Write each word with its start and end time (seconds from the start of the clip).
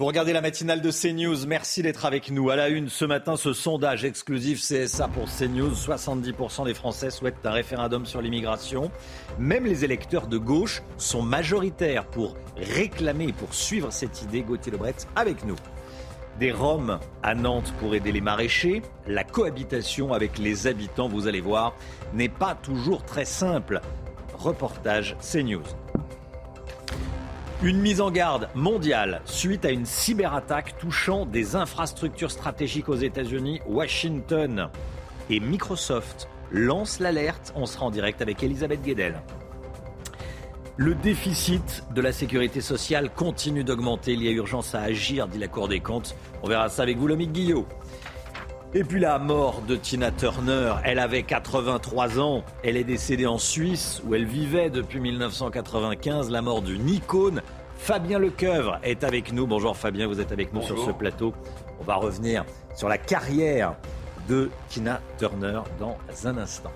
Vous 0.00 0.06
regardez 0.06 0.32
la 0.32 0.40
matinale 0.40 0.80
de 0.80 0.90
CNews. 0.90 1.46
Merci 1.46 1.82
d'être 1.82 2.06
avec 2.06 2.30
nous. 2.30 2.48
À 2.48 2.56
la 2.56 2.70
une, 2.70 2.88
ce 2.88 3.04
matin, 3.04 3.36
ce 3.36 3.52
sondage 3.52 4.02
exclusif 4.02 4.58
CSA 4.58 5.08
pour 5.08 5.26
CNews. 5.26 5.74
70% 5.74 6.64
des 6.64 6.72
Français 6.72 7.10
souhaitent 7.10 7.44
un 7.44 7.50
référendum 7.50 8.06
sur 8.06 8.22
l'immigration. 8.22 8.90
Même 9.38 9.66
les 9.66 9.84
électeurs 9.84 10.26
de 10.26 10.38
gauche 10.38 10.80
sont 10.96 11.20
majoritaires 11.20 12.06
pour 12.06 12.34
réclamer 12.56 13.34
pour 13.34 13.52
suivre 13.52 13.92
cette 13.92 14.22
idée. 14.22 14.40
Gauthier 14.40 14.72
Lebret 14.72 14.94
avec 15.16 15.44
nous. 15.44 15.56
Des 16.38 16.50
Roms 16.50 16.98
à 17.22 17.34
Nantes 17.34 17.74
pour 17.78 17.94
aider 17.94 18.10
les 18.10 18.22
maraîchers. 18.22 18.80
La 19.06 19.22
cohabitation 19.22 20.14
avec 20.14 20.38
les 20.38 20.66
habitants, 20.66 21.08
vous 21.08 21.26
allez 21.26 21.42
voir, 21.42 21.74
n'est 22.14 22.30
pas 22.30 22.54
toujours 22.54 23.04
très 23.04 23.26
simple. 23.26 23.82
Reportage 24.32 25.14
CNews. 25.20 25.60
Une 27.62 27.78
mise 27.78 28.00
en 28.00 28.10
garde 28.10 28.48
mondiale 28.54 29.20
suite 29.26 29.66
à 29.66 29.70
une 29.70 29.84
cyberattaque 29.84 30.78
touchant 30.78 31.26
des 31.26 31.56
infrastructures 31.56 32.30
stratégiques 32.30 32.88
aux 32.88 32.96
États-Unis, 32.96 33.60
Washington 33.66 34.70
et 35.28 35.40
Microsoft 35.40 36.30
lancent 36.50 37.00
l'alerte. 37.00 37.52
On 37.54 37.66
sera 37.66 37.84
en 37.84 37.90
direct 37.90 38.22
avec 38.22 38.42
Elisabeth 38.42 38.80
Guedel. 38.82 39.20
Le 40.78 40.94
déficit 40.94 41.84
de 41.94 42.00
la 42.00 42.12
sécurité 42.12 42.62
sociale 42.62 43.10
continue 43.14 43.62
d'augmenter. 43.62 44.14
Il 44.14 44.22
y 44.22 44.28
a 44.28 44.30
urgence 44.30 44.74
à 44.74 44.80
agir, 44.80 45.28
dit 45.28 45.36
la 45.38 45.48
Cour 45.48 45.68
des 45.68 45.80
comptes. 45.80 46.16
On 46.42 46.48
verra 46.48 46.70
ça 46.70 46.82
avec 46.82 46.96
vous, 46.96 47.08
Lomique 47.08 47.32
Guillot. 47.32 47.66
Et 48.72 48.84
puis 48.84 49.00
la 49.00 49.18
mort 49.18 49.62
de 49.62 49.74
Tina 49.74 50.12
Turner, 50.12 50.74
elle 50.84 51.00
avait 51.00 51.24
83 51.24 52.20
ans, 52.20 52.44
elle 52.62 52.76
est 52.76 52.84
décédée 52.84 53.26
en 53.26 53.36
Suisse 53.36 54.00
où 54.06 54.14
elle 54.14 54.26
vivait 54.26 54.70
depuis 54.70 55.00
1995, 55.00 56.30
la 56.30 56.40
mort 56.40 56.62
d'une 56.62 56.88
icône. 56.88 57.42
Fabien 57.74 58.20
Lecoeuvre 58.20 58.78
est 58.84 59.02
avec 59.02 59.32
nous. 59.32 59.48
Bonjour 59.48 59.76
Fabien, 59.76 60.06
vous 60.06 60.20
êtes 60.20 60.30
avec 60.30 60.52
nous 60.52 60.62
sur 60.62 60.78
ce 60.84 60.92
plateau. 60.92 61.34
On 61.80 61.82
va 61.82 61.96
revenir 61.96 62.44
sur 62.76 62.88
la 62.88 62.96
carrière 62.96 63.74
de 64.28 64.50
Tina 64.68 65.00
Turner 65.18 65.62
dans 65.80 65.98
un 66.24 66.38
instant. 66.38 66.70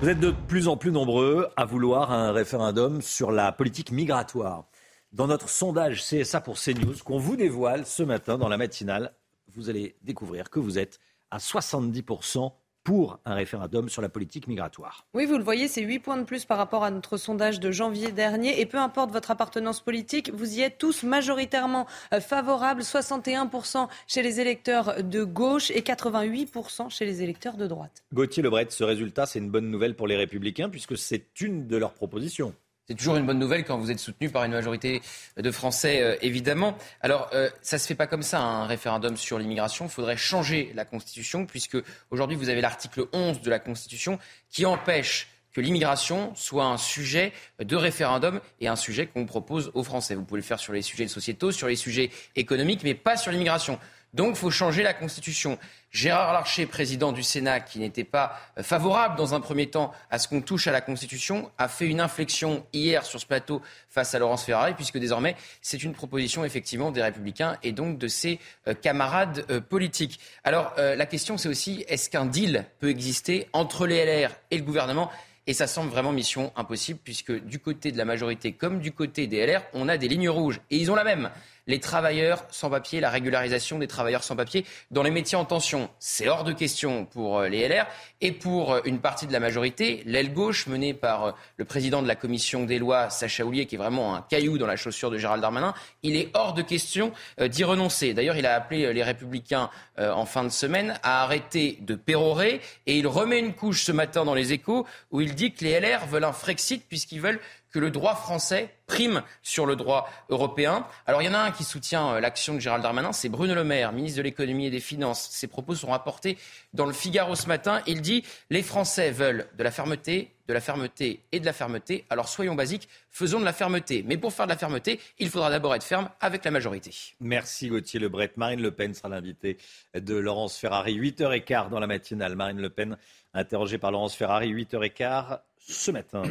Vous 0.00 0.08
êtes 0.08 0.20
de 0.20 0.30
plus 0.30 0.68
en 0.68 0.78
plus 0.78 0.90
nombreux 0.90 1.48
à 1.58 1.66
vouloir 1.66 2.12
un 2.12 2.32
référendum 2.32 3.02
sur 3.02 3.30
la 3.30 3.52
politique 3.52 3.92
migratoire. 3.92 4.64
Dans 5.12 5.26
notre 5.26 5.50
sondage 5.50 6.02
CSA 6.02 6.40
pour 6.40 6.56
CNews, 6.58 6.94
qu'on 7.04 7.18
vous 7.18 7.36
dévoile 7.36 7.84
ce 7.84 8.02
matin 8.02 8.38
dans 8.38 8.48
la 8.48 8.56
matinale, 8.56 9.12
vous 9.56 9.70
allez 9.70 9.96
découvrir 10.02 10.50
que 10.50 10.60
vous 10.60 10.78
êtes 10.78 10.98
à 11.30 11.38
70% 11.38 12.52
pour 12.86 13.18
un 13.24 13.34
référendum 13.34 13.88
sur 13.88 14.00
la 14.00 14.08
politique 14.08 14.46
migratoire. 14.46 15.08
Oui, 15.12 15.26
vous 15.26 15.36
le 15.36 15.42
voyez, 15.42 15.66
c'est 15.66 15.82
8 15.82 15.98
points 15.98 16.16
de 16.18 16.22
plus 16.22 16.44
par 16.44 16.56
rapport 16.56 16.84
à 16.84 16.92
notre 16.92 17.16
sondage 17.16 17.58
de 17.58 17.72
janvier 17.72 18.12
dernier. 18.12 18.60
Et 18.60 18.64
peu 18.64 18.78
importe 18.78 19.10
votre 19.10 19.32
appartenance 19.32 19.80
politique, 19.80 20.30
vous 20.32 20.58
y 20.58 20.62
êtes 20.62 20.78
tous 20.78 21.02
majoritairement 21.02 21.88
euh, 22.14 22.20
favorables. 22.20 22.82
61% 22.82 23.88
chez 24.06 24.22
les 24.22 24.38
électeurs 24.38 25.02
de 25.02 25.24
gauche 25.24 25.72
et 25.72 25.80
88% 25.80 26.88
chez 26.88 27.06
les 27.06 27.24
électeurs 27.24 27.56
de 27.56 27.66
droite. 27.66 28.04
Gauthier 28.14 28.44
Lebret, 28.44 28.68
ce 28.70 28.84
résultat, 28.84 29.26
c'est 29.26 29.40
une 29.40 29.50
bonne 29.50 29.68
nouvelle 29.68 29.96
pour 29.96 30.06
les 30.06 30.16
Républicains 30.16 30.68
puisque 30.68 30.96
c'est 30.96 31.40
une 31.40 31.66
de 31.66 31.76
leurs 31.76 31.92
propositions. 31.92 32.54
C'est 32.88 32.94
toujours 32.94 33.16
une 33.16 33.26
bonne 33.26 33.40
nouvelle 33.40 33.64
quand 33.64 33.78
vous 33.78 33.90
êtes 33.90 33.98
soutenu 33.98 34.30
par 34.30 34.44
une 34.44 34.52
majorité 34.52 35.02
de 35.36 35.50
Français, 35.50 36.02
euh, 36.02 36.16
évidemment. 36.22 36.78
Alors, 37.00 37.28
euh, 37.32 37.50
ça 37.60 37.78
se 37.78 37.86
fait 37.88 37.96
pas 37.96 38.06
comme 38.06 38.22
ça, 38.22 38.40
un 38.40 38.66
référendum 38.66 39.16
sur 39.16 39.40
l'immigration. 39.40 39.86
Il 39.86 39.90
faudrait 39.90 40.16
changer 40.16 40.70
la 40.76 40.84
Constitution, 40.84 41.46
puisque 41.46 41.78
aujourd'hui, 42.12 42.36
vous 42.36 42.48
avez 42.48 42.60
l'article 42.60 43.06
11 43.12 43.40
de 43.40 43.50
la 43.50 43.58
Constitution 43.58 44.20
qui 44.50 44.64
empêche 44.66 45.26
que 45.52 45.60
l'immigration 45.60 46.32
soit 46.36 46.66
un 46.66 46.76
sujet 46.76 47.32
de 47.58 47.74
référendum 47.74 48.40
et 48.60 48.68
un 48.68 48.76
sujet 48.76 49.06
qu'on 49.06 49.26
propose 49.26 49.72
aux 49.74 49.82
Français. 49.82 50.14
Vous 50.14 50.22
pouvez 50.22 50.40
le 50.40 50.46
faire 50.46 50.60
sur 50.60 50.72
les 50.72 50.82
sujets 50.82 51.08
sociétaux, 51.08 51.50
sur 51.50 51.66
les 51.66 51.76
sujets 51.76 52.10
économiques, 52.36 52.82
mais 52.84 52.94
pas 52.94 53.16
sur 53.16 53.32
l'immigration. 53.32 53.80
Donc, 54.14 54.30
il 54.30 54.36
faut 54.36 54.50
changer 54.50 54.82
la 54.82 54.94
Constitution. 54.94 55.58
Gérard 55.96 56.34
Larcher, 56.34 56.66
président 56.66 57.10
du 57.10 57.22
Sénat, 57.22 57.60
qui 57.60 57.78
n'était 57.78 58.04
pas 58.04 58.38
euh, 58.58 58.62
favorable 58.62 59.16
dans 59.16 59.32
un 59.32 59.40
premier 59.40 59.68
temps 59.68 59.94
à 60.10 60.18
ce 60.18 60.28
qu'on 60.28 60.42
touche 60.42 60.66
à 60.66 60.70
la 60.70 60.82
Constitution, 60.82 61.50
a 61.56 61.68
fait 61.68 61.86
une 61.86 62.02
inflexion 62.02 62.66
hier 62.74 63.06
sur 63.06 63.18
ce 63.18 63.24
plateau 63.24 63.62
face 63.88 64.14
à 64.14 64.18
Laurence 64.18 64.44
Ferrari, 64.44 64.74
puisque 64.74 64.98
désormais, 64.98 65.36
c'est 65.62 65.82
une 65.82 65.94
proposition 65.94 66.44
effectivement 66.44 66.90
des 66.90 67.02
Républicains 67.02 67.56
et 67.62 67.72
donc 67.72 67.96
de 67.96 68.08
ses 68.08 68.40
euh, 68.68 68.74
camarades 68.74 69.46
euh, 69.48 69.62
politiques. 69.62 70.20
Alors, 70.44 70.74
la 70.76 71.06
question, 71.06 71.38
c'est 71.38 71.48
aussi, 71.48 71.86
est-ce 71.88 72.10
qu'un 72.10 72.26
deal 72.26 72.66
peut 72.78 72.90
exister 72.90 73.48
entre 73.54 73.86
les 73.86 74.04
LR 74.04 74.32
et 74.50 74.58
le 74.58 74.64
gouvernement? 74.64 75.10
Et 75.46 75.54
ça 75.54 75.66
semble 75.66 75.90
vraiment 75.90 76.12
mission 76.12 76.52
impossible, 76.56 77.00
puisque 77.02 77.32
du 77.32 77.58
côté 77.58 77.90
de 77.90 77.96
la 77.96 78.04
majorité 78.04 78.52
comme 78.52 78.80
du 78.80 78.92
côté 78.92 79.26
des 79.26 79.46
LR, 79.46 79.62
on 79.72 79.88
a 79.88 79.96
des 79.96 80.08
lignes 80.08 80.28
rouges. 80.28 80.60
Et 80.70 80.76
ils 80.76 80.90
ont 80.90 80.94
la 80.94 81.04
même 81.04 81.30
les 81.66 81.80
travailleurs 81.80 82.44
sans 82.50 82.70
papier, 82.70 83.00
la 83.00 83.10
régularisation 83.10 83.78
des 83.78 83.86
travailleurs 83.86 84.22
sans 84.22 84.36
papier 84.36 84.64
dans 84.90 85.02
les 85.02 85.10
métiers 85.10 85.36
en 85.36 85.44
tension. 85.44 85.90
C'est 85.98 86.28
hors 86.28 86.44
de 86.44 86.52
question 86.52 87.04
pour 87.04 87.40
euh, 87.40 87.48
les 87.48 87.68
LR 87.68 87.86
et 88.20 88.32
pour 88.32 88.72
euh, 88.72 88.80
une 88.84 89.00
partie 89.00 89.26
de 89.26 89.32
la 89.32 89.40
majorité, 89.40 90.02
l'aile 90.06 90.32
gauche 90.32 90.66
menée 90.66 90.94
par 90.94 91.24
euh, 91.24 91.32
le 91.56 91.64
président 91.64 92.02
de 92.02 92.08
la 92.08 92.14
commission 92.14 92.64
des 92.64 92.78
lois, 92.78 93.10
Sacha 93.10 93.44
Houlier, 93.44 93.66
qui 93.66 93.74
est 93.74 93.78
vraiment 93.78 94.14
un 94.14 94.22
caillou 94.22 94.58
dans 94.58 94.66
la 94.66 94.76
chaussure 94.76 95.10
de 95.10 95.18
Gérald 95.18 95.42
Darmanin, 95.42 95.74
il 96.02 96.16
est 96.16 96.30
hors 96.34 96.54
de 96.54 96.62
question 96.62 97.12
d'y 97.40 97.64
renoncer. 97.64 98.14
D'ailleurs, 98.14 98.36
il 98.36 98.46
a 98.46 98.54
appelé 98.54 98.92
les 98.92 99.02
républicains 99.02 99.70
en 99.98 100.26
fin 100.26 100.44
de 100.44 100.48
semaine 100.48 100.98
à 101.02 101.22
arrêter 101.22 101.78
de 101.80 101.94
pérorer 101.94 102.60
et 102.86 102.96
il 102.96 103.06
remet 103.06 103.38
une 103.38 103.54
couche 103.54 103.84
ce 103.84 103.92
matin 103.92 104.24
dans 104.24 104.34
les 104.34 104.52
échos 104.52 104.86
où 105.10 105.20
il 105.20 105.34
dit 105.34 105.52
que 105.52 105.64
les 105.64 105.80
LR 105.80 106.06
veulent 106.06 106.24
un 106.24 106.32
Frexit 106.32 106.82
puisqu'ils 106.88 107.20
veulent 107.20 107.40
que 107.76 107.80
le 107.80 107.90
droit 107.90 108.14
français 108.14 108.70
prime 108.86 109.22
sur 109.42 109.66
le 109.66 109.76
droit 109.76 110.08
européen. 110.30 110.86
Alors 111.04 111.20
il 111.20 111.26
y 111.26 111.28
en 111.28 111.34
a 111.34 111.40
un 111.40 111.50
qui 111.50 111.62
soutient 111.62 112.14
euh, 112.14 112.20
l'action 112.20 112.54
de 112.54 112.58
Gérald 112.58 112.82
Darmanin, 112.82 113.12
c'est 113.12 113.28
Bruno 113.28 113.54
Le 113.54 113.64
Maire, 113.64 113.92
ministre 113.92 114.16
de 114.16 114.22
l'économie 114.22 114.64
et 114.64 114.70
des 114.70 114.80
finances. 114.80 115.28
Ses 115.30 115.46
propos 115.46 115.74
sont 115.74 115.88
rapportés 115.88 116.38
dans 116.72 116.86
le 116.86 116.94
Figaro 116.94 117.34
ce 117.34 117.48
matin. 117.48 117.82
Il 117.86 118.00
dit 118.00 118.24
les 118.48 118.62
Français 118.62 119.10
veulent 119.10 119.46
de 119.58 119.62
la 119.62 119.70
fermeté, 119.70 120.32
de 120.48 120.54
la 120.54 120.62
fermeté 120.62 121.20
et 121.32 121.38
de 121.38 121.44
la 121.44 121.52
fermeté. 121.52 122.06
Alors 122.08 122.30
soyons 122.30 122.54
basiques, 122.54 122.88
faisons 123.10 123.40
de 123.40 123.44
la 123.44 123.52
fermeté. 123.52 124.02
Mais 124.06 124.16
pour 124.16 124.32
faire 124.32 124.46
de 124.46 124.52
la 124.52 124.56
fermeté, 124.56 124.98
il 125.18 125.28
faudra 125.28 125.50
d'abord 125.50 125.74
être 125.74 125.84
ferme 125.84 126.08
avec 126.22 126.46
la 126.46 126.50
majorité. 126.50 126.94
Merci 127.20 127.68
Gauthier 127.68 128.00
Lebret. 128.00 128.32
Marine 128.36 128.62
Le 128.62 128.70
Pen 128.70 128.94
sera 128.94 129.10
l'invitée 129.10 129.58
de 129.94 130.14
Laurence 130.14 130.56
Ferrari. 130.56 130.98
8h15 130.98 131.68
dans 131.68 131.80
la 131.80 131.86
matinale. 131.86 132.36
Marine 132.36 132.62
Le 132.62 132.70
Pen 132.70 132.96
interrogée 133.34 133.76
par 133.76 133.90
Laurence 133.90 134.14
Ferrari. 134.14 134.50
8h15 134.54 135.40
ce 135.58 135.90
matin. 135.90 136.22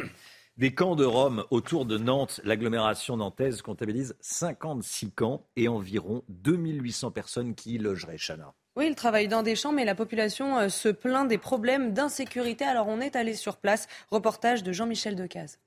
Des 0.58 0.72
camps 0.72 0.96
de 0.96 1.04
Rome 1.04 1.44
autour 1.50 1.84
de 1.84 1.98
Nantes, 1.98 2.40
l'agglomération 2.42 3.18
nantaise 3.18 3.60
comptabilise 3.60 4.16
56 4.20 5.10
camps 5.10 5.46
et 5.54 5.68
environ 5.68 6.22
2800 6.30 7.10
personnes 7.10 7.54
qui 7.54 7.74
y 7.74 7.78
logeraient, 7.78 8.16
Chana. 8.16 8.54
Oui, 8.74 8.86
ils 8.86 8.94
travaillent 8.94 9.28
dans 9.28 9.42
des 9.42 9.54
champs, 9.54 9.72
mais 9.72 9.84
la 9.84 9.94
population 9.94 10.56
euh, 10.56 10.68
se 10.70 10.88
plaint 10.88 11.28
des 11.28 11.36
problèmes 11.36 11.92
d'insécurité. 11.92 12.64
Alors 12.64 12.88
on 12.88 13.02
est 13.02 13.16
allé 13.16 13.34
sur 13.34 13.58
place. 13.58 13.86
Reportage 14.10 14.62
de 14.62 14.72
Jean-Michel 14.72 15.14
Decaze. 15.14 15.58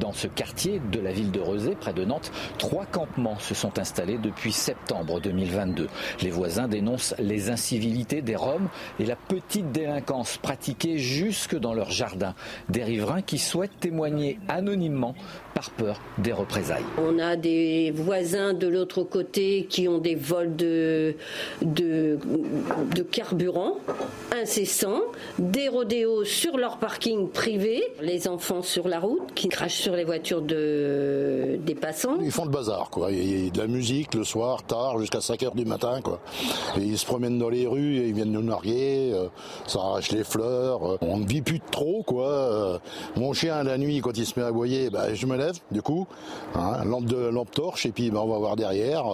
Dans 0.00 0.12
ce 0.12 0.26
quartier 0.26 0.80
de 0.92 1.00
la 1.00 1.12
ville 1.12 1.30
de 1.30 1.40
Rezé, 1.40 1.74
près 1.74 1.92
de 1.92 2.04
Nantes, 2.04 2.30
trois 2.58 2.84
campements 2.86 3.38
se 3.38 3.54
sont 3.54 3.78
installés 3.78 4.18
depuis 4.18 4.52
septembre 4.52 5.20
2022. 5.20 5.88
Les 6.22 6.30
voisins 6.30 6.68
dénoncent 6.68 7.14
les 7.18 7.50
incivilités 7.50 8.20
des 8.20 8.36
Roms 8.36 8.68
et 9.00 9.06
la 9.06 9.16
petite 9.16 9.72
délinquance 9.72 10.36
pratiquée 10.36 10.98
jusque 10.98 11.56
dans 11.56 11.72
leur 11.72 11.90
jardin. 11.90 12.34
Des 12.68 12.84
riverains 12.84 13.22
qui 13.22 13.38
souhaitent 13.38 13.78
témoigner 13.80 14.38
anonymement 14.48 15.14
par 15.54 15.70
peur 15.70 16.00
des 16.18 16.32
représailles. 16.32 16.84
On 16.98 17.18
a 17.18 17.36
des 17.36 17.90
voisins 17.90 18.52
de 18.52 18.66
l'autre 18.66 19.02
côté 19.02 19.66
qui 19.70 19.88
ont 19.88 19.98
des 19.98 20.14
vols 20.14 20.56
de, 20.56 21.14
de, 21.62 22.18
de 22.94 23.02
carburant 23.02 23.78
incessants, 24.32 25.02
des 25.38 25.68
rodéos 25.68 26.24
sur 26.24 26.56
leur 26.58 26.78
parking 26.78 27.30
privé, 27.30 27.82
les 28.00 28.28
enfants 28.28 28.62
sur 28.62 28.88
la 28.88 29.00
route 29.00 29.32
qui 29.34 29.48
crachent 29.48 29.85
sur 29.86 29.94
les 29.94 30.02
voitures 30.02 30.42
de, 30.42 31.60
des 31.64 31.76
passants. 31.76 32.16
Ils 32.20 32.32
font 32.32 32.44
le 32.44 32.50
bazar, 32.50 32.90
quoi. 32.90 33.12
Il 33.12 33.44
y 33.44 33.46
a 33.46 33.50
de 33.50 33.58
la 33.58 33.68
musique 33.68 34.14
le 34.16 34.24
soir, 34.24 34.64
tard, 34.64 34.98
jusqu'à 34.98 35.20
5 35.20 35.40
heures 35.44 35.54
du 35.54 35.64
matin, 35.64 36.00
quoi. 36.02 36.18
Et 36.76 36.80
ils 36.80 36.98
se 36.98 37.06
promènent 37.06 37.38
dans 37.38 37.50
les 37.50 37.68
rues, 37.68 37.98
et 37.98 38.08
ils 38.08 38.12
viennent 38.12 38.32
nous 38.32 38.42
narguer, 38.42 39.12
euh, 39.14 39.28
ça 39.68 39.78
arrache 39.78 40.10
les 40.10 40.24
fleurs. 40.24 40.94
Euh. 40.94 40.98
on 41.02 41.18
ne 41.18 41.24
vit 41.24 41.40
plus 41.40 41.60
trop, 41.60 42.02
quoi. 42.04 42.26
Euh, 42.28 42.78
mon 43.14 43.32
chien, 43.32 43.62
la 43.62 43.78
nuit, 43.78 44.00
quand 44.00 44.18
il 44.18 44.26
se 44.26 44.36
met 44.36 44.44
à 44.44 44.48
aboyer, 44.48 44.90
bah, 44.90 45.14
je 45.14 45.24
me 45.24 45.36
lève, 45.36 45.54
du 45.70 45.82
coup, 45.82 46.08
hein, 46.56 46.84
lampe, 46.84 47.04
de, 47.04 47.28
lampe 47.28 47.52
torche, 47.52 47.86
et 47.86 47.92
puis 47.92 48.10
bah, 48.10 48.22
on 48.24 48.26
va 48.28 48.38
voir 48.38 48.56
derrière. 48.56 49.04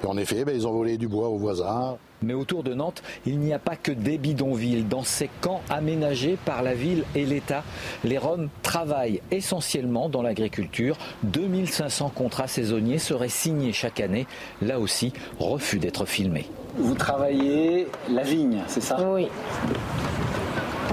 et 0.00 0.06
en 0.06 0.16
effet, 0.16 0.44
bah, 0.44 0.52
ils 0.52 0.64
ont 0.64 0.72
volé 0.72 0.96
du 0.96 1.08
bois 1.08 1.28
aux 1.28 1.38
voisins. 1.38 1.98
Mais 2.24 2.34
autour 2.34 2.62
de 2.62 2.74
Nantes, 2.74 3.02
il 3.26 3.38
n'y 3.38 3.52
a 3.52 3.58
pas 3.58 3.76
que 3.76 3.92
des 3.92 4.18
bidonvilles. 4.18 4.84
Dans 4.84 5.02
ces 5.02 5.28
camps 5.40 5.60
aménagés 5.70 6.38
par 6.44 6.62
la 6.62 6.74
ville 6.74 7.04
et 7.14 7.24
l'État, 7.24 7.62
les 8.02 8.18
Roms 8.18 8.48
travaillent 8.62 9.20
essentiellement 9.30 10.08
dans 10.08 10.22
l'agriculture. 10.22 10.96
2500 11.24 12.12
contrats 12.14 12.48
saisonniers 12.48 12.98
seraient 12.98 13.28
signés 13.28 13.72
chaque 13.72 14.00
année. 14.00 14.26
Là 14.62 14.80
aussi, 14.80 15.12
refus 15.38 15.78
d'être 15.78 16.06
filmés. 16.06 16.46
Vous 16.76 16.94
travaillez 16.94 17.86
la 18.10 18.22
vigne, 18.22 18.62
c'est 18.66 18.80
ça? 18.80 18.96
Oui. 19.08 19.28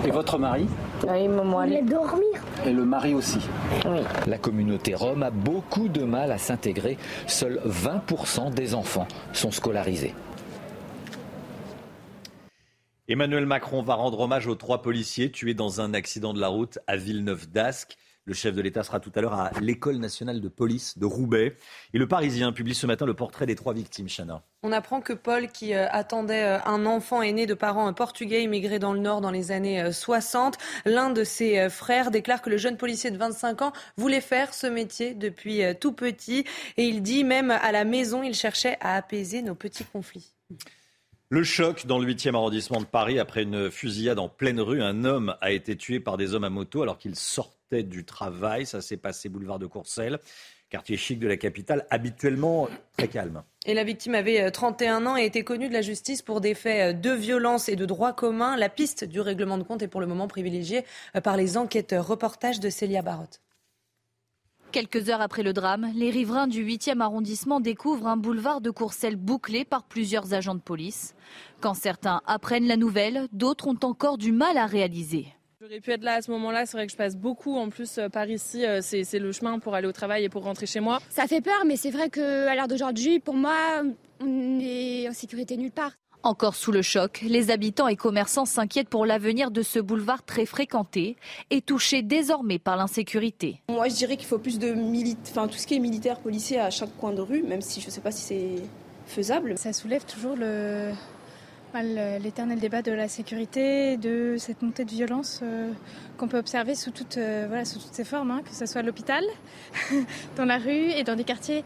Et 0.06 0.12
votre 0.12 0.38
mari? 0.38 0.68
Oui, 1.07 1.28
maman. 1.28 1.63
Il 1.63 1.86
dormir. 1.86 2.24
Et 2.66 2.72
le 2.72 2.86
mari 2.86 3.13
aussi 3.13 3.39
Oui. 3.86 4.00
La 4.28 4.38
communauté 4.38 4.94
rome 4.95 5.24
a 5.24 5.30
beaucoup 5.30 5.88
de 5.88 6.04
mal 6.04 6.31
à 6.31 6.38
s'intégrer. 6.38 6.98
Seuls 7.28 7.60
20% 7.68 8.54
des 8.54 8.75
enfants 8.75 9.07
sont 9.33 9.51
scolarisés. 9.51 10.13
Emmanuel 13.11 13.45
Macron 13.45 13.81
va 13.81 13.95
rendre 13.95 14.21
hommage 14.21 14.47
aux 14.47 14.55
trois 14.55 14.81
policiers 14.81 15.29
tués 15.29 15.53
dans 15.53 15.81
un 15.81 15.93
accident 15.93 16.33
de 16.33 16.39
la 16.39 16.47
route 16.47 16.79
à 16.87 16.95
Villeneuve 16.95 17.51
d'Ascq. 17.51 17.97
Le 18.23 18.33
chef 18.33 18.55
de 18.55 18.61
l'État 18.61 18.83
sera 18.83 19.01
tout 19.01 19.11
à 19.15 19.19
l'heure 19.19 19.33
à 19.33 19.51
l'École 19.59 19.97
nationale 19.97 20.39
de 20.39 20.47
police 20.47 20.97
de 20.97 21.05
Roubaix. 21.05 21.57
Et 21.93 21.97
le 21.97 22.07
Parisien 22.07 22.53
publie 22.53 22.73
ce 22.73 22.87
matin 22.87 23.05
le 23.05 23.13
portrait 23.13 23.45
des 23.45 23.55
trois 23.55 23.73
victimes, 23.73 24.07
Chana. 24.07 24.43
On 24.63 24.71
apprend 24.71 25.01
que 25.01 25.11
Paul, 25.11 25.49
qui 25.49 25.73
euh, 25.73 25.89
attendait 25.89 26.41
euh, 26.41 26.63
un 26.63 26.85
enfant 26.85 27.21
aîné 27.21 27.47
de 27.47 27.53
parents 27.53 27.91
portugais 27.91 28.43
immigrés 28.43 28.79
dans 28.79 28.93
le 28.93 28.99
Nord 28.99 29.19
dans 29.19 29.31
les 29.31 29.51
années 29.51 29.91
60, 29.91 30.57
euh, 30.87 30.89
l'un 30.89 31.09
de 31.09 31.25
ses 31.25 31.69
frères 31.69 32.11
déclare 32.11 32.41
que 32.41 32.49
le 32.49 32.55
jeune 32.55 32.77
policier 32.77 33.11
de 33.11 33.17
25 33.17 33.61
ans 33.61 33.73
voulait 33.97 34.21
faire 34.21 34.53
ce 34.53 34.67
métier 34.67 35.15
depuis 35.15 35.63
tout 35.81 35.91
petit. 35.91 36.45
Et 36.77 36.85
il 36.85 37.01
dit 37.01 37.25
même 37.25 37.51
à 37.51 37.73
la 37.73 37.83
maison, 37.83 38.23
il 38.23 38.35
cherchait 38.35 38.77
à 38.79 38.95
apaiser 38.95 39.41
nos 39.41 39.55
petits 39.55 39.83
conflits. 39.83 40.31
Le 41.33 41.45
choc 41.45 41.86
dans 41.86 41.98
le 41.98 42.13
8e 42.13 42.36
arrondissement 42.36 42.81
de 42.81 42.86
Paris 42.86 43.18
après 43.18 43.44
une 43.44 43.72
fusillade 43.72 44.19
en 44.19 44.28
pleine 44.28 44.60
rue. 44.60 44.83
Un 44.83 45.06
homme 45.06 45.33
a 45.39 45.51
été 45.51 45.78
tué 45.78 46.01
par 46.01 46.18
des 46.18 46.33
hommes 46.33 46.44
à 46.44 46.50
moto 46.50 46.81
alors 46.81 46.98
qu'il 46.98 47.16
sortait 47.16 47.83
du 47.83 48.04
travail. 48.04 48.66
Ça 48.66 48.81
s'est 48.81 48.98
passé 48.98 49.30
boulevard 49.30 49.57
de 49.57 49.66
Courcelles, 49.66 50.19
quartier 50.69 50.98
chic 50.98 51.19
de 51.19 51.30
la 51.30 51.38
capitale, 51.38 51.88
habituellement 51.89 52.68
très 52.98 53.07
calme. 53.07 53.44
Et 53.66 53.74
la 53.74 53.86
victime 53.86 54.13
avait 54.13 54.51
31 54.51 55.06
euh, 55.06 55.10
ans 55.10 55.16
et 55.16 55.24
était 55.24 55.45
connue 55.45 55.69
de 55.69 55.74
la 55.74 55.81
justice 55.81 56.22
pour 56.22 56.42
des 56.42 56.54
faits 56.54 56.95
euh, 56.95 57.00
de 57.00 57.12
violence 57.12 57.69
et 57.69 57.78
de 57.78 57.86
droit 57.86 58.12
commun. 58.12 58.57
La 58.57 58.68
piste 58.68 59.06
du 59.06 59.22
règlement 59.22 59.57
de 59.57 59.63
compte 59.63 59.81
est 59.81 59.88
pour 59.88 60.01
le 60.01 60.07
moment 60.07 60.28
privilégiée 60.28 60.83
euh, 61.16 61.22
par 61.22 61.38
les 61.38 61.56
enquêteurs. 61.56 62.06
Reportage 62.06 62.60
de 62.60 62.69
Célia 62.69 63.01
Barotte. 63.01 63.39
Quelques 64.71 65.09
heures 65.09 65.19
après 65.19 65.44
le 65.44 65.51
drame, 65.51 65.91
les 65.95 66.09
riverains 66.09 66.47
du 66.47 66.65
8e 66.65 67.01
arrondissement 67.01 67.59
découvrent 67.59 68.07
un 68.07 68.15
boulevard 68.15 68.62
de 68.62 68.69
Courcelles 68.69 69.18
bouclé 69.18 69.65
par 69.65 69.83
plusieurs 69.83 70.33
agents 70.33 70.56
de 70.56 70.62
police. 70.62 71.13
Quand 71.59 71.73
certains 71.73 72.21
apprennent 72.25 72.68
la 72.68 72.77
nouvelle, 72.77 73.27
d'autres 73.33 73.68
ont 73.68 73.77
encore 73.83 74.18
du 74.18 74.31
mal 74.31 74.57
à 74.57 74.65
réaliser. 74.65 75.27
J'aurais 75.59 75.81
pu 75.81 75.91
être 75.91 76.03
là 76.03 76.13
à 76.13 76.21
ce 76.21 76.31
moment-là, 76.31 76.65
c'est 76.65 76.77
vrai 76.77 76.85
que 76.85 76.91
je 76.94 76.97
passe 76.97 77.18
beaucoup. 77.18 77.57
En 77.57 77.69
plus, 77.69 77.97
euh, 77.97 78.07
par 78.07 78.29
ici, 78.29 78.65
euh, 78.65 78.79
c'est 78.81 79.19
le 79.19 79.31
chemin 79.33 79.59
pour 79.59 79.75
aller 79.75 79.88
au 79.88 79.91
travail 79.91 80.23
et 80.23 80.29
pour 80.29 80.44
rentrer 80.44 80.65
chez 80.65 80.79
moi. 80.79 81.00
Ça 81.09 81.27
fait 81.27 81.41
peur, 81.41 81.65
mais 81.65 81.75
c'est 81.75 81.91
vrai 81.91 82.09
qu'à 82.09 82.56
l'heure 82.56 82.69
d'aujourd'hui, 82.69 83.19
pour 83.19 83.35
moi, 83.35 83.83
on 84.21 84.59
est 84.62 85.09
en 85.09 85.13
sécurité 85.13 85.57
nulle 85.57 85.71
part. 85.71 85.91
Encore 86.23 86.53
sous 86.56 86.71
le 86.71 86.83
choc, 86.83 87.21
les 87.27 87.50
habitants 87.50 87.88
et 87.88 87.95
commerçants 87.95 88.45
s'inquiètent 88.45 88.89
pour 88.89 89.07
l'avenir 89.07 89.50
de 89.50 89.63
ce 89.63 89.79
boulevard 89.79 90.23
très 90.23 90.45
fréquenté 90.45 91.18
et 91.50 91.62
touché 91.62 92.03
désormais 92.03 92.59
par 92.59 92.77
l'insécurité. 92.77 93.59
Moi, 93.69 93.88
je 93.88 93.95
dirais 93.95 94.18
qu'il 94.18 94.27
faut 94.27 94.38
plus 94.38 94.59
de 94.59 94.75
enfin 95.29 95.47
tout 95.47 95.57
ce 95.57 95.65
qui 95.65 95.75
est 95.75 95.79
militaire, 95.79 96.19
policier 96.19 96.59
à 96.59 96.69
chaque 96.69 96.95
coin 96.97 97.12
de 97.12 97.21
rue, 97.21 97.41
même 97.41 97.62
si 97.62 97.81
je 97.81 97.88
ne 97.88 97.91
sais 97.91 98.01
pas 98.01 98.12
si 98.12 98.21
c'est 98.21 98.63
faisable. 99.07 99.57
Ça 99.57 99.73
soulève 99.73 100.06
toujours 100.06 100.35
le 100.35 100.91
l'éternel 101.79 102.59
débat 102.59 102.81
de 102.81 102.91
la 102.91 103.07
sécurité, 103.07 103.97
de 103.97 104.35
cette 104.38 104.62
montée 104.62 104.85
de 104.85 104.91
violence 104.91 105.39
euh, 105.41 105.71
qu'on 106.18 106.27
peut 106.27 106.38
observer 106.38 106.75
sous, 106.75 106.91
toutes, 106.91 107.18
euh, 107.18 107.45
voilà, 107.47 107.65
sous 107.65 107.79
toutes 107.79 107.94
ses 107.94 108.03
formes, 108.03 108.31
hein, 108.31 108.41
que 108.44 108.53
ce 108.53 108.65
soit 108.65 108.81
à 108.81 108.83
l'hôpital, 108.83 109.23
dans 110.35 110.45
la 110.45 110.57
rue 110.57 110.91
et 110.91 111.03
dans 111.03 111.15
des 111.15 111.23
quartiers 111.23 111.63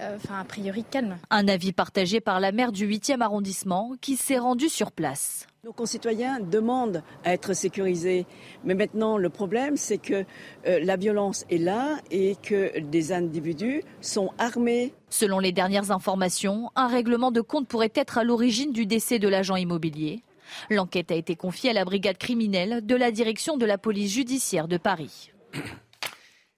enfin 0.00 0.40
a 0.40 0.44
priori 0.44 0.84
calme. 0.84 1.16
Un 1.30 1.48
avis 1.48 1.72
partagé 1.72 2.20
par 2.20 2.40
la 2.40 2.52
maire 2.52 2.72
du 2.72 2.88
8e 2.88 3.20
arrondissement 3.20 3.92
qui 4.00 4.16
s'est 4.16 4.38
rendue 4.38 4.68
sur 4.68 4.92
place. 4.92 5.46
Nos 5.64 5.72
concitoyens 5.72 6.40
demandent 6.40 7.02
à 7.24 7.32
être 7.32 7.54
sécurisés. 7.54 8.26
Mais 8.64 8.74
maintenant, 8.74 9.16
le 9.16 9.30
problème, 9.30 9.78
c'est 9.78 9.96
que 9.96 10.24
euh, 10.66 10.78
la 10.82 10.96
violence 10.96 11.46
est 11.50 11.58
là 11.58 11.96
et 12.10 12.36
que 12.42 12.78
des 12.80 13.12
individus 13.12 13.82
sont 14.02 14.30
armés. 14.36 14.92
Selon 15.08 15.38
les 15.38 15.52
dernières 15.52 15.90
informations, 15.90 16.70
un 16.76 16.86
règlement 16.86 17.30
de 17.30 17.40
compte 17.40 17.66
pourrait 17.66 17.92
être 17.94 18.18
à 18.18 18.24
l'origine 18.24 18.72
du 18.72 18.84
décès 18.84 19.18
de 19.18 19.28
l'agent 19.28 19.56
immobilier. 19.56 20.22
L'enquête 20.68 21.10
a 21.10 21.14
été 21.14 21.34
confiée 21.34 21.70
à 21.70 21.74
la 21.74 21.86
brigade 21.86 22.18
criminelle 22.18 22.84
de 22.84 22.94
la 22.94 23.10
direction 23.10 23.56
de 23.56 23.64
la 23.64 23.78
police 23.78 24.12
judiciaire 24.12 24.68
de 24.68 24.76
Paris. 24.76 25.32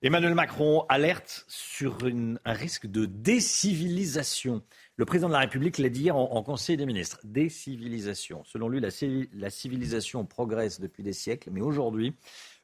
Emmanuel 0.02 0.34
Macron 0.34 0.84
alerte 0.90 1.46
sur 1.48 1.98
un 2.04 2.52
risque 2.52 2.86
de 2.86 3.06
décivilisation. 3.06 4.62
Le 4.96 5.06
président 5.06 5.28
de 5.28 5.32
la 5.32 5.38
République 5.40 5.78
l'a 5.78 5.88
dit 5.88 6.02
hier 6.02 6.16
en, 6.16 6.42
Conseil 6.42 6.76
des 6.76 6.84
ministres. 6.84 7.18
Décivilisation. 7.24 8.44
Selon 8.44 8.68
lui, 8.68 8.78
la, 8.78 8.90
la 9.32 9.48
civilisation 9.48 10.26
progresse 10.26 10.80
depuis 10.80 11.02
des 11.02 11.14
siècles, 11.14 11.48
mais 11.50 11.62
aujourd'hui, 11.62 12.14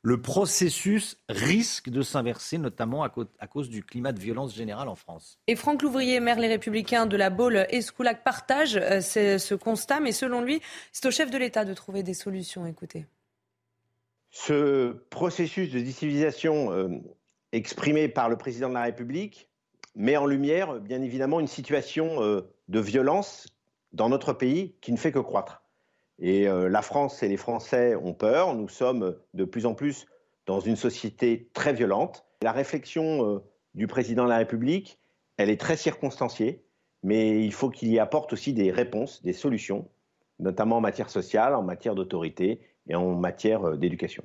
le 0.03 0.21
processus 0.21 1.17
risque 1.31 1.89
de 1.89 2.03
s'inverser, 2.03 2.59
notamment 2.59 3.03
à, 3.03 3.09
cause 3.09 3.71
du 3.71 3.83
climat 3.83 4.13
de 4.13 4.21
violence 4.21 4.55
générale 4.55 4.89
en 4.89 4.97
France. 4.97 5.39
Et 5.47 5.57
Franck 5.57 5.83
Louvrier, 5.83 6.21
maire 6.21 6.39
Les 6.39 6.49
Républicains 6.49 7.07
de 7.07 7.17
la 7.17 7.31
Baule 7.31 7.67
Escoulac, 7.71 8.25
partage 8.25 8.77
euh, 8.77 9.01
ce 9.01 9.55
constat, 9.55 10.01
mais 10.01 10.13
selon 10.13 10.43
lui, 10.43 10.61
c'est 10.93 11.07
au 11.07 11.11
chef 11.11 11.31
de 11.31 11.39
l'État 11.39 11.65
de 11.65 11.73
trouver 11.73 12.03
des 12.03 12.15
solutions. 12.15 12.67
Écoutez. 12.67 13.07
Ce 14.31 14.93
processus 15.11 15.71
de 15.71 15.81
décivilisation 15.81 16.73
euh, 16.73 16.89
exprimé 17.53 18.09
par 18.09 18.29
le 18.29 18.37
président 18.37 18.69
de 18.69 18.75
la 18.75 18.83
République 18.83 19.49
met 19.95 20.17
en 20.17 20.27
lumière, 20.27 20.81
bien 20.81 21.03
évidemment, 21.03 21.39
une 21.41 21.47
situation 21.47 22.23
euh, 22.23 22.41
de 22.69 22.81
violence 22.81 23.47
dans 23.93 24.09
notre 24.09 24.33
pays 24.33 24.75
qui 24.81 24.93
ne 24.93 24.97
fait 24.97 25.13
que 25.13 25.19
croître. 25.19 25.63
Et 26.19 26.49
euh, 26.49 26.69
la 26.69 26.83
France 26.83 27.23
et 27.23 27.29
les 27.29 27.37
Français 27.37 27.95
ont 27.95 28.15
peur. 28.15 28.55
Nous 28.55 28.69
sommes 28.69 29.17
de 29.35 29.45
plus 29.45 29.67
en 29.67 29.75
plus 29.75 30.07
dans 30.47 30.61
une 30.61 30.77
société 30.77 31.51
très 31.53 31.73
violente. 31.73 32.25
La 32.43 32.53
réflexion 32.53 33.27
euh, 33.27 33.39
du 33.75 33.87
président 33.87 34.25
de 34.25 34.31
la 34.31 34.39
République, 34.39 34.99
elle 35.37 35.51
est 35.51 35.61
très 35.61 35.77
circonstanciée, 35.77 36.65
mais 37.03 37.45
il 37.45 37.53
faut 37.53 37.71
qu'il 37.71 37.91
y 37.91 37.99
apporte 37.99 38.33
aussi 38.33 38.53
des 38.55 38.71
réponses, 38.71 39.23
des 39.23 39.33
solutions, 39.33 39.89
notamment 40.39 40.79
en 40.79 40.81
matière 40.81 41.11
sociale, 41.11 41.55
en 41.55 41.63
matière 41.63 41.95
d'autorité 41.95 42.61
et 42.89 42.95
en 42.95 43.15
matière 43.15 43.77
d'éducation. 43.77 44.25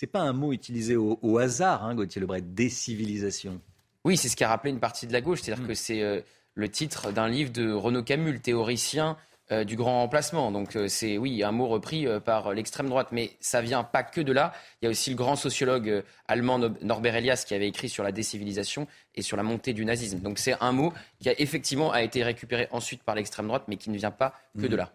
C'est 0.00 0.06
pas 0.06 0.22
un 0.22 0.32
mot 0.32 0.54
utilisé 0.54 0.96
au, 0.96 1.36
hasard, 1.36 1.84
hein, 1.84 1.94
Gauthier 1.94 2.22
Lebret, 2.22 2.40
décivilisation. 2.40 3.60
Oui, 4.06 4.16
c'est 4.16 4.30
ce 4.30 4.36
qu'a 4.36 4.48
rappelé 4.48 4.72
une 4.72 4.80
partie 4.80 5.06
de 5.06 5.12
la 5.12 5.20
gauche, 5.20 5.42
c'est-à-dire 5.42 5.62
hmm. 5.62 5.68
que 5.68 5.74
c'est 5.74 6.00
euh, 6.00 6.22
le 6.54 6.70
titre 6.70 7.12
d'un 7.12 7.28
livre 7.28 7.52
de 7.52 7.70
Renaud 7.70 8.02
Camus, 8.02 8.32
le 8.32 8.38
théoricien 8.38 9.18
euh, 9.52 9.62
du 9.62 9.76
grand 9.76 10.00
remplacement. 10.00 10.52
Donc 10.52 10.74
euh, 10.74 10.88
c'est 10.88 11.18
oui 11.18 11.42
un 11.42 11.52
mot 11.52 11.68
repris 11.68 12.06
par 12.24 12.54
l'extrême 12.54 12.88
droite, 12.88 13.08
mais 13.12 13.32
ça 13.40 13.60
vient 13.60 13.84
pas 13.84 14.02
que 14.02 14.22
de 14.22 14.32
là. 14.32 14.54
Il 14.80 14.86
y 14.86 14.88
a 14.88 14.90
aussi 14.90 15.10
le 15.10 15.16
grand 15.16 15.36
sociologue 15.36 16.02
allemand 16.28 16.58
Norbert 16.80 17.16
Elias 17.16 17.44
qui 17.46 17.52
avait 17.52 17.68
écrit 17.68 17.90
sur 17.90 18.02
la 18.02 18.10
décivilisation 18.10 18.86
et 19.14 19.20
sur 19.20 19.36
la 19.36 19.42
montée 19.42 19.74
du 19.74 19.84
nazisme. 19.84 20.20
Donc 20.20 20.38
c'est 20.38 20.54
un 20.62 20.72
mot 20.72 20.94
qui 21.20 21.28
a 21.28 21.38
effectivement 21.38 21.92
a 21.92 22.02
été 22.02 22.22
récupéré 22.22 22.68
ensuite 22.70 23.02
par 23.02 23.16
l'extrême 23.16 23.48
droite, 23.48 23.64
mais 23.68 23.76
qui 23.76 23.90
ne 23.90 23.98
vient 23.98 24.12
pas 24.12 24.32
que 24.58 24.66
de 24.66 24.76
hmm. 24.76 24.78
là. 24.78 24.92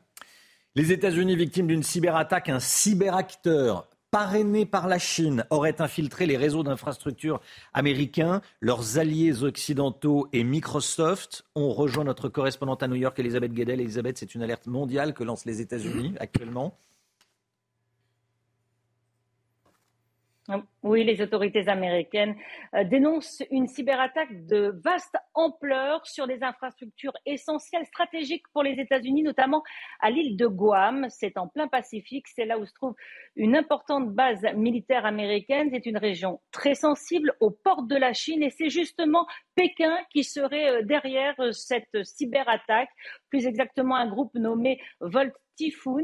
Les 0.74 0.92
États-Unis 0.92 1.36
victimes 1.36 1.68
d'une 1.68 1.84
cyberattaque, 1.84 2.50
un 2.50 2.60
cyberacteur 2.60 3.88
parrainé 4.16 4.66
par 4.66 4.88
la 4.88 4.98
Chine, 4.98 5.44
aurait 5.50 5.82
infiltré 5.82 6.26
les 6.26 6.38
réseaux 6.38 6.64
d'infrastructures 6.64 7.42
américains. 7.74 8.40
Leurs 8.62 8.98
alliés 8.98 9.44
occidentaux 9.44 10.30
et 10.32 10.46
Microsoft 10.46 11.44
ont 11.54 11.74
rejoint 11.74 12.06
notre 12.06 12.30
correspondante 12.30 12.82
à 12.82 12.88
New 12.88 12.96
York, 12.96 13.20
Elisabeth 13.20 13.52
Guedel. 13.52 13.82
Elisabeth, 13.82 14.18
c'est 14.18 14.34
une 14.34 14.42
alerte 14.42 14.68
mondiale 14.68 15.14
que 15.14 15.26
lancent 15.26 15.44
les 15.44 15.60
États-Unis 15.60 16.14
actuellement. 16.22 16.80
Oui, 20.84 21.04
les 21.04 21.22
autorités 21.24 21.68
américaines 21.70 22.36
euh, 22.76 22.84
dénoncent 22.84 23.42
une 23.50 23.68
cyberattaque 23.68 24.46
de 24.46 24.80
vaste 24.84 25.16
ampleur 25.34 26.06
sur 26.06 26.28
des 26.28 26.44
infrastructures 26.44 27.16
essentielles, 27.26 27.88
stratégiques 27.88 28.48
pour 28.54 28.62
les 28.62 28.80
États-Unis, 28.80 29.24
notamment 29.24 29.64
à 30.02 30.12
l'île 30.12 30.38
de 30.38 30.46
Guam. 30.46 31.08
C'est 31.10 31.40
en 31.40 31.48
plein 31.48 31.68
Pacifique, 31.68 32.28
c'est 32.28 32.46
là 32.46 32.60
où 32.60 32.66
se 32.68 32.74
trouve 32.76 32.94
une 33.36 33.56
importante 33.56 34.12
base 34.14 34.46
militaire 34.56 35.08
américaine. 35.08 35.70
C'est 35.74 35.88
une 35.88 35.98
région 35.98 36.40
très 36.52 36.76
sensible 36.76 37.34
aux 37.40 37.50
portes 37.50 37.88
de 37.88 37.96
la 37.96 38.14
Chine 38.14 38.44
et 38.44 38.52
c'est 38.52 38.70
justement 38.70 39.26
Pékin 39.56 39.98
qui 40.12 40.24
serait 40.24 40.70
euh, 40.70 40.82
derrière 40.84 41.34
euh, 41.40 41.54
cette 41.54 42.04
cyberattaque, 42.04 42.90
plus 43.36 43.48
exactement 43.48 43.98
un 43.98 44.08
groupe 44.08 44.34
nommé 44.36 44.80
Volt 45.02 45.34
Typhoon, 45.58 46.04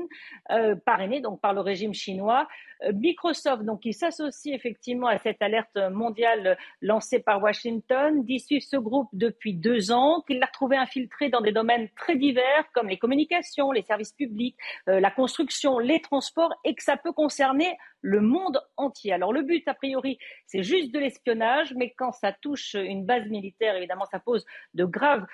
euh, 0.51 0.75
parrainé 0.85 1.21
donc 1.21 1.39
par 1.39 1.53
le 1.53 1.61
régime 1.61 1.93
chinois. 1.93 2.45
Euh, 2.83 2.91
Microsoft, 2.93 3.63
donc, 3.63 3.81
qui 3.81 3.93
s'associe 3.93 4.53
effectivement 4.53 5.07
à 5.07 5.17
cette 5.17 5.41
alerte 5.41 5.77
mondiale 5.91 6.57
lancée 6.81 7.19
par 7.19 7.41
Washington, 7.41 8.25
suivre 8.39 8.63
ce 8.67 8.77
groupe 8.77 9.09
depuis 9.13 9.53
deux 9.53 9.91
ans, 9.91 10.23
qu'il 10.27 10.39
l'a 10.39 10.47
retrouvé 10.47 10.75
infiltré 10.77 11.29
dans 11.29 11.41
des 11.41 11.51
domaines 11.51 11.87
très 11.95 12.15
divers 12.15 12.65
comme 12.73 12.89
les 12.89 12.97
communications, 12.97 13.71
les 13.71 13.83
services 13.83 14.13
publics, 14.13 14.57
euh, 14.89 14.99
la 14.99 15.11
construction, 15.11 15.79
les 15.79 16.01
transports, 16.01 16.53
et 16.65 16.75
que 16.75 16.83
ça 16.83 16.97
peut 16.97 17.13
concerner 17.13 17.77
le 18.01 18.19
monde 18.19 18.61
entier. 18.77 19.13
Alors 19.13 19.31
le 19.31 19.43
but, 19.43 19.67
a 19.67 19.73
priori, 19.73 20.17
c'est 20.45 20.63
juste 20.63 20.93
de 20.93 20.99
l'espionnage, 20.99 21.73
mais 21.75 21.93
quand 21.97 22.11
ça 22.11 22.33
touche 22.33 22.73
une 22.73 23.05
base 23.05 23.27
militaire, 23.27 23.75
évidemment, 23.75 24.05
ça 24.05 24.19
pose 24.19 24.45
de 24.73 24.85
graves 24.85 25.25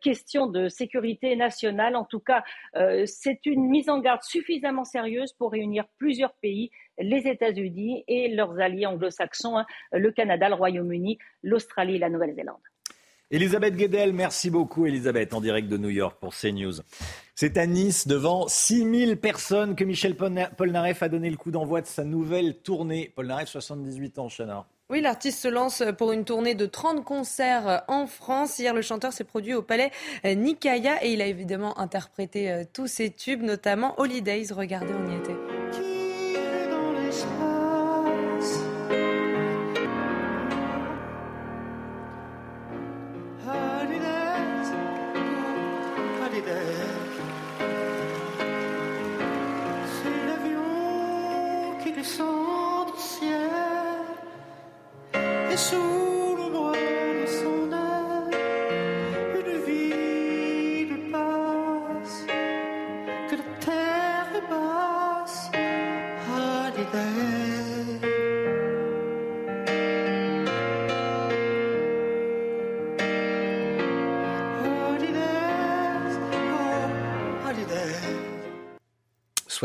questions 0.00 0.46
de 0.46 0.68
sécurité 0.68 1.36
nationale. 1.36 1.96
En 1.96 2.04
tout 2.04 2.20
cas, 2.20 2.42
c'est 3.04 3.44
une 3.46 3.68
mise 3.68 3.88
en 3.88 4.00
garde 4.00 4.22
suffisamment 4.22 4.84
sérieuse 4.84 5.32
pour 5.34 5.52
réunir 5.52 5.84
plusieurs 5.98 6.34
pays, 6.34 6.70
les 6.98 7.28
États-Unis 7.28 8.04
et 8.08 8.28
leurs 8.28 8.58
alliés 8.60 8.86
anglo-saxons, 8.86 9.58
hein, 9.58 9.66
le 9.92 10.10
Canada, 10.10 10.48
le 10.48 10.54
Royaume-Uni, 10.54 11.18
l'Australie 11.42 11.96
et 11.96 11.98
la 11.98 12.08
Nouvelle-Zélande. 12.08 12.56
Elisabeth 13.30 13.74
Guedel, 13.74 14.12
merci 14.12 14.50
beaucoup 14.50 14.86
Elisabeth, 14.86 15.32
en 15.32 15.40
direct 15.40 15.68
de 15.68 15.78
New 15.78 15.88
York 15.88 16.18
pour 16.20 16.34
CNews. 16.34 16.74
C'est 17.34 17.56
à 17.56 17.66
Nice, 17.66 18.06
devant 18.06 18.46
6000 18.48 19.16
personnes, 19.16 19.74
que 19.74 19.84
Michel 19.84 20.14
Polnareff 20.14 21.02
a 21.02 21.08
donné 21.08 21.30
le 21.30 21.36
coup 21.36 21.50
d'envoi 21.50 21.80
de 21.80 21.86
sa 21.86 22.04
nouvelle 22.04 22.58
tournée. 22.58 23.12
Polnareff, 23.16 23.48
78 23.48 24.18
ans, 24.18 24.28
Chana. 24.28 24.66
Oui, 24.90 25.00
l'artiste 25.00 25.40
se 25.40 25.48
lance 25.48 25.82
pour 25.96 26.12
une 26.12 26.24
tournée 26.24 26.54
de 26.54 26.66
30 26.66 27.02
concerts 27.02 27.82
en 27.88 28.06
France. 28.06 28.58
Hier, 28.58 28.74
le 28.74 28.82
chanteur 28.82 29.14
s'est 29.14 29.24
produit 29.24 29.54
au 29.54 29.62
palais 29.62 29.90
Nikaya 30.24 31.02
et 31.02 31.14
il 31.14 31.22
a 31.22 31.26
évidemment 31.26 31.78
interprété 31.80 32.50
euh, 32.50 32.64
tous 32.70 32.86
ses 32.86 33.10
tubes, 33.10 33.42
notamment 33.42 33.98
Holidays. 33.98 34.48
Regardez, 34.52 34.92
on 34.92 35.10
y 35.10 35.16
était.« 35.16 35.36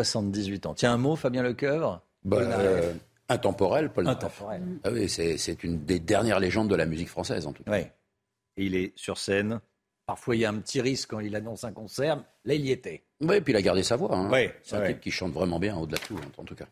78 0.04 0.66
ans. 0.66 0.74
Tiens, 0.74 0.94
un 0.94 0.98
mot, 0.98 1.16
Fabien 1.16 1.44
Lecoeuvre 1.44 2.02
bah, 2.24 2.38
euh, 2.40 2.94
Intemporel, 3.28 3.92
Paul 3.92 4.08
Intemporel. 4.08 4.62
Ah 4.84 4.90
oui, 4.92 5.10
c'est 5.10 5.64
une 5.64 5.84
des 5.86 6.00
dernières 6.00 6.40
légendes 6.40 6.70
de 6.70 6.76
la 6.76 6.86
musique 6.86 7.10
française, 7.10 7.46
en 7.46 7.54
tout 7.54 7.64
cas. 7.64 7.72
Oui. 7.72 7.86
Et 8.58 8.66
il 8.66 8.76
est 8.76 8.94
sur 8.96 9.18
scène. 9.18 9.60
Parfois, 10.06 10.36
il 10.36 10.42
y 10.42 10.46
a 10.46 10.50
un 10.50 10.58
petit 10.58 10.82
risque 10.82 11.10
quand 11.10 11.20
il 11.20 11.36
annonce 11.36 11.64
un 11.64 11.72
concert. 11.72 12.24
Là, 12.46 12.54
il 12.54 12.66
y 12.66 12.72
était. 12.72 13.04
Oui, 13.22 13.36
et 13.36 13.42
puis 13.42 13.54
il 13.54 13.56
a 13.58 13.62
gardé 13.62 13.84
sa 13.84 13.96
voix. 13.96 14.16
Hein. 14.16 14.30
Oui, 14.32 14.50
c'est 14.64 14.76
un 14.76 14.88
type 14.88 15.02
qui 15.02 15.12
chante 15.12 15.34
vraiment 15.34 15.60
bien, 15.60 15.78
au-delà 15.78 15.98
de 15.98 16.04
tout, 16.04 16.20
en 16.38 16.44
tout 16.44 16.56
cas. 16.56 16.66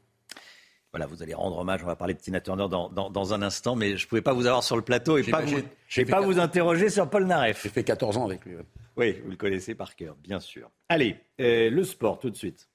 Voilà, 0.91 1.05
vous 1.05 1.21
allez 1.21 1.33
rendre 1.33 1.57
hommage. 1.57 1.83
On 1.83 1.87
va 1.87 1.95
parler 1.95 2.13
de 2.13 2.19
Tina 2.19 2.39
Turner 2.39 2.67
dans, 2.69 2.89
dans, 2.89 3.33
un 3.33 3.41
instant, 3.41 3.75
mais 3.75 3.97
je 3.97 4.05
ne 4.05 4.09
pouvais 4.09 4.21
pas 4.21 4.33
vous 4.33 4.47
avoir 4.47 4.63
sur 4.63 4.77
le 4.77 4.81
plateau 4.81 5.17
et 5.17 5.23
pas, 5.23 5.41
vous, 5.41 5.61
pas 6.05 6.21
vous 6.21 6.39
interroger 6.39 6.89
sur 6.89 7.09
Paul 7.09 7.25
Naref. 7.25 7.61
J'ai 7.63 7.69
fait 7.69 7.83
14 7.83 8.17
ans 8.17 8.25
avec 8.25 8.45
lui. 8.45 8.55
Oui, 8.95 9.21
vous 9.23 9.29
le 9.29 9.37
connaissez 9.37 9.75
par 9.75 9.95
cœur, 9.95 10.15
bien 10.15 10.39
sûr. 10.39 10.71
Allez, 10.89 11.17
euh, 11.39 11.69
le 11.69 11.83
sport 11.83 12.17
tout 12.17 12.31
de 12.31 12.35
suite. 12.35 12.67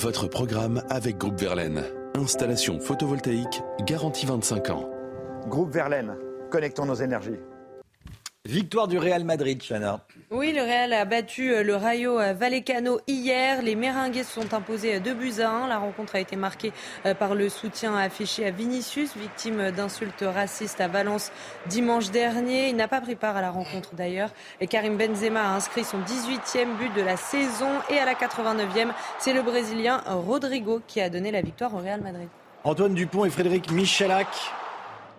Votre 0.00 0.28
programme 0.28 0.80
avec 0.90 1.18
Groupe 1.18 1.40
Verlaine. 1.40 1.82
Installation 2.14 2.78
photovoltaïque 2.78 3.62
garantie 3.84 4.26
25 4.26 4.70
ans. 4.70 4.88
Groupe 5.48 5.72
Verlaine, 5.72 6.14
connectons 6.50 6.86
nos 6.86 6.94
énergies. 6.94 7.40
Victoire 8.48 8.88
du 8.88 8.96
Real 8.96 9.24
Madrid, 9.24 9.62
Chana. 9.62 10.06
Oui, 10.30 10.52
le 10.52 10.62
Real 10.62 10.94
a 10.94 11.04
battu 11.04 11.52
euh, 11.52 11.62
le 11.62 11.76
Rayo 11.76 12.16
Vallecano 12.16 12.98
hier. 13.06 13.60
Les 13.60 13.74
Méringues 13.74 14.22
se 14.22 14.40
sont 14.40 14.54
imposés 14.54 15.00
2 15.00 15.12
buts 15.12 15.40
à 15.40 15.50
1. 15.50 15.68
La 15.68 15.76
rencontre 15.76 16.16
a 16.16 16.20
été 16.20 16.34
marquée 16.34 16.72
euh, 17.04 17.12
par 17.12 17.34
le 17.34 17.50
soutien 17.50 17.94
affiché 17.94 18.46
à 18.46 18.50
Vinicius, 18.50 19.18
victime 19.18 19.70
d'insultes 19.70 20.24
racistes 20.26 20.80
à 20.80 20.88
Valence 20.88 21.30
dimanche 21.66 22.10
dernier. 22.10 22.70
Il 22.70 22.76
n'a 22.76 22.88
pas 22.88 23.02
pris 23.02 23.16
part 23.16 23.36
à 23.36 23.42
la 23.42 23.50
rencontre 23.50 23.94
d'ailleurs. 23.94 24.30
Et 24.62 24.66
Karim 24.66 24.96
Benzema 24.96 25.42
a 25.42 25.54
inscrit 25.54 25.84
son 25.84 25.98
18e 25.98 26.74
but 26.78 26.94
de 26.96 27.02
la 27.02 27.18
saison. 27.18 27.68
Et 27.90 27.98
à 27.98 28.06
la 28.06 28.14
89e, 28.14 28.94
c'est 29.18 29.34
le 29.34 29.42
Brésilien 29.42 30.02
Rodrigo 30.06 30.80
qui 30.86 31.02
a 31.02 31.10
donné 31.10 31.30
la 31.32 31.42
victoire 31.42 31.74
au 31.74 31.80
Real 31.80 32.00
Madrid. 32.00 32.28
Antoine 32.64 32.94
Dupont 32.94 33.26
et 33.26 33.30
Frédéric 33.30 33.70
Michalak 33.70 34.28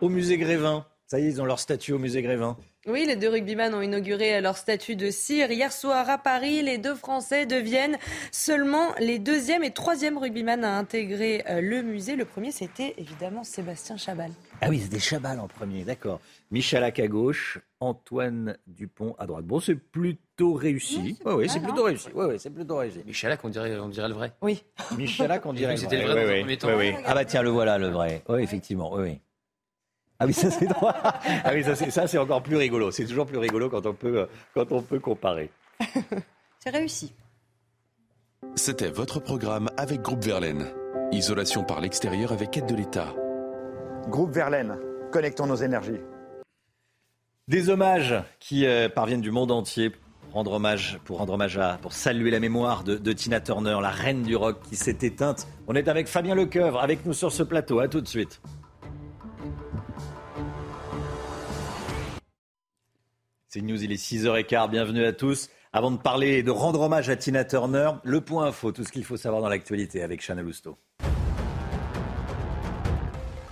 au 0.02 0.10
musée 0.10 0.40
Grévin. 0.40 0.84
Ça 1.06 1.20
y 1.20 1.28
est, 1.28 1.30
ils 1.30 1.42
ont 1.44 1.46
leur 1.46 1.60
statut 1.60 1.94
au 1.94 2.00
musée 2.00 2.24
Grévin. 2.24 2.58
Oui, 2.88 3.06
les 3.06 3.18
deux 3.18 3.28
rugbyman 3.28 3.76
ont 3.76 3.82
inauguré 3.82 4.40
leur 4.40 4.56
statut 4.56 4.96
de 4.96 5.12
cire 5.12 5.52
hier 5.52 5.74
soir 5.74 6.10
à 6.10 6.18
Paris. 6.18 6.62
Les 6.62 6.78
deux 6.78 6.96
Français 6.96 7.46
deviennent 7.46 7.98
seulement 8.32 8.96
les 9.00 9.20
deuxième 9.20 9.66
et 9.66 9.72
troisième 9.72 10.18
rugbyman 10.18 10.64
à 10.64 10.78
intégrer 10.78 11.44
euh, 11.50 11.60
le 11.60 11.82
musée. 11.82 12.16
Le 12.16 12.24
premier, 12.24 12.52
c'était 12.52 12.94
évidemment 12.98 13.44
Sébastien 13.44 13.98
Chabal. 13.98 14.32
Ah 14.62 14.70
oui, 14.70 14.80
c'était 14.80 15.00
Chabal 15.00 15.42
en 15.42 15.50
premier, 15.50 15.84
d'accord. 15.84 16.22
Michalak 16.52 17.00
à 17.00 17.08
gauche, 17.10 17.60
Antoine 17.82 18.58
Dupont 18.66 19.14
à 19.20 19.28
droite. 19.28 19.44
Bon, 19.44 19.60
c'est 19.60 19.76
plutôt 19.76 20.54
réussi. 20.54 21.18
Oui, 21.26 21.34
oui, 21.34 21.50
c'est 21.50 21.60
plutôt 21.60 21.84
réussi. 21.84 22.08
Oui, 22.16 22.28
oui, 22.30 22.36
c'est 22.40 22.50
plutôt 22.50 22.78
réussi. 22.78 23.04
Michalak, 23.06 23.44
on 23.44 23.50
dirait, 23.50 23.78
on 23.78 23.90
dirait 23.90 24.08
le 24.08 24.14
vrai. 24.14 24.32
Oui. 24.42 24.64
Michalak, 24.98 25.46
on 25.46 25.52
dirait 25.52 25.74
le 25.74 25.80
vrai. 25.82 25.90
C'était 25.90 26.02
le 26.02 26.12
vrai 26.12 26.44
oui, 26.44 26.58
dans 26.58 26.78
oui, 26.78 26.94
Ah 27.06 27.14
bah 27.14 27.26
tiens, 27.26 27.44
le 27.44 27.50
voilà, 27.50 27.78
le 27.78 27.90
vrai. 27.90 28.24
Oui, 28.30 28.42
effectivement, 28.42 28.94
oui, 28.94 29.02
oui. 29.04 29.20
Ah 30.20 30.26
oui, 30.26 30.34
ça 30.34 30.52
c'est 30.52 30.66
droit. 30.68 30.94
Ah 31.04 31.52
oui, 31.54 31.64
ça 31.64 31.76
c'est, 31.76 31.92
ça 31.92 32.08
c'est 32.08 32.18
encore 32.18 32.44
plus 32.44 32.58
rigolo. 32.58 32.92
C'est 32.92 33.06
toujours 33.06 33.26
plus 33.26 33.38
rigolo 33.38 33.70
quand 33.70 33.86
on 33.86 33.94
peut, 33.94 34.28
quand 34.54 34.72
on 34.72 34.82
peut 34.82 35.00
comparer. 35.00 35.50
c'est 36.60 36.72
réussi. 36.72 37.14
C'était 38.56 38.90
votre 38.90 39.20
programme 39.20 39.70
avec 39.78 40.02
Groupe 40.02 40.24
Verlaine. 40.24 40.68
Isolation 41.12 41.64
par 41.64 41.82
l'extérieur 41.82 42.32
avec 42.32 42.56
aide 42.58 42.66
de 42.66 42.76
l'État. 42.76 43.14
Groupe 44.08 44.32
Verlaine, 44.32 44.78
connectons 45.12 45.48
nos 45.48 45.56
énergies. 45.56 46.00
Des 47.48 47.70
hommages 47.70 48.16
qui 48.40 48.66
euh, 48.66 48.90
parviennent 48.90 49.22
du 49.22 49.32
monde 49.32 49.52
entier 49.52 49.92
rendre 50.34 50.54
hommage, 50.54 51.00
pour 51.06 51.18
rendre 51.18 51.34
hommage 51.34 51.58
à, 51.58 51.80
pour 51.82 51.94
saluer 51.94 52.30
la 52.30 52.40
mémoire 52.40 52.84
de, 52.84 52.98
de, 52.98 53.14
Tina 53.14 53.40
Turner, 53.40 53.78
la 53.82 53.90
reine 53.90 54.22
du 54.24 54.36
rock 54.36 54.60
qui 54.70 54.76
s'est 54.76 54.98
éteinte. 55.02 55.48
On 55.68 55.74
est 55.76 55.88
avec 55.88 56.08
Fabien 56.08 56.36
Lecoeuvre, 56.36 56.80
avec 56.80 57.06
nous 57.06 57.14
sur 57.14 57.32
ce 57.32 57.44
plateau. 57.44 57.80
À 57.80 57.88
tout 57.88 58.02
de 58.02 58.08
suite. 58.08 58.40
C'est 63.51 63.63
News, 63.63 63.84
il 63.84 63.91
est 63.91 63.96
6h15, 63.96 64.70
bienvenue 64.70 65.03
à 65.03 65.12
tous. 65.12 65.50
Avant 65.74 65.89
de 65.89 65.98
parler 65.98 66.38
et 66.38 66.44
de 66.44 66.51
rendre 66.51 66.82
hommage 66.82 67.10
à 67.10 67.15
Tina 67.15 67.44
Turner, 67.44 67.94
le 68.03 68.22
point 68.22 68.46
info, 68.46 68.72
tout 68.72 68.84
ce 68.84 68.91
qu'il 68.91 69.03
faut 69.03 69.18
savoir 69.18 69.41
dans 69.41 69.50
l'actualité 69.50 70.03
avec 70.03 70.22
Chanel 70.22 70.46
Lousteau. 70.46 70.77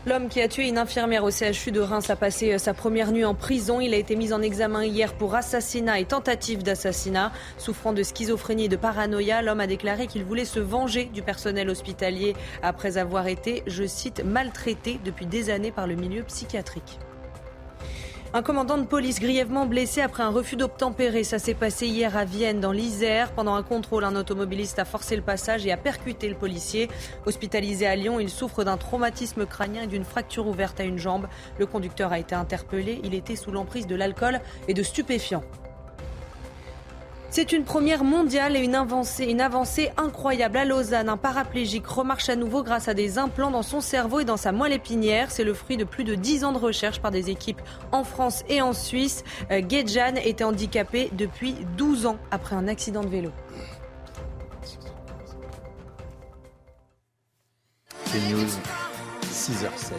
L'homme 0.05 0.29
qui 0.29 0.39
a 0.39 0.47
tué 0.47 0.67
une 0.67 0.77
infirmière 0.77 1.23
au 1.23 1.31
CHU 1.31 1.71
de 1.71 1.79
Reims 1.79 2.11
a 2.11 2.15
passé 2.15 2.53
euh, 2.53 2.57
sa 2.59 2.75
première 2.75 3.11
nuit 3.11 3.25
en 3.25 3.33
prison. 3.33 3.81
Il 3.81 3.95
a 3.95 3.97
été 3.97 4.15
mis 4.15 4.33
en 4.33 4.43
examen 4.43 4.85
hier 4.85 5.15
pour 5.15 5.33
assassinat 5.33 5.99
et 5.99 6.05
tentative 6.05 6.61
d'assassinat. 6.61 7.31
Souffrant 7.57 7.91
de 7.91 8.03
schizophrénie 8.03 8.65
et 8.65 8.69
de 8.69 8.75
paranoïa, 8.75 9.41
l'homme 9.41 9.61
a 9.61 9.67
déclaré 9.67 10.05
qu'il 10.05 10.23
voulait 10.23 10.45
se 10.45 10.59
venger 10.59 11.05
du 11.05 11.23
personnel 11.23 11.71
hospitalier 11.71 12.35
après 12.61 12.97
avoir 12.97 13.25
été, 13.25 13.63
je 13.65 13.87
cite, 13.87 14.23
maltraité 14.23 14.99
depuis 15.03 15.25
des 15.25 15.49
années 15.49 15.71
par 15.71 15.87
le 15.87 15.95
milieu 15.95 16.21
psychiatrique. 16.21 16.99
Un 18.33 18.41
commandant 18.41 18.77
de 18.77 18.83
police 18.83 19.21
grièvement 19.21 19.65
blessé 19.65 20.01
après 20.01 20.21
un 20.21 20.29
refus 20.29 20.57
d'obtempérer. 20.57 21.23
Ça 21.23 21.39
s'est 21.39 21.53
passé 21.53 21.87
hier 21.87 22.17
à 22.17 22.25
Vienne, 22.25 22.59
dans 22.59 22.73
l'Isère. 22.73 23.31
Pendant 23.31 23.55
un 23.55 23.63
contrôle, 23.63 24.03
un 24.03 24.17
automobiliste 24.17 24.79
a 24.79 24.85
forcé 24.85 25.15
le 25.15 25.21
passage 25.21 25.65
et 25.65 25.71
a 25.71 25.77
percuté 25.77 26.27
le 26.27 26.35
policier. 26.35 26.89
Hospitalisé 27.25 27.87
à 27.87 27.95
Lyon, 27.95 28.19
il 28.19 28.29
souffre 28.29 28.65
d'un 28.65 28.75
traumatisme 28.75 29.45
crânien 29.45 29.83
et 29.83 29.87
d'une 29.87 30.03
fracture 30.03 30.45
ouverte 30.45 30.79
à 30.81 30.83
une 30.83 30.97
jambe. 30.97 31.27
Le 31.57 31.65
conducteur 31.65 32.11
a 32.11 32.19
été 32.19 32.35
interpellé. 32.35 32.99
Il 33.05 33.13
était 33.13 33.37
sous 33.37 33.51
l'emprise 33.51 33.87
de 33.87 33.95
l'alcool 33.95 34.41
et 34.67 34.73
de 34.73 34.83
stupéfiants. 34.83 35.43
C'est 37.29 37.51
une 37.51 37.65
première 37.65 38.03
mondiale 38.03 38.55
et 38.55 38.59
une 38.59 38.75
avancée, 38.75 39.25
une 39.25 39.41
avancée 39.41 39.91
incroyable. 39.97 40.57
À 40.57 40.65
Lausanne, 40.65 41.09
un 41.09 41.17
paraplégique 41.17 41.85
remarche 41.85 42.29
à 42.29 42.35
nouveau 42.35 42.63
grâce 42.63 42.87
à 42.87 42.93
des 42.93 43.17
implants 43.17 43.51
dans 43.51 43.63
son 43.63 43.81
cerveau 43.81 44.21
et 44.21 44.25
dans 44.25 44.37
sa 44.37 44.53
moelle 44.53 44.71
épinière. 44.71 45.29
C'est 45.29 45.43
le 45.43 45.53
fruit 45.53 45.77
de 45.77 45.83
plus 45.83 46.05
de 46.05 46.15
10 46.15 46.45
ans 46.45 46.53
de 46.53 46.57
recherche 46.57 47.01
par 47.01 47.11
des 47.11 47.29
équipes 47.29 47.61
en 47.91 48.03
France 48.03 48.43
et 48.47 48.61
en 48.61 48.71
Suisse. 48.73 49.23
Euh, 49.51 49.61
Gedjan 49.67 50.15
était 50.23 50.45
handicapé 50.45 51.09
depuis 51.13 51.55
12 51.77 52.05
ans 52.05 52.17
après 52.31 52.55
un 52.55 52.67
accident 52.67 53.01
de 53.01 53.09
vélo. 53.09 53.31
C'est 58.05 58.19
News, 58.31 58.47
6h16. 59.31 59.93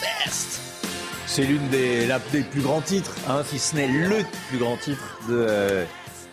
Best 0.00 0.65
C'est 1.36 1.42
l'une 1.44 1.68
des, 1.68 2.06
la- 2.06 2.18
des 2.32 2.40
plus 2.40 2.62
grands 2.62 2.80
titres, 2.80 3.14
hein, 3.28 3.42
si 3.46 3.58
ce 3.58 3.76
n'est 3.76 3.88
le 3.88 4.24
plus 4.48 4.56
grand 4.56 4.78
titre 4.78 5.18
de, 5.28 5.34
euh, 5.46 5.84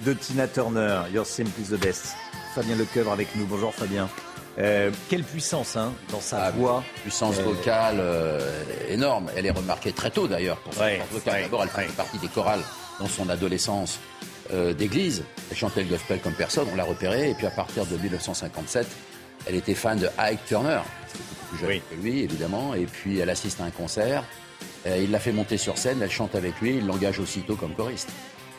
de 0.05 0.13
Tina 0.13 0.47
Turner, 0.47 1.01
Your 1.13 1.25
Simple 1.25 1.49
is 1.61 1.65
the 1.75 1.77
Best. 1.79 2.13
Fabien 2.55 2.77
Lecoeuvre 2.77 3.11
avec 3.11 3.27
nous. 3.35 3.45
Bonjour 3.45 3.73
Fabien. 3.75 4.07
Euh, 4.59 4.91
quelle 5.09 5.23
puissance 5.23 5.75
hein, 5.75 5.91
dans 6.09 6.21
sa 6.21 6.51
voix. 6.51 6.85
Puissance 7.01 7.35
Euh, 7.39 7.43
vocale 7.43 8.01
énorme. 8.87 9.29
Elle 9.35 9.45
est 9.45 9.51
remarquée 9.51 9.91
très 9.91 10.09
tôt 10.09 10.25
d'ailleurs 10.27 10.55
pour 10.59 10.73
sa 10.73 10.81
Ouais, 10.85 11.01
vocale. 11.11 11.33
ouais, 11.33 11.41
D'abord, 11.41 11.63
elle 11.63 11.69
faisait 11.69 11.87
partie 11.97 12.19
des 12.19 12.27
chorales 12.29 12.61
dans 13.01 13.07
son 13.09 13.27
adolescence 13.29 13.99
d'église. 14.77 15.23
Elle 15.51 15.57
chantait 15.57 15.81
le 15.83 15.89
gospel 15.89 16.19
comme 16.21 16.33
personne, 16.33 16.67
on 16.71 16.75
l'a 16.77 16.83
repérée. 16.85 17.31
Et 17.31 17.33
puis 17.33 17.47
à 17.47 17.51
partir 17.51 17.85
de 17.87 17.97
1957, 17.97 18.87
elle 19.47 19.55
était 19.55 19.73
fan 19.73 19.97
de 19.99 20.07
Ike 20.17 20.45
Turner, 20.45 20.79
beaucoup 20.79 21.55
plus 21.55 21.57
jeune 21.67 21.81
que 21.89 21.95
lui 22.01 22.21
évidemment. 22.21 22.73
Et 22.75 22.85
puis 22.85 23.19
elle 23.19 23.29
assiste 23.31 23.59
à 23.59 23.63
un 23.65 23.71
concert. 23.71 24.23
Euh, 24.85 24.97
il 24.97 25.11
l'a 25.11 25.19
fait 25.19 25.31
monter 25.31 25.57
sur 25.57 25.77
scène, 25.77 26.01
elle 26.01 26.11
chante 26.11 26.35
avec 26.35 26.59
lui, 26.61 26.77
il 26.77 26.85
l'engage 26.85 27.19
aussitôt 27.19 27.55
comme 27.55 27.73
choriste. 27.73 28.09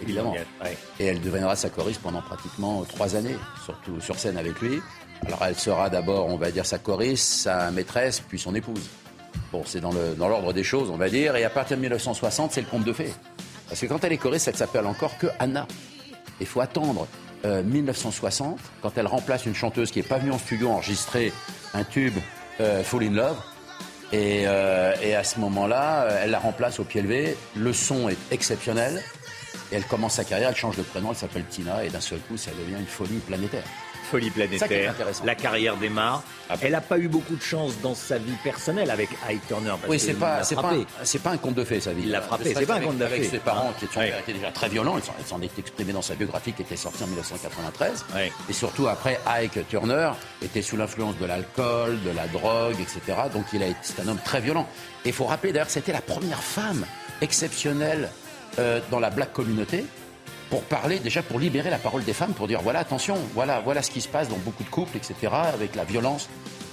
Évidemment. 0.02 0.34
Et 0.98 1.04
elle 1.06 1.20
deviendra 1.20 1.56
sa 1.56 1.70
choriste 1.70 2.00
pendant 2.02 2.22
pratiquement 2.22 2.82
trois 2.84 3.14
années, 3.16 3.36
surtout 3.64 4.00
sur 4.00 4.18
scène 4.18 4.36
avec 4.36 4.60
lui. 4.60 4.80
Alors 5.26 5.44
elle 5.46 5.54
sera 5.54 5.88
d'abord, 5.88 6.26
on 6.26 6.36
va 6.36 6.50
dire, 6.50 6.66
sa 6.66 6.78
choriste, 6.78 7.42
sa 7.42 7.70
maîtresse, 7.70 8.20
puis 8.20 8.38
son 8.38 8.54
épouse. 8.54 8.90
Bon, 9.52 9.62
c'est 9.64 9.80
dans 9.80 9.92
l'ordre 9.92 10.52
des 10.52 10.64
choses, 10.64 10.90
on 10.90 10.96
va 10.96 11.08
dire. 11.08 11.36
Et 11.36 11.44
à 11.44 11.50
partir 11.50 11.76
de 11.76 11.82
1960, 11.82 12.52
c'est 12.52 12.60
le 12.60 12.66
conte 12.66 12.84
de 12.84 12.92
fées. 12.92 13.12
Parce 13.68 13.80
que 13.80 13.86
quand 13.86 14.02
elle 14.04 14.12
est 14.12 14.18
choriste, 14.18 14.48
elle 14.48 14.56
s'appelle 14.56 14.86
encore 14.86 15.16
que 15.18 15.28
Anna. 15.38 15.66
Il 16.40 16.46
faut 16.46 16.60
attendre 16.60 17.06
euh, 17.44 17.62
1960, 17.62 18.58
quand 18.82 18.96
elle 18.96 19.06
remplace 19.06 19.46
une 19.46 19.54
chanteuse 19.54 19.90
qui 19.90 20.00
n'est 20.00 20.06
pas 20.06 20.18
venue 20.18 20.32
en 20.32 20.38
studio 20.38 20.70
enregistrer 20.70 21.32
un 21.72 21.84
tube 21.84 22.14
euh, 22.60 22.82
Fall 22.82 23.04
in 23.04 23.10
Love. 23.10 23.36
Et, 24.12 24.44
euh, 24.46 24.94
et 25.02 25.14
à 25.14 25.24
ce 25.24 25.40
moment-là, 25.40 26.04
euh, 26.04 26.20
elle 26.22 26.30
la 26.30 26.38
remplace 26.38 26.78
au 26.78 26.84
pied 26.84 27.02
levé. 27.02 27.36
Le 27.56 27.72
son 27.72 28.08
est 28.08 28.18
exceptionnel. 28.30 29.02
Et 29.72 29.76
elle 29.76 29.84
commence 29.84 30.14
sa 30.14 30.24
carrière, 30.24 30.50
elle 30.50 30.56
change 30.56 30.76
de 30.76 30.82
prénom, 30.82 31.10
elle 31.10 31.16
s'appelle 31.16 31.44
Tina. 31.46 31.84
Et 31.84 31.88
d'un 31.88 32.00
seul 32.00 32.20
coup, 32.20 32.36
ça 32.36 32.50
devient 32.52 32.78
une 32.78 32.86
folie 32.86 33.18
planétaire. 33.18 33.64
Folie 34.14 34.30
planétaire. 34.30 34.94
La 35.24 35.34
carrière 35.34 35.76
démarre. 35.76 36.22
Elle 36.62 36.70
n'a 36.72 36.80
pas 36.80 36.98
eu 36.98 37.08
beaucoup 37.08 37.34
de 37.34 37.42
chance 37.42 37.72
dans 37.82 37.94
sa 37.96 38.16
vie 38.18 38.36
personnelle 38.44 38.90
avec 38.90 39.08
Ike 39.28 39.46
Turner. 39.48 39.70
parce 39.70 39.88
Oui, 39.88 39.98
c'est 39.98 40.12
pas, 40.14 40.44
c'est 40.44 40.54
pas, 40.54 40.60
frappé. 40.62 40.76
un- 40.82 41.04
c'est 41.04 41.18
pas 41.22 41.30
un 41.30 41.36
conte 41.36 41.54
de 41.56 41.64
fées, 41.64 41.80
sa 41.80 41.92
vie. 41.92 42.02
Il 42.04 42.10
l'a 42.12 42.20
frappé, 42.20 42.50
Ne 42.50 42.54
c'est 42.54 42.66
pas 42.66 42.74
un 42.76 42.80
conte 42.80 42.98
de 42.98 43.04
Avec 43.04 43.24
ses 43.24 43.38
parents 43.38 43.70
Hein. 43.70 43.74
qui 43.80 43.86
son 43.86 44.00
père 44.00 44.18
était 44.20 44.34
déjà 44.34 44.52
très 44.52 44.68
violent, 44.68 44.96
il 44.98 45.24
s'en- 45.26 45.40
est 45.40 45.58
exprimé 45.58 45.92
dans 45.92 46.02
sa 46.02 46.14
biographie 46.14 46.52
qui 46.52 46.62
était 46.62 46.76
sortie 46.76 47.02
en 47.02 47.06
1993. 47.08 48.04
Et 48.48 48.52
surtout 48.52 48.86
après, 48.86 49.18
Ike 49.26 49.66
Turner 49.68 50.10
était 50.42 50.62
sous 50.62 50.76
l'influence 50.76 51.16
de 51.18 51.24
l'alcool, 51.26 51.98
de 52.04 52.10
la 52.10 52.28
drogue, 52.28 52.76
etc. 52.80 53.00
Donc 53.32 53.46
il 53.52 53.62
a 53.64 53.66
été, 53.66 53.78
c'est 53.82 54.00
un 54.00 54.06
homme 54.06 54.20
très 54.24 54.40
violent. 54.40 54.68
Et 55.04 55.08
il 55.08 55.12
faut 55.14 55.24
rappeler 55.24 55.52
d'ailleurs 55.52 55.70
c'était 55.70 55.92
la 55.92 56.02
première 56.02 56.42
femme 56.42 56.84
exceptionnelle 57.20 58.10
euh, 58.60 58.80
dans 58.90 59.00
la 59.00 59.10
black 59.10 59.32
communauté 59.32 59.84
pour 60.54 60.62
parler, 60.62 61.00
déjà 61.00 61.20
pour 61.20 61.40
libérer 61.40 61.68
la 61.68 61.78
parole 61.78 62.04
des 62.04 62.12
femmes, 62.12 62.32
pour 62.32 62.46
dire 62.46 62.60
voilà, 62.62 62.78
attention, 62.78 63.16
voilà, 63.34 63.58
voilà 63.58 63.82
ce 63.82 63.90
qui 63.90 64.00
se 64.00 64.06
passe 64.06 64.28
dans 64.28 64.36
beaucoup 64.36 64.62
de 64.62 64.68
couples, 64.68 64.96
etc., 64.96 65.14
avec 65.52 65.74
la 65.74 65.82
violence. 65.82 66.28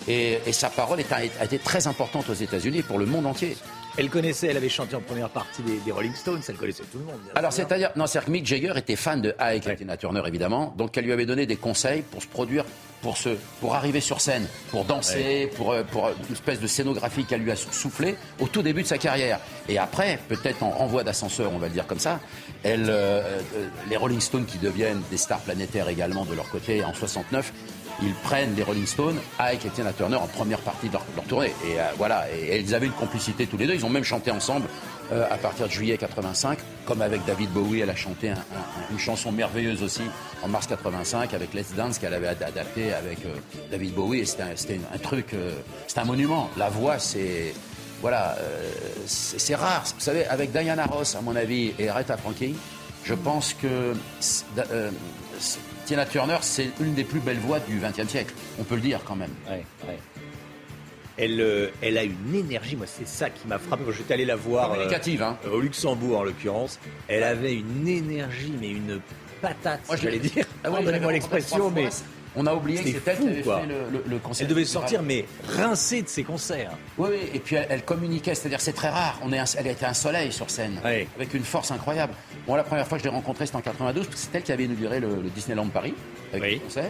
Et, 0.07 0.39
et 0.45 0.51
sa 0.53 0.69
parole 0.69 0.99
est- 0.99 1.11
a, 1.11 1.23
été 1.43 1.57
très 1.57 1.87
importante 1.87 2.29
aux 2.29 2.33
États-Unis 2.35 2.79
et 2.79 2.83
pour 2.83 2.99
le 2.99 3.07
monde 3.07 3.25
entier. 3.25 3.57
Elle 3.97 4.09
connaissait, 4.09 4.47
elle 4.47 4.57
avait 4.57 4.69
chanté 4.69 4.95
en 4.95 5.01
première 5.01 5.29
partie 5.29 5.63
des, 5.63 5.77
des 5.79 5.91
Rolling 5.91 6.13
Stones, 6.13 6.41
elle 6.47 6.55
connaissait 6.55 6.83
tout 6.91 6.99
le 6.99 7.05
monde. 7.05 7.19
Alors, 7.35 7.51
c'est-à-dire, 7.51 7.89
non, 7.95 8.05
c'est-à-dire 8.05 8.27
que 8.27 8.31
Mick 8.31 8.45
Jagger 8.45 8.73
était 8.77 8.95
fan 8.95 9.19
de 9.21 9.33
Ike 9.39 9.67
et 9.67 9.75
Tina 9.77 9.97
Turner, 9.97 10.21
évidemment. 10.27 10.73
Donc, 10.77 10.95
elle 10.97 11.05
lui 11.05 11.11
avait 11.11 11.25
donné 11.25 11.45
des 11.47 11.55
conseils 11.57 12.01
pour 12.03 12.21
se 12.21 12.27
produire, 12.27 12.63
pour, 13.01 13.17
se, 13.17 13.29
pour 13.59 13.75
arriver 13.75 13.99
sur 13.99 14.21
scène, 14.21 14.47
pour 14.69 14.85
danser, 14.85 15.51
pour, 15.57 15.71
euh, 15.71 15.83
pour 15.83 16.07
une 16.09 16.33
espèce 16.33 16.59
de 16.59 16.67
scénographie 16.67 17.25
qu'elle 17.25 17.41
lui 17.41 17.51
a 17.51 17.55
soufflé 17.55 18.15
au 18.39 18.47
tout 18.47 18.61
début 18.61 18.83
de 18.83 18.87
sa 18.87 18.97
carrière. 18.97 19.39
Et 19.67 19.77
après, 19.77 20.19
peut-être 20.29 20.63
en 20.63 20.69
renvoi 20.69 21.03
d'ascenseur, 21.03 21.51
on 21.53 21.57
va 21.57 21.67
le 21.67 21.73
dire 21.73 21.85
comme 21.85 21.99
ça, 21.99 22.19
euh, 22.65 23.21
euh, 23.55 23.67
les 23.89 23.97
Rolling 23.97 24.19
Stones 24.21 24.45
qui 24.45 24.57
deviennent 24.57 25.01
des 25.09 25.17
stars 25.17 25.39
planétaires 25.39 25.89
également 25.89 26.25
de 26.25 26.35
leur 26.35 26.49
côté 26.49 26.83
en 26.83 26.93
69, 26.93 27.51
ils 28.03 28.13
prennent 28.23 28.55
les 28.55 28.63
Rolling 28.63 28.85
Stones, 28.85 29.17
Ike 29.39 29.65
et 29.65 29.69
Tina 29.69 29.93
Turner 29.93 30.15
en 30.15 30.27
première 30.27 30.59
partie 30.59 30.87
de 30.87 30.93
leur, 30.93 31.03
tournée. 31.27 31.53
Et 31.67 31.79
euh, 31.79 31.83
voilà, 31.97 32.25
et, 32.31 32.59
ils 32.59 32.73
avaient 32.75 32.85
une 32.87 32.91
complicité 32.93 33.47
tous 33.47 33.57
les 33.57 33.67
deux. 33.67 33.73
Ils 33.75 33.85
ont 33.85 33.89
même 33.89 34.03
chanté 34.03 34.31
ensemble 34.31 34.67
à 35.29 35.35
partir 35.37 35.67
de 35.67 35.71
juillet 35.73 35.97
85, 35.97 36.57
comme 36.85 37.01
avec 37.01 37.25
David 37.25 37.49
Bowie, 37.49 37.81
elle 37.81 37.89
a 37.89 37.95
chanté 37.97 38.29
un- 38.29 38.33
un- 38.35 38.91
une 38.93 38.97
chanson 38.97 39.29
merveilleuse 39.33 39.83
aussi 39.83 40.03
en 40.41 40.47
mars 40.47 40.67
85 40.67 41.33
avec 41.33 41.53
Let's 41.53 41.73
Dance 41.75 41.99
qu'elle 41.99 42.13
avait 42.13 42.29
ad- 42.29 42.41
adapté 42.41 42.93
avec 42.93 43.17
David 43.69 43.93
Bowie. 43.93 44.25
C'était 44.25 44.43
un, 44.43 44.95
un 44.95 44.97
truc, 44.99 45.35
c'est 45.87 45.99
un 45.99 46.05
monument. 46.05 46.49
La 46.55 46.69
voix, 46.69 46.97
c'est 46.97 47.53
voilà, 48.01 48.35
euh, 48.39 48.71
c'est 49.05 49.55
rare. 49.55 49.83
Vous 49.95 50.01
savez, 50.01 50.25
avec 50.25 50.51
Diana 50.51 50.85
Ross, 50.85 51.15
à 51.15 51.21
mon 51.21 51.35
avis, 51.35 51.73
et 51.79 51.89
Aretha 51.89 52.17
Franklin, 52.17 52.53
je 53.03 53.13
pense 53.13 53.53
que 53.53 53.93
euh, 54.71 54.91
Tina 55.85 56.05
Turner, 56.05 56.37
c'est 56.41 56.69
une 56.79 56.93
des 56.93 57.03
plus 57.03 57.19
belles 57.19 57.39
voix 57.39 57.59
du 57.59 57.79
XXe 57.79 58.07
siècle. 58.09 58.33
On 58.59 58.63
peut 58.63 58.75
le 58.75 58.81
dire 58.81 58.99
quand 59.05 59.15
même. 59.15 59.31
Elle, 61.17 61.39
euh, 61.41 61.69
elle 61.81 61.97
a 61.97 62.03
une 62.03 62.33
énergie, 62.33 62.75
moi 62.75 62.87
c'est 62.87 63.07
ça 63.07 63.29
qui 63.29 63.45
m'a 63.47 63.59
frappé 63.59 63.83
quand 63.85 63.91
j'étais 63.91 64.13
allé 64.15 64.25
la 64.25 64.35
voir 64.37 64.69
Communicative, 64.69 65.21
hein. 65.21 65.37
au 65.51 65.59
Luxembourg 65.59 66.19
en 66.19 66.23
l'occurrence. 66.23 66.79
Elle 67.07 67.23
avait 67.23 67.53
une 67.53 67.87
énergie, 67.87 68.53
mais 68.59 68.69
une 68.69 68.99
patate, 69.41 69.81
Moi, 69.87 69.97
je 69.97 70.03
j'allais 70.03 70.17
l'ai- 70.19 70.29
dire. 70.29 70.45
Ah 70.63 70.69
oui, 70.71 70.79
je 70.83 70.89
l'avais 70.89 71.11
l'expression, 71.13 71.69
mais. 71.69 71.89
On 72.35 72.45
a 72.47 72.53
oublié 72.53 72.79
que 72.79 72.85
C'était 72.85 72.99
c'est 73.03 73.11
elle 73.11 73.17
fou, 73.17 73.23
qui 73.23 73.29
avait 73.29 73.41
quoi. 73.41 73.59
fait 73.61 73.67
le, 73.67 73.75
le- 73.91 74.03
le 74.07 74.17
concert. 74.19 74.45
Elle 74.47 74.53
devait 74.55 74.65
sortir, 74.65 75.01
mais 75.03 75.25
rincée 75.49 76.01
de 76.01 76.07
ses 76.07 76.23
concerts. 76.23 76.71
Oui, 76.97 77.09
oui, 77.11 77.17
et 77.33 77.39
puis 77.39 77.57
elle, 77.57 77.67
elle 77.69 77.83
communiquait, 77.83 78.35
c'est-à-dire 78.35 78.61
c'est 78.61 78.71
très 78.73 78.89
rare. 78.89 79.19
On 79.23 79.33
est 79.33 79.39
un- 79.39 79.43
elle 79.57 79.67
était 79.67 79.85
un 79.85 79.93
soleil 79.93 80.31
sur 80.31 80.49
scène, 80.49 80.79
avec 80.83 81.33
une 81.33 81.43
force 81.43 81.71
incroyable. 81.71 82.13
Bon, 82.47 82.55
la 82.55 82.63
première 82.63 82.87
fois 82.87 82.97
que 82.97 83.03
je 83.03 83.09
l'ai 83.09 83.13
rencontrée, 83.15 83.45
c'était 83.45 83.57
en 83.57 83.61
92, 83.61 84.05
parce 84.07 84.15
que 84.21 84.27
c'est 84.31 84.37
elle 84.37 84.43
qui 84.43 84.51
avait 84.53 84.63
inauguré 84.63 84.99
le, 85.01 85.21
le 85.21 85.29
Disneyland 85.29 85.67
Paris, 85.67 85.93
avec 86.33 86.53
le 86.53 86.59
concert. 86.59 86.89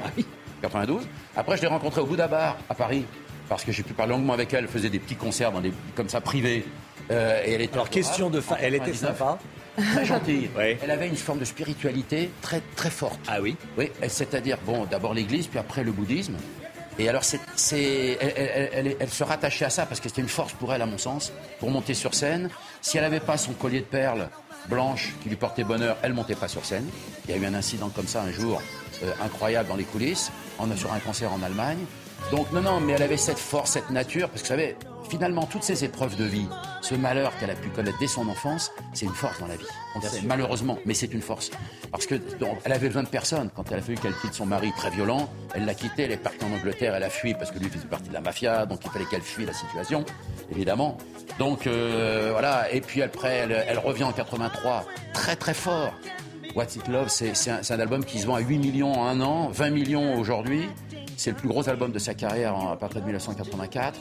92. 0.61 1.01
Après, 1.35 1.57
je 1.57 1.61
l'ai 1.63 1.67
rencontrée 1.67 2.01
au 2.01 2.05
Bouddha 2.05 2.27
Bar, 2.27 2.57
à 2.69 2.75
Paris, 2.75 3.05
parce 3.49 3.63
que 3.63 3.71
j'ai 3.71 3.81
pu 3.83 3.93
parler 3.93 4.11
longuement 4.13 4.33
avec 4.33 4.53
elle. 4.53 4.65
Elle 4.65 4.69
faisait 4.69 4.89
des 4.89 4.99
petits 4.99 5.15
concerts 5.15 5.51
dans 5.51 5.61
des, 5.61 5.73
comme 5.95 6.07
ça, 6.09 6.21
privés. 6.21 6.65
Euh, 7.09 7.41
et 7.45 7.53
elle 7.53 7.61
était 7.61 7.73
Alors, 7.73 7.89
question 7.89 8.29
de 8.29 8.39
fa- 8.39 8.57
elle 8.61 8.75
était 8.75 8.93
sympa 8.93 9.39
Très 9.77 10.05
gentille. 10.05 10.49
Elle 10.83 10.91
avait 10.91 11.07
une 11.07 11.15
forme 11.15 11.39
de 11.39 11.45
spiritualité 11.45 12.29
très, 12.41 12.61
très 12.75 12.89
forte. 12.89 13.19
Ah 13.27 13.41
oui 13.41 13.55
Oui, 13.77 13.91
c'est-à-dire, 14.07 14.57
bon, 14.65 14.85
d'abord 14.85 15.13
l'église, 15.13 15.47
puis 15.47 15.59
après 15.59 15.83
le 15.83 15.91
bouddhisme. 15.91 16.35
Et 16.99 17.07
alors, 17.07 17.23
c'est, 17.23 17.39
c'est- 17.55 18.17
elle, 18.19 18.33
elle- 18.35 18.69
elle- 18.73 18.95
elle 18.99 19.09
se 19.09 19.23
rattachait 19.23 19.65
à 19.65 19.69
ça 19.69 19.85
parce 19.85 19.99
que 20.01 20.09
c'était 20.09 20.21
une 20.21 20.27
force 20.29 20.53
pour 20.53 20.73
elle, 20.73 20.81
à 20.81 20.85
mon 20.85 20.97
sens, 20.97 21.31
pour 21.59 21.71
monter 21.71 21.93
sur 21.93 22.13
scène. 22.13 22.49
Si 22.81 22.97
elle 22.97 23.03
n'avait 23.03 23.21
pas 23.21 23.37
son 23.37 23.53
collier 23.53 23.79
de 23.79 23.85
perles 23.85 24.27
blanches 24.67 25.13
qui 25.23 25.29
lui 25.29 25.37
portait 25.37 25.63
bonheur, 25.63 25.97
elle 26.03 26.13
montait 26.13 26.35
pas 26.35 26.47
sur 26.49 26.65
scène. 26.65 26.85
Il 27.27 27.31
y 27.31 27.33
a 27.33 27.37
eu 27.41 27.45
un 27.45 27.53
incident 27.53 27.89
comme 27.89 28.07
ça 28.07 28.21
un 28.21 28.31
jour, 28.31 28.61
euh, 29.03 29.11
incroyable 29.23 29.69
dans 29.69 29.77
les 29.77 29.85
coulisses, 29.85 30.31
en, 30.59 30.75
sur 30.75 30.91
un 30.93 30.99
concert 30.99 31.31
en 31.33 31.41
Allemagne. 31.41 31.79
Donc, 32.29 32.51
non, 32.51 32.61
non, 32.61 32.79
mais 32.81 32.93
elle 32.93 33.01
avait 33.03 33.17
cette 33.17 33.39
force, 33.39 33.71
cette 33.71 33.89
nature, 33.89 34.29
parce 34.29 34.41
que 34.43 34.47
vous 34.47 34.53
savez, 34.53 34.75
finalement, 35.09 35.45
toutes 35.45 35.63
ces 35.63 35.83
épreuves 35.83 36.15
de 36.15 36.23
vie, 36.23 36.47
ce 36.81 36.95
malheur 36.95 37.31
qu'elle 37.39 37.49
a 37.51 37.55
pu 37.55 37.69
connaître 37.69 37.97
dès 37.99 38.07
son 38.07 38.27
enfance, 38.29 38.71
c'est 38.93 39.05
une 39.05 39.13
force 39.13 39.39
dans 39.39 39.47
la 39.47 39.55
vie. 39.55 39.65
On 39.95 40.01
sait, 40.01 40.21
malheureusement, 40.23 40.77
mais 40.85 40.93
c'est 40.93 41.13
une 41.13 41.21
force. 41.21 41.51
Parce 41.91 42.05
que 42.05 42.15
donc, 42.39 42.57
elle 42.63 42.73
avait 42.73 42.87
besoin 42.87 43.03
de 43.03 43.09
personne. 43.09 43.49
Quand 43.55 43.71
elle 43.71 43.79
a 43.79 43.81
fallu 43.81 43.97
qu'elle 43.97 44.15
quitte 44.15 44.33
son 44.33 44.45
mari 44.45 44.71
très 44.77 44.89
violent, 44.89 45.29
elle 45.53 45.65
l'a 45.65 45.73
quitté, 45.73 46.03
elle 46.03 46.11
est 46.11 46.17
partie 46.17 46.43
en 46.45 46.53
Angleterre, 46.53 46.95
elle 46.95 47.03
a 47.03 47.09
fui 47.09 47.33
parce 47.33 47.51
que 47.51 47.59
lui 47.59 47.69
faisait 47.69 47.85
partie 47.87 48.09
de 48.09 48.13
la 48.13 48.21
mafia, 48.21 48.65
donc 48.65 48.79
il 48.85 48.91
fallait 48.91 49.05
qu'elle 49.05 49.21
fuit 49.21 49.45
la 49.45 49.53
situation, 49.53 50.05
évidemment. 50.51 50.97
Donc 51.39 51.67
euh, 51.67 52.29
voilà, 52.31 52.71
et 52.71 52.81
puis 52.81 53.01
après, 53.01 53.35
elle, 53.37 53.51
elle 53.67 53.79
revient 53.79 54.03
en 54.05 54.11
83, 54.13 54.85
très 55.13 55.35
très 55.35 55.53
fort. 55.53 55.93
What's 56.55 56.75
It 56.75 56.87
Love, 56.89 57.07
c'est 57.07 57.31
un, 57.49 57.79
album 57.79 58.03
qui 58.03 58.19
se 58.19 58.27
vend 58.27 58.35
à 58.35 58.41
8 58.41 58.57
millions 58.57 58.91
en 58.91 59.07
un 59.07 59.21
an, 59.21 59.49
20 59.49 59.69
millions 59.69 60.15
aujourd'hui. 60.19 60.67
C'est 61.15 61.29
le 61.31 61.37
plus 61.37 61.47
gros 61.47 61.69
album 61.69 61.91
de 61.91 61.99
sa 61.99 62.13
carrière 62.13 62.55
en- 62.57 62.71
à 62.71 62.75
partir 62.75 62.99
de 63.01 63.05
1984. 63.05 63.99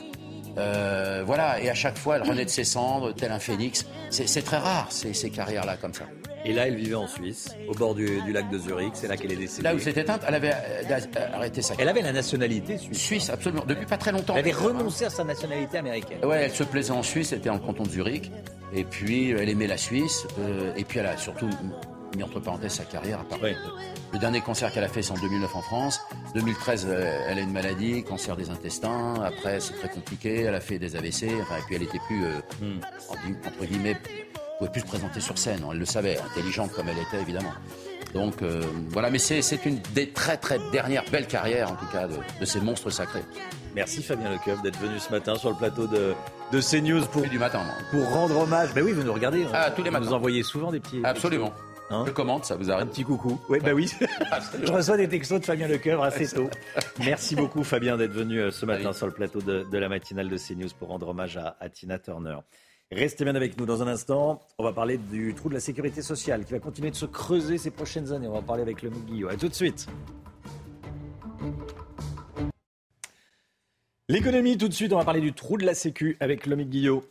Euh, 0.57 1.23
voilà, 1.25 1.61
et 1.61 1.69
à 1.69 1.73
chaque 1.73 1.97
fois, 1.97 2.17
elle 2.17 2.23
renaît 2.23 2.45
de 2.45 2.49
ses 2.49 2.63
cendres, 2.63 3.13
tel 3.13 3.31
un 3.31 3.39
phénix. 3.39 3.85
C'est 4.09 4.43
très 4.43 4.57
rare, 4.57 4.87
ces, 4.89 5.13
ces 5.13 5.29
carrières-là, 5.29 5.77
comme 5.77 5.93
ça. 5.93 6.05
Et 6.43 6.53
là, 6.53 6.67
elle 6.67 6.75
vivait 6.75 6.95
en 6.95 7.07
Suisse, 7.07 7.49
au 7.67 7.73
bord 7.73 7.93
du, 7.93 8.19
du 8.23 8.33
lac 8.33 8.49
de 8.49 8.57
Zurich. 8.57 8.93
C'est 8.95 9.07
là 9.07 9.15
qu'elle 9.15 9.31
est 9.31 9.35
décédée. 9.35 9.63
Là 9.63 9.75
où 9.75 9.79
s'est 9.79 9.91
éteinte, 9.91 10.23
elle 10.27 10.33
avait 10.33 10.53
euh, 10.53 10.97
arrêté 11.33 11.61
sa 11.61 11.75
Elle 11.77 11.87
avait 11.87 12.01
la 12.01 12.13
nationalité 12.13 12.79
suisse. 12.79 12.97
Suisse, 12.97 13.29
absolument. 13.29 13.63
Depuis 13.67 13.85
pas 13.85 13.97
très 13.97 14.11
longtemps. 14.11 14.33
Elle 14.33 14.39
avait 14.39 14.53
hein. 14.53 14.63
renoncé 14.63 15.05
à 15.05 15.11
sa 15.11 15.23
nationalité 15.23 15.77
américaine. 15.77 16.17
Ouais, 16.25 16.43
elle 16.45 16.51
se 16.51 16.63
plaisait 16.63 16.91
en 16.93 17.03
Suisse, 17.03 17.31
elle 17.31 17.39
était 17.39 17.51
en 17.51 17.59
canton 17.59 17.83
de 17.83 17.89
Zurich. 17.89 18.31
Et 18.73 18.83
puis, 18.85 19.31
elle 19.31 19.49
aimait 19.49 19.67
la 19.67 19.77
Suisse. 19.77 20.25
euh, 20.39 20.73
et 20.75 20.83
puis, 20.83 20.97
elle 20.97 21.05
a 21.05 21.17
surtout 21.17 21.49
mis 22.15 22.23
entre 22.23 22.39
parenthèses 22.39 22.73
sa 22.73 22.85
carrière. 22.85 23.19
À 23.19 23.23
part. 23.23 23.39
Le 24.13 24.19
dernier 24.19 24.41
concert 24.41 24.71
qu'elle 24.73 24.83
a 24.83 24.87
fait, 24.89 25.01
c'est 25.01 25.11
en 25.11 25.17
2009 25.17 25.55
en 25.55 25.61
France. 25.61 25.99
2013, 26.35 26.85
euh, 26.89 27.19
elle 27.29 27.37
a 27.37 27.41
une 27.41 27.51
maladie, 27.51 28.03
cancer 28.03 28.35
des 28.35 28.49
intestins. 28.49 29.15
Après, 29.23 29.59
c'est 29.59 29.73
très 29.73 29.89
compliqué. 29.89 30.41
Elle 30.41 30.55
a 30.55 30.59
fait 30.61 30.79
des 30.79 30.95
AVC. 30.95 31.29
Enfin, 31.41 31.57
et 31.57 31.61
puis, 31.67 31.75
elle 31.75 31.83
était 31.83 31.99
plus, 32.07 32.25
euh, 32.25 32.39
entre- 33.09 33.47
entre 33.47 33.65
guillemets, 33.65 33.97
pouvait 34.59 34.71
plus 34.71 34.81
se 34.81 34.85
présenter 34.87 35.19
sur 35.21 35.37
scène. 35.37 35.63
Elle 35.71 35.77
le 35.79 35.85
savait, 35.85 36.17
intelligente 36.19 36.71
comme 36.73 36.87
elle 36.89 36.97
était, 36.99 37.21
évidemment. 37.21 37.53
Donc, 38.13 38.41
euh, 38.41 38.61
voilà. 38.89 39.09
Mais 39.09 39.19
c'est 39.19 39.41
une 39.65 39.79
des 39.95 40.09
très, 40.09 40.35
très 40.37 40.59
dernières 40.71 41.05
belles 41.09 41.27
carrières, 41.27 41.71
en 41.71 41.75
tout 41.75 41.87
cas, 41.91 42.07
de, 42.07 42.17
de 42.39 42.45
ces 42.45 42.59
monstres 42.59 42.89
sacrés. 42.89 43.23
Merci 43.73 44.03
Fabien 44.03 44.29
Lecoeuf 44.29 44.61
d'être 44.61 44.77
venu 44.79 44.99
ce 44.99 45.09
matin 45.11 45.35
sur 45.37 45.49
le 45.49 45.55
plateau 45.55 45.87
de, 45.87 46.13
de 46.51 46.59
CNews 46.61 47.05
pour, 47.05 47.21
du 47.21 47.39
matin, 47.39 47.61
pour 47.89 48.05
rendre 48.09 48.37
hommage. 48.39 48.73
Ben 48.73 48.83
oui, 48.83 48.91
vous 48.91 49.03
nous 49.03 49.13
regardez. 49.13 49.45
Ah, 49.53 49.71
tous 49.71 49.81
les 49.81 49.89
Vous 49.89 49.93
matins. 49.93 50.05
nous 50.07 50.13
envoyez 50.13 50.43
souvent 50.43 50.71
des 50.71 50.81
petits. 50.81 50.99
Absolument. 51.05 51.53
Hein 51.91 52.05
Je 52.07 52.11
commande, 52.11 52.45
ça 52.45 52.55
vous 52.55 52.71
arrive. 52.71 52.83
Un 52.83 52.87
petit 52.87 53.03
coucou. 53.03 53.39
Oui, 53.49 53.59
bah 53.59 53.73
oui. 53.73 53.91
Je 54.63 54.71
reçois 54.71 54.95
des 54.97 55.09
textos 55.09 55.41
de 55.41 55.45
Fabien 55.45 55.67
Lecoeuvre 55.67 56.03
assez 56.03 56.27
tôt. 56.27 56.49
Merci 56.99 57.35
beaucoup 57.35 57.63
Fabien 57.63 57.97
d'être 57.97 58.13
venu 58.13 58.39
euh, 58.39 58.51
ce 58.51 58.65
matin 58.65 58.93
sur 58.93 59.07
le 59.07 59.13
plateau 59.13 59.41
de, 59.41 59.65
de 59.69 59.77
la 59.77 59.89
matinale 59.89 60.29
de 60.29 60.37
CNews 60.37 60.69
pour 60.79 60.87
rendre 60.87 61.09
hommage 61.09 61.35
à, 61.37 61.57
à 61.59 61.69
Tina 61.69 61.99
Turner. 61.99 62.37
Restez 62.91 63.23
bien 63.23 63.35
avec 63.35 63.57
nous 63.57 63.65
dans 63.65 63.81
un 63.81 63.87
instant. 63.87 64.41
On 64.57 64.63
va 64.63 64.73
parler 64.73 64.97
du 64.97 65.33
trou 65.33 65.49
de 65.49 65.53
la 65.53 65.59
sécurité 65.59 66.01
sociale 66.01 66.45
qui 66.45 66.53
va 66.53 66.59
continuer 66.59 66.91
de 66.91 66.95
se 66.95 67.05
creuser 67.05 67.57
ces 67.57 67.71
prochaines 67.71 68.11
années. 68.11 68.27
On 68.27 68.33
va 68.33 68.41
parler 68.41 68.61
avec 68.61 68.81
le 68.81 68.89
Guillot. 68.89 69.29
A 69.29 69.35
tout 69.35 69.47
de 69.47 69.53
suite. 69.53 69.87
L'économie, 74.09 74.57
tout 74.57 74.67
de 74.67 74.73
suite, 74.73 74.91
on 74.91 74.97
va 74.97 75.05
parler 75.05 75.21
du 75.21 75.31
trou 75.31 75.57
de 75.57 75.65
la 75.65 75.73
sécu 75.73 76.17
avec 76.19 76.45
Lomique 76.45 76.69
Guillot. 76.69 77.05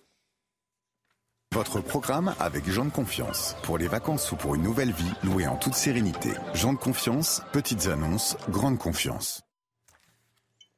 Votre 1.53 1.81
programme 1.81 2.33
avec 2.39 2.71
Jean 2.71 2.85
de 2.85 2.93
Confiance. 2.93 3.57
Pour 3.65 3.77
les 3.77 3.89
vacances 3.89 4.31
ou 4.31 4.37
pour 4.37 4.55
une 4.55 4.63
nouvelle 4.63 4.93
vie, 4.93 5.11
louée 5.25 5.49
en 5.49 5.57
toute 5.57 5.75
sérénité. 5.75 6.31
Jean 6.55 6.75
de 6.75 6.79
Confiance, 6.79 7.43
petites 7.53 7.89
annonces, 7.89 8.37
grande 8.49 8.79
confiance. 8.79 9.43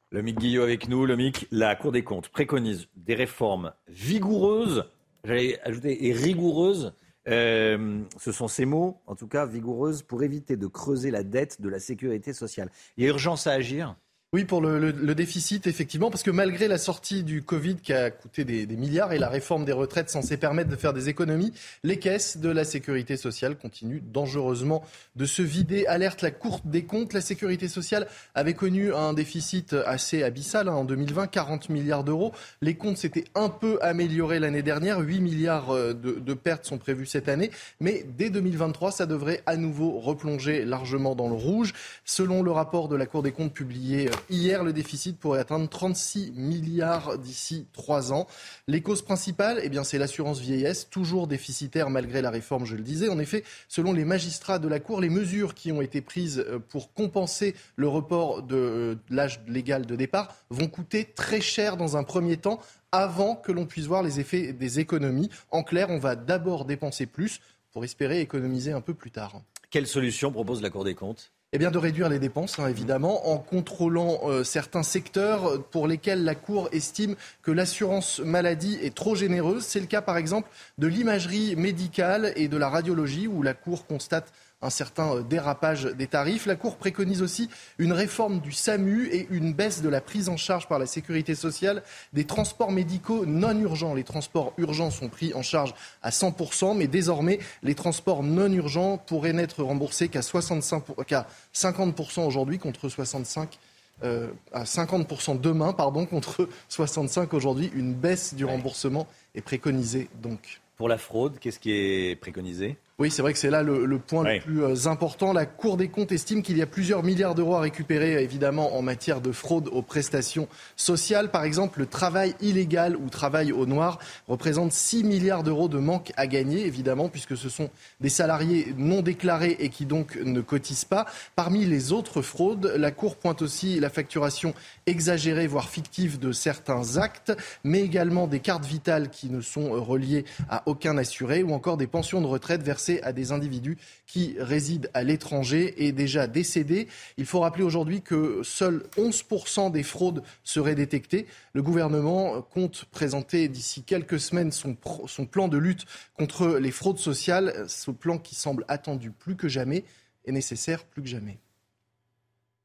Lomique 0.09 0.39
Guillot 0.39 0.63
avec 0.63 0.89
nous. 0.89 1.05
Lomique, 1.05 1.47
la 1.51 1.75
Cour 1.75 1.91
des 1.91 2.03
comptes 2.03 2.29
préconise 2.29 2.87
des 2.95 3.13
réformes 3.13 3.71
vigoureuses, 3.87 4.89
j'allais 5.23 5.59
ajouter, 5.61 6.07
et 6.07 6.11
rigoureuses. 6.11 6.95
Euh, 7.27 8.01
ce 8.17 8.31
sont 8.31 8.47
ces 8.47 8.65
mots, 8.65 8.99
en 9.05 9.13
tout 9.13 9.27
cas 9.27 9.45
vigoureuses, 9.45 10.01
pour 10.01 10.23
éviter 10.23 10.57
de 10.57 10.65
creuser 10.65 11.11
la 11.11 11.21
dette 11.21 11.61
de 11.61 11.69
la 11.69 11.77
sécurité 11.77 12.33
sociale. 12.33 12.71
Il 12.97 13.03
y 13.03 13.05
a 13.05 13.09
urgence 13.11 13.45
à 13.45 13.51
agir 13.51 13.95
Oui, 14.33 14.45
pour 14.45 14.61
le, 14.61 14.79
le- 14.79 14.89
le 14.91 15.13
déficit, 15.13 15.67
effectivement, 15.67 16.09
parce 16.09 16.23
que 16.23 16.31
malgré 16.31 16.67
la 16.67 16.79
sortie 16.79 17.21
du 17.21 17.43
Covid 17.43 17.75
qui 17.75 17.93
a 17.93 18.09
coûté 18.09 18.43
des, 18.43 18.65
des 18.65 18.75
milliards 18.75 19.13
et 19.13 19.19
la 19.19 19.29
réforme 19.29 19.63
des 19.63 19.71
retraites 19.73 20.09
censée 20.09 20.37
permettre 20.37 20.71
de 20.71 20.75
faire 20.75 20.91
des 20.91 21.07
économies, 21.07 21.53
les 21.83 21.99
caisses 21.99 22.37
de 22.37 22.49
la 22.49 22.63
sécurité 22.63 23.15
sociale 23.15 23.55
continuent 23.55 24.01
dangereusement 24.11 24.83
de 25.15 25.25
se 25.25 25.43
vider. 25.43 25.85
Alerte 25.85 26.23
la 26.23 26.31
Cour 26.31 26.61
des 26.65 26.83
comptes, 26.83 27.13
la 27.13 27.21
sécurité 27.21 27.67
sociale 27.67 28.07
avait 28.33 28.55
connu 28.55 28.91
un 28.91 29.13
déficit 29.13 29.73
assez 29.85 30.23
abyssal 30.23 30.67
hein, 30.67 30.73
en 30.73 30.83
2020, 30.83 31.27
40 31.27 31.69
milliards 31.69 32.03
d'euros. 32.03 32.31
Les 32.63 32.73
comptes 32.73 32.97
s'étaient 32.97 33.25
un 33.35 33.49
peu 33.49 33.77
améliorés 33.83 34.39
l'année 34.39 34.63
dernière, 34.63 34.97
8 34.99 35.19
milliards 35.19 35.69
euh, 35.69 35.93
de, 35.93 36.13
de 36.13 36.33
pertes 36.33 36.65
sont 36.65 36.79
prévues 36.79 37.05
cette 37.05 37.29
année, 37.29 37.51
mais 37.79 38.03
dès 38.17 38.31
2023, 38.31 38.91
ça 38.93 39.05
devrait 39.05 39.43
à 39.45 39.57
nouveau 39.57 39.99
replonger 39.99 40.65
largement 40.65 41.13
dans 41.13 41.29
le 41.29 41.35
rouge. 41.35 41.73
Selon 42.03 42.41
le 42.41 42.49
rapport 42.49 42.87
de 42.87 42.95
la 42.95 43.05
Cour 43.05 43.21
des 43.21 43.31
comptes 43.31 43.53
publié 43.53 44.07
euh, 44.09 44.11
hier, 44.29 44.63
le 44.63 44.73
déficit 44.73 45.17
pourrait 45.17 45.39
atteindre 45.39 45.67
36 45.69 46.33
milliards 46.35 47.17
d'ici 47.17 47.67
trois 47.73 48.13
ans. 48.13 48.27
Les 48.67 48.81
causes 48.81 49.01
principales, 49.01 49.59
eh 49.63 49.69
bien, 49.69 49.83
c'est 49.83 49.97
l'assurance 49.97 50.39
vieillesse, 50.39 50.89
toujours 50.89 51.27
déficitaire 51.27 51.89
malgré 51.89 52.21
la 52.21 52.29
réforme, 52.29 52.65
je 52.65 52.75
le 52.75 52.83
disais. 52.83 53.09
En 53.09 53.19
effet, 53.19 53.43
selon 53.67 53.93
les 53.93 54.05
magistrats 54.05 54.59
de 54.59 54.67
la 54.67 54.79
Cour, 54.79 55.01
les 55.01 55.09
mesures 55.09 55.53
qui 55.53 55.71
ont 55.71 55.81
été 55.81 56.01
prises 56.01 56.39
euh, 56.39 56.59
pour 56.59 56.93
compenser 56.93 57.55
le 57.75 57.87
report 57.87 58.43
de 58.43 58.55
euh, 58.55 58.95
l'âge 59.09 59.41
légal 59.47 59.85
de 59.85 59.95
départ 59.95 60.35
vont 60.49 60.67
coûter 60.67 61.05
très 61.05 61.41
cher 61.41 61.77
dans 61.77 61.97
un 61.97 62.03
premier 62.03 62.37
temps 62.37 62.59
avant 62.91 63.35
que 63.35 63.51
l'on 63.51 63.65
puisse 63.65 63.85
voir 63.85 64.03
les 64.03 64.19
effets 64.19 64.53
des 64.53 64.79
économies. 64.79 65.29
En 65.49 65.63
clair, 65.63 65.89
on 65.89 65.97
va 65.97 66.15
d'abord 66.15 66.65
dépenser 66.65 67.05
plus 67.05 67.39
pour 67.71 67.83
espérer 67.83 68.21
économiser 68.21 68.71
un 68.71 68.81
peu 68.81 68.93
plus 68.93 69.11
tard. 69.11 69.41
Quelle 69.71 69.87
solution 69.87 70.31
propose 70.31 70.61
la 70.61 70.69
Cour 70.69 70.83
des 70.83 70.93
comptes? 70.93 71.31
Eh 71.55 71.59
bien, 71.59 71.69
de 71.69 71.77
réduire 71.77 72.09
les 72.09 72.17
dépenses, 72.17 72.57
hein, 72.57 72.67
évidemment, 72.67 73.29
en 73.29 73.37
contrôlant 73.37 74.21
euh, 74.23 74.43
certains 74.43 74.81
secteurs 74.81 75.63
pour 75.65 75.87
lesquels 75.87 76.23
la 76.23 76.33
Cour 76.33 76.67
estime 76.71 77.15
que 77.43 77.51
l'assurance 77.51 78.19
maladie 78.21 78.79
est 78.81 78.95
trop 78.95 79.13
généreuse. 79.13 79.63
C'est 79.63 79.79
le 79.79 79.85
cas, 79.85 80.01
par 80.01 80.17
exemple, 80.17 80.49
de 80.79 80.87
l'imagerie 80.87 81.55
médicale 81.55 82.33
et 82.37 82.47
de 82.47 82.57
la 82.57 82.69
radiologie, 82.69 83.27
où 83.27 83.43
la 83.43 83.53
Cour 83.53 83.85
constate 83.85 84.33
un 84.63 84.69
certain 84.69 85.17
euh, 85.17 85.21
dérapage 85.21 85.83
des 85.85 86.07
tarifs. 86.07 86.45
La 86.45 86.55
Cour 86.55 86.77
préconise 86.77 87.21
aussi 87.21 87.49
une 87.77 87.91
réforme 87.93 88.39
du 88.39 88.51
SAMU 88.51 89.07
et 89.11 89.27
une 89.29 89.53
baisse 89.53 89.81
de 89.81 89.89
la 89.89 90.01
prise 90.01 90.29
en 90.29 90.37
charge 90.37 90.67
par 90.67 90.79
la 90.79 90.85
sécurité 90.85 91.35
sociale 91.35 91.83
des 92.13 92.25
transports 92.25 92.71
médicaux 92.71 93.25
non 93.25 93.57
urgents. 93.59 93.93
Les 93.93 94.03
transports 94.03 94.53
urgents 94.57 94.89
sont 94.91 95.09
pris 95.09 95.33
en 95.33 95.41
charge 95.41 95.73
à 96.01 96.09
100%, 96.09 96.75
mais 96.75 96.87
désormais, 96.87 97.39
les 97.61 97.75
transports 97.75 98.23
non 98.23 98.51
urgents 98.51 98.97
pourraient 98.97 99.33
n'être 99.33 99.63
remboursés 99.63 100.07
qu'à 100.09 100.21
65 100.21 100.83
pour- 100.83 101.05
qu'à 101.05 101.27
50% 101.53 102.25
aujourd'hui 102.25 102.57
contre 102.57 102.89
65 102.89 103.59
euh, 104.03 104.27
à 104.51 104.63
50% 104.65 105.39
demain, 105.39 105.71
pardon, 105.71 106.05
contre 106.05 106.49
65 106.69 107.33
aujourd'hui. 107.33 107.71
Une 107.75 107.93
baisse 107.93 108.33
du 108.33 108.43
remboursement 108.43 109.07
est 109.35 109.41
préconisée 109.41 110.09
donc. 110.21 110.59
Pour 110.77 110.89
la 110.89 110.97
fraude, 110.97 111.37
qu'est-ce 111.39 111.59
qui 111.59 111.71
est 111.71 112.19
préconisé? 112.19 112.75
Oui, 112.99 113.09
c'est 113.09 113.23
vrai 113.23 113.33
que 113.33 113.39
c'est 113.39 113.49
là 113.49 113.63
le, 113.63 113.87
le 113.87 113.97
point 113.97 114.23
le 114.23 114.39
plus 114.39 114.63
euh, 114.63 114.87
important. 114.87 115.33
La 115.33 115.47
Cour 115.47 115.77
des 115.77 115.87
comptes 115.87 116.11
estime 116.11 116.43
qu'il 116.43 116.59
y 116.59 116.61
a 116.61 116.67
plusieurs 116.67 117.01
milliards 117.01 117.33
d'euros 117.33 117.55
à 117.55 117.61
récupérer, 117.61 118.17
euh, 118.17 118.21
évidemment, 118.21 118.77
en 118.77 118.83
matière 118.83 119.19
de 119.19 119.31
fraude 119.31 119.67
aux 119.71 119.81
prestations 119.81 120.47
sociales. 120.75 121.31
Par 121.31 121.43
exemple, 121.43 121.79
le 121.79 121.87
travail 121.87 122.35
illégal 122.39 122.95
ou 122.95 123.09
travail 123.09 123.51
au 123.51 123.65
noir 123.65 123.97
représente 124.27 124.73
6 124.73 125.05
milliards 125.05 125.41
d'euros 125.41 125.69
de 125.69 125.79
manque 125.79 126.11
à 126.17 126.27
gagner, 126.27 126.67
évidemment, 126.67 127.09
puisque 127.09 127.35
ce 127.35 127.49
sont 127.49 127.71
des 127.99 128.09
salariés 128.09 128.75
non 128.77 129.01
déclarés 129.01 129.57
et 129.59 129.69
qui 129.69 129.87
donc 129.87 130.15
ne 130.17 130.41
cotisent 130.41 130.85
pas. 130.85 131.07
Parmi 131.35 131.65
les 131.65 131.93
autres 131.93 132.21
fraudes, 132.21 132.75
la 132.77 132.91
Cour 132.91 133.15
pointe 133.15 133.41
aussi 133.41 133.79
la 133.79 133.89
facturation 133.89 134.53
exagérée, 134.85 135.47
voire 135.47 135.71
fictive 135.71 136.19
de 136.19 136.31
certains 136.31 136.97
actes, 136.97 137.33
mais 137.63 137.81
également 137.81 138.27
des 138.27 138.39
cartes 138.39 138.65
vitales 138.65 139.09
qui 139.09 139.31
ne 139.31 139.41
sont 139.41 139.73
euh, 139.73 139.79
reliées 139.79 140.25
à 140.47 140.61
aucun 140.67 140.95
assuré 140.99 141.41
ou 141.41 141.53
encore 141.55 141.77
des 141.77 141.87
pensions 141.87 142.21
de 142.21 142.27
retraite 142.27 142.61
versées 142.61 142.82
à 143.03 143.13
des 143.13 143.31
individus 143.31 143.77
qui 144.05 144.35
résident 144.39 144.89
à 144.93 145.03
l'étranger 145.03 145.85
et 145.85 145.91
déjà 145.91 146.27
décédés. 146.27 146.87
Il 147.17 147.25
faut 147.25 147.39
rappeler 147.39 147.63
aujourd'hui 147.63 148.01
que 148.01 148.41
seuls 148.43 148.83
11% 148.97 149.71
des 149.71 149.83
fraudes 149.83 150.23
seraient 150.43 150.75
détectées. 150.75 151.27
Le 151.53 151.61
gouvernement 151.61 152.41
compte 152.41 152.85
présenter 152.85 153.47
d'ici 153.47 153.83
quelques 153.83 154.19
semaines 154.19 154.51
son, 154.51 154.75
son 155.07 155.25
plan 155.25 155.47
de 155.47 155.57
lutte 155.57 155.85
contre 156.17 156.47
les 156.59 156.71
fraudes 156.71 156.99
sociales, 156.99 157.65
ce 157.67 157.91
plan 157.91 158.17
qui 158.17 158.35
semble 158.35 158.65
attendu 158.67 159.11
plus 159.11 159.35
que 159.35 159.47
jamais 159.47 159.83
et 160.25 160.31
nécessaire 160.31 160.83
plus 160.85 161.01
que 161.01 161.09
jamais. 161.09 161.39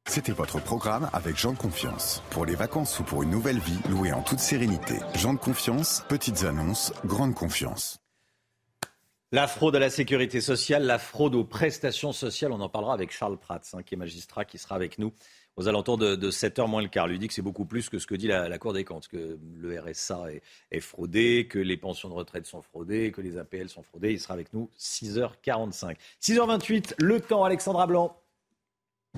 C'était 0.09 0.33
votre 0.33 0.59
programme 0.59 1.11
avec 1.13 1.37
Jean 1.37 1.53
de 1.53 1.59
Confiance. 1.59 2.23
Pour 2.31 2.47
les 2.47 2.55
vacances 2.55 2.99
ou 2.99 3.05
pour 3.05 3.23
une 3.23 3.31
nouvelle 3.31 3.59
vie, 3.59 3.79
louée 3.91 4.13
en 4.13 4.23
toute 4.23 4.39
sérénité. 4.39 4.95
Jean 5.15 5.35
de 5.35 5.39
Confiance, 5.39 6.03
petites 6.09 6.45
annonces, 6.45 6.95
grande 7.05 7.35
confiance. 7.35 8.01
La 9.31 9.47
fraude 9.47 9.77
à 9.77 9.79
la 9.79 9.91
sécurité 9.91 10.41
sociale, 10.41 10.85
la 10.85 10.99
fraude 10.99 11.35
aux 11.35 11.45
prestations 11.45 12.13
sociales, 12.13 12.51
on 12.51 12.61
en 12.63 12.71
parlera 12.71 12.95
avec 12.95 13.13
Charles 13.13 13.37
Prats, 13.37 13.61
hein, 13.75 13.83
qui 13.83 13.95
est 13.95 13.99
magistrat, 13.99 14.47
qui 14.47 14.57
sera 14.57 14.75
avec 14.75 14.99
nous 14.99 15.13
aux 15.57 15.69
alentours 15.69 15.99
de, 15.99 16.31
7h 16.31 16.67
moins 16.67 16.81
le 16.81 16.89
quart. 16.89 17.07
Lui 17.09 17.19
dit 17.19 17.29
que 17.29 17.35
c'est 17.35 17.43
beaucoup 17.43 17.67
plus 17.67 17.91
que 17.91 17.99
ce 17.99 18.07
que 18.07 18.15
dit 18.15 18.27
la, 18.27 18.59
Cour 18.59 18.73
des 18.73 18.85
comptes, 18.85 19.07
que 19.07 19.39
le 19.61 19.81
RSA 19.81 20.33
est, 20.33 20.43
est 20.71 20.81
fraudé, 20.81 21.47
que 21.47 21.59
les 21.59 21.77
pensions 21.77 22.09
de 22.09 22.15
retraite 22.15 22.47
sont 22.47 22.63
fraudées, 22.63 23.13
que 23.13 23.21
les 23.21 23.37
APL 23.37 23.69
sont 23.69 23.83
fraudées. 23.83 24.13
Il 24.13 24.21
sera 24.21 24.33
avec 24.33 24.55
nous 24.55 24.71
6h45. 24.79 25.97
6h28, 26.23 26.95
le 26.97 27.21
temps, 27.21 27.45
Alexandra 27.45 27.87
Blanc. 27.87 28.17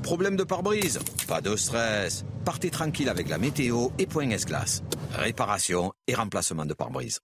Problème 0.03 0.35
de 0.35 0.43
pare-brise? 0.43 0.99
Pas 1.29 1.41
de 1.41 1.55
stress. 1.55 2.25
Partez 2.45 2.71
tranquille 2.71 3.09
avec 3.09 3.29
la 3.29 3.39
météo 3.39 3.91
et 3.99 4.07
Point 4.07 4.31
S-Glace. 4.31 4.83
Réparation 5.13 5.93
et 6.09 6.15
remplacement 6.15 6.67
de 6.67 6.75
pare-brise. 6.75 7.21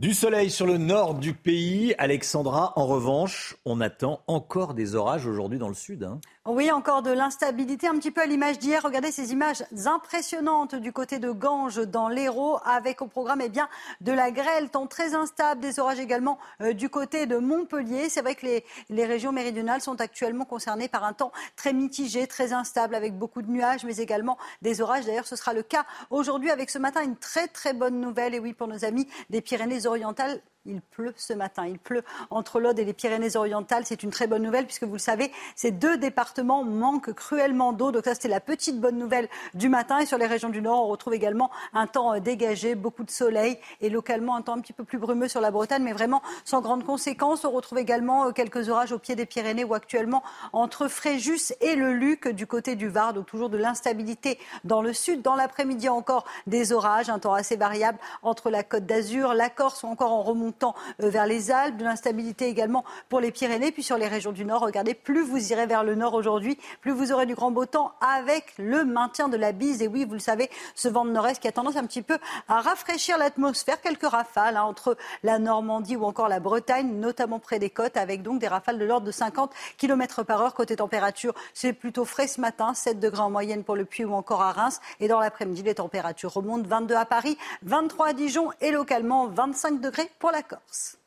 Du 0.00 0.14
soleil 0.14 0.48
sur 0.48 0.64
le 0.64 0.78
nord 0.78 1.14
du 1.14 1.34
pays. 1.34 1.92
Alexandra, 1.98 2.72
en 2.76 2.86
revanche, 2.86 3.56
on 3.64 3.80
attend 3.80 4.22
encore 4.28 4.74
des 4.74 4.94
orages 4.94 5.26
aujourd'hui 5.26 5.58
dans 5.58 5.66
le 5.66 5.74
sud. 5.74 6.04
hein. 6.04 6.20
Oui, 6.50 6.70
encore 6.70 7.02
de 7.02 7.10
l'instabilité, 7.10 7.88
un 7.88 7.98
petit 7.98 8.10
peu 8.10 8.22
à 8.22 8.26
l'image 8.26 8.58
d'hier. 8.58 8.80
Regardez 8.82 9.12
ces 9.12 9.32
images 9.32 9.66
impressionnantes 9.84 10.74
du 10.74 10.94
côté 10.94 11.18
de 11.18 11.30
Ganges 11.30 11.86
dans 11.86 12.08
l'Hérault, 12.08 12.58
avec 12.64 13.02
au 13.02 13.06
programme 13.06 13.42
eh 13.42 13.50
bien, 13.50 13.68
de 14.00 14.12
la 14.12 14.30
grêle, 14.30 14.70
temps 14.70 14.86
très 14.86 15.14
instable, 15.14 15.60
des 15.60 15.78
orages 15.78 16.00
également 16.00 16.38
euh, 16.62 16.72
du 16.72 16.88
côté 16.88 17.26
de 17.26 17.36
Montpellier. 17.36 18.08
C'est 18.08 18.22
vrai 18.22 18.34
que 18.34 18.46
les, 18.46 18.64
les, 18.88 19.04
régions 19.04 19.30
méridionales 19.30 19.82
sont 19.82 20.00
actuellement 20.00 20.46
concernées 20.46 20.88
par 20.88 21.04
un 21.04 21.12
temps 21.12 21.32
très 21.54 21.74
mitigé, 21.74 22.26
très 22.26 22.54
instable, 22.54 22.94
avec 22.94 23.18
beaucoup 23.18 23.42
de 23.42 23.50
nuages, 23.50 23.84
mais 23.84 23.98
également 23.98 24.38
des 24.62 24.80
orages. 24.80 25.04
D'ailleurs, 25.04 25.26
ce 25.26 25.36
sera 25.36 25.52
le 25.52 25.62
cas 25.62 25.84
aujourd'hui 26.08 26.50
avec 26.50 26.70
ce 26.70 26.78
matin 26.78 27.02
une 27.02 27.16
très 27.16 27.48
très 27.48 27.74
bonne 27.74 28.00
nouvelle, 28.00 28.34
et 28.34 28.38
oui, 28.38 28.54
pour 28.54 28.68
nos 28.68 28.86
amis 28.86 29.06
des 29.28 29.42
Pyrénées-Orientales 29.42 30.40
il 30.68 30.80
pleut 30.80 31.14
ce 31.16 31.32
matin. 31.32 31.66
Il 31.66 31.78
pleut 31.78 32.04
entre 32.30 32.60
l'Aude 32.60 32.78
et 32.78 32.84
les 32.84 32.92
Pyrénées-Orientales. 32.92 33.84
C'est 33.86 34.02
une 34.02 34.10
très 34.10 34.26
bonne 34.26 34.42
nouvelle 34.42 34.66
puisque 34.66 34.84
vous 34.84 34.92
le 34.92 34.98
savez, 34.98 35.32
ces 35.56 35.70
deux 35.70 35.96
départements 35.96 36.62
manquent 36.64 37.12
cruellement 37.12 37.72
d'eau. 37.72 37.90
Donc 37.90 38.04
ça, 38.04 38.14
c'était 38.14 38.28
la 38.28 38.40
petite 38.40 38.80
bonne 38.80 38.98
nouvelle 38.98 39.28
du 39.54 39.68
matin. 39.68 39.98
Et 39.98 40.06
sur 40.06 40.18
les 40.18 40.26
régions 40.26 40.50
du 40.50 40.60
Nord, 40.60 40.84
on 40.84 40.88
retrouve 40.88 41.14
également 41.14 41.50
un 41.72 41.86
temps 41.86 42.14
euh, 42.14 42.20
dégagé, 42.20 42.74
beaucoup 42.74 43.04
de 43.04 43.10
soleil 43.10 43.58
et 43.80 43.88
localement 43.88 44.36
un 44.36 44.42
temps 44.42 44.54
un 44.54 44.60
petit 44.60 44.72
peu 44.72 44.84
plus 44.84 44.98
brumeux 44.98 45.28
sur 45.28 45.40
la 45.40 45.50
Bretagne, 45.50 45.82
mais 45.82 45.92
vraiment 45.92 46.22
sans 46.44 46.60
grande 46.60 46.84
conséquence. 46.84 47.44
On 47.44 47.50
retrouve 47.50 47.78
également 47.78 48.26
euh, 48.26 48.32
quelques 48.32 48.68
orages 48.68 48.92
au 48.92 48.98
pied 48.98 49.16
des 49.16 49.26
Pyrénées 49.26 49.64
ou 49.64 49.74
actuellement 49.74 50.22
entre 50.52 50.88
Fréjus 50.88 51.54
et 51.60 51.76
le 51.76 51.92
Luc 51.92 52.28
du 52.28 52.46
côté 52.46 52.76
du 52.76 52.88
Var. 52.88 53.14
Donc 53.14 53.26
toujours 53.26 53.48
de 53.48 53.56
l'instabilité 53.56 54.38
dans 54.64 54.82
le 54.82 54.92
sud. 54.92 55.22
Dans 55.22 55.34
l'après-midi 55.34 55.88
encore 55.88 56.24
des 56.46 56.72
orages, 56.72 57.08
un 57.08 57.18
temps 57.18 57.34
assez 57.34 57.56
variable 57.56 57.98
entre 58.22 58.50
la 58.50 58.62
Côte 58.62 58.86
d'Azur, 58.86 59.34
la 59.34 59.48
Corse 59.48 59.82
ou 59.82 59.86
encore 59.86 60.12
en 60.12 60.22
remontant 60.22 60.57
temps 60.58 60.74
euh, 61.02 61.08
vers 61.10 61.26
les 61.26 61.50
Alpes, 61.50 61.76
de 61.76 61.84
l'instabilité 61.84 62.46
également 62.46 62.84
pour 63.08 63.20
les 63.20 63.30
Pyrénées, 63.30 63.72
puis 63.72 63.82
sur 63.82 63.96
les 63.96 64.08
régions 64.08 64.32
du 64.32 64.44
Nord. 64.44 64.62
Regardez, 64.62 64.94
plus 64.94 65.22
vous 65.22 65.52
irez 65.52 65.66
vers 65.66 65.84
le 65.84 65.94
Nord 65.94 66.14
aujourd'hui, 66.14 66.58
plus 66.80 66.92
vous 66.92 67.12
aurez 67.12 67.26
du 67.26 67.34
grand 67.34 67.50
beau 67.50 67.66
temps 67.66 67.92
avec 68.00 68.52
le 68.58 68.84
maintien 68.84 69.28
de 69.28 69.36
la 69.36 69.52
bise. 69.52 69.82
Et 69.82 69.88
oui, 69.88 70.04
vous 70.04 70.14
le 70.14 70.18
savez, 70.18 70.50
ce 70.74 70.88
vent 70.88 71.04
de 71.04 71.10
nord-est 71.10 71.40
qui 71.40 71.48
a 71.48 71.52
tendance 71.52 71.76
un 71.76 71.86
petit 71.86 72.02
peu 72.02 72.18
à 72.48 72.60
rafraîchir 72.60 73.18
l'atmosphère. 73.18 73.80
Quelques 73.80 74.06
rafales 74.08 74.56
hein, 74.56 74.62
entre 74.62 74.96
la 75.22 75.38
Normandie 75.38 75.96
ou 75.96 76.04
encore 76.04 76.28
la 76.28 76.40
Bretagne, 76.40 76.98
notamment 76.98 77.38
près 77.38 77.58
des 77.58 77.70
côtes, 77.70 77.96
avec 77.96 78.22
donc 78.22 78.40
des 78.40 78.48
rafales 78.48 78.78
de 78.78 78.84
l'ordre 78.84 79.06
de 79.06 79.12
50 79.12 79.52
km 79.76 80.22
par 80.22 80.42
heure. 80.42 80.54
Côté 80.54 80.76
température, 80.76 81.34
c'est 81.54 81.72
plutôt 81.72 82.04
frais 82.04 82.26
ce 82.26 82.40
matin, 82.40 82.74
7 82.74 82.98
degrés 83.00 83.22
en 83.22 83.30
moyenne 83.30 83.64
pour 83.64 83.76
le 83.76 83.84
Puy 83.84 84.04
ou 84.04 84.14
encore 84.14 84.42
à 84.42 84.52
Reims. 84.52 84.80
Et 85.00 85.08
dans 85.08 85.20
l'après-midi, 85.20 85.62
les 85.62 85.74
températures 85.74 86.32
remontent 86.32 86.68
22 86.68 86.94
à 86.94 87.04
Paris, 87.04 87.38
23 87.62 88.08
à 88.08 88.12
Dijon 88.12 88.50
et 88.60 88.70
localement 88.70 89.26
25 89.28 89.80
degrés 89.80 90.10
pour 90.18 90.30
la 90.30 90.37
Corse. 90.42 90.98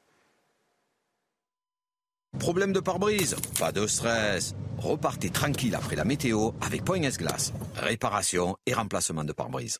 Problème 2.39 2.71
de 2.71 2.79
pare-brise 2.79 3.35
Pas 3.59 3.71
de 3.71 3.85
stress. 3.87 4.55
Repartez 4.77 5.29
tranquille 5.29 5.75
après 5.75 5.95
la 5.95 6.05
météo 6.05 6.51
avec 6.61 6.83
Point 6.83 7.03
S-Glace. 7.03 7.53
Réparation 7.75 8.55
et 8.65 8.73
remplacement 8.73 9.23
de 9.23 9.33
pare-brise. 9.33 9.79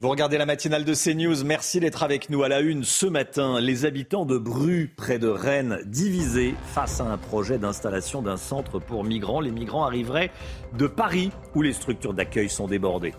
Vous 0.00 0.10
regardez 0.10 0.38
la 0.38 0.46
matinale 0.46 0.84
de 0.84 0.94
CNews. 0.94 1.42
Merci 1.44 1.80
d'être 1.80 2.04
avec 2.04 2.30
nous 2.30 2.44
à 2.44 2.48
la 2.48 2.60
une 2.60 2.84
ce 2.84 3.06
matin. 3.06 3.58
Les 3.58 3.84
habitants 3.84 4.26
de 4.26 4.38
Bru, 4.38 4.92
près 4.96 5.18
de 5.18 5.26
Rennes, 5.26 5.80
divisés 5.86 6.54
face 6.72 7.00
à 7.00 7.04
un 7.04 7.18
projet 7.18 7.58
d'installation 7.58 8.22
d'un 8.22 8.36
centre 8.36 8.78
pour 8.78 9.02
migrants. 9.02 9.40
Les 9.40 9.50
migrants 9.50 9.84
arriveraient 9.84 10.30
de 10.74 10.86
Paris, 10.86 11.32
où 11.56 11.62
les 11.62 11.72
structures 11.72 12.14
d'accueil 12.14 12.48
sont 12.48 12.68
débordées. 12.68 13.12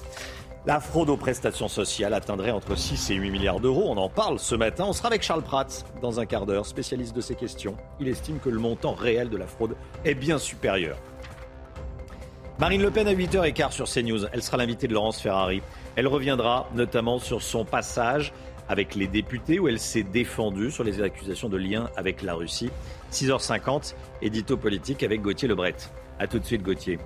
La 0.66 0.82
fraude 0.82 1.10
aux 1.10 1.16
prestations 1.16 1.70
sociales 1.70 2.14
atteindrait 2.14 2.52
entre 2.52 2.76
6 2.76 3.12
et 3.12 3.16
8 3.16 3.32
milliards 3.32 3.60
d'euros. 3.62 3.86
On 3.88 3.98
en 3.98 4.10
parle 4.10 4.40
ce 4.40 4.56
matin. 4.56 4.86
On 4.88 4.94
sera 4.94 5.08
avec 5.08 5.24
Charles 5.24 5.42
Prats 5.42 5.86
dans 6.02 6.20
un 6.20 6.26
quart 6.26 6.46
d'heure, 6.46 6.66
spécialiste 6.66 7.16
de 7.16 7.22
ces 7.22 7.36
questions. 7.36 7.78
Il 8.02 8.10
estime 8.10 8.40
que 8.40 8.50
le 8.50 8.60
montant 8.60 8.94
réel 8.94 9.30
de 9.30 9.38
la 9.38 9.48
fraude 9.48 9.76
est 10.04 10.16
bien 10.16 10.38
supérieur. 10.38 10.98
Marine 12.60 12.82
Le 12.82 12.92
Pen 12.92 13.08
à 13.08 13.14
8h15 13.14 13.72
sur 13.72 13.90
CNews. 13.90 14.26
Elle 14.34 14.44
sera 14.44 14.58
l'invitée 14.58 14.90
de 14.90 14.94
Laurence 14.94 15.22
Ferrari. 15.22 15.62
Elle 15.96 16.08
reviendra 16.08 16.68
notamment 16.76 17.20
sur 17.20 17.42
son 17.42 17.64
passage 17.64 18.34
avec 18.68 18.96
les 18.96 19.08
députés 19.08 19.60
où 19.60 19.70
elle 19.70 19.80
s'est 19.80 20.04
défendue 20.04 20.72
sur 20.72 20.84
les 20.84 21.02
accusations 21.02 21.48
de 21.48 21.58
lien 21.58 21.90
avec 21.96 22.22
la 22.22 22.34
Russie. 22.34 22.70
6h50, 23.14 23.96
édito 24.22 24.58
politique 24.58 25.04
avec 25.04 25.22
Gauthier 25.22 25.48
Lebret. 25.48 25.76
A 26.20 26.28
tout 26.28 26.38
de 26.38 26.46
suite 26.46 26.64
Gauthier. 26.64 27.00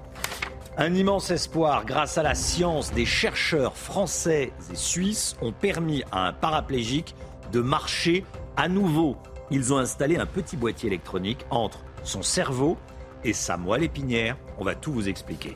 Un 0.75 0.95
immense 0.95 1.29
espoir, 1.29 1.86
grâce 1.86 2.17
à 2.17 2.23
la 2.23 2.33
science, 2.33 2.91
des 2.93 3.05
chercheurs 3.05 3.77
français 3.77 4.51
et 4.71 4.75
suisses 4.75 5.38
ont 5.39 5.51
permis 5.51 6.03
à 6.12 6.27
un 6.27 6.33
paraplégique 6.33 7.13
de 7.51 7.62
marcher 7.62 8.25
à 8.57 8.67
nouveau. 8.67 9.15
Ils 9.51 9.71
ont 9.71 9.77
installé 9.77 10.17
un 10.17 10.25
petit 10.25 10.57
boîtier 10.57 10.88
électronique 10.88 11.45
entre 11.51 11.83
son 12.03 12.23
cerveau 12.23 12.75
et 13.23 13.33
sa 13.33 13.55
moelle 13.55 13.83
épinière. 13.83 14.36
On 14.57 14.63
va 14.63 14.73
tout 14.73 14.91
vous 14.91 15.07
expliquer. 15.07 15.55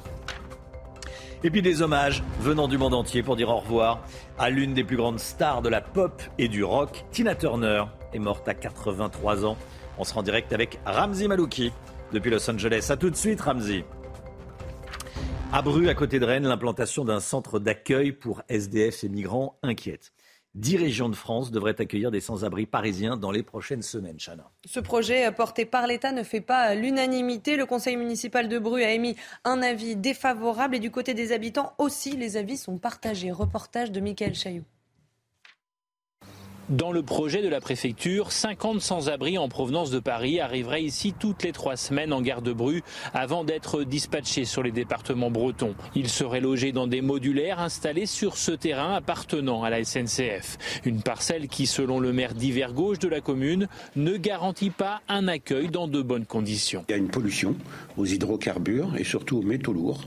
Et 1.43 1.49
puis 1.49 1.63
des 1.63 1.81
hommages 1.81 2.23
venant 2.39 2.67
du 2.67 2.77
monde 2.77 2.93
entier 2.93 3.23
pour 3.23 3.35
dire 3.35 3.49
au 3.49 3.57
revoir 3.57 4.01
à 4.37 4.51
l'une 4.51 4.75
des 4.75 4.83
plus 4.83 4.97
grandes 4.97 5.19
stars 5.19 5.63
de 5.63 5.69
la 5.69 5.81
pop 5.81 6.21
et 6.37 6.47
du 6.47 6.63
rock. 6.63 7.05
Tina 7.09 7.33
Turner 7.33 7.85
est 8.13 8.19
morte 8.19 8.47
à 8.47 8.53
83 8.53 9.45
ans. 9.45 9.57
On 9.97 10.03
sera 10.03 10.19
en 10.19 10.23
direct 10.23 10.53
avec 10.53 10.79
Ramzi 10.85 11.27
Malouki 11.27 11.71
depuis 12.13 12.29
Los 12.29 12.47
Angeles. 12.51 12.87
A 12.91 12.97
tout 12.97 13.09
de 13.09 13.15
suite, 13.15 13.41
Ramzi. 13.41 13.83
À 15.53 15.61
Bru, 15.61 15.87
à 15.87 15.95
côté 15.95 16.19
de 16.19 16.25
Rennes, 16.25 16.45
l'implantation 16.45 17.05
d'un 17.05 17.21
centre 17.21 17.57
d'accueil 17.57 18.11
pour 18.11 18.41
SDF 18.49 19.05
et 19.05 19.09
migrants 19.09 19.57
inquiète. 19.63 20.11
Dix 20.55 20.75
régions 20.75 21.07
de 21.07 21.15
France 21.15 21.51
devraient 21.51 21.79
accueillir 21.79 22.11
des 22.11 22.19
sans-abri 22.19 22.65
parisiens 22.65 23.15
dans 23.15 23.31
les 23.31 23.43
prochaines 23.43 23.81
semaines, 23.81 24.17
Chana. 24.19 24.51
Ce 24.65 24.81
projet 24.81 25.31
porté 25.31 25.65
par 25.65 25.87
l'État 25.87 26.11
ne 26.11 26.23
fait 26.23 26.41
pas 26.41 26.75
l'unanimité. 26.75 27.55
Le 27.55 27.65
conseil 27.65 27.95
municipal 27.95 28.49
de 28.49 28.59
Bru 28.59 28.83
a 28.83 28.91
émis 28.91 29.15
un 29.45 29.61
avis 29.61 29.95
défavorable 29.95 30.75
et 30.75 30.79
du 30.79 30.91
côté 30.91 31.13
des 31.13 31.31
habitants 31.31 31.73
aussi, 31.77 32.17
les 32.17 32.35
avis 32.35 32.57
sont 32.57 32.77
partagés. 32.77 33.31
Reportage 33.31 33.91
de 33.91 34.01
Michael 34.01 34.35
Chailloux. 34.35 34.65
Dans 36.69 36.91
le 36.91 37.01
projet 37.01 37.41
de 37.41 37.47
la 37.47 37.61
préfecture, 37.61 38.33
50 38.33 38.81
sans-abri 38.81 39.37
en 39.37 39.47
provenance 39.47 39.89
de 39.89 39.99
Paris 39.99 40.41
arriveraient 40.41 40.83
ici 40.83 41.13
toutes 41.17 41.43
les 41.43 41.53
trois 41.53 41.77
semaines 41.77 42.11
en 42.11 42.21
gare 42.21 42.41
de 42.41 42.51
Bru 42.51 42.83
avant 43.13 43.45
d'être 43.45 43.85
dispatchés 43.85 44.43
sur 44.43 44.63
les 44.63 44.73
départements 44.73 45.31
bretons. 45.31 45.75
Ils 45.95 46.09
seraient 46.09 46.41
logés 46.41 46.73
dans 46.73 46.85
des 46.85 46.99
modulaires 46.99 47.61
installés 47.61 48.05
sur 48.05 48.35
ce 48.35 48.51
terrain 48.51 48.95
appartenant 48.95 49.63
à 49.63 49.69
la 49.69 49.85
SNCF. 49.85 50.81
Une 50.83 51.01
parcelle 51.01 51.47
qui, 51.47 51.67
selon 51.67 52.01
le 52.01 52.11
maire 52.11 52.33
d'hiver 52.33 52.73
gauche 52.73 52.99
de 52.99 53.07
la 53.07 53.21
commune, 53.21 53.69
ne 53.95 54.17
garantit 54.17 54.69
pas 54.69 54.99
un 55.07 55.29
accueil 55.29 55.69
dans 55.69 55.87
de 55.87 56.01
bonnes 56.01 56.25
conditions. 56.25 56.83
Il 56.89 56.91
y 56.91 56.95
a 56.95 56.97
une 56.97 57.07
pollution 57.07 57.55
aux 57.95 58.05
hydrocarbures 58.05 58.97
et 58.97 59.05
surtout 59.05 59.37
aux 59.37 59.43
métaux 59.43 59.71
lourds. 59.71 60.03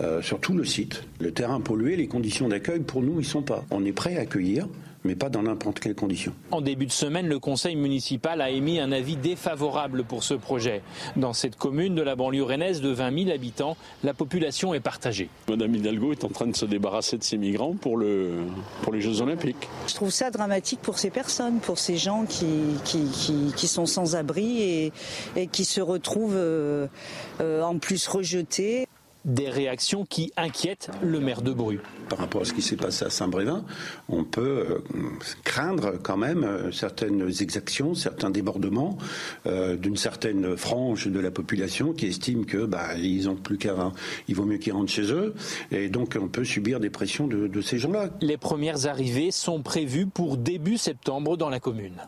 Euh, 0.00 0.22
sur 0.22 0.40
tout 0.40 0.54
le 0.54 0.64
site. 0.64 1.04
Le 1.20 1.32
terrain 1.32 1.60
pollué, 1.60 1.96
les 1.96 2.06
conditions 2.06 2.48
d'accueil, 2.48 2.80
pour 2.80 3.02
nous, 3.02 3.20
ils 3.20 3.26
sont 3.26 3.42
pas. 3.42 3.66
On 3.70 3.84
est 3.84 3.92
prêt 3.92 4.16
à 4.16 4.20
accueillir 4.20 4.66
mais 5.04 5.14
pas 5.14 5.28
dans 5.28 5.42
n'importe 5.42 5.80
quelle 5.80 5.94
condition. 5.94 6.32
En 6.50 6.60
début 6.60 6.86
de 6.86 6.92
semaine, 6.92 7.26
le 7.26 7.38
conseil 7.38 7.76
municipal 7.76 8.40
a 8.40 8.50
émis 8.50 8.80
un 8.80 8.92
avis 8.92 9.16
défavorable 9.16 10.04
pour 10.04 10.22
ce 10.22 10.34
projet. 10.34 10.82
Dans 11.16 11.32
cette 11.32 11.56
commune 11.56 11.94
de 11.94 12.02
la 12.02 12.16
banlieue 12.16 12.42
rennaise 12.44 12.80
de 12.80 12.90
20 12.90 13.24
000 13.24 13.30
habitants, 13.34 13.76
la 14.04 14.14
population 14.14 14.74
est 14.74 14.80
partagée. 14.80 15.28
Madame 15.48 15.74
Hidalgo 15.74 16.12
est 16.12 16.24
en 16.24 16.28
train 16.28 16.46
de 16.46 16.56
se 16.56 16.64
débarrasser 16.64 17.18
de 17.18 17.24
ces 17.24 17.36
migrants 17.36 17.74
pour, 17.74 17.96
le, 17.96 18.44
pour 18.82 18.92
les 18.92 19.00
Jeux 19.00 19.20
Olympiques. 19.20 19.68
Je 19.88 19.94
trouve 19.94 20.10
ça 20.10 20.30
dramatique 20.30 20.80
pour 20.80 20.98
ces 20.98 21.10
personnes, 21.10 21.58
pour 21.60 21.78
ces 21.78 21.96
gens 21.96 22.24
qui, 22.24 22.46
qui, 22.84 23.04
qui, 23.10 23.52
qui 23.56 23.68
sont 23.68 23.86
sans 23.86 24.16
abri 24.16 24.62
et, 24.62 24.92
et, 25.36 25.46
qui 25.46 25.64
se 25.64 25.80
retrouvent 25.80 26.36
euh, 26.36 26.86
euh, 27.40 27.62
en 27.62 27.78
plus 27.78 28.06
rejetés. 28.06 28.86
Des 29.24 29.48
réactions 29.48 30.04
qui 30.04 30.32
inquiètent 30.36 30.90
le 31.02 31.20
maire 31.20 31.42
de 31.42 31.52
Bru. 31.52 31.78
Par 32.08 32.18
rapport 32.18 32.42
à 32.42 32.44
ce 32.44 32.52
qui 32.52 32.62
s'est 32.62 32.76
passé 32.76 33.04
à 33.04 33.10
Saint-Brévin, 33.10 33.64
on 34.08 34.24
peut 34.24 34.66
euh, 34.68 34.78
craindre 35.44 35.92
quand 36.02 36.16
même 36.16 36.42
euh, 36.42 36.72
certaines 36.72 37.28
exactions, 37.40 37.94
certains 37.94 38.30
débordements 38.30 38.98
euh, 39.46 39.76
d'une 39.76 39.96
certaine 39.96 40.56
frange 40.56 41.06
de 41.06 41.20
la 41.20 41.30
population 41.30 41.92
qui 41.92 42.06
estime 42.06 42.46
que 42.46 42.66
bah, 42.66 42.96
ils 42.96 43.28
ont 43.28 43.36
plus 43.36 43.58
qu'à, 43.58 43.92
il 44.26 44.34
vaut 44.34 44.44
mieux 44.44 44.58
qu'ils 44.58 44.72
rentrent 44.72 44.92
chez 44.92 45.12
eux, 45.12 45.34
et 45.70 45.88
donc 45.88 46.18
on 46.20 46.28
peut 46.28 46.44
subir 46.44 46.80
des 46.80 46.90
pressions 46.90 47.28
de, 47.28 47.46
de 47.46 47.60
ces 47.60 47.78
gens-là. 47.78 48.08
Les 48.20 48.36
premières 48.36 48.86
arrivées 48.86 49.30
sont 49.30 49.62
prévues 49.62 50.06
pour 50.06 50.36
début 50.36 50.78
septembre 50.78 51.36
dans 51.36 51.48
la 51.48 51.60
commune. 51.60 52.02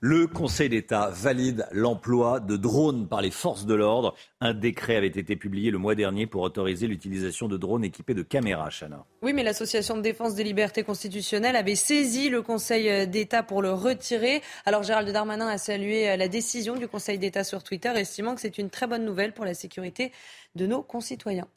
Le 0.00 0.28
Conseil 0.28 0.68
d'État 0.68 1.10
valide 1.12 1.66
l'emploi 1.72 2.38
de 2.38 2.56
drones 2.56 3.08
par 3.08 3.20
les 3.20 3.32
forces 3.32 3.66
de 3.66 3.74
l'ordre. 3.74 4.14
Un 4.40 4.54
décret 4.54 4.94
avait 4.94 5.08
été 5.08 5.34
publié 5.34 5.72
le 5.72 5.78
mois 5.78 5.96
dernier 5.96 6.28
pour 6.28 6.42
autoriser 6.42 6.86
l'utilisation 6.86 7.48
de 7.48 7.56
drones 7.56 7.82
équipés 7.82 8.14
de 8.14 8.22
caméras, 8.22 8.70
Chana. 8.70 9.04
Oui, 9.22 9.32
mais 9.32 9.42
l'Association 9.42 9.96
de 9.96 10.02
défense 10.02 10.36
des 10.36 10.44
libertés 10.44 10.84
constitutionnelles 10.84 11.56
avait 11.56 11.74
saisi 11.74 12.28
le 12.28 12.42
Conseil 12.42 13.08
d'État 13.08 13.42
pour 13.42 13.60
le 13.60 13.72
retirer. 13.72 14.40
Alors 14.66 14.84
Gérald 14.84 15.10
Darmanin 15.10 15.48
a 15.48 15.58
salué 15.58 16.16
la 16.16 16.28
décision 16.28 16.76
du 16.76 16.86
Conseil 16.86 17.18
d'État 17.18 17.42
sur 17.42 17.64
Twitter, 17.64 17.90
estimant 17.96 18.36
que 18.36 18.40
c'est 18.40 18.58
une 18.58 18.70
très 18.70 18.86
bonne 18.86 19.04
nouvelle 19.04 19.32
pour 19.32 19.44
la 19.44 19.54
sécurité 19.54 20.12
de 20.54 20.68
nos 20.68 20.82
concitoyens. 20.82 21.48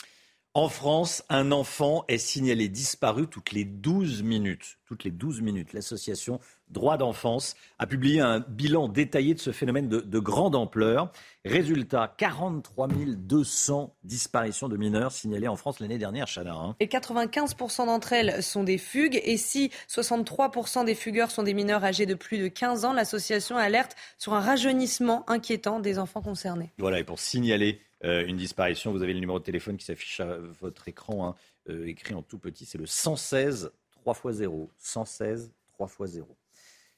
En 0.53 0.67
France, 0.67 1.23
un 1.29 1.53
enfant 1.53 2.03
est 2.09 2.17
signalé 2.17 2.67
disparu 2.67 3.27
toutes 3.27 3.53
les 3.53 3.63
12 3.63 4.21
minutes. 4.21 4.79
Toutes 4.85 5.05
les 5.05 5.11
12 5.11 5.39
minutes. 5.39 5.71
L'association 5.71 6.41
Droit 6.71 6.97
d'enfance 6.97 7.55
a 7.79 7.87
publié 7.87 8.19
un 8.21 8.39
bilan 8.39 8.89
détaillé 8.89 9.33
de 9.33 9.39
ce 9.39 9.51
phénomène 9.51 9.87
de, 9.87 10.19
grande 10.19 10.55
ampleur. 10.55 11.11
Résultat, 11.45 12.13
43 12.17 12.87
200 12.87 13.95
disparitions 14.03 14.67
de 14.67 14.75
mineurs 14.75 15.11
signalées 15.13 15.47
en 15.49 15.55
France 15.55 15.79
l'année 15.79 15.97
dernière, 15.97 16.27
Chana. 16.27 16.53
Hein. 16.53 16.75
Et 16.81 16.87
95% 16.87 17.85
d'entre 17.85 18.11
elles 18.11 18.43
sont 18.43 18.63
des 18.65 18.77
fugues. 18.77 19.21
Et 19.23 19.37
si 19.37 19.71
63% 19.89 20.83
des 20.83 20.95
fugueurs 20.95 21.31
sont 21.31 21.43
des 21.43 21.53
mineurs 21.53 21.83
âgés 21.85 22.05
de 22.05 22.15
plus 22.15 22.37
de 22.37 22.49
15 22.49 22.83
ans, 22.83 22.93
l'association 22.93 23.55
alerte 23.55 23.95
sur 24.17 24.33
un 24.33 24.41
rajeunissement 24.41 25.29
inquiétant 25.29 25.79
des 25.79 25.97
enfants 25.97 26.21
concernés. 26.21 26.71
Voilà, 26.77 26.99
et 26.99 27.03
pour 27.05 27.19
signaler 27.19 27.81
euh, 28.03 28.25
une 28.25 28.37
disparition. 28.37 28.91
Vous 28.91 29.03
avez 29.03 29.13
le 29.13 29.19
numéro 29.19 29.39
de 29.39 29.43
téléphone 29.43 29.77
qui 29.77 29.85
s'affiche 29.85 30.19
à 30.19 30.37
votre 30.59 30.87
écran, 30.87 31.27
hein, 31.27 31.35
euh, 31.69 31.87
écrit 31.87 32.13
en 32.13 32.21
tout 32.21 32.39
petit. 32.39 32.65
C'est 32.65 32.77
le 32.77 32.85
116 32.85 33.71
3 33.91 34.15
x 34.25 34.37
0. 34.37 34.69
116 34.77 35.51
3 35.73 35.87
x 35.87 36.11
0. 36.11 36.27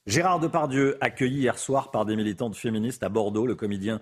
Gérard 0.06 0.40
Depardieu, 0.40 0.98
accueilli 1.00 1.40
hier 1.40 1.58
soir 1.58 1.90
par 1.90 2.06
des 2.06 2.18
militantes 2.18 2.56
féministes 2.56 3.04
à 3.04 3.10
Bordeaux, 3.10 3.48
le 3.48 3.56
comédien, 3.56 4.00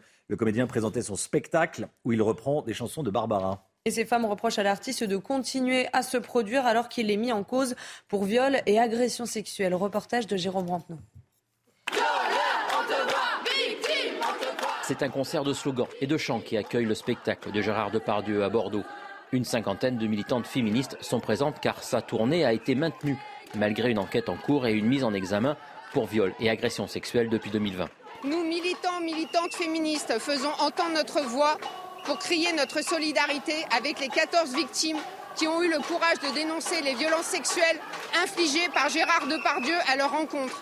présentait 0.67 1.03
son 1.03 1.15
spectacle 1.15 1.87
où 2.05 2.11
il 2.11 2.21
reprend 2.23 2.63
des 2.63 2.73
chansons 2.73 3.03
de 3.03 3.11
Barbara. 3.11 3.67
Et 3.85 3.91
ces 3.91 4.05
femmes 4.05 4.25
reprochent 4.25 4.59
à 4.59 4.63
l'artiste 4.63 5.03
de 5.03 5.17
continuer 5.17 5.87
à 5.93 6.01
se 6.01 6.17
produire 6.17 6.65
alors 6.65 6.89
qu'il 6.89 7.11
est 7.11 7.17
mis 7.17 7.31
en 7.31 7.43
cause 7.43 7.75
pour 8.07 8.23
viol 8.23 8.61
et 8.65 8.79
agression 8.79 9.25
sexuelle. 9.25 9.75
Reportage 9.75 10.27
de 10.27 10.37
Jérôme 10.37 10.69
Rampenou. 10.69 10.99
C'est 14.91 15.03
un 15.03 15.09
concert 15.09 15.45
de 15.45 15.53
slogans 15.53 15.87
et 16.01 16.05
de 16.05 16.17
chants 16.17 16.41
qui 16.41 16.57
accueille 16.57 16.83
le 16.83 16.95
spectacle 16.95 17.49
de 17.53 17.61
Gérard 17.61 17.91
Depardieu 17.91 18.43
à 18.43 18.49
Bordeaux. 18.49 18.83
Une 19.31 19.45
cinquantaine 19.45 19.97
de 19.97 20.05
militantes 20.05 20.45
féministes 20.45 20.97
sont 20.99 21.21
présentes 21.21 21.61
car 21.61 21.81
sa 21.81 22.01
tournée 22.01 22.43
a 22.43 22.51
été 22.51 22.75
maintenue 22.75 23.15
malgré 23.55 23.91
une 23.91 23.99
enquête 23.99 24.27
en 24.27 24.35
cours 24.35 24.67
et 24.67 24.73
une 24.73 24.87
mise 24.87 25.05
en 25.05 25.13
examen 25.13 25.55
pour 25.93 26.07
viol 26.07 26.33
et 26.41 26.49
agression 26.49 26.87
sexuelle 26.87 27.29
depuis 27.29 27.51
2020. 27.51 27.87
Nous, 28.25 28.43
militants, 28.43 28.99
militantes 29.01 29.53
féministes, 29.53 30.19
faisons 30.19 30.51
entendre 30.59 30.95
notre 30.95 31.21
voix 31.21 31.57
pour 32.03 32.19
crier 32.19 32.51
notre 32.51 32.83
solidarité 32.83 33.63
avec 33.73 33.97
les 34.01 34.09
14 34.09 34.53
victimes 34.53 34.99
qui 35.37 35.47
ont 35.47 35.63
eu 35.63 35.69
le 35.69 35.79
courage 35.79 36.19
de 36.19 36.35
dénoncer 36.35 36.81
les 36.81 36.95
violences 36.95 37.27
sexuelles 37.27 37.79
infligées 38.21 38.67
par 38.73 38.89
Gérard 38.89 39.25
Depardieu 39.27 39.75
à 39.87 39.95
leur 39.95 40.11
rencontre. 40.11 40.61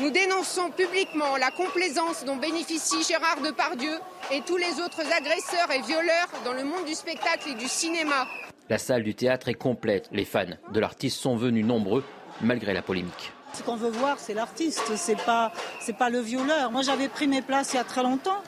Nous 0.00 0.10
dénonçons 0.10 0.70
publiquement 0.70 1.36
la 1.36 1.50
complaisance 1.50 2.24
dont 2.24 2.36
bénéficie 2.36 3.02
Gérard 3.02 3.40
Depardieu 3.40 3.98
et 4.30 4.42
tous 4.42 4.56
les 4.56 4.80
autres 4.80 5.00
agresseurs 5.12 5.68
et 5.74 5.82
violeurs 5.82 6.28
dans 6.44 6.52
le 6.52 6.62
monde 6.62 6.84
du 6.84 6.94
spectacle 6.94 7.48
et 7.48 7.54
du 7.54 7.66
cinéma. 7.66 8.28
La 8.68 8.78
salle 8.78 9.02
du 9.02 9.16
théâtre 9.16 9.48
est 9.48 9.54
complète. 9.54 10.08
Les 10.12 10.24
fans 10.24 10.44
de 10.72 10.78
l'artiste 10.78 11.18
sont 11.18 11.36
venus 11.36 11.64
nombreux 11.66 12.04
malgré 12.40 12.74
la 12.74 12.82
polémique. 12.82 13.32
Ce 13.54 13.64
qu'on 13.64 13.74
veut 13.74 13.90
voir, 13.90 14.20
c'est 14.20 14.34
l'artiste, 14.34 14.94
c'est 14.94 15.20
pas, 15.20 15.52
c'est 15.80 15.96
pas 15.96 16.10
le 16.10 16.20
violeur. 16.20 16.70
Moi, 16.70 16.82
j'avais 16.82 17.08
pris 17.08 17.26
mes 17.26 17.42
places 17.42 17.72
il 17.72 17.76
y 17.78 17.80
a 17.80 17.84
très 17.84 18.04
longtemps. 18.04 18.40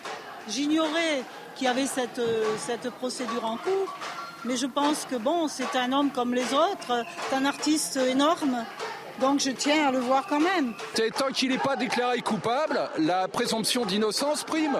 J'ignorais 0.47 1.25
qu'il 1.57 1.67
y 1.67 1.69
avait 1.69 1.87
cette, 1.87 2.21
cette 2.59 2.91
procédure 2.91 3.45
en 3.45 3.57
cours. 3.57 3.97
Mais 4.45 4.57
je 4.57 4.67
pense 4.67 5.05
que 5.05 5.17
bon, 5.17 5.49
c'est 5.49 5.77
un 5.77 5.93
homme 5.93 6.11
comme 6.11 6.33
les 6.33 6.55
autres, 6.55 7.05
c'est 7.29 7.37
un 7.37 7.45
artiste 7.45 7.97
énorme. 7.97 8.65
Donc 9.21 9.41
je 9.41 9.51
tiens 9.51 9.89
à 9.89 9.93
le 9.93 9.99
voir 9.99 10.27
quand 10.27 10.41
même. 10.41 10.73
Tant 11.17 11.29
qu'il 11.29 11.51
n'est 11.51 11.59
pas 11.59 11.77
déclaré 11.77 12.21
coupable, 12.21 12.81
la 12.99 13.29
présomption 13.29 13.85
d'innocence 13.85 14.45
prime. 14.45 14.79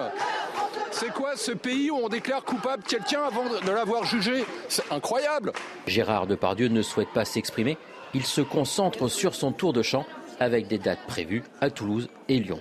C'est 0.91 1.13
quoi 1.13 1.35
ce 1.35 1.51
pays 1.51 1.91
où 1.91 1.95
on 1.95 2.09
déclare 2.09 2.43
coupable 2.43 2.83
quelqu'un 2.83 3.23
avant 3.23 3.43
de 3.43 3.71
l'avoir 3.71 4.03
jugé? 4.03 4.43
C'est 4.67 4.91
incroyable. 4.91 5.53
Gérard 5.85 6.27
Depardieu 6.27 6.67
ne 6.67 6.81
souhaite 6.81 7.11
pas 7.13 7.25
s'exprimer. 7.25 7.77
Il 8.13 8.25
se 8.25 8.41
concentre 8.41 9.07
sur 9.07 9.35
son 9.35 9.51
tour 9.51 9.73
de 9.73 9.83
chant 9.83 10.05
avec 10.39 10.67
des 10.67 10.79
dates 10.79 11.05
prévues 11.07 11.43
à 11.61 11.69
Toulouse 11.69 12.09
et 12.27 12.39
Lyon. 12.39 12.59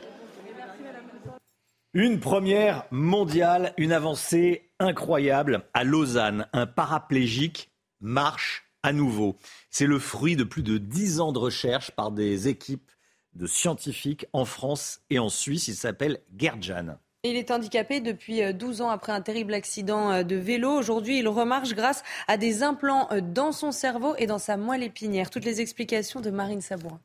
Une 1.92 2.20
première 2.20 2.84
mondiale, 2.90 3.74
une 3.76 3.92
avancée 3.92 4.70
incroyable 4.78 5.64
à 5.74 5.82
Lausanne. 5.82 6.46
Un 6.52 6.66
paraplégique 6.66 7.70
marche 8.00 8.64
à 8.82 8.92
nouveau. 8.92 9.36
C'est 9.70 9.86
le 9.86 9.98
fruit 9.98 10.36
de 10.36 10.44
plus 10.44 10.62
de 10.62 10.78
dix 10.78 11.20
ans 11.20 11.32
de 11.32 11.38
recherche 11.38 11.92
par 11.92 12.10
des 12.10 12.48
équipes 12.48 12.90
de 13.34 13.46
scientifiques 13.46 14.26
en 14.32 14.44
France 14.44 15.00
et 15.10 15.18
en 15.18 15.28
Suisse. 15.28 15.68
Il 15.68 15.76
s'appelle 15.76 16.20
Gerdjan. 16.36 16.96
Il 17.22 17.36
est 17.36 17.50
handicapé 17.50 18.00
depuis 18.00 18.40
12 18.54 18.80
euh, 18.80 18.84
ans 18.84 18.88
après 18.88 19.12
un 19.12 19.20
terrible 19.20 19.52
accident 19.52 20.10
euh, 20.10 20.22
de 20.22 20.36
vélo. 20.36 20.70
Aujourd'hui, 20.70 21.18
il 21.18 21.28
remarche 21.28 21.74
grâce 21.74 22.02
à 22.28 22.38
des 22.38 22.62
implants 22.62 23.08
euh, 23.12 23.20
dans 23.20 23.52
son 23.52 23.72
cerveau 23.72 24.14
et 24.16 24.26
dans 24.26 24.38
sa 24.38 24.56
moelle 24.56 24.82
épinière. 24.82 25.28
Toutes 25.28 25.44
les 25.44 25.60
explications 25.60 26.20
de 26.22 26.30
Marine 26.30 26.62
Sabourin. 26.62 26.98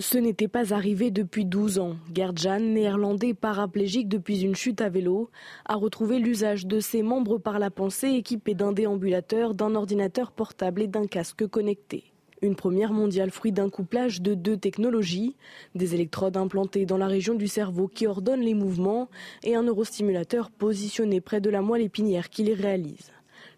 Ce 0.00 0.16
n'était 0.16 0.48
pas 0.48 0.72
arrivé 0.72 1.10
depuis 1.10 1.44
12 1.44 1.78
ans. 1.78 1.96
Gerdjan, 2.14 2.58
néerlandais 2.58 3.34
paraplégique 3.34 4.08
depuis 4.08 4.40
une 4.40 4.54
chute 4.54 4.80
à 4.80 4.88
vélo, 4.88 5.28
a 5.66 5.74
retrouvé 5.74 6.18
l'usage 6.18 6.66
de 6.66 6.80
ses 6.80 7.02
membres 7.02 7.36
par 7.36 7.58
la 7.58 7.70
pensée 7.70 8.08
équipé 8.08 8.54
d'un 8.54 8.72
déambulateur, 8.72 9.52
d'un 9.52 9.74
ordinateur 9.74 10.32
portable 10.32 10.80
et 10.80 10.86
d'un 10.86 11.06
casque 11.06 11.46
connecté. 11.46 12.04
Une 12.40 12.56
première 12.56 12.94
mondiale 12.94 13.30
fruit 13.30 13.52
d'un 13.52 13.68
couplage 13.68 14.22
de 14.22 14.32
deux 14.32 14.56
technologies, 14.56 15.36
des 15.74 15.94
électrodes 15.94 16.38
implantées 16.38 16.86
dans 16.86 16.96
la 16.96 17.06
région 17.06 17.34
du 17.34 17.46
cerveau 17.46 17.86
qui 17.86 18.06
ordonnent 18.06 18.40
les 18.40 18.54
mouvements 18.54 19.10
et 19.44 19.54
un 19.54 19.64
neurostimulateur 19.64 20.50
positionné 20.50 21.20
près 21.20 21.42
de 21.42 21.50
la 21.50 21.60
moelle 21.60 21.82
épinière 21.82 22.30
qui 22.30 22.42
les 22.42 22.54
réalise. 22.54 23.12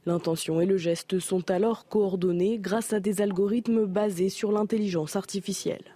L'intention 0.06 0.60
et 0.60 0.66
le 0.66 0.76
geste 0.76 1.20
sont 1.20 1.48
alors 1.52 1.86
coordonnés 1.86 2.58
grâce 2.58 2.92
à 2.92 2.98
des 2.98 3.20
algorithmes 3.20 3.86
basés 3.86 4.28
sur 4.28 4.50
l'intelligence 4.50 5.14
artificielle. 5.14 5.91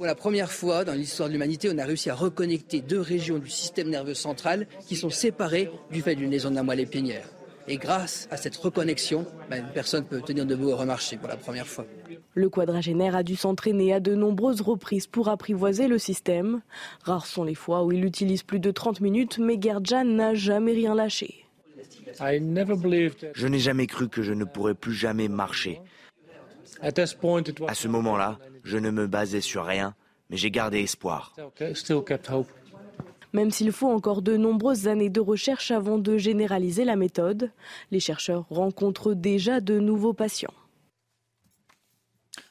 Pour 0.00 0.06
la 0.06 0.14
première 0.14 0.50
fois 0.50 0.86
dans 0.86 0.94
l'histoire 0.94 1.28
de 1.28 1.34
l'humanité, 1.34 1.68
on 1.70 1.76
a 1.76 1.84
réussi 1.84 2.08
à 2.08 2.14
reconnecter 2.14 2.80
deux 2.80 3.02
régions 3.02 3.38
du 3.38 3.50
système 3.50 3.90
nerveux 3.90 4.14
central 4.14 4.66
qui 4.88 4.96
sont 4.96 5.10
séparées 5.10 5.70
du 5.90 6.00
fait 6.00 6.14
d'une 6.14 6.30
lésion 6.30 6.48
de 6.48 6.54
la 6.54 6.62
moelle 6.62 6.80
épinière. 6.80 7.28
Et 7.68 7.76
grâce 7.76 8.26
à 8.30 8.38
cette 8.38 8.56
reconnexion, 8.56 9.26
ben, 9.50 9.62
une 9.62 9.72
personne 9.74 10.06
peut 10.06 10.22
tenir 10.22 10.46
debout 10.46 10.70
et 10.70 10.72
remarcher 10.72 11.18
pour 11.18 11.28
la 11.28 11.36
première 11.36 11.66
fois. 11.66 11.84
Le 12.32 12.48
quadragénaire 12.48 13.14
a 13.14 13.22
dû 13.22 13.36
s'entraîner 13.36 13.92
à 13.92 14.00
de 14.00 14.14
nombreuses 14.14 14.62
reprises 14.62 15.06
pour 15.06 15.28
apprivoiser 15.28 15.86
le 15.86 15.98
système. 15.98 16.62
Rares 17.04 17.26
sont 17.26 17.44
les 17.44 17.54
fois 17.54 17.84
où 17.84 17.92
il 17.92 18.02
utilise 18.02 18.42
plus 18.42 18.58
de 18.58 18.70
30 18.70 19.02
minutes, 19.02 19.36
mais 19.36 19.58
Gerdjan 19.60 20.06
n'a 20.06 20.32
jamais 20.32 20.72
rien 20.72 20.94
lâché. 20.94 21.44
Je 23.34 23.46
n'ai 23.46 23.58
jamais 23.58 23.86
cru 23.86 24.08
que 24.08 24.22
je 24.22 24.32
ne 24.32 24.44
pourrais 24.44 24.74
plus 24.74 24.94
jamais 24.94 25.28
marcher. 25.28 25.82
À 26.80 27.74
ce 27.74 27.88
moment-là, 27.88 28.38
je 28.62 28.78
ne 28.78 28.90
me 28.90 29.06
basais 29.06 29.40
sur 29.40 29.64
rien, 29.64 29.94
mais 30.28 30.36
j'ai 30.36 30.50
gardé 30.50 30.80
espoir. 30.80 31.34
Même 33.32 33.50
s'il 33.50 33.70
faut 33.70 33.88
encore 33.88 34.22
de 34.22 34.36
nombreuses 34.36 34.88
années 34.88 35.10
de 35.10 35.20
recherche 35.20 35.70
avant 35.70 35.98
de 35.98 36.18
généraliser 36.18 36.84
la 36.84 36.96
méthode, 36.96 37.52
les 37.90 38.00
chercheurs 38.00 38.46
rencontrent 38.50 39.14
déjà 39.14 39.60
de 39.60 39.78
nouveaux 39.78 40.14
patients. 40.14 40.54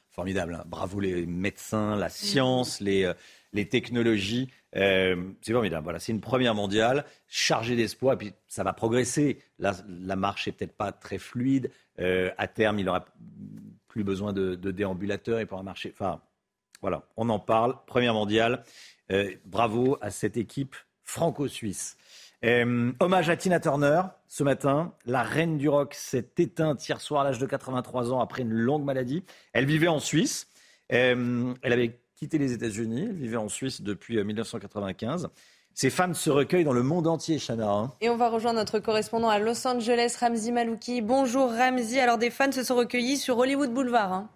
Formidable, 0.10 0.56
hein. 0.56 0.64
bravo 0.66 1.00
les 1.00 1.26
médecins, 1.26 1.96
la 1.96 2.10
science, 2.10 2.82
les, 2.82 3.04
euh, 3.04 3.14
les 3.54 3.68
technologies. 3.68 4.50
Euh, 4.76 5.32
c'est 5.42 5.54
formidable. 5.54 5.84
Voilà, 5.84 6.00
c'est 6.00 6.12
une 6.12 6.22
première 6.22 6.56
mondiale 6.56 7.06
chargée 7.28 7.76
d'espoir. 7.76 8.14
Et 8.14 8.18
puis 8.18 8.34
ça 8.48 8.64
va 8.64 8.74
progresser. 8.74 9.40
La 9.58 10.16
marche 10.16 10.48
est 10.48 10.52
peut-être 10.52 10.76
pas 10.76 10.92
très 10.92 11.18
fluide. 11.18 11.72
Euh, 12.00 12.32
à 12.38 12.48
terme, 12.48 12.80
il 12.80 12.88
aura 12.88 13.06
plus 13.90 14.06
besoin 14.06 14.32
de, 14.32 14.56
déambulateurs 14.56 15.40
et 15.40 15.46
pourra 15.46 15.64
marcher. 15.64 15.92
Enfin, 15.94 16.22
voilà, 16.82 17.04
on 17.18 17.28
en 17.28 17.40
parle. 17.40 17.76
Première 17.86 18.14
mondiale. 18.14 18.64
Euh, 19.12 19.36
bravo 19.44 19.98
à 20.00 20.12
cette 20.12 20.38
équipe 20.38 20.76
franco-suisse. 21.04 21.98
Euh, 22.46 22.94
hommage 23.02 23.30
à 23.30 23.36
Tina 23.36 23.60
Turner 23.60 24.04
ce 24.28 24.44
matin. 24.44 24.94
La 25.06 25.24
reine 25.24 25.58
du 25.58 25.68
rock 25.68 25.94
s'est 25.94 26.30
éteinte 26.38 26.88
hier 26.88 27.02
soir 27.02 27.22
à 27.22 27.24
l'âge 27.26 27.40
de 27.40 27.46
83 27.46 28.14
ans 28.14 28.22
après 28.22 28.44
une 28.44 28.54
longue 28.54 28.86
maladie. 28.86 29.26
Elle 29.52 29.66
vivait 29.66 29.90
en 29.90 30.00
Suisse. 30.00 30.48
Euh, 30.94 31.54
elle 31.62 31.74
avait 31.74 32.00
quitté 32.16 32.38
les 32.38 32.54
États-Unis. 32.54 33.08
Elle 33.10 33.16
vivait 33.16 33.38
en 33.38 33.50
Suisse 33.50 33.82
depuis 33.82 34.24
1995. 34.24 35.30
Ces 35.82 35.90
fans 35.90 36.14
se 36.14 36.30
recueillent 36.30 36.66
dans 36.66 36.74
le 36.74 36.84
monde 36.84 37.08
entier, 37.08 37.40
Chana. 37.40 37.72
Hein. 37.72 37.92
Et 38.02 38.10
on 38.10 38.18
va 38.18 38.28
rejoindre 38.28 38.60
notre 38.60 38.80
correspondant 38.80 39.30
à 39.30 39.40
Los 39.40 39.66
Angeles, 39.66 40.18
Ramzi 40.20 40.52
Malouki. 40.52 41.00
Bonjour 41.00 41.50
Ramzi. 41.50 42.02
Alors 42.02 42.18
des 42.18 42.32
fans 42.32 42.52
se 42.52 42.66
sont 42.66 42.76
recueillis 42.76 43.16
sur 43.16 43.38
Hollywood 43.38 43.74
Boulevard. 43.74 44.12
Hein. 44.12 44.28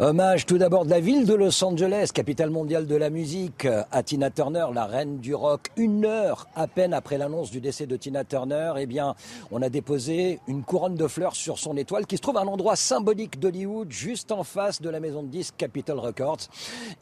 Hommage 0.00 0.46
tout 0.46 0.58
d'abord 0.58 0.84
de 0.84 0.90
la 0.90 1.00
ville 1.00 1.26
de 1.26 1.34
Los 1.34 1.64
Angeles, 1.64 2.10
capitale 2.14 2.50
mondiale 2.50 2.86
de 2.86 2.94
la 2.94 3.10
musique, 3.10 3.66
à 3.90 4.02
Tina 4.04 4.30
Turner, 4.30 4.66
la 4.72 4.86
reine 4.86 5.18
du 5.18 5.34
rock. 5.34 5.72
Une 5.76 6.04
heure 6.04 6.46
à 6.54 6.68
peine 6.68 6.94
après 6.94 7.18
l'annonce 7.18 7.50
du 7.50 7.60
décès 7.60 7.86
de 7.86 7.96
Tina 7.96 8.22
Turner, 8.22 8.74
eh 8.78 8.86
bien, 8.86 9.16
on 9.50 9.60
a 9.60 9.68
déposé 9.68 10.38
une 10.46 10.62
couronne 10.62 10.94
de 10.94 11.08
fleurs 11.08 11.34
sur 11.34 11.58
son 11.58 11.76
étoile 11.76 12.06
qui 12.06 12.16
se 12.16 12.22
trouve 12.22 12.36
à 12.36 12.42
un 12.42 12.46
endroit 12.46 12.76
symbolique 12.76 13.40
d'Hollywood, 13.40 13.90
juste 13.90 14.30
en 14.30 14.44
face 14.44 14.80
de 14.80 14.88
la 14.88 15.00
maison 15.00 15.24
de 15.24 15.30
disques 15.30 15.56
Capitol 15.58 15.98
Records. 15.98 16.46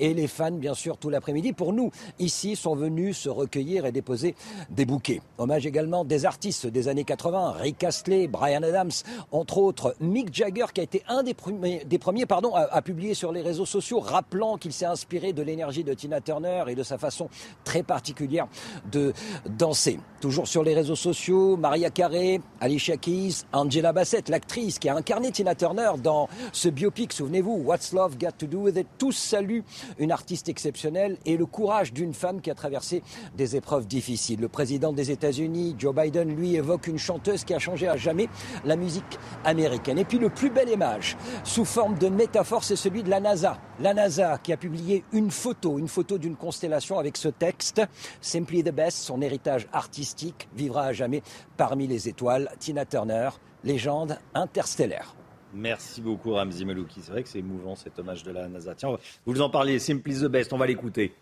Et 0.01 0.15
les 0.15 0.27
fans, 0.27 0.51
bien 0.51 0.73
sûr, 0.73 0.97
tout 0.97 1.11
l'après-midi, 1.11 1.53
pour 1.53 1.75
nous, 1.75 1.91
ici, 2.19 2.57
sont 2.57 2.77
venus 2.77 3.19
se 3.19 3.29
recueillir 3.29 3.85
et 3.85 3.93
déposer 3.93 4.35
des 4.71 4.87
bouquets. 4.87 5.21
Hommage 5.37 5.67
également 5.67 6.07
des 6.07 6.25
artistes 6.25 6.67
des 6.67 6.89
années 6.89 7.05
80, 7.05 7.57
Rick 7.59 7.85
Astley, 7.85 8.27
Brian 8.27 8.63
Adams, 8.63 8.89
entre 9.33 9.59
autres, 9.59 9.95
Mick 10.01 10.35
Jagger, 10.35 10.65
qui 10.73 10.81
a 10.81 10.85
été 10.85 11.03
un 11.09 11.23
des 11.23 11.35
premiers, 11.35 11.85
des 11.85 11.99
premiers 11.99 12.25
pardon, 12.25 12.55
à 12.55 12.86
publié 12.87 13.15
sur 13.15 13.33
les 13.33 13.43
réseaux 13.43 13.67
sociaux 13.67 13.99
rappelant 13.99 14.59
qu'il 14.59 14.73
s'est 14.73 14.87
inspiré 14.87 15.33
de 15.33 15.43
l'énergie 15.43 15.83
de 15.83 15.93
Tina 15.93 16.21
Turner 16.21 16.63
et 16.69 16.77
de 16.77 16.85
sa 16.85 16.99
façon 16.99 17.29
très 17.65 17.83
particulière 17.83 18.47
de 18.93 19.13
danser. 19.45 19.99
Toujours 20.21 20.47
sur 20.47 20.63
les 20.63 20.73
réseaux 20.73 20.95
sociaux, 20.95 21.57
Maria 21.57 21.91
Carey, 21.91 22.41
Alicia 22.61 22.97
Keys, 22.97 23.43
Angela 23.53 23.93
Bassett, 23.93 24.29
l'actrice 24.29 24.79
qui 24.79 24.89
a 24.89 24.95
incarné 24.95 25.33
Tina 25.33 25.57
Turner 25.57 25.91
dans 26.01 26.29
ce 26.53 26.69
biopic, 26.69 27.13
souvenez-vous, 27.13 27.57
What's 27.65 27.93
Love 27.93 28.17
Got 28.19 28.33
to 28.39 28.47
Do 28.47 28.59
With 28.61 28.77
It? 28.77 28.87
Tous 28.99 29.11
saluent 29.11 29.65
une 29.99 30.13
artiste 30.13 30.49
exceptionnelle 30.49 31.17
et 31.27 31.37
le 31.37 31.45
courage 31.45 31.93
d'une 31.93 32.15
femme 32.15 32.41
qui 32.41 32.53
a 32.53 32.55
traversé 32.55 33.03
des 33.37 33.57
épreuves 33.57 33.89
difficiles. 33.89 34.41
Le 34.41 34.49
président 34.49 34.93
des 34.93 35.11
États-Unis, 35.11 35.75
Joe 35.77 35.93
Biden, 35.93 36.37
lui 36.37 36.55
évoque 36.55 36.87
une 36.87 36.99
chanteuse 36.99 37.43
qui 37.43 37.53
a 37.53 37.59
changé 37.59 37.89
à 37.89 37.97
jamais 37.97 38.29
la 38.65 38.77
musique 38.77 39.19
américaine. 39.45 39.99
Et 39.99 40.05
puis 40.05 40.19
le 40.19 40.31
plus 40.31 40.51
bel 40.51 40.69
image, 40.69 41.17
sous 41.43 41.65
forme 41.65 41.99
de 41.99 42.09
métaphore, 42.09 42.63
celui 42.77 43.03
de 43.03 43.11
la 43.11 43.21
NASA. 43.21 43.59
La 43.81 43.95
NASA 43.95 44.39
qui 44.39 44.53
a 44.53 44.57
publié 44.57 45.05
une 45.13 45.31
photo, 45.31 45.79
une 45.79 45.89
photo 45.89 46.19
d'une 46.19 46.37
constellation 46.37 46.99
avec 46.99 47.17
ce 47.17 47.29
texte 47.29 47.83
Simply 48.21 48.63
the 48.63 48.73
Best, 48.73 48.99
son 48.99 49.21
héritage 49.21 49.67
artistique 49.73 50.49
vivra 50.55 50.85
à 50.85 50.93
jamais 50.93 51.23
parmi 51.57 51.87
les 51.87 52.09
étoiles. 52.09 52.51
Tina 52.59 52.85
Turner, 52.85 53.31
légende 53.65 54.19
interstellaire. 54.35 55.15
Merci 55.55 56.01
beaucoup 56.03 56.35
Ramzi 56.35 56.65
Melouki. 56.65 57.01
C'est 57.03 57.13
vrai 57.13 57.23
que 57.23 57.29
c'est 57.29 57.39
émouvant 57.39 57.77
cet 57.77 57.99
hommage 57.99 58.23
de 58.23 58.31
la 58.31 58.49
NASA. 58.49 58.75
Tiens, 58.75 58.97
vous 59.25 59.41
en 59.41 59.49
parliez, 59.51 59.79
Simply 59.79 60.21
the 60.21 60.27
Best, 60.27 60.53
on 60.53 60.59
va 60.59 60.67
l'écouter. 60.67 61.15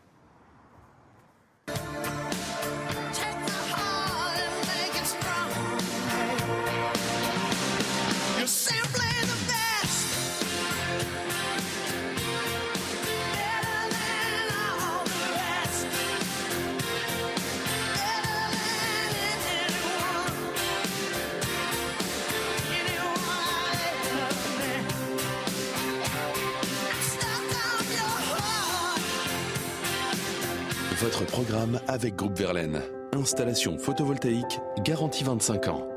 Programme 31.65 31.81
avec 31.89 32.17
Groupe 32.17 32.37
Verlaine. 32.39 32.81
Installation 33.13 33.79
photovoltaïque 33.79 34.61
garantie 34.83 35.25
25 35.25 35.69
ans. 35.69 35.89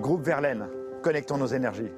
Groupe 0.00 0.24
Verlaine, 0.24 0.68
connectons 1.02 1.38
nos 1.38 1.46
énergies. 1.46 1.90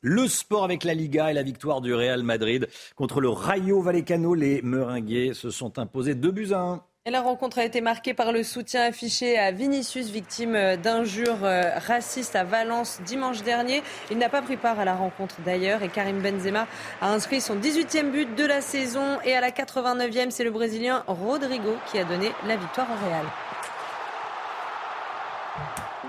Le 0.00 0.26
sport 0.28 0.64
avec 0.64 0.84
la 0.84 0.94
Liga 0.94 1.30
et 1.30 1.34
la 1.34 1.42
victoire 1.42 1.80
du 1.80 1.92
Real 1.92 2.22
Madrid 2.22 2.68
contre 2.94 3.20
le 3.20 3.28
Rayo 3.28 3.82
Vallecano. 3.82 4.34
Les 4.34 4.62
Meringues 4.62 5.32
se 5.32 5.50
sont 5.50 5.78
imposés 5.78 6.14
2 6.14 6.30
buts 6.30 6.52
à 6.52 6.60
1 6.60 6.84
la 7.10 7.20
rencontre 7.20 7.58
a 7.58 7.64
été 7.64 7.80
marquée 7.80 8.14
par 8.14 8.32
le 8.32 8.42
soutien 8.42 8.82
affiché 8.82 9.38
à 9.38 9.50
Vinicius, 9.50 10.10
victime 10.10 10.76
d'injures 10.76 11.44
euh, 11.44 11.70
racistes 11.86 12.36
à 12.36 12.44
Valence 12.44 13.00
dimanche 13.06 13.42
dernier. 13.42 13.82
Il 14.10 14.18
n'a 14.18 14.28
pas 14.28 14.42
pris 14.42 14.56
part 14.56 14.78
à 14.78 14.84
la 14.84 14.94
rencontre 14.94 15.36
d'ailleurs 15.44 15.82
et 15.82 15.88
Karim 15.88 16.20
Benzema 16.20 16.66
a 17.00 17.12
inscrit 17.12 17.40
son 17.40 17.56
18e 17.56 18.10
but 18.10 18.34
de 18.34 18.44
la 18.44 18.60
saison 18.60 19.18
et 19.24 19.34
à 19.34 19.40
la 19.40 19.50
89e, 19.50 20.30
c'est 20.30 20.44
le 20.44 20.50
Brésilien 20.50 21.04
Rodrigo 21.06 21.74
qui 21.90 21.98
a 21.98 22.04
donné 22.04 22.32
la 22.46 22.56
victoire 22.56 22.88
au 22.90 23.06
Real. 23.06 23.26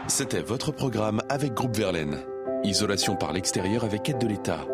C'était 0.08 0.42
votre 0.42 0.72
programme 0.72 1.22
avec 1.30 1.54
Groupe 1.54 1.76
Verlaine. 1.76 2.18
Isolation 2.64 3.16
par 3.16 3.32
l'extérieur 3.32 3.84
avec 3.84 4.10
aide 4.10 4.18
de 4.18 4.28
l'État. 4.28 4.66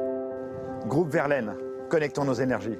Groupe 0.85 1.11
Verlaine, 1.11 1.55
connectons 1.89 2.25
nos 2.25 2.33
énergies. 2.33 2.77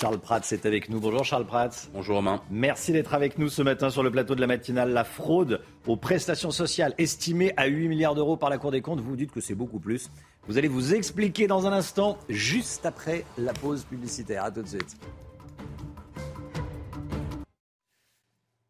Charles 0.00 0.20
Prats 0.20 0.42
est 0.52 0.64
avec 0.64 0.90
nous. 0.90 1.00
Bonjour 1.00 1.24
Charles 1.24 1.44
Prats. 1.44 1.88
Bonjour 1.92 2.14
Romain. 2.14 2.40
Merci 2.52 2.92
d'être 2.92 3.14
avec 3.14 3.36
nous 3.36 3.48
ce 3.48 3.62
matin 3.62 3.90
sur 3.90 4.04
le 4.04 4.12
plateau 4.12 4.36
de 4.36 4.40
la 4.40 4.46
matinale. 4.46 4.92
La 4.92 5.02
fraude 5.02 5.60
aux 5.88 5.96
prestations 5.96 6.52
sociales 6.52 6.94
estimée 6.98 7.52
à 7.56 7.66
8 7.66 7.88
milliards 7.88 8.14
d'euros 8.14 8.36
par 8.36 8.48
la 8.48 8.58
Cour 8.58 8.70
des 8.70 8.80
comptes. 8.80 9.00
Vous 9.00 9.16
dites 9.16 9.32
que 9.32 9.40
c'est 9.40 9.56
beaucoup 9.56 9.80
plus. 9.80 10.08
Vous 10.46 10.56
allez 10.56 10.68
vous 10.68 10.94
expliquer 10.94 11.48
dans 11.48 11.66
un 11.66 11.72
instant, 11.72 12.16
juste 12.28 12.86
après 12.86 13.24
la 13.38 13.52
pause 13.52 13.82
publicitaire. 13.82 14.44
A 14.44 14.52
tout 14.52 14.62
de 14.62 14.68
suite. 14.68 14.96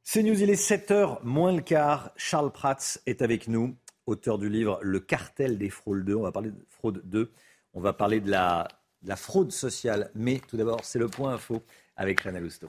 C'est 0.05 0.23
News, 0.23 0.43
il 0.43 0.49
est 0.49 0.55
7h 0.55 1.19
moins 1.25 1.53
le 1.53 1.61
quart. 1.61 2.11
Charles 2.17 2.53
Prats 2.53 2.99
est 3.05 3.21
avec 3.21 3.49
nous, 3.49 3.77
auteur 4.07 4.39
du 4.39 4.49
livre 4.49 4.79
Le 4.81 4.99
cartel 4.99 5.59
des 5.59 5.69
fraudes 5.69 6.07
2. 6.07 6.15
On 6.15 6.23
va 6.23 6.33
parler 6.33 6.53
de 6.53 6.65
fraude 6.71 7.03
2. 7.05 7.31
On 7.75 7.83
va 7.83 7.93
parler 7.93 8.21
de 8.21 8.31
la 8.31 8.67
la 9.05 9.17
fraude 9.17 9.53
sociale. 9.53 10.11
Mais 10.15 10.41
tout 10.47 10.57
d'abord, 10.57 10.81
c'est 10.83 10.99
le 10.99 11.09
point 11.09 11.35
info 11.35 11.63
avec 11.97 12.23
Chanel 12.23 12.45
Housteau. 12.45 12.69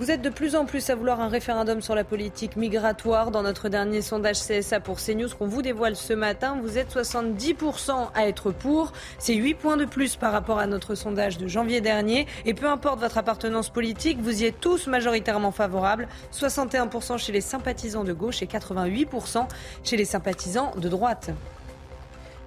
Vous 0.00 0.10
êtes 0.10 0.22
de 0.22 0.28
plus 0.28 0.56
en 0.56 0.64
plus 0.64 0.90
à 0.90 0.96
vouloir 0.96 1.20
un 1.20 1.28
référendum 1.28 1.80
sur 1.80 1.94
la 1.94 2.02
politique 2.02 2.56
migratoire. 2.56 3.30
Dans 3.30 3.44
notre 3.44 3.68
dernier 3.68 4.02
sondage 4.02 4.40
CSA 4.40 4.80
pour 4.80 4.98
CNews 4.98 5.28
qu'on 5.28 5.46
vous 5.46 5.62
dévoile 5.62 5.94
ce 5.94 6.12
matin, 6.12 6.58
vous 6.60 6.78
êtes 6.78 6.92
70% 6.92 8.08
à 8.12 8.26
être 8.26 8.50
pour. 8.50 8.92
C'est 9.20 9.34
8 9.34 9.54
points 9.54 9.76
de 9.76 9.84
plus 9.84 10.16
par 10.16 10.32
rapport 10.32 10.58
à 10.58 10.66
notre 10.66 10.96
sondage 10.96 11.38
de 11.38 11.46
janvier 11.46 11.80
dernier. 11.80 12.26
Et 12.44 12.54
peu 12.54 12.66
importe 12.66 12.98
votre 12.98 13.18
appartenance 13.18 13.70
politique, 13.70 14.18
vous 14.20 14.42
y 14.42 14.46
êtes 14.46 14.58
tous 14.58 14.88
majoritairement 14.88 15.52
favorables. 15.52 16.08
61% 16.32 17.16
chez 17.16 17.30
les 17.30 17.40
sympathisants 17.40 18.02
de 18.02 18.12
gauche 18.12 18.42
et 18.42 18.46
88% 18.46 19.46
chez 19.84 19.96
les 19.96 20.04
sympathisants 20.04 20.72
de 20.76 20.88
droite. 20.88 21.30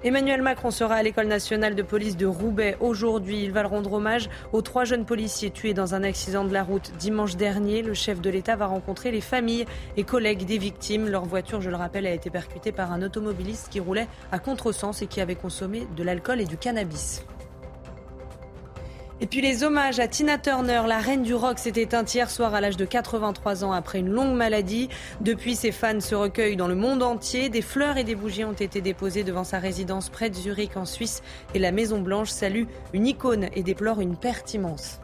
Emmanuel 0.04 0.44
Macron 0.44 0.70
sera 0.70 0.94
à 0.94 1.02
l'école 1.02 1.26
nationale 1.26 1.74
de 1.74 1.82
police 1.82 2.18
de 2.18 2.28
Roubaix 2.28 2.78
aujourd'hui. 2.80 3.42
Il 3.44 3.52
va 3.52 3.64
le 3.64 3.68
rendre 3.68 3.94
hommage 3.94 4.30
aux 4.54 4.62
trois 4.62 4.86
jeunes 4.86 5.06
policiers 5.06 5.50
tués 5.50 5.74
dans 5.74 5.96
un 5.96 6.04
accident 6.04 6.44
de 6.44 6.54
la 6.54 6.62
route 6.62 6.92
dimanche 7.00 7.36
dernier. 7.36 7.82
Le 7.82 7.96
chef 7.96 8.22
de 8.22 8.30
l'État 8.30 8.56
va 8.56 8.68
rencontrer 8.68 9.10
les 9.10 9.22
familles 9.22 9.66
et 9.98 10.04
collègues 10.04 10.46
des 10.46 10.60
victimes. 10.60 11.10
Leur 11.10 11.26
voiture, 11.26 11.62
je 11.62 11.72
le 11.72 11.76
rappelle, 11.76 12.06
a 12.06 12.14
été 12.14 12.30
percutée 12.30 12.72
par 12.72 12.92
un 12.92 13.02
automobiliste 13.02 13.70
qui 13.70 13.80
roulait 13.80 14.08
à 14.32 14.38
contresens 14.38 15.02
et 15.02 15.08
qui 15.08 15.20
avait 15.20 15.36
consommé 15.36 15.88
de 15.96 16.04
l'alcool 16.04 16.42
et 16.42 16.46
du 16.46 16.58
cannabis. 16.58 17.26
Et 19.20 19.26
puis 19.26 19.42
les 19.42 19.64
hommages 19.64 20.00
à 20.00 20.08
Tina 20.08 20.38
Turner, 20.38 20.84
la 20.88 21.00
reine 21.00 21.24
du 21.24 21.34
rock, 21.34 21.58
s'est 21.58 21.74
éteinte 21.76 22.14
hier 22.14 22.30
soir 22.30 22.54
à 22.54 22.62
l'âge 22.62 22.78
de 22.78 22.86
83 22.86 23.64
ans 23.64 23.72
après 23.72 23.98
une 23.98 24.10
longue 24.10 24.36
maladie. 24.36 24.90
Depuis, 25.22 25.56
ses 25.56 25.72
fans 25.72 26.00
se 26.00 26.14
recueillent 26.14 26.56
dans 26.56 26.68
le 26.68 26.76
monde 26.76 27.02
entier. 27.02 27.50
Des 27.50 27.64
fleurs 27.64 27.98
et 27.98 28.04
des 28.04 28.14
bougies 28.14 28.46
ont 28.46 28.54
été 28.54 28.80
déposées 28.80 29.24
devant 29.24 29.44
sa 29.44 29.58
résidence 29.58 30.10
près 30.10 30.30
de 30.30 30.36
Zurich 30.36 30.78
en 30.78 30.86
Suisse. 30.86 31.24
Et 31.56 31.60
la 31.60 31.72
Maison 31.72 32.00
Blanche 32.00 32.30
salue 32.30 32.66
une 32.94 33.08
icône 33.08 33.50
et 33.56 33.64
déplore 33.64 34.02
une 34.02 34.16
perte 34.16 34.54
immense. 34.54 35.00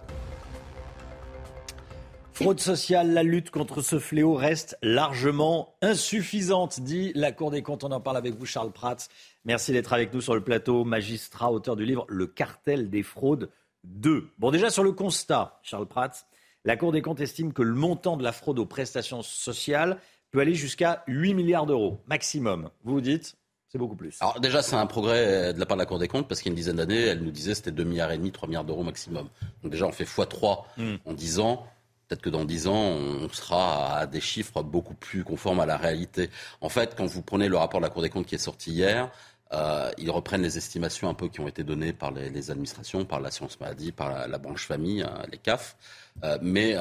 Fraude 2.34 2.60
sociale, 2.60 3.14
la 3.14 3.24
lutte 3.24 3.50
contre 3.50 3.82
ce 3.82 3.98
fléau 3.98 4.36
reste 4.36 4.78
largement 4.84 5.76
insuffisante, 5.82 6.82
dit 6.82 7.12
la 7.16 7.32
Cour 7.32 7.50
des 7.50 7.64
comptes. 7.64 7.84
On 7.84 7.92
en 7.92 8.02
parle 8.02 8.18
avec 8.18 8.36
vous, 8.36 8.46
Charles 8.46 8.72
Prats. 8.72 9.08
Merci 9.46 9.72
d'être 9.72 9.94
avec 9.94 10.14
nous 10.14 10.22
sur 10.22 10.36
le 10.36 10.44
plateau. 10.44 10.84
Magistrat, 10.84 11.52
auteur 11.52 11.76
du 11.76 11.86
livre 11.86 12.06
Le 12.10 12.28
cartel 12.28 12.92
des 12.92 13.04
fraudes 13.04 13.50
2. 13.84 14.30
Bon, 14.40 14.52
déjà 14.52 14.70
sur 14.70 14.84
le 14.84 14.92
constat, 14.92 15.60
Charles 15.64 15.88
Prats, 15.88 16.26
la 16.66 16.78
Cour 16.78 16.92
des 16.92 17.02
comptes 17.02 17.20
estime 17.20 17.54
que 17.54 17.62
le 17.62 17.74
montant 17.74 18.18
de 18.18 18.24
la 18.24 18.32
fraude 18.32 18.60
aux 18.60 18.66
prestations 18.66 19.22
sociales 19.22 19.98
peut 20.32 20.40
aller 20.40 20.56
jusqu'à 20.56 21.04
8 21.08 21.34
milliards 21.34 21.66
d'euros, 21.66 22.00
maximum. 22.08 22.70
Vous 22.84 22.94
vous 22.94 23.02
dites, 23.02 23.36
c'est 23.68 23.78
beaucoup 23.78 23.96
plus. 23.96 24.18
Alors 24.22 24.40
déjà, 24.40 24.62
c'est 24.62 24.76
un 24.76 24.86
progrès 24.86 25.54
de 25.54 25.60
la 25.60 25.66
part 25.66 25.78
de 25.78 25.82
la 25.82 25.86
Cour 25.86 26.00
des 26.00 26.08
comptes, 26.08 26.28
parce 26.28 26.42
qu'il 26.42 26.50
y 26.50 26.52
a 26.52 26.54
une 26.54 26.58
dizaine 26.58 26.78
d'années, 26.78 27.02
elle 27.02 27.22
nous 27.22 27.32
disait 27.32 27.52
que 27.52 27.58
c'était 27.58 27.72
2 27.72 27.84
milliards 27.84 28.12
et 28.12 28.18
demi, 28.18 28.32
3 28.32 28.48
milliards 28.48 28.64
d'euros 28.64 28.84
maximum. 28.84 29.28
Donc 29.62 29.72
déjà, 29.72 29.86
on 29.86 29.92
fait 29.92 30.06
x3 30.06 30.64
hmm. 30.78 30.96
en 31.06 31.14
10 31.14 31.40
ans. 31.40 31.68
Peut-être 32.08 32.22
que 32.22 32.30
dans 32.30 32.46
10 32.46 32.68
ans, 32.68 32.76
on 32.76 33.30
sera 33.30 33.98
à 33.98 34.06
des 34.06 34.22
chiffres 34.22 34.62
beaucoup 34.62 34.94
plus 34.94 35.24
conformes 35.24 35.60
à 35.60 35.66
la 35.66 35.78
réalité. 35.78 36.30
En 36.62 36.70
fait, 36.70 36.96
quand 36.96 37.06
vous 37.06 37.22
prenez 37.22 37.48
le 37.48 37.58
rapport 37.58 37.80
de 37.80 37.86
la 37.86 37.90
Cour 37.90 38.02
des 38.04 38.10
comptes 38.10 38.28
qui 38.28 38.36
est 38.36 38.40
sorti 38.40 38.72
hier, 38.72 39.10
euh, 39.54 39.92
ils 39.98 40.12
reprennent 40.12 40.42
les 40.42 40.58
estimations 40.58 41.10
un 41.10 41.14
peu 41.14 41.30
qui 41.30 41.40
ont 41.40 41.48
été 41.48 41.64
données 41.64 41.94
par 41.94 42.12
les, 42.12 42.52
administrations, 42.52 43.06
par 43.06 43.20
l'assurance 43.20 43.60
maladie, 43.60 43.92
par 43.92 44.28
la, 44.28 44.38
branche 44.38 44.66
famille, 44.66 45.02
hein, 45.02 45.24
les 45.32 45.38
CAF. 45.38 45.76
Euh, 46.24 46.38
mais 46.42 46.76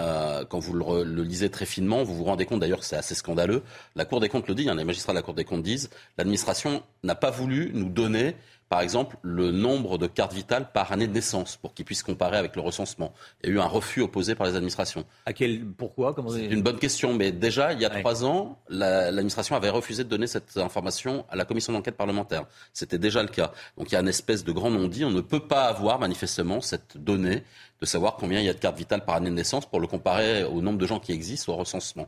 quand 0.48 0.58
vous 0.58 0.74
le, 0.74 1.04
le, 1.04 1.22
lisez 1.22 1.50
très 1.50 1.66
finement, 1.66 2.02
vous 2.02 2.14
vous 2.14 2.24
rendez 2.24 2.46
compte 2.46 2.60
d'ailleurs 2.60 2.80
que 2.80 2.86
c'est 2.86 2.96
assez 2.96 3.14
scandaleux. 3.14 3.62
La 3.96 4.04
Cour 4.04 4.20
des 4.20 4.28
comptes 4.28 4.48
le 4.48 4.54
dit, 4.54 4.68
hein, 4.68 4.74
les 4.74 4.84
magistrats 4.84 5.12
de 5.12 5.18
la 5.18 5.22
Cour 5.22 5.34
des 5.34 5.44
comptes 5.44 5.62
disent, 5.62 5.90
l'administration 6.18 6.82
n'a 7.02 7.14
pas 7.14 7.30
voulu 7.30 7.70
nous 7.74 7.88
donner 7.88 8.34
par 8.72 8.80
exemple, 8.80 9.18
le 9.20 9.50
nombre 9.50 9.98
de 9.98 10.06
cartes 10.06 10.32
vitales 10.32 10.72
par 10.72 10.92
année 10.92 11.06
de 11.06 11.12
naissance 11.12 11.58
pour 11.58 11.74
qu'ils 11.74 11.84
puissent 11.84 12.02
comparer 12.02 12.38
avec 12.38 12.56
le 12.56 12.62
recensement. 12.62 13.12
Il 13.44 13.50
y 13.50 13.52
a 13.52 13.56
eu 13.56 13.60
un 13.60 13.66
refus 13.66 14.00
opposé 14.00 14.34
par 14.34 14.46
les 14.46 14.56
administrations. 14.56 15.04
À 15.26 15.34
quel, 15.34 15.66
pourquoi 15.66 16.16
C'est 16.30 16.46
une 16.46 16.62
bonne 16.62 16.78
question, 16.78 17.12
mais 17.12 17.32
déjà, 17.32 17.74
il 17.74 17.82
y 17.82 17.84
a 17.84 17.90
trois 17.90 18.24
ans, 18.24 18.58
l'administration 18.70 19.56
avait 19.56 19.68
refusé 19.68 20.04
de 20.04 20.08
donner 20.08 20.26
cette 20.26 20.56
information 20.56 21.26
à 21.28 21.36
la 21.36 21.44
commission 21.44 21.74
d'enquête 21.74 21.98
parlementaire. 21.98 22.46
C'était 22.72 22.96
déjà 22.96 23.20
le 23.20 23.28
cas. 23.28 23.52
Donc 23.76 23.90
il 23.90 23.92
y 23.92 23.98
a 23.98 24.00
une 24.00 24.08
espèce 24.08 24.42
de 24.42 24.52
grand 24.52 24.70
non-dit. 24.70 25.04
On 25.04 25.10
ne 25.10 25.20
peut 25.20 25.46
pas 25.46 25.64
avoir 25.64 25.98
manifestement 25.98 26.62
cette 26.62 26.96
donnée 26.96 27.42
de 27.82 27.86
savoir 27.86 28.14
combien 28.14 28.38
il 28.38 28.46
y 28.46 28.48
a 28.48 28.54
de 28.54 28.58
cartes 28.58 28.78
vitales 28.78 29.04
par 29.04 29.16
année 29.16 29.28
de 29.28 29.34
naissance 29.34 29.66
pour 29.66 29.80
le 29.80 29.88
comparer 29.88 30.44
au 30.44 30.62
nombre 30.62 30.78
de 30.78 30.86
gens 30.86 31.00
qui 31.00 31.12
existent 31.12 31.52
au 31.52 31.56
recensement. 31.56 32.06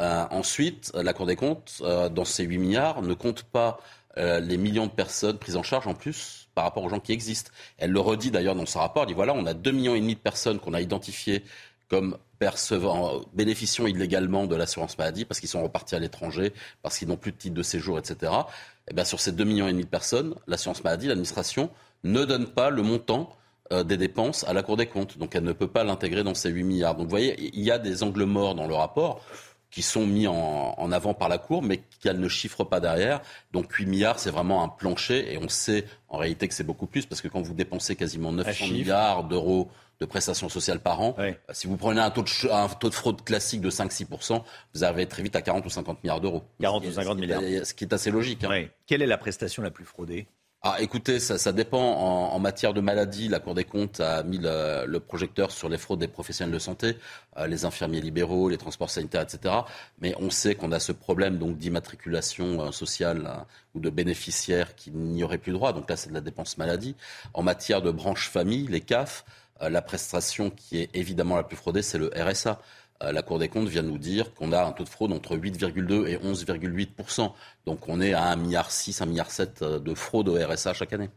Euh, 0.00 0.24
ensuite, 0.30 0.92
la 0.94 1.12
Cour 1.12 1.26
des 1.26 1.34
comptes, 1.34 1.82
euh, 1.82 2.08
dans 2.08 2.24
ces 2.24 2.44
8 2.44 2.56
milliards, 2.56 3.02
ne 3.02 3.14
compte 3.14 3.42
pas 3.42 3.78
euh, 4.18 4.40
les 4.40 4.56
millions 4.56 4.86
de 4.86 4.92
personnes 4.92 5.38
prises 5.38 5.56
en 5.56 5.62
charge 5.62 5.86
en 5.86 5.94
plus 5.94 6.48
par 6.54 6.64
rapport 6.64 6.82
aux 6.82 6.88
gens 6.88 7.00
qui 7.00 7.12
existent. 7.12 7.50
Elle 7.76 7.92
le 7.92 8.00
redit 8.00 8.30
d'ailleurs 8.30 8.54
dans 8.54 8.66
son 8.66 8.80
rapport, 8.80 9.02
elle 9.02 9.08
dit 9.08 9.14
voilà, 9.14 9.34
on 9.34 9.46
a 9.46 9.54
2,5 9.54 9.72
millions 9.72 9.94
et 9.94 10.00
demi 10.00 10.14
de 10.14 10.20
personnes 10.20 10.58
qu'on 10.58 10.74
a 10.74 10.80
identifiées 10.80 11.44
comme 11.88 12.18
percevant, 12.38 13.22
bénéficiant 13.32 13.86
illégalement 13.86 14.46
de 14.46 14.54
l'assurance 14.54 14.98
maladie 14.98 15.24
parce 15.24 15.40
qu'ils 15.40 15.48
sont 15.48 15.62
repartis 15.62 15.94
à 15.94 15.98
l'étranger, 15.98 16.52
parce 16.82 16.98
qu'ils 16.98 17.08
n'ont 17.08 17.16
plus 17.16 17.32
de 17.32 17.36
titre 17.36 17.54
de 17.54 17.62
séjour, 17.62 17.98
etc. 17.98 18.16
Et 18.22 18.90
eh 18.90 18.94
bien 18.94 19.04
sur 19.04 19.20
ces 19.20 19.32
2,5 19.32 19.44
millions 19.44 19.68
et 19.68 19.72
demi 19.72 19.84
de 19.84 19.88
personnes, 19.88 20.34
l'assurance 20.46 20.84
maladie, 20.84 21.06
l'administration 21.06 21.70
ne 22.04 22.24
donne 22.24 22.46
pas 22.46 22.70
le 22.70 22.82
montant 22.82 23.30
euh, 23.72 23.84
des 23.84 23.96
dépenses 23.96 24.44
à 24.44 24.52
la 24.52 24.62
Cour 24.62 24.76
des 24.76 24.86
comptes. 24.86 25.18
Donc 25.18 25.34
elle 25.34 25.44
ne 25.44 25.52
peut 25.52 25.68
pas 25.68 25.84
l'intégrer 25.84 26.24
dans 26.24 26.34
ces 26.34 26.50
8 26.50 26.64
milliards. 26.64 26.94
Donc 26.94 27.04
vous 27.04 27.10
voyez, 27.10 27.36
il 27.54 27.62
y 27.62 27.70
a 27.70 27.78
des 27.78 28.02
angles 28.02 28.24
morts 28.24 28.54
dans 28.54 28.66
le 28.66 28.74
rapport 28.74 29.24
qui 29.70 29.82
sont 29.82 30.06
mis 30.06 30.26
en, 30.26 30.92
avant 30.92 31.14
par 31.14 31.28
la 31.28 31.38
Cour, 31.38 31.62
mais 31.62 31.82
qu'elle 32.00 32.20
ne 32.20 32.28
chiffre 32.28 32.64
pas 32.64 32.80
derrière. 32.80 33.20
Donc 33.52 33.72
8 33.72 33.86
milliards, 33.86 34.18
c'est 34.18 34.30
vraiment 34.30 34.62
un 34.64 34.68
plancher, 34.68 35.32
et 35.32 35.38
on 35.38 35.48
sait 35.48 35.84
en 36.08 36.18
réalité 36.18 36.48
que 36.48 36.54
c'est 36.54 36.64
beaucoup 36.64 36.86
plus, 36.86 37.06
parce 37.06 37.20
que 37.20 37.28
quand 37.28 37.42
vous 37.42 37.54
dépensez 37.54 37.96
quasiment 37.96 38.32
900 38.32 38.68
milliards 38.68 39.24
d'euros 39.24 39.68
de 40.00 40.06
prestations 40.06 40.48
sociales 40.48 40.80
par 40.80 41.00
an, 41.00 41.16
si 41.50 41.66
vous 41.66 41.76
prenez 41.76 42.00
un 42.00 42.10
taux, 42.10 42.22
de, 42.22 42.50
un 42.50 42.68
taux 42.68 42.88
de 42.88 42.94
fraude 42.94 43.22
classique 43.22 43.60
de 43.60 43.70
5-6%, 43.70 44.42
vous 44.74 44.84
arrivez 44.84 45.06
très 45.06 45.22
vite 45.22 45.36
à 45.36 45.42
40 45.42 45.66
ou 45.66 45.70
50 45.70 46.02
milliards 46.02 46.20
d'euros. 46.20 46.44
40 46.60 46.86
ou 46.86 46.92
50 46.92 47.18
milliards. 47.18 47.42
Ce 47.64 47.74
qui 47.74 47.84
est 47.84 47.92
assez 47.92 48.10
logique. 48.10 48.44
Hein. 48.44 48.66
Quelle 48.86 49.02
est 49.02 49.06
la 49.06 49.18
prestation 49.18 49.62
la 49.62 49.70
plus 49.70 49.84
fraudée? 49.84 50.28
Ah, 50.62 50.78
écoutez, 50.80 51.20
ça, 51.20 51.38
ça 51.38 51.52
dépend. 51.52 51.78
En, 51.78 52.34
en, 52.34 52.38
matière 52.40 52.74
de 52.74 52.80
maladie, 52.80 53.28
la 53.28 53.38
Cour 53.38 53.54
des 53.54 53.62
comptes 53.62 54.00
a 54.00 54.24
mis 54.24 54.38
le, 54.38 54.86
le 54.86 54.98
projecteur 54.98 55.52
sur 55.52 55.68
les 55.68 55.78
fraudes 55.78 56.00
des 56.00 56.08
professionnels 56.08 56.52
de 56.52 56.58
santé, 56.58 56.96
euh, 57.36 57.46
les 57.46 57.64
infirmiers 57.64 58.00
libéraux, 58.00 58.48
les 58.48 58.58
transports 58.58 58.90
sanitaires, 58.90 59.22
etc. 59.22 59.54
Mais 60.00 60.16
on 60.18 60.30
sait 60.30 60.56
qu'on 60.56 60.72
a 60.72 60.80
ce 60.80 60.90
problème 60.90 61.38
donc 61.38 61.58
d'immatriculation 61.58 62.60
euh, 62.60 62.72
sociale 62.72 63.26
hein, 63.26 63.46
ou 63.76 63.80
de 63.80 63.88
bénéficiaires 63.88 64.74
qui 64.74 64.90
n'y 64.90 65.22
auraient 65.22 65.38
plus 65.38 65.52
droit. 65.52 65.72
Donc 65.72 65.88
là, 65.88 65.96
c'est 65.96 66.08
de 66.08 66.14
la 66.14 66.20
dépense 66.20 66.58
maladie. 66.58 66.96
En 67.34 67.44
matière 67.44 67.80
de 67.80 67.92
branche 67.92 68.28
famille, 68.28 68.66
les 68.66 68.80
CAF, 68.80 69.24
euh, 69.62 69.68
la 69.68 69.80
prestation 69.80 70.50
qui 70.50 70.78
est 70.80 70.90
évidemment 70.92 71.36
la 71.36 71.44
plus 71.44 71.56
fraudée, 71.56 71.82
c'est 71.82 71.98
le 71.98 72.10
RSA. 72.16 72.60
Euh, 73.02 73.12
la 73.12 73.22
Cour 73.22 73.38
des 73.38 73.48
comptes 73.48 73.68
vient 73.68 73.82
nous 73.82 73.98
dire 73.98 74.34
qu'on 74.34 74.52
a 74.52 74.64
un 74.64 74.72
taux 74.72 74.84
de 74.84 74.88
fraude 74.88 75.12
entre 75.12 75.36
8,2 75.36 76.06
et 76.06 76.16
11,8% 76.16 77.32
Donc 77.66 77.88
on 77.88 78.00
est 78.00 78.12
à 78.12 78.34
1,6 78.34 78.38
milliard, 78.38 78.68
1,7 78.68 79.06
milliard 79.06 79.28
euh, 79.62 79.78
de 79.78 79.94
fraude 79.94 80.28
au 80.28 80.34
RSA 80.34 80.74
chaque 80.74 80.92
année. 80.92 81.10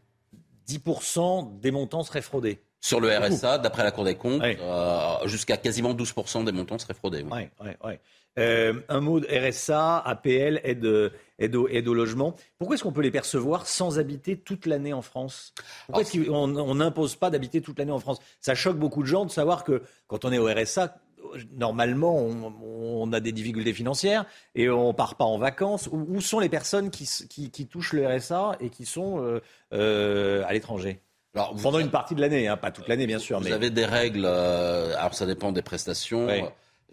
10% 0.68 1.60
des 1.60 1.72
montants 1.72 2.04
seraient 2.04 2.22
fraudés. 2.22 2.60
Sur 2.80 3.00
le 3.00 3.16
RSA, 3.16 3.60
d'après 3.60 3.84
la 3.84 3.92
Cour 3.92 4.06
des 4.06 4.16
comptes, 4.16 4.42
euh, 4.42 5.28
jusqu'à 5.28 5.58
quasiment 5.58 5.94
12% 5.94 6.46
des 6.46 6.52
montants 6.52 6.80
seraient 6.80 6.96
fraudés. 6.96 7.24
un 8.38 9.00
mot 9.02 9.20
de 9.20 9.28
RSA, 9.28 10.00
APL, 10.00 10.62
aide, 10.64 11.12
aide, 11.38 11.56
au, 11.56 11.68
aide 11.68 11.88
au 11.88 11.94
logement. 11.94 12.36
Pourquoi 12.58 12.76
est-ce 12.76 12.84
qu'on 12.84 12.92
peut 12.92 13.02
les 13.02 13.12
percevoir 13.12 13.68
sans 13.68 14.00
habiter 14.00 14.38
toute 14.38 14.66
l'année 14.66 14.94
en 14.94 15.02
France? 15.02 15.54
Pourquoi 15.86 16.02
est-ce 16.02 16.26
qu'on 16.26 16.76
n'impose 16.76 17.16
pas 17.16 17.30
d'habiter 17.30 17.62
toute 17.62 17.78
l'année 17.78 17.92
en 17.92 18.00
France? 18.00 18.20
Ça 18.40 18.56
choque 18.56 18.78
beaucoup 18.78 19.02
de 19.02 19.08
gens 19.08 19.26
de 19.26 19.32
savoir 19.32 19.64
que 19.64 19.84
quand 20.08 20.26
on 20.26 20.32
est 20.32 20.40
au 20.40 20.46
RSA, 20.46 20.96
normalement, 21.56 22.16
on, 22.18 23.12
a 23.14 23.20
des 23.20 23.32
difficultés 23.32 23.74
financières 23.74 24.26
et 24.56 24.70
on 24.70 24.94
part 24.94 25.16
pas 25.16 25.26
en 25.26 25.38
vacances. 25.38 25.90
Où, 25.92 26.22
sont 26.22 26.40
les 26.40 26.50
personnes 26.50 26.90
qui, 26.90 27.68
touchent 27.68 27.94
le 27.94 28.08
RSA 28.08 28.58
et 28.60 28.70
qui 28.70 28.86
sont 28.86 29.24
euh, 29.24 29.42
euh, 29.74 30.44
à 30.48 30.54
l'étranger? 30.54 31.02
Pendant 31.34 31.80
une 31.80 31.92
partie 31.92 32.14
de 32.14 32.22
l'année, 32.22 32.48
hein, 32.48 32.58
pas 32.58 32.72
toute 32.72 32.90
l'année 32.90 33.08
bien 33.08 33.20
sûr. 33.20 33.40
Vous 33.40 33.52
avez 33.52 33.70
des 33.70 33.86
règles, 33.86 34.26
euh, 34.26 34.94
alors 34.98 35.14
ça 35.14 35.26
dépend 35.26 35.54
des 35.54 35.62
prestations. 35.62 36.28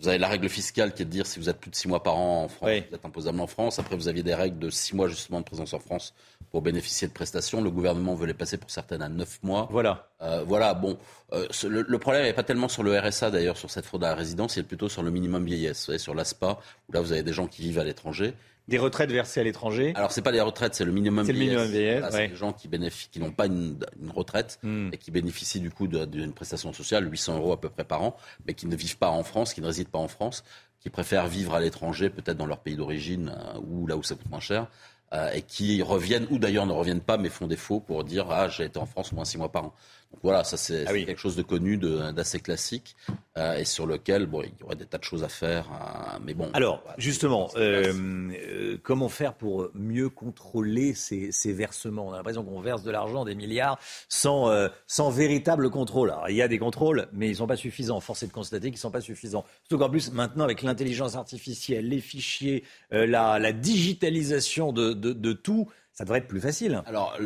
Vous 0.01 0.09
avez 0.09 0.18
la 0.18 0.28
règle 0.28 0.49
fiscale 0.49 0.94
qui 0.94 1.03
est 1.03 1.05
de 1.05 1.11
dire 1.11 1.26
si 1.26 1.40
vous 1.40 1.49
êtes 1.49 1.59
plus 1.59 1.70
de 1.70 1.76
6 1.76 1.88
mois 1.88 2.03
par 2.03 2.16
an 2.16 2.44
en 2.44 2.49
France, 2.49 2.70
vous 2.88 2.94
êtes 2.94 3.05
imposable 3.05 3.40
en 3.40 3.46
France. 3.49 3.78
Après, 3.78 3.96
vous 3.96 4.07
aviez 4.07 4.22
des 4.22 4.34
règles 4.34 4.59
de 4.59 4.70
6 4.70 4.94
mois 4.94 5.09
justement 5.09 5.40
de 5.40 5.44
présence 5.44 5.74
en 5.74 5.80
France 5.80 6.14
pour 6.51 6.62
bénéficier 6.62 7.09
de 7.09 7.12
prestations. 7.12 7.61
Le 7.61 7.70
gouvernement 7.70 8.14
veut 8.14 8.26
les 8.26 8.34
passer 8.34 8.59
pour 8.59 8.70
certaines 8.70 9.03
à 9.03 9.09
9 9.09 9.42
mois. 9.42 9.68
Voilà. 9.70 10.09
Euh, 10.22 10.44
voilà, 10.46 10.74
bon. 10.74 10.99
Euh, 11.32 11.49
le, 11.68 11.99
problème 11.99 12.22
n'est 12.22 12.32
pas 12.32 12.44
tellement 12.44 12.68
sur 12.68 12.84
le 12.84 12.96
RSA 12.99 13.30
d'ailleurs, 13.30 13.57
sur 13.57 13.70
cette 13.70 13.86
fraude 13.86 14.05
à 14.05 14.11
la 14.11 14.14
résidence, 14.14 14.57
il 14.57 14.61
est 14.61 14.62
plutôt 14.62 14.88
sur 14.88 15.03
le 15.03 15.11
minimum 15.11 15.44
vieillesse, 15.44 15.96
sur 15.96 16.14
l'ASPA, 16.14 16.59
où 16.88 16.92
là 16.92 17.01
vous 17.01 17.12
avez 17.12 17.22
des 17.22 17.32
gens 17.32 17.49
qui 17.49 17.62
vivent 17.62 17.78
à 17.80 17.84
l'étranger 17.84 18.34
des 18.69 18.79
retraites 18.79 19.11
versées 19.11 19.41
à 19.41 19.45
l'étranger. 19.45 19.93
Alors 19.97 20.12
c'est 20.12 20.23
pas 20.23 20.31
des 20.31 20.41
retraites, 20.41 20.75
c'est 20.75 20.85
le 20.85 20.93
minimum 20.93 21.25
C'est 21.25 21.33
le 21.33 21.39
minimum 21.39 21.66
vieillesse. 21.66 22.05
C'est 22.11 22.29
des 22.29 22.37
gens 22.37 22.53
qui 22.53 22.69
bénéficient, 22.69 23.09
qui 23.11 23.19
n'ont 23.19 23.33
pas 23.33 23.47
une, 23.47 23.79
retraite 24.14 24.59
hmm. 24.62 24.91
et 24.93 24.99
qui 24.99 25.11
bénéficient 25.11 25.61
du 25.61 25.71
coup 25.71 25.89
d'une 25.89 26.33
prestation 26.33 26.73
sociale, 26.73 27.11
800 27.11 27.39
euros 27.39 27.53
à 27.53 27.61
peu 27.61 27.71
près 27.71 27.85
par 27.85 28.03
an, 28.03 28.16
mais 28.47 28.55
qui 28.55 28.66
ne 28.66 28.77
vivent 28.77 28.99
pas 28.99 29.09
en 29.09 29.25
France, 29.25 29.55
qui 29.55 29.62
ne 29.62 29.66
résident 29.66 29.91
pas 29.91 29.99
en 29.99 30.09
France, 30.09 30.45
qui 30.81 30.91
préfèrent 30.91 31.27
vivre 31.27 31.55
à 31.55 31.61
l'étranger, 31.61 32.11
peut-être 32.11 32.37
dans 32.37 32.47
leur 32.47 32.59
pays 32.61 32.77
d'origine 32.77 33.35
euh, 33.35 33.59
ou 33.66 33.87
là 33.87 33.97
où 33.97 34.03
ça 34.03 34.14
coûte 34.14 34.31
moins 34.31 34.41
cher. 34.41 34.69
Euh, 35.14 35.33
et 35.33 35.41
qui 35.41 35.81
reviennent, 35.81 36.27
ou 36.31 36.39
d'ailleurs 36.39 36.66
ne 36.66 36.73
reviennent 36.73 37.01
pas, 37.01 37.16
mais 37.16 37.31
font 37.31 37.47
défaut 37.47 37.81
pour 37.81 38.05
dire 38.05 38.27
Ah, 38.31 38.49
j'ai 38.49 38.64
été 38.64 38.79
en 38.79 38.85
France 38.85 39.11
au 39.11 39.16
moins 39.16 39.25
six 39.25 39.39
mois 39.39 39.51
par 39.51 39.64
an. 39.64 39.75
Voilà, 40.23 40.43
ça 40.43 40.57
c'est 40.57 40.85
ah 40.87 40.93
quelque 40.93 41.21
chose 41.21 41.37
de 41.37 41.43
connu, 41.43 41.77
d'assez 41.77 42.41
classique, 42.41 42.97
euh, 43.37 43.57
et 43.57 43.65
sur 43.65 43.87
lequel 43.87 44.27
bon, 44.27 44.43
il 44.43 44.53
y 44.61 44.63
aurait 44.65 44.75
des 44.75 44.87
tas 44.87 44.99
de 44.99 45.05
choses 45.05 45.23
à 45.23 45.29
faire. 45.29 45.69
Euh, 45.71 46.19
mais 46.25 46.35
bon. 46.35 46.51
Alors, 46.55 46.83
justement, 46.97 47.51
euh, 47.57 48.77
comment 48.83 49.09
faire 49.09 49.35
pour 49.35 49.71
mieux 49.75 50.09
contrôler 50.09 50.95
ces, 50.95 51.31
ces 51.31 51.53
versements? 51.53 52.09
On 52.09 52.13
a 52.13 52.17
l'impression 52.17 52.43
qu'on 52.43 52.61
verse 52.61 52.83
de 52.83 52.91
l'argent, 52.91 53.25
des 53.25 53.35
milliards, 53.35 53.79
sans, 54.09 54.51
sans 54.87 55.11
véritable 55.11 55.71
contrôle. 55.71 56.11
Alors, 56.11 56.29
il 56.29 56.37
y 56.37 56.43
a 56.43 56.49
des 56.49 56.59
contrôles, 56.59 57.09
mais 57.13 57.27
ils 57.27 57.33
ne 57.33 57.37
sont 57.37 57.47
pas 57.47 57.57
suffisants. 57.57 58.01
Force 58.01 58.23
est 58.23 58.29
de 58.29 58.33
constater 58.33 58.69
qu'ils 58.69 58.77
ne 58.77 58.81
sont 58.81 58.91
pas 58.91 59.01
suffisants. 59.01 59.45
Surtout 59.63 59.79
qu'en 59.79 59.91
plus, 59.91 60.13
maintenant, 60.13 60.45
avec 60.45 60.63
l'intelligence 60.63 61.15
artificielle, 61.15 61.89
les 61.89 62.01
fichiers, 62.01 62.65
la, 62.91 63.39
la, 63.39 63.53
digitalisation 63.53 64.73
de, 64.73 64.95
de, 64.95 65.13
de 65.13 65.33
tout, 65.33 65.69
ça 65.99 66.05
devrait 66.05 66.18
être 66.18 66.28
plus 66.28 66.40
facile. 66.40 66.80
Alors, 66.86 67.18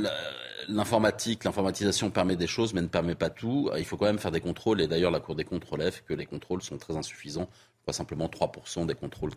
l'informatique, 0.66 1.44
l'informatisation 1.44 2.10
permet 2.10 2.36
des 2.36 2.46
choses, 2.46 2.72
mais 2.72 2.80
ne 2.80 2.86
permet 2.86 3.14
pas 3.14 3.28
tout. 3.28 3.70
Il 3.76 3.84
faut 3.84 3.98
quand 3.98 4.06
même 4.06 4.18
faire 4.18 4.30
des 4.30 4.40
contrôles, 4.40 4.80
et 4.80 4.86
d'ailleurs, 4.86 5.10
la 5.10 5.20
Cour 5.20 5.34
des 5.34 5.44
comptes 5.44 5.64
relève 5.64 6.02
que 6.04 6.14
les 6.14 6.24
contrôles 6.24 6.62
sont 6.62 6.78
très 6.78 6.96
insuffisants. 6.96 7.50
Pas 7.84 7.92
simplement 7.92 8.28
3% 8.28 8.86
des 8.86 8.94
contrôles, 8.94 9.32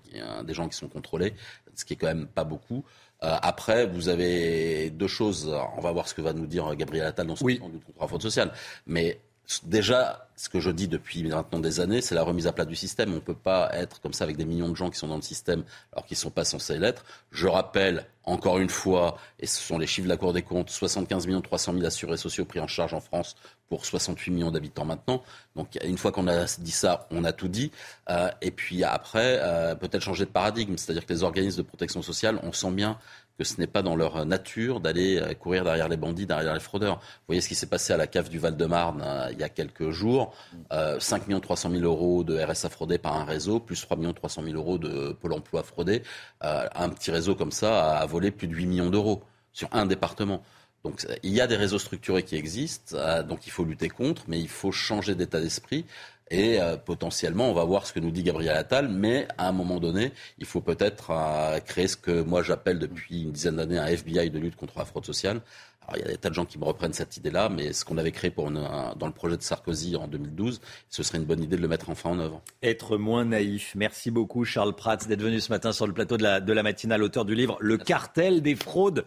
des 0.46 0.54
gens 0.54 0.70
qui 0.70 0.78
sont 0.78 0.88
contrôlés, 0.88 1.34
ce 1.74 1.84
qui 1.84 1.96
est 1.96 1.96
quand 1.98 2.08
même 2.08 2.28
pas 2.28 2.46
beaucoup. 2.46 2.86
Euh, 3.24 3.36
après, 3.42 3.86
vous 3.86 4.08
avez 4.08 4.90
deux 4.92 5.10
choses. 5.10 5.54
On 5.76 5.82
va 5.82 5.92
voir 5.92 6.08
ce 6.08 6.14
que 6.14 6.22
va 6.22 6.32
nous 6.32 6.48
dire 6.48 6.74
Gabriel 6.78 7.06
Attal 7.06 7.28
dans 7.28 7.36
son 7.36 7.44
oui. 7.44 7.56
du 7.56 7.80
contrôle 7.80 8.08
fraude 8.08 8.22
sociale. 8.22 8.54
Mais 8.88 9.20
Déjà, 9.64 10.28
ce 10.36 10.50
que 10.50 10.60
je 10.60 10.70
dis 10.70 10.88
depuis 10.88 11.24
maintenant 11.24 11.60
des 11.60 11.80
années, 11.80 12.02
c'est 12.02 12.16
la 12.16 12.24
remise 12.24 12.48
à 12.48 12.52
plat 12.54 12.66
du 12.66 12.76
système. 12.76 13.12
On 13.12 13.16
ne 13.16 13.20
peut 13.20 13.36
pas 13.36 13.70
être 13.74 14.02
comme 14.02 14.14
ça 14.14 14.24
avec 14.24 14.38
des 14.38 14.46
millions 14.46 14.70
de 14.70 14.76
gens 14.76 14.90
qui 14.90 14.98
sont 14.98 15.08
dans 15.08 15.16
le 15.16 15.22
système 15.22 15.64
alors 15.94 16.06
qu'ils 16.06 16.16
ne 16.16 16.22
sont 16.22 16.32
pas 16.32 16.46
censés 16.46 16.78
l'être. 16.78 17.06
Je 17.32 17.48
rappelle 17.48 18.08
encore 18.24 18.58
une 18.58 18.70
fois, 18.70 19.18
et 19.40 19.46
ce 19.46 19.62
sont 19.62 19.78
les 19.78 19.86
chiffres 19.86 20.06
de 20.06 20.10
la 20.10 20.18
Cour 20.18 20.34
des 20.34 20.42
comptes, 20.42 20.72
75 20.72 21.28
millions 21.28 21.42
300 21.42 21.74
000 21.74 21.86
assurés 21.86 22.18
sociaux 22.18 22.44
pris 22.44 22.60
en 22.60 22.68
charge 22.68 22.94
en 22.94 23.00
France 23.00 23.36
pour 23.70 23.86
68 23.86 24.32
millions 24.32 24.52
d'habitants 24.52 24.86
maintenant. 24.86 25.24
Donc 25.56 25.78
une 25.84 25.98
fois 25.98 26.12
qu'on 26.12 26.28
a 26.28 26.46
dit 26.58 26.72
ça, 26.72 27.08
on 27.12 27.24
a 27.24 27.32
tout 27.32 27.48
dit. 27.48 27.72
Euh, 28.10 28.30
et 28.42 28.52
puis 28.52 28.84
après, 28.84 29.40
euh, 29.42 29.76
peut-être 29.76 30.02
changer 30.02 30.26
de 30.26 30.32
paradigme, 30.32 30.76
c'est-à-dire 30.78 31.06
que 31.06 31.14
les 31.14 31.24
organismes 31.24 31.58
de 31.58 31.68
protection 31.68 32.02
sociale, 32.02 32.40
on 32.44 32.52
sent 32.52 32.72
bien 32.72 32.98
que 33.38 33.44
ce 33.44 33.60
n'est 33.60 33.68
pas 33.68 33.82
dans 33.82 33.96
leur 33.96 34.26
nature 34.26 34.80
d'aller 34.80 35.18
euh, 35.18 35.34
courir 35.34 35.64
derrière 35.64 35.90
les 35.90 35.98
bandits, 35.98 36.26
derrière 36.26 36.54
les 36.54 36.60
fraudeurs. 36.60 36.96
Vous 36.98 37.28
voyez 37.28 37.42
ce 37.42 37.48
qui 37.48 37.56
s'est 37.56 37.68
passé 37.68 37.94
à 37.94 37.98
la 37.98 38.08
cave 38.08 38.30
du 38.30 38.40
Val-de-Marne 38.40 39.04
euh, 39.06 39.30
il 39.32 39.40
y 39.40 39.44
a 39.44 39.50
quelques 39.50 39.92
jours. 39.92 40.34
Euh, 40.72 41.00
5 41.00 41.42
300 41.42 41.72
000 41.72 41.84
euros 41.84 42.24
de 42.24 42.40
RSA 42.40 42.70
fraudés 42.70 42.98
par 42.98 43.16
un 43.16 43.26
réseau, 43.26 43.60
plus 43.60 43.82
3 43.82 43.98
300 44.14 44.44
000 44.44 44.56
euros 44.56 44.78
de 44.78 45.12
Pôle 45.14 45.34
emploi 45.34 45.64
fraudé. 45.64 46.04
Euh, 46.44 46.68
un 46.76 46.90
petit 46.90 47.12
réseau 47.12 47.36
comme 47.36 47.52
ça 47.52 47.98
a 47.98 48.06
volé 48.06 48.32
plus 48.32 48.48
de 48.48 48.56
8 48.56 48.66
millions 48.68 48.90
d'euros 48.90 49.24
sur 49.52 49.70
un 49.74 49.86
département. 49.86 50.44
Donc 50.84 51.06
il 51.24 51.32
y 51.32 51.42
a 51.42 51.48
des 51.48 51.56
réseaux 51.56 51.80
structurés 51.80 52.22
qui 52.22 52.36
existent, 52.36 52.96
donc 53.24 53.48
il 53.48 53.50
faut 53.50 53.64
lutter 53.64 53.90
contre, 53.90 54.22
mais 54.28 54.40
il 54.40 54.48
faut 54.48 54.72
changer 54.72 55.16
d'état 55.16 55.42
d'esprit. 55.42 55.84
Et 56.32 56.60
euh, 56.60 56.76
potentiellement, 56.76 57.50
on 57.50 57.54
va 57.54 57.64
voir 57.66 57.86
ce 57.86 57.94
que 57.94 58.00
nous 58.00 58.12
dit 58.12 58.24
Gabriel 58.24 58.58
Attal, 58.58 58.88
mais 58.90 59.28
à 59.38 59.48
un 59.48 59.52
moment 59.52 59.80
donné, 59.80 60.12
il 60.40 60.46
faut 60.46 60.62
peut-être 60.62 61.12
euh, 61.12 61.60
créer 61.60 61.88
ce 61.88 61.98
que 61.98 62.22
moi 62.22 62.42
j'appelle 62.42 62.80
depuis 62.80 63.24
une 63.24 63.32
dizaine 63.32 63.58
d'années 63.58 63.78
un 63.78 63.86
FBI 63.86 64.32
de 64.32 64.40
lutte 64.40 64.56
contre 64.56 64.80
la 64.80 64.86
fraude 64.86 65.06
sociale. 65.06 65.42
Alors, 65.88 65.98
il 65.98 66.02
y 66.02 66.10
a 66.10 66.12
des 66.12 66.18
tas 66.18 66.30
de 66.30 66.34
gens 66.34 66.46
qui 66.46 66.58
me 66.58 66.66
reprennent 66.66 66.94
cette 66.94 67.16
idée-là, 67.16 67.50
mais 67.50 67.72
ce 67.72 67.86
qu'on 67.86 68.00
avait 68.00 68.12
créé 68.12 68.32
pour 68.32 68.50
dans 68.50 69.06
le 69.06 69.12
projet 69.12 69.38
de 69.38 69.44
Sarkozy 69.44 69.96
en 69.96 70.08
2012, 70.08 70.60
ce 70.90 71.04
serait 71.04 71.20
une 71.20 71.26
bonne 71.26 71.44
idée 71.44 71.58
de 71.58 71.62
le 71.62 71.68
mettre 71.68 71.92
enfin 71.92 72.10
en 72.10 72.18
œuvre. 72.18 72.42
Être 72.64 72.98
moins 72.98 73.26
naïf. 73.26 73.74
Merci 73.76 74.10
beaucoup, 74.10 74.46
Charles 74.46 74.76
Prats, 74.76 74.98
d'être 74.98 75.22
venu 75.22 75.40
ce 75.40 75.52
matin 75.52 75.74
sur 75.74 75.86
le 75.86 75.94
plateau 75.94 76.18
de 76.18 76.24
la, 76.24 76.40
de 76.40 76.54
la 76.54 76.64
matinale, 76.64 77.04
auteur 77.04 77.24
du 77.24 77.36
livre 77.36 77.58
Le 77.60 77.78
cartel 77.78 78.42
des 78.42 78.56
fraudes 78.56 79.06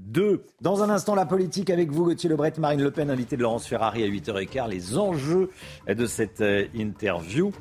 2. 0.00 0.44
Dans 0.60 0.82
un 0.82 0.90
instant, 0.90 1.14
la 1.14 1.26
politique 1.26 1.70
avec 1.70 1.90
vous, 1.90 2.04
Gauthier 2.04 2.28
Lebret, 2.28 2.52
Marine 2.58 2.82
Le 2.82 2.90
Pen, 2.90 3.10
invité 3.10 3.36
de 3.36 3.42
Laurence 3.42 3.66
Ferrari 3.66 4.02
à 4.02 4.08
8h15. 4.08 4.68
Les 4.68 4.96
enjeux 4.96 5.50
de 5.86 6.06
cette 6.06 6.40
euh, 6.40 6.66
interview 6.74 7.52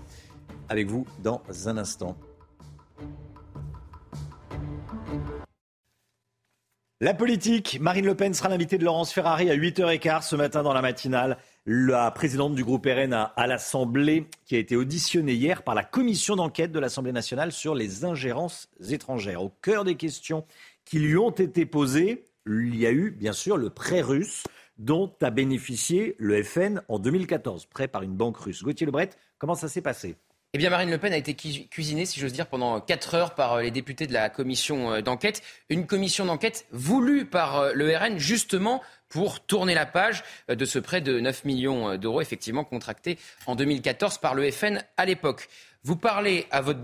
avec 0.70 0.88
vous 0.88 1.06
dans 1.22 1.42
un 1.66 1.78
instant. 1.78 2.16
La 7.02 7.14
politique, 7.14 7.78
Marine 7.80 8.06
Le 8.06 8.16
Pen 8.16 8.34
sera 8.34 8.50
l'invitée 8.50 8.78
de 8.78 8.84
Laurence 8.84 9.14
Ferrari 9.14 9.50
à 9.50 9.56
8h15 9.56 10.28
ce 10.28 10.36
matin 10.36 10.64
dans 10.64 10.74
la 10.74 10.82
matinale. 10.82 11.38
La 11.66 12.12
présidente 12.12 12.56
du 12.56 12.64
groupe 12.64 12.86
RN 12.86 13.14
à, 13.14 13.24
à 13.24 13.48
l'Assemblée, 13.48 14.28
qui 14.46 14.56
a 14.56 14.60
été 14.60 14.76
auditionnée 14.76 15.34
hier 15.34 15.64
par 15.64 15.76
la 15.76 15.84
commission 15.84 16.36
d'enquête 16.36 16.72
de 16.72 16.80
l'Assemblée 16.80 17.14
nationale 17.14 17.52
sur 17.52 17.74
les 17.74 18.06
ingérences 18.06 18.70
étrangères. 18.90 19.44
Au 19.44 19.50
cœur 19.62 19.86
des 19.86 19.96
questions 19.96 20.46
qui 20.84 21.00
lui 21.00 21.16
ont 21.18 21.30
été 21.30 21.66
posées, 21.66 22.29
il 22.46 22.76
y 22.76 22.86
a 22.86 22.92
eu 22.92 23.12
bien 23.12 23.34
sûr 23.34 23.58
le 23.58 23.70
prêt 23.70 24.02
russe 24.02 24.44
dont 24.78 25.14
a 25.22 25.30
bénéficié 25.30 26.16
le 26.20 26.42
FN 26.42 26.82
en 26.88 27.00
2014, 27.00 27.66
prêt 27.66 27.88
par 27.88 28.02
une 28.02 28.16
banque 28.16 28.38
russe. 28.38 28.64
Gauthier 28.64 28.86
Lebret, 28.86 29.10
comment 29.38 29.56
ça 29.56 29.68
s'est 29.68 29.82
passé? 29.82 30.16
Eh 30.54 30.58
bien, 30.58 30.72
Marine 30.72 30.90
Le 30.90 30.98
Pen 30.98 31.14
a 31.14 31.18
été 31.18 31.36
cuisinée, 31.36 32.08
si 32.08 32.20
j'ose 32.20 32.34
dire, 32.34 32.48
pendant 32.48 32.82
quatre 32.82 33.14
heures 33.14 33.36
par 33.36 33.54
euh, 33.54 33.62
les 33.62 33.70
députés 33.70 34.08
de 34.08 34.14
la 34.14 34.32
commission 34.32 34.94
euh, 34.94 35.02
d'enquête. 35.02 35.44
Une 35.70 35.86
commission 35.86 36.26
d'enquête 36.26 36.66
voulue 36.72 37.26
par 37.26 37.60
euh, 37.60 37.72
le 37.76 37.96
RN, 37.96 38.18
justement, 38.18 38.82
pour 39.10 39.46
tourner 39.46 39.76
la 39.76 39.86
page 39.86 40.24
de 40.48 40.66
ce 40.66 40.80
prêt 40.80 41.02
de 41.02 41.20
9 41.20 41.46
millions 41.46 41.98
d'euros, 41.98 42.22
effectivement 42.22 42.64
contracté 42.64 43.18
en 43.48 43.56
2014 43.56 44.20
par 44.20 44.36
le 44.36 44.50
FN 44.52 44.84
à 44.98 45.06
l'époque. 45.06 45.50
Vous 45.84 45.96
parlez 45.96 46.46
à 46.52 46.60
votre, 46.60 46.82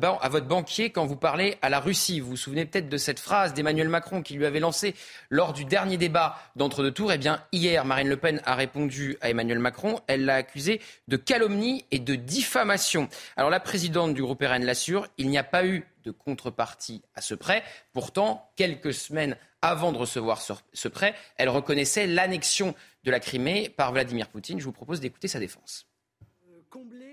banquier 0.48 0.90
quand 0.90 1.06
vous 1.06 1.18
parlez 1.18 1.58
à 1.62 1.70
la 1.70 1.82
Russie. 1.82 2.22
Vous 2.22 2.30
vous 2.30 2.38
souvenez 2.38 2.66
peut-être 2.66 2.88
de 2.88 2.96
cette 2.96 3.20
phrase 3.20 3.54
d'Emmanuel 3.54 3.90
Macron 3.90 4.22
qui 4.22 4.36
lui 4.36 4.46
avait 4.46 4.62
lancée 4.62 4.96
lors 5.30 5.52
du 5.52 5.66
dernier 5.66 5.98
débat 5.98 6.38
d'entre-deux 6.56 6.92
tours. 6.92 7.12
Eh 7.12 7.18
bien, 7.18 7.44
hier, 7.52 7.84
Marine 7.84 8.08
Le 8.08 8.16
Pen 8.16 8.42
a 8.46 8.56
répondu 8.56 9.18
à 9.20 9.30
Emmanuel 9.30 9.60
Macron. 9.60 10.00
Elle 10.08 10.24
l'a 10.24 10.36
accusé 10.36 10.80
de 11.10 11.18
calomnie 11.18 11.84
et 11.92 12.00
de 12.00 12.16
diffamation. 12.16 13.10
Alors, 13.36 13.50
la 13.50 13.60
présidente 13.60 14.14
du 14.14 14.22
groupe 14.22 14.42
RN 14.42 14.64
l'assure, 14.64 15.08
il 15.18 15.30
n'y 15.30 15.38
a 15.38 15.44
pas 15.44 15.66
eu 15.66 15.86
de 16.06 16.12
contrepartie 16.12 17.02
à 17.16 17.22
ce 17.22 17.36
prêt. 17.36 17.64
Pourtant, 17.92 18.50
quelques 18.56 18.94
semaines 18.94 19.36
avant 19.62 19.92
de 19.92 19.98
recevoir 19.98 20.40
ce 20.42 20.88
prêt, 20.88 21.16
elle 21.36 21.50
reconnaissait 21.50 22.08
l'annexion 22.08 22.74
de 23.04 23.12
la 23.12 23.20
Crimée 23.20 23.68
par 23.68 23.92
Vladimir 23.92 24.30
Poutine. 24.30 24.58
Je 24.58 24.66
vous 24.66 24.72
propose 24.72 25.02
d'écouter 25.02 25.28
sa 25.28 25.40
défense. 25.40 25.86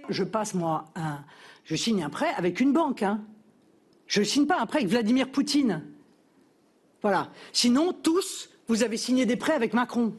Je 0.09 0.25
passe, 0.25 0.55
moi, 0.55 0.85
un 0.97 1.25
je 1.65 1.77
signe 1.77 2.03
un 2.03 2.11
prêt 2.11 2.33
avec 2.37 2.61
une 2.61 2.73
banque. 2.73 3.03
Hein. 3.03 3.21
Je 4.07 4.21
ne 4.21 4.25
signe 4.25 4.47
pas 4.47 4.61
un 4.61 4.67
prêt 4.67 4.79
avec 4.79 4.91
Vladimir 4.91 5.31
Poutine. 5.31 5.83
Voilà. 7.03 7.31
Sinon, 7.53 7.93
tous, 7.93 8.51
vous 8.69 8.83
avez 8.83 8.97
signé 8.97 9.27
des 9.27 9.37
prêts 9.37 9.55
avec 9.55 9.75
Macron. 9.75 10.15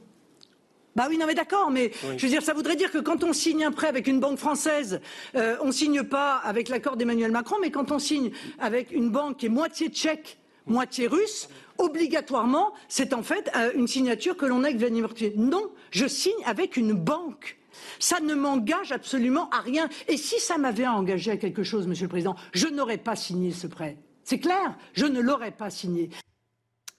Bah 0.96 1.08
oui, 1.10 1.18
non 1.18 1.26
mais 1.26 1.34
d'accord, 1.34 1.72
mais 1.72 1.92
je 2.18 2.24
veux 2.24 2.30
dire, 2.30 2.44
ça 2.44 2.54
voudrait 2.54 2.76
dire 2.76 2.92
que 2.92 3.00
quand 3.00 3.24
on 3.24 3.34
signe 3.34 3.64
un 3.64 3.72
prêt 3.72 3.88
avec 3.88 4.06
une 4.08 4.20
banque 4.20 4.38
française, 4.38 5.02
euh, 5.36 5.58
on 5.62 5.68
ne 5.68 5.72
signe 5.72 6.04
pas 6.04 6.36
avec 6.38 6.70
l'accord 6.70 6.98
d'Emmanuel 6.98 7.32
Macron, 7.32 7.56
mais 7.60 7.72
quand 7.72 7.92
on 7.92 7.98
signe 7.98 8.30
avec 8.60 8.92
une 8.92 9.10
banque 9.10 9.38
qui 9.38 9.48
est 9.48 9.50
moitié 9.50 9.90
tchèque, 9.90 10.38
moitié 10.68 11.08
russe, 11.08 11.50
obligatoirement, 11.80 12.74
c'est 12.90 13.14
en 13.14 13.24
fait 13.24 13.50
euh, 13.56 13.72
une 13.74 13.88
signature 13.88 14.38
que 14.38 14.46
l'on 14.46 14.64
a 14.64 14.68
avec 14.68 14.78
Vladimir 14.78 15.08
Poutine. 15.08 15.32
Non, 15.36 15.72
je 15.90 16.06
signe 16.06 16.32
avec 16.46 16.78
une 16.78 16.94
banque. 16.94 17.58
Ça 18.00 18.20
ne 18.20 18.34
m'engage 18.36 18.92
absolument 18.92 19.50
à 19.50 19.60
rien. 19.60 19.90
Et 20.08 20.18
si 20.18 20.40
ça 20.40 20.58
m'avait 20.58 20.88
engagé 20.88 21.32
à 21.32 21.38
quelque 21.38 21.64
chose, 21.64 21.88
Monsieur 21.88 22.06
le 22.06 22.10
Président, 22.10 22.36
je 22.54 22.68
n'aurais 22.68 22.98
pas 22.98 23.16
signé 23.16 23.52
ce 23.52 23.68
prêt. 23.68 23.98
C'est 24.24 24.40
clair, 24.40 24.76
je 24.94 25.06
ne 25.06 25.20
l'aurais 25.20 25.52
pas 25.52 25.70
signé. 25.70 26.10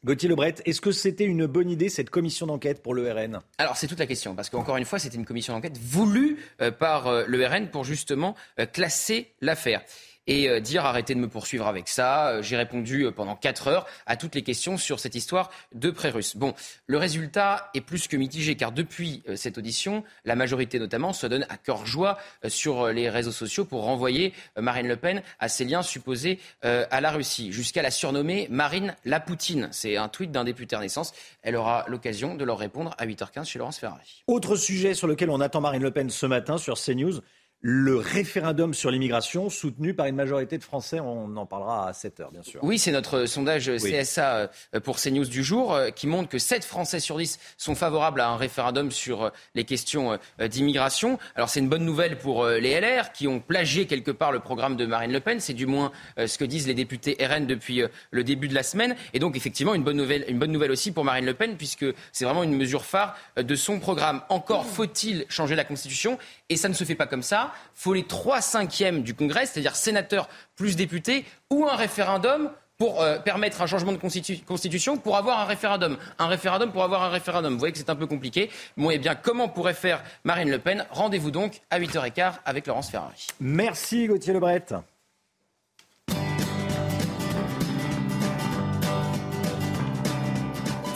Gauthier 0.05 0.29
Lebret, 0.29 0.57
est-ce 0.67 0.83
que 0.83 0.93
c'était 0.93 1.25
une 1.25 1.47
bonne 1.47 1.71
idée 1.71 1.89
cette 1.89 2.11
commission 2.11 2.47
d'enquête 2.47 2.83
pour 2.83 2.93
le 2.93 3.11
RN 3.11 3.41
Alors 3.57 3.79
c'est 3.79 3.87
toute 3.87 3.99
la 3.99 4.07
question, 4.07 4.35
parce 4.35 4.51
qu'encore 4.51 4.77
une 4.77 4.85
fois, 4.85 4.99
c'était 4.99 5.17
une 5.17 5.25
commission 5.25 5.55
d'enquête 5.55 5.79
voulue 5.79 6.37
euh, 6.61 6.71
par 6.71 7.07
euh, 7.07 7.25
le 7.27 7.47
RN 7.47 7.71
pour 7.71 7.85
justement 7.85 8.35
euh, 8.61 8.67
classer 8.67 9.33
l'affaire 9.41 9.81
et 10.27 10.49
euh, 10.49 10.61
dire 10.61 10.85
arrêtez 10.85 11.15
de 11.15 11.21
me 11.21 11.29
poursuivre 11.29 11.67
avec 11.67 11.89
ça. 11.89 12.29
Euh, 12.29 12.43
j'ai 12.43 12.57
répondu 12.57 13.05
euh, 13.05 13.11
pendant 13.11 13.37
quatre 13.37 13.69
heures 13.69 13.87
à 14.07 14.17
toutes 14.17 14.35
les 14.35 14.43
questions 14.43 14.77
sur 14.77 15.01
cette 15.01 15.15
histoire 15.15 15.51
de 15.75 15.91
prêt 15.91 16.11
russe. 16.11 16.37
Bon, 16.37 16.55
le 16.87 16.99
résultat 16.99 17.71
est 17.75 17.81
plus 17.81 18.09
que 18.09 18.17
mitigé 18.17 18.57
car 18.57 18.73
depuis 18.73 19.23
cette 19.37 19.59
audition, 19.59 20.05
la 20.25 20.35
majorité 20.37 20.79
notamment 20.79 21.13
se 21.13 21.27
donne 21.27 21.47
à 21.49 21.57
cœur 21.57 21.87
joie 21.87 22.19
sur 22.47 22.89
les 22.89 23.09
réseaux 23.11 23.33
sociaux 23.33 23.65
pour 23.65 23.83
renvoyer 23.83 24.33
Marine 24.57 24.89
Le 24.89 24.97
Pen 24.97 25.23
à 25.39 25.49
ses 25.49 25.65
liens 25.65 25.83
supposés 25.83 26.39
à 26.63 27.01
la 27.01 27.11
Russie, 27.11 27.53
jusqu'à 27.53 27.83
la 27.83 27.91
surnommer 27.91 28.49
Marine 28.51 28.95
la 29.05 29.21
Poutine. 29.21 29.69
C'est 29.73 29.97
un 29.97 30.09
tweet 30.09 30.33
d'un 30.33 30.45
député 30.45 30.77
Renaissance. 30.77 31.13
Elle 31.43 31.57
aura 31.57 31.85
l'occasion 31.89 32.35
de 32.35 32.45
leur 32.45 32.59
répondre 32.59 32.95
à 32.99 33.07
8h15 33.07 33.45
chez 33.47 33.59
Laurence 33.59 33.79
Ferrari. 33.79 34.25
Autre 34.27 34.57
sujet 34.57 34.95
sur 34.95 35.07
lequel 35.07 35.31
on 35.31 35.41
attend 35.41 35.61
Marine 35.61 35.83
Le 35.83 35.91
Pen 35.91 36.11
ce 36.11 36.27
matin 36.27 36.59
sur 36.59 36.79
CNews 36.79 37.21
le 37.67 37.97
référendum 37.97 38.75
sur 38.75 38.91
l'immigration 38.91 39.49
soutenu 39.49 39.95
par 39.95 40.05
une 40.05 40.17
majorité 40.17 40.59
de 40.59 40.63
Français. 40.63 41.01
On 41.01 41.35
en 41.35 41.47
parlera 41.47 41.89
à 41.89 41.95
7 41.95 42.21
heures, 42.21 42.31
bien 42.31 42.43
sûr. 42.43 42.61
Oui, 42.63 42.79
c'est 42.79 42.93
notre 42.93 43.25
sondage 43.25 43.71
CSA 43.79 44.51
euh, 44.75 44.81
pour 44.81 44.99
CNews 44.99 45.25
du 45.25 45.43
jour 45.43 45.73
euh, 45.73 45.89
qui 45.89 46.07
montre 46.07 46.29
que 46.29 46.39
7 46.39 46.63
Français 46.63 47.01
sur 47.01 47.17
10 47.17 47.39
sont 47.57 47.75
favorables 47.75 48.21
à 48.21 48.29
un 48.29 48.37
référendum 48.37 48.91
sur 48.91 49.23
euh, 49.23 49.31
les 49.55 49.65
questions 49.65 50.19
d'immigration. 50.47 51.19
Alors 51.37 51.49
c'est 51.49 51.61
une 51.61 51.71
bonne 51.71 51.87
nouvelle 51.87 52.19
pour 52.19 52.47
les 52.47 52.79
LR 52.79 53.13
qui 53.13 53.27
ont 53.27 53.41
plagié 53.41 53.87
quelque 53.87 54.11
part 54.11 54.31
le 54.31 54.41
programme 54.41 54.77
de 54.77 54.85
Marine 54.85 55.13
Le 55.13 55.21
Pen. 55.21 55.41
C'est 55.41 55.55
du 55.55 55.65
moins 55.65 55.91
ce 56.19 56.37
que 56.37 56.45
disent 56.45 56.67
les 56.67 56.75
députés 56.75 57.17
RN 57.19 57.47
depuis 57.47 57.83
le 58.11 58.25
début 58.25 58.49
de 58.49 58.55
la 58.55 58.63
semaine. 58.63 58.95
Et 59.15 59.19
donc 59.19 59.37
effectivement 59.37 59.75
une 59.75 59.85
bonne 59.85 59.97
nouvelle, 59.97 60.25
une 60.29 60.39
bonne 60.39 60.53
nouvelle 60.53 60.71
aussi 60.71 60.93
pour 60.93 61.05
Marine 61.05 61.25
Le 61.25 61.35
Pen 61.35 61.57
puisque 61.57 61.87
c'est 62.13 62.25
vraiment 62.25 62.43
une 62.43 62.57
mesure 62.57 62.85
phare 62.85 63.17
de 63.37 63.55
son 63.55 63.79
programme. 63.81 64.23
Encore 64.29 64.67
faut-il 64.67 65.25
changer 65.29 65.55
la 65.55 65.65
Constitution 65.65 66.19
et 66.55 66.57
ça 66.57 66.69
ne 66.69 66.75
se 66.75 66.85
fait 66.85 66.95
pas 66.95 67.07
comme 67.07 67.23
ça 67.23 67.53
faut 67.75 67.93
les 67.93 68.05
trois 68.05 68.41
cinquièmes 68.41 69.03
du 69.03 69.13
Congrès, 69.15 69.47
c'est-à-dire 69.47 69.75
sénateurs 69.75 70.29
plus 70.55 70.77
députés, 70.77 71.25
ou 71.51 71.67
un 71.67 71.75
référendum 71.75 72.51
pour 72.79 73.03
euh, 73.03 73.19
permettre 73.19 73.61
un 73.61 73.67
changement 73.67 73.93
de 73.93 73.99
constitution 73.99 74.97
pour 74.97 75.17
avoir 75.17 75.41
un 75.41 75.45
référendum. 75.45 75.97
Un 76.19 76.27
référendum 76.29 76.71
pour 76.73 76.85
avoir 76.85 77.03
un 77.03 77.09
référendum. 77.09 77.53
Vous 77.53 77.59
voyez 77.59 77.73
que 77.73 77.79
c'est 77.79 77.91
un 77.91 77.97
peu 77.97 78.07
compliqué. 78.07 78.51
Bon, 78.77 78.91
eh 78.91 78.99
bien, 78.99 79.15
comment 79.15 79.49
pourrait 79.49 79.75
faire 79.75 80.03
Marine 80.23 80.51
Le 80.51 80.59
Pen? 80.59 80.87
Rendez-vous 80.91 81.31
donc 81.31 81.61
à 81.71 81.81
8h15 81.81 82.35
avec 82.45 82.67
Laurence 82.67 82.91
Ferrari. 82.91 83.27
Merci 83.41 84.07
Gauthier 84.07 84.33
Lebret. 84.33 84.65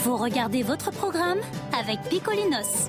Vous 0.02 0.16
regardez 0.16 0.62
votre 0.62 0.90
programme 0.92 1.38
avec 1.78 2.00
Picolinos. 2.08 2.88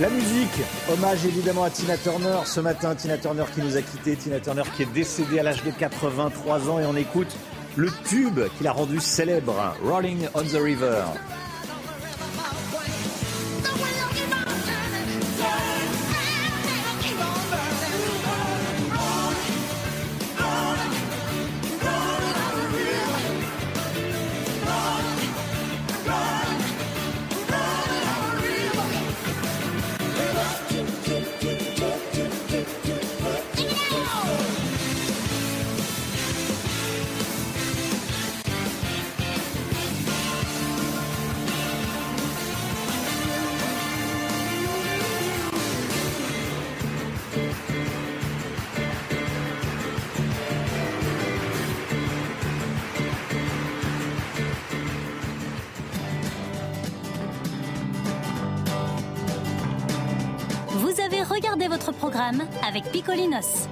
La 0.00 0.10
musique, 0.10 0.60
hommage 0.92 1.24
évidemment 1.24 1.62
à 1.62 1.70
Tina 1.70 1.96
Turner. 1.96 2.38
Ce 2.46 2.58
matin, 2.58 2.96
Tina 2.96 3.16
Turner 3.16 3.44
qui 3.54 3.60
nous 3.60 3.76
a 3.76 3.82
quittés, 3.82 4.16
Tina 4.16 4.40
Turner 4.40 4.64
qui 4.74 4.82
est 4.82 4.92
décédée 4.92 5.38
à 5.38 5.44
l'âge 5.44 5.62
de 5.62 5.70
83 5.70 6.68
ans 6.68 6.80
et 6.80 6.84
on 6.84 6.96
écoute 6.96 7.32
le 7.76 7.88
tube 8.04 8.40
qui 8.58 8.64
l'a 8.64 8.72
rendu 8.72 8.98
célèbre, 8.98 9.54
Rolling 9.84 10.26
on 10.34 10.42
the 10.42 10.60
River. 10.60 11.04
Votre 61.62 61.92
programme 61.92 62.42
avec 62.66 62.84
Picolinos. 62.90 63.68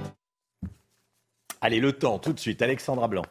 Allez, 1.61 1.79
le 1.79 1.93
temps, 1.93 2.19
tout 2.19 2.33
de 2.33 2.39
suite, 2.39 2.61
Alexandra 2.61 3.07
Blanc. 3.07 3.25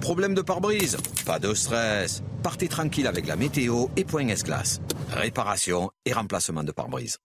Problème 0.00 0.34
de 0.34 0.42
pare-brise 0.42 0.96
Pas 1.24 1.38
de 1.38 1.54
stress. 1.54 2.22
Partez 2.42 2.68
tranquille 2.68 3.06
avec 3.06 3.26
la 3.26 3.36
météo 3.36 3.86
et 3.96 4.04
Point 4.04 4.28
S-Glace. 4.28 4.80
Réparation 5.10 5.90
et 6.04 6.12
remplacement 6.12 6.64
de 6.64 6.72
pare-brise. 6.72 7.18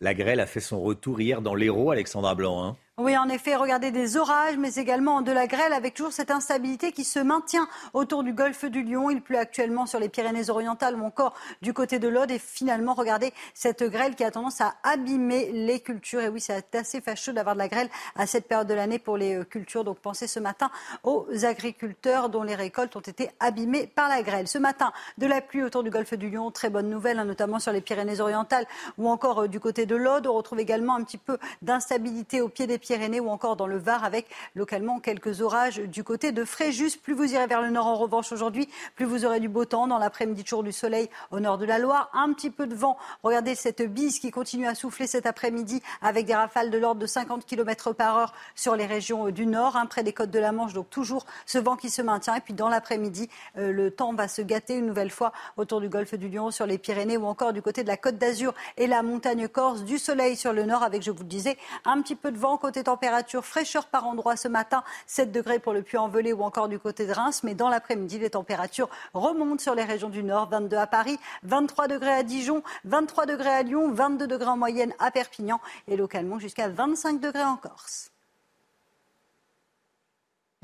La 0.00 0.14
grêle 0.14 0.40
a 0.40 0.46
fait 0.46 0.60
son 0.60 0.80
retour 0.80 1.20
hier 1.20 1.42
dans 1.42 1.54
l'Hérault, 1.54 1.90
Alexandra 1.90 2.34
Blanc. 2.34 2.64
Hein. 2.64 2.76
Oui, 2.98 3.14
en 3.14 3.28
effet, 3.28 3.54
regardez 3.56 3.90
des 3.90 4.16
orages, 4.16 4.56
mais 4.56 4.76
également 4.76 5.20
de 5.20 5.30
la 5.30 5.46
grêle, 5.46 5.74
avec 5.74 5.92
toujours 5.92 6.14
cette 6.14 6.30
instabilité 6.30 6.92
qui 6.92 7.04
se 7.04 7.18
maintient 7.18 7.68
autour 7.92 8.24
du 8.24 8.32
golfe 8.32 8.64
du 8.64 8.82
Lion. 8.82 9.10
Il 9.10 9.20
pleut 9.20 9.38
actuellement 9.38 9.84
sur 9.84 10.00
les 10.00 10.08
Pyrénées-Orientales 10.08 10.94
ou 10.94 11.04
encore 11.04 11.34
du 11.60 11.74
côté 11.74 11.98
de 11.98 12.08
l'Aude. 12.08 12.30
Et 12.30 12.38
finalement, 12.38 12.94
regardez 12.94 13.34
cette 13.52 13.82
grêle 13.82 14.14
qui 14.14 14.24
a 14.24 14.30
tendance 14.30 14.62
à 14.62 14.76
abîmer 14.82 15.50
les 15.52 15.80
cultures. 15.80 16.22
Et 16.22 16.30
oui, 16.30 16.40
c'est 16.40 16.74
assez 16.74 17.02
fâcheux 17.02 17.34
d'avoir 17.34 17.54
de 17.54 17.58
la 17.58 17.68
grêle 17.68 17.90
à 18.14 18.26
cette 18.26 18.48
période 18.48 18.66
de 18.66 18.72
l'année 18.72 18.98
pour 18.98 19.18
les 19.18 19.34
euh, 19.34 19.44
cultures. 19.44 19.84
Donc 19.84 19.98
pensez 19.98 20.26
ce 20.26 20.40
matin 20.40 20.70
aux 21.02 21.26
agriculteurs 21.44 22.30
dont 22.30 22.44
les 22.44 22.54
récoltes 22.54 22.96
ont 22.96 23.00
été 23.00 23.28
abîmées 23.40 23.86
par 23.86 24.08
la 24.08 24.22
grêle. 24.22 24.48
Ce 24.48 24.56
matin, 24.56 24.94
de 25.18 25.26
la 25.26 25.42
pluie 25.42 25.62
autour 25.62 25.82
du 25.82 25.90
golfe 25.90 26.14
du 26.14 26.30
Lion, 26.30 26.50
très 26.50 26.70
bonne 26.70 26.88
nouvelle, 26.88 27.18
hein, 27.18 27.26
notamment 27.26 27.58
sur 27.58 27.72
les 27.72 27.82
Pyrénées-Orientales 27.82 28.66
ou 28.96 29.10
encore 29.10 29.40
euh, 29.40 29.48
du 29.48 29.60
côté 29.60 29.84
de 29.84 29.96
l'Aude. 29.96 30.26
On 30.26 30.32
retrouve 30.32 30.60
également 30.60 30.94
un 30.94 31.04
petit 31.04 31.18
peu 31.18 31.36
d'instabilité 31.60 32.40
au 32.40 32.48
pied 32.48 32.66
des 32.66 32.78
Pyrénées 32.86 33.18
ou 33.18 33.30
encore 33.30 33.56
dans 33.56 33.66
le 33.66 33.78
Var 33.78 34.04
avec 34.04 34.28
localement 34.54 35.00
quelques 35.00 35.40
orages 35.40 35.78
du 35.78 36.04
côté 36.04 36.30
de 36.30 36.44
Fréjus. 36.44 36.96
Plus 36.96 37.14
vous 37.14 37.34
irez 37.34 37.48
vers 37.48 37.60
le 37.60 37.70
nord 37.70 37.86
en 37.86 37.96
revanche 37.96 38.30
aujourd'hui, 38.30 38.68
plus 38.94 39.04
vous 39.04 39.24
aurez 39.24 39.40
du 39.40 39.48
beau 39.48 39.64
temps. 39.64 39.88
Dans 39.88 39.98
l'après-midi, 39.98 40.44
toujours 40.44 40.62
du 40.62 40.70
soleil 40.70 41.10
au 41.32 41.40
nord 41.40 41.58
de 41.58 41.64
la 41.64 41.78
Loire. 41.78 42.10
Un 42.14 42.32
petit 42.32 42.50
peu 42.50 42.68
de 42.68 42.76
vent. 42.76 42.96
Regardez 43.24 43.56
cette 43.56 43.82
bise 43.82 44.20
qui 44.20 44.30
continue 44.30 44.68
à 44.68 44.76
souffler 44.76 45.08
cet 45.08 45.26
après-midi 45.26 45.82
avec 46.00 46.26
des 46.26 46.34
rafales 46.34 46.70
de 46.70 46.78
l'ordre 46.78 47.00
de 47.00 47.06
50 47.06 47.44
km 47.44 47.92
par 47.92 48.18
heure 48.18 48.32
sur 48.54 48.76
les 48.76 48.86
régions 48.86 49.30
du 49.30 49.46
nord, 49.46 49.74
hein, 49.74 49.86
près 49.86 50.04
des 50.04 50.12
côtes 50.12 50.30
de 50.30 50.38
la 50.38 50.52
Manche. 50.52 50.72
Donc 50.72 50.88
toujours 50.88 51.26
ce 51.44 51.58
vent 51.58 51.74
qui 51.74 51.90
se 51.90 52.02
maintient. 52.02 52.36
Et 52.36 52.40
puis 52.40 52.54
dans 52.54 52.68
l'après-midi, 52.68 53.28
euh, 53.58 53.72
le 53.72 53.90
temps 53.90 54.14
va 54.14 54.28
se 54.28 54.42
gâter 54.42 54.76
une 54.76 54.86
nouvelle 54.86 55.10
fois 55.10 55.32
autour 55.56 55.80
du 55.80 55.88
golfe 55.88 56.14
du 56.14 56.28
Lion, 56.28 56.52
sur 56.52 56.66
les 56.66 56.78
Pyrénées 56.78 57.16
ou 57.16 57.26
encore 57.26 57.52
du 57.52 57.62
côté 57.62 57.82
de 57.82 57.88
la 57.88 57.96
côte 57.96 58.16
d'Azur 58.16 58.54
et 58.76 58.86
la 58.86 59.02
montagne 59.02 59.48
corse. 59.48 59.82
Du 59.82 59.98
soleil 59.98 60.36
sur 60.36 60.52
le 60.52 60.64
nord 60.64 60.84
avec, 60.84 61.02
je 61.02 61.10
vous 61.10 61.24
le 61.24 61.28
disais, 61.28 61.56
un 61.84 62.00
petit 62.00 62.14
peu 62.14 62.30
de 62.30 62.38
vent 62.38 62.56
côté 62.56 62.75
température 62.82 63.44
fraîcheur 63.44 63.86
par 63.86 64.06
endroit 64.06 64.36
ce 64.36 64.48
matin, 64.48 64.82
7 65.06 65.32
degrés 65.32 65.58
pour 65.58 65.72
le 65.72 65.82
Puy-en-Velay 65.82 66.32
ou 66.32 66.42
encore 66.42 66.68
du 66.68 66.78
côté 66.78 67.06
de 67.06 67.12
Reims. 67.12 67.42
Mais 67.42 67.54
dans 67.54 67.68
l'après-midi, 67.68 68.18
les 68.18 68.30
températures 68.30 68.88
remontent 69.14 69.62
sur 69.62 69.74
les 69.74 69.84
régions 69.84 70.10
du 70.10 70.22
Nord. 70.22 70.48
22 70.50 70.76
à 70.76 70.86
Paris, 70.86 71.18
23 71.42 71.88
degrés 71.88 72.12
à 72.12 72.22
Dijon, 72.22 72.62
23 72.84 73.26
degrés 73.26 73.50
à 73.50 73.62
Lyon, 73.62 73.92
22 73.92 74.26
degrés 74.26 74.48
en 74.48 74.56
moyenne 74.56 74.94
à 74.98 75.10
Perpignan 75.10 75.60
et 75.88 75.96
localement 75.96 76.38
jusqu'à 76.38 76.68
25 76.68 77.20
degrés 77.20 77.44
en 77.44 77.56
Corse. 77.56 78.10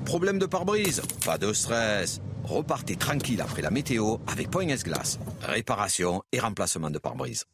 Problème 0.05 0.37
de 0.37 0.45
pare-brise 0.45 1.01
Pas 1.25 1.37
de 1.37 1.53
stress. 1.53 2.19
Repartez 2.43 2.97
tranquille 2.97 3.39
après 3.41 3.61
la 3.61 3.71
météo 3.71 4.17
avec 4.27 4.49
Point 4.51 4.67
S-Glace. 4.67 5.17
Réparation 5.41 6.23
et 6.31 6.39
remplacement 6.39 6.89
de 6.89 6.99
pare-brise. 6.99 7.45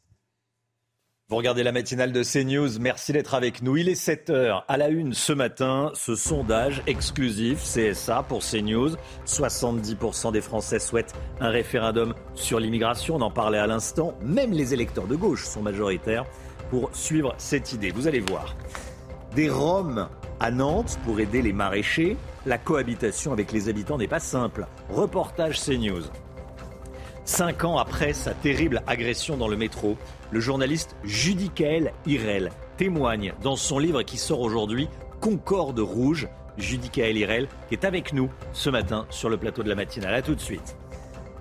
Vous 1.30 1.36
regardez 1.36 1.62
la 1.62 1.70
matinale 1.70 2.10
de 2.10 2.24
CNews, 2.24 2.80
merci 2.80 3.12
d'être 3.12 3.34
avec 3.34 3.62
nous. 3.62 3.76
Il 3.76 3.88
est 3.88 3.94
7h 3.94 4.64
à 4.66 4.76
la 4.76 4.88
une 4.88 5.14
ce 5.14 5.32
matin, 5.32 5.92
ce 5.94 6.16
sondage 6.16 6.82
exclusif 6.88 7.62
CSA 7.62 8.24
pour 8.24 8.40
CNews. 8.40 8.96
70% 9.28 10.32
des 10.32 10.40
Français 10.40 10.80
souhaitent 10.80 11.14
un 11.38 11.50
référendum 11.50 12.14
sur 12.34 12.58
l'immigration, 12.58 13.14
on 13.14 13.20
en 13.20 13.30
parlait 13.30 13.58
à 13.58 13.68
l'instant. 13.68 14.14
Même 14.22 14.50
les 14.50 14.74
électeurs 14.74 15.06
de 15.06 15.14
gauche 15.14 15.44
sont 15.44 15.62
majoritaires 15.62 16.26
pour 16.68 16.90
suivre 16.96 17.32
cette 17.38 17.72
idée. 17.72 17.92
Vous 17.92 18.08
allez 18.08 18.18
voir. 18.18 18.56
Des 19.36 19.48
Roms 19.48 20.08
à 20.40 20.50
Nantes 20.50 20.98
pour 21.04 21.20
aider 21.20 21.42
les 21.42 21.52
maraîchers. 21.52 22.16
La 22.44 22.58
cohabitation 22.58 23.32
avec 23.32 23.52
les 23.52 23.68
habitants 23.68 23.98
n'est 23.98 24.08
pas 24.08 24.18
simple. 24.18 24.66
Reportage 24.88 25.60
CNews. 25.60 26.02
Cinq 27.30 27.62
ans 27.62 27.78
après 27.78 28.12
sa 28.12 28.34
terrible 28.34 28.82
agression 28.88 29.36
dans 29.36 29.46
le 29.46 29.56
métro, 29.56 29.96
le 30.32 30.40
journaliste 30.40 30.96
Judicaël 31.04 31.92
Irel 32.04 32.50
témoigne 32.76 33.34
dans 33.40 33.54
son 33.54 33.78
livre 33.78 34.02
qui 34.02 34.18
sort 34.18 34.40
aujourd'hui, 34.40 34.88
Concorde 35.20 35.78
Rouge. 35.78 36.26
Judicaël 36.58 37.16
Irel 37.16 37.46
qui 37.68 37.74
est 37.74 37.84
avec 37.84 38.12
nous 38.12 38.30
ce 38.52 38.68
matin 38.68 39.06
sur 39.10 39.28
le 39.28 39.36
plateau 39.36 39.62
de 39.62 39.68
la 39.68 39.76
matinale. 39.76 40.12
A 40.12 40.22
tout 40.22 40.34
de 40.34 40.40
suite. 40.40 40.76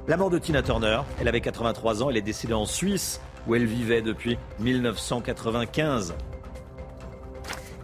La 0.07 0.15
mort 0.15 0.29
de 0.29 0.37
Tina 0.37 0.61
Turner, 0.61 0.99
elle 1.19 1.27
avait 1.27 1.41
83 1.41 2.03
ans, 2.03 2.11
elle 2.11 2.17
est 2.17 2.21
décédée 2.21 2.53
en 2.53 2.67
Suisse 2.67 3.19
où 3.47 3.55
elle 3.55 3.65
vivait 3.65 4.03
depuis 4.03 4.37
1995. 4.59 6.13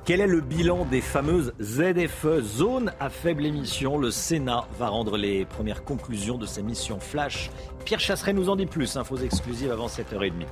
Quel 0.05 0.21
est 0.21 0.27
le 0.27 0.39
bilan 0.39 0.85
des 0.85 1.01
fameuses 1.01 1.51
ZFE, 1.59 2.39
zones 2.41 2.93
à 2.99 3.09
faible 3.09 3.43
émission 3.43 3.97
Le 3.97 4.11
Sénat 4.11 4.67
va 4.77 4.89
rendre 4.89 5.17
les 5.17 5.45
premières 5.45 5.83
conclusions 5.83 6.37
de 6.37 6.45
sa 6.45 6.61
mission 6.61 6.99
Flash. 6.99 7.49
Pierre 7.85 7.99
Chasseret 7.99 8.33
nous 8.33 8.49
en 8.49 8.55
dit 8.55 8.67
plus, 8.67 8.97
infos 8.97 9.17
exclusives 9.17 9.71
avant 9.71 9.87
7h30. 9.87 10.45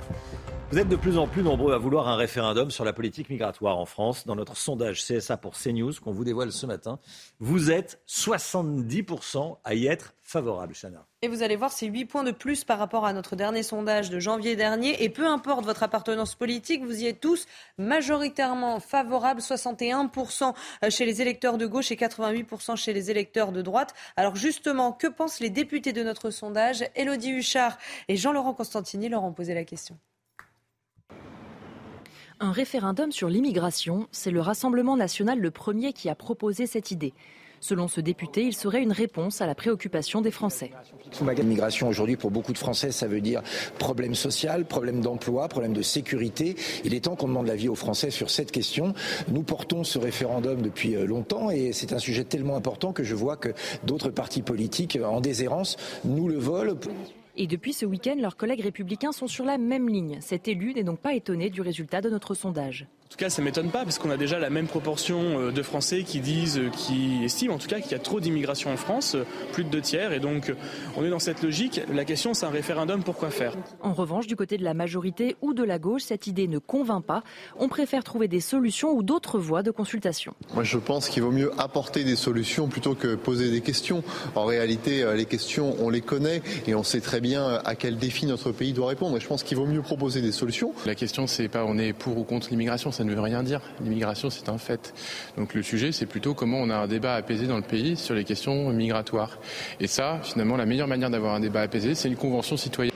Vous 0.72 0.78
êtes 0.80 0.88
de 0.88 0.96
plus 0.96 1.18
en 1.18 1.28
plus 1.28 1.44
nombreux 1.44 1.72
à 1.72 1.78
vouloir 1.78 2.08
un 2.08 2.16
référendum 2.16 2.72
sur 2.72 2.84
la 2.84 2.92
politique 2.92 3.30
migratoire 3.30 3.78
en 3.78 3.86
France. 3.86 4.26
Dans 4.26 4.34
notre 4.34 4.56
sondage 4.56 5.04
CSA 5.04 5.36
pour 5.36 5.54
CNews 5.54 5.92
qu'on 6.02 6.10
vous 6.10 6.24
dévoile 6.24 6.50
ce 6.50 6.66
matin, 6.66 6.98
vous 7.38 7.70
êtes 7.70 8.02
70% 8.08 9.58
à 9.62 9.74
y 9.74 9.86
être 9.86 10.14
favorable, 10.20 10.74
Chana. 10.74 11.06
Et 11.24 11.28
vous 11.28 11.42
allez 11.42 11.56
voir, 11.56 11.72
c'est 11.72 11.86
8 11.86 12.04
points 12.04 12.22
de 12.22 12.32
plus 12.32 12.64
par 12.64 12.78
rapport 12.78 13.06
à 13.06 13.14
notre 13.14 13.34
dernier 13.34 13.62
sondage 13.62 14.10
de 14.10 14.18
janvier 14.18 14.56
dernier. 14.56 15.02
Et 15.02 15.08
peu 15.08 15.26
importe 15.26 15.64
votre 15.64 15.82
appartenance 15.82 16.34
politique, 16.34 16.84
vous 16.84 17.00
y 17.00 17.06
êtes 17.06 17.20
tous 17.20 17.46
majoritairement 17.78 18.78
favorables, 18.78 19.40
61% 19.40 20.52
chez 20.90 21.06
les 21.06 21.22
électeurs 21.22 21.56
de 21.56 21.64
gauche 21.64 21.90
et 21.90 21.96
88% 21.96 22.76
chez 22.76 22.92
les 22.92 23.10
électeurs 23.10 23.52
de 23.52 23.62
droite. 23.62 23.94
Alors 24.16 24.36
justement, 24.36 24.92
que 24.92 25.06
pensent 25.06 25.40
les 25.40 25.48
députés 25.48 25.94
de 25.94 26.02
notre 26.02 26.28
sondage? 26.28 26.84
Elodie 26.94 27.30
Huchard 27.30 27.78
et 28.08 28.18
Jean-Laurent 28.18 28.52
Constantini 28.52 29.08
leur 29.08 29.24
ont 29.24 29.32
posé 29.32 29.54
la 29.54 29.64
question. 29.64 29.96
Un 32.38 32.52
référendum 32.52 33.12
sur 33.12 33.30
l'immigration, 33.30 34.08
c'est 34.12 34.30
le 34.30 34.42
Rassemblement 34.42 34.98
national 34.98 35.40
le 35.40 35.50
premier 35.50 35.94
qui 35.94 36.10
a 36.10 36.14
proposé 36.14 36.66
cette 36.66 36.90
idée. 36.90 37.14
Selon 37.64 37.88
ce 37.88 38.02
député, 38.02 38.42
il 38.42 38.54
serait 38.54 38.82
une 38.82 38.92
réponse 38.92 39.40
à 39.40 39.46
la 39.46 39.54
préoccupation 39.54 40.20
des 40.20 40.30
Français. 40.30 40.70
L'immigration 41.34 41.88
aujourd'hui 41.88 42.16
pour 42.16 42.30
beaucoup 42.30 42.52
de 42.52 42.58
Français, 42.58 42.92
ça 42.92 43.06
veut 43.06 43.22
dire 43.22 43.40
problème 43.78 44.14
social, 44.14 44.66
problème 44.66 45.00
d'emploi, 45.00 45.48
problème 45.48 45.72
de 45.72 45.80
sécurité. 45.80 46.56
Il 46.84 46.92
est 46.92 47.04
temps 47.04 47.16
qu'on 47.16 47.28
demande 47.28 47.46
l'avis 47.46 47.70
aux 47.70 47.74
Français 47.74 48.10
sur 48.10 48.28
cette 48.28 48.52
question. 48.52 48.92
Nous 49.28 49.42
portons 49.44 49.82
ce 49.82 49.98
référendum 49.98 50.60
depuis 50.60 50.94
euh, 50.94 51.06
longtemps 51.06 51.50
et 51.50 51.72
c'est 51.72 51.94
un 51.94 51.98
sujet 51.98 52.24
tellement 52.24 52.56
important 52.56 52.92
que 52.92 53.02
je 53.02 53.14
vois 53.14 53.38
que 53.38 53.54
d'autres 53.82 54.10
partis 54.10 54.42
politiques 54.42 54.98
en 55.02 55.22
déshérence 55.22 55.78
nous 56.04 56.28
le 56.28 56.36
volent. 56.36 56.76
Et 57.38 57.46
depuis 57.46 57.72
ce 57.72 57.86
week-end, 57.86 58.16
leurs 58.20 58.36
collègues 58.36 58.60
républicains 58.60 59.12
sont 59.12 59.26
sur 59.26 59.46
la 59.46 59.56
même 59.56 59.88
ligne. 59.88 60.18
Cet 60.20 60.48
élu 60.48 60.74
n'est 60.74 60.84
donc 60.84 60.98
pas 60.98 61.14
étonné 61.14 61.48
du 61.48 61.62
résultat 61.62 62.02
de 62.02 62.10
notre 62.10 62.34
sondage. 62.34 62.86
En 63.14 63.16
tout 63.16 63.26
cas, 63.26 63.30
ça 63.30 63.42
m'étonne 63.42 63.70
pas 63.70 63.84
parce 63.84 64.00
qu'on 64.00 64.10
a 64.10 64.16
déjà 64.16 64.40
la 64.40 64.50
même 64.50 64.66
proportion 64.66 65.38
euh, 65.38 65.52
de 65.52 65.62
Français 65.62 66.02
qui 66.02 66.18
disent, 66.18 66.58
euh, 66.58 66.68
qui 66.70 67.22
estiment 67.22 67.54
en 67.54 67.58
tout 67.58 67.68
cas 67.68 67.78
qu'il 67.78 67.92
y 67.92 67.94
a 67.94 68.00
trop 68.00 68.18
d'immigration 68.18 68.72
en 68.72 68.76
France, 68.76 69.14
euh, 69.14 69.22
plus 69.52 69.62
de 69.62 69.68
deux 69.68 69.82
tiers, 69.82 70.12
et 70.12 70.18
donc 70.18 70.52
on 70.96 71.04
est 71.04 71.10
dans 71.10 71.20
cette 71.20 71.40
logique. 71.40 71.80
La 71.92 72.04
question, 72.04 72.34
c'est 72.34 72.44
un 72.44 72.50
référendum, 72.50 73.04
pourquoi 73.04 73.30
faire? 73.30 73.54
En 73.82 73.92
revanche, 73.92 74.26
du 74.26 74.34
côté 74.34 74.56
de 74.56 74.64
la 74.64 74.74
majorité 74.74 75.36
ou 75.42 75.54
de 75.54 75.62
la 75.62 75.78
gauche, 75.78 76.02
cette 76.02 76.26
idée 76.26 76.48
ne 76.48 76.58
convainc 76.58 77.04
pas. 77.04 77.22
On 77.56 77.68
préfère 77.68 78.02
trouver 78.02 78.26
des 78.26 78.40
solutions 78.40 78.90
ou 78.90 79.04
d'autres 79.04 79.38
voies 79.38 79.62
de 79.62 79.70
consultation. 79.70 80.34
Moi, 80.52 80.64
je 80.64 80.78
pense 80.78 81.08
qu'il 81.08 81.22
vaut 81.22 81.30
mieux 81.30 81.52
apporter 81.56 82.02
des 82.02 82.16
solutions 82.16 82.66
plutôt 82.66 82.96
que 82.96 83.14
poser 83.14 83.52
des 83.52 83.60
questions. 83.60 84.02
En 84.34 84.44
réalité, 84.44 85.06
les 85.14 85.26
questions, 85.26 85.76
on 85.78 85.88
les 85.88 86.00
connaît 86.00 86.42
et 86.66 86.74
on 86.74 86.82
sait 86.82 87.00
très 87.00 87.20
bien 87.20 87.60
à 87.64 87.76
quel 87.76 87.96
défi 87.96 88.26
notre 88.26 88.50
pays 88.50 88.72
doit 88.72 88.88
répondre. 88.88 89.16
Et 89.16 89.20
je 89.20 89.28
pense 89.28 89.44
qu'il 89.44 89.56
vaut 89.56 89.66
mieux 89.66 89.82
proposer 89.82 90.20
des 90.20 90.32
solutions. 90.32 90.72
La 90.84 90.96
question, 90.96 91.28
c'est 91.28 91.46
pas 91.46 91.64
on 91.64 91.78
est 91.78 91.92
pour 91.92 92.18
ou 92.18 92.24
contre 92.24 92.48
l'immigration 92.50 92.90
ça 93.04 93.10
ne 93.10 93.14
veut 93.14 93.20
rien 93.20 93.42
dire. 93.42 93.60
L'immigration, 93.82 94.30
c'est 94.30 94.48
un 94.48 94.56
fait. 94.56 94.94
Donc 95.36 95.52
le 95.52 95.62
sujet, 95.62 95.92
c'est 95.92 96.06
plutôt 96.06 96.32
comment 96.32 96.58
on 96.58 96.70
a 96.70 96.76
un 96.76 96.86
débat 96.86 97.14
apaisé 97.14 97.46
dans 97.46 97.56
le 97.56 97.62
pays 97.62 97.96
sur 97.96 98.14
les 98.14 98.24
questions 98.24 98.70
migratoires. 98.70 99.38
Et 99.78 99.86
ça, 99.86 100.20
finalement, 100.22 100.56
la 100.56 100.64
meilleure 100.64 100.88
manière 100.88 101.10
d'avoir 101.10 101.34
un 101.34 101.40
débat 101.40 101.60
apaisé, 101.60 101.94
c'est 101.94 102.08
une 102.08 102.16
convention 102.16 102.56
citoyenne. 102.56 102.94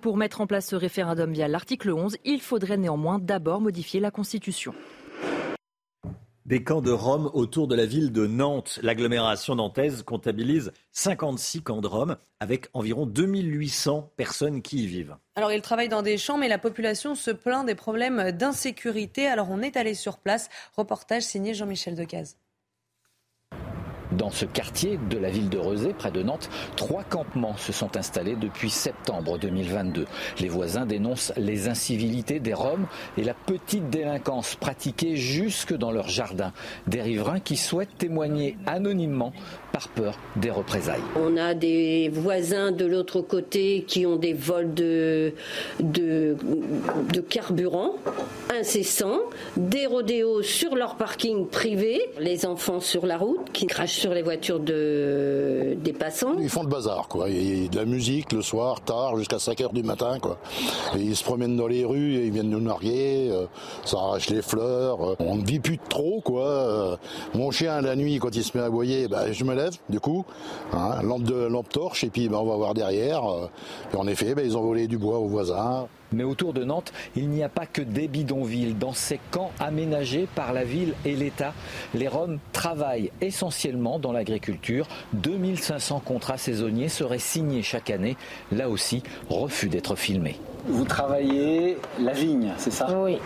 Pour 0.00 0.16
mettre 0.16 0.40
en 0.40 0.46
place 0.48 0.66
ce 0.66 0.76
référendum 0.76 1.32
via 1.32 1.46
l'article 1.46 1.92
11, 1.92 2.16
il 2.24 2.40
faudrait 2.40 2.76
néanmoins 2.76 3.20
d'abord 3.20 3.60
modifier 3.60 4.00
la 4.00 4.10
Constitution. 4.10 4.74
Des 6.46 6.62
camps 6.62 6.82
de 6.82 6.90
Roms 6.90 7.30
autour 7.32 7.68
de 7.68 7.74
la 7.74 7.86
ville 7.86 8.12
de 8.12 8.26
Nantes. 8.26 8.78
L'agglomération 8.82 9.54
nantaise 9.54 10.02
comptabilise 10.02 10.72
56 10.92 11.62
camps 11.62 11.80
de 11.80 11.86
Roms 11.86 12.18
avec 12.38 12.68
environ 12.74 13.06
2800 13.06 14.12
personnes 14.18 14.60
qui 14.60 14.84
y 14.84 14.86
vivent. 14.86 15.16
Alors 15.36 15.52
ils 15.52 15.62
travaillent 15.62 15.88
dans 15.88 16.02
des 16.02 16.18
champs, 16.18 16.36
mais 16.36 16.48
la 16.48 16.58
population 16.58 17.14
se 17.14 17.30
plaint 17.30 17.64
des 17.64 17.74
problèmes 17.74 18.30
d'insécurité. 18.32 19.26
Alors 19.26 19.48
on 19.50 19.62
est 19.62 19.78
allé 19.78 19.94
sur 19.94 20.18
place. 20.18 20.50
Reportage 20.76 21.22
signé 21.22 21.54
Jean-Michel 21.54 21.94
Decaze. 21.94 22.36
Dans 24.18 24.30
ce 24.30 24.44
quartier 24.44 24.98
de 25.10 25.18
la 25.18 25.30
ville 25.30 25.48
de 25.48 25.58
Rezé, 25.58 25.92
près 25.92 26.12
de 26.12 26.22
Nantes, 26.22 26.48
trois 26.76 27.02
campements 27.02 27.56
se 27.56 27.72
sont 27.72 27.96
installés 27.96 28.36
depuis 28.36 28.70
septembre 28.70 29.38
2022. 29.38 30.06
Les 30.40 30.48
voisins 30.48 30.86
dénoncent 30.86 31.32
les 31.36 31.68
incivilités 31.68 32.38
des 32.38 32.54
Roms 32.54 32.86
et 33.18 33.24
la 33.24 33.34
petite 33.34 33.90
délinquance 33.90 34.54
pratiquée 34.54 35.16
jusque 35.16 35.74
dans 35.74 35.90
leur 35.90 36.08
jardin. 36.08 36.52
Des 36.86 37.02
riverains 37.02 37.40
qui 37.40 37.56
souhaitent 37.56 37.98
témoigner 37.98 38.56
anonymement 38.66 39.32
par 39.72 39.88
peur 39.88 40.18
des 40.36 40.50
représailles. 40.50 41.02
On 41.16 41.36
a 41.36 41.54
des 41.54 42.08
voisins 42.12 42.70
de 42.70 42.86
l'autre 42.86 43.20
côté 43.20 43.84
qui 43.88 44.06
ont 44.06 44.16
des 44.16 44.32
vols 44.32 44.74
de, 44.74 45.32
de, 45.80 46.36
de 47.12 47.20
carburant 47.20 47.96
incessants, 48.56 49.20
des 49.56 49.86
rodéos 49.86 50.42
sur 50.42 50.76
leur 50.76 50.96
parking 50.96 51.48
privé, 51.48 52.00
les 52.18 52.46
enfants 52.46 52.80
sur 52.80 53.06
la 53.06 53.18
route 53.18 53.50
qui 53.52 53.66
crachent 53.66 54.03
sur 54.04 54.12
les 54.12 54.20
voitures 54.20 54.60
de, 54.60 55.78
des 55.82 55.94
passants. 55.94 56.34
Ils 56.38 56.50
font 56.50 56.62
le 56.62 56.68
bazar, 56.68 57.08
quoi. 57.08 57.30
Il 57.30 57.62
y 57.62 57.64
a 57.64 57.68
de 57.70 57.76
la 57.76 57.86
musique 57.86 58.32
le 58.34 58.42
soir, 58.42 58.82
tard, 58.82 59.16
jusqu'à 59.16 59.38
5 59.38 59.58
h 59.58 59.72
du 59.72 59.82
matin, 59.82 60.18
quoi. 60.20 60.36
Et 60.94 61.00
ils 61.00 61.16
se 61.16 61.24
promènent 61.24 61.56
dans 61.56 61.68
les 61.68 61.86
rues 61.86 62.16
et 62.16 62.26
ils 62.26 62.30
viennent 62.30 62.50
nous 62.50 62.60
narguer, 62.60 63.30
euh, 63.30 63.46
ça 63.86 63.96
arrache 63.96 64.28
les 64.28 64.42
fleurs. 64.42 65.12
euh, 65.12 65.16
on 65.20 65.36
ne 65.36 65.44
vit 65.46 65.58
plus 65.58 65.78
trop, 65.78 66.20
quoi. 66.22 66.46
Euh, 66.46 66.96
mon 67.32 67.50
chien, 67.50 67.80
la 67.80 67.96
nuit, 67.96 68.18
quand 68.18 68.36
il 68.36 68.44
se 68.44 68.54
met 68.54 68.62
à 68.62 68.66
aboyer, 68.66 69.08
bah, 69.08 69.32
je 69.32 69.42
me 69.42 69.54
lève, 69.54 69.72
du 69.88 70.00
coup, 70.00 70.26
hein, 70.74 71.00
lampe, 71.02 71.22
de, 71.22 71.46
lampe 71.46 71.70
torche, 71.70 72.04
et 72.04 72.10
puis 72.10 72.28
bah, 72.28 72.40
on 72.42 72.44
va 72.44 72.56
voir 72.56 72.74
derrière. 72.74 73.22
et 73.90 73.96
en 73.96 74.06
effet, 74.06 74.34
bah, 74.34 74.42
ils 74.44 74.54
ont 74.54 74.62
volé 74.62 74.86
du 74.86 74.98
bois 74.98 75.18
aux 75.18 75.28
voisins. 75.28 75.88
Mais 76.12 76.24
autour 76.24 76.52
de 76.52 76.64
Nantes, 76.64 76.92
il 77.16 77.28
n'y 77.28 77.42
a 77.42 77.48
pas 77.48 77.66
que 77.66 77.82
des 77.82 78.08
bidonvilles. 78.08 78.74
Dans 78.74 78.92
ces 78.92 79.18
camps 79.30 79.50
aménagés 79.58 80.28
par 80.34 80.52
la 80.52 80.64
ville 80.64 80.94
et 81.04 81.14
l'État, 81.16 81.52
les 81.94 82.08
Roms 82.08 82.38
travaillent 82.52 83.10
essentiellement 83.20 83.98
dans 83.98 84.12
l'agriculture. 84.12 84.86
2500 85.14 86.02
contrats 86.04 86.38
saisonniers 86.38 86.88
seraient 86.88 87.18
signés 87.18 87.62
chaque 87.62 87.90
année. 87.90 88.16
Là 88.52 88.68
aussi, 88.68 89.02
refus 89.28 89.68
d'être 89.68 89.96
filmés. 89.96 90.38
Vous 90.66 90.84
travaillez 90.84 91.76
la 92.00 92.12
vigne, 92.12 92.52
c'est 92.56 92.72
ça? 92.72 92.86
Oui. 92.98 93.18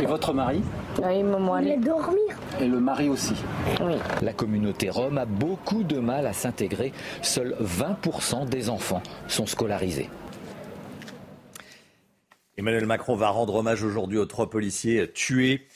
Et 0.00 0.06
votre 0.06 0.32
mari? 0.32 0.62
Oui, 1.02 1.22
maman, 1.22 1.58
elle 1.58 1.80
dormir. 1.80 2.18
Et 2.60 2.66
le 2.66 2.80
mari 2.80 3.08
aussi 3.08 3.34
Oui. 3.80 3.94
La 4.22 4.32
communauté 4.32 4.90
rome 4.90 5.18
a 5.18 5.24
beaucoup 5.24 5.82
de 5.82 5.98
mal 5.98 6.26
à 6.26 6.32
s'intégrer. 6.32 6.92
Seuls 7.22 7.54
20% 7.62 8.48
des 8.48 8.70
enfants 8.70 9.02
sont 9.28 9.46
scolarisés. 9.46 10.08
Emmanuel 12.58 12.86
Macron 12.86 13.16
va 13.16 13.28
rendre 13.28 13.56
hommage 13.56 13.82
aujourd'hui 13.82 14.16
aux 14.16 14.24
trois 14.24 14.48
policiers 14.48 15.12
tués 15.12 15.66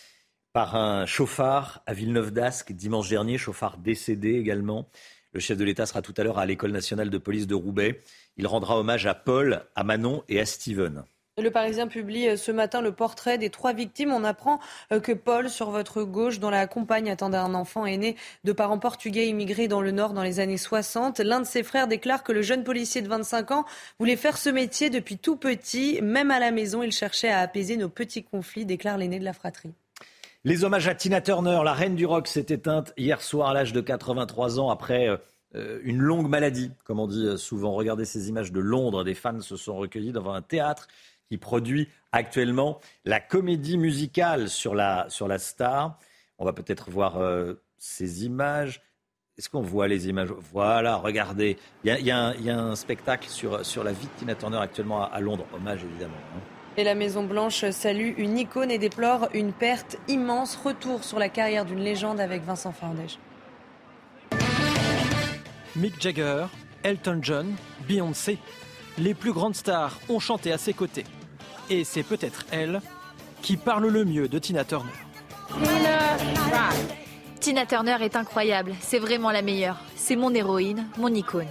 par 0.54 0.76
un 0.76 1.04
chauffard 1.04 1.82
à 1.84 1.92
Villeneuve 1.92 2.30
d'Ascq 2.30 2.72
dimanche 2.72 3.10
dernier, 3.10 3.36
chauffard 3.36 3.76
décédé 3.76 4.36
également. 4.36 4.88
Le 5.32 5.40
chef 5.40 5.58
de 5.58 5.64
l'État 5.64 5.84
sera 5.84 6.00
tout 6.00 6.14
à 6.16 6.24
l'heure 6.24 6.38
à 6.38 6.46
l'École 6.46 6.72
nationale 6.72 7.10
de 7.10 7.18
police 7.18 7.46
de 7.46 7.54
Roubaix. 7.54 8.00
Il 8.38 8.46
rendra 8.46 8.78
hommage 8.78 9.04
à 9.04 9.14
Paul, 9.14 9.66
à 9.74 9.84
Manon 9.84 10.24
et 10.30 10.40
à 10.40 10.46
Steven. 10.46 11.04
Le 11.40 11.50
Parisien 11.50 11.88
publie 11.88 12.28
euh, 12.28 12.36
ce 12.36 12.52
matin 12.52 12.82
le 12.82 12.92
portrait 12.92 13.38
des 13.38 13.50
trois 13.50 13.72
victimes. 13.72 14.12
On 14.12 14.24
apprend 14.24 14.60
euh, 14.92 15.00
que 15.00 15.12
Paul, 15.12 15.48
sur 15.48 15.70
votre 15.70 16.02
gauche, 16.02 16.38
dont 16.38 16.50
la 16.50 16.66
compagne 16.66 17.10
attendait 17.10 17.38
un 17.38 17.54
enfant, 17.54 17.86
est 17.86 17.96
né 17.96 18.16
de 18.44 18.52
parents 18.52 18.78
portugais 18.78 19.26
immigrés 19.26 19.68
dans 19.68 19.80
le 19.80 19.90
Nord 19.90 20.12
dans 20.12 20.22
les 20.22 20.40
années 20.40 20.58
60. 20.58 21.20
L'un 21.20 21.40
de 21.40 21.46
ses 21.46 21.62
frères 21.62 21.88
déclare 21.88 22.22
que 22.22 22.32
le 22.32 22.42
jeune 22.42 22.62
policier 22.62 23.00
de 23.00 23.08
25 23.08 23.50
ans 23.52 23.64
voulait 23.98 24.16
faire 24.16 24.36
ce 24.36 24.50
métier 24.50 24.90
depuis 24.90 25.16
tout 25.16 25.36
petit. 25.36 26.00
Même 26.02 26.30
à 26.30 26.38
la 26.38 26.50
maison, 26.50 26.82
il 26.82 26.92
cherchait 26.92 27.30
à 27.30 27.40
apaiser 27.40 27.76
nos 27.76 27.88
petits 27.88 28.22
conflits, 28.22 28.66
déclare 28.66 28.98
l'aîné 28.98 29.18
de 29.18 29.24
la 29.24 29.32
fratrie. 29.32 29.72
Les 30.44 30.64
hommages 30.64 30.88
à 30.88 30.94
Tina 30.94 31.20
Turner, 31.20 31.60
la 31.64 31.74
reine 31.74 31.96
du 31.96 32.06
rock, 32.06 32.26
s'est 32.26 32.46
éteinte 32.48 32.92
hier 32.96 33.22
soir 33.22 33.50
à 33.50 33.54
l'âge 33.54 33.72
de 33.72 33.80
83 33.80 34.58
ans 34.58 34.70
après 34.70 35.08
euh, 35.54 35.80
une 35.82 35.98
longue 35.98 36.28
maladie, 36.28 36.70
comme 36.84 36.98
on 36.98 37.06
dit 37.06 37.26
souvent. 37.36 37.72
Regardez 37.72 38.04
ces 38.04 38.28
images 38.28 38.52
de 38.52 38.60
Londres. 38.60 39.04
Des 39.04 39.14
fans 39.14 39.40
se 39.40 39.56
sont 39.56 39.76
recueillis 39.76 40.12
devant 40.12 40.32
un 40.32 40.42
théâtre 40.42 40.88
qui 41.30 41.38
produit 41.38 41.88
actuellement 42.10 42.80
la 43.04 43.20
comédie 43.20 43.78
musicale 43.78 44.48
sur 44.48 44.74
la, 44.74 45.06
sur 45.08 45.28
la 45.28 45.38
star. 45.38 45.96
On 46.38 46.44
va 46.44 46.52
peut-être 46.52 46.90
voir 46.90 47.18
euh, 47.18 47.62
ces 47.78 48.24
images. 48.24 48.82
Est-ce 49.38 49.48
qu'on 49.48 49.62
voit 49.62 49.86
les 49.86 50.08
images? 50.08 50.32
Voilà, 50.52 50.96
regardez. 50.96 51.56
Il 51.84 51.88
y 51.88 51.90
a, 51.92 51.98
il 52.00 52.04
y 52.04 52.10
a 52.10 52.18
un, 52.18 52.34
il 52.34 52.44
y 52.44 52.50
a 52.50 52.58
un 52.58 52.74
spectacle 52.74 53.28
sur, 53.28 53.64
sur 53.64 53.84
la 53.84 53.92
vie 53.92 54.06
de 54.06 54.18
Tina 54.18 54.34
Turner 54.34 54.58
actuellement 54.58 55.04
à, 55.04 55.06
à 55.06 55.20
Londres. 55.20 55.46
Hommage, 55.54 55.84
évidemment. 55.84 56.14
hein. 56.36 56.40
Et 56.76 56.84
la 56.84 56.94
Maison-Blanche 56.96 57.70
salue 57.70 58.12
une 58.18 58.36
icône 58.36 58.70
et 58.72 58.78
déplore 58.78 59.28
une 59.32 59.52
perte 59.52 59.98
immense. 60.08 60.56
Retour 60.56 61.04
sur 61.04 61.18
la 61.18 61.28
carrière 61.28 61.64
d'une 61.64 61.80
légende 61.80 62.20
avec 62.20 62.42
Vincent 62.42 62.72
Fandège. 62.72 63.18
Mick 65.76 66.00
Jagger, 66.00 66.46
Elton 66.82 67.20
John, 67.22 67.54
Beyoncé, 67.86 68.38
les 68.98 69.14
plus 69.14 69.32
grandes 69.32 69.54
stars 69.54 69.98
ont 70.08 70.18
chanté 70.18 70.52
à 70.52 70.58
ses 70.58 70.72
côtés. 70.74 71.04
Et 71.70 71.84
c'est 71.84 72.02
peut-être 72.02 72.44
elle 72.50 72.80
qui 73.42 73.56
parle 73.56 73.86
le 73.86 74.04
mieux 74.04 74.28
de 74.28 74.38
Tina 74.40 74.64
Turner. 74.64 74.90
Tina 77.38 77.64
Turner 77.64 77.96
est 78.00 78.16
incroyable, 78.16 78.74
c'est 78.80 78.98
vraiment 78.98 79.30
la 79.30 79.40
meilleure. 79.40 79.78
C'est 79.94 80.16
mon 80.16 80.34
héroïne, 80.34 80.86
mon 80.98 81.08
icône. 81.08 81.46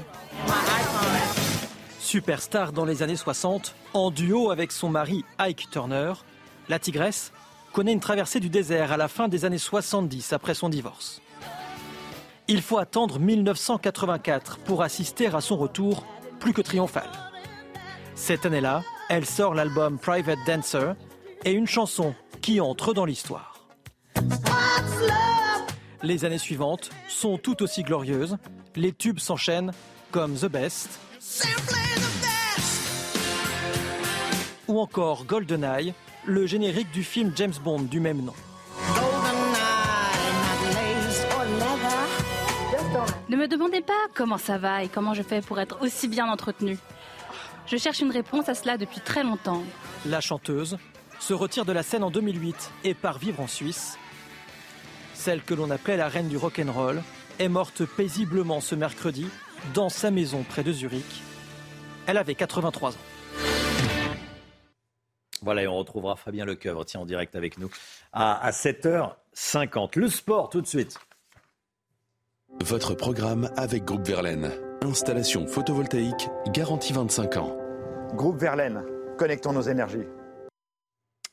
Superstar 2.00 2.74
dans 2.74 2.86
les 2.86 3.02
années 3.02 3.16
60, 3.16 3.74
en 3.94 4.12
duo 4.12 4.52
avec 4.52 4.72
son 4.74 4.90
mari 4.90 5.24
Ike 5.40 5.70
Turner, 5.72 6.14
la 6.68 6.80
tigresse 6.80 7.32
connaît 7.72 7.94
une 7.94 8.00
traversée 8.00 8.40
du 8.40 8.50
désert 8.50 8.92
à 8.92 8.98
la 8.98 9.08
fin 9.08 9.30
des 9.30 9.46
années 9.46 9.58
70 9.58 10.34
après 10.34 10.54
son 10.54 10.70
divorce. 10.70 11.22
Il 12.48 12.62
faut 12.62 12.78
attendre 12.78 13.20
1984 13.20 14.58
pour 14.60 14.84
assister 14.84 15.28
à 15.28 15.40
son 15.40 15.56
retour 15.56 16.06
plus 16.40 16.52
que 16.52 16.62
triomphal. 16.62 17.10
Cette 18.16 18.46
année-là, 18.46 18.84
elle 19.10 19.26
sort 19.26 19.56
l'album 19.56 19.98
Private 20.00 20.40
Dancer 20.46 20.94
et 21.44 21.52
une 21.52 21.68
chanson 21.68 22.14
qui 22.42 22.62
entre 22.62 22.94
dans 22.94 23.06
l'histoire. 23.06 23.68
Les 26.02 26.24
années 26.24 26.38
suivantes 26.38 26.92
sont 27.08 27.38
tout 27.38 27.62
aussi 27.62 27.84
glorieuses. 27.84 28.38
Les 28.76 28.94
tubes 28.94 29.20
s'enchaînent 29.20 29.72
comme 30.12 30.36
The 30.36 30.46
Best 30.46 31.00
ou 34.70 34.80
encore 34.80 35.26
GoldenEye, 35.26 35.96
le 36.26 36.46
générique 36.46 36.92
du 36.92 37.04
film 37.04 37.34
James 37.36 37.54
Bond 37.64 37.82
du 37.82 38.00
même 38.00 38.22
nom. 38.22 38.34
Ne 43.30 43.36
me 43.36 43.48
demandez 43.48 43.82
pas 43.82 43.94
comment 44.14 44.38
ça 44.38 44.58
va 44.58 44.84
et 44.84 44.88
comment 44.88 45.14
je 45.16 45.24
fais 45.24 45.42
pour 45.42 45.60
être 45.60 45.82
aussi 45.82 46.08
bien 46.08 46.28
entretenue. 46.32 46.78
Je 47.70 47.78
cherche 47.78 48.00
une 48.02 48.12
réponse 48.12 48.50
à 48.50 48.56
cela 48.56 48.78
depuis 48.78 49.00
très 49.00 49.24
longtemps. 49.24 49.62
La 50.08 50.22
chanteuse 50.22 50.78
se 51.20 51.34
retire 51.36 51.66
de 51.66 51.72
la 51.72 51.84
scène 51.84 52.04
en 52.04 52.10
2008 52.10 52.72
et 52.84 52.96
part 52.96 53.20
vivre 53.20 53.42
en 53.42 53.48
Suisse. 53.48 54.00
Celle 55.14 55.44
que 55.44 55.54
l'on 55.54 55.70
appelait 55.70 55.98
la 55.98 56.08
reine 56.08 56.30
du 56.30 56.38
rock'n'roll 56.38 57.04
est 57.38 57.48
morte 57.48 57.86
paisiblement 57.86 58.60
ce 58.60 58.74
mercredi 58.74 59.28
dans 59.76 59.90
sa 59.90 60.10
maison 60.10 60.44
près 60.44 60.64
de 60.64 60.72
Zurich. 60.72 61.22
Elle 62.08 62.18
avait 62.18 62.34
83 62.34 62.94
ans. 62.94 62.98
Voilà, 65.44 65.62
et 65.62 65.68
on 65.68 65.78
retrouvera 65.78 66.16
Fabien 66.16 66.46
Lecoeuvre, 66.46 66.86
tiens, 66.86 67.02
en 67.02 67.06
direct 67.06 67.36
avec 67.36 67.60
nous, 67.60 67.70
à, 68.12 68.44
à 68.44 68.50
7h50. 68.50 70.00
Le 70.00 70.10
sport, 70.10 70.50
tout 70.50 70.62
de 70.62 70.68
suite. 70.68 70.98
Votre 72.62 72.96
programme 72.96 73.52
avec 73.56 73.86
Groupe 73.86 74.08
Verlaine. 74.08 74.52
Installation 74.82 75.46
photovoltaïque 75.46 76.30
garantie 76.48 76.94
25 76.94 77.38
ans. 77.38 77.59
Groupe 78.16 78.38
Verlaine, 78.38 78.84
connectons 79.18 79.54
nos 79.54 79.62
énergies. 79.62 80.06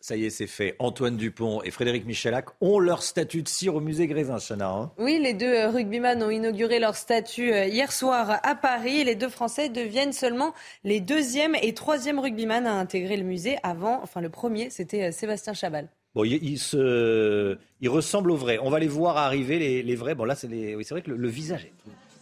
Ça 0.00 0.14
y 0.14 0.26
est, 0.26 0.30
c'est 0.30 0.46
fait. 0.46 0.76
Antoine 0.78 1.16
Dupont 1.16 1.62
et 1.62 1.72
Frédéric 1.72 2.06
Michelac 2.06 2.46
ont 2.60 2.78
leur 2.78 3.02
statut 3.02 3.42
de 3.42 3.48
cire 3.48 3.74
au 3.74 3.80
musée 3.80 4.06
Grévin, 4.06 4.38
Chana. 4.38 4.70
hein. 4.70 4.92
Oui, 4.98 5.18
les 5.20 5.34
deux 5.34 5.52
euh, 5.52 5.68
rugbyman 5.68 6.22
ont 6.22 6.30
inauguré 6.30 6.78
leur 6.78 6.94
statut 6.94 7.52
euh, 7.52 7.64
hier 7.64 7.90
soir 7.90 8.38
à 8.42 8.54
Paris. 8.54 9.02
Les 9.02 9.16
deux 9.16 9.28
Français 9.28 9.68
deviennent 9.68 10.12
seulement 10.12 10.52
les 10.84 11.00
deuxième 11.00 11.56
et 11.60 11.74
troisième 11.74 12.20
rugbyman 12.20 12.66
à 12.66 12.74
intégrer 12.74 13.16
le 13.16 13.24
musée. 13.24 13.56
Avant, 13.64 14.00
enfin 14.02 14.20
le 14.20 14.28
premier, 14.28 14.70
c'était 14.70 15.04
euh, 15.04 15.10
Sébastien 15.12 15.54
Chabal. 15.54 15.88
Bon, 16.14 16.22
ils 16.22 16.34
il 16.44 16.58
se... 16.58 17.58
il 17.80 17.88
ressemblent 17.88 18.30
aux 18.30 18.36
vrais. 18.36 18.58
On 18.62 18.70
va 18.70 18.78
les 18.78 18.86
voir 18.86 19.16
arriver, 19.16 19.58
les, 19.58 19.82
les 19.82 19.96
vrais. 19.96 20.14
Bon, 20.14 20.24
là, 20.24 20.36
c'est 20.36 20.46
les... 20.46 20.76
oui, 20.76 20.84
c'est 20.84 20.94
vrai 20.94 21.02
que 21.02 21.10
le, 21.10 21.16
le 21.16 21.28
visage 21.28 21.64
est... 21.64 21.72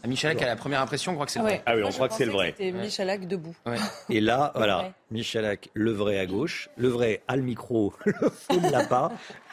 À 0.05 0.07
Michalak, 0.07 0.43
à 0.43 0.47
la 0.47 0.57
première 0.57 0.83
impression, 0.83 1.13
on 1.13 1.15
croit 1.15 1.25
que 1.25 1.33
c'est 1.33 1.39
le 1.39 1.47
Ouais. 1.47 1.51
vrai. 1.53 1.63
Ah 1.65 1.73
oui, 1.75 1.81
on 1.81 1.85
Moi, 1.85 1.93
croit 1.93 2.09
que 2.09 2.15
c'est 2.15 2.27
le 2.27 2.33
vrai. 2.33 2.55
C'était 2.59 2.73
Michalak 2.73 3.27
debout. 3.27 3.57
Et 4.11 4.21
là, 4.21 4.53
voilà. 4.55 4.93
Michalak, 5.11 5.71
le 5.73 5.93
vrai 5.93 6.19
à 6.19 6.27
gauche, 6.27 6.69
le 6.77 6.89
vrai 6.89 7.23
a 7.27 7.37
le 7.37 7.43
micro, 7.43 7.95
le 8.05 8.29
faux 8.29 8.61
ne 8.61 8.71
l'a 8.71 8.85
pas. 8.85 9.11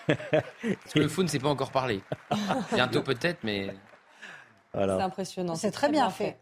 Parce 0.08 0.94
que 0.94 1.00
le 1.00 1.08
fou 1.08 1.24
ne 1.24 1.30
s'est 1.30 1.40
pas 1.40 1.48
encore 1.48 1.72
parlé. 1.72 2.02
Bientôt 2.74 3.02
peut-être, 3.02 3.38
mais. 3.44 3.74
Voilà. 4.74 4.98
C'est 4.98 5.04
impressionnant. 5.04 5.56
C'est 5.56 5.72
très 5.72 5.88
bien 5.90 6.10
fait. 6.10 6.38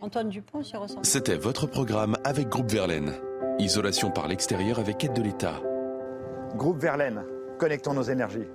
Antoine 0.00 0.30
Dupont 0.30 0.62
s'y 0.62 0.78
ressemble. 0.78 1.04
C'était 1.04 1.36
votre 1.36 1.66
programme 1.66 2.16
avec 2.24 2.48
Groupe 2.48 2.70
Verlaine. 2.70 3.12
Isolation 3.58 4.10
par 4.10 4.26
l'extérieur 4.26 4.78
avec 4.78 5.04
aide 5.04 5.12
de 5.12 5.20
l'État. 5.20 5.60
Groupe 6.54 6.78
Verlaine, 6.78 7.22
connectons 7.58 7.92
nos 7.92 8.02
énergies. 8.04 8.46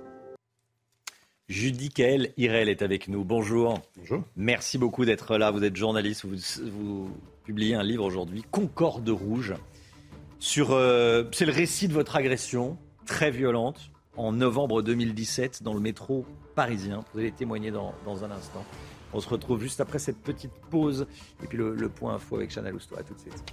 Judy 1.48 1.90
Kael 1.90 2.32
Irel 2.36 2.68
est 2.68 2.82
avec 2.82 3.06
nous. 3.06 3.24
Bonjour. 3.24 3.80
Bonjour. 3.96 4.24
Merci 4.34 4.78
beaucoup 4.78 5.04
d'être 5.04 5.38
là. 5.38 5.52
Vous 5.52 5.62
êtes 5.62 5.76
journaliste. 5.76 6.24
Vous, 6.24 6.36
vous 6.70 7.10
publiez 7.44 7.76
un 7.76 7.84
livre 7.84 8.04
aujourd'hui, 8.04 8.44
Concorde 8.50 9.08
Rouge. 9.08 9.54
Sur, 10.40 10.72
euh, 10.72 11.24
c'est 11.32 11.46
le 11.46 11.52
récit 11.52 11.86
de 11.86 11.92
votre 11.92 12.16
agression 12.16 12.76
très 13.06 13.30
violente 13.30 13.90
en 14.16 14.32
novembre 14.32 14.82
2017 14.82 15.62
dans 15.62 15.72
le 15.72 15.80
métro 15.80 16.26
parisien. 16.56 17.04
Vous 17.14 17.20
allez 17.20 17.30
témoigner 17.30 17.70
dans, 17.70 17.94
dans 18.04 18.24
un 18.24 18.30
instant. 18.32 18.64
On 19.12 19.20
se 19.20 19.28
retrouve 19.28 19.60
juste 19.60 19.80
après 19.80 20.00
cette 20.00 20.18
petite 20.18 20.52
pause 20.70 21.06
et 21.44 21.46
puis 21.46 21.56
le, 21.56 21.76
le 21.76 21.88
point 21.88 22.14
info 22.14 22.36
avec 22.36 22.50
Chanel 22.50 22.74
Housteau. 22.74 22.96
À 22.98 23.04
tout 23.04 23.14
de 23.14 23.20
suite. 23.20 23.44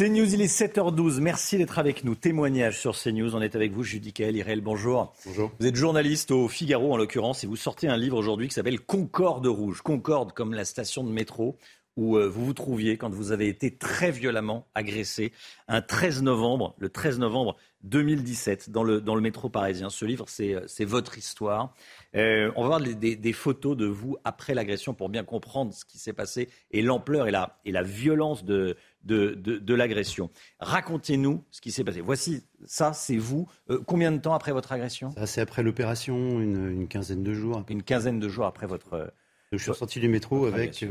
CNews, 0.00 0.32
il 0.32 0.40
est 0.40 0.46
7h12. 0.46 1.20
Merci 1.20 1.58
d'être 1.58 1.78
avec 1.78 2.04
nous. 2.04 2.14
Témoignage 2.14 2.80
sur 2.80 2.96
CNews. 2.96 3.36
On 3.36 3.42
est 3.42 3.54
avec 3.54 3.72
vous, 3.72 3.82
Judy 3.82 4.14
Kael, 4.14 4.34
Irel. 4.34 4.62
Bonjour. 4.62 5.12
Bonjour. 5.26 5.52
Vous 5.60 5.66
êtes 5.66 5.76
journaliste 5.76 6.30
au 6.30 6.48
Figaro, 6.48 6.94
en 6.94 6.96
l'occurrence, 6.96 7.44
et 7.44 7.46
vous 7.46 7.56
sortez 7.56 7.86
un 7.86 7.98
livre 7.98 8.16
aujourd'hui 8.16 8.48
qui 8.48 8.54
s'appelle 8.54 8.80
Concorde 8.80 9.46
Rouge. 9.46 9.82
Concorde 9.82 10.32
comme 10.32 10.54
la 10.54 10.64
station 10.64 11.04
de 11.04 11.10
métro 11.10 11.58
où 11.96 12.16
euh, 12.16 12.28
vous 12.28 12.46
vous 12.46 12.54
trouviez 12.54 12.96
quand 12.96 13.10
vous 13.10 13.30
avez 13.30 13.48
été 13.48 13.76
très 13.76 14.10
violemment 14.10 14.66
agressé 14.74 15.32
un 15.68 15.82
13 15.82 16.22
novembre, 16.22 16.74
le 16.78 16.88
13 16.88 17.18
novembre 17.18 17.56
2017, 17.82 18.70
dans 18.70 18.84
le, 18.84 19.02
dans 19.02 19.14
le 19.14 19.20
métro 19.20 19.50
parisien. 19.50 19.90
Ce 19.90 20.06
livre, 20.06 20.24
c'est 20.28 20.54
euh, 20.54 20.86
votre 20.86 21.18
histoire. 21.18 21.74
Euh, 22.14 22.50
on 22.56 22.62
va 22.62 22.78
voir 22.78 22.80
des, 22.80 23.16
des, 23.16 23.32
photos 23.34 23.76
de 23.76 23.84
vous 23.84 24.16
après 24.24 24.54
l'agression 24.54 24.94
pour 24.94 25.10
bien 25.10 25.24
comprendre 25.24 25.74
ce 25.74 25.84
qui 25.84 25.98
s'est 25.98 26.14
passé 26.14 26.48
et 26.70 26.80
l'ampleur 26.80 27.28
et 27.28 27.30
la, 27.30 27.60
et 27.66 27.72
la 27.72 27.82
violence 27.82 28.44
de, 28.44 28.76
de, 29.04 29.34
de, 29.34 29.58
de 29.58 29.74
l'agression. 29.74 30.30
Racontez-nous 30.58 31.44
ce 31.50 31.60
qui 31.60 31.72
s'est 31.72 31.84
passé. 31.84 32.00
Voici, 32.00 32.42
ça, 32.64 32.92
c'est 32.92 33.16
vous. 33.16 33.48
Euh, 33.70 33.80
combien 33.86 34.12
de 34.12 34.18
temps 34.18 34.34
après 34.34 34.52
votre 34.52 34.72
agression? 34.72 35.10
C'est 35.26 35.40
après 35.40 35.62
l'opération, 35.62 36.40
une, 36.40 36.70
une, 36.70 36.88
quinzaine 36.88 37.22
de 37.22 37.34
jours. 37.34 37.64
Une 37.68 37.82
quinzaine 37.82 38.18
de 38.20 38.28
jours 38.28 38.46
après 38.46 38.66
votre 38.66 39.12
je 39.52 39.58
suis 39.58 39.74
sorti 39.74 39.98
du 39.98 40.08
métro 40.08 40.46
avec 40.46 40.84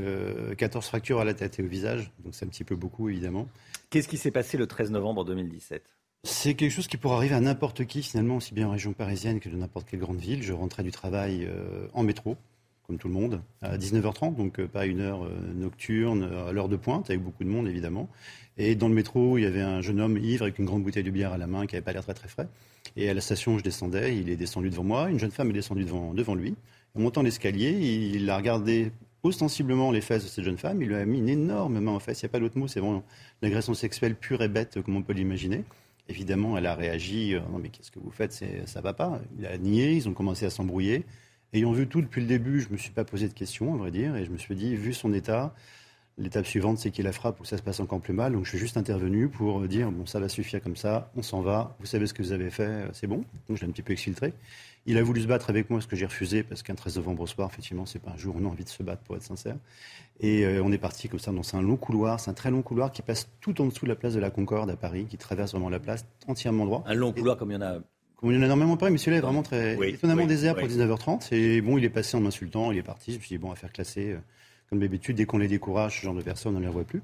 14 0.57 0.85
euh, 0.85 0.87
fractures 0.87 1.21
à 1.21 1.23
la 1.23 1.33
tête 1.33 1.59
et 1.59 1.63
au 1.63 1.67
visage, 1.67 2.11
donc 2.19 2.35
c'est 2.35 2.43
un 2.45 2.49
petit 2.49 2.65
peu 2.65 2.75
beaucoup 2.75 3.07
évidemment. 3.07 3.47
Qu'est-ce 3.89 4.09
qui 4.09 4.17
s'est 4.17 4.31
passé 4.31 4.57
le 4.57 4.67
13 4.67 4.91
novembre 4.91 5.23
2017 5.23 5.95
c'est 6.25 6.53
quelque 6.53 6.71
chose 6.71 6.87
qui 6.87 6.97
pourrait 6.97 7.15
arriver 7.15 7.35
à 7.35 7.39
n'importe 7.39 7.85
qui 7.85 8.03
finalement, 8.03 8.35
aussi 8.35 8.53
bien 8.53 8.67
en 8.67 8.71
région 8.71 8.91
parisienne 8.91 9.39
que 9.39 9.47
de 9.47 9.55
n'importe 9.55 9.87
quelle 9.89 10.01
grande 10.01 10.19
ville. 10.19 10.43
Je 10.43 10.51
rentrais 10.51 10.83
du 10.83 10.91
travail 10.91 11.45
euh, 11.45 11.87
en 11.93 12.03
métro, 12.03 12.35
comme 12.89 12.97
tout 12.97 13.07
le 13.07 13.13
monde, 13.13 13.41
à 13.61 13.77
19h30, 13.77 14.35
donc 14.35 14.59
euh, 14.59 14.67
pas 14.67 14.87
une 14.87 14.99
heure 14.99 15.21
nocturne, 15.55 16.23
à 16.47 16.51
l'heure 16.51 16.67
de 16.67 16.75
pointe, 16.75 17.09
avec 17.09 17.21
beaucoup 17.21 17.43
de 17.43 17.49
monde 17.49 17.67
évidemment. 17.67 18.09
Et 18.57 18.75
dans 18.75 18.89
le 18.89 18.95
métro, 18.95 19.37
il 19.37 19.43
y 19.43 19.45
avait 19.45 19.61
un 19.61 19.81
jeune 19.81 20.01
homme 20.01 20.17
ivre 20.17 20.41
avec 20.41 20.59
une 20.59 20.65
grande 20.65 20.83
bouteille 20.83 21.03
de 21.03 21.11
bière 21.11 21.31
à 21.31 21.37
la 21.37 21.47
main 21.47 21.65
qui 21.67 21.75
n'avait 21.75 21.85
pas 21.85 21.93
l'air 21.93 22.03
très 22.03 22.15
très 22.15 22.27
frais. 22.27 22.47
Et 22.97 23.09
à 23.09 23.13
la 23.13 23.21
station, 23.21 23.57
je 23.57 23.63
descendais, 23.63 24.17
il 24.17 24.29
est 24.29 24.35
descendu 24.35 24.69
devant 24.69 24.83
moi, 24.83 25.09
une 25.09 25.19
jeune 25.19 25.31
femme 25.31 25.49
est 25.51 25.53
descendue 25.53 25.85
devant, 25.85 26.13
devant 26.13 26.35
lui. 26.35 26.55
En 26.95 27.01
montant 27.01 27.21
l'escalier, 27.21 27.69
il 27.69 28.29
a 28.29 28.35
regardé 28.35 28.91
ostensiblement 29.23 29.91
les 29.91 30.01
fesses 30.01 30.23
de 30.23 30.29
cette 30.29 30.43
jeune 30.43 30.57
femme. 30.57 30.81
Il 30.81 30.89
lui 30.89 30.95
a 30.95 31.05
mis 31.05 31.19
une 31.19 31.29
énorme 31.29 31.79
main 31.79 31.91
en 31.91 31.99
fesses. 31.99 32.21
Il 32.21 32.25
n'y 32.25 32.29
a 32.29 32.31
pas 32.31 32.39
d'autre 32.39 32.57
mot. 32.57 32.67
C'est 32.67 32.79
vraiment 32.79 33.03
l'agression 33.41 33.73
sexuelle 33.73 34.15
pure 34.15 34.41
et 34.41 34.47
bête, 34.47 34.81
comme 34.81 34.95
on 34.95 35.03
peut 35.03 35.13
l'imaginer. 35.13 35.63
Évidemment, 36.07 36.57
elle 36.57 36.65
a 36.65 36.75
réagi. 36.75 37.35
Euh, 37.35 37.41
non, 37.51 37.59
mais 37.59 37.69
qu'est-ce 37.69 37.91
que 37.91 37.99
vous 37.99 38.11
faites? 38.11 38.43
Ça 38.65 38.81
va 38.81 38.93
pas. 38.93 39.21
Il 39.37 39.45
a 39.45 39.57
nié. 39.57 39.93
Ils 39.93 40.09
ont 40.09 40.13
commencé 40.13 40.45
à 40.45 40.49
s'embrouiller. 40.49 41.05
Ayant 41.53 41.71
vu 41.71 41.87
tout 41.87 42.01
depuis 42.01 42.21
le 42.21 42.27
début, 42.27 42.61
je 42.61 42.67
ne 42.67 42.73
me 42.73 42.77
suis 42.77 42.91
pas 42.91 43.03
posé 43.03 43.27
de 43.27 43.33
questions, 43.33 43.73
à 43.73 43.77
vrai 43.77 43.91
dire. 43.91 44.15
Et 44.15 44.25
je 44.25 44.29
me 44.29 44.37
suis 44.37 44.55
dit, 44.55 44.75
vu 44.75 44.93
son 44.93 45.13
état, 45.13 45.53
l'étape 46.19 46.45
suivante, 46.45 46.77
c'est 46.77 46.91
qu'il 46.91 47.05
la 47.05 47.11
frappe 47.11 47.39
ou 47.39 47.45
ça 47.45 47.57
se 47.57 47.63
passe 47.63 47.79
encore 47.79 48.01
plus 48.01 48.13
mal. 48.13 48.33
Donc 48.33 48.45
je 48.45 48.49
suis 48.49 48.59
juste 48.59 48.77
intervenu 48.77 49.29
pour 49.29 49.61
dire, 49.61 49.91
bon, 49.91 50.05
ça 50.05 50.19
va 50.19 50.29
suffire 50.29 50.61
comme 50.61 50.75
ça. 50.75 51.11
On 51.15 51.23
s'en 51.23 51.41
va. 51.41 51.75
Vous 51.79 51.85
savez 51.85 52.05
ce 52.05 52.13
que 52.13 52.21
vous 52.21 52.31
avez 52.31 52.49
fait. 52.51 52.87
C'est 52.93 53.07
bon. 53.07 53.23
Donc 53.47 53.57
je 53.57 53.61
l'ai 53.61 53.67
un 53.67 53.71
petit 53.71 53.81
peu 53.81 53.93
exfiltré. 53.93 54.33
Il 54.85 54.97
a 54.97 55.03
voulu 55.03 55.21
se 55.21 55.27
battre 55.27 55.49
avec 55.49 55.69
moi, 55.69 55.81
ce 55.81 55.87
que 55.87 55.95
j'ai 55.95 56.05
refusé, 56.05 56.43
parce 56.43 56.63
qu'un 56.63 56.75
13 56.75 56.97
novembre 56.97 57.23
au 57.23 57.27
soir, 57.27 57.49
effectivement, 57.51 57.85
c'est 57.85 57.99
pas 57.99 58.11
un 58.11 58.17
jour 58.17 58.35
où 58.35 58.39
on 58.41 58.45
a 58.45 58.47
envie 58.47 58.63
de 58.63 58.69
se 58.69 58.81
battre, 58.81 59.01
pour 59.03 59.15
être 59.15 59.23
sincère. 59.23 59.55
Et 60.19 60.45
euh, 60.45 60.63
on 60.63 60.71
est 60.71 60.77
parti 60.77 61.09
comme 61.09 61.19
ça 61.19 61.31
dans 61.31 61.55
un 61.55 61.61
long 61.61 61.77
couloir, 61.77 62.19
c'est 62.19 62.31
un 62.31 62.33
très 62.33 62.49
long 62.49 62.61
couloir 62.61 62.91
qui 62.91 63.01
passe 63.01 63.29
tout 63.41 63.61
en 63.61 63.65
dessous 63.65 63.85
de 63.85 63.89
la 63.89 63.95
place 63.95 64.13
de 64.13 64.19
la 64.19 64.29
Concorde 64.29 64.69
à 64.69 64.75
Paris, 64.75 65.05
qui 65.09 65.17
traverse 65.17 65.51
vraiment 65.51 65.69
la 65.69 65.79
place 65.79 66.05
entièrement 66.27 66.65
droit. 66.65 66.83
Un 66.87 66.93
long 66.93 67.11
couloir 67.11 67.37
comme 67.37 67.51
il 67.51 67.55
y 67.55 67.57
en 67.57 67.61
a 67.61 67.79
comme 68.19 68.31
il 68.31 68.35
y 68.35 68.37
en 68.37 68.41
a 68.41 68.45
énormément 68.45 68.75
pas, 68.75 68.89
mais 68.89 68.97
celui-là 68.97 69.17
est 69.17 69.21
vraiment 69.21 69.43
très 69.43 69.77
étonnamment 69.87 70.25
désert 70.25 70.55
pour 70.55 70.67
19h30. 70.67 71.33
Et 71.33 71.61
bon, 71.61 71.77
il 71.77 71.85
est 71.85 71.89
passé 71.89 72.17
en 72.17 72.19
m'insultant, 72.19 72.71
il 72.71 72.77
est 72.77 72.83
parti. 72.83 73.13
Je 73.13 73.17
me 73.17 73.21
suis 73.21 73.35
dit, 73.35 73.37
bon, 73.37 73.51
à 73.51 73.55
faire 73.55 73.71
classer, 73.71 74.11
euh, 74.11 74.17
comme 74.69 74.79
d'habitude, 74.79 75.15
dès 75.15 75.25
qu'on 75.25 75.37
les 75.37 75.47
décourage, 75.47 75.99
ce 75.99 76.05
genre 76.05 76.13
de 76.13 76.21
personnes, 76.21 76.53
on 76.55 76.59
ne 76.59 76.63
les 76.63 76.67
revoit 76.67 76.83
plus. 76.83 77.01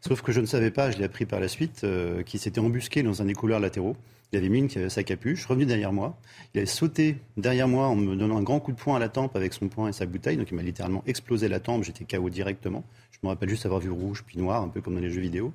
Sauf 0.00 0.22
que 0.22 0.32
je 0.32 0.40
ne 0.40 0.46
savais 0.46 0.72
pas, 0.72 0.90
je 0.90 0.98
l'ai 0.98 1.04
appris 1.04 1.24
par 1.24 1.38
la 1.38 1.46
suite, 1.46 1.82
euh, 1.84 2.24
qu'il 2.24 2.40
s'était 2.40 2.58
embusqué 2.58 3.04
dans 3.04 3.22
un 3.22 3.26
des 3.26 3.34
couloirs 3.34 3.60
latéraux. 3.60 3.96
Il 4.32 4.38
avait 4.38 4.48
mis 4.48 4.58
une, 4.58 4.90
sa 4.90 5.04
capuche, 5.04 5.46
revenu 5.46 5.66
derrière 5.66 5.92
moi. 5.92 6.18
Il 6.52 6.58
avait 6.58 6.66
sauté 6.66 7.16
derrière 7.36 7.68
moi 7.68 7.86
en 7.86 7.94
me 7.94 8.16
donnant 8.16 8.36
un 8.36 8.42
grand 8.42 8.58
coup 8.58 8.72
de 8.72 8.76
poing 8.76 8.96
à 8.96 8.98
la 8.98 9.08
tempe 9.08 9.36
avec 9.36 9.52
son 9.52 9.68
poing 9.68 9.88
et 9.88 9.92
sa 9.92 10.04
bouteille. 10.04 10.36
Donc 10.36 10.50
il 10.50 10.56
m'a 10.56 10.62
littéralement 10.62 11.04
explosé 11.06 11.46
la 11.46 11.60
tempe. 11.60 11.84
J'étais 11.84 12.04
KO 12.04 12.28
directement. 12.28 12.82
Je 13.12 13.18
me 13.22 13.28
rappelle 13.28 13.48
juste 13.48 13.66
avoir 13.66 13.80
vu 13.80 13.90
rouge 13.90 14.24
puis 14.26 14.36
noir, 14.36 14.62
un 14.62 14.68
peu 14.68 14.80
comme 14.80 14.94
dans 14.94 15.00
les 15.00 15.10
jeux 15.10 15.20
vidéo. 15.20 15.52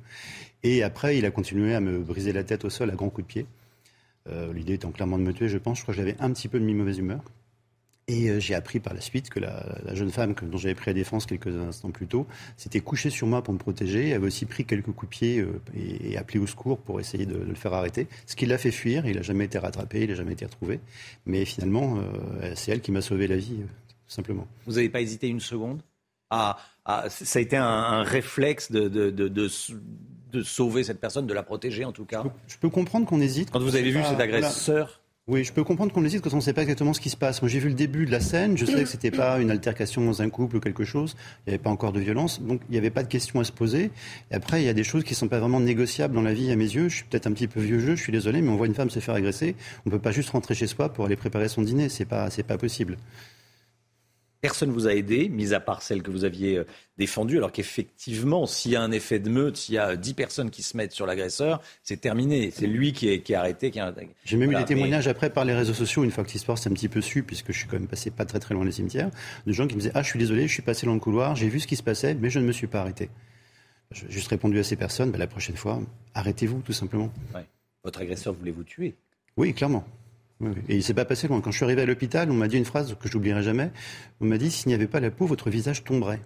Et 0.64 0.84
après, 0.84 1.18
il 1.18 1.26
a 1.26 1.32
continué 1.32 1.76
à 1.76 1.82
me 1.82 2.00
briser 2.00 2.32
la 2.32 2.46
tête 2.46 2.64
au 2.64 2.70
sol 2.70 2.90
à 2.90 2.96
grands 2.96 3.10
coups 3.10 3.28
de 3.28 3.34
pied. 3.34 3.46
Euh, 4.30 4.54
L'idée 4.54 4.74
étant 4.74 4.92
clairement 4.92 5.18
de 5.18 5.24
me 5.24 5.34
tuer, 5.34 5.50
je 5.50 5.58
pense. 5.58 5.78
Je 5.78 5.84
crois 5.84 5.94
que 5.94 6.00
j'avais 6.00 6.16
un 6.20 6.32
petit 6.32 6.48
peu 6.48 6.60
de 6.60 6.66
mi-mauvaise 6.66 6.98
humeur. 6.98 7.22
Et 8.08 8.30
euh, 8.30 8.40
j'ai 8.40 8.56
appris 8.56 8.80
par 8.80 8.94
la 8.94 9.02
suite 9.02 9.30
que 9.30 9.40
la, 9.40 9.64
jeune 9.94 10.12
femme 10.12 10.34
dont 10.42 10.58
j'avais 10.58 10.76
pris 10.76 10.88
la 10.88 10.94
défense 10.94 11.26
quelques 11.26 11.56
instants 11.56 11.92
plus 11.92 12.08
tôt 12.08 12.28
s'était 12.58 12.80
couchée 12.80 13.10
sur 13.10 13.28
moi 13.28 13.44
pour 13.44 13.54
me 13.54 13.60
protéger. 13.60 14.10
Elle 14.10 14.16
avait 14.16 14.28
aussi 14.28 14.46
pris 14.46 14.66
quelques 14.66 14.92
coups 14.92 15.10
de 15.10 15.10
pied 15.10 15.40
euh, 15.40 15.62
et, 15.76 16.18
appelé 16.18 16.40
au 16.40 16.48
secours 16.48 16.80
pour 16.80 17.00
essayer 17.00 17.26
de, 17.26 17.38
le 17.38 17.56
faire 17.56 17.74
arrêter. 17.74 18.08
Ce 18.26 18.36
qui 18.36 18.46
l'a 18.46 18.58
fait 18.58 18.72
fuir. 18.72 19.06
Il 19.06 19.16
n'a 19.16 19.22
jamais 19.22 19.46
été 19.46 19.58
rattrapé, 19.58 20.04
il 20.04 20.10
n'a 20.10 20.16
jamais 20.16 20.34
été 20.34 20.46
retrouvé. 20.46 20.80
Mais 21.26 21.46
finalement, 21.46 22.00
c'est 22.56 22.72
elle 22.72 22.82
qui 22.82 22.92
m'a 22.92 23.02
sauvé 23.02 23.28
la 23.28 23.38
vie, 23.38 23.58
tout 23.58 24.16
simplement. 24.16 24.48
Vous 24.66 24.74
n'avez 24.74 24.90
pas 24.90 25.02
hésité 25.02 25.28
une 25.28 25.40
seconde 25.40 25.82
Ça 26.32 26.58
a 26.86 27.40
été 27.40 27.56
un, 27.58 28.04
réflexe 28.04 28.72
de, 28.72 29.48
sauver 30.44 30.84
cette 30.84 31.00
personne, 31.00 31.28
de 31.28 31.34
la 31.34 31.44
protéger 31.44 31.86
en 31.86 31.92
tout 31.92 32.06
cas 32.06 32.24
Je 32.48 32.58
peux, 32.58 32.70
comprendre 32.70 33.06
qu'on 33.06 33.22
hésite. 33.22 33.52
Quand 33.52 33.60
vous 33.60 33.76
avez 33.76 33.92
vu 33.92 34.02
cet 34.04 34.20
agresseur 34.20 35.02
oui, 35.28 35.44
je 35.44 35.54
peux 35.54 35.64
comprendre 35.64 35.94
qu'on 35.94 36.04
hésite 36.04 36.22
quand 36.22 36.34
on 36.34 36.38
ne 36.38 36.42
sait 36.42 36.52
pas 36.52 36.64
exactement 36.64 36.94
ce 36.94 37.00
qui 37.00 37.12
se 37.12 37.16
passe. 37.16 37.44
Moi, 37.44 37.48
j'ai 37.48 37.60
vu 37.60 37.70
le 37.70 37.76
début 37.76 38.08
de 38.08 38.12
la 38.12 38.20
scène. 38.20 38.58
Je 38.58 38.66
savais 38.66 38.84
que 38.84 38.90
c'était 38.90 39.12
pas 39.12 39.40
une 39.40 39.52
altercation 39.52 40.04
dans 40.04 40.24
un 40.24 40.30
couple 40.30 40.56
ou 40.56 40.60
quelque 40.60 40.84
chose. 40.84 41.16
Il 41.46 41.52
n'y 41.52 41.54
avait 41.54 41.64
pas 41.64 41.70
encore 41.70 41.94
de 41.94 42.00
violence. 42.00 42.42
Donc, 42.42 42.60
il 42.68 42.72
n'y 42.72 42.78
avait 42.80 42.90
pas 42.90 43.04
de 43.04 43.08
questions 43.08 43.40
à 43.40 43.44
se 43.44 43.52
poser. 43.52 43.92
Et 44.32 44.34
après, 44.34 44.64
il 44.64 44.66
y 44.66 44.70
a 44.70 44.74
des 44.74 44.84
choses 44.84 45.04
qui 45.04 45.14
ne 45.14 45.18
sont 45.18 45.28
pas 45.28 45.40
vraiment 45.40 45.60
négociables 45.60 46.16
dans 46.16 46.24
la 46.24 46.34
vie 46.34 46.52
à 46.52 46.56
mes 46.56 46.66
yeux. 46.66 46.90
Je 46.90 46.96
suis 46.96 47.04
peut-être 47.06 47.28
un 47.28 47.34
petit 47.34 47.48
peu 47.48 47.60
vieux 47.60 47.80
jeu, 47.80 47.96
je 47.96 48.02
suis 48.02 48.12
désolé, 48.12 48.42
mais 48.42 48.50
on 48.50 48.56
voit 48.56 48.66
une 48.66 48.74
femme 48.74 48.90
se 48.90 49.00
faire 49.00 49.14
agresser. 49.14 49.56
On 49.86 49.90
ne 49.90 49.96
peut 49.96 50.02
pas 50.02 50.12
juste 50.12 50.32
rentrer 50.32 50.56
chez 50.56 50.66
soi 50.66 50.90
pour 50.90 51.06
aller 51.06 51.16
préparer 51.16 51.50
son 51.50 51.62
dîner. 51.62 51.88
C'est 51.88 52.06
pas, 52.06 52.32
c'est 52.32 52.44
pas 52.44 52.58
possible. 52.58 52.98
Personne 54.42 54.72
vous 54.72 54.88
a 54.88 54.96
aidé, 54.96 55.30
mis 55.30 55.54
à 55.54 55.60
part 55.60 55.84
celle 55.84 56.02
que 56.02 56.10
vous 56.10 56.24
aviez 56.24 56.58
euh, 56.58 56.64
défendue, 56.98 57.38
alors 57.38 57.52
qu'effectivement, 57.52 58.48
s'il 58.48 58.72
y 58.72 58.76
a 58.76 58.82
un 58.82 58.92
effet 58.92 59.20
de 59.20 59.30
meute, 59.30 59.56
s'il 59.56 59.76
y 59.76 59.78
a 59.78 59.96
dix 59.96 60.16
personnes 60.16 60.50
qui 60.50 60.64
se 60.64 60.76
mettent 60.76 60.94
sur 60.94 61.06
l'agresseur, 61.06 61.62
c'est 61.84 62.02
terminé. 62.02 62.50
C'est 62.50 62.66
lui 62.66 62.92
qui 62.92 63.10
est, 63.10 63.22
qui 63.22 63.34
est 63.34 63.36
arrêté. 63.36 63.70
Qui 63.70 63.80
J'ai 64.26 64.38
même 64.38 64.52
eu 64.52 64.56
des 64.56 64.66
témoignages 64.66 65.08
après 65.08 65.30
par 65.30 65.46
les 65.46 65.54
réseaux 65.54 65.76
sociaux, 65.76 66.04
une 66.04 66.10
fois 66.10 66.24
que 66.24 66.32
l'histoire 66.32 66.58
s'est 66.58 66.70
un 66.70 66.74
petit 66.74 66.90
peu 66.90 67.02
su, 67.02 67.22
puisque 67.22 67.52
je 67.52 67.58
suis 67.60 67.68
quand 67.68 67.78
même 67.78 67.88
passé 67.88 68.10
pas 68.10 68.26
très 68.26 68.40
très 68.40 68.56
loin 68.56 68.66
des 68.66 68.72
cimetières, 68.72 69.12
de 69.46 69.52
gens 69.52 69.68
qui 69.68 69.76
me 69.76 69.82
disaient 69.82 69.94
Ah, 69.94 70.02
je 70.02 70.10
suis 70.10 70.20
désolé, 70.20 70.48
je 70.48 70.54
suis 70.54 70.64
passé 70.64 70.88
dans 70.88 70.96
le 70.96 71.00
couloir, 71.00 71.36
j'ai 71.36 71.48
vu 71.48 71.60
ce 71.60 71.68
qui 71.68 71.76
se 71.76 71.84
passait, 71.84 72.16
mais 72.16 72.32
je 72.32 72.40
ne 72.40 72.46
me 72.46 72.52
suis 72.52 72.68
pas 72.68 72.82
arrêté. 72.82 73.10
J'ai 73.92 74.10
juste 74.10 74.30
répondu 74.30 74.58
à 74.58 74.64
ces 74.64 74.76
personnes 74.76 75.12
bah, 75.12 75.20
La 75.20 75.28
prochaine 75.28 75.56
fois, 75.56 75.80
arrêtez-vous, 76.16 76.62
tout 76.62 76.74
simplement. 76.74 77.12
Votre 77.84 78.02
agresseur 78.02 78.34
voulait 78.34 78.52
vous 78.52 78.64
tuer 78.64 78.96
Oui, 79.38 79.54
clairement. 79.54 79.86
Et 80.70 80.76
il 80.76 80.84
s'est 80.84 80.94
pas 80.94 81.06
passé 81.06 81.28
loin. 81.28 81.42
Quand 81.42 81.52
je 81.52 81.58
suis 81.58 81.66
arrivé 81.66 81.82
à 81.82 81.86
l'hôpital, 81.86 82.32
on 82.32 82.34
m'a 82.34 82.48
dit 82.48 82.58
une 82.58 82.66
phrase 82.66 82.96
que 83.00 83.08
je 83.08 83.14
n'oublierai 83.16 83.44
jamais. 83.44 83.72
On 84.20 84.26
m'a 84.26 84.38
dit 84.38 84.52
s'il 84.52 84.70
n'y 84.70 84.74
avait 84.74 84.88
pas 84.88 85.00
la 85.00 85.12
peau, 85.12 85.26
votre 85.26 85.50
visage 85.50 85.84
tomberait. 85.84 86.20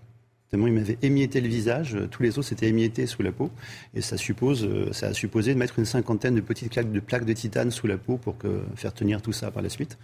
Tellement 0.49 0.68
il 0.68 0.74
m'avait 0.74 0.97
émietté 1.01 1.41
le 1.41 1.47
visage, 1.47 1.97
tous 2.11 2.22
les 2.22 2.38
os 2.38 2.45
s'étaient 2.45 2.68
émiettés 2.68 3.07
sous 3.07 3.24
la 3.24 3.32
peau, 3.32 3.49
et 3.95 4.01
ça 4.01 4.16
suppose, 4.16 4.63
euh, 4.63 4.93
ça 4.93 5.07
a 5.07 5.13
supposé 5.13 5.53
de 5.53 5.59
mettre 5.59 5.80
une 5.80 5.86
cinquantaine 5.86 6.36
de 6.36 6.41
petites 6.41 6.72
plaques 6.72 6.91
de, 6.91 6.99
plaques 6.99 7.26
de 7.26 7.34
titane 7.34 7.72
sous 7.72 7.88
la 7.88 7.97
peau 7.97 8.18
pour 8.18 8.38
que, 8.38 8.61
faire 8.76 8.93
tenir 8.93 9.22
tout 9.22 9.32
ça 9.32 9.49
par 9.49 9.63
la 9.63 9.70
suite. 9.70 9.97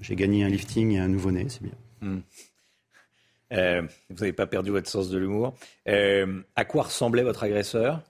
J'ai 0.00 0.16
gagné 0.16 0.44
un 0.44 0.48
lifting 0.48 0.92
et 0.92 0.98
un 0.98 1.08
nouveau-né, 1.08 1.46
c'est 1.48 1.62
bien. 1.62 1.74
Hmm. 2.00 2.20
Euh, 3.52 3.82
vous 4.08 4.16
n'avez 4.16 4.32
pas 4.32 4.46
perdu 4.46 4.70
votre 4.70 4.88
sens 4.88 5.10
de 5.10 5.18
l'humour. 5.18 5.54
Euh, 5.86 6.40
à 6.56 6.64
quoi 6.64 6.84
ressemblait 6.84 7.22
votre 7.22 7.42
agresseur? 7.42 8.00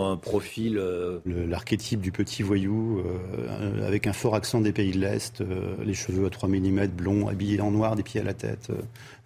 Un 0.00 0.16
profil. 0.16 0.78
Euh, 0.78 1.20
l'archétype 1.26 2.00
du 2.00 2.12
petit 2.12 2.42
voyou, 2.42 3.00
euh, 3.00 3.86
avec 3.86 4.06
un 4.06 4.12
fort 4.12 4.34
accent 4.34 4.60
des 4.60 4.72
pays 4.72 4.92
de 4.92 4.98
l'Est, 4.98 5.40
euh, 5.40 5.74
les 5.84 5.94
cheveux 5.94 6.26
à 6.26 6.30
3 6.30 6.48
mm, 6.48 6.86
blonds, 6.88 7.28
habillé 7.28 7.60
en 7.60 7.70
noir, 7.70 7.96
des 7.96 8.02
pieds 8.02 8.20
à 8.20 8.24
la 8.24 8.34
tête. 8.34 8.70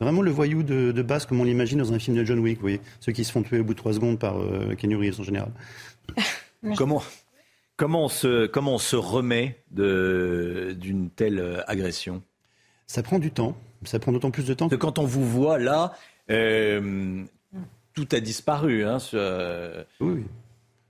vraiment 0.00 0.22
le 0.22 0.30
voyou 0.30 0.62
de, 0.62 1.02
base, 1.02 1.26
comme 1.26 1.40
on 1.40 1.44
l'imagine 1.44 1.78
dans 1.78 1.92
un 1.92 1.98
film 1.98 2.16
de 2.16 2.24
John 2.24 2.38
Wick, 2.38 2.56
vous 2.56 2.62
voyez. 2.62 2.80
Ceux 3.00 3.12
qui 3.12 3.24
se 3.24 3.32
font 3.32 3.42
tuer 3.42 3.60
au 3.60 3.64
bout 3.64 3.74
de 3.74 3.78
3 3.78 3.94
secondes 3.94 4.18
par 4.18 4.36
Kenny 4.78 4.94
Reeves 4.94 5.20
en 5.20 5.24
général. 5.24 5.50
comment, 6.76 7.02
comment, 7.76 8.04
on 8.04 8.08
se, 8.08 8.46
comment 8.46 8.74
on 8.74 8.78
se 8.78 8.96
remet 8.96 9.58
d'une 9.70 11.10
telle 11.14 11.64
agression? 11.66 12.22
Ça 12.86 13.02
prend 13.02 13.18
du 13.18 13.30
temps. 13.30 13.56
Ça 13.84 13.98
prend 13.98 14.12
d'autant 14.12 14.30
plus 14.30 14.46
de 14.46 14.54
temps 14.54 14.68
que 14.68 14.76
quand 14.76 14.98
on 14.98 15.04
vous 15.04 15.26
voit 15.28 15.58
là 15.58 15.94
tout 17.94 18.08
a 18.12 18.20
disparu. 18.20 18.84
Hein, 18.84 18.98
oui. 20.00 20.24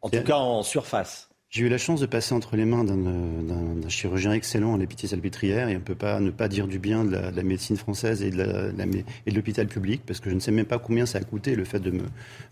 En 0.04 0.10
tout 0.10 0.22
cas, 0.22 0.36
en 0.36 0.62
surface. 0.62 1.30
J'ai 1.48 1.62
eu 1.62 1.68
la 1.70 1.78
chance 1.78 2.00
de 2.00 2.06
passer 2.06 2.34
entre 2.34 2.56
les 2.56 2.66
mains 2.66 2.84
d'un 2.84 3.88
chirurgien 3.88 4.32
excellent 4.32 4.74
à 4.74 4.78
l'épitié 4.78 5.08
salpêtrière 5.08 5.68
et 5.68 5.76
on 5.76 5.78
ne 5.78 5.84
peut 5.84 5.94
pas 5.94 6.20
ne 6.20 6.30
pas 6.30 6.48
dire 6.48 6.66
du 6.66 6.78
bien 6.78 7.04
de 7.04 7.12
la, 7.12 7.42
médecine 7.42 7.76
française 7.76 8.22
et 8.22 8.30
de 8.30 9.34
l'hôpital 9.34 9.66
public 9.66 10.02
parce 10.04 10.20
que 10.20 10.28
je 10.28 10.34
ne 10.34 10.40
sais 10.40 10.50
même 10.50 10.66
pas 10.66 10.78
combien 10.78 11.06
ça 11.06 11.18
a 11.18 11.22
coûté 11.22 11.54
le 11.54 11.64
fait 11.64 11.78
de 11.78 11.92
me 11.92 12.02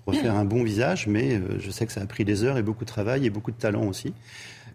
refaire 0.06 0.36
un 0.36 0.44
bon 0.44 0.62
visage, 0.62 1.08
mais 1.08 1.34
euh, 1.34 1.58
je 1.58 1.70
sais 1.70 1.84
que 1.84 1.92
ça 1.92 2.00
a 2.00 2.06
pris 2.06 2.24
des 2.24 2.44
heures 2.44 2.56
et 2.56 2.62
beaucoup 2.62 2.84
de 2.84 2.90
travail 2.90 3.26
et 3.26 3.30
beaucoup 3.30 3.50
de 3.50 3.58
talent 3.58 3.86
aussi. 3.86 4.14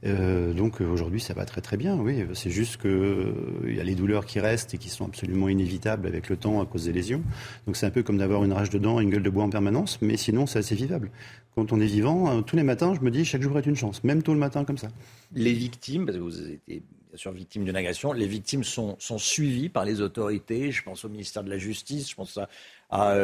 Euh, 0.05 0.53
donc 0.53 0.81
euh, 0.81 0.85
aujourd'hui, 0.85 1.19
ça 1.19 1.33
va 1.33 1.45
très 1.45 1.61
très 1.61 1.77
bien. 1.77 1.95
Oui, 1.95 2.23
c'est 2.33 2.49
juste 2.49 2.77
que 2.77 2.87
euh, 2.87 3.33
il 3.67 3.75
y 3.75 3.79
a 3.79 3.83
les 3.83 3.95
douleurs 3.95 4.25
qui 4.25 4.39
restent 4.39 4.73
et 4.73 4.77
qui 4.77 4.89
sont 4.89 5.05
absolument 5.05 5.49
inévitables 5.49 6.07
avec 6.07 6.29
le 6.29 6.37
temps 6.37 6.61
à 6.61 6.65
cause 6.65 6.85
des 6.85 6.93
lésions. 6.93 7.21
Donc 7.65 7.75
c'est 7.75 7.85
un 7.85 7.91
peu 7.91 8.03
comme 8.03 8.17
d'avoir 8.17 8.43
une 8.43 8.53
rage 8.53 8.69
de 8.69 8.77
dents, 8.77 8.99
une 8.99 9.09
gueule 9.09 9.23
de 9.23 9.29
bois 9.29 9.43
en 9.43 9.49
permanence, 9.49 9.99
mais 10.01 10.17
sinon 10.17 10.45
c'est 10.45 10.59
assez 10.59 10.75
vivable. 10.75 11.09
Quand 11.57 11.73
on 11.73 11.81
est 11.81 11.87
vivant, 11.87 12.43
tous 12.43 12.55
les 12.55 12.61
matins, 12.61 12.93
je 12.93 13.01
me 13.01 13.09
dis 13.09 13.25
chaque 13.25 13.41
jour 13.41 13.57
est 13.57 13.65
une 13.65 13.75
chance, 13.75 14.03
même 14.03 14.21
tôt 14.21 14.31
le 14.31 14.39
matin 14.39 14.63
comme 14.63 14.77
ça. 14.77 14.89
Les 15.33 15.53
victimes, 15.53 16.05
parce 16.05 16.15
que 16.15 16.21
vous 16.21 16.39
êtes 16.39 16.59
bien 16.67 16.81
sûr 17.15 17.31
victime 17.31 17.65
d'une 17.65 17.75
agression, 17.75 18.13
les 18.13 18.27
victimes 18.27 18.63
sont, 18.63 18.95
sont 18.99 19.17
suivies 19.17 19.67
par 19.67 19.83
les 19.83 19.99
autorités. 20.01 20.71
Je 20.71 20.83
pense 20.83 21.03
au 21.03 21.09
ministère 21.09 21.43
de 21.43 21.49
la 21.49 21.57
Justice, 21.57 22.11
je 22.11 22.15
pense 22.15 22.37
à, 22.37 22.47
à, 22.91 23.15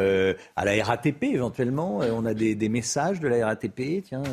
à 0.56 0.64
la 0.64 0.84
RATP 0.84 1.22
éventuellement. 1.22 1.98
On 1.98 2.24
a 2.26 2.34
des, 2.34 2.56
des, 2.56 2.68
messages 2.68 3.20
de 3.20 3.28
la 3.28 3.46
RATP, 3.46 4.02
tiens. 4.02 4.24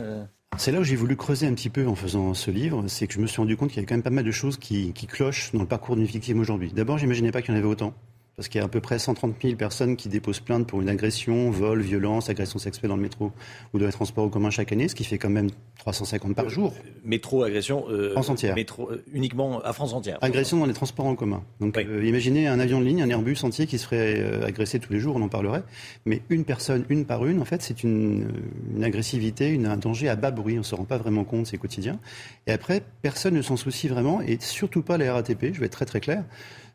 C'est 0.57 0.71
là 0.71 0.79
où 0.79 0.83
j'ai 0.83 0.95
voulu 0.95 1.15
creuser 1.15 1.45
un 1.45 1.53
petit 1.53 1.69
peu 1.69 1.85
en 1.85 1.93
faisant 1.93 2.33
ce 2.33 2.49
livre, 2.49 2.83
c'est 2.87 3.05
que 3.05 3.13
je 3.13 3.19
me 3.19 3.27
suis 3.27 3.37
rendu 3.37 3.55
compte 3.55 3.69
qu'il 3.69 3.77
y 3.77 3.79
avait 3.81 3.85
quand 3.85 3.93
même 3.93 4.01
pas 4.01 4.09
mal 4.09 4.25
de 4.25 4.31
choses 4.31 4.57
qui, 4.57 4.93
qui 4.93 5.05
clochent 5.05 5.51
dans 5.53 5.61
le 5.61 5.67
parcours 5.67 5.95
d'une 5.95 6.05
victime 6.05 6.39
aujourd'hui. 6.39 6.71
D'abord, 6.73 6.97
j'imaginais 6.97 7.31
pas 7.31 7.43
qu'il 7.43 7.53
y 7.53 7.55
en 7.55 7.59
avait 7.59 7.69
autant 7.69 7.93
parce 8.35 8.47
qu'il 8.47 8.59
y 8.59 8.61
a 8.61 8.65
à 8.65 8.69
peu 8.69 8.79
près 8.79 8.97
130 8.97 9.35
000 9.41 9.55
personnes 9.55 9.97
qui 9.97 10.09
déposent 10.09 10.39
plainte 10.39 10.65
pour 10.65 10.81
une 10.81 10.89
agression, 10.89 11.51
vol, 11.51 11.81
violence, 11.81 12.29
agression 12.29 12.59
sexuelle 12.59 12.89
dans 12.89 12.95
le 12.95 13.01
métro 13.01 13.31
ou 13.73 13.79
dans 13.79 13.85
les 13.85 13.91
transports 13.91 14.23
en 14.23 14.29
commun 14.29 14.49
chaque 14.49 14.71
année, 14.71 14.87
ce 14.87 14.95
qui 14.95 15.03
fait 15.03 15.17
quand 15.17 15.29
même 15.29 15.49
350 15.79 16.35
par 16.35 16.49
jour. 16.49 16.73
Euh, 16.75 16.89
métro, 17.03 17.43
agression 17.43 17.85
euh, 17.89 18.13
France 18.13 18.29
entière. 18.29 18.55
Métro, 18.55 18.89
euh, 18.89 19.03
uniquement 19.13 19.59
à 19.61 19.73
France 19.73 19.93
entière. 19.93 20.17
Agression 20.21 20.57
dans 20.57 20.65
les 20.65 20.73
transports 20.73 21.05
en 21.05 21.15
commun. 21.15 21.43
Donc 21.59 21.77
imaginez 22.01 22.47
un 22.47 22.59
avion 22.59 22.79
de 22.79 22.85
ligne, 22.85 23.01
un 23.01 23.09
Airbus 23.09 23.37
entier 23.43 23.67
qui 23.67 23.77
se 23.77 23.85
ferait 23.85 24.43
agresser 24.43 24.79
tous 24.79 24.93
les 24.93 24.99
jours, 24.99 25.17
on 25.17 25.21
en 25.21 25.29
parlerait. 25.29 25.63
Mais 26.05 26.21
une 26.29 26.45
personne, 26.45 26.85
une 26.89 27.05
par 27.05 27.25
une, 27.25 27.41
en 27.41 27.45
fait, 27.45 27.61
c'est 27.61 27.83
une, 27.83 28.31
une, 28.75 28.83
agressivité, 28.83 29.49
une, 29.49 29.65
un 29.65 29.77
danger 29.77 30.07
à 30.07 30.15
bas 30.15 30.31
bruit. 30.31 30.55
On 30.55 30.59
ne 30.59 30.63
se 30.63 30.75
rend 30.75 30.85
pas 30.85 30.97
vraiment 30.97 31.25
compte, 31.25 31.47
c'est 31.47 31.57
quotidien. 31.57 31.99
Et 32.47 32.51
après, 32.51 32.81
personne 33.01 33.35
ne 33.35 33.41
s'en 33.41 33.57
soucie 33.57 33.89
vraiment, 33.89 34.21
et 34.21 34.37
surtout 34.39 34.81
pas 34.81 34.97
la 34.97 35.13
RATP, 35.13 35.53
je 35.53 35.59
vais 35.59 35.65
être 35.65 35.73
très 35.73 35.85
très 35.85 35.99
clair. 35.99 36.23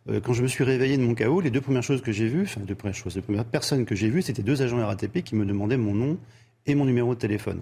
Euh, 0.08 0.20
quand 0.20 0.32
je 0.32 0.42
me 0.42 0.48
suis 0.48 0.64
réveillé 0.64 0.96
de 0.96 1.02
mon 1.02 1.14
chaos, 1.14 1.40
les 1.40 1.50
deux 1.50 1.60
premières 1.60 1.82
choses 1.82 2.00
que 2.00 2.12
j'ai 2.12 2.28
vues, 2.28 2.42
enfin, 2.42 2.60
deux 2.60 2.74
premières 2.74 2.94
choses, 2.94 3.16
les 3.16 3.22
premières 3.22 3.44
personnes 3.44 3.84
que 3.84 3.94
j'ai 3.94 4.08
vues, 4.08 4.22
c'était 4.22 4.42
deux 4.42 4.62
agents 4.62 4.84
RATP 4.84 5.22
qui 5.22 5.34
me 5.34 5.44
demandaient 5.44 5.76
mon 5.76 5.94
nom 5.94 6.18
et 6.66 6.74
mon 6.74 6.84
numéro 6.84 7.14
de 7.14 7.18
téléphone. 7.18 7.60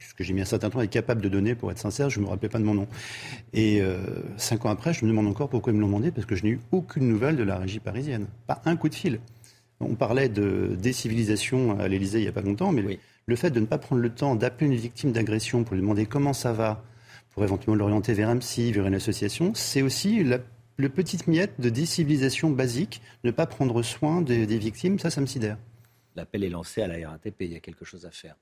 Ce 0.00 0.14
que 0.14 0.24
j'ai 0.24 0.32
mis 0.32 0.40
un 0.40 0.46
certain 0.46 0.70
temps 0.70 0.80
à 0.80 0.84
être 0.84 0.90
capable 0.90 1.20
de 1.20 1.28
donner, 1.28 1.54
pour 1.54 1.70
être 1.70 1.78
sincère, 1.78 2.10
je 2.10 2.20
ne 2.20 2.24
me 2.24 2.30
rappelais 2.30 2.48
pas 2.48 2.58
de 2.58 2.64
mon 2.64 2.74
nom. 2.74 2.88
Et 3.52 3.80
euh, 3.80 3.98
cinq 4.36 4.66
ans 4.66 4.70
après, 4.70 4.92
je 4.92 5.04
me 5.04 5.10
demande 5.10 5.26
encore 5.26 5.48
pourquoi 5.48 5.72
ils 5.72 5.76
me 5.76 5.80
l'ont 5.80 5.86
demandé, 5.86 6.10
parce 6.10 6.26
que 6.26 6.34
je 6.34 6.44
n'ai 6.44 6.50
eu 6.50 6.60
aucune 6.72 7.08
nouvelle 7.08 7.36
de 7.36 7.42
la 7.42 7.56
régie 7.56 7.80
parisienne. 7.80 8.26
Pas 8.46 8.60
un 8.64 8.76
coup 8.76 8.88
de 8.88 8.94
fil. 8.94 9.20
On 9.80 9.94
parlait 9.94 10.28
de 10.28 10.76
décivilisation 10.80 11.78
à 11.78 11.88
l'Élysée 11.88 12.18
il 12.18 12.22
n'y 12.22 12.28
a 12.28 12.32
pas 12.32 12.40
longtemps, 12.40 12.72
mais 12.72 12.98
le 13.26 13.36
fait 13.36 13.50
de 13.50 13.60
ne 13.60 13.66
pas 13.66 13.78
prendre 13.78 14.00
le 14.00 14.10
temps 14.10 14.34
d'appeler 14.34 14.66
une 14.66 14.76
victime 14.76 15.12
d'agression 15.12 15.64
pour 15.64 15.74
lui 15.74 15.82
demander 15.82 16.06
comment 16.06 16.32
ça 16.32 16.52
va, 16.52 16.82
pour 17.34 17.44
éventuellement 17.44 17.76
l'orienter 17.76 18.14
vers 18.14 18.30
un 18.30 18.38
psy, 18.38 18.72
vers 18.72 18.86
une 18.86 18.94
association, 18.94 19.52
c'est 19.54 19.82
aussi 19.82 20.24
la 20.24 20.38
le 20.76 20.88
petit 20.88 21.18
miette 21.26 21.60
de 21.60 21.70
décivilisation 21.70 22.50
basique, 22.50 23.00
ne 23.24 23.30
pas 23.30 23.46
prendre 23.46 23.82
soin 23.82 24.20
des, 24.20 24.46
victimes, 24.58 24.98
ça, 24.98 25.10
ça 25.10 25.20
me 25.20 25.26
sidère. 25.26 25.58
L'appel 26.14 26.44
est 26.44 26.50
lancé 26.50 26.82
à 26.82 26.86
la 26.86 27.10
RATP, 27.10 27.42
il 27.42 27.52
y 27.52 27.56
a 27.56 27.60
quelque 27.60 27.84
chose 27.84 28.06
à 28.06 28.10
faire. 28.10 28.36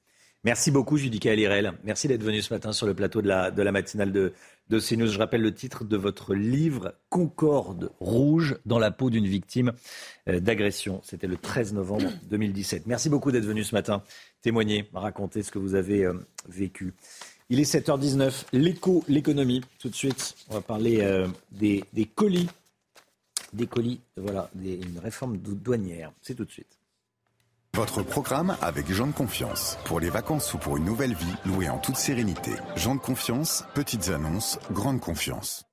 Merci 0.45 0.71
beaucoup, 0.71 0.99
Judica 0.99 1.31
Alirel. 1.31 1.73
Merci 1.85 2.07
d'être 2.07 2.23
venu 2.23 2.43
ce 2.43 2.53
matin 2.53 2.73
sur 2.73 2.87
le 2.87 2.93
plateau 2.93 3.23
de 3.23 3.29
la, 3.29 3.51
de 3.51 3.63
la 3.63 3.73
matinale 3.73 4.13
de, 4.13 4.35
de 4.69 4.79
CNews. 4.79 5.07
Je 5.07 5.19
rappelle 5.19 5.41
le 5.41 5.55
titre 5.55 5.85
de 5.85 5.97
votre 5.97 6.35
livre, 6.35 6.95
Concorde 7.09 7.93
rouge 7.99 8.59
dans 8.67 8.79
la 8.79 8.91
peau 8.91 9.09
d'une 9.09 9.27
victime 9.27 9.73
euh, 10.29 10.41
d'agression. 10.41 11.01
C'était 11.03 11.29
le 11.29 11.39
13 11.39 11.73
novembre 11.73 12.11
2017. 12.29 12.87
Merci 12.87 13.09
beaucoup 13.09 13.33
d'être 13.33 13.47
venu 13.47 13.65
ce 13.65 13.75
matin 13.75 14.03
témoigner, 14.43 14.91
raconter 14.93 15.43
ce 15.43 15.51
que 15.51 15.59
vous 15.59 15.75
avez 15.77 16.05
euh, 16.05 16.13
vécu. 16.47 16.93
Il 17.51 17.61
est 17.61 17.71
7h19, 17.71 18.47
l'écho, 18.53 19.05
l'économie. 19.07 19.61
Tout 19.79 19.91
de 19.91 19.95
suite, 19.95 20.35
on 20.49 20.55
va 20.55 20.61
parler 20.63 21.03
euh, 21.03 21.29
des, 21.53 21.85
colis. 22.15 22.49
Des 23.53 23.67
colis, 23.67 24.01
voilà, 24.17 24.49
une 24.65 24.99
réforme 24.99 25.37
douanière. 25.37 26.11
C'est 26.23 26.35
tout 26.35 26.47
de 26.47 26.51
suite. 26.51 26.79
Votre 27.75 28.03
programme 28.03 28.57
avec 28.63 28.91
Jean 28.91 29.09
de 29.09 29.13
Confiance. 29.13 29.77
Pour 29.85 30.01
les 30.01 30.09
vacances 30.09 30.55
ou 30.55 30.59
pour 30.59 30.79
une 30.79 30.85
nouvelle 30.85 31.13
vie, 31.13 31.35
louée 31.45 31.69
en 31.69 31.79
toute 31.79 31.97
sérénité. 31.97 32.53
Jean 32.77 32.95
de 32.95 33.01
Confiance, 33.01 33.65
petites 33.75 34.09
annonces, 34.09 34.59
grande 34.71 35.01
confiance. 35.01 35.65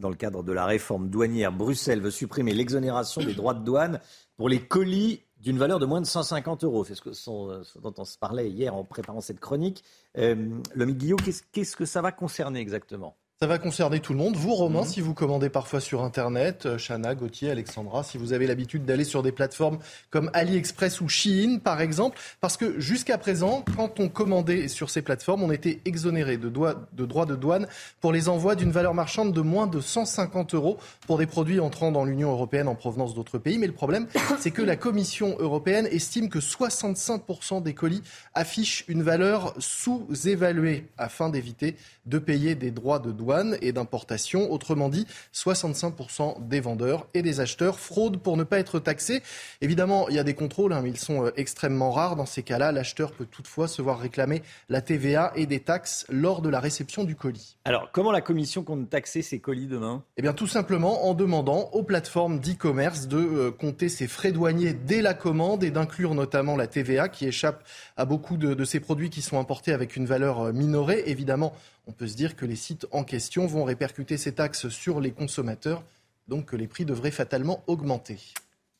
Dans 0.00 0.08
le 0.08 0.16
cadre 0.16 0.42
de 0.42 0.52
la 0.52 0.64
réforme 0.64 1.08
douanière, 1.08 1.52
Bruxelles 1.52 2.00
veut 2.00 2.10
supprimer 2.10 2.54
l'exonération 2.54 3.22
des 3.22 3.34
droits 3.34 3.54
de 3.54 3.62
douane 3.62 4.00
pour 4.36 4.48
les 4.48 4.60
colis 4.60 5.22
d'une 5.40 5.58
valeur 5.58 5.78
de 5.78 5.86
moins 5.86 6.00
de 6.00 6.06
150 6.06 6.64
euros. 6.64 6.84
C'est 6.84 6.94
ce, 6.94 7.00
que, 7.02 7.12
ce 7.12 7.78
dont 7.78 7.94
on 7.96 8.04
se 8.04 8.18
parlait 8.18 8.50
hier 8.50 8.74
en 8.74 8.84
préparant 8.84 9.20
cette 9.20 9.40
chronique. 9.40 9.82
Euh, 10.18 10.60
le 10.74 10.86
Guillaume, 10.86 11.20
qu'est-ce 11.52 11.76
que 11.76 11.86
ça 11.86 12.02
va 12.02 12.12
concerner 12.12 12.60
exactement? 12.60 13.16
Ça 13.42 13.46
va 13.46 13.56
concerner 13.56 14.00
tout 14.00 14.12
le 14.12 14.18
monde. 14.18 14.36
Vous, 14.36 14.52
Romain, 14.52 14.82
mhm. 14.82 14.86
si 14.86 15.00
vous 15.00 15.14
commandez 15.14 15.48
parfois 15.48 15.80
sur 15.80 16.04
Internet, 16.04 16.66
euh, 16.66 16.76
Chana, 16.76 17.14
Gauthier, 17.14 17.50
Alexandra, 17.50 18.04
si 18.04 18.18
vous 18.18 18.34
avez 18.34 18.46
l'habitude 18.46 18.84
d'aller 18.84 19.04
sur 19.04 19.22
des 19.22 19.32
plateformes 19.32 19.78
comme 20.10 20.30
AliExpress 20.34 21.00
ou 21.00 21.08
Shein, 21.08 21.58
par 21.58 21.80
exemple, 21.80 22.18
parce 22.42 22.58
que 22.58 22.78
jusqu'à 22.78 23.16
présent, 23.16 23.64
quand 23.78 23.98
on 23.98 24.10
commandait 24.10 24.68
sur 24.68 24.90
ces 24.90 25.00
plateformes, 25.00 25.42
on 25.42 25.50
était 25.50 25.80
exonéré 25.86 26.36
de, 26.36 26.50
de 26.50 27.06
droits 27.06 27.24
de 27.24 27.34
douane 27.34 27.66
pour 28.02 28.12
les 28.12 28.28
envois 28.28 28.56
d'une 28.56 28.72
valeur 28.72 28.92
marchande 28.92 29.32
de 29.32 29.40
moins 29.40 29.66
de 29.66 29.80
150 29.80 30.54
euros 30.54 30.76
pour 31.06 31.16
des 31.16 31.26
produits 31.26 31.60
entrant 31.60 31.92
dans 31.92 32.04
l'Union 32.04 32.32
européenne 32.32 32.68
en 32.68 32.74
provenance 32.74 33.14
d'autres 33.14 33.38
pays. 33.38 33.56
Mais 33.56 33.68
le 33.68 33.72
problème, 33.72 34.06
c'est 34.38 34.50
que 34.50 34.60
la 34.60 34.76
Commission 34.76 35.36
européenne 35.38 35.88
estime 35.90 36.28
que 36.28 36.40
65% 36.40 37.62
des 37.62 37.72
colis 37.72 38.02
affichent 38.34 38.84
une 38.86 39.02
valeur 39.02 39.54
sous-évaluée 39.58 40.88
afin 40.98 41.30
d'éviter 41.30 41.76
de 42.04 42.18
payer 42.18 42.54
des 42.54 42.70
droits 42.70 42.98
de 42.98 43.12
douane 43.12 43.29
et 43.60 43.72
d'importation. 43.72 44.50
Autrement 44.52 44.88
dit, 44.88 45.06
65% 45.34 46.48
des 46.48 46.60
vendeurs 46.60 47.06
et 47.14 47.22
des 47.22 47.40
acheteurs 47.40 47.78
fraudent 47.78 48.20
pour 48.20 48.36
ne 48.36 48.44
pas 48.44 48.58
être 48.58 48.78
taxés. 48.78 49.22
Évidemment, 49.60 50.08
il 50.08 50.16
y 50.16 50.18
a 50.18 50.24
des 50.24 50.34
contrôles, 50.34 50.72
hein, 50.72 50.80
mais 50.82 50.90
ils 50.90 50.98
sont 50.98 51.26
euh, 51.26 51.30
extrêmement 51.36 51.90
rares. 51.90 52.16
Dans 52.16 52.26
ces 52.26 52.42
cas-là, 52.42 52.72
l'acheteur 52.72 53.12
peut 53.12 53.26
toutefois 53.26 53.68
se 53.68 53.82
voir 53.82 53.98
réclamer 53.98 54.42
la 54.68 54.80
TVA 54.80 55.32
et 55.36 55.46
des 55.46 55.60
taxes 55.60 56.06
lors 56.08 56.42
de 56.42 56.48
la 56.48 56.60
réception 56.60 57.04
du 57.04 57.14
colis. 57.14 57.56
Alors, 57.64 57.90
comment 57.92 58.12
la 58.12 58.20
Commission 58.20 58.62
compte 58.62 58.88
taxer 58.90 59.22
ces 59.22 59.38
colis 59.38 59.66
demain? 59.66 60.02
Eh 60.16 60.22
bien, 60.22 60.32
tout 60.32 60.46
simplement 60.46 61.06
en 61.06 61.14
demandant 61.14 61.70
aux 61.72 61.82
plateformes 61.82 62.40
d'e-commerce 62.40 63.06
de 63.06 63.18
euh, 63.18 63.50
compter 63.50 63.88
ces 63.88 64.06
frais 64.06 64.32
douaniers 64.32 64.72
dès 64.72 65.02
la 65.02 65.14
commande 65.14 65.64
et 65.64 65.70
d'inclure 65.70 66.14
notamment 66.14 66.56
la 66.56 66.66
TVA 66.66 67.08
qui 67.08 67.26
échappe 67.26 67.64
à 67.96 68.04
beaucoup 68.04 68.36
de, 68.36 68.54
de 68.54 68.64
ces 68.64 68.80
produits 68.80 69.10
qui 69.10 69.22
sont 69.22 69.38
importés 69.38 69.72
avec 69.72 69.96
une 69.96 70.06
valeur 70.06 70.40
euh, 70.40 70.52
minorée. 70.52 71.02
Évidemment, 71.06 71.52
on 71.86 71.92
peut 71.92 72.06
se 72.06 72.16
dire 72.16 72.36
que 72.36 72.46
les 72.46 72.56
sites 72.56 72.86
en 72.90 73.04
question 73.04 73.46
vont 73.46 73.64
répercuter 73.64 74.16
ces 74.16 74.32
taxes 74.32 74.68
sur 74.68 75.00
les 75.00 75.10
consommateurs, 75.10 75.82
donc 76.28 76.46
que 76.46 76.56
les 76.56 76.68
prix 76.68 76.84
devraient 76.84 77.10
fatalement 77.10 77.62
augmenter. 77.66 78.18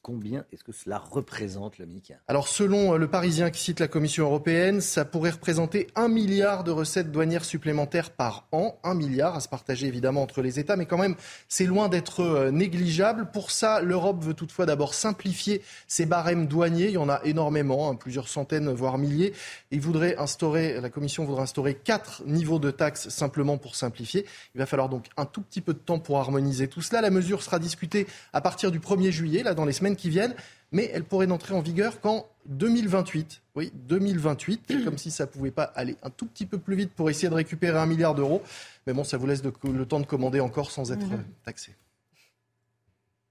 Combien 0.02 0.46
est-ce 0.50 0.64
que 0.64 0.72
cela 0.72 0.96
représente, 0.96 1.76
le 1.76 1.84
MIC 1.84 2.14
Alors, 2.26 2.48
selon 2.48 2.94
euh, 2.94 2.96
le 2.96 3.06
Parisien 3.06 3.50
qui 3.50 3.60
cite 3.60 3.80
la 3.80 3.86
Commission 3.86 4.24
européenne, 4.24 4.80
ça 4.80 5.04
pourrait 5.04 5.32
représenter 5.32 5.88
un 5.94 6.08
milliard 6.08 6.64
de 6.64 6.70
recettes 6.70 7.12
douanières 7.12 7.44
supplémentaires 7.44 8.10
par 8.10 8.48
an. 8.50 8.78
Un 8.82 8.94
milliard 8.94 9.36
à 9.36 9.40
se 9.40 9.48
partager 9.48 9.86
évidemment 9.86 10.22
entre 10.22 10.40
les 10.40 10.58
États, 10.58 10.76
mais 10.76 10.86
quand 10.86 10.96
même, 10.96 11.16
c'est 11.48 11.66
loin 11.66 11.90
d'être 11.90 12.20
euh, 12.20 12.50
négligeable. 12.50 13.30
Pour 13.30 13.50
ça, 13.50 13.82
l'Europe 13.82 14.24
veut 14.24 14.32
toutefois 14.32 14.64
d'abord 14.64 14.94
simplifier 14.94 15.60
ses 15.86 16.06
barèmes 16.06 16.46
douaniers. 16.46 16.86
Il 16.86 16.92
y 16.92 16.96
en 16.96 17.10
a 17.10 17.20
énormément, 17.24 17.90
hein, 17.90 17.94
plusieurs 17.94 18.28
centaines, 18.28 18.72
voire 18.72 18.96
milliers. 18.96 19.34
Il 19.70 19.82
voudrait 19.82 20.16
instaurer, 20.16 20.80
la 20.80 20.88
Commission 20.88 21.26
voudrait 21.26 21.42
instaurer 21.42 21.74
quatre 21.74 22.22
niveaux 22.24 22.58
de 22.58 22.70
taxes 22.70 23.10
simplement 23.10 23.58
pour 23.58 23.76
simplifier. 23.76 24.24
Il 24.54 24.60
va 24.60 24.64
falloir 24.64 24.88
donc 24.88 25.08
un 25.18 25.26
tout 25.26 25.42
petit 25.42 25.60
peu 25.60 25.74
de 25.74 25.78
temps 25.78 25.98
pour 25.98 26.18
harmoniser 26.20 26.68
tout 26.68 26.80
cela. 26.80 27.02
La 27.02 27.10
mesure 27.10 27.42
sera 27.42 27.58
discutée 27.58 28.06
à 28.32 28.40
partir 28.40 28.70
du 28.70 28.80
1er 28.80 29.10
juillet, 29.10 29.42
là, 29.42 29.52
dans 29.52 29.66
les 29.66 29.74
semaines 29.74 29.89
qui 29.94 30.08
viennent, 30.08 30.34
mais 30.72 30.90
elle 30.92 31.04
pourrait 31.04 31.26
n'entrer 31.26 31.54
en 31.54 31.60
vigueur 31.60 32.00
qu'en 32.00 32.26
2028. 32.46 33.42
Oui, 33.56 33.72
2028, 33.74 34.84
comme 34.84 34.98
si 34.98 35.10
ça 35.10 35.24
ne 35.24 35.30
pouvait 35.30 35.50
pas 35.50 35.64
aller 35.64 35.96
un 36.02 36.10
tout 36.10 36.26
petit 36.26 36.46
peu 36.46 36.58
plus 36.58 36.76
vite 36.76 36.92
pour 36.92 37.10
essayer 37.10 37.28
de 37.28 37.34
récupérer 37.34 37.78
un 37.78 37.86
milliard 37.86 38.14
d'euros. 38.14 38.42
Mais 38.86 38.92
bon, 38.92 39.04
ça 39.04 39.16
vous 39.16 39.26
laisse 39.26 39.42
le 39.42 39.86
temps 39.86 40.00
de 40.00 40.06
commander 40.06 40.40
encore 40.40 40.70
sans 40.70 40.92
être 40.92 41.06
mhm. 41.06 41.24
taxé. 41.44 41.74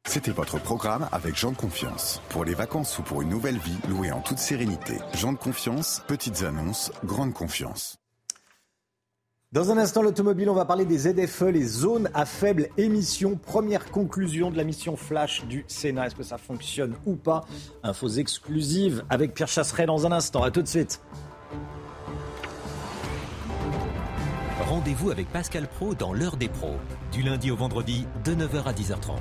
C'était 0.05 0.31
votre 0.31 0.59
programme 0.59 1.07
avec 1.11 1.35
Jean 1.35 1.51
de 1.51 1.57
Confiance. 1.57 2.19
Pour 2.29 2.43
les 2.43 2.55
vacances 2.55 2.97
ou 2.97 3.03
pour 3.03 3.21
une 3.21 3.29
nouvelle 3.29 3.59
vie, 3.59 3.77
louée 3.87 4.11
en 4.11 4.21
toute 4.21 4.39
sérénité. 4.39 4.97
Jean 5.13 5.33
de 5.33 5.37
Confiance, 5.37 6.01
petites 6.07 6.41
annonces, 6.41 6.91
grande 7.03 7.33
confiance. 7.33 7.98
Dans 9.51 9.71
un 9.71 9.79
instant, 9.79 10.03
l'automobile, 10.03 10.47
on 10.47 10.53
va 10.53 10.65
parler 10.65 10.85
des 10.85 10.99
ZFE, 10.99 11.45
les 11.51 11.65
zones 11.65 12.07
à 12.13 12.25
faible 12.27 12.67
émission. 12.77 13.35
Première 13.35 13.89
conclusion 13.89 14.51
de 14.51 14.57
la 14.57 14.63
mission 14.63 14.95
Flash 14.95 15.43
du 15.45 15.65
Sénat. 15.67 16.05
Est-ce 16.05 16.13
que 16.13 16.21
ça 16.21 16.37
fonctionne 16.37 16.93
ou 17.07 17.15
pas? 17.15 17.45
Infos 17.81 18.09
exclusives 18.09 19.03
avec 19.09 19.33
Pierre 19.33 19.47
Chasseret 19.47 19.87
dans 19.87 20.05
un 20.05 20.11
instant. 20.11 20.43
À 20.43 20.51
tout 20.51 20.61
de 20.61 20.67
suite. 20.67 21.01
Rendez-vous 24.67 25.09
avec 25.09 25.27
Pascal 25.31 25.67
Pro 25.67 25.95
dans 25.95 26.13
l'heure 26.13 26.37
des 26.37 26.47
pros, 26.47 26.75
du 27.11 27.23
lundi 27.23 27.49
au 27.49 27.55
vendredi 27.55 28.05
de 28.23 28.35
9h 28.35 28.65
à 28.65 28.73
10h30. 28.73 29.17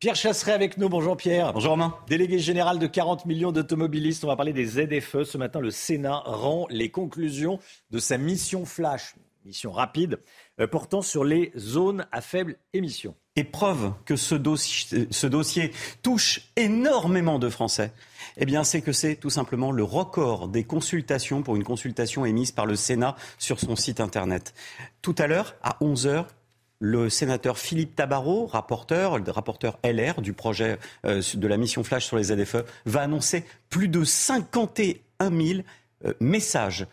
Pierre 0.00 0.14
Chasseret 0.14 0.52
avec 0.52 0.78
nous. 0.78 0.88
Bonjour 0.88 1.16
Pierre. 1.16 1.52
Bonjour 1.52 1.72
Romain. 1.72 1.92
Délégué 2.06 2.38
général 2.38 2.78
de 2.78 2.86
40 2.86 3.26
millions 3.26 3.50
d'automobilistes. 3.50 4.22
On 4.22 4.28
va 4.28 4.36
parler 4.36 4.52
des 4.52 4.64
ZFE. 4.64 5.24
Ce 5.24 5.36
matin, 5.36 5.58
le 5.58 5.72
Sénat 5.72 6.22
rend 6.24 6.68
les 6.70 6.88
conclusions 6.88 7.58
de 7.90 7.98
sa 7.98 8.16
mission 8.16 8.64
flash, 8.64 9.16
mission 9.44 9.72
rapide, 9.72 10.20
euh, 10.60 10.68
portant 10.68 11.02
sur 11.02 11.24
les 11.24 11.50
zones 11.56 12.06
à 12.12 12.20
faible 12.20 12.58
émission. 12.74 13.16
Et 13.34 13.42
preuve 13.42 13.92
que 14.04 14.14
ce 14.14 14.36
dossier, 14.36 15.08
ce 15.10 15.26
dossier 15.26 15.72
touche 16.04 16.42
énormément 16.54 17.40
de 17.40 17.48
Français, 17.48 17.92
eh 18.36 18.46
bien, 18.46 18.62
c'est 18.62 18.82
que 18.82 18.92
c'est 18.92 19.16
tout 19.16 19.30
simplement 19.30 19.72
le 19.72 19.82
record 19.82 20.46
des 20.46 20.62
consultations 20.62 21.42
pour 21.42 21.56
une 21.56 21.64
consultation 21.64 22.24
émise 22.24 22.52
par 22.52 22.66
le 22.66 22.76
Sénat 22.76 23.16
sur 23.36 23.58
son 23.58 23.74
site 23.74 23.98
internet. 23.98 24.54
Tout 25.02 25.16
à 25.18 25.26
l'heure, 25.26 25.56
à 25.64 25.76
11 25.80 26.06
h 26.06 26.24
le 26.80 27.10
sénateur 27.10 27.58
Philippe 27.58 27.96
Tabarot, 27.96 28.46
rapporteur, 28.46 29.18
rapporteur 29.26 29.78
LR 29.84 30.20
du 30.20 30.32
projet 30.32 30.78
euh, 31.04 31.22
de 31.34 31.46
la 31.46 31.56
mission 31.56 31.82
Flash 31.82 32.06
sur 32.06 32.16
les 32.16 32.24
ZFE, 32.24 32.64
va 32.86 33.02
annoncer 33.02 33.44
plus 33.68 33.88
de 33.88 34.04
51 34.04 35.30
000 35.30 35.60
euh, 36.04 36.14
messages 36.20 36.86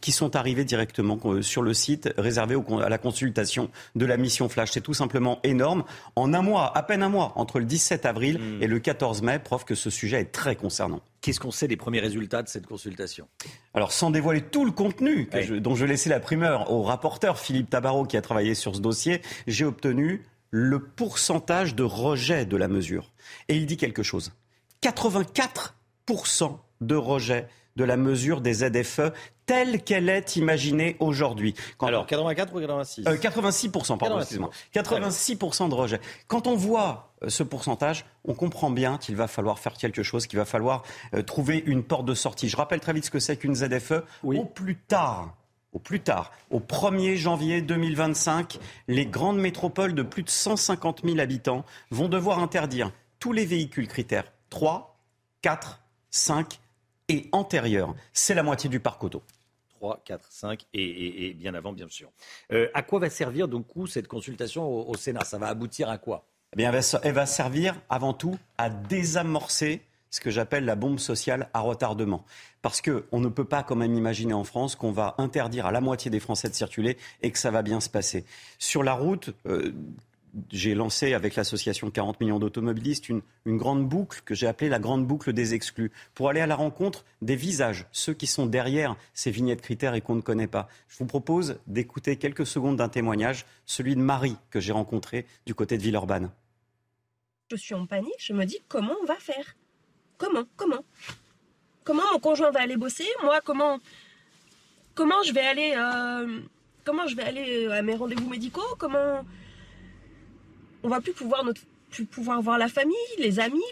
qui 0.00 0.12
sont 0.12 0.36
arrivés 0.36 0.64
directement 0.64 1.18
euh, 1.24 1.42
sur 1.42 1.62
le 1.62 1.72
site 1.72 2.10
réservé 2.18 2.56
à 2.82 2.88
la 2.88 2.98
consultation 2.98 3.70
de 3.94 4.06
la 4.06 4.16
mission 4.16 4.48
Flash. 4.48 4.72
C'est 4.72 4.80
tout 4.80 4.94
simplement 4.94 5.38
énorme. 5.44 5.84
En 6.16 6.34
un 6.34 6.42
mois, 6.42 6.76
à 6.76 6.82
peine 6.82 7.02
un 7.02 7.08
mois, 7.08 7.32
entre 7.36 7.58
le 7.58 7.64
17 7.64 8.04
avril 8.04 8.38
hmm. 8.38 8.62
et 8.62 8.66
le 8.66 8.78
14 8.78 9.22
mai, 9.22 9.38
preuve 9.38 9.64
que 9.64 9.74
ce 9.74 9.90
sujet 9.90 10.20
est 10.20 10.32
très 10.32 10.56
concernant. 10.56 11.00
Qu'est-ce 11.20 11.40
qu'on 11.40 11.50
sait 11.50 11.68
des 11.68 11.76
premiers 11.76 12.00
résultats 12.00 12.42
de 12.42 12.48
cette 12.48 12.66
consultation? 12.66 13.28
Alors, 13.74 13.92
sans 13.92 14.10
dévoiler 14.10 14.42
tout 14.42 14.64
le 14.64 14.72
contenu 14.72 15.28
dont 15.60 15.74
je 15.74 15.84
laissais 15.84 16.10
la 16.10 16.20
primeur 16.20 16.70
au 16.70 16.82
rapporteur 16.82 17.38
Philippe 17.38 17.70
Tabarot 17.70 18.04
qui 18.04 18.16
a 18.16 18.22
travaillé 18.22 18.54
sur 18.54 18.76
ce 18.76 18.80
dossier, 18.80 19.22
j'ai 19.46 19.64
obtenu 19.64 20.24
le 20.50 20.78
pourcentage 20.80 21.74
de 21.74 21.82
rejet 21.82 22.46
de 22.46 22.56
la 22.56 22.68
mesure. 22.68 23.10
Et 23.48 23.56
il 23.56 23.66
dit 23.66 23.76
quelque 23.76 24.02
chose. 24.02 24.32
84% 24.82 26.56
de 26.80 26.94
rejet 26.94 27.48
de 27.78 27.84
la 27.84 27.96
mesure 27.96 28.42
des 28.42 28.54
ZFE 28.54 29.12
telle 29.46 29.82
qu'elle 29.82 30.10
est 30.10 30.36
imaginée 30.36 30.96
aujourd'hui. 30.98 31.54
Alors, 31.80 32.06
84 32.06 32.54
ou 32.54 32.60
86 32.60 33.04
86%, 33.04 33.94
euh, 33.94 33.96
pardon, 33.96 34.18
excusez-moi. 34.18 34.50
86% 34.74 35.70
de 35.70 35.74
rejet. 35.74 36.00
Quand 36.26 36.46
on 36.46 36.56
voit 36.56 37.14
euh, 37.22 37.30
ce 37.30 37.42
pourcentage, 37.44 38.04
on 38.24 38.34
comprend 38.34 38.70
bien 38.70 38.98
qu'il 38.98 39.16
va 39.16 39.28
falloir 39.28 39.58
faire 39.58 39.74
quelque 39.74 40.02
chose, 40.02 40.26
qu'il 40.26 40.38
va 40.38 40.44
falloir 40.44 40.82
euh, 41.14 41.22
trouver 41.22 41.62
une 41.64 41.82
porte 41.84 42.04
de 42.04 42.14
sortie. 42.14 42.48
Je 42.48 42.56
rappelle 42.56 42.80
très 42.80 42.92
vite 42.92 43.06
ce 43.06 43.10
que 43.10 43.20
c'est 43.20 43.36
qu'une 43.36 43.54
ZFE. 43.54 44.02
Au 44.24 44.44
plus 44.44 44.76
tard, 44.76 45.36
au 45.72 45.78
plus 45.78 46.00
tard, 46.00 46.32
au 46.50 46.58
1er 46.58 47.14
janvier 47.14 47.62
2025, 47.62 48.58
les 48.88 49.06
grandes 49.06 49.38
métropoles 49.38 49.94
de 49.94 50.02
plus 50.02 50.24
de 50.24 50.30
150 50.30 51.02
000 51.04 51.20
habitants 51.20 51.64
vont 51.90 52.08
devoir 52.08 52.40
interdire 52.40 52.90
tous 53.20 53.32
les 53.32 53.46
véhicules 53.46 53.86
critères 53.86 54.32
3, 54.50 54.98
4, 55.42 55.80
5 56.10 56.58
et 57.08 57.28
antérieurs. 57.32 57.94
C'est 58.12 58.34
la 58.34 58.42
moitié 58.42 58.70
du 58.70 58.80
parc 58.80 59.02
auto. 59.04 59.22
3, 59.78 60.02
4, 60.04 60.26
5 60.30 60.66
et, 60.74 61.34
bien 61.34 61.54
avant, 61.54 61.72
bien 61.72 61.88
sûr. 61.88 62.10
Euh, 62.52 62.68
à 62.74 62.82
quoi 62.82 62.98
va 62.98 63.10
servir 63.10 63.48
donc 63.48 63.66
cette 63.88 64.08
consultation 64.08 64.66
au, 64.66 64.96
Sénat? 64.96 65.24
Ça 65.24 65.38
va 65.38 65.48
aboutir 65.48 65.88
à 65.88 65.98
quoi? 65.98 66.24
Eh 66.52 66.56
bien, 66.56 66.72
elle 67.02 67.12
va 67.12 67.26
servir 67.26 67.80
avant 67.88 68.12
tout 68.12 68.36
à 68.56 68.70
désamorcer 68.70 69.82
ce 70.10 70.20
que 70.20 70.30
j'appelle 70.30 70.64
la 70.64 70.74
bombe 70.74 70.98
sociale 70.98 71.48
à 71.52 71.60
retardement. 71.60 72.24
Parce 72.62 72.80
qu'on 72.80 73.20
ne 73.20 73.28
peut 73.28 73.44
pas 73.44 73.62
quand 73.62 73.76
même 73.76 73.94
imaginer 73.94 74.32
en 74.32 74.44
France 74.44 74.74
qu'on 74.74 74.90
va 74.90 75.14
interdire 75.18 75.66
à 75.66 75.72
la 75.72 75.80
moitié 75.80 76.10
des 76.10 76.20
Français 76.20 76.48
de 76.48 76.54
circuler 76.54 76.96
et 77.22 77.30
que 77.30 77.38
ça 77.38 77.50
va 77.50 77.62
bien 77.62 77.80
se 77.80 77.90
passer. 77.90 78.24
Sur 78.58 78.82
la 78.82 78.94
route, 78.94 79.30
euh, 79.46 79.72
j'ai 80.50 80.74
lancé 80.74 81.14
avec 81.14 81.36
l'association 81.36 81.90
40 81.90 82.20
millions 82.20 82.38
d'automobilistes 82.38 83.08
une, 83.08 83.22
grande 83.46 83.88
boucle 83.88 84.20
que 84.24 84.34
j'ai 84.34 84.46
appelée 84.46 84.68
la 84.68 84.78
grande 84.78 85.06
boucle 85.06 85.32
des 85.32 85.54
exclus, 85.54 85.90
pour 86.14 86.28
aller 86.28 86.40
à 86.40 86.46
la 86.46 86.56
rencontre 86.56 87.04
des 87.22 87.36
visages, 87.36 87.86
ceux 87.92 88.14
qui 88.14 88.26
sont 88.26 88.46
derrière 88.46 88.96
ces 89.14 89.30
vignettes 89.30 89.62
critères 89.62 89.94
et 89.94 90.00
qu'on 90.00 90.14
ne 90.14 90.20
connaît 90.20 90.46
pas. 90.46 90.68
Je 90.88 90.98
vous 90.98 91.06
propose 91.06 91.58
d'écouter 91.66 92.16
quelques 92.16 92.46
secondes 92.46 92.76
d'un 92.76 92.88
témoignage, 92.88 93.46
celui 93.66 93.96
de 93.96 94.00
Marie 94.00 94.36
que 94.50 94.60
j'ai 94.60 94.72
rencontré 94.72 95.26
du 95.46 95.54
côté 95.54 95.78
de 95.78 95.82
Villeurbanne. 95.82 96.30
Je 97.50 97.56
suis 97.56 97.74
en 97.74 97.86
panique, 97.86 98.12
je 98.18 98.32
me 98.32 98.44
dis 98.44 98.58
comment 98.68 98.94
on 99.02 99.06
va 99.06 99.16
faire? 99.16 99.56
Comment 100.18 100.44
Comment? 100.56 100.84
Comment 101.84 102.02
mon 102.12 102.18
conjoint 102.18 102.50
va 102.50 102.60
aller 102.60 102.76
bosser? 102.76 103.06
Moi, 103.22 103.40
comment 103.42 103.78
comment 104.94 105.22
je 105.22 105.32
vais 105.32 105.46
aller 105.46 105.72
euh, 105.74 106.40
comment 106.84 107.06
je 107.06 107.16
vais 107.16 107.22
aller 107.22 107.66
à 107.68 107.80
mes 107.80 107.94
rendez-vous 107.94 108.28
médicaux? 108.28 108.74
Comment 108.78 109.24
on 110.82 110.88
va 110.88 111.00
plus 111.00 111.12
pouvoir, 111.12 111.44
notre, 111.44 111.60
plus 111.90 112.04
pouvoir 112.04 112.40
voir 112.42 112.58
la 112.58 112.68
famille, 112.68 112.96
les 113.18 113.40
amis. 113.40 113.62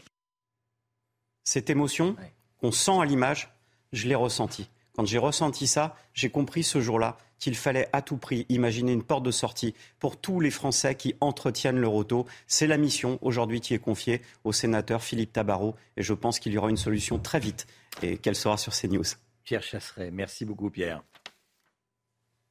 Cette 1.44 1.70
émotion 1.70 2.16
qu'on 2.60 2.72
sent 2.72 2.98
à 3.00 3.04
l'image, 3.04 3.48
je 3.92 4.08
l'ai 4.08 4.14
ressentie. 4.14 4.68
Quand 4.96 5.04
j'ai 5.04 5.18
ressenti 5.18 5.66
ça, 5.66 5.94
j'ai 6.14 6.30
compris 6.30 6.62
ce 6.62 6.80
jour-là 6.80 7.18
qu'il 7.38 7.54
fallait 7.54 7.88
à 7.92 8.00
tout 8.00 8.16
prix 8.16 8.46
imaginer 8.48 8.92
une 8.92 9.02
porte 9.02 9.22
de 9.22 9.30
sortie 9.30 9.74
pour 9.98 10.18
tous 10.18 10.40
les 10.40 10.50
Français 10.50 10.94
qui 10.94 11.14
entretiennent 11.20 11.78
leur 11.78 11.92
auto. 11.92 12.26
C'est 12.46 12.66
la 12.66 12.78
mission 12.78 13.18
aujourd'hui 13.20 13.60
qui 13.60 13.74
est 13.74 13.78
confiée 13.78 14.22
au 14.44 14.52
sénateur 14.52 15.02
Philippe 15.02 15.34
Tabarot 15.34 15.76
et 15.98 16.02
je 16.02 16.14
pense 16.14 16.38
qu'il 16.38 16.52
y 16.52 16.58
aura 16.58 16.70
une 16.70 16.78
solution 16.78 17.18
très 17.18 17.40
vite 17.40 17.66
et 18.02 18.16
qu'elle 18.16 18.36
sera 18.36 18.56
sur 18.56 18.72
CNews. 18.72 19.04
Pierre 19.44 19.62
Chasseret, 19.62 20.10
merci 20.10 20.46
beaucoup 20.46 20.70
Pierre 20.70 21.02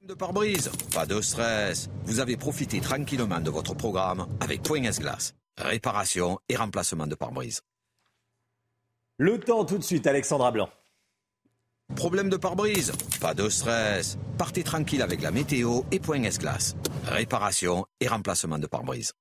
de 0.05 0.13
pare-brise. 0.13 0.69
Pas 0.93 1.05
de 1.05 1.19
stress. 1.21 1.89
Vous 2.03 2.19
avez 2.19 2.37
profité 2.37 2.79
tranquillement 2.79 3.39
de 3.39 3.49
votre 3.49 3.73
programme 3.73 4.27
avec 4.39 4.61
Point 4.61 4.83
S-Glace. 4.83 5.33
Réparation 5.57 6.39
et 6.47 6.55
remplacement 6.55 7.07
de 7.07 7.15
pare-brise. 7.15 7.61
Le 9.17 9.39
temps 9.39 9.65
tout 9.65 9.77
de 9.77 9.83
suite, 9.83 10.05
Alexandra 10.05 10.51
Blanc. 10.51 10.69
Problème 11.95 12.29
de 12.29 12.37
pare-brise 12.37 12.91
Pas 13.21 13.33
de 13.33 13.49
stress. 13.49 14.17
Partez 14.37 14.63
tranquille 14.63 15.01
avec 15.01 15.21
la 15.21 15.31
météo 15.31 15.81
et 15.91 15.99
Point 15.99 16.23
S-Glace. 16.23 16.75
Réparation 17.05 17.85
et 17.99 18.07
remplacement 18.07 18.59
de 18.59 18.67
pare-brise. 18.67 19.13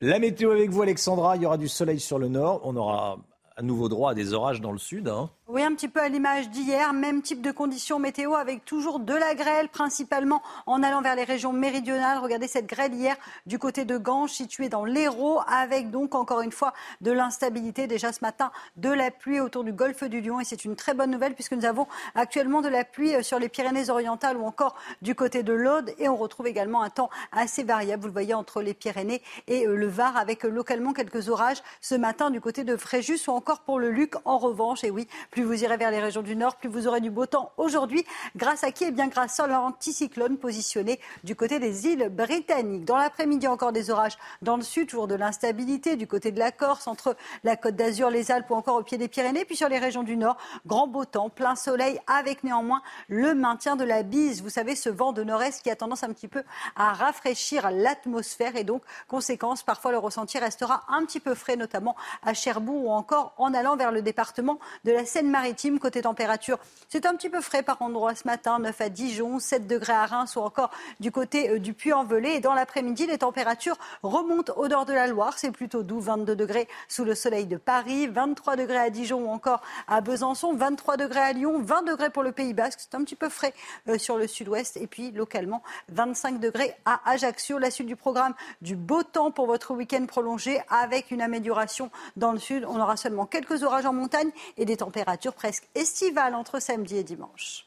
La 0.00 0.18
météo 0.18 0.50
avec 0.50 0.70
vous, 0.70 0.82
Alexandra. 0.82 1.36
Il 1.36 1.42
y 1.42 1.46
aura 1.46 1.58
du 1.58 1.68
soleil 1.68 2.00
sur 2.00 2.18
le 2.18 2.28
nord. 2.28 2.60
On 2.64 2.76
aura 2.76 3.18
à 3.56 3.62
nouveau 3.62 3.88
droit 3.88 4.10
à 4.10 4.14
des 4.14 4.32
orages 4.32 4.60
dans 4.60 4.72
le 4.72 4.78
sud. 4.78 5.08
Hein. 5.08 5.30
Oui, 5.48 5.60
un 5.64 5.74
petit 5.74 5.88
peu 5.88 6.00
à 6.00 6.08
l'image 6.08 6.50
d'hier, 6.50 6.92
même 6.92 7.20
type 7.20 7.42
de 7.42 7.50
conditions 7.50 7.98
météo 7.98 8.36
avec 8.36 8.64
toujours 8.64 9.00
de 9.00 9.12
la 9.12 9.34
grêle, 9.34 9.68
principalement 9.68 10.40
en 10.66 10.84
allant 10.84 11.02
vers 11.02 11.16
les 11.16 11.24
régions 11.24 11.52
méridionales. 11.52 12.18
Regardez 12.18 12.46
cette 12.46 12.66
grêle 12.66 12.94
hier 12.94 13.16
du 13.46 13.58
côté 13.58 13.84
de 13.84 13.98
Ganges, 13.98 14.30
située 14.30 14.68
dans 14.68 14.84
l'Hérault, 14.84 15.40
avec 15.48 15.90
donc 15.90 16.14
encore 16.14 16.42
une 16.42 16.52
fois 16.52 16.72
de 17.00 17.10
l'instabilité 17.10 17.88
déjà 17.88 18.12
ce 18.12 18.20
matin, 18.22 18.52
de 18.76 18.88
la 18.88 19.10
pluie 19.10 19.40
autour 19.40 19.64
du 19.64 19.72
golfe 19.72 20.04
du 20.04 20.20
Lion. 20.20 20.38
Et 20.38 20.44
c'est 20.44 20.64
une 20.64 20.76
très 20.76 20.94
bonne 20.94 21.10
nouvelle 21.10 21.34
puisque 21.34 21.54
nous 21.54 21.64
avons 21.64 21.88
actuellement 22.14 22.60
de 22.60 22.68
la 22.68 22.84
pluie 22.84 23.16
euh, 23.16 23.22
sur 23.24 23.40
les 23.40 23.48
Pyrénées-Orientales 23.48 24.36
ou 24.36 24.44
encore 24.44 24.76
du 25.02 25.16
côté 25.16 25.42
de 25.42 25.52
l'Aude. 25.52 25.92
Et 25.98 26.08
on 26.08 26.16
retrouve 26.16 26.46
également 26.46 26.82
un 26.82 26.90
temps 26.90 27.10
assez 27.32 27.64
variable, 27.64 28.02
vous 28.02 28.08
le 28.08 28.12
voyez, 28.12 28.34
entre 28.34 28.62
les 28.62 28.74
Pyrénées 28.74 29.22
et 29.48 29.66
euh, 29.66 29.74
le 29.74 29.88
Var, 29.88 30.16
avec 30.16 30.44
euh, 30.44 30.50
localement 30.50 30.92
quelques 30.92 31.28
orages 31.28 31.62
ce 31.80 31.96
matin 31.96 32.30
du 32.30 32.40
côté 32.40 32.62
de 32.62 32.76
Fréjus 32.76 33.26
ou 33.26 33.32
encore 33.32 33.62
pour 33.62 33.80
le 33.80 33.90
Luc. 33.90 34.14
En 34.24 34.38
revanche, 34.38 34.84
et 34.84 34.90
oui, 34.90 35.08
plus 35.32 35.41
plus 35.42 35.56
vous 35.56 35.64
irez 35.64 35.76
vers 35.76 35.90
les 35.90 35.98
régions 35.98 36.22
du 36.22 36.36
nord, 36.36 36.54
plus 36.54 36.68
vous 36.68 36.86
aurez 36.86 37.00
du 37.00 37.10
beau 37.10 37.26
temps 37.26 37.50
aujourd'hui. 37.56 38.06
Grâce 38.36 38.62
à 38.62 38.70
qui? 38.70 38.84
Eh 38.84 38.90
bien, 38.92 39.08
grâce 39.08 39.40
à 39.40 39.48
l'anticyclone 39.48 40.36
positionné 40.36 41.00
du 41.24 41.34
côté 41.34 41.58
des 41.58 41.88
îles 41.88 42.10
britanniques. 42.10 42.84
Dans 42.84 42.96
l'après-midi, 42.96 43.48
encore 43.48 43.72
des 43.72 43.90
orages 43.90 44.16
dans 44.40 44.56
le 44.56 44.62
sud, 44.62 44.88
toujours 44.88 45.08
de 45.08 45.16
l'instabilité 45.16 45.96
du 45.96 46.06
côté 46.06 46.30
de 46.30 46.38
la 46.38 46.52
Corse, 46.52 46.86
entre 46.86 47.16
la 47.42 47.56
côte 47.56 47.74
d'Azur, 47.74 48.08
les 48.08 48.30
Alpes 48.30 48.48
ou 48.50 48.54
encore 48.54 48.76
au 48.76 48.84
pied 48.84 48.98
des 48.98 49.08
Pyrénées. 49.08 49.44
Puis 49.44 49.56
sur 49.56 49.68
les 49.68 49.80
régions 49.80 50.04
du 50.04 50.16
nord, 50.16 50.36
grand 50.64 50.86
beau 50.86 51.04
temps, 51.04 51.28
plein 51.28 51.56
soleil, 51.56 51.98
avec 52.06 52.44
néanmoins 52.44 52.80
le 53.08 53.34
maintien 53.34 53.74
de 53.74 53.82
la 53.82 54.04
bise. 54.04 54.42
Vous 54.42 54.50
savez, 54.50 54.76
ce 54.76 54.90
vent 54.90 55.12
de 55.12 55.24
nord-est 55.24 55.60
qui 55.60 55.70
a 55.70 55.76
tendance 55.76 56.04
un 56.04 56.12
petit 56.12 56.28
peu 56.28 56.44
à 56.76 56.92
rafraîchir 56.92 57.68
l'atmosphère 57.72 58.54
et 58.54 58.62
donc, 58.62 58.82
conséquence, 59.08 59.64
parfois 59.64 59.90
le 59.90 59.98
ressenti 59.98 60.38
restera 60.38 60.84
un 60.88 61.04
petit 61.04 61.18
peu 61.18 61.34
frais, 61.34 61.56
notamment 61.56 61.96
à 62.22 62.32
Cherbourg 62.32 62.84
ou 62.84 62.90
encore 62.92 63.34
en 63.38 63.52
allant 63.54 63.76
vers 63.76 63.90
le 63.90 64.02
département 64.02 64.60
de 64.84 64.92
la 64.92 65.04
Seine 65.04 65.21
maritime. 65.30 65.78
Côté 65.78 66.02
température, 66.02 66.58
c'est 66.88 67.06
un 67.06 67.14
petit 67.14 67.28
peu 67.28 67.40
frais 67.40 67.62
par 67.62 67.80
endroit 67.82 68.14
ce 68.14 68.26
matin, 68.26 68.58
9 68.58 68.80
à 68.80 68.88
Dijon, 68.88 69.38
7 69.38 69.66
degrés 69.66 69.92
à 69.92 70.06
Reims 70.06 70.36
ou 70.36 70.40
encore 70.40 70.70
du 71.00 71.10
côté 71.10 71.50
euh, 71.50 71.58
du 71.58 71.74
Puy-en-Velay. 71.74 72.36
Et 72.36 72.40
dans 72.40 72.54
l'après-midi, 72.54 73.06
les 73.06 73.18
températures 73.18 73.76
remontent 74.02 74.52
au 74.56 74.68
nord 74.68 74.86
de 74.86 74.92
la 74.92 75.06
Loire. 75.06 75.38
C'est 75.38 75.50
plutôt 75.50 75.82
doux, 75.82 76.00
22 76.00 76.34
degrés 76.34 76.68
sous 76.88 77.04
le 77.04 77.14
soleil 77.14 77.46
de 77.46 77.56
Paris, 77.56 78.08
23 78.08 78.56
degrés 78.56 78.78
à 78.78 78.90
Dijon 78.90 79.26
ou 79.26 79.28
encore 79.28 79.62
à 79.88 80.00
Besançon, 80.00 80.54
23 80.54 80.96
degrés 80.96 81.20
à 81.20 81.32
Lyon, 81.32 81.60
20 81.62 81.82
degrés 81.82 82.10
pour 82.10 82.22
le 82.22 82.32
Pays 82.32 82.54
Basque. 82.54 82.80
C'est 82.82 82.96
un 82.96 83.04
petit 83.04 83.16
peu 83.16 83.28
frais 83.28 83.54
euh, 83.88 83.98
sur 83.98 84.16
le 84.16 84.26
sud-ouest. 84.26 84.76
Et 84.76 84.86
puis 84.86 85.10
localement, 85.10 85.62
25 85.90 86.40
degrés 86.40 86.74
à 86.84 87.00
Ajaccio. 87.10 87.58
La 87.58 87.70
suite 87.70 87.86
du 87.86 87.96
programme, 87.96 88.34
du 88.60 88.76
beau 88.76 89.02
temps 89.02 89.30
pour 89.30 89.46
votre 89.46 89.74
week-end 89.74 90.04
prolongé 90.06 90.60
avec 90.68 91.10
une 91.10 91.22
amélioration 91.22 91.90
dans 92.16 92.32
le 92.32 92.38
sud. 92.38 92.66
On 92.68 92.80
aura 92.80 92.96
seulement 92.96 93.26
quelques 93.26 93.62
orages 93.62 93.86
en 93.86 93.92
montagne 93.92 94.30
et 94.56 94.64
des 94.64 94.76
températures 94.76 95.11
températures 95.12 95.34
presque 95.34 95.68
estivales 95.74 96.34
entre 96.34 96.60
samedi 96.60 96.96
et 96.96 97.04
dimanche. 97.04 97.66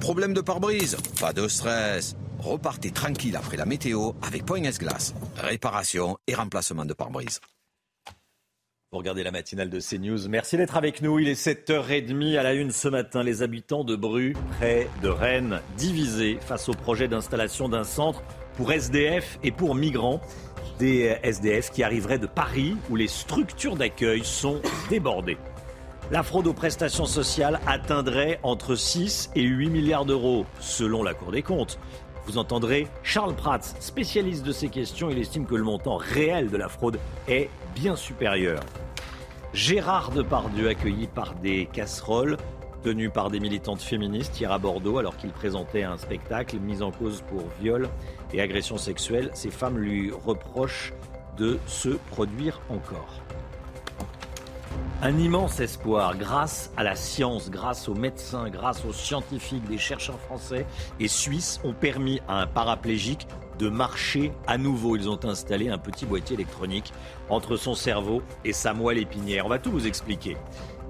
Problème 0.00 0.32
de 0.32 0.40
pare-brise 0.40 0.96
Pas 1.20 1.32
de 1.32 1.48
stress. 1.48 2.14
Repartez 2.38 2.92
tranquille 2.92 3.34
après 3.36 3.56
la 3.56 3.66
météo 3.66 4.12
avec 4.22 4.44
Point 4.44 4.62
S-Glace. 4.62 5.14
Réparation 5.36 6.16
et 6.26 6.34
remplacement 6.34 6.84
de 6.84 6.94
pare-brise. 6.94 7.40
Vous 8.92 8.98
regardez 8.98 9.22
la 9.22 9.32
matinale 9.32 9.68
de 9.68 9.80
CNews. 9.80 10.28
Merci 10.28 10.56
d'être 10.56 10.76
avec 10.76 11.02
nous. 11.02 11.18
Il 11.18 11.28
est 11.28 11.46
7h30 11.46 12.38
à 12.38 12.42
la 12.42 12.54
une 12.54 12.70
ce 12.70 12.88
matin. 12.88 13.22
Les 13.22 13.42
habitants 13.42 13.84
de 13.84 13.96
Bru, 13.96 14.34
près 14.58 14.88
de 15.02 15.08
Rennes, 15.08 15.60
divisés 15.76 16.38
face 16.40 16.68
au 16.68 16.72
projet 16.72 17.08
d'installation 17.08 17.68
d'un 17.68 17.84
centre 17.84 18.22
pour 18.56 18.72
SDF 18.72 19.38
et 19.42 19.50
pour 19.50 19.74
migrants. 19.74 20.20
Des 20.78 21.18
SDF 21.24 21.70
qui 21.70 21.82
arriveraient 21.82 22.20
de 22.20 22.28
Paris 22.28 22.76
où 22.88 22.94
les 22.94 23.08
structures 23.08 23.76
d'accueil 23.76 24.24
sont 24.24 24.62
débordées. 24.88 25.38
La 26.10 26.22
fraude 26.22 26.46
aux 26.46 26.54
prestations 26.54 27.04
sociales 27.04 27.60
atteindrait 27.66 28.40
entre 28.42 28.76
6 28.76 29.30
et 29.34 29.42
8 29.42 29.68
milliards 29.68 30.06
d'euros, 30.06 30.46
selon 30.58 31.02
la 31.02 31.12
Cour 31.12 31.32
des 31.32 31.42
comptes. 31.42 31.78
Vous 32.24 32.38
entendrez 32.38 32.86
Charles 33.02 33.34
Prats, 33.34 33.60
spécialiste 33.78 34.42
de 34.42 34.52
ces 34.52 34.70
questions. 34.70 35.10
Il 35.10 35.18
estime 35.18 35.44
que 35.44 35.54
le 35.54 35.64
montant 35.64 35.98
réel 35.98 36.48
de 36.48 36.56
la 36.56 36.70
fraude 36.70 36.98
est 37.28 37.50
bien 37.74 37.94
supérieur. 37.94 38.60
Gérard 39.52 40.10
Depardieu 40.10 40.68
accueilli 40.68 41.08
par 41.08 41.34
des 41.34 41.68
casseroles 41.74 42.38
tenues 42.82 43.10
par 43.10 43.28
des 43.28 43.40
militantes 43.40 43.82
féministes 43.82 44.40
hier 44.40 44.50
à 44.50 44.58
Bordeaux 44.58 44.96
alors 44.96 45.16
qu'il 45.18 45.30
présentait 45.30 45.82
un 45.82 45.98
spectacle 45.98 46.58
mis 46.58 46.80
en 46.80 46.90
cause 46.90 47.22
pour 47.28 47.42
viol 47.60 47.86
et 48.32 48.40
agression 48.40 48.78
sexuelle. 48.78 49.30
Ces 49.34 49.50
femmes 49.50 49.76
lui 49.76 50.10
reprochent 50.10 50.94
de 51.36 51.58
se 51.66 51.90
produire 51.90 52.62
encore. 52.70 53.20
Un 55.00 55.16
immense 55.16 55.60
espoir 55.60 56.16
grâce 56.18 56.72
à 56.76 56.82
la 56.82 56.96
science, 56.96 57.50
grâce 57.50 57.88
aux 57.88 57.94
médecins, 57.94 58.50
grâce 58.50 58.84
aux 58.84 58.92
scientifiques, 58.92 59.64
des 59.68 59.78
chercheurs 59.78 60.18
français 60.18 60.66
et 60.98 61.06
suisses 61.06 61.60
ont 61.62 61.72
permis 61.72 62.20
à 62.26 62.40
un 62.40 62.46
paraplégique 62.48 63.28
de 63.60 63.68
marcher 63.68 64.32
à 64.48 64.58
nouveau. 64.58 64.96
Ils 64.96 65.08
ont 65.08 65.24
installé 65.24 65.68
un 65.68 65.78
petit 65.78 66.04
boîtier 66.04 66.34
électronique 66.34 66.92
entre 67.30 67.54
son 67.54 67.76
cerveau 67.76 68.22
et 68.44 68.52
sa 68.52 68.74
moelle 68.74 68.98
épinière. 68.98 69.46
On 69.46 69.48
va 69.48 69.60
tout 69.60 69.70
vous 69.70 69.86
expliquer. 69.86 70.36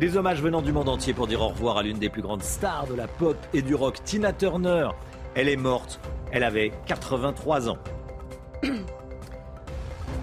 Des 0.01 0.17
hommages 0.17 0.41
venant 0.41 0.63
du 0.63 0.73
monde 0.73 0.89
entier 0.89 1.13
pour 1.13 1.27
dire 1.27 1.43
au 1.43 1.49
revoir 1.49 1.77
à 1.77 1.83
l'une 1.83 1.99
des 1.99 2.09
plus 2.09 2.23
grandes 2.23 2.43
stars 2.43 2.87
de 2.87 2.95
la 2.95 3.09
pop 3.09 3.37
et 3.53 3.61
du 3.61 3.75
rock, 3.75 4.03
Tina 4.05 4.33
Turner. 4.33 4.89
Elle 5.35 5.51
est 5.51 5.57
morte, 5.57 6.01
elle 6.33 6.45
avait 6.45 6.73
83 6.87 7.69
ans. 7.69 7.79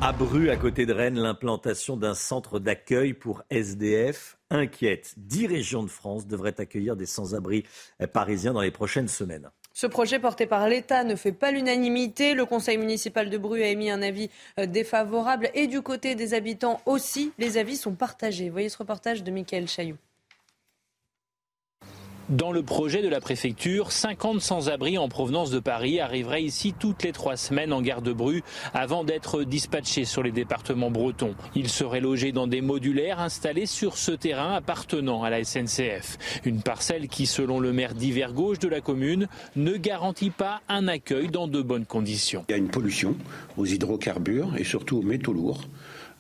À 0.01 0.11
Bru, 0.11 0.49
à 0.49 0.57
côté 0.57 0.85
de 0.85 0.93
Rennes, 0.93 1.17
l'implantation 1.17 1.97
d'un 1.97 2.13
centre 2.13 2.59
d'accueil 2.59 3.13
pour 3.13 3.43
SDF 3.49 4.38
inquiète. 4.49 5.13
Dix 5.17 5.47
régions 5.47 5.84
de 5.84 5.89
France 5.89 6.27
devraient 6.27 6.59
accueillir 6.59 6.95
des 6.95 7.05
sans-abri 7.05 7.63
parisiens 8.13 8.53
dans 8.53 8.61
les 8.61 8.72
prochaines 8.72 9.07
semaines. 9.07 9.49
Ce 9.73 9.88
projet 9.88 10.19
porté 10.19 10.45
par 10.45 10.69
l'État 10.69 11.03
ne 11.03 11.15
fait 11.15 11.31
pas 11.31 11.51
l'unanimité. 11.51 12.34
Le 12.34 12.45
conseil 12.45 12.77
municipal 12.77 13.30
de 13.30 13.38
Bru 13.38 13.61
a 13.61 13.67
émis 13.67 13.89
un 13.89 14.01
avis 14.01 14.30
euh, 14.59 14.65
défavorable 14.65 15.49
et 15.53 15.67
du 15.67 15.81
côté 15.81 16.15
des 16.15 16.34
habitants 16.34 16.81
aussi, 16.85 17.34
les 17.38 17.57
avis 17.57 17.76
sont 17.76 17.93
partagés. 17.93 18.49
Voyez 18.49 18.69
ce 18.69 18.77
reportage 18.77 19.23
de 19.23 19.31
Michael 19.31 19.67
Chailloux. 19.67 19.97
Dans 22.30 22.52
le 22.52 22.64
projet 22.64 23.03
de 23.03 23.07
la 23.07 23.22
préfecture, 23.22 23.91
50 23.91 24.41
sans-abri 24.41 24.97
en 24.97 25.07
provenance 25.10 25.52
de 25.52 25.60
Paris 25.60 25.99
arriveraient 25.99 26.41
ici 26.41 26.73
toutes 26.73 27.03
les 27.03 27.11
trois 27.11 27.38
semaines 27.38 27.72
en 27.72 27.84
gare 27.84 28.02
de 28.02 28.14
Bru 28.14 28.41
avant 28.73 29.03
d'être 29.03 29.43
dispatchés 29.43 30.06
sur 30.06 30.23
les 30.23 30.31
départements 30.31 30.89
bretons. 30.89 31.35
Ils 31.53 31.69
seraient 31.69 31.99
logés 31.99 32.31
dans 32.31 32.47
des 32.47 32.61
modulaires 32.61 33.19
installés 33.19 33.68
sur 33.68 33.95
ce 33.95 34.11
terrain 34.11 34.56
appartenant 34.56 35.22
à 35.22 35.30
la 35.30 35.43
SNCF. 35.43 36.41
Une 36.45 36.64
parcelle 36.64 37.10
qui, 37.10 37.27
selon 37.27 37.60
le 37.60 37.72
maire 37.73 37.93
d'hiver 37.93 38.34
gauche 38.34 38.57
de 38.57 38.69
la 38.69 38.81
commune, 38.81 39.27
ne 39.56 39.77
garantit 39.77 40.31
pas 40.31 40.61
un 40.68 40.88
accueil 40.88 41.27
dans 41.27 41.47
de 41.47 41.61
bonnes 41.61 41.85
conditions. 41.85 42.43
Il 42.49 42.53
y 42.53 42.56
a 42.56 42.57
une 42.57 42.69
pollution 42.69 43.15
aux 43.56 43.68
hydrocarbures 43.68 44.57
et 44.57 44.64
surtout 44.64 44.97
aux 44.97 45.03
métaux 45.03 45.34
lourds. 45.34 45.61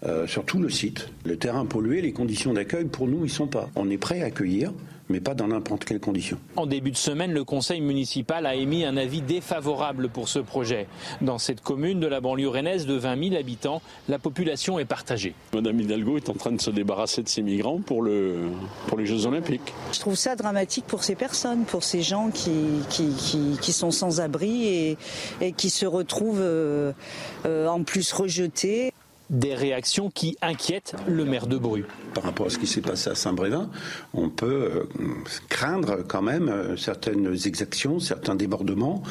Euh, 0.03 0.27
sur 0.27 0.45
tout 0.45 0.59
le 0.59 0.69
site. 0.69 1.09
Le 1.23 1.37
terrain 1.37 1.65
pollué, 1.65 2.01
les 2.01 2.11
conditions 2.11 2.53
d'accueil, 2.53 2.85
pour 2.85 3.07
nous, 3.07 3.23
ils 3.23 3.29
sont 3.29 3.47
pas. 3.47 3.69
On 3.75 3.89
est 3.89 3.97
prêt 3.97 4.21
à 4.21 4.25
accueillir, 4.25 4.71
mais 5.09 5.19
pas 5.19 5.33
dans 5.33 5.47
n'importe 5.47 5.85
quelle 5.85 5.99
condition. 5.99 6.37
En 6.55 6.65
début 6.65 6.91
de 6.91 6.97
semaine, 6.97 7.31
le 7.31 7.43
conseil 7.43 7.81
municipal 7.81 8.45
a 8.45 8.55
émis 8.55 8.85
un 8.85 8.97
avis 8.97 9.21
défavorable 9.21 10.09
pour 10.09 10.27
ce 10.27 10.39
projet. 10.39 10.87
Dans 11.21 11.37
cette 11.37 11.61
commune 11.61 11.99
de 11.99 12.07
la 12.07 12.21
banlieue 12.21 12.49
rennaise 12.49 12.85
de 12.85 12.95
20 12.95 13.29
000 13.29 13.35
habitants, 13.35 13.81
la 14.09 14.19
population 14.19 14.79
est 14.79 14.85
partagée. 14.85 15.33
Madame 15.53 15.79
Hidalgo 15.79 16.17
est 16.17 16.29
en 16.29 16.33
train 16.33 16.51
de 16.51 16.61
se 16.61 16.69
débarrasser 16.71 17.23
de 17.23 17.29
ces 17.29 17.41
migrants 17.41 17.79
pour, 17.79 18.01
le, 18.01 18.49
pour 18.87 18.97
les 18.97 19.05
Jeux 19.05 19.25
Olympiques. 19.25 19.73
Je 19.93 19.99
trouve 19.99 20.15
ça 20.15 20.35
dramatique 20.35 20.85
pour 20.85 21.03
ces 21.03 21.15
personnes, 21.15 21.65
pour 21.65 21.83
ces 21.83 22.01
gens 22.01 22.29
qui, 22.31 22.51
qui, 22.89 23.09
qui, 23.15 23.57
qui 23.61 23.73
sont 23.73 23.91
sans 23.91 24.21
abri 24.21 24.67
et, 24.67 24.97
et, 25.41 25.51
qui 25.51 25.69
se 25.69 25.85
retrouvent 25.85 26.41
euh, 26.41 26.91
euh, 27.45 27.67
en 27.67 27.83
plus 27.83 28.11
rejetés. 28.11 28.91
Des 29.29 29.55
réactions 29.55 30.09
qui 30.09 30.37
inquiètent 30.41 30.95
le 31.07 31.25
maire 31.25 31.47
de 31.47 31.57
Bru. 31.57 31.85
Par 32.13 32.23
rapport 32.23 32.45
à 32.47 32.49
ce 32.49 32.59
qui 32.59 32.67
s'est 32.67 32.81
passé 32.81 33.09
à 33.09 33.15
Saint-Brévin, 33.15 33.69
on 34.13 34.29
peut 34.29 34.45
euh, 34.45 34.83
craindre 35.49 36.03
quand 36.07 36.21
même 36.21 36.49
euh, 36.49 36.77
certaines 36.77 37.33
exactions, 37.45 37.99
certains 37.99 38.35
débordements 38.35 39.01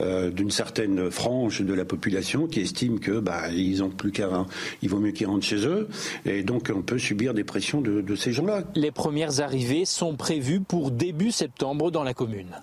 euh, 0.00 0.30
d'une 0.30 0.50
certaine 0.50 1.10
frange 1.10 1.60
de 1.60 1.74
la 1.74 1.84
population 1.84 2.46
qui 2.46 2.60
estime 2.60 3.00
que 3.00 3.18
bah, 3.18 3.50
ils 3.50 3.82
ont 3.82 3.90
plus 3.90 4.12
qu'à, 4.12 4.46
il 4.82 4.88
vaut 4.88 5.00
mieux 5.00 5.12
qu'ils 5.12 5.26
rentrent 5.26 5.44
chez 5.46 5.66
eux, 5.66 5.88
et 6.24 6.42
donc 6.42 6.70
on 6.74 6.82
peut 6.82 6.98
subir 6.98 7.34
des 7.34 7.44
pressions 7.44 7.80
de, 7.80 8.00
de 8.00 8.16
ces 8.16 8.32
gens-là. 8.32 8.62
Les 8.74 8.92
premières 8.92 9.40
arrivées 9.40 9.84
sont 9.84 10.14
prévues 10.14 10.60
pour 10.60 10.90
début 10.90 11.32
septembre 11.32 11.90
dans 11.90 12.04
la 12.04 12.14
commune. 12.14 12.60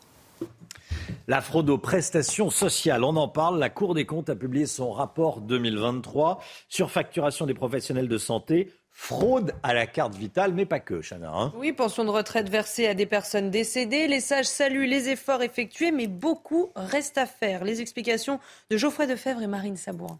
La 1.27 1.41
fraude 1.41 1.69
aux 1.69 1.77
prestations 1.77 2.49
sociales, 2.49 3.03
on 3.03 3.15
en 3.15 3.27
parle. 3.27 3.59
La 3.59 3.69
Cour 3.69 3.93
des 3.93 4.05
comptes 4.05 4.29
a 4.29 4.35
publié 4.35 4.65
son 4.65 4.91
rapport 4.91 5.41
2023 5.41 6.41
sur 6.67 6.91
facturation 6.91 7.45
des 7.45 7.53
professionnels 7.53 8.07
de 8.07 8.17
santé. 8.17 8.71
Fraude 8.91 9.53
à 9.63 9.73
la 9.73 9.87
carte 9.87 10.15
vitale, 10.15 10.53
mais 10.53 10.65
pas 10.65 10.79
que, 10.79 11.01
Chana. 11.01 11.31
Hein 11.33 11.53
oui, 11.55 11.71
pension 11.71 12.03
de 12.03 12.09
retraite 12.09 12.49
versée 12.49 12.87
à 12.87 12.93
des 12.93 13.05
personnes 13.05 13.49
décédées. 13.49 14.07
Les 14.07 14.19
sages 14.19 14.45
saluent 14.45 14.87
les 14.87 15.09
efforts 15.09 15.41
effectués, 15.41 15.91
mais 15.91 16.07
beaucoup 16.07 16.71
reste 16.75 17.17
à 17.17 17.25
faire. 17.25 17.63
Les 17.63 17.81
explications 17.81 18.39
de 18.69 18.77
Geoffroy 18.77 19.07
Defebvre 19.07 19.41
et 19.41 19.47
Marine 19.47 19.77
Sabourin. 19.77 20.19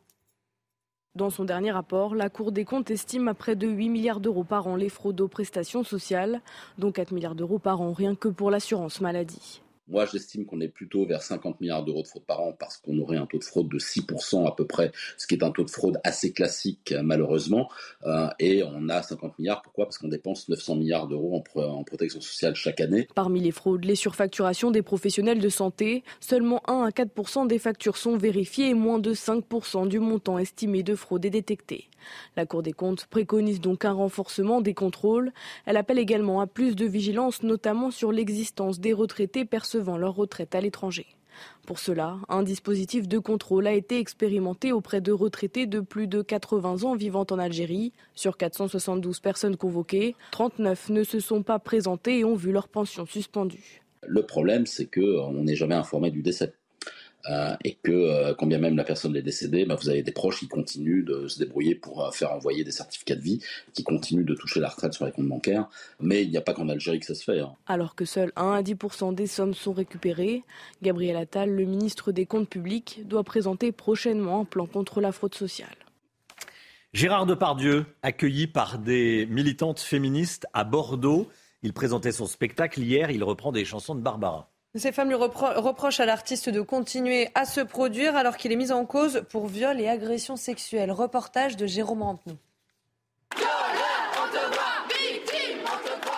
Dans 1.14 1.30
son 1.30 1.44
dernier 1.44 1.72
rapport, 1.72 2.16
la 2.16 2.30
Cour 2.30 2.54
des 2.54 2.64
comptes 2.64 2.90
estime 2.90 3.28
à 3.28 3.34
près 3.34 3.58
de 3.58 3.68
8 3.68 3.90
milliards 3.90 4.22
d'euros 4.22 4.46
par 4.46 4.68
an 4.68 4.78
les 4.78 4.88
fraudes 4.88 5.20
aux 5.20 5.28
prestations 5.28 5.84
sociales, 5.84 6.40
dont 6.78 6.94
4 6.94 7.12
milliards 7.12 7.36
d'euros 7.36 7.60
par 7.60 7.82
an 7.82 7.92
rien 7.92 8.16
que 8.16 8.30
pour 8.30 8.50
l'assurance 8.50 9.02
maladie. 9.02 9.62
Moi, 9.88 10.06
j'estime 10.06 10.46
qu'on 10.46 10.62
est 10.62 10.68
plutôt 10.68 11.06
vers 11.06 11.22
50 11.22 11.60
milliards 11.60 11.84
d'euros 11.84 12.04
de 12.04 12.08
fraude 12.08 12.26
par 12.26 12.42
an 12.42 12.54
parce 12.58 12.78
qu'on 12.78 12.98
aurait 13.00 13.18
un 13.18 13.26
taux 13.26 13.40
de 13.40 13.44
fraude 13.44 13.68
de 13.68 13.80
6% 13.80 14.48
à 14.48 14.52
peu 14.52 14.66
près, 14.66 14.92
ce 15.18 15.28
qui 15.28 15.36
est 15.36 15.44
un 15.44 15.52
taux 15.52 15.64
de 15.64 15.70
fraude 15.70 16.00
assez 16.04 16.32
classique 16.32 16.94
malheureusement. 17.04 17.70
Euh, 18.06 18.28
et 18.40 18.64
on 18.64 18.90
a 18.90 19.02
50 19.02 19.38
milliards. 19.40 19.62
Pourquoi? 19.62 19.86
Parce 19.86 19.98
qu'on 19.98 20.08
dépense 20.08 20.48
900 20.50 20.76
milliards 20.76 21.08
d'euros 21.08 21.44
en, 21.56 21.62
en, 21.62 21.84
protection 21.84 22.22
sociale 22.22 22.56
chaque 22.56 22.80
année. 22.80 23.08
Parmi 23.16 23.42
les 23.42 23.52
fraudes, 23.52 23.86
les 23.86 23.96
surfacturations 23.96 24.72
des 24.72 24.82
professionnels 24.82 25.40
de 25.40 25.50
santé, 25.50 26.04
seulement 26.20 26.62
1 26.68 26.84
à 26.84 26.90
4% 26.90 27.48
des 27.48 27.60
factures 27.60 27.98
sont 27.98 28.18
vérifiées 28.18 28.70
et 28.70 28.74
moins 28.74 29.00
de 29.00 29.14
5% 29.14 29.88
du 29.88 30.00
montant 30.00 30.38
estimé 30.38 30.84
de 30.84 30.96
fraude 30.96 31.26
est 31.26 31.30
détecté. 31.30 31.90
La 32.36 32.46
Cour 32.46 32.64
des 32.64 32.74
comptes 32.74 33.06
préconise 33.06 33.62
donc 33.62 33.86
un 33.86 33.94
renforcement 33.94 34.62
des 34.62 34.74
contrôles. 34.74 35.32
Elle 35.66 35.78
appelle 35.78 36.00
également 36.00 36.42
à 36.42 36.48
plus 36.48 36.76
de 36.76 36.86
vigilance, 36.86 37.44
notamment 37.44 37.92
sur 37.92 38.12
l'existence 38.12 38.80
des 38.80 38.94
retraités 38.94 39.46
percevant 39.46 39.98
leur 39.98 40.16
retraite 40.16 40.56
à 40.56 40.62
l'étranger. 40.62 41.08
Pour 41.66 41.80
cela, 41.80 42.18
un 42.30 42.44
dispositif 42.44 43.08
de 43.08 43.20
contrôle 43.20 43.68
a 43.68 43.74
été 43.74 44.00
expérimenté 44.00 44.72
auprès 44.72 45.02
de 45.02 45.12
retraités 45.12 45.66
de 45.66 45.80
plus 45.80 46.08
de 46.08 46.22
80 46.22 46.84
ans 46.84 46.96
vivant 46.96 47.26
en 47.30 47.40
Algérie. 47.40 47.94
Sur 48.16 48.38
472 48.38 49.20
personnes 49.20 49.58
convoquées, 49.58 50.16
39 50.32 50.90
ne 50.90 51.04
se 51.04 51.20
sont 51.20 51.44
pas 51.44 51.60
présentées 51.60 52.20
et 52.20 52.26
ont 52.26 52.36
vu 52.36 52.52
leur 52.52 52.68
pension 52.68 53.06
suspendue. 53.06 53.82
Le 54.08 54.26
problème, 54.26 54.66
c'est 54.66 54.88
qu'on 54.88 55.44
n'est 55.44 55.56
jamais 55.56 55.76
informé 55.76 56.12
du 56.12 56.22
décès. 56.22 56.54
Euh, 57.30 57.56
et 57.64 57.76
que 57.76 57.92
euh, 57.92 58.34
quand 58.34 58.48
bien 58.48 58.58
même 58.58 58.76
la 58.76 58.84
personne 58.84 59.16
est 59.16 59.22
décédée, 59.22 59.66
bah, 59.66 59.76
vous 59.80 59.90
avez 59.90 60.02
des 60.02 60.12
proches 60.12 60.40
qui 60.40 60.48
continuent 60.48 61.04
de 61.04 61.28
se 61.28 61.40
débrouiller 61.40 61.76
pour 61.76 62.06
euh, 62.06 62.12
faire 62.12 62.32
envoyer 62.32 62.64
des 62.64 62.72
certificats 62.72 63.16
de 63.16 63.22
vie, 63.22 63.40
qui 63.74 63.84
continuent 63.84 64.26
de 64.26 64.36
toucher 64.36 64.60
la 64.60 64.70
retraite 64.70 64.94
sur 64.94 65.06
les 65.06 65.12
comptes 65.12 65.28
bancaires. 65.28 65.68
Mais 66.00 66.24
il 66.24 66.30
n'y 66.30 66.38
a 66.38 66.42
pas 66.42 66.54
qu'en 66.54 66.70
Algérie 66.70 67.00
que 67.00 67.06
ça 67.06 67.16
se 67.16 67.24
fait. 67.24 67.40
Hein. 67.40 67.54
Alors 67.68 67.96
que 67.96 68.06
seuls 68.06 68.32
1 68.36 68.52
à 68.52 68.62
10% 68.62 69.14
des 69.14 69.28
sommes 69.28 69.54
sont 69.54 69.74
récupérées, 69.74 70.44
Gabriel 70.82 71.18
Attal, 71.18 71.50
le 71.50 71.66
ministre 71.66 72.12
des 72.12 72.26
Comptes 72.26 72.50
publics, 72.50 73.02
doit 73.06 73.24
présenter 73.24 73.72
prochainement 73.72 74.42
un 74.42 74.46
plan 74.46 74.66
contre 74.66 75.02
la 75.02 75.12
fraude 75.12 75.36
sociale. 75.36 75.70
Gérard 76.94 77.26
Depardieu, 77.26 77.86
accueilli 78.02 78.48
par 78.48 78.78
des 78.78 79.26
militantes 79.28 79.80
féministes 79.80 80.46
à 80.54 80.66
Bordeaux. 80.66 81.30
Il 81.64 81.72
présentait 81.72 82.12
son 82.12 82.26
spectacle 82.26 82.82
hier, 82.82 83.12
il 83.12 83.24
reprend 83.24 83.54
des 83.54 83.64
chansons 83.64 83.96
de 83.96 84.02
Barbara. 84.02 84.51
Ces 84.74 84.94
femmes 84.94 85.10
lui 85.10 85.16
repro 85.16 85.48
reprochent 85.58 86.00
à 86.00 86.06
l'artiste 86.06 86.48
de 86.48 86.62
continuer 86.62 87.28
à 87.36 87.44
se 87.44 87.60
produire 87.60 88.16
alors 88.16 88.38
qu'il 88.38 88.54
est 88.54 88.56
mis 88.56 88.72
en 88.72 88.86
cause 88.86 89.24
pour 89.30 89.48
viol 89.48 89.82
et 89.82 89.90
agression 89.90 90.38
sexuelle. 90.38 90.92
Reportage 90.92 91.58
de 91.58 91.68
Jérôme 91.68 92.04
Rampenou. 92.04 92.38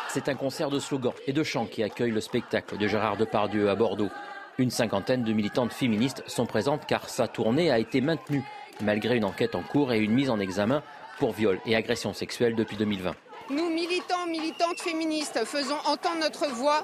C'est 0.09 0.29
un 0.29 0.35
concert 0.35 0.69
de 0.69 0.77
slogans 0.77 1.15
et 1.25 1.33
de 1.33 1.43
chants 1.43 1.65
qui 1.65 1.81
accueille 1.81 2.11
le 2.11 2.21
spectacle 2.21 2.77
de 2.77 2.87
Gérard 2.87 3.17
Depardieu 3.17 3.71
à 3.71 3.75
Bordeaux. 3.75 4.11
Une 4.59 4.69
cinquantaine 4.69 5.23
de 5.23 5.33
militantes 5.33 5.73
féministes 5.73 6.23
sont 6.27 6.45
présentes 6.45 6.85
car 6.85 7.09
sa 7.09 7.27
tournée 7.27 7.71
a 7.71 7.79
été 7.79 8.01
maintenue 8.01 8.43
malgré 8.81 9.17
une 9.17 9.25
enquête 9.25 9.55
en 9.55 9.63
cours 9.63 9.91
et 9.93 9.97
une 9.97 10.13
mise 10.13 10.29
en 10.29 10.39
examen 10.39 10.83
pour 11.17 11.31
viol 11.31 11.59
et 11.65 11.75
agression 11.75 12.13
sexuelle 12.13 12.55
depuis 12.55 12.77
2020. 12.77 13.15
Nous, 13.49 13.69
militants, 13.69 14.27
militantes 14.27 14.79
féministes, 14.79 15.43
faisons 15.45 15.77
entendre 15.85 16.19
notre 16.21 16.47
voix 16.47 16.83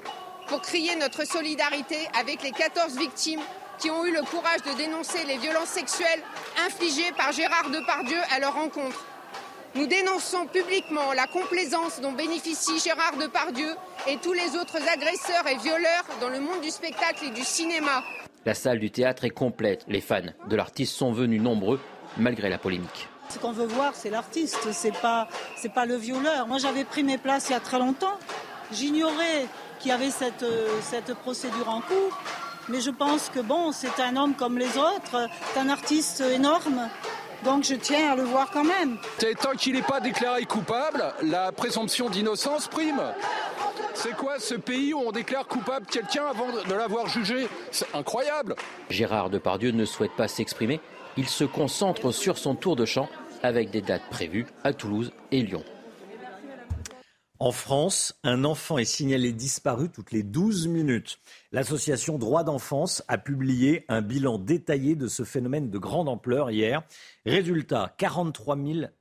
pour 0.50 0.60
crier 0.60 0.96
notre 0.96 1.24
solidarité 1.24 1.96
avec 2.20 2.42
les 2.42 2.50
14 2.50 2.98
victimes 2.98 3.40
qui 3.78 3.88
ont 3.88 4.04
eu 4.04 4.12
le 4.12 4.22
courage 4.22 4.62
de 4.66 4.76
dénoncer 4.76 5.24
les 5.24 5.38
violences 5.38 5.68
sexuelles 5.68 6.20
infligées 6.66 7.12
par 7.16 7.30
Gérard 7.30 7.70
Depardieu 7.70 8.18
à 8.34 8.40
leur 8.40 8.54
rencontre. 8.54 9.06
Nous 9.76 9.86
dénonçons 9.86 10.46
publiquement 10.46 11.12
la 11.14 11.28
complaisance 11.28 12.00
dont 12.00 12.10
bénéficie 12.10 12.80
Gérard 12.80 13.16
Depardieu 13.16 13.68
et 14.08 14.16
tous 14.16 14.32
les 14.32 14.56
autres 14.56 14.78
agresseurs 14.92 15.46
et 15.46 15.56
violeurs 15.56 16.04
dans 16.20 16.28
le 16.28 16.40
monde 16.40 16.60
du 16.60 16.70
spectacle 16.70 17.26
et 17.26 17.30
du 17.30 17.44
cinéma. 17.44 18.02
La 18.44 18.54
salle 18.54 18.80
du 18.80 18.90
théâtre 18.90 19.24
est 19.24 19.30
complète. 19.30 19.84
Les 19.86 20.00
fans 20.00 20.20
de 20.48 20.56
l'artiste 20.56 20.96
sont 20.96 21.12
venus 21.12 21.40
nombreux 21.40 21.80
malgré 22.16 22.48
la 22.48 22.58
polémique. 22.58 23.08
Ce 23.28 23.38
qu'on 23.38 23.52
veut 23.52 23.66
voir, 23.66 23.94
c'est 23.94 24.10
l'artiste, 24.10 24.72
c'est 24.72 24.98
pas, 24.98 25.28
c'est 25.56 25.72
pas 25.72 25.86
le 25.86 25.94
violeur. 25.94 26.48
Moi, 26.48 26.58
j'avais 26.58 26.84
pris 26.84 27.04
mes 27.04 27.18
places 27.18 27.50
il 27.50 27.52
y 27.52 27.54
a 27.54 27.60
très 27.60 27.78
longtemps. 27.78 28.18
J'ignorais 28.72 29.46
qu'il 29.80 29.90
y 29.90 29.94
avait 29.94 30.10
cette, 30.10 30.42
euh, 30.42 30.68
cette 30.82 31.14
procédure 31.14 31.68
en 31.68 31.80
cours. 31.80 32.18
Mais 32.68 32.80
je 32.80 32.90
pense 32.90 33.30
que 33.30 33.40
bon, 33.40 33.72
c'est 33.72 34.00
un 34.00 34.16
homme 34.16 34.34
comme 34.34 34.58
les 34.58 34.76
autres, 34.78 35.28
c'est 35.52 35.60
un 35.60 35.68
artiste 35.68 36.20
énorme. 36.20 36.88
Donc 37.44 37.64
je 37.64 37.74
tiens 37.74 38.12
à 38.12 38.16
le 38.16 38.22
voir 38.22 38.50
quand 38.50 38.64
même. 38.64 38.98
Tant 39.40 39.52
qu'il 39.52 39.74
n'est 39.74 39.82
pas 39.82 40.00
déclaré 40.00 40.44
coupable, 40.44 41.02
la 41.22 41.52
présomption 41.52 42.10
d'innocence 42.10 42.68
prime. 42.68 43.02
C'est 43.94 44.14
quoi 44.14 44.38
ce 44.38 44.54
pays 44.54 44.94
où 44.94 44.98
on 44.98 45.10
déclare 45.10 45.46
coupable 45.46 45.86
quelqu'un 45.86 46.26
avant 46.26 46.46
de 46.46 46.74
l'avoir 46.74 47.08
jugé? 47.08 47.48
C'est 47.70 47.92
incroyable. 47.94 48.54
Gérard 48.88 49.30
Depardieu 49.30 49.72
ne 49.72 49.84
souhaite 49.84 50.14
pas 50.16 50.28
s'exprimer. 50.28 50.80
Il 51.16 51.28
se 51.28 51.44
concentre 51.44 52.12
sur 52.12 52.38
son 52.38 52.54
tour 52.54 52.76
de 52.76 52.84
chant 52.84 53.08
avec 53.42 53.70
des 53.70 53.82
dates 53.82 54.08
prévues 54.10 54.46
à 54.62 54.72
Toulouse 54.72 55.12
et 55.32 55.42
Lyon. 55.42 55.64
En 57.42 57.52
France, 57.52 58.20
un 58.22 58.44
enfant 58.44 58.76
est 58.76 58.84
signalé 58.84 59.32
disparu 59.32 59.88
toutes 59.88 60.12
les 60.12 60.22
12 60.22 60.68
minutes. 60.68 61.18
L'association 61.52 62.18
Droits 62.18 62.44
d'enfance 62.44 63.02
a 63.08 63.16
publié 63.16 63.86
un 63.88 64.02
bilan 64.02 64.36
détaillé 64.36 64.94
de 64.94 65.08
ce 65.08 65.24
phénomène 65.24 65.70
de 65.70 65.78
grande 65.78 66.10
ampleur 66.10 66.50
hier. 66.50 66.82
Résultat, 67.24 67.94
43 67.96 68.58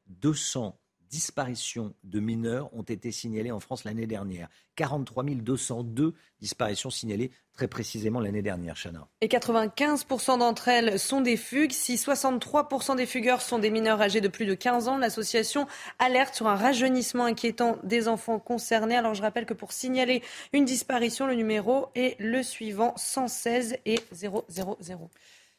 200 0.08 0.79
disparitions 1.10 1.94
de 2.04 2.20
mineurs 2.20 2.74
ont 2.74 2.84
été 2.84 3.12
signalées 3.12 3.52
en 3.52 3.60
France 3.60 3.84
l'année 3.84 4.08
dernière. 4.08 4.50
43 4.76 5.24
202 5.24 6.14
disparitions 6.40 6.90
signalées 6.90 7.32
très 7.54 7.68
précisément 7.68 8.20
l'année 8.22 8.42
dernière, 8.42 8.76
Chana. 8.76 9.08
Et 9.20 9.28
95% 9.28 10.40
d'entre 10.40 10.70
elles 10.70 10.98
sont 10.98 11.22
des 11.22 11.36
fugues. 11.36 11.72
Si 11.72 11.96
63% 11.96 12.96
des 12.96 13.06
fugueurs 13.06 13.42
sont 13.42 13.60
des 13.60 13.70
mineurs 13.70 14.02
âgés 14.02 14.22
de 14.22 14.30
plus 14.30 14.46
de 14.46 14.54
15 14.54 14.88
ans, 14.88 14.98
l'association 14.98 15.68
alerte 15.98 16.36
sur 16.36 16.48
un 16.48 16.56
rajeunissement 16.56 17.26
inquiétant 17.26 17.78
des 17.84 18.08
enfants 18.08 18.40
concernés. 18.40 18.96
Alors 18.96 19.14
je 19.14 19.22
rappelle 19.22 19.46
que 19.46 19.54
pour 19.54 19.74
signaler 19.74 20.24
une 20.54 20.66
disparition, 20.66 21.28
le 21.28 21.36
numéro 21.36 21.88
est 21.96 22.16
le 22.20 22.44
suivant 22.44 22.94
116 22.96 23.78
et 23.86 24.00
000. 24.14 24.46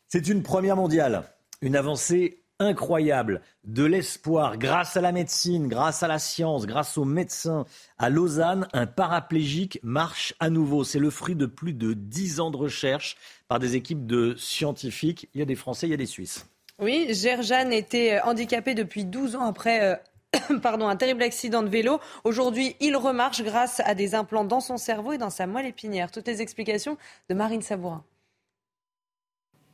C'est 0.09 0.29
une 0.29 0.43
première 0.43 0.77
mondiale, 0.77 1.25
une 1.61 1.77
avancée 1.77 2.43
incroyable, 2.61 3.41
de 3.65 3.85
l'espoir 3.85 4.59
grâce 4.59 4.97
à 4.97 5.01
la 5.01 5.11
médecine, 5.11 5.67
grâce 5.67 6.03
à 6.05 6.09
la 6.09 6.21
science, 6.21 6.67
grâce 6.67 6.97
aux 6.97 7.05
médecins. 7.05 7.65
À 7.99 8.11
Lausanne, 8.11 8.69
un 8.73 8.87
paraplégique 8.87 9.81
marche 9.83 10.35
à 10.39 10.51
nouveau. 10.51 10.85
C'est 10.85 10.99
le 10.99 11.11
fruit 11.11 11.35
de 11.35 11.47
plus 11.47 11.73
de 11.73 11.95
dix 11.95 12.39
ans 12.39 12.51
de 12.51 12.57
recherche 12.57 13.17
par 13.49 13.59
des 13.59 13.75
équipes 13.75 14.07
de 14.07 14.37
scientifiques. 14.37 15.29
Il 15.35 15.41
y 15.41 15.43
a 15.43 15.47
des 15.47 15.57
Français, 15.57 15.89
il 15.89 15.91
y 15.91 15.95
a 15.95 15.97
des 15.97 16.07
Suisses. 16.07 16.47
Oui, 16.79 17.09
Gerjan 17.13 17.71
était 17.71 18.21
handicapé 18.23 18.75
depuis 18.75 19.05
12 19.05 19.37
ans 19.37 19.45
après 19.45 19.83
euh, 19.83 19.97
pardon, 20.63 20.89
un 20.89 20.97
terrible 20.97 21.23
accident 21.23 21.63
de 21.63 21.69
vélo. 21.69 22.01
Aujourd'hui, 22.25 22.77
il 22.81 22.97
remarche 22.97 23.43
grâce 23.43 23.81
à 23.81 23.95
des 23.95 24.15
implants 24.15 24.45
dans 24.45 24.61
son 24.61 24.77
cerveau 24.77 25.13
et 25.13 25.19
dans 25.19 25.31
sa 25.31 25.47
moelle 25.47 25.67
épinière. 25.67 26.11
Toutes 26.11 26.27
les 26.27 26.43
explications 26.43 26.97
de 27.29 27.35
Marine 27.35 27.63
Sabourin. 27.63 28.05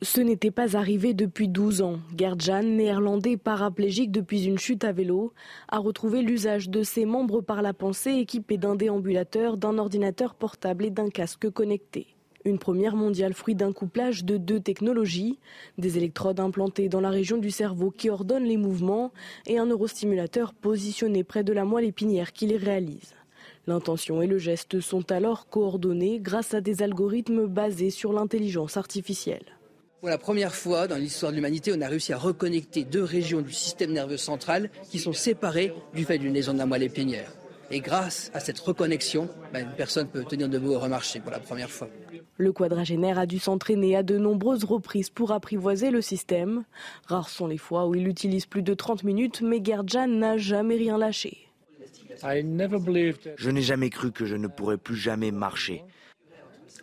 Ce 0.03 0.21
n'était 0.21 0.51
pas 0.51 0.77
arrivé 0.77 1.15
depuis 1.15 1.47
12 1.47 1.81
ans. 1.81 1.97
Gerdjan, 2.15 2.61
néerlandais 2.61 3.35
paraplégique 3.35 4.11
depuis 4.11 4.45
une 4.45 4.59
chute 4.59 4.83
à 4.83 4.91
vélo, 4.91 5.33
a 5.69 5.79
retrouvé 5.79 6.21
l'usage 6.21 6.69
de 6.69 6.83
ses 6.83 7.05
membres 7.05 7.41
par 7.41 7.63
la 7.63 7.73
pensée 7.73 8.11
équipé 8.11 8.57
d'un 8.57 8.75
déambulateur, 8.75 9.57
d'un 9.57 9.79
ordinateur 9.79 10.35
portable 10.35 10.85
et 10.85 10.91
d'un 10.91 11.09
casque 11.09 11.49
connecté. 11.49 12.05
Une 12.45 12.59
première 12.59 12.95
mondiale 12.95 13.33
fruit 13.33 13.55
d'un 13.55 13.73
couplage 13.73 14.23
de 14.23 14.37
deux 14.37 14.59
technologies, 14.59 15.39
des 15.79 15.97
électrodes 15.97 16.39
implantées 16.39 16.89
dans 16.89 17.01
la 17.01 17.09
région 17.09 17.37
du 17.37 17.49
cerveau 17.49 17.89
qui 17.89 18.11
ordonnent 18.11 18.45
les 18.45 18.55
mouvements 18.55 19.11
et 19.47 19.57
un 19.57 19.65
neurostimulateur 19.65 20.53
positionné 20.53 21.23
près 21.23 21.43
de 21.43 21.53
la 21.53 21.65
moelle 21.65 21.85
épinière 21.85 22.33
qui 22.33 22.45
les 22.45 22.57
réalise. 22.57 23.15
L'intention 23.65 24.21
et 24.21 24.27
le 24.27 24.37
geste 24.37 24.79
sont 24.79 25.11
alors 25.11 25.49
coordonnés 25.49 26.19
grâce 26.19 26.53
à 26.53 26.61
des 26.61 26.83
algorithmes 26.83 27.47
basés 27.47 27.89
sur 27.89 28.13
l'intelligence 28.13 28.77
artificielle. 28.77 29.56
Pour 30.07 30.11
la 30.13 30.17
première 30.17 30.55
fois 30.55 30.87
dans 30.87 30.95
l'histoire 30.95 31.33
de 31.33 31.35
l'humanité, 31.35 31.73
on 31.75 31.81
a 31.81 31.87
réussi 31.89 32.13
à 32.13 32.17
reconnecter 32.17 32.85
deux 32.85 33.03
régions 33.03 33.41
du 33.41 33.51
système 33.51 33.91
nerveux 33.91 34.15
central 34.15 34.69
qui 34.89 34.99
sont 34.99 35.11
séparées 35.11 35.73
du 35.93 36.05
fait 36.05 36.17
d'une 36.17 36.33
lésion 36.33 36.53
de 36.53 36.59
la 36.59 36.65
moelle 36.65 36.83
épinière. 36.83 37.29
Et 37.71 37.81
grâce 37.81 38.31
à 38.33 38.39
cette 38.39 38.57
reconnexion, 38.57 39.27
ben, 39.51 39.65
une 39.65 39.75
personne 39.75 40.07
peut 40.07 40.23
tenir 40.23 40.47
debout 40.47 40.71
et 40.71 40.77
remarcher 40.77 41.19
pour 41.19 41.31
la 41.31 41.41
première 41.41 41.69
fois. 41.69 41.89
Le 42.37 42.53
quadragénaire 42.53 43.19
a 43.19 43.25
dû 43.25 43.37
s'entraîner 43.37 43.97
à 43.97 44.03
de 44.03 44.17
nombreuses 44.17 44.63
reprises 44.63 45.09
pour 45.09 45.33
apprivoiser 45.33 45.91
le 45.91 46.01
système. 46.01 46.63
Rares 47.07 47.27
sont 47.27 47.47
les 47.47 47.57
fois 47.57 47.85
où 47.85 47.93
il 47.93 48.07
utilise 48.07 48.45
plus 48.45 48.63
de 48.63 48.73
30 48.73 49.03
minutes, 49.03 49.41
mais 49.41 49.61
Gerdjan 49.61 50.07
n'a 50.07 50.37
jamais 50.37 50.77
rien 50.77 50.97
lâché. 50.97 51.49
Je 52.23 53.49
n'ai 53.49 53.61
jamais 53.61 53.89
cru 53.89 54.13
que 54.13 54.25
je 54.25 54.37
ne 54.37 54.47
pourrais 54.47 54.77
plus 54.77 54.95
jamais 54.95 55.31
marcher. 55.31 55.83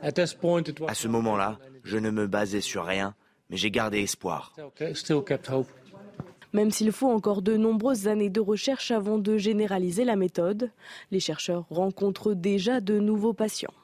À 0.03 0.95
ce 0.95 1.09
moment-là, 1.09 1.59
je 1.85 1.99
ne 1.99 2.11
me 2.11 2.27
basais 2.27 2.61
sur 2.61 2.85
rien, 2.85 3.15
mais 3.51 3.57
j'ai 3.57 3.71
gardé 3.71 4.01
espoir. 4.01 4.53
Même 6.53 6.71
s'il 6.71 6.93
faut 6.93 7.11
encore 7.11 7.43
de 7.43 7.57
nombreuses 7.57 8.07
années 8.07 8.31
de 8.31 8.41
recherche 8.41 8.91
avant 8.91 9.19
de 9.19 9.37
généraliser 9.37 10.05
la 10.05 10.17
méthode, 10.17 10.71
les 11.11 11.21
chercheurs 11.21 11.67
rencontrent 11.69 12.35
déjà 12.35 12.81
de 12.81 12.99
nouveaux 12.99 13.33
patients. 13.33 13.75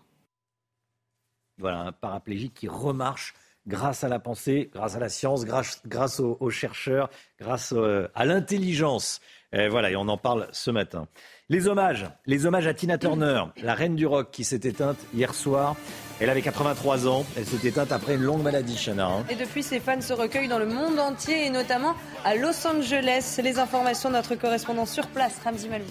Voilà, 1.59 1.81
un 1.81 1.93
paraplégique 1.93 2.55
qui 2.55 2.69
remarche 2.69 3.35
grâce 3.67 4.05
à 4.05 4.09
la 4.09 4.19
pensée, 4.19 4.71
grâce 4.73 4.97
à 4.97 4.99
la 4.99 5.09
science, 5.09 5.45
grâce, 5.45 6.21
aux, 6.21 6.51
chercheurs, 6.51 7.11
grâce 7.39 7.75
euh, 7.77 8.09
à 8.15 8.25
l'intelligence. 8.25 9.21
voilà, 9.53 9.91
et 9.91 9.97
on 9.97 10.09
en 10.09 10.17
parle 10.17 10.49
ce 10.53 10.71
matin. 10.71 11.09
Les 11.49 11.67
hommages, 11.67 12.07
les 12.27 12.47
hommages 12.47 12.69
à 12.69 12.73
Tina 12.73 12.97
Turner, 12.97 13.43
la 13.63 13.75
reine 13.75 13.97
du 13.97 14.07
rock 14.07 14.31
qui 14.31 14.45
s'est 14.45 14.61
éteinte 14.63 14.99
hier 15.13 15.35
soir. 15.35 15.77
Elle 16.21 16.29
avait 16.29 16.43
83 16.43 17.09
ans, 17.09 17.25
elle 17.37 17.47
s'est 17.47 17.67
éteinte 17.67 17.93
après 17.93 18.17
une 18.17 18.23
longue 18.23 18.43
maladie, 18.43 18.77
Chana. 18.77 19.07
Hein. 19.07 19.25
Et 19.31 19.37
depuis, 19.37 19.63
ses 19.63 19.81
fans 19.81 20.03
se 20.03 20.13
recueillent 20.13 20.49
dans 20.49 20.59
le 20.59 20.67
monde 20.67 20.99
entier 20.99 21.47
et 21.47 21.51
notamment 21.51 21.95
à 22.27 22.35
Los 22.35 22.67
Angeles. 22.67 23.41
Les 23.43 23.59
informations 23.59 24.11
de 24.11 24.17
notre 24.17 24.35
correspondant 24.35 24.85
sur 24.85 25.07
place, 25.07 25.37
Ramzi 25.43 25.69
Malou. 25.69 25.85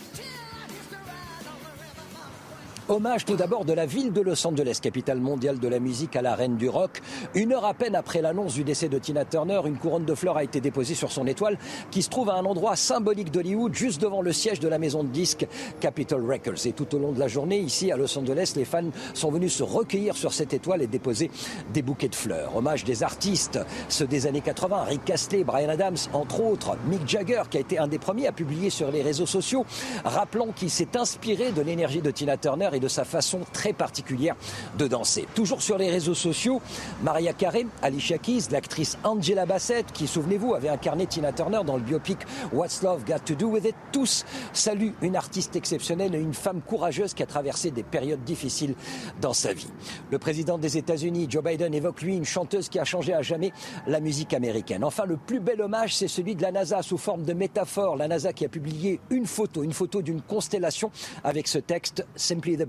Hommage 2.90 3.24
tout 3.24 3.36
d'abord 3.36 3.66
de 3.66 3.74
la 3.74 3.86
ville 3.86 4.12
de 4.12 4.20
Los 4.20 4.48
Angeles, 4.48 4.80
capitale 4.82 5.20
mondiale 5.20 5.60
de 5.60 5.68
la 5.68 5.78
musique 5.78 6.16
à 6.16 6.24
la 6.24 6.34
reine 6.34 6.58
du 6.58 6.68
rock. 6.68 7.04
Une 7.36 7.54
heure 7.54 7.66
à 7.66 7.76
peine 7.76 7.94
après 7.94 8.20
l'annonce 8.20 8.56
du 8.56 8.64
décès 8.64 8.90
de 8.90 8.98
Tina 8.98 9.26
Turner, 9.26 9.62
une 9.66 9.78
couronne 9.78 10.06
de 10.06 10.16
fleurs 10.16 10.38
a 10.38 10.44
été 10.44 10.60
déposée 10.60 10.96
sur 10.96 11.12
son 11.12 11.28
étoile 11.28 11.60
qui 11.92 12.02
se 12.02 12.10
trouve 12.10 12.32
à 12.32 12.34
un 12.34 12.46
endroit 12.46 12.76
symbolique 12.76 13.30
d'Hollywood, 13.30 13.76
juste 13.76 14.02
devant 14.02 14.24
le 14.24 14.34
siège 14.34 14.60
de 14.60 14.68
la 14.68 14.80
maison 14.80 15.04
de 15.04 15.10
disques 15.10 15.46
Capitol 15.80 16.26
Records. 16.26 16.66
Et 16.66 16.72
tout 16.72 16.96
au 16.96 16.98
long 16.98 17.12
de 17.12 17.20
la 17.20 17.28
journée, 17.28 17.60
ici 17.60 17.92
à 17.92 17.96
Los 17.96 18.18
Angeles, 18.18 18.54
les 18.56 18.66
fans 18.66 18.90
sont 19.14 19.30
venus 19.30 19.54
se 19.54 19.62
recueillir 19.62 20.18
sur 20.18 20.34
cette 20.34 20.56
étoile 20.56 20.82
et 20.82 20.88
déposer 20.88 21.30
des 21.72 21.84
bouquets 21.84 22.10
de 22.10 22.16
fleurs. 22.16 22.58
Hommage 22.58 22.86
des 22.86 23.04
artistes, 23.04 23.60
ceux 23.88 24.08
des 24.08 24.26
années 24.26 24.42
80, 24.42 24.86
Rick 24.86 25.08
Astley, 25.12 25.44
Brian 25.44 25.70
Adams, 25.70 25.98
entre 26.12 26.42
autres, 26.42 26.76
Mick 26.88 27.08
Jagger, 27.08 27.44
qui 27.52 27.58
a 27.58 27.60
été 27.60 27.78
un 27.78 27.88
des 27.88 28.00
premiers 28.00 28.26
à 28.26 28.32
publier 28.32 28.72
sur 28.72 28.90
les 28.90 29.04
réseaux 29.04 29.28
sociaux, 29.28 29.64
rappelant 30.04 30.48
qu'il 30.56 30.72
s'est 30.72 30.98
inspiré 30.98 31.52
de 31.52 31.62
l'énergie 31.62 32.02
de 32.02 32.10
Tina 32.10 32.36
Turner 32.36 32.70
de 32.80 32.88
sa 32.88 33.06
façon 33.06 33.42
très 33.54 33.74
particulière 33.74 34.36
de 34.78 34.88
danser. 34.88 35.28
Toujours 35.36 35.62
sur 35.62 35.78
les 35.78 35.90
réseaux 35.90 36.16
sociaux, 36.16 36.62
Maria 37.04 37.34
Carey, 37.34 37.66
Alicia 37.82 38.18
Keys, 38.18 38.44
l'actrice 38.52 38.98
Angela 39.04 39.46
Bassett, 39.46 39.92
qui, 39.92 40.08
souvenez-vous, 40.08 40.54
avait 40.54 40.70
incarné 40.70 41.08
Tina 41.08 41.32
Turner 41.32 41.62
dans 41.66 41.78
le 41.78 41.84
biopic 41.84 42.20
What's 42.54 42.82
Love 42.82 43.04
Got 43.06 43.20
to 43.26 43.36
Do 43.36 43.48
With 43.48 43.66
It, 43.66 43.76
tous 43.92 44.26
saluent 44.54 44.94
une 45.02 45.16
artiste 45.16 45.56
exceptionnelle 45.56 46.16
et 46.16 46.20
une 46.20 46.34
femme 46.34 46.62
courageuse 46.62 47.14
qui 47.14 47.24
a 47.24 47.26
traversé 47.26 47.72
des 47.72 47.84
périodes 47.84 48.24
difficiles 48.24 48.76
dans 49.22 49.34
sa 49.34 49.54
vie. 49.54 49.70
Le 50.12 50.20
président 50.20 50.58
des 50.58 50.78
États-Unis, 50.78 51.28
Joe 51.30 51.44
Biden, 51.44 51.74
évoque 51.74 52.02
lui 52.02 52.16
une 52.16 52.26
chanteuse 52.26 52.70
qui 52.70 52.80
a 52.80 52.86
changé 52.86 53.14
à 53.14 53.22
jamais 53.22 53.52
la 53.88 54.00
musique 54.00 54.34
américaine. 54.34 54.84
Enfin, 54.84 55.06
le 55.06 55.18
plus 55.18 55.40
bel 55.40 55.62
hommage, 55.62 55.96
c'est 55.96 56.08
celui 56.08 56.36
de 56.36 56.42
la 56.42 56.52
NASA 56.52 56.82
sous 56.82 56.98
forme 56.98 57.24
de 57.24 57.34
métaphore. 57.34 57.96
La 57.96 58.08
NASA 58.08 58.34
qui 58.34 58.46
a 58.46 58.50
publié 58.50 59.00
une 59.10 59.26
photo, 59.26 59.64
une 59.64 59.74
photo 59.74 60.02
d'une 60.02 60.22
constellation 60.22 60.92
avec 61.24 61.48
ce 61.48 61.60
texte 61.60 62.06
Simply 62.16 62.58
the 62.58 62.68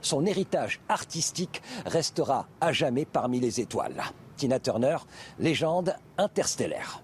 Son 0.00 0.26
héritage 0.26 0.80
artistique 0.88 1.62
restera 1.86 2.48
à 2.60 2.72
jamais 2.72 3.04
parmi 3.04 3.40
les 3.40 3.60
étoiles. 3.60 4.02
Tina 4.36 4.60
Turner, 4.60 4.96
légende 5.38 5.94
interstellaire. 6.16 7.02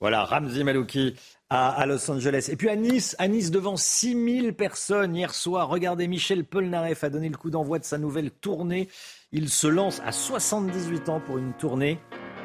Voilà, 0.00 0.24
Ramzi 0.24 0.62
Malouki 0.62 1.16
à, 1.48 1.86
Los 1.86 2.10
Angeles. 2.10 2.48
Et 2.50 2.56
puis 2.56 2.68
à 2.68 2.76
Nice, 2.76 3.16
à 3.18 3.28
Nice 3.28 3.50
devant 3.50 3.76
6000 3.76 4.54
personnes 4.54 5.16
hier 5.16 5.34
soir. 5.34 5.68
Regardez, 5.68 6.08
Michel 6.08 6.44
Polnareff 6.44 7.04
a 7.04 7.10
donné 7.10 7.28
le 7.28 7.36
coup 7.36 7.50
d'envoi 7.50 7.78
de 7.78 7.84
sa 7.84 7.98
nouvelle 7.98 8.30
tournée. 8.30 8.88
Il 9.32 9.48
se 9.48 9.66
lance 9.66 10.00
à 10.04 10.12
78 10.12 11.08
ans 11.08 11.20
pour 11.20 11.38
une 11.38 11.52
tournée 11.54 11.98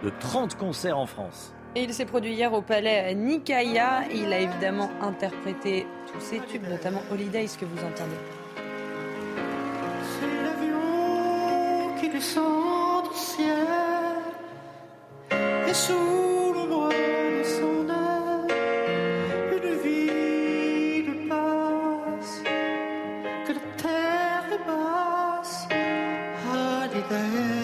de 0.04 0.12
30 0.20 0.56
concerts 0.56 0.98
en 0.98 1.08
France. 1.08 1.54
Et 1.74 1.84
il 1.84 1.94
s'est 1.94 2.06
produit 2.06 2.34
hier 2.34 2.52
au 2.54 2.62
palais 2.62 3.16
Nikaya. 3.16 4.04
Il 4.14 4.34
a 4.34 4.40
évidemment 4.40 4.90
interprété 5.02 5.88
tous 6.12 6.20
ses 6.20 6.40
tubes, 6.40 6.68
notamment 6.70 7.02
Holiday, 7.10 7.48
ce 7.48 7.58
que 7.58 7.64
vous 7.64 7.80
entendez. 7.80 8.18
C'est 10.20 10.44
l'avion 10.44 11.96
qui 12.00 12.10
descend 12.10 13.10
du 13.10 13.18
ciel 13.18 13.68
et 15.70 15.74
sous 15.74 16.54
l'ombre 16.54 16.90
de 16.90 17.44
son 17.44 17.88
aile, 17.88 18.52
une 19.54 19.74
vie 19.82 21.04
de 21.04 21.30
passe, 21.30 22.44
que 23.48 23.54
la 23.54 23.62
terre 23.78 24.46
est 24.52 24.68
basse, 24.68 25.68
Holiday. 26.52 27.61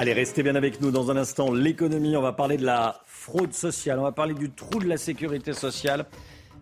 Allez, 0.00 0.12
restez 0.12 0.44
bien 0.44 0.54
avec 0.54 0.80
nous 0.80 0.92
dans 0.92 1.10
un 1.10 1.16
instant. 1.16 1.52
L'économie, 1.52 2.16
on 2.16 2.22
va 2.22 2.32
parler 2.32 2.56
de 2.56 2.64
la 2.64 3.00
fraude 3.04 3.52
sociale, 3.52 3.98
on 3.98 4.04
va 4.04 4.12
parler 4.12 4.32
du 4.32 4.48
trou 4.48 4.78
de 4.78 4.86
la 4.86 4.96
sécurité 4.96 5.52
sociale 5.52 6.06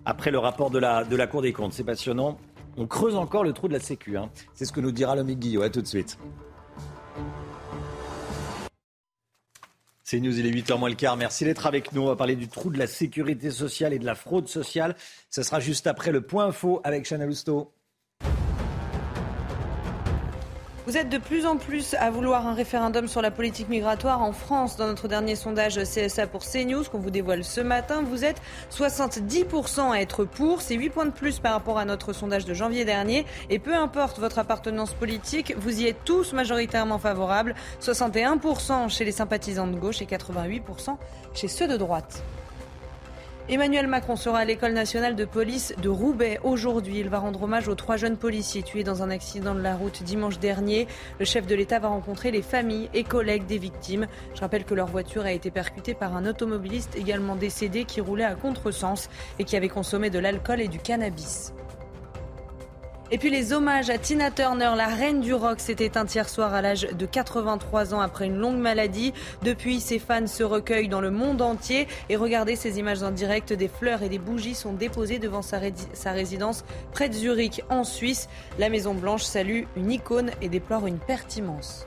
après 0.06 0.30
le 0.30 0.38
rapport 0.38 0.70
de 0.70 0.78
la, 0.78 1.04
de 1.04 1.14
la 1.16 1.26
Cour 1.26 1.42
des 1.42 1.52
comptes. 1.52 1.74
C'est 1.74 1.84
passionnant. 1.84 2.38
On 2.78 2.86
creuse 2.86 3.14
encore 3.14 3.44
le 3.44 3.52
trou 3.52 3.68
de 3.68 3.74
la 3.74 3.78
Sécu. 3.78 4.16
Hein. 4.16 4.30
C'est 4.54 4.64
ce 4.64 4.72
que 4.72 4.80
nous 4.80 4.90
dira 4.90 5.14
l'homme 5.14 5.30
Guillaume. 5.34 5.64
À 5.64 5.68
tout 5.68 5.82
de 5.82 5.86
suite. 5.86 6.16
C'est 10.02 10.18
News, 10.18 10.38
il 10.38 10.46
est 10.46 10.50
8h 10.50 10.78
moins 10.78 10.88
le 10.88 10.94
quart. 10.94 11.18
Merci 11.18 11.44
d'être 11.44 11.66
avec 11.66 11.92
nous. 11.92 12.04
On 12.04 12.06
va 12.06 12.16
parler 12.16 12.36
du 12.36 12.48
trou 12.48 12.70
de 12.70 12.78
la 12.78 12.86
sécurité 12.86 13.50
sociale 13.50 13.92
et 13.92 13.98
de 13.98 14.06
la 14.06 14.14
fraude 14.14 14.48
sociale. 14.48 14.96
Ce 15.28 15.42
sera 15.42 15.60
juste 15.60 15.86
après 15.86 16.10
le 16.10 16.22
point 16.22 16.46
info 16.46 16.80
avec 16.84 17.06
Chana 17.06 17.26
Lousteau. 17.26 17.70
Vous 20.86 20.96
êtes 20.96 21.08
de 21.08 21.18
plus 21.18 21.46
en 21.46 21.56
plus 21.56 21.94
à 21.94 22.10
vouloir 22.10 22.46
un 22.46 22.54
référendum 22.54 23.08
sur 23.08 23.20
la 23.20 23.32
politique 23.32 23.68
migratoire 23.68 24.22
en 24.22 24.30
France. 24.30 24.76
Dans 24.76 24.86
notre 24.86 25.08
dernier 25.08 25.34
sondage 25.34 25.82
CSA 25.82 26.28
pour 26.28 26.44
CNews 26.44 26.84
qu'on 26.84 27.00
vous 27.00 27.10
dévoile 27.10 27.42
ce 27.42 27.60
matin, 27.60 28.04
vous 28.08 28.24
êtes 28.24 28.40
70% 28.70 29.90
à 29.90 30.00
être 30.00 30.24
pour. 30.24 30.62
C'est 30.62 30.76
8 30.76 30.90
points 30.90 31.06
de 31.06 31.10
plus 31.10 31.40
par 31.40 31.54
rapport 31.54 31.78
à 31.78 31.84
notre 31.84 32.12
sondage 32.12 32.44
de 32.44 32.54
janvier 32.54 32.84
dernier. 32.84 33.26
Et 33.50 33.58
peu 33.58 33.74
importe 33.74 34.20
votre 34.20 34.38
appartenance 34.38 34.94
politique, 34.94 35.56
vous 35.58 35.80
y 35.80 35.88
êtes 35.88 36.04
tous 36.04 36.32
majoritairement 36.32 37.00
favorables. 37.00 37.56
61% 37.82 38.88
chez 38.88 39.04
les 39.04 39.10
sympathisants 39.10 39.66
de 39.66 39.76
gauche 39.76 40.00
et 40.02 40.06
88% 40.06 40.96
chez 41.34 41.48
ceux 41.48 41.66
de 41.66 41.76
droite. 41.76 42.22
Emmanuel 43.48 43.86
Macron 43.86 44.16
sera 44.16 44.40
à 44.40 44.44
l'école 44.44 44.72
nationale 44.72 45.14
de 45.14 45.24
police 45.24 45.72
de 45.80 45.88
Roubaix 45.88 46.40
aujourd'hui. 46.42 46.98
Il 46.98 47.08
va 47.08 47.20
rendre 47.20 47.44
hommage 47.44 47.68
aux 47.68 47.76
trois 47.76 47.96
jeunes 47.96 48.16
policiers 48.16 48.64
tués 48.64 48.82
dans 48.82 49.04
un 49.04 49.10
accident 49.10 49.54
de 49.54 49.60
la 49.60 49.76
route 49.76 50.02
dimanche 50.02 50.40
dernier. 50.40 50.88
Le 51.20 51.24
chef 51.24 51.46
de 51.46 51.54
l'État 51.54 51.78
va 51.78 51.86
rencontrer 51.86 52.32
les 52.32 52.42
familles 52.42 52.90
et 52.92 53.04
collègues 53.04 53.46
des 53.46 53.58
victimes. 53.58 54.08
Je 54.34 54.40
rappelle 54.40 54.64
que 54.64 54.74
leur 54.74 54.88
voiture 54.88 55.24
a 55.24 55.30
été 55.30 55.52
percutée 55.52 55.94
par 55.94 56.16
un 56.16 56.26
automobiliste 56.26 56.96
également 56.96 57.36
décédé 57.36 57.84
qui 57.84 58.00
roulait 58.00 58.24
à 58.24 58.34
contresens 58.34 59.08
et 59.38 59.44
qui 59.44 59.54
avait 59.54 59.68
consommé 59.68 60.10
de 60.10 60.18
l'alcool 60.18 60.60
et 60.60 60.66
du 60.66 60.80
cannabis. 60.80 61.52
Et 63.12 63.18
puis 63.18 63.30
les 63.30 63.52
hommages 63.52 63.88
à 63.88 63.98
Tina 63.98 64.32
Turner, 64.32 64.72
la 64.76 64.88
reine 64.88 65.20
du 65.20 65.32
rock, 65.32 65.60
s'est 65.60 65.76
éteinte 65.78 66.12
hier 66.12 66.28
soir 66.28 66.52
à 66.52 66.60
l'âge 66.60 66.88
de 66.92 67.06
83 67.06 67.94
ans 67.94 68.00
après 68.00 68.26
une 68.26 68.36
longue 68.36 68.58
maladie. 68.58 69.12
Depuis, 69.42 69.80
ses 69.80 70.00
fans 70.00 70.26
se 70.26 70.42
recueillent 70.42 70.88
dans 70.88 71.00
le 71.00 71.12
monde 71.12 71.40
entier. 71.40 71.86
Et 72.08 72.16
regardez 72.16 72.56
ces 72.56 72.80
images 72.80 73.04
en 73.04 73.12
direct, 73.12 73.52
des 73.52 73.68
fleurs 73.68 74.02
et 74.02 74.08
des 74.08 74.18
bougies 74.18 74.56
sont 74.56 74.72
déposées 74.72 75.20
devant 75.20 75.42
sa, 75.42 75.60
sa 75.92 76.10
résidence 76.10 76.64
près 76.90 77.08
de 77.08 77.14
Zurich, 77.14 77.62
en 77.70 77.84
Suisse. 77.84 78.28
La 78.58 78.70
Maison 78.70 78.94
Blanche 78.94 79.22
salue 79.22 79.62
une 79.76 79.92
icône 79.92 80.32
et 80.42 80.48
déplore 80.48 80.88
une 80.88 80.98
perte 80.98 81.36
immense. 81.36 81.86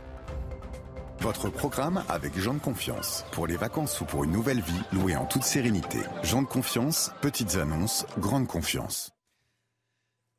Votre 1.19 1.49
programme 1.49 2.01
avec 2.07 2.39
Jean 2.39 2.53
de 2.53 2.59
Confiance. 2.59 3.25
Pour 3.33 3.45
les 3.45 3.57
vacances 3.57 3.99
ou 3.99 4.05
pour 4.05 4.23
une 4.23 4.31
nouvelle 4.31 4.61
vie, 4.61 4.81
louée 4.93 5.17
en 5.17 5.25
toute 5.25 5.43
sérénité. 5.43 5.99
Jean 6.23 6.43
de 6.43 6.47
Confiance, 6.47 7.11
petites 7.21 7.57
annonces, 7.57 8.05
grande 8.17 8.47
confiance. 8.47 9.11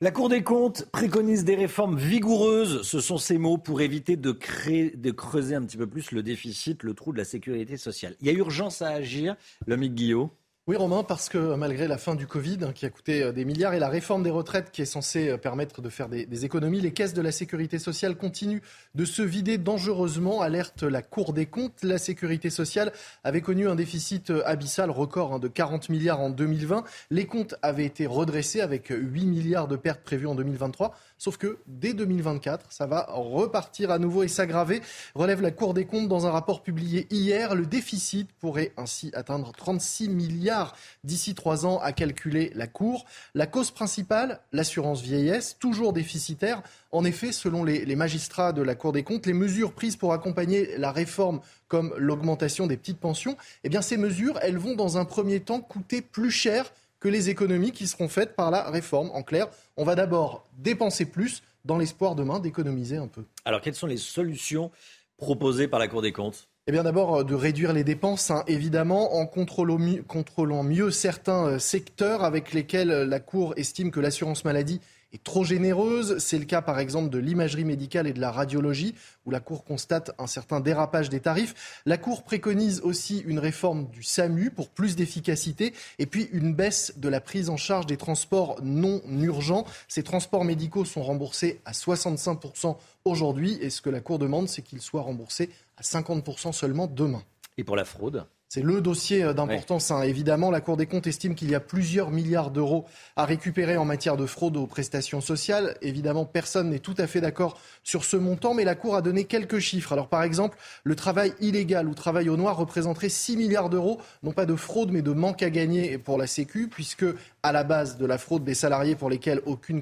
La 0.03 0.11
Cour 0.11 0.31
des 0.31 0.43
comptes 0.43 0.87
préconise 0.87 1.45
des 1.45 1.57
réformes 1.57 1.99
vigoureuses, 1.99 2.81
ce 2.89 3.01
sont 3.01 3.19
ces 3.19 3.37
mots, 3.37 3.59
pour 3.59 3.83
éviter 3.83 4.17
de, 4.17 4.33
créer, 4.33 4.97
de 4.97 5.11
creuser 5.11 5.55
un 5.55 5.63
petit 5.63 5.77
peu 5.77 5.87
plus 5.87 6.11
le 6.13 6.23
déficit, 6.23 6.85
le 6.85 6.95
trou 6.95 7.13
de 7.13 7.19
la 7.19 7.27
sécurité 7.27 7.77
sociale. 7.77 8.17
Il 8.23 8.27
y 8.27 8.31
a 8.31 8.33
urgence 8.33 8.81
à 8.81 8.89
agir, 8.89 9.37
l'homme 9.67 9.85
Guillaume. 9.89 10.31
Oui, 10.67 10.77
Romain, 10.77 11.03
parce 11.03 11.31
que 11.31 11.55
malgré 11.55 11.89
la 11.89 11.97
fin 11.97 12.15
du 12.15 12.27
Covid, 12.27 12.59
hein, 12.63 12.73
qui 12.75 12.85
a 12.85 12.91
coûté 12.91 13.23
euh, 13.23 13.33
des 13.33 13.47
milliards, 13.47 13.73
et 13.73 13.79
la 13.79 13.89
réforme 13.89 14.23
des 14.23 14.31
retraites, 14.31 14.71
qui 14.71 14.83
est 14.83 14.87
censée 14.87 15.31
euh, 15.31 15.39
permettre 15.39 15.81
de 15.81 15.89
faire 15.89 16.11
des, 16.11 16.45
économies, 16.45 16.83
les 16.83 16.93
caisses 16.93 17.15
de 17.15 17.23
la 17.23 17.33
sécurité 17.33 17.79
sociale 17.79 18.15
continuent 18.15 18.61
de 18.95 19.07
se 19.07 19.23
vider 19.23 19.57
dangereusement, 19.57 20.43
alerte 20.43 20.83
la 20.83 21.01
Cour 21.01 21.33
des 21.33 21.47
comptes. 21.47 21.83
La 21.83 21.97
sécurité 21.97 22.51
sociale 22.51 22.93
avait 23.25 23.41
connu 23.41 23.69
un 23.69 23.75
déficit 23.75 24.31
euh, 24.31 24.43
abyssal 24.45 24.91
record 24.91 25.33
hein, 25.33 25.39
de 25.39 25.49
40 25.49 25.89
milliards 25.89 26.21
en 26.21 26.29
2020. 26.29 26.85
Les 27.09 27.27
comptes 27.27 27.55
avaient 27.63 27.87
été 27.87 28.07
redressés 28.07 28.61
avec 28.61 28.89
8 28.91 29.27
milliards 29.27 29.67
de 29.67 29.77
pertes 29.77 30.03
prévues 30.03 30.27
en 30.27 30.35
2023. 30.35 30.95
Sauf 31.21 31.37
que 31.37 31.59
dès 31.67 31.93
2024, 31.93 32.73
ça 32.73 32.87
va 32.87 33.05
repartir 33.11 33.91
à 33.91 33.99
nouveau 33.99 34.23
et 34.23 34.29
s'aggraver. 34.29 34.81
Relève 35.15 35.43
la 35.43 35.51
Cour 35.51 35.75
des 35.75 35.85
comptes 35.85 36.09
dans 36.09 36.27
un 36.27 36.31
rapport 36.31 36.63
publié 36.63 37.07
hier. 37.11 37.55
Le 37.55 37.67
déficit 37.67 38.33
pourrait 38.41 38.73
ainsi 38.79 39.11
atteindre 39.13 39.53
36 39.53 40.09
milliards 40.09 40.75
d'ici 41.05 41.35
trois 41.35 41.67
ans, 41.67 41.79
à 41.81 41.93
calculer 41.93 42.51
la 42.55 42.67
Cour. 42.67 43.05
La 43.35 43.47
cause 43.47 43.71
principale, 43.71 44.41
l'assurance 44.53 45.03
vieillesse, 45.03 45.59
toujours 45.61 45.93
déficitaire. 45.93 46.63
En 46.91 47.05
effet, 47.05 47.33
selon 47.33 47.65
les, 47.65 47.85
les, 47.85 47.97
magistrats 47.97 48.55
de 48.55 48.63
la 48.63 48.75
Cour 48.75 48.93
des 48.93 49.03
comptes, 49.03 49.27
les 49.27 49.35
mesures 49.35 49.75
prises 49.75 49.97
pour 49.97 50.15
accompagner 50.15 50.79
la 50.79 50.91
réforme, 50.91 51.43
comme 51.69 51.93
l'augmentation 51.99 52.67
des 52.67 52.79
petites 52.79 52.99
pensions, 52.99 53.37
eh 53.63 53.69
bien, 53.69 53.83
ces 53.83 53.99
mesures, 53.99 54.39
elles 54.41 54.57
vont 54.57 54.75
dans 54.75 54.97
un 54.97 55.05
premier 55.05 55.41
temps 55.41 55.61
coûter 55.61 56.01
plus 56.01 56.31
cher 56.31 56.73
que 57.01 57.09
les 57.09 57.31
économies 57.31 57.73
qui 57.73 57.87
seront 57.87 58.09
faites 58.09 58.37
par 58.37 58.51
la 58.51 58.71
réforme. 58.71 59.11
En 59.13 59.23
clair, 59.23 59.49
on 59.77 59.85
va 59.85 59.95
d'abord 59.95 60.47
dépenser 60.59 61.07
plus 61.07 61.43
dans 61.65 61.79
l'espoir 61.79 62.15
demain 62.15 62.39
d'économiser 62.39 62.97
un 62.97 63.09
peu. 63.09 63.25
Alors, 63.45 63.61
quelles 63.61 63.75
sont 63.75 63.87
les 63.87 63.97
solutions 63.97 64.71
proposées 65.17 65.69
par 65.69 65.81
la 65.81 65.89
Cour 65.89 66.03
des 66.03 66.13
comptes? 66.13 66.49
Eh 66.67 66.73
bien 66.73 66.85
d'abord 66.85 67.25
de 67.25 67.35
réduire 67.35 67.73
les 67.73 67.85
dépenses, 67.85 68.31
hein, 68.31 68.45
évidemment, 68.47 69.17
en 69.17 69.27
contrôlant 69.27 69.79
mieux, 69.79 70.03
contrôlant 70.03 70.63
mieux 70.63 70.91
certains 70.91 71.59
secteurs 71.59 72.23
avec 72.23 72.53
lesquels 72.53 72.91
la 72.91 73.19
Cour 73.19 73.55
estime 73.57 73.91
que 73.91 73.99
l'assurance 73.99 74.45
maladie 74.45 74.81
est 75.13 75.23
trop 75.23 75.45
généreuse. 75.45 76.19
C'est 76.19 76.39
le 76.39 76.45
cas 76.45 76.63
par 76.63 76.79
exemple 76.79 77.11
de 77.11 77.19
l'imagerie 77.19 77.65
médicale 77.65 78.07
et 78.07 78.13
de 78.13 78.21
la 78.21 78.31
radiologie, 78.31 78.95
où 79.27 79.31
la 79.31 79.41
Cour 79.41 79.65
constate 79.65 80.13
un 80.19 80.27
certain 80.27 80.61
dérapage 80.61 81.09
des 81.09 81.21
tarifs. 81.21 81.83
La 81.87 81.99
Cour 81.99 82.23
préconise 82.23 82.81
aussi 82.81 83.19
une 83.27 83.39
réforme 83.39 83.89
du 83.89 84.03
SAMU 84.03 84.51
pour 84.51 84.69
plus 84.71 84.97
d'efficacité 84.97 85.75
et 85.99 86.07
puis 86.07 86.29
une 86.33 86.55
baisse 86.55 86.95
de 86.97 87.09
la 87.09 87.21
prise 87.21 87.51
en 87.51 87.57
charge 87.57 87.87
des 87.87 87.97
transports 87.97 88.57
non 88.63 89.03
urgents. 89.09 89.65
Ces 89.89 90.03
transports 90.03 90.45
médicaux 90.45 90.85
sont 90.85 91.03
remboursés 91.03 91.61
à 91.65 91.73
65% 91.73 92.77
aujourd'hui 93.05 93.59
et 93.61 93.71
ce 93.71 93.81
que 93.81 93.91
la 93.91 94.01
Cour 94.01 94.19
demande, 94.19 94.49
c'est 94.49 94.63
qu'ils 94.63 94.81
soient 94.81 95.03
remboursés 95.03 95.51
à 95.77 95.83
50% 95.83 96.53
seulement 96.53 96.87
demain. 96.87 97.23
Et 97.57 97.65
pour 97.65 97.77
la 97.77 97.85
fraude? 97.85 98.27
C'est 98.53 98.63
le 98.63 98.81
dossier 98.81 99.23
euh, 99.23 99.33
d'importance. 99.33 99.93
Hein. 99.93 100.03
Évidemment, 100.03 100.51
la 100.51 100.61
Cour 100.61 100.77
des 100.77 100.87
comptes 100.87 101.07
estime 101.07 101.37
qu'il 101.37 101.49
y 101.49 101.55
a 101.55 101.61
plusieurs 101.61 102.11
milliards 102.11 102.51
d'euros 102.51 102.85
à 103.15 103.25
récupérer 103.25 103.77
en 103.77 103.85
matière 103.85 104.17
de 104.17 104.27
fraude 104.27 104.57
aux 104.57 104.67
prestations 104.67 105.21
sociales. 105.21 105.77
Évidemment, 105.83 106.25
personne 106.25 106.71
n'est 106.71 106.81
tout 106.81 106.97
à 106.99 107.07
fait 107.07 107.21
d'accord 107.21 107.61
sur 107.85 108.05
ce 108.05 108.17
montant, 108.17 108.53
mais 108.53 108.65
la 108.65 108.75
Cour 108.75 108.97
a 108.97 109.03
donné 109.03 109.23
quelques 109.23 109.61
chiffres. 109.61 109.93
Alors, 109.93 110.09
par 110.09 110.25
exemple, 110.25 110.59
le 110.83 110.97
travail 110.97 111.33
illégal 111.39 111.87
ou 111.87 111.95
travail 111.95 112.29
au 112.29 112.37
noir 112.37 112.57
représenterait 112.57 113.09
6 113.09 113.37
milliards 113.37 113.71
d'euros, 113.71 114.01
non 114.25 114.33
pas 114.33 114.47
de 114.47 114.57
fraude, 114.57 114.91
mais 114.91 115.03
de 115.03 115.13
manque 115.13 115.45
à 115.45 115.51
gagner 115.51 115.97
pour 115.97 116.19
la 116.19 116.27
Sécu, 116.27 116.67
puisque 116.67 117.07
à 117.45 117.53
la 117.53 117.63
base 117.63 117.99
de 117.99 118.07
la 118.07 118.19
fraude 118.19 118.43
des 118.43 118.55
salariés 118.55 118.97
pour 118.97 119.11
lesquels 119.11 119.43
aucune 119.47 119.81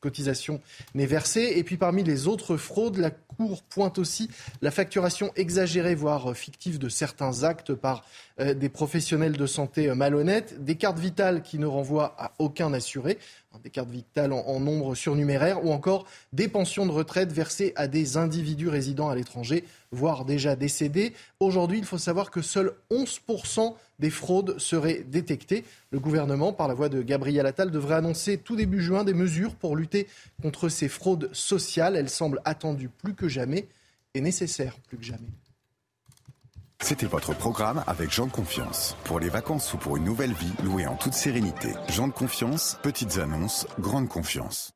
cotisation 0.00 0.60
n'est 0.94 1.06
versée. 1.06 1.54
Et 1.56 1.64
puis 1.64 1.76
parmi 1.76 2.02
les 2.04 2.26
autres 2.26 2.56
fraudes, 2.56 2.98
la 2.98 3.10
Cour 3.10 3.62
pointe 3.64 3.98
aussi 3.98 4.30
la 4.62 4.70
facturation 4.70 5.30
exagérée, 5.36 5.94
voire 5.94 6.34
fictive, 6.34 6.78
de 6.78 6.88
certains 6.88 7.42
actes 7.42 7.74
par 7.74 8.02
euh, 8.40 8.54
des 8.54 8.70
professionnels 8.70 9.36
de 9.36 9.46
santé 9.46 9.92
malhonnêtes, 9.94 10.64
des 10.64 10.76
cartes 10.76 10.98
vitales 10.98 11.42
qui 11.42 11.58
ne 11.58 11.66
renvoient 11.66 12.14
à 12.18 12.32
aucun 12.38 12.72
assuré, 12.72 13.18
des 13.62 13.70
cartes 13.70 13.90
vitales 13.90 14.32
en, 14.32 14.60
nombre 14.60 14.94
surnuméraire, 14.94 15.64
ou 15.64 15.72
encore 15.72 16.06
des 16.32 16.48
pensions 16.48 16.86
de 16.86 16.90
retraite 16.90 17.32
versées 17.32 17.72
à 17.76 17.88
des 17.88 18.16
individus 18.16 18.68
résidant 18.68 19.08
à 19.08 19.14
l'étranger, 19.14 19.64
voire 19.92 20.24
déjà 20.24 20.56
décédés. 20.56 21.12
Aujourd'hui, 21.40 21.78
il 21.78 21.84
faut 21.84 21.98
savoir 21.98 22.30
que 22.30 22.42
seuls 22.42 22.72
11% 22.90 23.74
des 23.98 24.10
fraudes 24.10 24.58
seraient 24.58 25.04
détectées. 25.06 25.64
Le 25.90 26.00
gouvernement, 26.00 26.52
par 26.52 26.68
la 26.68 26.74
voix 26.74 26.88
de 26.88 27.02
Gabriel 27.02 27.46
Attal, 27.46 27.70
devrait 27.70 27.96
annoncer 27.96 28.38
tout 28.38 28.56
début 28.56 28.82
juin 28.82 29.04
des 29.04 29.14
mesures 29.14 29.54
pour 29.54 29.76
lutter 29.76 30.06
contre 30.42 30.68
ces 30.68 30.88
fraudes 30.88 31.30
sociales. 31.32 31.96
Elles 31.96 32.10
semblent 32.10 32.42
attendues 32.44 32.90
plus 32.90 33.14
que 33.14 33.28
jamais 33.28 33.66
et 34.14 34.20
nécessaires 34.20 34.76
plus 34.88 34.98
que 34.98 35.04
jamais. 35.04 35.45
C'était 36.80 37.06
votre 37.06 37.34
programme 37.34 37.82
avec 37.86 38.12
Jean 38.12 38.26
de 38.26 38.32
Confiance. 38.32 38.96
Pour 39.04 39.18
les 39.18 39.28
vacances 39.28 39.72
ou 39.74 39.78
pour 39.78 39.96
une 39.96 40.04
nouvelle 40.04 40.32
vie, 40.32 40.52
louée 40.62 40.86
en 40.86 40.94
toute 40.96 41.14
sérénité. 41.14 41.68
Jean 41.88 42.06
de 42.06 42.12
Confiance, 42.12 42.78
petites 42.82 43.18
annonces, 43.18 43.66
grande 43.80 44.08
confiance. 44.08 44.72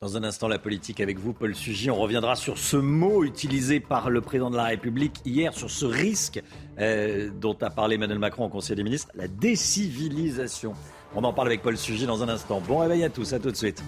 Dans 0.00 0.16
un 0.16 0.22
instant, 0.22 0.46
la 0.46 0.60
politique 0.60 1.00
avec 1.00 1.18
vous, 1.18 1.32
Paul 1.32 1.56
Sugy. 1.56 1.90
On 1.90 1.96
reviendra 1.96 2.36
sur 2.36 2.56
ce 2.56 2.76
mot 2.76 3.24
utilisé 3.24 3.80
par 3.80 4.10
le 4.10 4.20
président 4.20 4.48
de 4.48 4.56
la 4.56 4.64
République 4.64 5.16
hier, 5.24 5.52
sur 5.54 5.70
ce 5.70 5.86
risque 5.86 6.40
euh, 6.78 7.30
dont 7.30 7.56
a 7.62 7.70
parlé 7.70 7.96
Emmanuel 7.96 8.20
Macron 8.20 8.44
au 8.44 8.48
Conseil 8.48 8.76
des 8.76 8.84
ministres, 8.84 9.10
la 9.16 9.26
décivilisation. 9.26 10.74
On 11.16 11.24
en 11.24 11.32
parle 11.32 11.48
avec 11.48 11.62
Paul 11.62 11.76
Sugy 11.76 12.06
dans 12.06 12.22
un 12.22 12.28
instant. 12.28 12.60
Bon 12.60 12.78
réveil 12.78 13.02
à 13.02 13.10
tous, 13.10 13.32
à 13.32 13.40
tout 13.40 13.50
de 13.50 13.56
suite. 13.56 13.82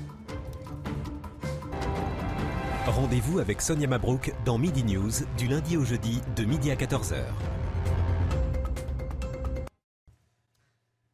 Rendez-vous 2.86 3.40
avec 3.40 3.61
Sonia 3.61 3.86
Mabrouk 3.86 4.32
dans 4.47 4.57
Midi 4.57 4.82
News 4.85 5.11
du 5.36 5.47
lundi 5.48 5.77
au 5.77 5.85
jeudi 5.85 6.23
de 6.35 6.44
midi 6.44 6.70
à 6.70 6.77
14h. 6.77 7.16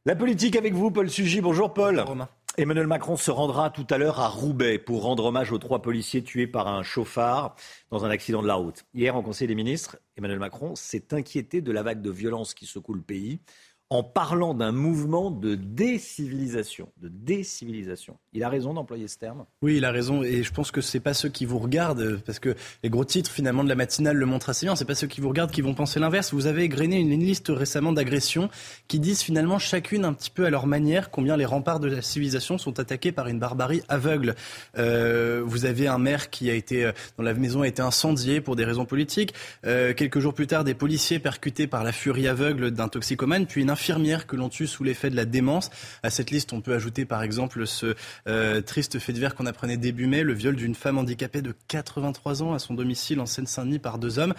La 0.04 0.14
politique 0.14 0.54
avec 0.54 0.74
vous, 0.74 0.92
Paul 0.92 1.10
Sugy. 1.10 1.40
Bonjour 1.40 1.74
Paul. 1.74 1.98
Romain. 1.98 2.28
Emmanuel 2.56 2.86
Macron 2.86 3.16
se 3.16 3.32
rendra 3.32 3.70
tout 3.70 3.86
à 3.90 3.98
l'heure 3.98 4.20
à 4.20 4.28
Roubaix 4.28 4.78
pour 4.78 5.02
rendre 5.02 5.24
hommage 5.24 5.50
aux 5.50 5.58
trois 5.58 5.82
policiers 5.82 6.22
tués 6.22 6.46
par 6.46 6.68
un 6.68 6.84
chauffard 6.84 7.56
dans 7.90 8.04
un 8.04 8.10
accident 8.10 8.42
de 8.42 8.46
la 8.46 8.54
route. 8.54 8.84
Hier, 8.94 9.16
en 9.16 9.22
Conseil 9.22 9.48
des 9.48 9.56
ministres, 9.56 9.98
Emmanuel 10.16 10.38
Macron 10.38 10.76
s'est 10.76 11.12
inquiété 11.12 11.62
de 11.62 11.72
la 11.72 11.82
vague 11.82 12.00
de 12.00 12.10
violence 12.10 12.54
qui 12.54 12.64
secoue 12.64 12.94
le 12.94 13.02
pays 13.02 13.40
en 13.88 14.02
parlant 14.02 14.52
d'un 14.52 14.72
mouvement 14.72 15.30
de 15.30 15.54
décivilisation, 15.54 16.88
de 17.00 17.08
décivilisation. 17.08 18.16
Il 18.32 18.42
a 18.42 18.48
raison 18.48 18.74
d'employer 18.74 19.06
ce 19.06 19.16
terme? 19.16 19.44
Oui, 19.62 19.76
il 19.76 19.84
a 19.84 19.92
raison, 19.92 20.24
et 20.24 20.42
je 20.42 20.52
pense 20.52 20.72
que 20.72 20.80
ce 20.80 20.96
n'est 20.96 21.00
pas 21.00 21.14
ceux 21.14 21.28
qui 21.28 21.44
vous 21.44 21.58
regardent, 21.58 22.20
parce 22.26 22.40
que 22.40 22.56
les 22.82 22.90
gros 22.90 23.04
titres 23.04 23.30
finalement 23.30 23.62
de 23.62 23.68
la 23.68 23.76
matinale 23.76 24.16
le 24.16 24.26
montrent 24.26 24.50
assez 24.50 24.66
bien, 24.66 24.74
c'est 24.74 24.84
pas 24.84 24.96
ceux 24.96 25.06
qui 25.06 25.20
vous 25.20 25.28
regardent 25.28 25.52
qui 25.52 25.60
vont 25.60 25.74
penser 25.74 26.00
l'inverse. 26.00 26.34
Vous 26.34 26.46
avez 26.46 26.62
égrené 26.62 26.98
une, 26.98 27.16
liste 27.16 27.48
récemment 27.48 27.92
d'agressions 27.92 28.50
qui 28.88 28.98
disent 28.98 29.22
finalement 29.22 29.58
chacune 29.58 30.04
un 30.04 30.12
petit 30.12 30.30
peu 30.30 30.44
à 30.44 30.50
leur 30.50 30.66
manière 30.66 31.10
combien 31.10 31.36
les 31.36 31.46
remparts 31.46 31.80
de 31.80 31.88
la 31.88 32.02
civilisation 32.02 32.58
sont 32.58 32.78
attaqués 32.78 33.12
par 33.12 33.28
une 33.28 33.38
barbarie 33.38 33.82
aveugle. 33.88 34.34
Euh, 34.76 35.42
vous 35.44 35.64
avez 35.64 35.86
un 35.86 35.98
maire 35.98 36.28
qui 36.28 36.50
a 36.50 36.54
été, 36.54 36.84
euh, 36.84 36.92
dont 37.16 37.24
la 37.24 37.34
maison 37.34 37.62
a 37.62 37.68
été 37.68 37.82
incendiée 37.82 38.40
pour 38.40 38.56
des 38.56 38.64
raisons 38.64 38.84
politiques. 38.84 39.32
Euh, 39.64 39.94
quelques 39.94 40.18
jours 40.18 40.34
plus 40.34 40.46
tard, 40.46 40.64
des 40.64 40.74
policiers 40.74 41.18
percutés 41.18 41.66
par 41.66 41.84
la 41.84 41.92
furie 41.92 42.28
aveugle 42.28 42.70
d'un 42.70 42.88
toxicomane, 42.88 43.46
puis 43.46 43.62
une 43.62 43.70
infirmières 43.76 44.26
que 44.26 44.36
l'on 44.36 44.48
tue 44.48 44.66
sous 44.66 44.84
l'effet 44.84 45.10
de 45.10 45.16
la 45.16 45.26
démence. 45.26 45.68
À 46.02 46.08
cette 46.08 46.30
liste, 46.30 46.54
on 46.54 46.62
peut 46.62 46.72
ajouter 46.72 47.04
par 47.04 47.22
exemple 47.22 47.66
ce 47.66 47.94
euh, 48.26 48.62
triste 48.62 48.98
fait 48.98 49.12
divers 49.12 49.34
qu'on 49.34 49.44
apprenait 49.44 49.76
début 49.76 50.06
mai, 50.06 50.22
le 50.22 50.32
viol 50.32 50.56
d'une 50.56 50.74
femme 50.74 50.96
handicapée 50.96 51.42
de 51.42 51.54
83 51.68 52.42
ans 52.42 52.54
à 52.54 52.58
son 52.58 52.72
domicile 52.72 53.20
en 53.20 53.26
Seine-Saint-Denis 53.26 53.78
par 53.78 53.98
deux 53.98 54.18
hommes. 54.18 54.32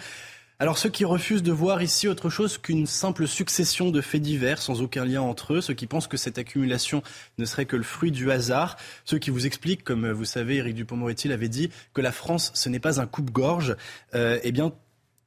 Alors 0.58 0.76
ceux 0.76 0.88
qui 0.88 1.04
refusent 1.04 1.44
de 1.44 1.52
voir 1.52 1.82
ici 1.82 2.08
autre 2.08 2.30
chose 2.30 2.58
qu'une 2.58 2.86
simple 2.86 3.28
succession 3.28 3.92
de 3.92 4.00
faits 4.00 4.22
divers 4.22 4.60
sans 4.60 4.82
aucun 4.82 5.04
lien 5.04 5.22
entre 5.22 5.54
eux, 5.54 5.60
ceux 5.60 5.74
qui 5.74 5.86
pensent 5.86 6.08
que 6.08 6.16
cette 6.16 6.36
accumulation 6.36 7.04
ne 7.38 7.44
serait 7.44 7.66
que 7.66 7.76
le 7.76 7.84
fruit 7.84 8.10
du 8.10 8.32
hasard, 8.32 8.76
ceux 9.04 9.18
qui 9.18 9.30
vous 9.30 9.46
expliquent, 9.46 9.84
comme 9.84 10.10
vous 10.10 10.24
savez, 10.24 10.56
Éric 10.56 10.74
Dupond-Moretti 10.74 11.28
l'avait 11.28 11.48
dit, 11.48 11.70
que 11.94 12.00
la 12.00 12.10
France 12.10 12.50
ce 12.54 12.68
n'est 12.68 12.80
pas 12.80 13.00
un 13.00 13.06
coupe-gorge, 13.06 13.76
euh, 14.16 14.40
eh 14.42 14.50
bien 14.50 14.72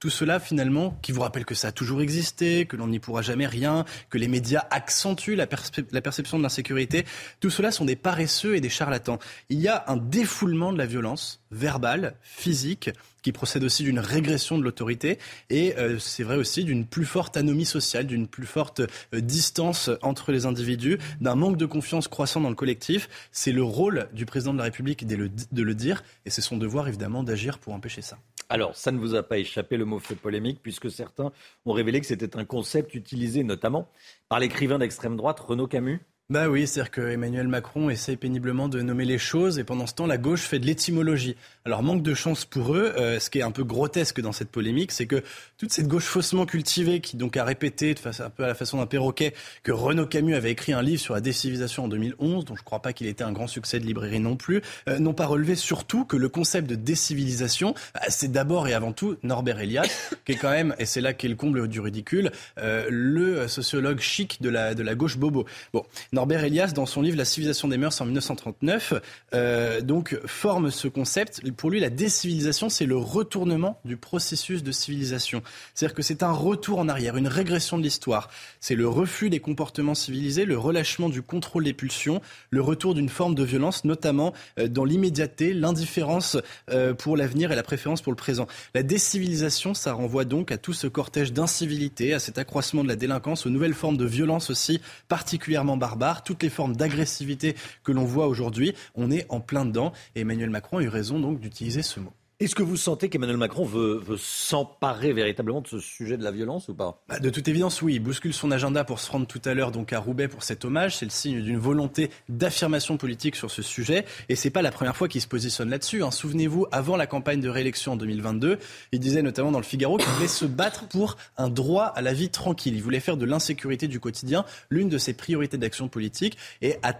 tout 0.02 0.10
cela 0.10 0.40
finalement 0.40 0.98
qui 1.04 1.12
vous 1.12 1.22
rappelle 1.22 1.46
que 1.46 1.54
ça 1.54 1.68
a 1.68 1.72
toujours 1.72 2.02
existé, 2.02 2.66
que 2.66 2.76
l'on 2.76 2.88
n'y 2.88 3.00
pourra 3.00 3.22
jamais 3.22 3.46
rien, 3.46 3.86
que 4.10 4.18
les 4.18 4.28
médias 4.28 4.66
accentuent 4.72 5.36
la, 5.36 5.46
perception 5.46 6.40
de 6.40 6.44
l'insécurité, 6.44 7.06
tout 7.40 7.52
cela 7.52 7.72
sont 7.72 7.86
des 7.86 7.96
paresseux 7.96 8.56
et 8.56 8.62
des 8.62 8.70
charlatans. 8.70 9.20
Il 9.50 9.60
y 9.60 9.68
a 9.68 9.86
un 9.88 9.98
défoulement 9.98 10.74
de 10.74 10.80
la 10.80 10.88
violence 10.88 11.40
verbale, 11.52 12.16
physique, 12.24 12.90
qui 13.22 13.32
procède 13.32 13.64
aussi 13.64 13.84
d'une 13.84 14.00
régression 14.00 14.58
de 14.58 14.64
l'autorité 14.64 15.20
et 15.50 15.76
euh, 15.78 16.00
c'est 16.00 16.24
vrai 16.24 16.36
aussi 16.36 16.64
d'une 16.64 16.86
plus 16.86 17.06
forte 17.06 17.38
anomie 17.38 17.66
sociale, 17.66 18.08
d'une 18.08 18.28
plus 18.28 18.46
forte 18.46 18.82
euh, 19.14 19.22
distance 19.22 19.90
entre 20.02 20.32
les 20.32 20.46
individus, 20.46 20.98
d'un 21.20 21.36
manque 21.36 21.58
de 21.58 21.66
confiance 21.66 22.08
croissant 22.08 22.42
dans 22.42 22.50
le 22.50 22.56
collectif. 22.56 23.10
C'est 23.32 23.52
le 23.52 23.64
rôle 23.64 24.10
du 24.14 24.26
président 24.26 24.54
de 24.54 24.58
la 24.58 24.66
République 24.66 25.06
de 25.06 25.16
le, 25.16 25.30
de 25.30 25.64
le 25.64 25.76
dire 25.76 26.04
et 26.26 26.30
c'est 26.30 26.42
son 26.42 26.58
devoir 26.58 26.88
évidemment 26.88 27.24
d'agir 27.24 27.60
pour 27.60 27.74
empêcher 27.74 28.02
ça. 28.02 28.18
Alors, 28.50 28.76
ça 28.76 28.92
ne 28.92 29.00
vous 29.00 29.16
a 29.16 29.24
pas 29.24 29.38
échappé, 29.38 29.78
le 29.78 29.86
mot 29.86 29.98
fait 29.98 30.16
polémique, 30.16 30.60
puisque 30.62 30.92
certains 30.92 31.32
ont 31.66 31.72
révélé 31.72 32.02
que 32.02 32.06
c'était 32.06 32.36
un 32.36 32.44
concept 32.44 32.96
utilisé 32.96 33.46
notamment 33.46 33.88
par 34.28 34.40
l'écrivain 34.40 34.78
d'extrême 34.78 35.16
droite 35.16 35.40
Renaud 35.40 35.68
Camus 35.68 36.02
bah 36.32 36.48
oui, 36.48 36.66
c'est-à-dire 36.66 36.92
que 36.92 37.02
Emmanuel 37.02 37.50
Macron 37.50 37.90
essaye 37.90 38.16
péniblement 38.16 38.70
de 38.70 38.82
nommer 38.82 39.04
les 39.04 39.18
choses 39.18 39.60
et 39.60 39.66
pendant 39.66 39.86
ce 39.86 39.94
temps, 39.94 40.08
la 40.08 40.18
gauche 40.18 40.44
fait 40.44 40.60
de 40.60 40.66
l'étymologie. 40.66 41.36
Alors 41.66 41.84
manque 41.84 42.04
de 42.04 42.14
chance 42.14 42.46
pour 42.46 42.74
eux, 42.74 42.94
euh, 42.98 43.20
ce 43.20 43.30
qui 43.30 43.40
est 43.40 43.42
un 43.42 43.52
peu 43.52 43.66
grotesque 43.66 44.22
dans 44.22 44.32
cette 44.32 44.48
polémique, 44.48 44.94
c'est 44.94 45.08
que 45.08 45.24
toute 45.58 45.74
cette 45.74 45.90
gauche 45.90 46.06
faussement 46.06 46.46
cultivée 46.46 47.02
qui 47.02 47.18
donc 47.18 47.36
a 47.36 47.44
répété 47.44 47.94
de 47.94 48.00
façon, 48.00 48.24
un 48.24 48.30
peu 48.30 48.46
à 48.46 48.48
la 48.48 48.56
façon 48.56 48.78
d'un 48.78 48.86
perroquet 48.86 49.34
que 49.64 49.74
Renaud 49.74 50.06
Camus 50.06 50.34
avait 50.34 50.52
écrit 50.52 50.72
un 50.72 50.82
livre 50.82 51.02
sur 51.02 51.14
la 51.14 51.20
décivilisation 51.20 51.84
en 51.84 51.88
2011, 51.90 52.46
dont 52.46 52.56
je 52.56 52.64
crois 52.64 52.82
pas 52.82 52.94
qu'il 52.94 53.08
était 53.08 53.26
un 53.26 53.34
grand 53.34 53.48
succès 53.48 53.82
de 53.82 53.86
librairie 53.86 54.22
non 54.22 54.38
plus, 54.38 54.62
euh, 54.88 55.00
n'ont 55.00 55.14
pas 55.14 55.26
relevé 55.26 55.56
surtout 55.56 56.06
que 56.06 56.16
le 56.16 56.30
concept 56.30 56.66
de 56.70 56.76
décivilisation, 56.76 57.76
bah, 57.94 58.04
c'est 58.08 58.32
d'abord 58.32 58.70
et 58.70 58.74
avant 58.74 58.94
tout 58.94 59.18
Norbert 59.24 59.60
Elias, 59.60 60.14
qui 60.26 60.32
est 60.32 60.38
quand 60.38 60.52
même, 60.52 60.76
et 60.80 60.86
c'est 60.86 61.02
là 61.02 61.12
qu'est 61.12 61.28
le 61.28 61.36
comble 61.36 61.68
du 61.68 61.82
ridicule, 61.82 62.32
euh, 62.58 62.88
le 62.90 63.50
sociologue 63.50 64.00
chic 64.00 64.42
de 64.42 64.50
la, 64.50 64.76
de 64.76 64.82
la 64.82 64.96
gauche 64.96 65.18
bobo. 65.18 65.46
Bon, 65.74 65.84
Norbert 66.22 66.44
Elias, 66.44 66.74
dans 66.76 66.86
son 66.86 67.02
livre 67.02 67.18
La 67.18 67.26
civilisation 67.26 67.68
des 67.68 67.80
mœurs 67.80 68.00
en 68.00 68.06
1939, 68.06 68.94
euh, 69.34 69.82
donc 69.82 70.20
forme 70.28 70.70
ce 70.70 70.88
concept. 70.88 71.42
Pour 71.54 71.72
lui, 71.72 71.80
la 71.80 71.90
décivilisation, 71.90 72.70
c'est 72.70 72.86
le 72.86 72.96
retournement 72.96 73.80
du 73.86 73.98
processus 73.98 74.62
de 74.62 74.72
civilisation. 74.72 75.42
C'est-à-dire 75.74 75.96
que 75.96 76.04
c'est 76.04 76.22
un 76.22 76.32
retour 76.32 76.78
en 76.78 76.90
arrière, 76.90 77.18
une 77.18 77.28
régression 77.28 77.80
de 77.80 77.82
l'histoire. 77.82 78.30
C'est 78.60 78.76
le 78.76 78.88
refus 78.88 79.32
des 79.32 79.40
comportements 79.40 79.96
civilisés, 79.96 80.46
le 80.46 80.60
relâchement 80.60 81.10
du 81.10 81.24
contrôle 81.24 81.64
des 81.64 81.74
pulsions, 81.74 82.22
le 82.52 82.62
retour 82.62 82.94
d'une 82.94 83.10
forme 83.10 83.34
de 83.34 83.44
violence, 83.44 83.84
notamment 83.84 84.32
euh, 84.60 84.68
dans 84.68 84.86
l'immédiateté, 84.86 85.56
l'indifférence 85.56 86.38
euh, 86.70 86.94
pour 86.94 87.18
l'avenir 87.18 87.52
et 87.52 87.56
la 87.56 87.64
préférence 87.64 88.04
pour 88.04 88.12
le 88.12 88.18
présent. 88.18 88.46
La 88.76 88.84
décivilisation, 88.84 89.74
ça 89.74 89.94
renvoie 89.94 90.26
donc 90.26 90.52
à 90.52 90.60
tout 90.60 90.74
ce 90.74 90.86
cortège 90.86 91.34
d'incivilité, 91.34 92.14
à 92.14 92.20
cet 92.20 92.38
accroissement 92.38 92.84
de 92.84 92.90
la 92.90 92.96
délinquance, 92.96 93.48
aux 93.48 93.50
nouvelles 93.50 93.74
formes 93.74 93.98
de 93.98 94.06
violence 94.06 94.52
aussi 94.52 94.82
particulièrement 95.08 95.78
barbares 95.78 96.11
toutes 96.20 96.44
les 96.44 96.50
formes 96.50 96.76
d'agressivité 96.76 97.56
que 97.84 97.92
l'on 97.92 98.06
voit 98.06 98.28
aujourd'hui, 98.28 98.74
on 98.96 99.10
est 99.12 99.26
en 99.30 99.40
plein 99.40 99.66
dedans. 99.66 99.94
Et 100.16 100.22
Emmanuel 100.22 100.50
Macron 100.50 100.78
a 100.78 100.84
eu 100.84 100.90
raison 100.90 101.20
donc 101.20 101.40
d'utiliser 101.40 101.82
ce 101.82 102.00
mot. 102.00 102.14
Est-ce 102.42 102.56
que 102.56 102.64
vous 102.64 102.76
sentez 102.76 103.08
qu'Emmanuel 103.08 103.38
Macron 103.38 103.66
veut, 103.66 104.02
s'emparer 104.18 105.14
véritablement 105.14 105.62
de 105.62 105.68
ce 105.68 105.78
sujet 105.78 106.18
de 106.18 106.24
la 106.24 106.32
violence 106.32 106.70
ou 106.70 106.74
pas? 106.74 107.00
Bah, 107.08 107.20
De 107.20 107.30
toute 107.30 107.48
évidence, 107.48 107.84
oui. 107.84 107.94
Il 107.94 108.00
bouscule 108.00 108.34
son 108.34 108.50
agenda 108.50 108.84
pour 108.84 109.00
se 109.00 109.12
rendre 109.12 109.28
tout 109.28 109.42
à 109.46 109.54
l'heure 109.54 109.72
donc 109.72 109.94
à 109.94 110.00
Roubaix 110.00 110.28
pour 110.28 110.42
cet 110.42 110.66
hommage. 110.66 110.98
C'est 110.98 111.06
le 111.06 111.12
signe 111.12 111.44
d'une 111.44 111.60
volonté 111.60 112.10
d'affirmation 112.30 112.98
politique 112.98 113.36
sur 113.36 113.52
ce 113.52 113.62
sujet. 113.62 114.06
Et 114.28 114.36
c'est 114.36 114.50
pas 114.50 114.64
la 114.64 114.72
première 114.72 114.98
fois 114.98 115.08
qu'il 115.08 115.22
se 115.22 115.28
positionne 115.28 115.70
là-dessus. 115.70 116.02
Hein. 116.02 116.10
Souvenez-vous, 116.10 116.66
avant 116.72 116.98
la 116.98 117.06
campagne 117.06 117.42
de 117.42 117.50
réélection 117.50 117.92
en 117.92 117.96
2022, 117.96 118.58
il 118.92 119.00
disait 119.00 119.22
notamment 119.22 119.52
dans 119.52 119.60
le 119.60 119.64
Figaro 119.64 119.98
qu'il 119.98 120.10
voulait 120.10 120.28
se 120.28 120.46
battre 120.46 120.88
pour 120.88 121.18
un 121.38 121.48
droit 121.48 121.84
à 121.84 122.02
la 122.02 122.14
vie 122.14 122.30
tranquille. 122.30 122.74
Il 122.74 122.82
voulait 122.82 123.02
faire 123.02 123.18
de 123.18 123.26
l'insécurité 123.26 123.88
du 123.88 124.00
quotidien 124.00 124.46
l'une 124.72 124.90
de 124.90 124.98
ses 124.98 125.14
priorités 125.14 125.60
d'action 125.60 125.90
politique. 125.90 126.40
Et 126.64 126.78
à 126.82 126.96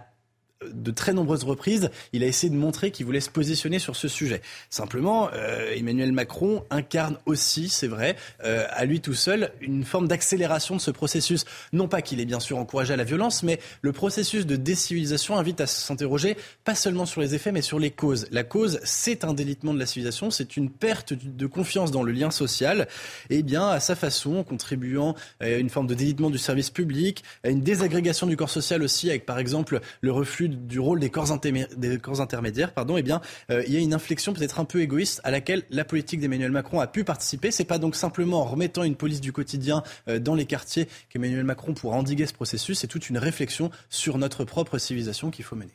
de 0.72 0.90
très 0.90 1.12
nombreuses 1.12 1.44
reprises, 1.44 1.90
il 2.12 2.22
a 2.22 2.26
essayé 2.26 2.50
de 2.50 2.56
montrer 2.56 2.90
qu'il 2.90 3.06
voulait 3.06 3.20
se 3.20 3.30
positionner 3.30 3.78
sur 3.78 3.96
ce 3.96 4.08
sujet. 4.08 4.42
Simplement, 4.70 5.28
euh, 5.32 5.72
Emmanuel 5.74 6.12
Macron 6.12 6.64
incarne 6.70 7.16
aussi, 7.26 7.68
c'est 7.68 7.86
vrai, 7.86 8.16
euh, 8.44 8.66
à 8.70 8.84
lui 8.84 9.00
tout 9.00 9.14
seul, 9.14 9.52
une 9.60 9.84
forme 9.84 10.08
d'accélération 10.08 10.76
de 10.76 10.80
ce 10.80 10.90
processus. 10.90 11.44
Non 11.72 11.88
pas 11.88 12.02
qu'il 12.02 12.20
ait 12.20 12.24
bien 12.24 12.40
sûr 12.40 12.58
encouragé 12.58 12.94
à 12.94 12.96
la 12.96 13.04
violence, 13.04 13.42
mais 13.42 13.58
le 13.82 13.92
processus 13.92 14.46
de 14.46 14.56
décivilisation 14.56 15.36
invite 15.36 15.60
à 15.60 15.66
s'interroger 15.66 16.36
pas 16.64 16.74
seulement 16.74 17.06
sur 17.06 17.20
les 17.20 17.34
effets, 17.34 17.52
mais 17.52 17.62
sur 17.62 17.78
les 17.78 17.90
causes. 17.90 18.26
La 18.30 18.44
cause, 18.44 18.80
c'est 18.84 19.24
un 19.24 19.34
délitement 19.34 19.74
de 19.74 19.78
la 19.78 19.86
civilisation, 19.86 20.30
c'est 20.30 20.56
une 20.56 20.70
perte 20.70 21.12
de 21.12 21.46
confiance 21.46 21.90
dans 21.90 22.02
le 22.02 22.12
lien 22.12 22.30
social, 22.30 22.88
et 23.30 23.42
bien 23.42 23.68
à 23.68 23.80
sa 23.80 23.94
façon, 23.94 24.44
contribuant 24.44 25.14
à 25.40 25.48
une 25.50 25.70
forme 25.70 25.86
de 25.86 25.94
délitement 25.94 26.30
du 26.30 26.38
service 26.38 26.70
public, 26.70 27.24
à 27.44 27.48
une 27.48 27.60
désagrégation 27.60 28.26
du 28.26 28.36
corps 28.36 28.50
social 28.50 28.82
aussi, 28.82 29.10
avec 29.10 29.26
par 29.26 29.38
exemple 29.38 29.80
le 30.00 30.12
reflux 30.12 30.48
du 30.56 30.80
rôle 30.80 31.00
des 31.00 31.10
corps, 31.10 31.30
intermédiaires, 31.32 32.72
pardon, 32.72 32.96
eh 32.96 33.02
bien, 33.02 33.20
euh, 33.50 33.62
il 33.66 33.72
y 33.72 33.76
a 33.76 33.80
une 33.80 33.94
inflexion 33.94 34.32
peut-être 34.32 34.60
un 34.60 34.64
peu 34.64 34.80
égoïste 34.80 35.20
à 35.24 35.30
laquelle 35.30 35.64
la 35.70 35.84
politique 35.84 36.20
d'Emmanuel 36.20 36.50
Macron 36.50 36.80
a 36.80 36.86
pu 36.86 37.04
participer. 37.04 37.50
C'est 37.50 37.64
pas 37.64 37.78
donc 37.78 37.96
simplement 37.96 38.40
en 38.40 38.44
remettant 38.44 38.82
une 38.84 38.96
police 38.96 39.20
du 39.20 39.32
quotidien 39.32 39.82
euh, 40.08 40.18
dans 40.18 40.34
les 40.34 40.46
quartiers 40.46 40.88
qu'Emmanuel 41.08 41.44
Macron 41.44 41.74
pourra 41.74 41.96
endiguer 41.96 42.26
ce 42.26 42.34
processus. 42.34 42.78
C'est 42.78 42.86
toute 42.86 43.08
une 43.10 43.18
réflexion 43.18 43.70
sur 43.88 44.18
notre 44.18 44.44
propre 44.44 44.78
civilisation 44.78 45.30
qu'il 45.30 45.44
faut 45.44 45.56
mener. 45.56 45.72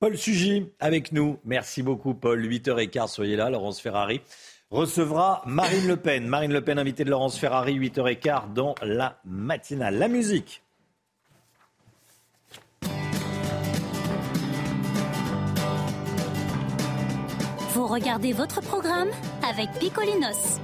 Paul 0.00 0.18
Sugy 0.18 0.66
avec 0.80 1.12
nous. 1.12 1.38
Merci 1.44 1.82
beaucoup, 1.82 2.14
Paul. 2.14 2.44
8h15, 2.44 3.08
soyez 3.08 3.36
là. 3.36 3.50
Laurence 3.50 3.80
Ferrari 3.80 4.20
recevra 4.72 5.42
Marine 5.46 5.86
Le 5.86 5.96
Pen. 5.96 6.26
Marine 6.26 6.52
Le 6.52 6.60
Pen, 6.60 6.78
invitée 6.78 7.04
de 7.04 7.10
Laurence 7.10 7.38
Ferrari, 7.38 7.78
8h15 7.78 8.52
dans 8.52 8.74
la 8.82 9.20
matinale. 9.24 9.98
La 9.98 10.08
musique. 10.08 10.62
Regardez 17.92 18.32
votre 18.32 18.62
programme 18.62 19.08
avec 19.46 19.70
Picolinos. 19.78 20.58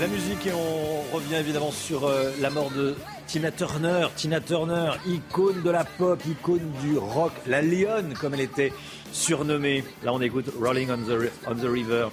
La 0.00 0.08
musique 0.08 0.44
et 0.48 0.52
on 0.52 1.14
revient 1.14 1.36
évidemment 1.36 1.70
sur 1.70 2.04
euh, 2.04 2.32
la 2.40 2.50
mort 2.50 2.72
de 2.72 2.96
Tina 3.28 3.52
Turner. 3.52 4.08
Tina 4.16 4.40
Turner, 4.40 4.90
icône 5.06 5.62
de 5.62 5.70
la 5.70 5.84
pop, 5.84 6.20
icône 6.26 6.72
du 6.82 6.98
rock, 6.98 7.30
la 7.46 7.62
lionne 7.62 8.14
comme 8.14 8.34
elle 8.34 8.40
était 8.40 8.72
surnommée. 9.12 9.84
Là 10.02 10.12
on 10.12 10.20
écoute 10.20 10.46
Rolling 10.60 10.90
on 10.90 10.96
the, 10.96 11.30
on 11.46 11.54
the 11.54 11.70
River, 11.70 12.08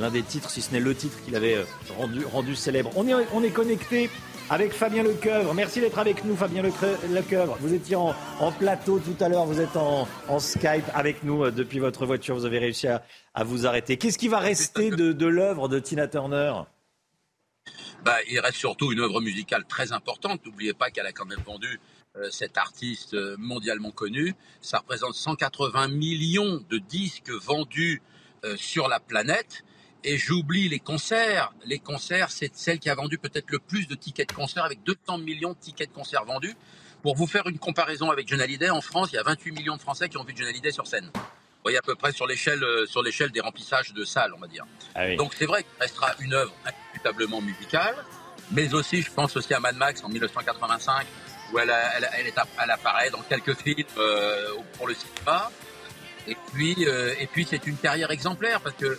l'un 0.00 0.10
des 0.10 0.22
titres, 0.22 0.48
si 0.48 0.62
ce 0.62 0.72
n'est 0.72 0.80
le 0.80 0.94
titre 0.94 1.18
qu'il 1.26 1.36
avait 1.36 1.56
euh, 1.56 1.64
rendu, 2.32 2.56
célèbre. 2.56 2.90
On 2.96 3.42
est 3.42 3.50
connecté 3.50 4.08
avec 4.50 4.72
Fabien 4.72 5.02
Lecoeuvre. 5.02 5.54
Merci 5.54 5.80
d'être 5.80 5.98
avec 5.98 6.24
nous, 6.24 6.36
Fabien 6.36 6.62
Lecoeuvre. 6.62 7.56
Vous 7.60 7.72
étiez 7.72 7.96
en, 7.96 8.14
plateau 8.58 8.98
tout 8.98 9.16
à 9.22 9.28
l'heure, 9.28 9.46
vous 9.46 9.60
êtes 9.60 9.76
en, 9.76 10.06
Skype 10.38 10.84
avec 10.94 11.22
nous 11.22 11.44
euh, 11.44 11.50
depuis 11.50 11.78
votre 11.78 12.06
voiture, 12.06 12.34
vous 12.34 12.44
avez 12.44 12.58
réussi 12.58 12.86
à, 12.88 13.02
vous 13.44 13.66
arrêter. 13.66 13.96
Qu'est-ce 13.96 14.18
qui 14.18 14.28
va 14.28 14.38
rester 14.38 14.90
de, 14.90 15.26
l'œuvre 15.26 15.68
de 15.68 15.78
Tina 15.78 16.06
Turner? 16.08 16.52
Bah, 18.04 18.16
il 18.28 18.38
reste 18.40 18.58
surtout 18.58 18.92
une 18.92 19.00
œuvre 19.00 19.20
musicale 19.20 19.64
très 19.66 19.92
importante. 19.92 20.44
N'oubliez 20.44 20.74
pas 20.74 20.90
qu'elle 20.90 21.06
a 21.06 21.12
quand 21.12 21.24
même 21.24 21.42
vendu 21.44 21.80
euh, 22.16 22.28
cet 22.30 22.58
artiste 22.58 23.14
euh, 23.14 23.36
mondialement 23.38 23.90
connu. 23.90 24.34
Ça 24.60 24.78
représente 24.78 25.14
180 25.14 25.88
millions 25.88 26.62
de 26.68 26.78
disques 26.78 27.30
vendus 27.30 28.02
sur 28.56 28.88
la 28.88 29.00
planète. 29.00 29.64
Et 30.06 30.18
j'oublie 30.18 30.68
les 30.68 30.80
concerts. 30.80 31.52
Les 31.64 31.78
concerts, 31.78 32.30
c'est 32.30 32.54
celle 32.54 32.78
qui 32.78 32.90
a 32.90 32.94
vendu 32.94 33.16
peut-être 33.16 33.50
le 33.50 33.58
plus 33.58 33.88
de 33.88 33.94
tickets 33.94 34.28
de 34.28 34.34
concert 34.34 34.62
avec 34.62 34.82
200 34.84 35.18
millions 35.18 35.52
de 35.52 35.58
tickets 35.58 35.88
de 35.88 35.94
concert 35.94 36.24
vendus. 36.26 36.54
Pour 37.02 37.16
vous 37.16 37.26
faire 37.26 37.46
une 37.46 37.58
comparaison 37.58 38.10
avec 38.10 38.28
John 38.28 38.40
Hallyday, 38.40 38.68
en 38.68 38.82
France, 38.82 39.08
il 39.12 39.16
y 39.16 39.18
a 39.18 39.22
28 39.22 39.52
millions 39.52 39.76
de 39.76 39.80
Français 39.80 40.10
qui 40.10 40.18
ont 40.18 40.24
vu 40.24 40.34
John 40.36 40.46
Hallyday 40.46 40.72
sur 40.72 40.86
scène. 40.86 41.10
Vous 41.14 41.70
voyez 41.70 41.78
à 41.78 41.82
peu 41.82 41.94
près 41.94 42.12
sur 42.12 42.26
l'échelle 42.26 42.62
euh, 42.62 42.84
sur 42.84 43.02
l'échelle 43.02 43.30
des 43.30 43.40
remplissages 43.40 43.94
de 43.94 44.04
salles, 44.04 44.34
on 44.36 44.40
va 44.40 44.46
dire. 44.46 44.66
Ah 44.94 45.14
Donc 45.16 45.32
c'est 45.34 45.46
vrai 45.46 45.62
qu'il 45.62 45.80
restera 45.80 46.14
une 46.20 46.34
œuvre 46.34 46.52
indiscutablement 46.66 47.40
musicale, 47.40 47.96
mais 48.50 48.74
aussi 48.74 49.00
je 49.00 49.10
pense 49.10 49.34
aussi 49.38 49.54
à 49.54 49.60
Mad 49.60 49.76
Max 49.76 50.04
en 50.04 50.10
1985 50.10 51.06
où 51.52 51.58
elle, 51.58 51.72
elle, 51.96 52.26
est, 52.26 52.34
elle 52.62 52.70
apparaît 52.70 53.08
dans 53.08 53.22
quelques 53.22 53.54
films 53.54 53.86
euh, 53.96 54.48
pour 54.76 54.86
le 54.86 54.94
cinéma. 54.94 55.50
Et 56.26 56.36
puis 56.52 56.76
euh, 56.86 57.14
et 57.18 57.26
puis 57.26 57.46
c'est 57.48 57.66
une 57.66 57.78
carrière 57.78 58.10
exemplaire 58.10 58.60
parce 58.60 58.76
que 58.76 58.98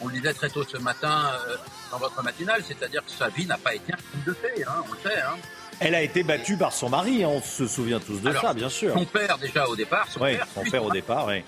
on 0.00 0.08
le 0.08 0.14
disait 0.14 0.34
très 0.34 0.48
tôt 0.48 0.64
ce 0.64 0.78
matin 0.78 1.30
euh, 1.48 1.56
dans 1.90 1.98
votre 1.98 2.22
matinale, 2.22 2.62
c'est-à-dire 2.66 3.04
que 3.04 3.10
sa 3.10 3.28
vie 3.28 3.46
n'a 3.46 3.58
pas 3.58 3.74
été 3.74 3.92
un 3.92 3.96
film 3.96 4.22
de 4.26 4.32
paix, 4.32 4.64
hein, 4.66 4.84
on 4.88 4.92
le 4.92 5.10
sait. 5.10 5.20
Hein. 5.20 5.36
Elle 5.80 5.94
a 5.94 6.02
été 6.02 6.22
battue 6.22 6.56
par 6.56 6.72
son 6.72 6.90
mari, 6.90 7.24
hein, 7.24 7.28
on 7.28 7.40
se 7.40 7.66
souvient 7.66 8.00
tous 8.00 8.20
de 8.20 8.32
ça, 8.32 8.52
bien 8.52 8.68
sûr. 8.68 8.92
Son 8.94 9.06
père 9.06 9.38
déjà 9.38 9.66
au 9.66 9.76
départ, 9.76 10.06
son 10.10 10.20
oui, 10.20 10.36
père. 10.36 10.46
Son 10.54 10.62
père 10.62 10.84
au 10.84 10.90
départ, 10.90 11.26
oui. 11.26 11.42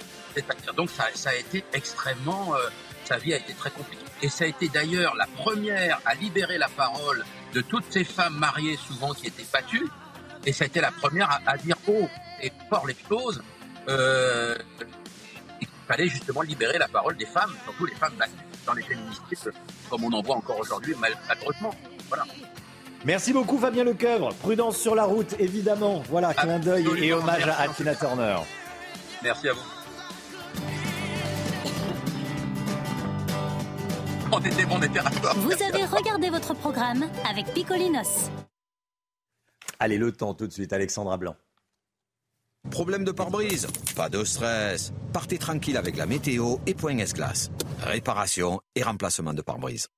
Donc 0.77 0.89
ça, 0.91 1.05
a 1.29 1.35
été 1.35 1.65
extrêmement, 1.75 2.55
euh, 2.55 2.69
sa 3.05 3.19
vie 3.19 3.35
a 3.35 3.37
été 3.37 3.53
très 3.53 3.71
compliquée. 3.71 4.03
Et 4.23 4.29
ça 4.29 4.45
a 4.45 4.47
été 4.47 4.69
d'ailleurs 4.69 5.15
la 5.17 5.27
première 5.27 6.01
à 6.07 6.15
libérer 6.15 6.57
la 6.57 6.69
parole 6.69 7.25
de 7.53 7.61
toutes 7.61 7.85
ces 7.91 8.05
femmes 8.05 8.39
mariées 8.39 8.79
souvent 8.89 9.13
qui 9.13 9.27
étaient 9.27 9.45
battues. 9.53 9.89
Et 10.47 10.53
ça 10.53 10.65
a 10.65 10.67
été 10.67 10.81
la 10.81 10.93
première 10.93 11.41
à, 11.47 11.57
dire 11.59 11.77
haut 11.87 12.09
et 12.43 12.51
fort 12.71 12.87
les 12.87 12.97
choses. 13.09 13.43
Euh, 13.89 14.57
fallait 15.87 16.09
justement 16.09 16.43
libérer 16.43 16.79
la 16.79 16.89
parole 16.89 17.17
des 17.17 17.27
femmes, 17.27 17.55
surtout 17.65 17.87
les 17.87 17.95
femmes 17.95 18.15
battues 18.19 18.33
dans 18.67 18.73
les 18.75 18.83
féministes, 18.83 19.51
comme 19.91 20.05
on 20.05 20.13
en 20.13 20.23
voit 20.23 20.37
encore 20.37 20.59
aujourd'hui, 20.59 20.95
malheureusement. 21.01 21.75
Voilà. 22.09 22.25
Merci 23.05 23.33
beaucoup 23.33 23.59
Fabien 23.59 23.85
Lecoeuvre. 23.85 24.33
Prudence 24.35 24.77
sur 24.77 24.95
la 24.95 25.05
route, 25.05 25.35
évidemment. 25.39 26.03
Voilà, 26.09 26.35
clin 26.35 26.59
d'œil 26.59 26.87
et 27.05 27.13
hommage 27.13 27.49
à 27.49 27.69
Tina 27.69 27.95
Turner. 27.95 28.37
Merci 29.23 29.49
à 29.49 29.53
vous. 29.53 29.61
On 34.35 34.41
était, 34.41 34.65
on 34.71 34.81
était 34.81 35.01
Vous 35.37 35.53
avez 35.53 35.85
regardé 35.85 36.31
votre 36.31 36.55
programme 36.55 37.05
avec 37.29 37.53
Picolinos. 37.53 38.31
Allez, 39.79 39.99
le 39.99 40.13
temps 40.13 40.33
tout 40.33 40.47
de 40.47 40.53
suite, 40.53 40.73
Alexandra 40.73 41.17
Blanc. 41.17 41.37
Problème 42.71 43.05
de 43.05 43.13
pare-brise 43.13 43.67
Pas 43.97 44.09
de 44.09 44.25
stress. 44.25 44.93
Partez 45.13 45.39
tranquille 45.39 45.77
avec 45.77 45.97
la 45.97 46.07
météo 46.07 46.57
et 46.67 46.75
point 46.75 46.97
S-Glace. 46.99 47.51
Réparation 47.83 48.61
et 48.75 48.83
remplacement 48.83 49.35
de 49.35 49.43
pare-brise. 49.43 49.89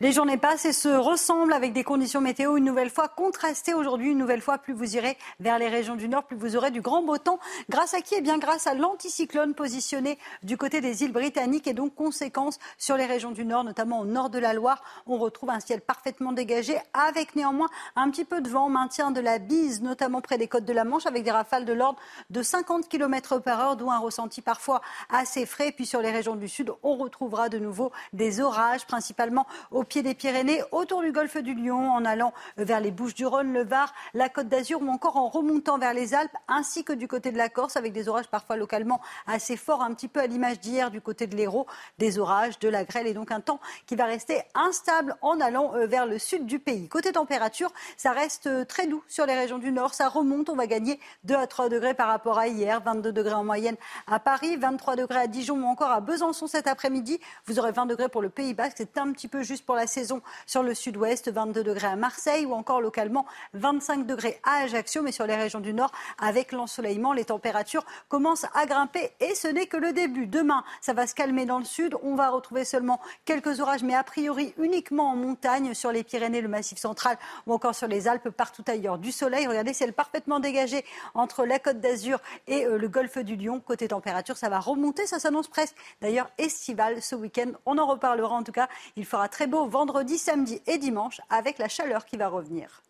Les 0.00 0.12
journées 0.12 0.36
passent 0.36 0.64
et 0.64 0.72
se 0.72 0.88
ressemblent 0.88 1.52
avec 1.52 1.72
des 1.72 1.82
conditions 1.82 2.20
météo 2.20 2.56
une 2.56 2.62
nouvelle 2.64 2.88
fois 2.88 3.08
contrastées 3.08 3.74
aujourd'hui. 3.74 4.12
Une 4.12 4.18
nouvelle 4.18 4.40
fois, 4.40 4.58
plus 4.58 4.72
vous 4.72 4.94
irez 4.94 5.18
vers 5.40 5.58
les 5.58 5.66
régions 5.66 5.96
du 5.96 6.08
nord, 6.08 6.22
plus 6.22 6.36
vous 6.36 6.54
aurez 6.54 6.70
du 6.70 6.80
grand 6.80 7.02
beau 7.02 7.18
temps. 7.18 7.40
Grâce 7.68 7.94
à 7.94 8.00
qui? 8.00 8.14
Eh 8.16 8.20
bien, 8.20 8.38
grâce 8.38 8.68
à 8.68 8.74
l'anticyclone 8.74 9.54
positionné 9.54 10.16
du 10.44 10.56
côté 10.56 10.80
des 10.80 11.02
îles 11.02 11.10
britanniques 11.10 11.66
et 11.66 11.72
donc 11.72 11.96
conséquence 11.96 12.60
sur 12.76 12.96
les 12.96 13.06
régions 13.06 13.32
du 13.32 13.44
nord, 13.44 13.64
notamment 13.64 13.98
au 13.98 14.04
nord 14.04 14.30
de 14.30 14.38
la 14.38 14.52
Loire. 14.52 14.84
On 15.08 15.18
retrouve 15.18 15.50
un 15.50 15.58
ciel 15.58 15.80
parfaitement 15.80 16.30
dégagé 16.30 16.78
avec 16.94 17.34
néanmoins 17.34 17.68
un 17.96 18.08
petit 18.08 18.24
peu 18.24 18.40
de 18.40 18.48
vent, 18.48 18.68
maintien 18.68 19.10
de 19.10 19.20
la 19.20 19.40
bise, 19.40 19.82
notamment 19.82 20.20
près 20.20 20.38
des 20.38 20.46
côtes 20.46 20.64
de 20.64 20.72
la 20.72 20.84
Manche 20.84 21.06
avec 21.06 21.24
des 21.24 21.32
rafales 21.32 21.64
de 21.64 21.72
l'ordre 21.72 21.98
de 22.30 22.40
50 22.40 22.88
km 22.88 23.40
par 23.40 23.60
heure, 23.60 23.76
d'où 23.76 23.90
un 23.90 23.98
ressenti 23.98 24.42
parfois 24.42 24.80
assez 25.10 25.44
frais. 25.44 25.72
Puis 25.72 25.86
sur 25.86 26.00
les 26.00 26.12
régions 26.12 26.36
du 26.36 26.46
sud, 26.46 26.70
on 26.84 26.94
retrouvera 26.94 27.48
de 27.48 27.58
nouveau 27.58 27.90
des 28.12 28.40
orages, 28.40 28.86
principalement 28.86 29.44
au 29.72 29.82
pied 29.88 30.02
des 30.02 30.14
Pyrénées, 30.14 30.62
autour 30.70 31.02
du 31.02 31.12
golfe 31.12 31.38
du 31.38 31.54
Lion, 31.54 31.90
en 31.90 32.04
allant 32.04 32.32
vers 32.58 32.80
les 32.80 32.90
Bouches-du-Rhône, 32.90 33.52
le 33.52 33.64
Var, 33.64 33.92
la 34.14 34.28
Côte 34.28 34.48
d'Azur 34.48 34.82
ou 34.82 34.88
encore 34.88 35.16
en 35.16 35.28
remontant 35.28 35.78
vers 35.78 35.94
les 35.94 36.14
Alpes, 36.14 36.36
ainsi 36.46 36.84
que 36.84 36.92
du 36.92 37.08
côté 37.08 37.32
de 37.32 37.38
la 37.38 37.48
Corse, 37.48 37.76
avec 37.76 37.92
des 37.92 38.08
orages 38.08 38.28
parfois 38.28 38.56
localement 38.56 39.00
assez 39.26 39.56
forts, 39.56 39.82
un 39.82 39.94
petit 39.94 40.08
peu 40.08 40.20
à 40.20 40.26
l'image 40.26 40.60
d'hier 40.60 40.90
du 40.90 41.00
côté 41.00 41.26
de 41.26 41.34
l'Hérault, 41.34 41.66
des 41.98 42.18
orages, 42.18 42.58
de 42.58 42.68
la 42.68 42.84
grêle 42.84 43.06
et 43.06 43.14
donc 43.14 43.32
un 43.32 43.40
temps 43.40 43.60
qui 43.86 43.96
va 43.96 44.04
rester 44.04 44.42
instable 44.54 45.16
en 45.22 45.40
allant 45.40 45.74
euh, 45.74 45.86
vers 45.86 46.06
le 46.06 46.18
sud 46.18 46.46
du 46.46 46.58
pays. 46.58 46.88
Côté 46.88 47.12
température, 47.12 47.72
ça 47.96 48.12
reste 48.12 48.46
euh, 48.46 48.64
très 48.64 48.86
doux 48.86 49.02
sur 49.08 49.24
les 49.24 49.34
régions 49.34 49.58
du 49.58 49.72
nord, 49.72 49.94
ça 49.94 50.08
remonte, 50.08 50.50
on 50.50 50.56
va 50.56 50.66
gagner 50.66 51.00
2 51.24 51.34
à 51.34 51.46
3 51.46 51.68
degrés 51.70 51.94
par 51.94 52.08
rapport 52.08 52.38
à 52.38 52.48
hier, 52.48 52.82
22 52.82 53.12
degrés 53.12 53.34
en 53.34 53.44
moyenne 53.44 53.76
à 54.06 54.20
Paris, 54.20 54.56
23 54.56 54.96
degrés 54.96 55.20
à 55.20 55.26
Dijon 55.26 55.56
ou 55.56 55.66
encore 55.66 55.90
à 55.90 56.00
Besançon 56.00 56.46
cet 56.46 56.66
après-midi. 56.66 57.18
Vous 57.46 57.58
aurez 57.58 57.72
20 57.72 57.86
degrés 57.86 58.08
pour 58.08 58.22
le 58.22 58.28
Pays 58.28 58.52
Basque, 58.52 58.76
c'est 58.76 58.98
un 58.98 59.12
petit 59.12 59.28
peu 59.28 59.42
juste 59.42 59.64
pour 59.64 59.77
la 59.78 59.86
saison 59.86 60.20
sur 60.46 60.62
le 60.62 60.74
sud-ouest, 60.74 61.30
22 61.30 61.64
degrés 61.64 61.86
à 61.86 61.96
Marseille 61.96 62.44
ou 62.44 62.52
encore 62.52 62.80
localement 62.80 63.24
25 63.54 64.06
degrés 64.06 64.40
à 64.44 64.64
Ajaccio. 64.64 65.02
Mais 65.02 65.12
sur 65.12 65.26
les 65.26 65.36
régions 65.36 65.60
du 65.60 65.72
nord, 65.72 65.92
avec 66.18 66.52
l'ensoleillement, 66.52 67.12
les 67.12 67.24
températures 67.24 67.86
commencent 68.08 68.46
à 68.54 68.66
grimper 68.66 69.12
et 69.20 69.34
ce 69.34 69.48
n'est 69.48 69.66
que 69.66 69.76
le 69.76 69.92
début. 69.92 70.26
Demain, 70.26 70.64
ça 70.80 70.92
va 70.92 71.06
se 71.06 71.14
calmer 71.14 71.46
dans 71.46 71.58
le 71.58 71.64
sud. 71.64 71.96
On 72.02 72.14
va 72.14 72.28
retrouver 72.28 72.64
seulement 72.64 73.00
quelques 73.24 73.60
orages, 73.60 73.82
mais 73.82 73.94
a 73.94 74.04
priori 74.04 74.54
uniquement 74.58 75.10
en 75.10 75.16
montagne, 75.16 75.74
sur 75.74 75.92
les 75.92 76.04
Pyrénées, 76.04 76.40
le 76.40 76.48
Massif 76.48 76.78
central 76.78 77.16
ou 77.46 77.52
encore 77.52 77.74
sur 77.74 77.86
les 77.86 78.08
Alpes, 78.08 78.30
partout 78.30 78.64
ailleurs. 78.66 78.98
Du 78.98 79.12
soleil, 79.12 79.46
regardez, 79.46 79.72
ciel 79.72 79.92
parfaitement 79.92 80.40
dégagé 80.40 80.84
entre 81.14 81.46
la 81.46 81.58
Côte 81.58 81.80
d'Azur 81.80 82.18
et 82.46 82.66
euh, 82.66 82.78
le 82.78 82.88
golfe 82.88 83.18
du 83.18 83.36
Lion. 83.36 83.60
Côté 83.60 83.88
température, 83.88 84.36
ça 84.36 84.48
va 84.48 84.58
remonter, 84.58 85.06
ça 85.06 85.18
s'annonce 85.18 85.48
presque 85.48 85.76
d'ailleurs 86.00 86.30
estival 86.38 87.00
ce 87.02 87.14
week-end. 87.14 87.52
On 87.66 87.78
en 87.78 87.86
reparlera 87.86 88.34
en 88.34 88.42
tout 88.42 88.52
cas. 88.52 88.68
Il 88.96 89.04
fera 89.04 89.28
très 89.28 89.46
beau 89.46 89.66
vendredi, 89.68 90.18
samedi 90.18 90.60
et 90.66 90.78
dimanche 90.78 91.20
avec 91.30 91.58
la 91.58 91.68
chaleur 91.68 92.04
qui 92.04 92.16
va 92.16 92.28
revenir. 92.28 92.82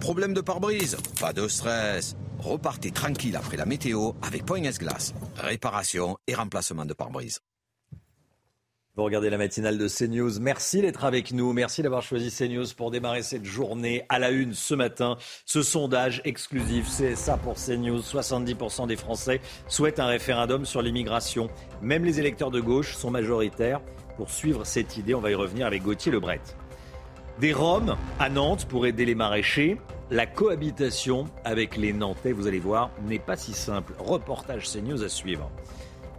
Problème 0.00 0.34
de 0.34 0.40
pare-brise 0.40 0.96
Pas 1.20 1.32
de 1.32 1.46
stress. 1.46 2.16
Repartez 2.38 2.90
tranquille 2.90 3.36
après 3.36 3.56
la 3.56 3.64
météo 3.64 4.12
avec 4.22 4.44
Point 4.44 4.64
S-Glace. 4.64 5.14
Réparation 5.36 6.18
et 6.26 6.34
remplacement 6.34 6.84
de 6.84 6.94
pare-brise. 6.94 7.40
Vous 8.96 9.02
regardez 9.02 9.28
la 9.28 9.38
matinale 9.38 9.76
de 9.76 9.88
CNews. 9.88 10.38
Merci 10.38 10.80
d'être 10.80 11.04
avec 11.04 11.32
nous. 11.32 11.52
Merci 11.52 11.82
d'avoir 11.82 12.02
choisi 12.02 12.30
CNews 12.30 12.66
pour 12.76 12.92
démarrer 12.92 13.24
cette 13.24 13.44
journée 13.44 14.04
à 14.08 14.20
la 14.20 14.30
une 14.30 14.54
ce 14.54 14.74
matin. 14.74 15.16
Ce 15.46 15.64
sondage 15.64 16.22
exclusif, 16.24 16.86
c'est 16.88 17.16
ça 17.16 17.36
pour 17.36 17.54
CNews. 17.54 17.98
70% 17.98 18.86
des 18.86 18.96
Français 18.96 19.40
souhaitent 19.66 19.98
un 19.98 20.06
référendum 20.06 20.64
sur 20.64 20.80
l'immigration. 20.80 21.50
Même 21.82 22.04
les 22.04 22.20
électeurs 22.20 22.52
de 22.52 22.60
gauche 22.60 22.94
sont 22.94 23.10
majoritaires 23.10 23.80
pour 24.16 24.30
suivre 24.30 24.64
cette 24.64 24.96
idée. 24.96 25.14
On 25.14 25.20
va 25.20 25.30
y 25.30 25.34
revenir 25.34 25.66
avec 25.66 25.82
Gauthier 25.82 26.12
Lebret. 26.12 26.40
Des 27.40 27.52
Roms 27.52 27.96
à 28.18 28.28
Nantes 28.28 28.66
pour 28.66 28.86
aider 28.86 29.04
les 29.04 29.14
maraîchers. 29.14 29.78
La 30.10 30.26
cohabitation 30.26 31.24
avec 31.44 31.76
les 31.76 31.92
Nantais, 31.92 32.32
vous 32.32 32.46
allez 32.46 32.60
voir, 32.60 32.90
n'est 33.06 33.18
pas 33.18 33.36
si 33.36 33.52
simple. 33.52 33.94
Reportage 33.98 34.70
CNews 34.70 35.02
à 35.02 35.08
suivre. 35.08 35.50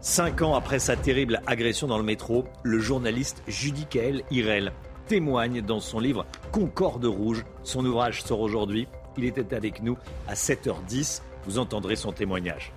Cinq 0.02 0.42
ans 0.42 0.56
après 0.56 0.80
sa 0.80 0.96
terrible 0.96 1.42
agression 1.48 1.88
dans 1.88 1.98
le 1.98 2.04
métro, 2.04 2.46
le 2.64 2.80
journaliste 2.80 3.42
Judicaël 3.48 4.24
Irel 4.30 4.72
témoigne 5.08 5.62
dans 5.62 5.80
son 5.80 6.00
livre 6.00 6.26
Concorde 6.52 7.06
Rouge. 7.06 7.46
Son 7.64 7.86
ouvrage 7.86 8.24
sort 8.24 8.42
aujourd'hui. 8.42 8.88
Il 9.18 9.26
était 9.26 9.56
avec 9.56 9.82
nous 9.82 9.98
à 10.28 10.34
7h10. 10.34 11.22
Vous 11.46 11.58
entendrez 11.58 11.96
son 11.96 12.12
témoignage. 12.12 12.72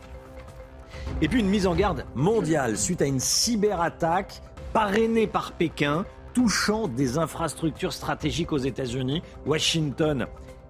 Et 1.20 1.28
puis 1.28 1.40
une 1.40 1.48
mise 1.48 1.66
en 1.66 1.74
garde 1.74 2.04
mondiale 2.14 2.76
suite 2.76 3.02
à 3.02 3.06
une 3.06 3.20
cyberattaque 3.20 4.40
parrainée 4.78 5.26
par 5.26 5.54
Pékin 5.54 6.06
touchant 6.34 6.86
des 6.86 7.18
infrastructures 7.18 7.92
stratégiques 7.92 8.52
aux 8.52 8.58
États-Unis. 8.58 9.22
Washington 9.44 10.28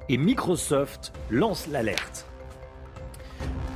et 0.09 0.17
Microsoft 0.17 1.13
lancent 1.29 1.67
l'alerte. 1.67 2.25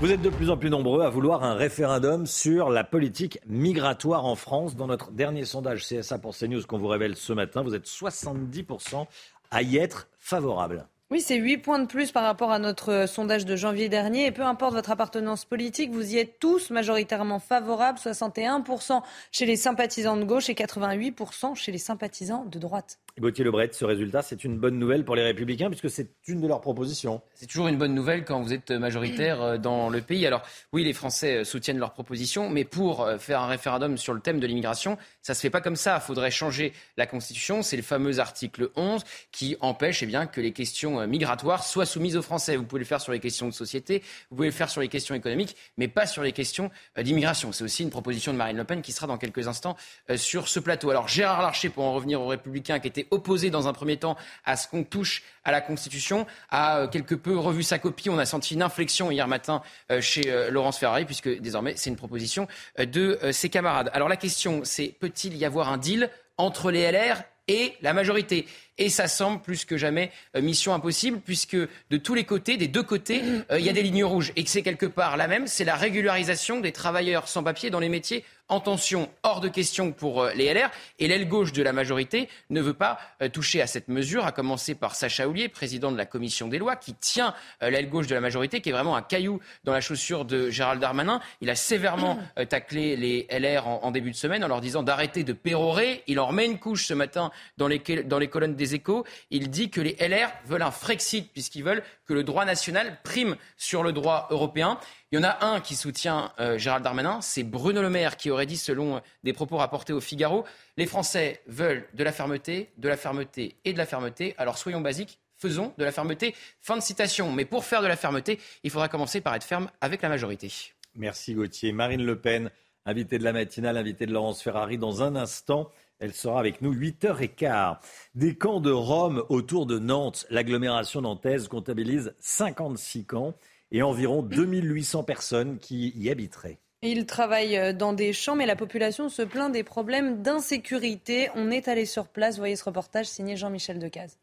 Vous 0.00 0.10
êtes 0.10 0.22
de 0.22 0.30
plus 0.30 0.48
en 0.48 0.56
plus 0.56 0.70
nombreux 0.70 1.02
à 1.02 1.10
vouloir 1.10 1.44
un 1.44 1.52
référendum 1.52 2.24
sur 2.24 2.70
la 2.70 2.82
politique 2.82 3.40
migratoire 3.46 4.24
en 4.24 4.34
France. 4.34 4.74
Dans 4.74 4.86
notre 4.86 5.10
dernier 5.10 5.44
sondage 5.44 5.86
CSA 5.86 6.18
pour 6.18 6.34
CNews 6.34 6.62
qu'on 6.66 6.78
vous 6.78 6.88
révèle 6.88 7.14
ce 7.14 7.34
matin, 7.34 7.60
vous 7.60 7.74
êtes 7.74 7.86
70% 7.86 9.04
à 9.50 9.60
y 9.60 9.76
être 9.76 10.08
favorable. 10.18 10.86
Oui, 11.12 11.20
c'est 11.20 11.36
8 11.36 11.58
points 11.58 11.78
de 11.78 11.84
plus 11.84 12.10
par 12.10 12.22
rapport 12.22 12.52
à 12.52 12.58
notre 12.58 12.90
euh, 12.90 13.06
sondage 13.06 13.44
de 13.44 13.54
janvier 13.54 13.90
dernier. 13.90 14.24
Et 14.24 14.32
peu 14.32 14.40
importe 14.40 14.72
votre 14.72 14.90
appartenance 14.90 15.44
politique, 15.44 15.90
vous 15.90 16.14
y 16.14 16.16
êtes 16.16 16.38
tous 16.38 16.70
majoritairement 16.70 17.38
favorables. 17.38 17.98
61% 17.98 19.02
chez 19.30 19.44
les 19.44 19.56
sympathisants 19.56 20.16
de 20.16 20.24
gauche 20.24 20.48
et 20.48 20.54
88% 20.54 21.54
chez 21.54 21.70
les 21.70 21.76
sympathisants 21.76 22.46
de 22.46 22.58
droite. 22.58 22.98
Gauthier 23.20 23.44
Lebret, 23.44 23.68
ce 23.72 23.84
résultat, 23.84 24.22
c'est 24.22 24.42
une 24.42 24.56
bonne 24.56 24.78
nouvelle 24.78 25.04
pour 25.04 25.14
les 25.14 25.22
Républicains 25.22 25.68
puisque 25.68 25.90
c'est 25.90 26.08
une 26.28 26.40
de 26.40 26.48
leurs 26.48 26.62
propositions. 26.62 27.20
C'est 27.34 27.46
toujours 27.46 27.68
une 27.68 27.76
bonne 27.76 27.94
nouvelle 27.94 28.24
quand 28.24 28.40
vous 28.40 28.54
êtes 28.54 28.70
majoritaire 28.70 29.42
euh, 29.42 29.58
dans 29.58 29.90
le 29.90 30.00
pays. 30.00 30.26
Alors 30.26 30.40
oui, 30.72 30.82
les 30.82 30.94
Français 30.94 31.40
euh, 31.40 31.44
soutiennent 31.44 31.78
leurs 31.78 31.92
propositions, 31.92 32.48
mais 32.48 32.64
pour 32.64 33.06
faire 33.18 33.42
un 33.42 33.48
référendum 33.48 33.98
sur 33.98 34.14
le 34.14 34.20
thème 34.20 34.40
de 34.40 34.46
l'immigration, 34.46 34.96
ça 35.20 35.34
se 35.34 35.42
fait 35.42 35.50
pas 35.50 35.60
comme 35.60 35.76
ça. 35.76 35.98
Il 36.02 36.06
faudrait 36.06 36.30
changer 36.30 36.72
la 36.96 37.06
Constitution. 37.06 37.60
C'est 37.60 37.76
le 37.76 37.82
fameux 37.82 38.18
article 38.18 38.70
11 38.76 39.04
qui 39.30 39.58
empêche 39.60 40.02
eh 40.02 40.06
bien, 40.06 40.24
que 40.24 40.40
les 40.40 40.52
questions 40.52 41.01
migratoires 41.06 41.64
soient 41.64 41.86
soumises 41.86 42.16
aux 42.16 42.22
Français. 42.22 42.56
Vous 42.56 42.64
pouvez 42.64 42.80
le 42.80 42.84
faire 42.84 43.00
sur 43.00 43.12
les 43.12 43.20
questions 43.20 43.46
de 43.46 43.52
société, 43.52 44.02
vous 44.30 44.36
pouvez 44.36 44.48
le 44.48 44.54
faire 44.54 44.70
sur 44.70 44.80
les 44.80 44.88
questions 44.88 45.14
économiques, 45.14 45.56
mais 45.76 45.88
pas 45.88 46.06
sur 46.06 46.22
les 46.22 46.32
questions 46.32 46.70
d'immigration. 46.96 47.52
C'est 47.52 47.64
aussi 47.64 47.82
une 47.82 47.90
proposition 47.90 48.32
de 48.32 48.38
Marine 48.38 48.56
Le 48.56 48.64
Pen 48.64 48.82
qui 48.82 48.92
sera 48.92 49.06
dans 49.06 49.18
quelques 49.18 49.48
instants 49.48 49.76
sur 50.16 50.48
ce 50.48 50.60
plateau. 50.60 50.90
Alors 50.90 51.08
Gérard 51.08 51.42
Larcher, 51.42 51.68
pour 51.68 51.84
en 51.84 51.94
revenir 51.94 52.20
aux 52.20 52.28
Républicains, 52.28 52.78
qui 52.80 52.88
était 52.88 53.06
opposé 53.10 53.50
dans 53.50 53.68
un 53.68 53.72
premier 53.72 53.96
temps 53.96 54.16
à 54.44 54.56
ce 54.56 54.68
qu'on 54.68 54.84
touche 54.84 55.22
à 55.44 55.52
la 55.52 55.60
Constitution, 55.60 56.26
a 56.50 56.86
quelque 56.86 57.14
peu 57.14 57.36
revu 57.36 57.62
sa 57.62 57.78
copie. 57.78 58.08
On 58.10 58.18
a 58.18 58.26
senti 58.26 58.54
une 58.54 58.62
inflexion 58.62 59.10
hier 59.10 59.28
matin 59.28 59.62
chez 60.00 60.50
Laurence 60.50 60.78
Ferrari, 60.78 61.04
puisque 61.04 61.28
désormais 61.40 61.74
c'est 61.76 61.90
une 61.90 61.96
proposition 61.96 62.46
de 62.78 63.18
ses 63.32 63.48
camarades. 63.48 63.90
Alors 63.92 64.08
la 64.08 64.16
question, 64.16 64.62
c'est 64.64 64.88
peut-il 64.88 65.36
y 65.36 65.44
avoir 65.44 65.70
un 65.70 65.78
deal 65.78 66.10
entre 66.38 66.70
les 66.70 66.90
LR 66.90 67.22
et 67.48 67.74
la 67.82 67.92
majorité? 67.92 68.46
Et 68.78 68.88
ça 68.88 69.06
semble 69.06 69.40
plus 69.42 69.64
que 69.64 69.76
jamais 69.76 70.10
mission 70.34 70.74
impossible, 70.74 71.20
puisque 71.20 71.56
de 71.56 71.96
tous 71.96 72.14
les 72.14 72.24
côtés, 72.24 72.56
des 72.56 72.68
deux 72.68 72.82
côtés, 72.82 73.22
il 73.50 73.60
y 73.60 73.68
a 73.68 73.72
des 73.72 73.82
lignes 73.82 74.04
rouges. 74.04 74.32
Et 74.36 74.44
que 74.44 74.50
c'est 74.50 74.62
quelque 74.62 74.86
part 74.86 75.16
la 75.16 75.28
même, 75.28 75.46
c'est 75.46 75.64
la 75.64 75.76
régularisation 75.76 76.60
des 76.60 76.72
travailleurs 76.72 77.28
sans 77.28 77.42
papier 77.42 77.70
dans 77.70 77.80
les 77.80 77.88
métiers 77.88 78.24
en 78.48 78.60
tension. 78.60 79.08
Hors 79.22 79.40
de 79.40 79.48
question 79.48 79.92
pour 79.92 80.26
les 80.34 80.52
LR. 80.52 80.70
Et 80.98 81.08
l'aile 81.08 81.28
gauche 81.28 81.52
de 81.52 81.62
la 81.62 81.72
majorité 81.72 82.28
ne 82.50 82.60
veut 82.60 82.74
pas 82.74 82.98
toucher 83.32 83.62
à 83.62 83.66
cette 83.66 83.88
mesure, 83.88 84.26
à 84.26 84.32
commencer 84.32 84.74
par 84.74 84.94
Sacha 84.94 85.26
Houlier, 85.26 85.48
président 85.48 85.90
de 85.90 85.96
la 85.96 86.04
commission 86.04 86.48
des 86.48 86.58
lois, 86.58 86.76
qui 86.76 86.94
tient 86.94 87.34
l'aile 87.60 87.88
gauche 87.88 88.06
de 88.06 88.14
la 88.14 88.20
majorité, 88.20 88.60
qui 88.60 88.68
est 88.68 88.72
vraiment 88.72 88.96
un 88.96 89.02
caillou 89.02 89.40
dans 89.64 89.72
la 89.72 89.80
chaussure 89.80 90.24
de 90.24 90.50
Gérald 90.50 90.80
Darmanin. 90.80 91.20
Il 91.40 91.50
a 91.50 91.54
sévèrement 91.54 92.18
taclé 92.48 92.96
les 92.96 93.26
LR 93.30 93.66
en, 93.66 93.84
en, 93.84 93.90
début 93.90 94.10
de 94.10 94.16
semaine 94.16 94.44
en 94.44 94.48
leur 94.48 94.60
disant 94.60 94.82
d'arrêter 94.82 95.24
de 95.24 95.32
pérorer. 95.32 96.02
Il 96.06 96.20
en 96.20 96.26
remet 96.26 96.44
une 96.44 96.58
couche 96.58 96.86
ce 96.86 96.94
matin 96.94 97.30
dans 97.56 97.68
les, 97.68 97.78
dans 98.04 98.18
les 98.18 98.28
colonnes 98.28 98.54
échos. 98.74 99.04
Il 99.30 99.50
dit 99.50 99.70
que 99.70 99.80
les 99.80 99.96
LR 100.00 100.30
veulent 100.46 100.62
un 100.62 100.70
Frexit, 100.70 101.32
puisqu'ils 101.32 101.64
veulent 101.64 101.82
que 102.06 102.14
le 102.14 102.24
droit 102.24 102.44
national 102.44 102.98
prime 103.02 103.36
sur 103.56 103.82
le 103.82 103.92
droit 103.92 104.28
européen. 104.30 104.78
Il 105.10 105.16
y 105.16 105.18
en 105.18 105.24
a 105.24 105.44
un 105.44 105.60
qui 105.60 105.76
soutient 105.76 106.32
euh, 106.40 106.58
Gérald 106.58 106.84
Darmanin, 106.84 107.20
c'est 107.20 107.42
Bruno 107.42 107.82
Le 107.82 107.90
Maire 107.90 108.16
qui 108.16 108.30
aurait 108.30 108.46
dit, 108.46 108.56
selon 108.56 109.02
des 109.24 109.32
propos 109.32 109.56
rapportés 109.58 109.92
au 109.92 110.00
Figaro, 110.00 110.44
les 110.76 110.86
Français 110.86 111.42
veulent 111.46 111.86
de 111.94 112.04
la 112.04 112.12
fermeté, 112.12 112.70
de 112.78 112.88
la 112.88 112.96
fermeté 112.96 113.56
et 113.64 113.72
de 113.72 113.78
la 113.78 113.86
fermeté. 113.86 114.34
Alors 114.38 114.56
soyons 114.58 114.80
basiques, 114.80 115.18
faisons 115.36 115.74
de 115.76 115.84
la 115.84 115.92
fermeté. 115.92 116.34
Fin 116.60 116.76
de 116.76 116.82
citation. 116.82 117.32
Mais 117.32 117.44
pour 117.44 117.64
faire 117.64 117.82
de 117.82 117.88
la 117.88 117.96
fermeté, 117.96 118.38
il 118.64 118.70
faudra 118.70 118.88
commencer 118.88 119.20
par 119.20 119.34
être 119.34 119.44
ferme 119.44 119.70
avec 119.80 120.02
la 120.02 120.08
majorité. 120.08 120.50
Merci 120.94 121.34
Gauthier. 121.34 121.72
Marine 121.72 122.04
Le 122.04 122.20
Pen, 122.20 122.50
invitée 122.86 123.18
de 123.18 123.24
la 123.24 123.32
matinale, 123.32 123.76
invitée 123.76 124.06
de 124.06 124.12
Laurence 124.12 124.42
Ferrari 124.42 124.78
dans 124.78 125.02
un 125.02 125.16
instant. 125.16 125.70
Elle 126.02 126.14
sera 126.14 126.40
avec 126.40 126.62
nous 126.62 126.74
8h15. 126.74 127.76
Des 128.16 128.34
camps 128.34 128.58
de 128.58 128.72
Rome 128.72 129.22
autour 129.28 129.66
de 129.66 129.78
Nantes. 129.78 130.26
L'agglomération 130.30 131.00
nantaise 131.00 131.46
comptabilise 131.46 132.12
56 132.18 133.04
camps 133.04 133.34
et 133.70 133.84
environ 133.84 134.22
2800 134.22 135.04
personnes 135.04 135.58
qui 135.58 135.92
y 135.96 136.10
habiteraient. 136.10 136.58
Ils 136.82 137.06
travaillent 137.06 137.72
dans 137.72 137.92
des 137.92 138.12
champs, 138.12 138.34
mais 138.34 138.46
la 138.46 138.56
population 138.56 139.08
se 139.08 139.22
plaint 139.22 139.52
des 139.52 139.62
problèmes 139.62 140.22
d'insécurité. 140.22 141.30
On 141.36 141.52
est 141.52 141.68
allé 141.68 141.86
sur 141.86 142.08
place. 142.08 142.36
Voyez 142.36 142.56
ce 142.56 142.64
reportage 142.64 143.06
signé 143.06 143.36
Jean-Michel 143.36 143.78
Decaze. 143.78 144.18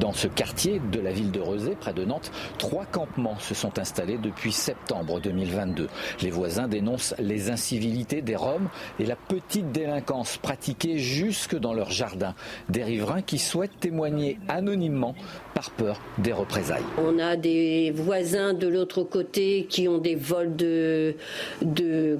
Dans 0.00 0.14
ce 0.14 0.28
quartier 0.28 0.80
de 0.90 0.98
la 0.98 1.12
ville 1.12 1.30
de 1.30 1.40
Rezé, 1.40 1.76
près 1.78 1.92
de 1.92 2.06
Nantes, 2.06 2.32
trois 2.56 2.86
campements 2.86 3.38
se 3.38 3.54
sont 3.54 3.78
installés 3.78 4.16
depuis 4.16 4.50
septembre 4.50 5.20
2022. 5.20 5.88
Les 6.22 6.30
voisins 6.30 6.68
dénoncent 6.68 7.14
les 7.18 7.50
incivilités 7.50 8.22
des 8.22 8.34
Roms 8.34 8.70
et 8.98 9.04
la 9.04 9.14
petite 9.14 9.72
délinquance 9.72 10.38
pratiquée 10.38 10.96
jusque 10.98 11.54
dans 11.54 11.74
leur 11.74 11.90
jardin. 11.90 12.34
Des 12.70 12.82
riverains 12.82 13.20
qui 13.20 13.38
souhaitent 13.38 13.78
témoigner 13.78 14.38
anonymement 14.48 15.14
par 15.54 15.70
peur 15.70 16.00
des 16.18 16.32
représailles. 16.32 16.82
On 16.98 17.18
a 17.18 17.36
des 17.36 17.92
voisins 17.94 18.54
de 18.54 18.68
l'autre 18.68 19.02
côté 19.02 19.66
qui 19.68 19.88
ont 19.88 19.98
des 19.98 20.14
vols 20.14 20.56
de, 20.56 21.14
de, 21.62 22.18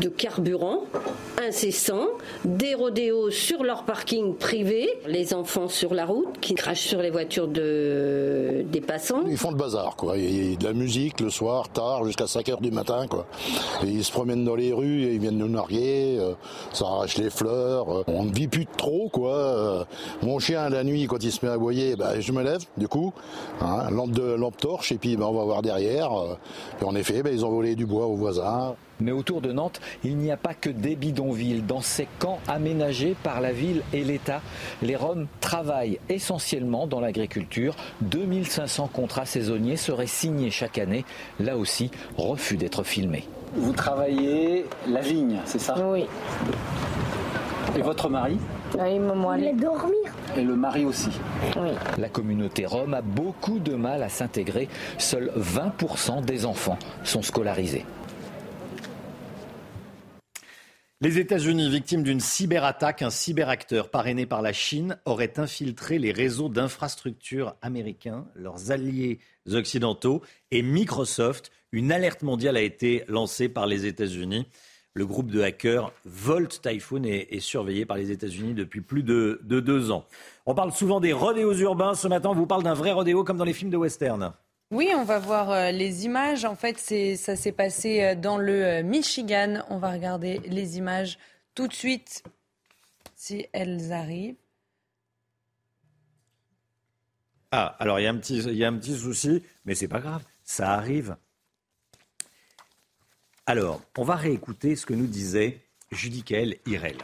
de 0.00 0.08
carburant 0.08 0.84
incessants, 1.46 2.08
des 2.44 2.74
rodéos 2.74 3.30
sur 3.30 3.62
leur 3.62 3.84
parking 3.84 4.34
privé, 4.34 4.88
les 5.06 5.34
enfants 5.34 5.68
sur 5.68 5.94
la 5.94 6.06
route 6.06 6.38
qui 6.40 6.54
crachent 6.54 6.86
sur 6.86 7.00
les 7.00 7.10
voitures 7.10 7.48
de, 7.48 8.64
des 8.70 8.80
passants. 8.80 9.22
Ils 9.28 9.36
font 9.36 9.50
le 9.50 9.56
bazar, 9.56 9.96
quoi. 9.96 10.16
Il 10.16 10.50
y 10.50 10.54
a 10.54 10.56
de 10.56 10.64
la 10.64 10.72
musique 10.72 11.20
le 11.20 11.30
soir, 11.30 11.68
tard, 11.68 12.04
jusqu'à 12.04 12.26
5 12.26 12.48
heures 12.48 12.60
du 12.60 12.70
matin, 12.70 13.06
quoi. 13.08 13.26
Et 13.84 13.88
ils 13.88 14.04
se 14.04 14.12
promènent 14.12 14.44
dans 14.44 14.56
les 14.56 14.72
rues, 14.72 15.04
et 15.04 15.14
ils 15.14 15.20
viennent 15.20 15.38
nous 15.38 15.48
narguer, 15.48 16.16
euh, 16.18 16.32
ça 16.72 16.86
arrache 16.86 17.18
les 17.18 17.30
fleurs. 17.30 18.00
Euh, 18.00 18.04
on 18.06 18.24
ne 18.24 18.32
vit 18.32 18.48
plus 18.48 18.66
trop, 18.66 19.08
quoi. 19.12 19.34
Euh, 19.34 19.84
mon 20.22 20.38
chien, 20.38 20.68
la 20.68 20.84
nuit, 20.84 21.06
quand 21.06 21.22
il 21.22 21.32
se 21.32 21.44
met 21.44 21.50
à 21.50 21.54
aboyer, 21.54 21.96
bah, 21.96 22.20
je 22.20 22.32
me 22.32 22.42
du 22.76 22.88
coup, 22.88 23.12
hein, 23.60 23.90
lampe, 23.90 24.12
de, 24.12 24.34
lampe 24.34 24.56
torche, 24.56 24.92
et 24.92 24.98
puis 24.98 25.16
bah, 25.16 25.26
on 25.28 25.32
va 25.32 25.44
voir 25.44 25.62
derrière. 25.62 26.10
et 26.80 26.84
en 26.84 26.94
effet, 26.94 27.22
bah, 27.22 27.30
ils 27.32 27.44
ont 27.44 27.50
volé 27.50 27.74
du 27.74 27.86
bois 27.86 28.06
aux 28.06 28.16
voisins. 28.16 28.74
Mais 29.00 29.12
autour 29.12 29.40
de 29.42 29.52
Nantes, 29.52 29.80
il 30.04 30.16
n'y 30.16 30.30
a 30.30 30.36
pas 30.36 30.54
que 30.54 30.70
des 30.70 30.96
bidonvilles. 30.96 31.62
Dans 31.62 31.82
ces 31.82 32.08
camps 32.18 32.38
aménagés 32.48 33.14
par 33.22 33.40
la 33.40 33.52
ville 33.52 33.82
et 33.92 34.02
l'État, 34.02 34.40
les 34.82 34.96
Roms 34.96 35.26
travaillent 35.40 35.98
essentiellement 36.08 36.86
dans 36.86 37.00
l'agriculture. 37.00 37.74
2500 38.02 38.88
contrats 38.92 39.26
saisonniers 39.26 39.76
seraient 39.76 40.06
signés 40.06 40.50
chaque 40.50 40.78
année. 40.78 41.04
Là 41.40 41.58
aussi, 41.58 41.90
refus 42.16 42.56
d'être 42.56 42.84
filmés. 42.84 43.24
Vous 43.54 43.72
travaillez 43.72 44.64
la 44.88 45.00
vigne, 45.00 45.40
c'est 45.44 45.60
ça? 45.60 45.74
Oui. 45.86 46.06
Et 47.76 47.82
votre 47.82 48.08
mari? 48.08 48.38
Oui, 48.74 48.98
maman, 48.98 49.34
elle 49.34 49.56
dormir. 49.56 49.94
Et 50.36 50.42
le 50.42 50.56
mari 50.56 50.84
aussi. 50.84 51.10
Oui. 51.56 51.70
La 51.98 52.08
communauté 52.08 52.66
rome 52.66 52.94
a 52.94 53.02
beaucoup 53.02 53.58
de 53.58 53.74
mal 53.74 54.02
à 54.02 54.08
s'intégrer. 54.08 54.68
Seuls 54.98 55.32
20% 55.36 56.24
des 56.24 56.44
enfants 56.44 56.78
sont 57.04 57.22
scolarisés. 57.22 57.84
Les 61.02 61.18
États-Unis, 61.18 61.68
victimes 61.70 62.02
d'une 62.02 62.20
cyberattaque, 62.20 63.02
un 63.02 63.10
cyberacteur 63.10 63.90
parrainé 63.90 64.24
par 64.24 64.40
la 64.40 64.54
Chine 64.54 64.98
aurait 65.04 65.38
infiltré 65.38 65.98
les 65.98 66.10
réseaux 66.10 66.48
d'infrastructures 66.48 67.54
américains, 67.60 68.26
leurs 68.34 68.70
alliés 68.70 69.18
occidentaux 69.52 70.22
et 70.50 70.62
Microsoft. 70.62 71.50
Une 71.70 71.92
alerte 71.92 72.22
mondiale 72.22 72.56
a 72.56 72.62
été 72.62 73.04
lancée 73.08 73.50
par 73.50 73.66
les 73.66 73.84
États-Unis. 73.84 74.46
Le 74.96 75.04
groupe 75.04 75.30
de 75.30 75.42
hackers 75.42 75.92
Volt 76.06 76.62
Typhoon 76.62 77.02
est, 77.02 77.38
surveillé 77.40 77.84
par 77.84 77.98
les 77.98 78.10
États-Unis 78.12 78.54
depuis 78.54 78.80
plus 78.80 79.02
de, 79.02 79.42
de, 79.44 79.60
deux 79.60 79.90
ans. 79.90 80.06
On 80.46 80.54
parle 80.54 80.72
souvent 80.72 81.00
des 81.00 81.12
rodéos 81.12 81.52
urbains. 81.52 81.94
Ce 81.94 82.08
matin, 82.08 82.30
on 82.30 82.34
vous 82.34 82.46
parle 82.46 82.62
d'un 82.62 82.72
vrai 82.72 82.92
rodéo 82.92 83.22
comme 83.22 83.36
dans 83.36 83.44
les 83.44 83.52
films 83.52 83.68
de 83.68 83.76
western. 83.76 84.32
Oui, 84.70 84.88
on 84.96 85.04
va 85.04 85.18
voir 85.18 85.50
euh, 85.50 85.70
les 85.70 86.06
images. 86.06 86.46
En 86.46 86.56
fait, 86.56 86.78
ça 86.78 87.36
s'est 87.36 87.52
passé 87.52 88.02
euh, 88.02 88.14
dans 88.14 88.38
le 88.38 88.64
euh, 88.64 88.82
Michigan. 88.82 89.62
On 89.68 89.76
va 89.76 89.92
regarder 89.92 90.40
les 90.46 90.78
images 90.78 91.18
tout 91.54 91.68
de 91.68 91.74
suite 91.74 92.22
si 93.14 93.44
elles 93.52 93.92
arrivent. 93.92 94.36
Ah, 97.50 97.76
alors 97.78 98.00
il 98.00 98.04
y, 98.04 98.06
a 98.06 98.10
un 98.10 98.16
petit, 98.16 98.38
il 98.38 98.56
y 98.56 98.64
a 98.64 98.68
un 98.68 98.78
petit 98.78 98.96
souci, 98.96 99.42
mais 99.66 99.74
c'est 99.74 99.88
pas 99.88 100.00
grave, 100.00 100.24
ça 100.42 100.72
arrive. 100.72 101.16
Alors, 103.48 103.80
on 103.96 104.02
va 104.02 104.16
réécouter 104.16 104.74
ce 104.74 104.84
que 104.86 104.92
nous 104.92 105.06
disait 105.06 105.60
Judicaël 105.92 106.56
Irel. 106.66 106.96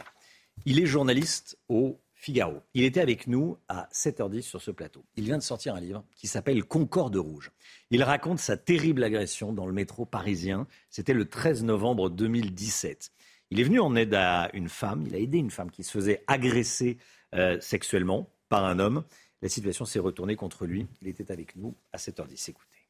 Il 0.65 0.81
est 0.81 0.85
journaliste 0.85 1.57
au 1.69 2.01
Figaro. 2.15 2.61
Il 2.73 2.83
était 2.83 2.99
avec 2.99 3.27
nous 3.27 3.57
à 3.69 3.87
7h10 3.93 4.41
sur 4.41 4.61
ce 4.61 4.69
plateau. 4.69 5.05
Il 5.15 5.23
vient 5.23 5.37
de 5.37 5.43
sortir 5.43 5.73
un 5.73 5.79
livre 5.79 6.03
qui 6.17 6.27
s'appelle 6.27 6.65
Concorde 6.65 7.15
rouge. 7.15 7.51
Il 7.91 8.03
raconte 8.03 8.39
sa 8.39 8.57
terrible 8.57 9.05
agression 9.05 9.53
dans 9.53 9.65
le 9.65 9.71
métro 9.71 10.05
parisien. 10.05 10.67
C'était 10.89 11.13
le 11.13 11.29
13 11.29 11.63
novembre 11.63 12.09
2017. 12.09 13.11
Il 13.51 13.61
est 13.61 13.63
venu 13.63 13.79
en 13.79 13.95
aide 13.95 14.13
à 14.13 14.49
une 14.53 14.67
femme. 14.67 15.05
Il 15.07 15.15
a 15.15 15.19
aidé 15.19 15.37
une 15.37 15.49
femme 15.49 15.71
qui 15.71 15.85
se 15.85 15.91
faisait 15.91 16.25
agresser 16.27 16.97
euh, 17.35 17.57
sexuellement 17.61 18.29
par 18.49 18.65
un 18.65 18.79
homme. 18.79 19.05
La 19.41 19.47
situation 19.47 19.85
s'est 19.85 19.99
retournée 19.99 20.35
contre 20.35 20.65
lui. 20.65 20.87
Il 21.01 21.07
était 21.07 21.31
avec 21.31 21.55
nous 21.55 21.73
à 21.93 21.97
7h10. 21.97 22.49
Écoutez. 22.49 22.82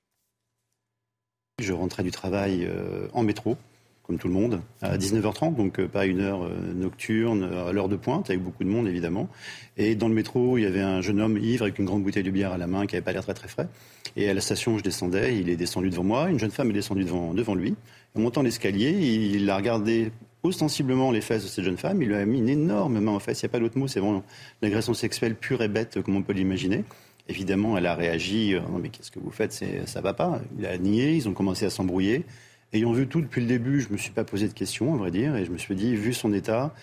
Je 1.63 1.73
rentrais 1.73 2.03
du 2.03 2.11
travail 2.11 2.65
euh, 2.65 3.07
en 3.13 3.23
métro 3.23 3.57
comme 4.05 4.17
tout 4.17 4.27
le 4.27 4.33
monde, 4.33 4.59
à 4.81 4.97
19h30, 4.97 5.55
donc 5.55 5.79
euh, 5.79 5.87
pas 5.87 6.05
une 6.05 6.19
heure 6.19 6.43
euh, 6.43 6.73
nocturne, 6.75 7.43
à 7.43 7.71
l'heure 7.71 7.87
de 7.87 7.95
pointe, 7.95 8.29
avec 8.29 8.43
beaucoup 8.43 8.65
de 8.65 8.69
monde 8.69 8.85
évidemment. 8.85 9.29
Et 9.77 9.95
dans 9.95 10.09
le 10.09 10.13
métro, 10.13 10.57
il 10.57 10.63
y 10.63 10.65
avait 10.65 10.81
un 10.81 10.99
jeune 10.99 11.21
homme 11.21 11.37
ivre 11.37 11.63
avec 11.63 11.79
une 11.79 11.85
grande 11.85 12.03
bouteille 12.03 12.23
de 12.23 12.29
bière 12.29 12.51
à 12.51 12.57
la 12.57 12.67
main 12.67 12.85
qui 12.85 12.95
n'avait 12.95 13.05
pas 13.05 13.13
l'air 13.13 13.23
très 13.23 13.33
très 13.33 13.47
frais. 13.47 13.69
Et 14.17 14.29
à 14.29 14.33
la 14.33 14.41
station, 14.41 14.77
je 14.77 14.83
descendais, 14.83 15.37
il 15.37 15.47
est 15.47 15.55
descendu 15.55 15.89
devant 15.89 16.03
moi, 16.03 16.29
une 16.29 16.37
jeune 16.37 16.51
femme 16.51 16.69
est 16.71 16.73
descendue 16.73 17.05
devant, 17.05 17.33
devant 17.33 17.55
lui. 17.55 17.75
En 18.15 18.19
montant 18.19 18.41
l'escalier, 18.41 18.89
il 18.91 19.49
a 19.49 19.55
regardé 19.55 20.11
ostensiblement 20.43 21.09
les 21.09 21.21
fesses 21.21 21.43
de 21.43 21.47
cette 21.47 21.63
jeune 21.63 21.77
femme, 21.77 22.01
il 22.01 22.09
lui 22.09 22.15
a 22.15 22.25
mis 22.25 22.39
une 22.39 22.49
énorme 22.49 22.99
main 22.99 23.13
en 23.13 23.19
fesses, 23.19 23.41
il 23.41 23.45
n'y 23.45 23.51
a 23.51 23.53
pas 23.53 23.59
d'autre 23.59 23.77
mot, 23.77 23.87
c'est 23.87 24.01
vraiment 24.01 24.23
l'agression 24.61 24.93
sexuelle 24.93 25.35
pure 25.35 25.61
et 25.61 25.69
bête 25.69 26.01
comme 26.01 26.17
on 26.17 26.23
peut 26.23 26.33
l'imaginer. 26.33 26.83
Évidemment, 27.29 27.77
elle 27.77 27.85
a 27.85 27.95
réagi, 27.95 28.53
euh, 28.53 28.59
non 28.69 28.79
mais 28.79 28.89
qu'est-ce 28.89 29.11
que 29.11 29.19
vous 29.19 29.31
faites, 29.31 29.63
ça 29.85 30.01
va 30.01 30.13
pas. 30.13 30.41
Il 30.59 30.65
a 30.65 30.77
nié, 30.77 31.13
ils 31.13 31.29
ont 31.29 31.33
commencé 31.33 31.65
à 31.65 31.69
s'embrouiller. 31.69 32.25
Ayant 32.73 32.91
vu 32.91 33.07
tout 33.07 33.21
depuis 33.21 33.41
le 33.41 33.47
début, 33.47 33.79
je 33.79 33.87
ne 33.87 33.93
me 33.93 33.97
suis 33.97 34.11
pas 34.11 34.23
posé 34.23 34.47
de 34.47 34.53
questions, 34.53 34.93
à 34.93 34.97
vrai 34.97 35.11
dire, 35.11 35.35
et 35.35 35.45
je 35.45 35.51
me 35.51 35.57
suis 35.57 35.75
dit, 35.75 35.95
vu 35.95 36.11
son 36.13 36.33
état, 36.33 36.73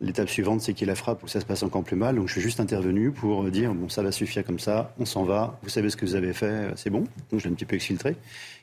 l'étape 0.00 0.28
suivante, 0.28 0.60
c'est 0.60 0.72
qu'il 0.72 0.88
la 0.88 0.94
frappe 0.94 1.22
ou 1.22 1.28
ça 1.28 1.40
se 1.40 1.46
passe 1.46 1.62
encore 1.62 1.84
plus 1.84 1.96
mal. 1.96 2.16
Donc 2.16 2.26
je 2.26 2.32
suis 2.32 2.40
juste 2.40 2.58
intervenu 2.58 3.12
pour 3.12 3.44
dire, 3.44 3.74
bon, 3.74 3.88
ça 3.88 4.02
va 4.02 4.12
suffire 4.12 4.44
comme 4.44 4.58
ça, 4.58 4.94
on 4.98 5.04
s'en 5.04 5.24
va, 5.24 5.58
vous 5.62 5.68
savez 5.68 5.90
ce 5.90 5.96
que 5.96 6.04
vous 6.04 6.14
avez 6.14 6.32
fait, 6.32 6.72
c'est 6.76 6.90
bon. 6.90 7.04
Donc 7.30 7.40
je 7.40 7.44
l'ai 7.44 7.52
un 7.52 7.54
petit 7.54 7.64
peu 7.64 7.76
exfiltré. 7.76 8.16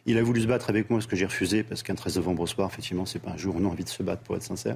Il 0.06 0.18
a 0.18 0.24
voulu 0.24 0.42
se 0.42 0.48
battre 0.48 0.70
avec 0.70 0.90
moi, 0.90 1.00
ce 1.00 1.08
que 1.08 1.16
j'ai 1.16 1.26
refusé, 1.26 1.64
parce 1.64 1.82
qu'un 1.82 1.96
13 1.96 2.18
novembre 2.18 2.42
au 2.42 2.48
soir, 2.48 2.70
effectivement, 2.70 3.06
c'est 3.06 3.20
pas 3.20 3.32
un 3.32 3.38
jour 3.38 3.56
où 3.56 3.60
on 3.62 3.66
a 3.66 3.70
envie 3.70 3.86
de 3.86 3.90
se 3.90 4.04
battre, 4.04 4.22
pour 4.24 4.36
être 4.36 4.44
sincère. 4.44 4.76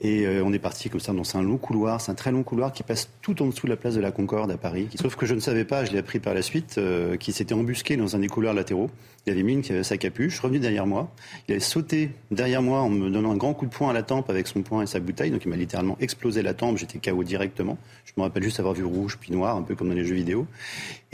Et 0.00 0.26
euh, 0.26 0.42
on 0.42 0.52
est 0.54 0.58
parti 0.58 0.88
comme 0.88 1.00
ça 1.00 1.12
dans 1.12 1.36
un 1.36 1.42
long 1.42 1.58
couloir, 1.58 2.00
c'est 2.00 2.10
un 2.10 2.14
très 2.14 2.32
long 2.32 2.42
couloir 2.42 2.72
qui 2.72 2.82
passe 2.82 3.10
tout 3.20 3.42
en 3.42 3.46
dessous 3.46 3.66
de 3.66 3.72
la 3.72 3.76
place 3.76 3.94
de 3.94 4.00
la 4.00 4.10
Concorde 4.10 4.50
à 4.50 4.56
Paris. 4.56 4.88
Sauf 5.00 5.16
que 5.16 5.26
je 5.26 5.34
ne 5.34 5.40
savais 5.40 5.64
pas, 5.64 5.84
je 5.84 5.92
l'ai 5.92 5.98
appris 5.98 6.18
par 6.18 6.32
la 6.32 6.40
suite, 6.40 6.76
euh, 6.78 7.16
qu'il 7.16 7.34
s'était 7.34 7.54
embusqué 7.54 7.96
dans 7.96 8.16
un 8.16 8.20
des 8.20 8.28
couloirs 8.28 8.54
latéraux. 8.54 8.90
Il 9.26 9.32
avait 9.32 9.42
mis 9.42 9.54
une, 9.54 9.82
sa 9.82 9.96
capuche, 9.96 10.38
revenu 10.40 10.58
derrière 10.58 10.86
moi. 10.86 11.10
Il 11.48 11.52
avait 11.52 11.60
sauté 11.60 12.10
derrière 12.30 12.60
moi 12.60 12.80
en 12.80 12.90
me 12.90 13.08
donnant 13.08 13.32
un 13.32 13.36
grand 13.36 13.54
coup 13.54 13.64
de 13.64 13.70
poing 13.70 13.88
à 13.88 13.92
la 13.94 14.02
tempe 14.02 14.28
avec 14.28 14.46
son 14.46 14.62
poing 14.62 14.82
et 14.82 14.86
sa 14.86 15.00
bouteille. 15.00 15.30
Donc 15.30 15.44
il 15.46 15.48
m'a 15.48 15.56
littéralement 15.56 15.96
explosé 15.98 16.42
la 16.42 16.52
tempe, 16.52 16.76
j'étais 16.76 16.98
KO 16.98 17.24
directement. 17.24 17.78
Je 18.04 18.12
me 18.18 18.22
rappelle 18.22 18.42
juste 18.42 18.60
avoir 18.60 18.74
vu 18.74 18.84
rouge 18.84 19.16
puis 19.18 19.32
noir, 19.32 19.56
un 19.56 19.62
peu 19.62 19.74
comme 19.74 19.88
dans 19.88 19.94
les 19.94 20.04
jeux 20.04 20.14
vidéo. 20.14 20.46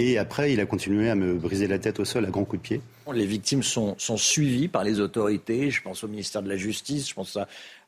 Et 0.02 0.16
après, 0.16 0.50
il 0.50 0.60
a 0.60 0.64
continué 0.64 1.10
à 1.10 1.14
me 1.14 1.34
briser 1.34 1.66
la 1.66 1.78
tête 1.78 2.00
au 2.00 2.06
sol 2.06 2.24
à 2.24 2.30
grands 2.30 2.46
coups 2.46 2.62
de 2.62 2.66
pied. 2.66 2.80
Les 3.12 3.26
victimes 3.26 3.62
sont, 3.62 3.96
suivies 3.98 4.68
par 4.68 4.82
les 4.82 4.98
autorités. 4.98 5.70
Je 5.70 5.82
pense 5.82 6.02
au 6.04 6.08
ministère 6.08 6.42
de 6.42 6.48
la 6.48 6.56
Justice, 6.56 7.10
je 7.10 7.14
pense 7.14 7.36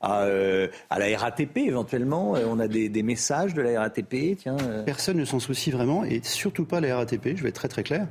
à, 0.02 0.22
euh, 0.24 0.68
la 0.90 1.18
RATP 1.18 1.56
éventuellement. 1.56 2.36
Euh, 2.36 2.44
on 2.46 2.60
a 2.60 2.68
des, 2.68 3.02
messages 3.02 3.54
de 3.54 3.62
la 3.62 3.80
RATP. 3.80 4.36
Tiens, 4.36 4.58
euh. 4.60 4.82
Personne 4.84 5.16
ne 5.16 5.24
s'en 5.24 5.40
soucie 5.40 5.70
vraiment, 5.70 6.04
et 6.04 6.20
surtout 6.22 6.66
pas 6.66 6.82
la 6.82 6.98
RATP. 6.98 7.34
Je 7.34 7.42
vais 7.42 7.48
être 7.48 7.54
très 7.54 7.68
très 7.68 7.82
clair. 7.82 8.06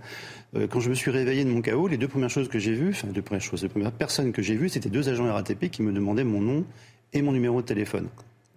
quand 0.72 0.80
je 0.80 0.90
me 0.90 0.95
suis 0.95 1.11
réveillé 1.11 1.44
de 1.44 1.49
mon 1.49 1.61
chaos, 1.61 1.88
les 1.88 1.98
deux 1.98 2.07
premières 2.07 2.32
choses 2.32 2.49
que 2.49 2.57
j'ai 2.57 2.73
vues, 2.73 2.90
enfin 2.90 3.07
deux 3.10 3.22
premières 3.22 3.44
choses, 3.44 3.61
les 3.61 3.69
premières 3.69 3.91
personnes 3.91 4.32
que 4.32 4.41
j'ai 4.41 4.56
vues, 4.56 4.69
c'était 4.69 4.90
deux 4.90 5.10
agents 5.10 5.32
RATP 5.32 5.69
qui 5.69 5.84
me 5.84 5.94
demandaient 5.94 6.23
mon 6.23 6.41
nom 6.41 6.65
et 7.14 7.22
mon 7.22 7.34
numéro 7.34 7.61
de 7.61 7.68
téléphone 7.68 8.07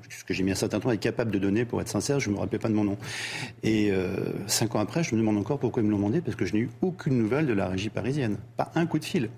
ce 0.09 0.25
que 0.25 0.35
j'ai 0.35 0.43
mis 0.43 0.53
un 0.53 0.57
certain 0.57 0.81
temps 0.81 0.89
à 0.89 0.95
être 0.95 1.01
capable 1.01 1.31
de 1.31 1.39
donner, 1.39 1.65
pour 1.65 1.81
être 1.81 1.89
sincère, 1.89 2.21
je 2.21 2.29
ne 2.31 2.35
me 2.35 2.41
rappelais 2.41 2.59
pas 2.59 2.69
de 2.69 2.75
mon 2.75 2.85
nom. 2.85 2.99
Et 3.63 3.91
euh, 3.91 4.17
cinq 4.47 4.75
ans 4.75 4.81
après, 4.81 5.03
je 5.03 5.15
me 5.15 5.21
demande 5.21 5.37
encore 5.37 5.59
pourquoi 5.59 5.83
ils 5.83 5.87
me 5.87 5.91
l'ont 5.91 5.99
demandé, 5.99 6.21
parce 6.21 6.37
que 6.37 6.45
je 6.45 6.55
n'ai 6.55 6.61
eu 6.61 6.71
aucune 6.83 7.19
nouvelle 7.19 7.47
de 7.47 7.53
la 7.53 7.69
régie 7.69 7.91
parisienne. 7.91 8.37
Pas 8.57 8.71
un 8.75 8.87
coup 8.87 8.99
de 8.99 9.05
fil. 9.05 9.31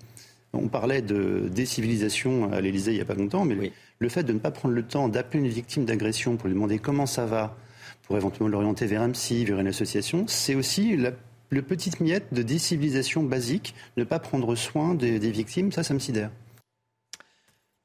On 0.53 0.69
parlait 0.69 1.01
de 1.01 1.49
décivilisation 1.53 2.51
à 2.51 2.61
l'Élysée 2.61 2.91
il 2.91 2.95
n'y 2.95 3.01
a 3.01 3.05
pas 3.05 3.13
longtemps, 3.13 3.45
mais 3.45 3.71
le 3.99 4.09
fait 4.09 4.23
de 4.23 4.33
ne 4.33 4.39
pas 4.39 4.49
prendre 4.49 4.73
le 4.73 4.83
temps 4.83 5.09
d'appeler 5.09 5.43
une 5.43 5.49
victime 5.49 5.85
d'agression 5.85 6.37
pour 6.37 6.47
lui 6.47 6.55
demander 6.55 6.79
comment 6.79 7.05
ça 7.05 7.25
va, 7.25 7.55
pour 8.03 8.17
éventuellement 8.17 8.49
l'orienter 8.49 8.87
vers 8.87 9.01
un 9.01 9.11
psy, 9.11 9.45
vers 9.45 9.59
une 9.59 9.67
association, 9.67 10.25
c'est 10.27 10.55
aussi 10.55 10.95
la 10.97 11.11
le 11.49 11.61
petite 11.61 12.01
miette 12.01 12.33
de 12.33 12.41
décivilisation 12.41 13.23
basique, 13.23 13.73
ne 13.95 14.03
pas 14.03 14.19
prendre 14.19 14.55
soin 14.55 14.95
des, 14.95 15.19
des 15.19 15.31
victimes, 15.31 15.71
ça, 15.71 15.83
ça 15.83 15.93
me 15.93 15.99
sidère. 15.99 16.29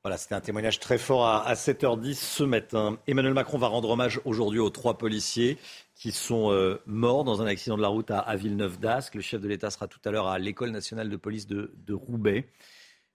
Voilà, 0.05 0.16
c'était 0.19 0.35
un 0.35 0.41
témoignage 0.41 0.81
très 0.81 0.99
fort 0.99 1.24
à, 1.29 1.55
7h10 1.55 2.15
ce 2.15 2.43
matin. 2.43 2.99
Emmanuel 3.07 3.35
Macron 3.35 3.57
va 3.57 3.69
rendre 3.69 3.89
hommage 3.89 4.20
aujourd'hui 4.24 4.59
aux 4.59 4.69
trois 4.70 4.99
policiers 4.99 5.59
qui 5.95 6.11
sont 6.11 6.51
euh, 6.51 6.83
morts 6.87 7.23
dans 7.23 7.41
un 7.41 7.47
accident 7.47 7.77
de 7.77 7.83
la 7.83 7.89
route 7.89 8.11
à, 8.11 8.35
Villeneuve 8.35 8.81
d'Ascq. 8.81 9.15
Le 9.15 9.20
chef 9.20 9.41
de 9.41 9.47
l'État 9.47 9.70
sera 9.70 9.87
tout 9.87 10.01
à 10.05 10.11
l'heure 10.11 10.27
à 10.27 10.41
l'École 10.41 10.70
nationale 10.70 11.09
de 11.09 11.16
police 11.16 11.47
de, 11.47 11.70
Roubaix. 11.93 12.49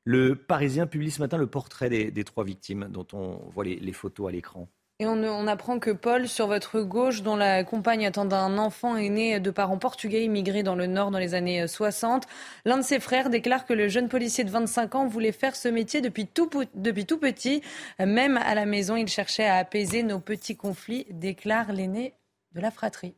Le 0.05 0.38
Parisien 0.38 0.88
publie 0.88 1.11
ce 1.11 1.19
matin 1.19 1.35
le 1.35 1.47
portrait 1.47 1.89
des, 1.89 2.23
trois 2.23 2.45
victimes 2.45 2.88
dont 2.89 3.07
on 3.11 3.49
voit 3.49 3.65
les 3.65 3.93
photos 3.93 4.30
à 4.30 4.31
l'écran. 4.31 4.69
Et 4.99 5.06
on, 5.06 5.45
apprend 5.45 5.78
que 5.78 5.91
Paul, 5.91 6.28
sur 6.28 6.48
votre 6.48 6.82
gauche, 6.82 7.22
dont 7.22 7.36
la 7.36 7.64
compagne 7.64 8.07
attend 8.07 8.32
un 8.32 8.57
enfant, 8.57 8.98
est 8.98 9.10
né 9.10 9.40
de 9.40 9.52
parents 9.52 9.78
portugais 9.78 10.24
immigrés 10.24 10.64
dans 10.64 10.74
le 10.74 10.88
Nord 10.88 11.11
dans 11.11 11.19
les 11.19 11.36
années 11.36 11.68
60. 11.68 12.24
L'un 12.65 12.78
de 12.78 12.82
ses 12.82 12.99
frères 12.99 13.30
déclare 13.30 13.68
que 13.68 13.74
le 13.74 13.90
jeune 13.90 14.10
policier 14.10 14.44
de 14.44 14.49
25 14.49 14.95
ans 14.95 15.07
voulait 15.07 15.32
faire 15.32 15.56
ce 15.56 15.68
métier 15.68 16.02
depuis 16.02 16.26
tout, 16.26 16.49
depuis 16.74 17.06
tout 17.06 17.19
petit. 17.19 17.61
Même 17.99 18.38
à 18.38 18.56
la 18.56 18.65
maison, 18.65 18.95
il 18.95 19.07
cherchait 19.07 19.45
à 19.45 19.57
apaiser 19.57 20.02
nos 20.02 20.19
petits 20.19 20.57
conflits, 20.57 21.06
déclare 21.11 21.72
l'aîné 21.74 22.15
de 22.53 22.61
la 22.61 22.72
fratrie. 22.72 23.14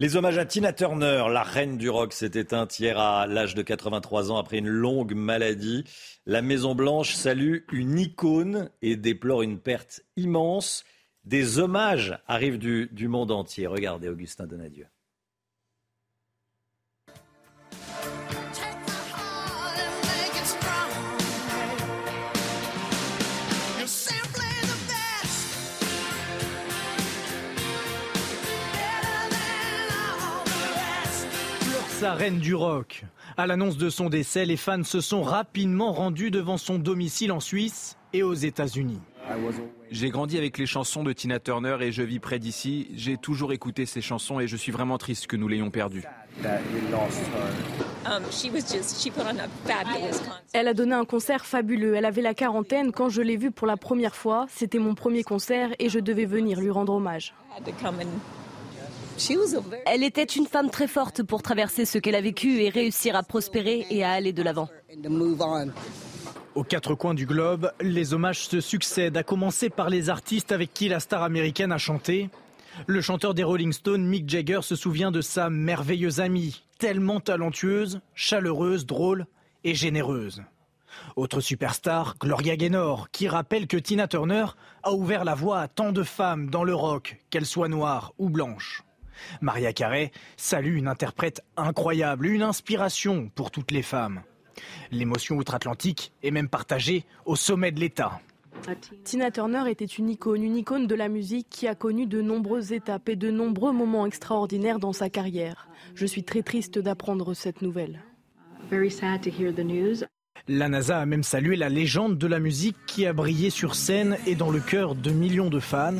Les 0.00 0.16
hommages 0.16 0.38
à 0.38 0.44
Tina 0.44 0.72
Turner, 0.72 1.26
la 1.30 1.44
reine 1.44 1.78
du 1.78 1.88
rock, 1.88 2.12
s'est 2.12 2.32
éteinte 2.34 2.80
hier 2.80 2.98
à 2.98 3.28
l'âge 3.28 3.54
de 3.54 3.62
83 3.62 4.32
ans 4.32 4.38
après 4.38 4.58
une 4.58 4.68
longue 4.68 5.14
maladie. 5.14 5.84
La 6.26 6.42
Maison-Blanche 6.42 7.14
salue 7.14 7.58
une 7.70 8.00
icône 8.00 8.70
et 8.82 8.96
déplore 8.96 9.42
une 9.42 9.60
perte 9.60 10.02
immense. 10.16 10.84
Des 11.22 11.60
hommages 11.60 12.18
arrivent 12.26 12.58
du, 12.58 12.88
du 12.90 13.06
monde 13.06 13.30
entier. 13.30 13.68
Regardez 13.68 14.08
Augustin 14.08 14.48
Donadieu. 14.48 14.86
Sa 31.94 32.14
reine 32.14 32.38
du 32.38 32.56
rock. 32.56 33.04
À 33.36 33.46
l'annonce 33.46 33.76
de 33.76 33.88
son 33.88 34.08
décès, 34.08 34.44
les 34.44 34.56
fans 34.56 34.82
se 34.82 35.00
sont 35.00 35.22
rapidement 35.22 35.92
rendus 35.92 36.32
devant 36.32 36.56
son 36.56 36.78
domicile 36.78 37.30
en 37.30 37.38
Suisse 37.38 37.96
et 38.12 38.24
aux 38.24 38.34
États-Unis. 38.34 39.00
J'ai 39.92 40.10
grandi 40.10 40.36
avec 40.36 40.58
les 40.58 40.66
chansons 40.66 41.04
de 41.04 41.12
Tina 41.12 41.38
Turner 41.38 41.76
et 41.80 41.92
je 41.92 42.02
vis 42.02 42.18
près 42.18 42.40
d'ici. 42.40 42.88
J'ai 42.94 43.16
toujours 43.16 43.52
écouté 43.52 43.86
ces 43.86 44.00
chansons 44.00 44.40
et 44.40 44.48
je 44.48 44.56
suis 44.56 44.72
vraiment 44.72 44.98
triste 44.98 45.28
que 45.28 45.36
nous 45.36 45.46
l'ayons 45.46 45.70
perdue. 45.70 46.02
Um, 48.06 48.22
Elle 50.52 50.68
a 50.68 50.74
donné 50.74 50.94
un 50.94 51.04
concert 51.04 51.46
fabuleux. 51.46 51.94
Elle 51.94 52.04
avait 52.04 52.22
la 52.22 52.34
quarantaine 52.34 52.90
quand 52.90 53.08
je 53.08 53.22
l'ai 53.22 53.36
vue 53.36 53.52
pour 53.52 53.68
la 53.68 53.76
première 53.76 54.16
fois. 54.16 54.46
C'était 54.50 54.80
mon 54.80 54.96
premier 54.96 55.22
concert 55.22 55.70
et 55.78 55.88
je 55.88 56.00
devais 56.00 56.26
venir 56.26 56.60
lui 56.60 56.70
rendre 56.70 56.92
hommage. 56.92 57.34
Elle 59.86 60.02
était 60.02 60.24
une 60.24 60.46
femme 60.46 60.70
très 60.70 60.88
forte 60.88 61.22
pour 61.22 61.42
traverser 61.42 61.84
ce 61.84 61.98
qu'elle 61.98 62.14
a 62.14 62.20
vécu 62.20 62.62
et 62.62 62.68
réussir 62.68 63.16
à 63.16 63.22
prospérer 63.22 63.86
et 63.90 64.04
à 64.04 64.12
aller 64.12 64.32
de 64.32 64.42
l'avant. 64.42 64.68
Aux 66.54 66.64
quatre 66.64 66.94
coins 66.94 67.14
du 67.14 67.26
globe, 67.26 67.72
les 67.80 68.14
hommages 68.14 68.46
se 68.46 68.60
succèdent, 68.60 69.16
à 69.16 69.22
commencer 69.22 69.70
par 69.70 69.90
les 69.90 70.08
artistes 70.08 70.52
avec 70.52 70.72
qui 70.72 70.88
la 70.88 71.00
star 71.00 71.22
américaine 71.22 71.72
a 71.72 71.78
chanté. 71.78 72.30
Le 72.86 73.00
chanteur 73.00 73.34
des 73.34 73.42
Rolling 73.42 73.72
Stones, 73.72 74.04
Mick 74.04 74.28
Jagger, 74.28 74.60
se 74.62 74.76
souvient 74.76 75.10
de 75.10 75.20
sa 75.20 75.50
merveilleuse 75.50 76.20
amie, 76.20 76.62
tellement 76.78 77.20
talentueuse, 77.20 78.00
chaleureuse, 78.14 78.86
drôle 78.86 79.26
et 79.64 79.74
généreuse. 79.74 80.42
Autre 81.16 81.40
superstar, 81.40 82.16
Gloria 82.20 82.56
Gaynor, 82.56 83.10
qui 83.10 83.26
rappelle 83.26 83.66
que 83.66 83.76
Tina 83.76 84.06
Turner 84.06 84.46
a 84.82 84.92
ouvert 84.92 85.24
la 85.24 85.34
voie 85.34 85.60
à 85.60 85.68
tant 85.68 85.90
de 85.90 86.02
femmes 86.02 86.50
dans 86.50 86.62
le 86.62 86.74
rock, 86.74 87.18
qu'elles 87.30 87.46
soient 87.46 87.68
noires 87.68 88.12
ou 88.18 88.28
blanches. 88.28 88.83
Maria 89.40 89.72
Carey 89.72 90.10
salue 90.36 90.76
une 90.76 90.88
interprète 90.88 91.42
incroyable, 91.56 92.26
une 92.26 92.42
inspiration 92.42 93.30
pour 93.34 93.50
toutes 93.50 93.70
les 93.70 93.82
femmes. 93.82 94.22
L'émotion 94.90 95.36
outre-Atlantique 95.36 96.12
est 96.22 96.30
même 96.30 96.48
partagée 96.48 97.04
au 97.24 97.36
sommet 97.36 97.72
de 97.72 97.80
l'État. 97.80 98.20
Tina 99.04 99.30
Turner 99.30 99.70
était 99.70 99.84
une 99.84 100.08
icône, 100.08 100.42
une 100.42 100.56
icône 100.56 100.86
de 100.86 100.94
la 100.94 101.08
musique 101.08 101.48
qui 101.50 101.66
a 101.66 101.74
connu 101.74 102.06
de 102.06 102.22
nombreuses 102.22 102.72
étapes 102.72 103.08
et 103.08 103.16
de 103.16 103.30
nombreux 103.30 103.72
moments 103.72 104.06
extraordinaires 104.06 104.78
dans 104.78 104.92
sa 104.92 105.10
carrière. 105.10 105.68
Je 105.94 106.06
suis 106.06 106.24
très 106.24 106.42
triste 106.42 106.78
d'apprendre 106.78 107.34
cette 107.34 107.62
nouvelle. 107.62 108.02
La 110.46 110.68
NASA 110.68 110.98
a 110.98 111.06
même 111.06 111.22
salué 111.22 111.56
la 111.56 111.70
légende 111.70 112.18
de 112.18 112.26
la 112.26 112.38
musique 112.38 112.76
qui 112.86 113.06
a 113.06 113.14
brillé 113.14 113.48
sur 113.48 113.74
scène 113.74 114.18
et 114.26 114.34
dans 114.34 114.50
le 114.50 114.60
cœur 114.60 114.94
de 114.94 115.10
millions 115.10 115.48
de 115.48 115.58
fans. 115.58 115.94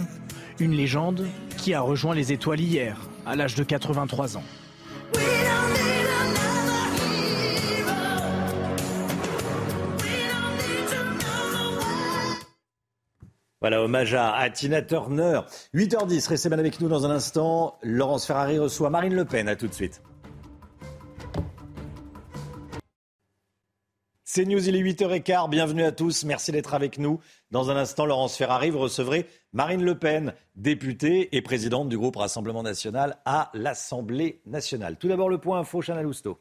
Une 0.60 0.72
légende 0.72 1.26
qui 1.56 1.72
a 1.72 1.80
rejoint 1.80 2.14
les 2.14 2.30
étoiles 2.30 2.60
hier, 2.60 3.08
à 3.24 3.36
l'âge 3.36 3.54
de 3.54 3.64
83 3.64 4.36
ans. 4.36 4.42
Voilà, 13.62 13.82
hommage 13.82 14.12
à, 14.12 14.50
Tina 14.50 14.82
Turner. 14.82 15.40
8h10, 15.74 16.28
restez 16.28 16.50
bien 16.50 16.58
avec 16.58 16.82
nous 16.82 16.88
dans 16.88 17.06
un 17.06 17.10
instant. 17.10 17.78
Laurence 17.82 18.26
Ferrari 18.26 18.58
reçoit 18.58 18.90
Marine 18.90 19.14
Le 19.14 19.24
Pen. 19.24 19.48
À 19.48 19.56
tout 19.56 19.68
de 19.68 19.72
suite. 19.72 20.02
C'est 24.36 24.47
News, 24.47 24.69
il 24.69 24.74
est 24.74 24.82
8h15. 24.82 25.48
Bienvenue 25.48 25.85
à 25.85 25.93
tous. 25.93 26.24
Merci 26.24 26.51
d'être 26.51 26.74
avec 26.74 26.98
nous. 26.98 27.20
Dans 27.52 27.70
un 27.70 27.77
instant, 27.77 28.05
Laurence 28.05 28.36
Ferrari, 28.36 28.69
vous 28.69 28.81
recevrez 28.81 29.28
Marine 29.52 29.85
Le 29.85 29.97
Pen, 29.97 30.35
députée 30.56 31.36
et 31.36 31.40
présidente 31.40 31.89
du 31.89 31.97
groupe 31.97 32.16
Rassemblement 32.16 32.65
national 32.65 33.19
à 33.27 33.52
l'Assemblée 33.55 34.43
nationale. 34.44 34.97
Tout 34.98 35.06
d'abord, 35.06 35.28
le 35.28 35.39
point 35.39 35.61
info, 35.61 35.82
Chana 35.82 36.02
Lousteau. 36.02 36.40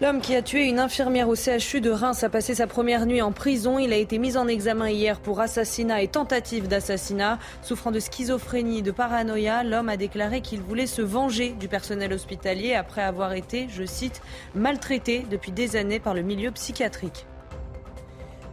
L'homme 0.00 0.22
qui 0.22 0.34
a 0.34 0.40
tué 0.40 0.64
une 0.64 0.78
infirmière 0.78 1.28
au 1.28 1.34
CHU 1.34 1.82
de 1.82 1.90
Reims 1.90 2.24
a 2.24 2.30
passé 2.30 2.54
sa 2.54 2.66
première 2.66 3.04
nuit 3.04 3.20
en 3.20 3.32
prison. 3.32 3.78
Il 3.78 3.92
a 3.92 3.96
été 3.96 4.16
mis 4.16 4.38
en 4.38 4.48
examen 4.48 4.88
hier 4.88 5.20
pour 5.20 5.40
assassinat 5.40 6.00
et 6.00 6.08
tentative 6.08 6.68
d'assassinat. 6.68 7.38
Souffrant 7.60 7.90
de 7.90 8.00
schizophrénie 8.00 8.78
et 8.78 8.82
de 8.82 8.92
paranoïa, 8.92 9.62
l'homme 9.62 9.90
a 9.90 9.98
déclaré 9.98 10.40
qu'il 10.40 10.62
voulait 10.62 10.86
se 10.86 11.02
venger 11.02 11.50
du 11.50 11.68
personnel 11.68 12.14
hospitalier 12.14 12.72
après 12.72 13.02
avoir 13.02 13.34
été, 13.34 13.66
je 13.68 13.84
cite, 13.84 14.22
maltraité 14.54 15.26
depuis 15.30 15.52
des 15.52 15.76
années 15.76 16.00
par 16.00 16.14
le 16.14 16.22
milieu 16.22 16.50
psychiatrique. 16.50 17.26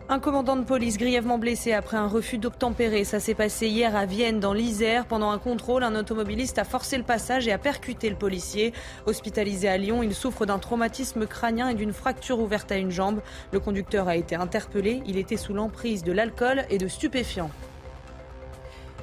Un 0.10 0.20
commandant 0.20 0.56
de 0.56 0.64
police 0.64 0.98
grièvement 0.98 1.38
blessé 1.38 1.74
après 1.74 1.98
un 1.98 2.08
refus 2.08 2.38
d'obtempérer. 2.38 3.04
Ça 3.04 3.20
s'est 3.20 3.34
passé 3.34 3.68
hier 3.68 3.94
à 3.94 4.06
Vienne, 4.06 4.40
dans 4.40 4.54
l'Isère. 4.54 5.06
Pendant 5.06 5.32
un 5.32 5.38
contrôle, 5.38 5.84
un 5.84 5.96
automobiliste 5.96 6.60
a 6.60 6.64
forcé 6.64 6.98
le 6.98 7.04
passage 7.04 7.46
et 7.46 7.52
a 7.52 7.58
percuté 7.58 8.10
le 8.10 8.16
policier. 8.16 8.72
Hospitalisé 9.06 9.68
à 9.68 9.78
Lyon, 9.78 10.04
il 10.04 10.16
souffre 10.16 10.46
d'un 10.46 10.60
traumatisme 10.60 11.28
crânien 11.28 11.68
et 11.68 11.74
d'une 11.74 11.92
fracture 11.92 12.40
ouverte 12.40 12.72
à 12.72 12.78
une 12.78 12.90
jambe. 12.90 13.20
Le 13.52 13.60
conducteur 13.60 14.08
a 14.08 14.16
été 14.16 14.38
interpellé. 14.38 15.04
Il 15.08 15.18
était 15.18 15.36
sous 15.36 15.54
l'emprise 15.54 16.06
de 16.06 16.14
l'alcool 16.14 16.64
et 16.70 16.78
de 16.78 16.88
stupéfiants. 16.88 17.52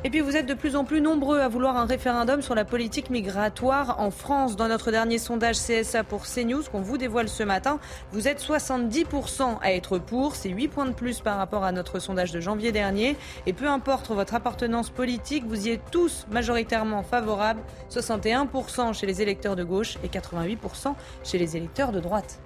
Et 0.07 0.11
puis 0.11 0.21
vous 0.21 0.37
êtes 0.37 0.45
de 0.45 0.53
plus 0.53 0.77
en 0.77 0.85
plus 0.85 1.01
nombreux 1.01 1.41
à 1.41 1.49
vouloir 1.49 1.79
un 1.79 1.87
référendum 1.87 2.43
sur 2.43 2.55
la 2.55 2.67
politique 2.67 3.09
migratoire 3.09 3.99
en 4.01 4.11
France. 4.11 4.55
Dans 4.55 4.69
notre 4.69 4.91
dernier 4.91 5.17
sondage 5.17 5.57
CSA 5.57 6.05
pour 6.05 6.27
CNews 6.27 6.63
qu'on 6.71 6.83
vous 6.83 6.99
dévoile 6.99 7.31
ce 7.31 7.43
matin, 7.43 7.81
vous 8.13 8.29
êtes 8.29 8.39
70% 8.39 9.61
à 9.63 9.73
être 9.73 9.97
pour. 9.97 10.37
C'est 10.37 10.51
8 10.51 10.69
points 10.69 10.85
de 10.85 10.93
plus 10.93 11.21
par 11.21 11.39
rapport 11.39 11.65
à 11.65 11.73
notre 11.73 12.01
sondage 12.01 12.33
de 12.33 12.41
janvier 12.41 12.71
dernier. 12.71 13.17
Et 13.47 13.55
peu 13.55 13.67
importe 13.67 14.11
votre 14.11 14.35
appartenance 14.35 14.91
politique, 14.91 15.45
vous 15.47 15.69
y 15.69 15.71
êtes 15.71 15.91
tous 15.91 16.27
majoritairement 16.31 17.03
favorables. 17.03 17.63
61% 17.91 18.93
chez 18.93 19.07
les 19.07 19.23
électeurs 19.23 19.57
de 19.57 19.65
gauche 19.65 19.97
et 20.05 20.09
88% 20.09 20.95
chez 21.25 21.39
les 21.39 21.57
électeurs 21.57 21.93
de 21.93 22.01
droite. 22.01 22.41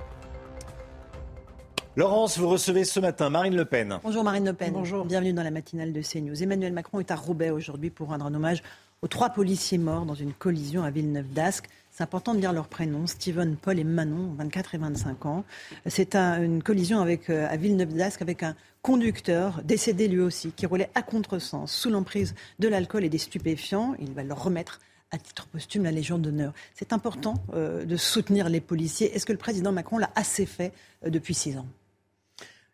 Laurence, 1.98 2.38
vous 2.38 2.48
recevez 2.48 2.84
ce 2.84 3.00
matin 3.00 3.28
Marine 3.28 3.56
Le 3.56 3.64
Pen. 3.64 3.98
Bonjour 4.04 4.22
Marine 4.22 4.44
Le 4.44 4.52
Pen. 4.52 4.72
Bonjour. 4.72 5.04
Bienvenue 5.04 5.32
dans 5.32 5.42
la 5.42 5.50
matinale 5.50 5.92
de 5.92 6.00
CNews. 6.00 6.40
Emmanuel 6.40 6.72
Macron 6.72 7.00
est 7.00 7.10
à 7.10 7.16
Roubaix 7.16 7.50
aujourd'hui 7.50 7.90
pour 7.90 8.10
rendre 8.10 8.24
un 8.24 8.32
hommage 8.32 8.62
aux 9.02 9.08
trois 9.08 9.30
policiers 9.30 9.78
morts 9.78 10.06
dans 10.06 10.14
une 10.14 10.32
collision 10.32 10.84
à 10.84 10.92
Villeneuve-d'Ascq. 10.92 11.68
C'est 11.90 12.04
important 12.04 12.36
de 12.36 12.38
dire 12.38 12.52
leurs 12.52 12.68
prénoms, 12.68 13.08
Steven, 13.08 13.56
Paul 13.56 13.80
et 13.80 13.84
Manon, 13.84 14.32
24 14.38 14.76
et 14.76 14.78
25 14.78 15.26
ans. 15.26 15.44
C'est 15.86 16.14
une 16.14 16.62
collision 16.62 17.00
avec, 17.00 17.30
euh, 17.30 17.48
à 17.50 17.56
Villeneuve-d'Ascq 17.56 18.22
avec 18.22 18.44
un 18.44 18.54
conducteur 18.80 19.60
décédé 19.64 20.06
lui 20.06 20.20
aussi, 20.20 20.52
qui 20.52 20.66
roulait 20.66 20.90
à 20.94 21.02
contresens, 21.02 21.68
sous 21.72 21.90
l'emprise 21.90 22.36
de 22.60 22.68
l'alcool 22.68 23.02
et 23.02 23.08
des 23.08 23.18
stupéfiants. 23.18 23.96
Il 23.98 24.12
va 24.12 24.22
leur 24.22 24.40
remettre 24.40 24.78
à 25.10 25.18
titre 25.18 25.48
posthume 25.48 25.82
la 25.82 25.90
Légion 25.90 26.18
d'honneur. 26.18 26.52
C'est 26.74 26.92
important 26.92 27.34
euh, 27.54 27.84
de 27.84 27.96
soutenir 27.96 28.48
les 28.48 28.60
policiers. 28.60 29.12
Est-ce 29.16 29.26
que 29.26 29.32
le 29.32 29.38
président 29.38 29.72
Macron 29.72 29.98
l'a 29.98 30.10
assez 30.14 30.46
fait 30.46 30.72
euh, 31.04 31.10
depuis 31.10 31.34
six 31.34 31.58
ans? 31.58 31.66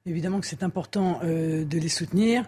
Évidemment 0.07 0.39
que 0.41 0.47
c'est 0.47 0.63
important 0.63 1.19
euh, 1.25 1.65
de 1.65 1.79
les 1.79 1.89
soutenir. 1.89 2.45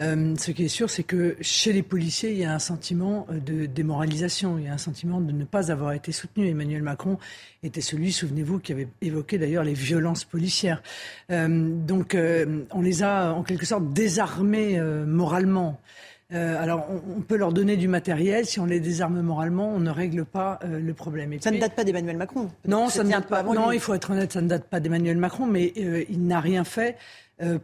Euh, 0.00 0.36
ce 0.38 0.52
qui 0.52 0.66
est 0.66 0.68
sûr, 0.68 0.88
c'est 0.88 1.02
que 1.02 1.36
chez 1.40 1.72
les 1.72 1.82
policiers, 1.82 2.30
il 2.30 2.38
y 2.38 2.44
a 2.44 2.54
un 2.54 2.60
sentiment 2.60 3.26
euh, 3.30 3.40
de 3.40 3.66
démoralisation, 3.66 4.58
il 4.58 4.66
y 4.66 4.68
a 4.68 4.74
un 4.74 4.78
sentiment 4.78 5.20
de 5.20 5.32
ne 5.32 5.44
pas 5.44 5.72
avoir 5.72 5.92
été 5.92 6.12
soutenu. 6.12 6.46
Emmanuel 6.46 6.84
Macron 6.84 7.18
était 7.64 7.80
celui, 7.80 8.12
souvenez-vous, 8.12 8.60
qui 8.60 8.70
avait 8.70 8.86
évoqué 9.00 9.38
d'ailleurs 9.38 9.64
les 9.64 9.74
violences 9.74 10.22
policières. 10.22 10.84
donc 11.28 12.16
on 12.16 12.80
les 12.80 13.02
a 13.02 13.34
en 13.34 13.42
quelque 13.42 13.66
sorte 13.66 13.92
désarmés 13.92 14.80
moralement. 14.80 15.80
Euh, 16.32 16.62
alors, 16.62 16.86
on, 17.16 17.20
peut 17.22 17.36
leur 17.36 17.52
donner 17.52 17.76
du 17.76 17.88
matériel. 17.88 18.46
Si 18.46 18.60
on 18.60 18.66
les 18.66 18.80
désarme 18.80 19.20
moralement, 19.20 19.68
on 19.74 19.80
ne 19.80 19.90
règle 19.90 20.24
pas 20.24 20.60
euh, 20.64 20.78
le 20.78 20.94
problème. 20.94 21.34
ça 21.40 21.50
ne 21.50 21.58
date 21.58 21.74
pas 21.74 21.84
d'Emmanuel 21.84 22.16
Macron. 22.16 22.48
Non, 22.66 22.88
ça 22.88 23.02
ne 23.02 23.10
date 23.10 23.26
pas. 23.26 23.42
Non, 23.42 23.72
il 23.72 23.80
faut 23.80 23.94
être 23.94 24.10
honnête, 24.10 24.32
ça 24.32 24.40
ne 24.40 24.48
date 24.48 24.64
pas 24.64 24.80
d'Emmanuel 24.80 25.16
Macron, 25.16 25.46
mais 25.46 25.72
euh, 25.78 26.04
il 26.08 26.26
n'a 26.26 26.40
rien 26.40 26.64
fait 26.64 26.96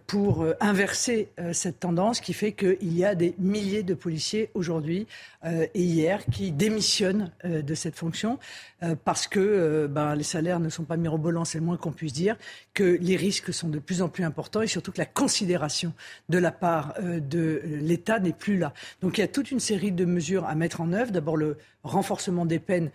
pour 0.06 0.42
euh, 0.42 0.54
inverser 0.60 1.28
euh, 1.38 1.52
cette 1.52 1.80
tendance 1.80 2.20
qui 2.20 2.32
fait 2.32 2.52
qu'il 2.52 2.96
y 2.96 3.04
a 3.04 3.14
des 3.14 3.34
milliers 3.38 3.82
de 3.82 3.94
policiers 3.94 4.50
aujourd'hui 4.54 5.06
et 5.74 5.80
hier 5.80 6.24
qui 6.26 6.50
démissionnent 6.50 7.30
de 7.44 7.74
cette 7.76 7.94
fonction 7.94 8.40
parce 9.04 9.28
que 9.28 9.86
ben, 9.86 10.16
les 10.16 10.24
salaires 10.24 10.58
ne 10.58 10.68
sont 10.68 10.82
pas 10.82 10.96
mirobolants, 10.96 11.44
c'est 11.44 11.58
le 11.58 11.64
moins 11.64 11.76
qu'on 11.76 11.92
puisse 11.92 12.12
dire, 12.12 12.36
que 12.74 12.98
les 13.00 13.14
risques 13.14 13.54
sont 13.54 13.68
de 13.68 13.78
plus 13.78 14.02
en 14.02 14.08
plus 14.08 14.24
importants 14.24 14.62
et 14.62 14.66
surtout 14.66 14.90
que 14.90 14.98
la 14.98 15.06
considération 15.06 15.92
de 16.30 16.38
la 16.38 16.50
part 16.50 16.94
de 17.00 17.62
l'État 17.64 18.18
n'est 18.18 18.32
plus 18.32 18.58
là. 18.58 18.72
Donc 19.02 19.18
il 19.18 19.20
y 19.20 19.24
a 19.24 19.28
toute 19.28 19.52
une 19.52 19.60
série 19.60 19.92
de 19.92 20.04
mesures 20.04 20.46
à 20.46 20.56
mettre 20.56 20.80
en 20.80 20.92
œuvre. 20.92 21.12
D'abord 21.12 21.36
le 21.36 21.58
renforcement 21.84 22.44
des 22.44 22.58
peines 22.58 22.90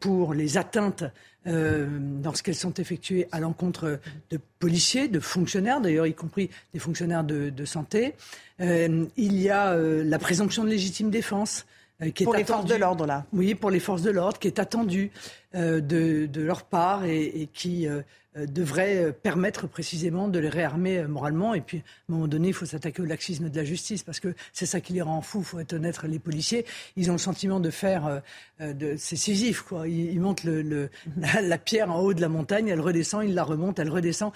pour 0.00 0.32
les 0.32 0.56
atteintes 0.56 1.04
euh, 1.04 1.08
lorsqu'elles 1.44 2.54
sont 2.54 2.74
effectuées 2.74 3.26
à 3.32 3.40
l'encontre 3.40 3.98
de 4.30 4.38
policiers, 4.58 5.08
de 5.08 5.20
fonctionnaires, 5.20 5.80
d'ailleurs 5.80 6.06
y 6.06 6.14
compris 6.14 6.50
des 6.72 6.78
fonctionnaires 6.78 7.24
de, 7.24 7.64
santé. 7.64 8.14
Euh, 8.60 9.06
il 9.16 9.40
y 9.40 9.50
a 9.50 9.72
euh, 9.72 10.04
la 10.04 10.18
présomption 10.18 10.64
de 10.64 10.68
légitime 10.68 11.10
défense. 11.10 11.66
Qui 12.14 12.24
est 12.24 12.24
pour 12.24 12.34
les 12.34 12.44
forces 12.44 12.66
de 12.66 12.74
l'ordre, 12.74 13.06
là. 13.06 13.26
Oui, 13.32 13.54
pour 13.54 13.70
les 13.70 13.78
forces 13.78 14.02
de 14.02 14.10
l'ordre, 14.10 14.36
qui 14.40 14.48
est 14.48 14.58
attendue 14.58 15.12
de, 15.54 16.28
leur 16.34 16.64
part 16.64 17.04
et, 17.04 17.26
et 17.26 17.46
qui 17.46 17.86
euh, 17.86 18.02
devrait 18.36 18.96
euh, 18.96 19.12
permettre 19.12 19.66
précisément 19.66 20.28
de 20.28 20.38
les 20.38 20.48
réarmer 20.48 20.98
euh, 20.98 21.08
moralement. 21.08 21.54
Et 21.54 21.60
puis, 21.60 21.78
à 21.78 21.80
un 22.12 22.14
moment 22.14 22.28
donné, 22.28 22.48
il 22.48 22.54
faut 22.54 22.64
s'attaquer 22.64 23.02
au 23.02 23.04
laxisme 23.04 23.50
de 23.50 23.56
la 23.56 23.64
justice, 23.64 24.02
parce 24.02 24.20
que 24.20 24.34
c'est 24.52 24.66
ça 24.66 24.80
qui 24.80 24.94
les 24.94 25.02
rend 25.02 25.20
fous, 25.20 25.40
il 25.40 25.44
faut 25.44 25.60
être 25.60 25.74
honnête, 25.74 26.02
les 26.04 26.18
policiers. 26.18 26.64
Ils 26.96 27.10
ont 27.10 27.14
le 27.14 27.18
sentiment 27.18 27.60
de 27.60 27.70
faire... 27.70 28.22
de, 28.60 28.94
c'est 28.96 29.16
Sisyphe, 29.16 29.62
quoi. 29.62 29.86
Ils, 29.86 30.20
montent 30.20 30.44
le, 30.44 30.88
la, 31.16 31.58
pierre 31.58 31.90
en 31.90 32.00
haut 32.00 32.14
de 32.14 32.20
la 32.20 32.28
montagne, 32.28 32.68
elle 32.68 32.80
redescend, 32.80 33.24
ils 33.24 33.34
la 33.34 33.44
remontent, 33.44 33.80
elle 33.82 33.90
redescend. 33.90 34.32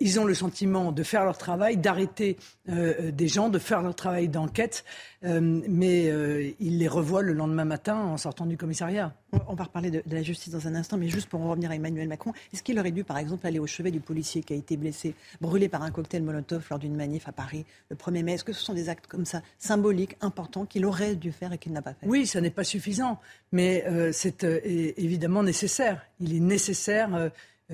ils 0.00 0.20
ont 0.20 0.24
le 0.24 0.34
sentiment 0.34 0.92
de 0.92 1.02
faire 1.02 1.24
leur 1.24 1.38
travail, 1.38 1.76
d'arrêter 1.76 2.36
des 2.66 3.28
gens, 3.28 3.48
de 3.48 3.58
faire 3.58 3.82
leur 3.82 3.94
travail 3.94 4.28
d'enquête, 4.28 4.84
mais 5.22 6.54
ils 6.60 6.78
les 6.78 6.88
revoient 6.88 7.22
le 7.22 7.32
lendemain 7.32 7.64
matin 7.64 7.96
en 7.96 8.16
sortant 8.16 8.46
du 8.46 8.56
commissariat. 8.56 9.14
On 9.48 9.54
va 9.54 9.64
reparler 9.64 9.90
de, 9.90 10.02
de 10.04 10.14
la 10.14 10.22
justice 10.22 10.52
dans 10.52 10.66
un 10.66 10.74
instant, 10.74 10.96
mais 10.96 11.08
juste 11.08 11.28
pour 11.28 11.40
revenir 11.40 11.70
à 11.70 11.74
Emmanuel 11.76 12.08
Macron, 12.08 12.32
est-ce 12.52 12.62
qu'il 12.62 12.78
aurait 12.78 12.90
dû, 12.90 13.04
par 13.04 13.18
exemple, 13.18 13.46
aller 13.46 13.58
au 13.58 13.66
chevet 13.66 13.90
du 13.90 14.00
policier 14.00 14.42
qui 14.42 14.52
a 14.52 14.56
été 14.56 14.76
blessé, 14.76 15.14
brûlé 15.40 15.68
par 15.68 15.82
un 15.82 15.90
cocktail 15.90 16.22
Molotov 16.22 16.66
lors 16.70 16.78
d'une 16.78 16.96
manif 16.96 17.28
à 17.28 17.32
Paris 17.32 17.64
le 17.90 17.96
1er 17.96 18.22
mai? 18.22 18.32
Est-ce 18.34 18.44
que 18.44 18.52
ce 18.52 18.62
sont 18.62 18.74
des 18.74 18.88
actes 18.88 19.06
comme 19.06 19.24
ça, 19.24 19.42
symboliques, 19.58 20.16
importants, 20.20 20.66
qu'il 20.66 20.84
aurait 20.84 21.16
dû 21.16 21.32
faire 21.32 21.52
et 21.52 21.58
qu'il 21.58 21.72
n'a 21.72 21.82
pas 21.82 21.94
fait? 21.94 22.06
Oui, 22.06 22.26
ça 22.26 22.40
n'est 22.40 22.50
pas 22.50 22.64
suffisant, 22.64 23.20
mais 23.52 23.84
euh, 23.86 24.10
c'est 24.12 24.44
euh, 24.44 24.60
évidemment 24.64 25.42
nécessaire. 25.42 26.06
Il 26.20 26.34
est 26.34 26.40
nécessaire. 26.40 27.14
Euh, 27.14 27.28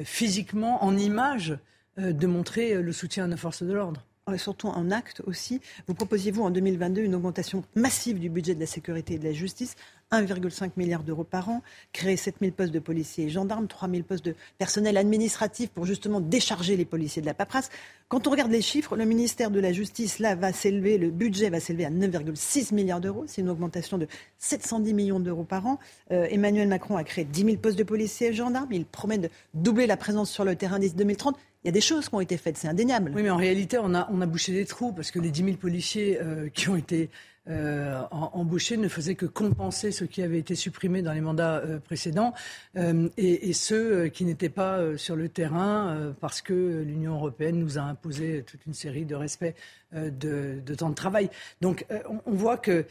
physiquement, 0.04 0.84
en 0.84 0.94
image, 0.94 1.56
de 1.96 2.26
montrer 2.26 2.82
le 2.82 2.92
soutien 2.92 3.24
à 3.24 3.26
nos 3.28 3.38
forces 3.38 3.62
de 3.62 3.72
l'ordre 3.72 4.04
surtout 4.36 4.66
en 4.66 4.90
acte 4.90 5.22
aussi. 5.24 5.60
Vous 5.86 5.94
proposiez, 5.94 6.32
vous, 6.32 6.42
en 6.42 6.50
2022, 6.50 7.02
une 7.02 7.14
augmentation 7.14 7.62
massive 7.76 8.18
du 8.18 8.28
budget 8.28 8.56
de 8.56 8.60
la 8.60 8.66
sécurité 8.66 9.14
et 9.14 9.18
de 9.18 9.24
la 9.24 9.32
justice, 9.32 9.76
1,5 10.12 10.70
milliard 10.76 11.02
d'euros 11.02 11.24
par 11.24 11.48
an, 11.48 11.62
créer 11.92 12.16
7000 12.16 12.52
postes 12.52 12.72
de 12.72 12.78
policiers 12.78 13.24
et 13.24 13.28
gendarmes, 13.28 13.66
3000 13.66 14.04
postes 14.04 14.24
de 14.24 14.34
personnel 14.58 14.96
administratif 14.96 15.70
pour 15.70 15.84
justement 15.84 16.20
décharger 16.20 16.76
les 16.76 16.84
policiers 16.84 17.22
de 17.22 17.26
la 17.26 17.34
paperasse. 17.34 17.70
Quand 18.08 18.26
on 18.28 18.30
regarde 18.30 18.52
les 18.52 18.62
chiffres, 18.62 18.96
le 18.96 19.04
ministère 19.04 19.50
de 19.50 19.58
la 19.58 19.72
Justice, 19.72 20.20
là, 20.20 20.36
va 20.36 20.52
s'élever, 20.52 20.96
le 20.96 21.10
budget 21.10 21.50
va 21.50 21.58
s'élever 21.58 21.86
à 21.86 21.90
9,6 21.90 22.72
milliards 22.72 23.00
d'euros. 23.00 23.24
C'est 23.26 23.40
une 23.40 23.50
augmentation 23.50 23.98
de 23.98 24.06
710 24.38 24.94
millions 24.94 25.20
d'euros 25.20 25.44
par 25.44 25.66
an. 25.66 25.78
Euh, 26.12 26.26
Emmanuel 26.30 26.68
Macron 26.68 26.96
a 26.96 27.02
créé 27.02 27.24
10 27.24 27.44
000 27.44 27.56
postes 27.56 27.78
de 27.78 27.84
policiers 27.84 28.28
et 28.28 28.32
gendarmes. 28.32 28.72
Il 28.72 28.84
promet 28.84 29.18
de 29.18 29.28
doubler 29.54 29.88
la 29.88 29.96
présence 29.96 30.30
sur 30.30 30.44
le 30.44 30.54
terrain 30.54 30.78
d'ici 30.78 30.94
2030. 30.94 31.36
Il 31.64 31.66
y 31.66 31.70
a 31.70 31.72
des 31.72 31.80
choses 31.80 32.08
qui 32.08 32.14
ont 32.14 32.20
été 32.20 32.36
faites, 32.36 32.56
c'est 32.56 32.68
indéniable. 32.68 33.10
Oui, 33.12 33.24
mais 33.24 33.30
en 33.30 33.36
réalité, 33.36 33.78
on 33.82 33.92
a, 33.92 34.08
on 34.12 34.20
a 34.20 34.26
bouché 34.26 34.52
des 34.52 34.66
trous 34.66 34.92
parce 34.92 35.10
que 35.10 35.18
les 35.18 35.32
10 35.32 35.42
000 35.42 35.56
policiers 35.56 36.18
euh, 36.22 36.48
qui 36.48 36.68
ont 36.68 36.76
été 36.76 37.10
euh, 37.48 38.02
embauchés 38.10 38.76
ne 38.76 38.88
faisaient 38.88 39.14
que 39.14 39.26
compenser 39.26 39.92
ce 39.92 40.04
qui 40.04 40.22
avait 40.22 40.38
été 40.38 40.56
supprimé 40.56 41.02
dans 41.02 41.12
les 41.12 41.20
mandats 41.20 41.58
euh, 41.58 41.78
précédents 41.78 42.34
euh, 42.76 43.08
et, 43.16 43.52
ceux 43.52 44.08
qui 44.08 44.24
n'étaient 44.24 44.48
pas 44.48 44.96
sur 44.96 45.16
le 45.16 45.28
terrain 45.28 46.12
parce 46.20 46.42
que 46.42 46.82
l'Union 46.82 47.14
européenne 47.14 47.58
nous 47.58 47.78
a 47.78 47.82
imposé 47.82 48.42
toute 48.42 48.66
une 48.66 48.74
série 48.74 49.04
de 49.04 49.14
respects 49.14 49.54
de, 49.92 50.60
temps 50.76 50.90
de 50.90 50.94
travail. 50.94 51.30
Donc 51.60 51.86
on, 52.08 52.18
on 52.26 52.32
voit 52.32 52.58
que 52.58 52.84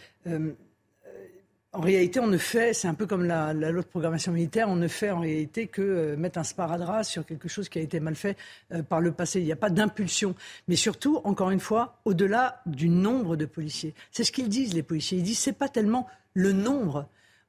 en 1.75 1.81
réalité, 1.81 2.19
on 2.19 2.27
ne 2.27 2.37
fait, 2.37 2.73
c'est 2.73 2.87
un 2.87 2.93
peu 2.93 3.05
comme 3.05 3.25
la, 3.25 3.53
loi 3.53 3.81
de 3.81 3.87
programmation 3.87 4.31
militaire, 4.31 4.69
on 4.69 4.75
ne 4.75 4.87
fait 4.87 5.11
en 5.11 5.19
réalité 5.19 5.67
que 5.67 5.81
euh, 5.81 6.17
mettre 6.17 6.39
un 6.39 6.43
sparadrap 6.43 7.03
sur 7.03 7.25
quelque 7.25 7.49
chose 7.49 7.69
qui 7.69 7.79
a 7.79 7.81
été 7.81 7.99
mal 7.99 8.15
fait 8.15 8.37
euh, 8.73 8.81
par 8.81 9.01
le 9.01 9.11
passé. 9.11 9.39
Il 9.39 9.45
n'y 9.45 9.51
a 9.51 9.57
pas 9.57 9.69
d'impulsion. 9.69 10.35
Mais 10.67 10.75
surtout, 10.75 11.19
encore 11.23 11.51
une 11.51 11.59
fois, 11.59 11.99
au-delà 12.05 12.61
du 12.65 12.89
nombre 12.89 13.35
de 13.35 13.45
policiers. 13.45 13.93
C'est 14.11 14.23
ce 14.23 14.31
qu'ils 14.31 14.49
disent, 14.49 14.73
les 14.73 14.83
policiers. 14.83 15.17
Ils 15.17 15.23
disent, 15.23 15.39
c'est 15.39 15.57
pas 15.57 15.69
tellement 15.69 16.07
le 16.33 16.53
nombre. 16.53 17.07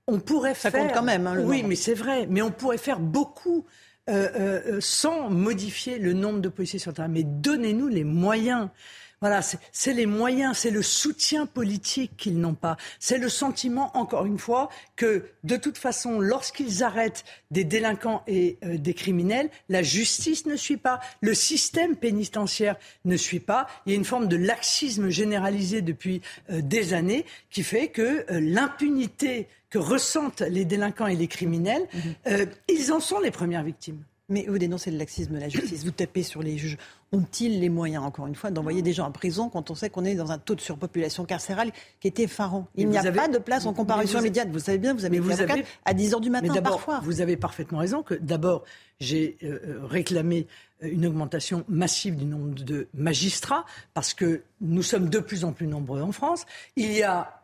On 0.09 0.19
pourrait 0.19 0.55
Ça 0.55 0.71
faire. 0.71 0.83
compte 0.83 0.95
quand 0.95 1.03
même. 1.03 1.27
Hein, 1.27 1.43
oui, 1.45 1.63
mais 1.65 1.77
c'est 1.77 1.95
vrai. 1.95 2.27
Mais 2.29 2.43
on 2.43 2.51
pourrait 2.51 2.79
faire 2.79 3.01
beaucoup. 3.01 3.65
Euh, 4.09 4.79
sans 4.81 5.31
modifier 5.31 5.99
le 5.99 6.13
nombre 6.13 6.39
de 6.39 6.49
policiers 6.49 6.79
sur 6.79 6.93
le 6.93 6.95
terrain. 6.95 7.09
Mais 7.09 7.25
donnez-nous 7.25 7.89
les 7.89 8.05
moyens. 8.05 8.69
Voilà, 9.27 9.43
c'est 9.43 9.93
les 9.93 10.07
moyens, 10.07 10.57
c'est 10.57 10.71
le 10.71 10.83
soutien 10.83 11.47
politique 11.47 12.13
qu'ils 12.17 12.39
n'ont 12.39 12.55
pas. 12.55 12.77
C'est 13.01 13.19
le 13.19 13.29
sentiment, 13.29 13.91
encore 13.97 14.25
une 14.25 14.39
fois, 14.39 14.69
que 14.95 15.25
de 15.43 15.57
toute 15.57 15.79
façon, 15.79 16.21
lorsqu'ils 16.21 16.85
arrêtent 16.85 17.25
des 17.51 17.65
délinquants 17.65 18.23
et 18.29 18.57
euh, 18.63 18.79
des 18.79 18.95
criminels, 18.95 19.51
la 19.69 19.83
justice 19.83 20.47
ne 20.47 20.55
suit 20.55 20.77
pas, 20.77 21.01
le 21.23 21.35
système 21.35 21.97
pénitentiaire 21.97 22.77
ne 23.05 23.17
suit 23.17 23.41
pas. 23.41 23.67
Il 23.85 23.91
y 23.91 23.97
a 23.97 23.99
une 23.99 24.05
forme 24.05 24.29
de 24.29 24.37
laxisme 24.37 25.09
généralisé 25.09 25.83
depuis 25.83 26.23
euh, 26.51 26.61
des 26.63 26.95
années 26.95 27.25
qui 27.51 27.65
fait 27.65 27.89
que 27.89 28.31
euh, 28.31 28.39
l'impunité 28.41 29.49
que 29.71 29.79
ressentent 29.79 30.43
les 30.43 30.65
délinquants 30.65 31.09
et 31.09 31.17
les 31.17 31.27
criminels, 31.27 31.89
mmh. 31.93 32.31
ils 32.69 32.93
en 32.93 33.01
sont 33.01 33.19
les 33.19 33.33
premières 33.33 33.65
victimes. 33.65 34.05
Mais 34.29 34.45
vous 34.49 34.59
dénoncez 34.59 34.91
le 34.91 34.99
laxisme 34.99 35.35
de 35.35 35.39
la 35.39 35.49
justice, 35.49 35.85
vous 35.85 35.93
tapez 35.93 36.25
sur 36.25 36.43
les 36.43 36.59
juges. 36.59 36.79
Ont-ils 37.13 37.61
les 37.61 37.69
moyens, 37.69 38.03
encore 38.03 38.27
une 38.27 38.35
fois, 38.35 38.51
d'envoyer 38.51 38.83
des 38.83 38.93
gens 38.93 39.07
en 39.07 39.13
prison 39.13 39.49
quand 39.49 39.71
on 39.71 39.77
sait 39.77 39.89
qu'on 39.89 40.05
est 40.05 40.17
dans 40.17 40.33
un 40.33 40.39
taux 40.39 40.57
de 40.57 40.61
surpopulation 40.61 41.25
carcérale 41.25 41.71
qui 42.01 42.09
est 42.09 42.19
effarant? 42.19 42.67
Il 42.75 42.89
n'y 42.89 42.99
a 42.99 43.13
pas 43.13 43.29
de 43.29 43.39
place 43.39 43.67
en 43.67 43.73
comparution 43.73 44.19
immédiate. 44.19 44.49
Vous 44.51 44.59
savez 44.59 44.79
bien, 44.79 44.95
vous 44.95 45.05
avez 45.05 45.21
vous 45.21 45.41
avez... 45.41 45.65
à 45.85 45.95
10 45.95 46.15
heures 46.15 46.21
du 46.21 46.31
matin 46.31 46.53
mais 46.53 46.61
parfois. 46.61 47.01
Vous 47.05 47.21
avez 47.21 47.37
parfaitement 47.37 47.79
raison 47.79 48.03
que 48.03 48.15
d'abord, 48.15 48.65
j'ai 48.99 49.37
euh, 49.45 49.61
euh, 49.65 49.87
réclamé 49.87 50.49
euh, 50.83 50.89
une 50.91 51.07
augmentation 51.07 51.65
massive 51.69 52.17
du 52.17 52.25
nombre 52.25 52.55
de 52.55 52.89
magistrats 52.95 53.65
parce 53.95 54.13
que 54.13 54.43
nous 54.61 54.83
sommes 54.83 55.09
de 55.09 55.21
plus 55.21 55.45
en 55.45 55.53
plus 55.53 55.69
nombreux 55.69 56.03
en 56.03 56.11
France. 56.11 56.47
Il 56.75 56.93
y 56.93 57.05
a 57.05 57.43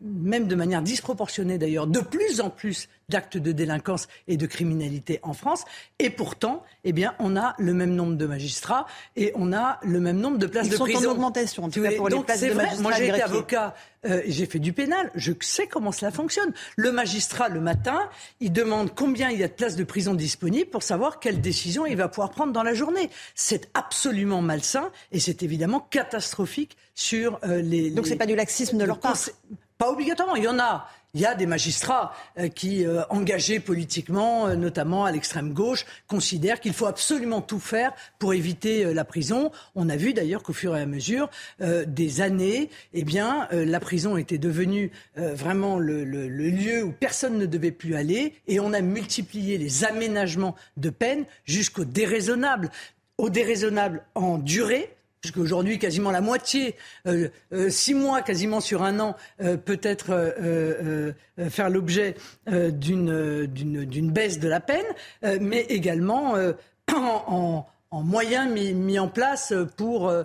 même 0.00 0.46
de 0.46 0.54
manière 0.54 0.82
disproportionnée 0.82 1.58
d'ailleurs, 1.58 1.86
de 1.86 2.00
plus 2.00 2.40
en 2.40 2.50
plus 2.50 2.88
d'actes 3.08 3.36
de 3.36 3.52
délinquance 3.52 4.08
et 4.26 4.36
de 4.36 4.46
criminalité 4.46 5.20
en 5.22 5.32
France. 5.32 5.64
Et 5.98 6.10
pourtant, 6.10 6.64
eh 6.84 6.92
bien, 6.92 7.14
on 7.20 7.36
a 7.36 7.54
le 7.58 7.72
même 7.72 7.94
nombre 7.94 8.16
de 8.16 8.26
magistrats 8.26 8.86
et 9.14 9.32
on 9.36 9.52
a 9.52 9.78
le 9.82 10.00
même 10.00 10.18
nombre 10.18 10.38
de 10.38 10.46
places 10.46 10.66
Ils 10.66 10.72
de 10.72 10.76
sont 10.76 10.84
prison. 10.84 11.10
en 11.10 11.12
augmentation, 11.12 11.64
en 11.64 11.70
tout 11.70 11.82
cas 11.82 11.92
pour 11.92 12.08
les 12.08 12.18
places 12.20 12.40
de 12.40 12.46
vrai. 12.48 12.64
magistrats. 12.64 12.82
Moi, 12.82 12.92
j'ai 12.92 13.08
été 13.08 13.22
avocat, 13.22 13.74
euh, 14.06 14.22
j'ai 14.26 14.46
fait 14.46 14.58
du 14.58 14.72
pénal, 14.72 15.10
je 15.14 15.32
sais 15.40 15.68
comment 15.68 15.92
cela 15.92 16.10
fonctionne. 16.10 16.52
Le 16.76 16.90
magistrat, 16.90 17.48
le 17.48 17.60
matin, 17.60 17.98
il 18.40 18.52
demande 18.52 18.92
combien 18.94 19.30
il 19.30 19.38
y 19.38 19.44
a 19.44 19.48
de 19.48 19.52
places 19.52 19.76
de 19.76 19.84
prison 19.84 20.14
disponibles 20.14 20.70
pour 20.70 20.82
savoir 20.82 21.20
quelle 21.20 21.40
décision 21.40 21.86
il 21.86 21.96
va 21.96 22.08
pouvoir 22.08 22.30
prendre 22.30 22.52
dans 22.52 22.64
la 22.64 22.74
journée. 22.74 23.10
C'est 23.36 23.68
absolument 23.74 24.42
malsain 24.42 24.90
et 25.12 25.20
c'est 25.20 25.44
évidemment 25.44 25.78
catastrophique 25.78 26.76
sur 26.96 27.38
euh, 27.44 27.62
les, 27.62 27.90
Donc, 27.90 28.06
c'est 28.08 28.16
pas 28.16 28.26
du 28.26 28.34
laxisme 28.34 28.78
de 28.78 28.84
leur 28.84 28.98
part 28.98 29.16
Pas 29.78 29.90
obligatoirement, 29.90 30.34
il 30.34 30.44
y 30.44 30.48
en 30.48 30.58
a 30.58 30.88
il 31.14 31.20
y 31.20 31.26
a 31.26 31.34
des 31.34 31.46
magistrats 31.46 32.12
euh, 32.38 32.48
qui, 32.48 32.84
euh, 32.84 33.02
engagés 33.08 33.58
politiquement, 33.58 34.48
euh, 34.48 34.54
notamment 34.54 35.06
à 35.06 35.12
l'extrême 35.12 35.54
gauche, 35.54 35.86
considèrent 36.08 36.60
qu'il 36.60 36.74
faut 36.74 36.86
absolument 36.86 37.40
tout 37.40 37.58
faire 37.58 37.92
pour 38.18 38.34
éviter 38.34 38.92
la 38.92 39.04
prison. 39.04 39.50
On 39.74 39.88
a 39.88 39.96
vu 39.96 40.12
d'ailleurs 40.12 40.42
qu'au 40.42 40.52
fur 40.52 40.76
et 40.76 40.80
à 40.80 40.86
mesure 40.86 41.30
des 41.60 42.20
années, 42.20 42.70
eh 42.92 43.04
la 43.52 43.80
prison 43.80 44.16
était 44.16 44.38
devenue 44.38 44.90
vraiment 45.16 45.78
le 45.78 46.04
lieu 46.28 46.82
où 46.82 46.92
personne 46.92 47.38
ne 47.38 47.46
devait 47.46 47.70
plus 47.70 47.94
aller, 47.94 48.34
et 48.46 48.60
on 48.60 48.72
a 48.72 48.80
multiplié 48.80 49.58
les 49.58 49.84
aménagements 49.84 50.54
de 50.76 50.90
peine 50.90 51.24
jusqu'au 51.44 51.84
déraisonnable 51.84 52.70
au 53.18 53.30
déraisonnable 53.30 54.02
en 54.14 54.38
durée, 54.38 54.95
puisqu'aujourd'hui 55.20 55.78
quasiment 55.78 56.10
la 56.10 56.20
moitié, 56.20 56.76
euh, 57.06 57.28
euh, 57.52 57.70
six 57.70 57.94
mois 57.94 58.22
quasiment 58.22 58.60
sur 58.60 58.82
un 58.82 59.00
an, 59.00 59.16
euh, 59.40 59.56
peut 59.56 59.80
être 59.82 60.10
euh, 60.10 61.12
euh, 61.38 61.50
faire 61.50 61.70
l'objet 61.70 62.14
d'une 62.46 63.46
d'une 63.46 64.10
baisse 64.10 64.38
de 64.38 64.48
la 64.48 64.60
peine, 64.60 64.86
mais 65.40 65.60
également 65.68 66.34
en, 66.94 67.24
en 67.26 67.66
en 67.96 68.02
moyens 68.02 68.50
mis, 68.52 68.74
mis, 68.74 68.98
en 68.98 69.08
place 69.08 69.54
pour 69.76 70.08
euh, 70.10 70.24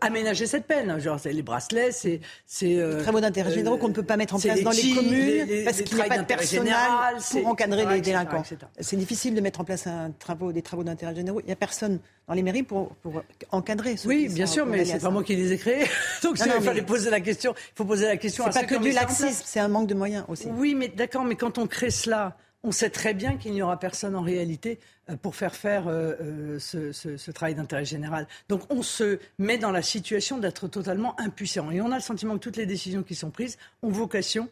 aménager 0.00 0.46
cette 0.46 0.66
peine. 0.66 0.98
Genre, 0.98 1.20
les 1.24 1.42
bracelets, 1.42 1.92
c'est... 1.92 2.20
c'est 2.44 2.76
euh, 2.76 2.96
les 2.96 3.02
travaux 3.02 3.20
d'intérêt 3.20 3.52
généraux 3.52 3.78
qu'on 3.78 3.88
ne 3.88 3.94
peut 3.94 4.02
pas 4.02 4.16
mettre 4.16 4.34
en 4.34 4.40
place 4.40 4.62
dans 4.62 4.70
les 4.70 4.94
communes 4.94 5.12
les, 5.12 5.44
les, 5.44 5.64
parce 5.64 5.80
qu'il 5.82 5.94
n'y 5.94 6.02
a 6.02 6.06
pas 6.06 6.18
de 6.18 6.24
personnel 6.24 6.64
général, 6.64 7.16
pour 7.30 7.46
encadrer 7.46 7.86
les 7.86 8.00
délinquants. 8.00 8.42
C'est 8.80 8.96
difficile 8.96 9.34
de 9.34 9.40
mettre 9.40 9.60
en 9.60 9.64
place 9.64 9.86
un 9.86 10.10
travaux, 10.10 10.50
des 10.50 10.62
travaux 10.62 10.82
d'intérêt 10.82 11.14
généraux. 11.14 11.40
Il 11.40 11.46
n'y 11.46 11.52
a 11.52 11.56
personne 11.56 12.00
dans 12.26 12.34
les 12.34 12.42
mairies 12.42 12.64
pour, 12.64 12.88
pour 12.96 13.22
encadrer. 13.52 13.96
Ceux 13.96 14.08
oui, 14.08 14.28
bien 14.28 14.46
sûr, 14.46 14.66
mais 14.66 14.84
c'est 14.84 14.98
pas 14.98 15.10
moi 15.10 15.22
qui 15.22 15.36
les 15.36 15.52
ai 15.52 15.58
créés. 15.58 15.86
Donc 16.22 16.36
il 16.44 16.62
fallait 16.62 16.82
poser 16.82 17.10
la 17.10 17.20
question. 17.20 17.54
Il 17.56 17.76
faut 17.76 17.84
poser 17.84 18.06
la 18.06 18.16
question. 18.16 18.44
C'est 18.50 18.60
pas 18.60 18.66
que 18.66 18.82
du 18.82 18.90
laxisme, 18.90 19.42
c'est 19.44 19.60
un 19.60 19.68
manque 19.68 19.86
de 19.86 19.94
moyens 19.94 20.24
aussi. 20.28 20.48
Oui, 20.50 20.74
mais 20.74 20.88
d'accord, 20.88 21.24
mais 21.24 21.36
quand 21.36 21.58
on 21.58 21.68
crée 21.68 21.90
cela, 21.90 22.36
on 22.64 22.72
sait 22.72 22.90
très 22.90 23.14
bien 23.14 23.36
qu'il 23.36 23.52
n'y 23.52 23.62
aura 23.62 23.78
personne 23.78 24.16
en 24.16 24.22
réalité 24.22 24.80
euh, 25.10 25.16
pour 25.16 25.36
faire 25.36 25.54
faire 25.54 25.86
euh, 25.86 26.14
euh, 26.22 26.58
ce, 26.58 27.30
travail 27.30 27.54
d'intérêt 27.54 27.84
général. 27.84 28.26
Donc 28.48 28.62
on 28.70 28.82
se 28.82 29.20
met 29.38 29.58
dans 29.58 29.70
la 29.70 29.82
situation 29.82 30.38
d'être 30.38 30.66
totalement 30.66 31.18
impuissant. 31.20 31.70
Et 31.70 31.80
on 31.80 31.92
a 31.92 31.96
le 31.96 32.00
sentiment 32.00 32.34
que 32.34 32.40
toutes 32.40 32.56
les 32.56 32.66
décisions 32.66 33.02
qui 33.02 33.14
sont 33.14 33.30
prises 33.30 33.58
ont 33.82 33.90
vocation 33.90 34.48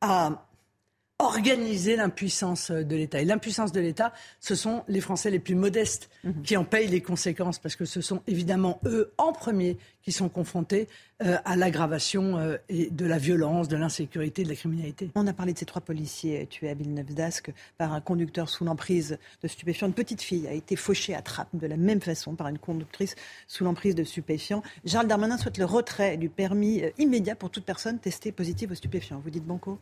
à 0.00 0.46
organiser 1.20 1.96
l'impuissance 1.96 2.70
de 2.70 2.96
l'État. 2.96 3.20
Et 3.20 3.24
l'impuissance 3.24 3.72
de 3.72 3.80
l'État, 3.80 4.12
ce 4.40 4.54
sont 4.54 4.82
les 4.88 5.00
Français 5.00 5.30
les 5.30 5.38
plus 5.38 5.54
modestes 5.54 6.10
mmh. 6.24 6.42
qui 6.42 6.56
en 6.56 6.64
payent 6.64 6.88
les 6.88 7.02
conséquences, 7.02 7.58
parce 7.58 7.76
que 7.76 7.84
ce 7.84 8.00
sont 8.00 8.22
évidemment 8.26 8.80
eux 8.84 9.12
en 9.18 9.32
premier 9.32 9.76
qui 10.02 10.12
sont 10.12 10.28
confrontés 10.28 10.88
euh, 11.22 11.36
à 11.44 11.56
l'aggravation 11.56 12.38
euh, 12.38 12.56
de 12.70 13.06
la 13.06 13.18
violence, 13.18 13.68
de 13.68 13.76
l'insécurité, 13.76 14.42
de 14.42 14.48
la 14.48 14.54
criminalité. 14.54 15.10
On 15.14 15.26
a 15.26 15.32
parlé 15.32 15.52
de 15.52 15.58
ces 15.58 15.66
trois 15.66 15.82
policiers 15.82 16.46
tués 16.46 16.70
à 16.70 16.74
Villeneuve-d'Ascq 16.74 17.52
par 17.76 17.92
un 17.92 18.00
conducteur 18.00 18.48
sous 18.48 18.64
l'emprise 18.64 19.18
de 19.42 19.48
stupéfiants. 19.48 19.88
Une 19.88 19.92
petite 19.92 20.22
fille 20.22 20.46
a 20.48 20.52
été 20.52 20.76
fauchée 20.76 21.14
à 21.14 21.20
trappe 21.20 21.48
de 21.52 21.66
la 21.66 21.76
même 21.76 22.00
façon 22.00 22.34
par 22.34 22.48
une 22.48 22.58
conductrice 22.58 23.14
sous 23.46 23.64
l'emprise 23.64 23.94
de 23.94 24.04
stupéfiants. 24.04 24.62
Charles 24.86 25.08
Darmanin 25.08 25.36
souhaite 25.36 25.58
le 25.58 25.66
retrait 25.66 26.16
du 26.16 26.30
permis 26.30 26.82
euh, 26.82 26.90
immédiat 26.98 27.36
pour 27.36 27.50
toute 27.50 27.64
personne 27.64 27.98
testée 27.98 28.32
positive 28.32 28.72
aux 28.72 28.76
stupéfiants. 28.76 29.20
Vous 29.22 29.30
dites 29.30 29.44
Banco 29.44 29.78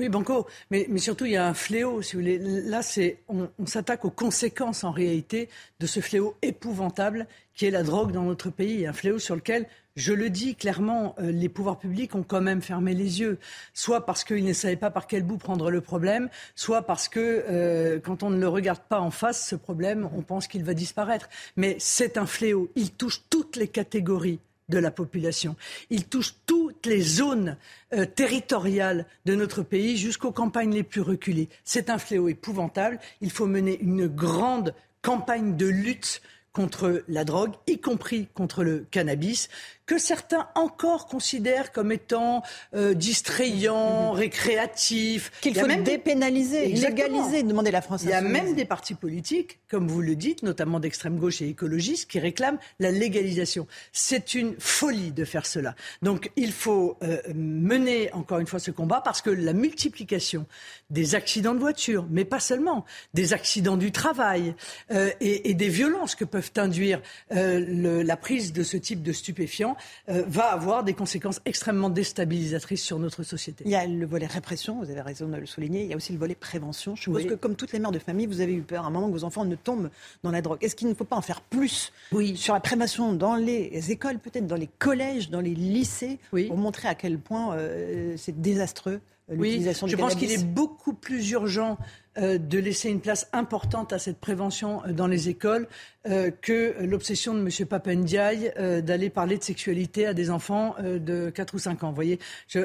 oui, 0.00 0.08
Banco, 0.08 0.46
mais, 0.70 0.86
surtout 0.96 1.26
il 1.26 1.32
y 1.32 1.36
a 1.36 1.46
un 1.46 1.52
fléau, 1.52 2.00
si 2.00 2.16
vous 2.16 2.22
voulez. 2.22 2.38
Là, 2.38 2.80
c'est 2.80 3.18
on, 3.28 3.50
on 3.58 3.66
s'attaque 3.66 4.06
aux 4.06 4.10
conséquences 4.10 4.82
en 4.82 4.92
réalité 4.92 5.50
de 5.78 5.86
ce 5.86 6.00
fléau 6.00 6.36
épouvantable 6.40 7.26
qui 7.54 7.66
est 7.66 7.70
la 7.70 7.82
drogue 7.82 8.10
dans 8.10 8.22
notre 8.22 8.48
pays, 8.48 8.86
un 8.86 8.94
fléau 8.94 9.18
sur 9.18 9.36
lequel, 9.36 9.66
je 9.94 10.14
le 10.14 10.30
dis 10.30 10.54
clairement, 10.54 11.14
euh, 11.18 11.30
les 11.30 11.50
pouvoirs 11.50 11.78
publics 11.78 12.14
ont 12.14 12.22
quand 12.22 12.40
même 12.40 12.62
fermé 12.62 12.94
les 12.94 13.20
yeux, 13.20 13.38
soit 13.74 14.06
parce 14.06 14.24
qu'ils 14.24 14.46
ne 14.46 14.54
savaient 14.54 14.76
pas 14.76 14.90
par 14.90 15.06
quel 15.06 15.22
bout 15.22 15.36
prendre 15.36 15.70
le 15.70 15.82
problème, 15.82 16.30
soit 16.54 16.80
parce 16.80 17.08
que 17.08 17.44
euh, 17.46 18.00
quand 18.00 18.22
on 18.22 18.30
ne 18.30 18.40
le 18.40 18.48
regarde 18.48 18.80
pas 18.88 19.00
en 19.00 19.10
face, 19.10 19.46
ce 19.46 19.54
problème, 19.54 20.08
on 20.16 20.22
pense 20.22 20.48
qu'il 20.48 20.64
va 20.64 20.72
disparaître. 20.72 21.28
Mais 21.56 21.76
c'est 21.78 22.16
un 22.16 22.24
fléau, 22.24 22.70
il 22.74 22.90
touche 22.92 23.20
toutes 23.28 23.56
les 23.56 23.68
catégories 23.68 24.40
de 24.70 24.78
la 24.78 24.90
population. 24.90 25.56
Il 25.90 26.06
touche 26.06 26.34
tout 26.46 26.60
toutes 26.80 26.86
les 26.86 27.02
zones 27.02 27.56
euh, 27.92 28.06
territoriales 28.06 29.04
de 29.26 29.34
notre 29.34 29.62
pays 29.62 29.96
jusqu'aux 29.96 30.32
campagnes 30.32 30.72
les 30.72 30.82
plus 30.82 31.00
reculées. 31.00 31.48
C'est 31.64 31.90
un 31.90 31.98
fléau 31.98 32.28
épouvantable. 32.28 32.98
Il 33.20 33.30
faut 33.30 33.46
mener 33.46 33.78
une 33.80 34.06
grande 34.06 34.74
campagne 35.02 35.56
de 35.56 35.66
lutte 35.66 36.22
contre 36.52 37.04
la 37.06 37.24
drogue, 37.24 37.52
y 37.66 37.80
compris 37.80 38.28
contre 38.34 38.64
le 38.64 38.86
cannabis 38.90 39.48
que 39.90 39.98
certains 39.98 40.46
encore 40.54 41.08
considèrent 41.08 41.72
comme 41.72 41.90
étant 41.90 42.44
euh, 42.76 42.94
distrayant, 42.94 44.12
récréatif. 44.12 45.32
Qu'il 45.40 45.58
faut 45.58 45.66
dépénaliser, 45.66 46.68
légaliser, 46.68 47.42
demander 47.42 47.72
la 47.72 47.82
France. 47.82 48.02
Il 48.04 48.10
y 48.10 48.12
a 48.12 48.20
même 48.20 48.54
des 48.54 48.64
partis 48.64 48.94
politiques, 48.94 49.58
comme 49.68 49.88
vous 49.88 50.00
le 50.00 50.14
dites, 50.14 50.44
notamment 50.44 50.78
d'extrême 50.78 51.18
gauche 51.18 51.42
et 51.42 51.48
écologistes, 51.48 52.08
qui 52.08 52.20
réclament 52.20 52.60
la 52.78 52.92
légalisation. 52.92 53.66
C'est 53.90 54.36
une 54.36 54.54
folie 54.60 55.10
de 55.10 55.24
faire 55.24 55.44
cela. 55.44 55.74
Donc 56.02 56.30
il 56.36 56.52
faut 56.52 56.96
euh, 57.02 57.20
mener 57.34 58.12
encore 58.12 58.38
une 58.38 58.46
fois 58.46 58.60
ce 58.60 58.70
combat 58.70 59.00
parce 59.04 59.22
que 59.22 59.30
la 59.30 59.54
multiplication 59.54 60.46
des 60.90 61.16
accidents 61.16 61.54
de 61.54 61.58
voiture, 61.58 62.06
mais 62.10 62.24
pas 62.24 62.38
seulement, 62.38 62.84
des 63.12 63.32
accidents 63.32 63.76
du 63.76 63.90
travail 63.90 64.54
euh, 64.92 65.10
et, 65.20 65.50
et, 65.50 65.54
des 65.54 65.68
violences 65.68 66.14
que 66.14 66.24
peuvent 66.24 66.52
induire 66.58 67.02
euh, 67.32 67.58
le, 67.58 68.02
la 68.02 68.16
prise 68.16 68.52
de 68.52 68.62
ce 68.62 68.76
type 68.76 69.02
de 69.02 69.12
stupéfiants 69.12 69.76
euh, 70.08 70.22
va 70.26 70.52
avoir 70.52 70.84
des 70.84 70.94
conséquences 70.94 71.40
extrêmement 71.44 71.90
déstabilisatrices 71.90 72.82
sur 72.82 72.98
notre 72.98 73.22
société. 73.22 73.64
Il 73.64 73.70
y 73.70 73.76
a 73.76 73.86
le 73.86 74.06
volet 74.06 74.26
répression, 74.26 74.78
vous 74.82 74.90
avez 74.90 75.00
raison 75.00 75.28
de 75.28 75.36
le 75.36 75.46
souligner. 75.46 75.84
Il 75.84 75.90
y 75.90 75.92
a 75.92 75.96
aussi 75.96 76.12
le 76.12 76.18
volet 76.18 76.34
prévention. 76.34 76.96
Je 76.96 77.02
suppose 77.02 77.26
que, 77.26 77.34
comme 77.34 77.56
toutes 77.56 77.72
les 77.72 77.78
mères 77.78 77.92
de 77.92 77.98
famille, 77.98 78.26
vous 78.26 78.40
avez 78.40 78.54
eu 78.54 78.62
peur 78.62 78.84
à 78.84 78.88
un 78.88 78.90
moment 78.90 79.08
que 79.08 79.12
vos 79.12 79.24
enfants 79.24 79.44
ne 79.44 79.56
tombent 79.56 79.90
dans 80.22 80.30
la 80.30 80.42
drogue. 80.42 80.58
Est-ce 80.62 80.76
qu'il 80.76 80.88
ne 80.88 80.94
faut 80.94 81.04
pas 81.04 81.16
en 81.16 81.22
faire 81.22 81.40
plus 81.40 81.92
oui. 82.12 82.36
sur 82.36 82.54
la 82.54 82.60
prévention 82.60 83.12
dans 83.12 83.36
les 83.36 83.90
écoles, 83.90 84.18
peut-être 84.18 84.46
dans 84.46 84.56
les 84.56 84.68
collèges, 84.78 85.30
dans 85.30 85.40
les 85.40 85.54
lycées, 85.54 86.18
oui. 86.32 86.46
pour 86.46 86.56
montrer 86.56 86.88
à 86.88 86.94
quel 86.94 87.18
point 87.18 87.54
euh, 87.56 88.14
c'est 88.16 88.40
désastreux 88.40 89.00
l'utilisation 89.28 89.86
oui, 89.86 89.92
je 89.92 89.96
pense 89.96 90.14
qu'il 90.14 90.32
est 90.32 90.44
beaucoup 90.44 90.92
plus 90.92 91.30
urgent 91.30 91.78
de 92.20 92.58
laisser 92.58 92.88
une 92.90 93.00
place 93.00 93.28
importante 93.32 93.92
à 93.92 93.98
cette 93.98 94.18
prévention 94.18 94.82
euh, 94.84 94.92
dans 94.92 95.06
les 95.06 95.28
écoles 95.28 95.66
euh, 96.06 96.30
que 96.30 96.76
l'obsession 96.80 97.34
de 97.34 97.40
M. 97.40 97.66
Papendiaï 97.66 98.54
euh, 98.58 98.80
d'aller 98.80 99.10
parler 99.10 99.36
de 99.36 99.42
sexualité 99.42 100.06
à 100.06 100.14
des 100.14 100.30
enfants 100.30 100.74
euh, 100.78 100.98
de 100.98 101.28
4 101.28 101.54
ou 101.54 101.58
5 101.58 101.84
ans. 101.84 101.90
Vous 101.90 101.94
voyez, 101.94 102.18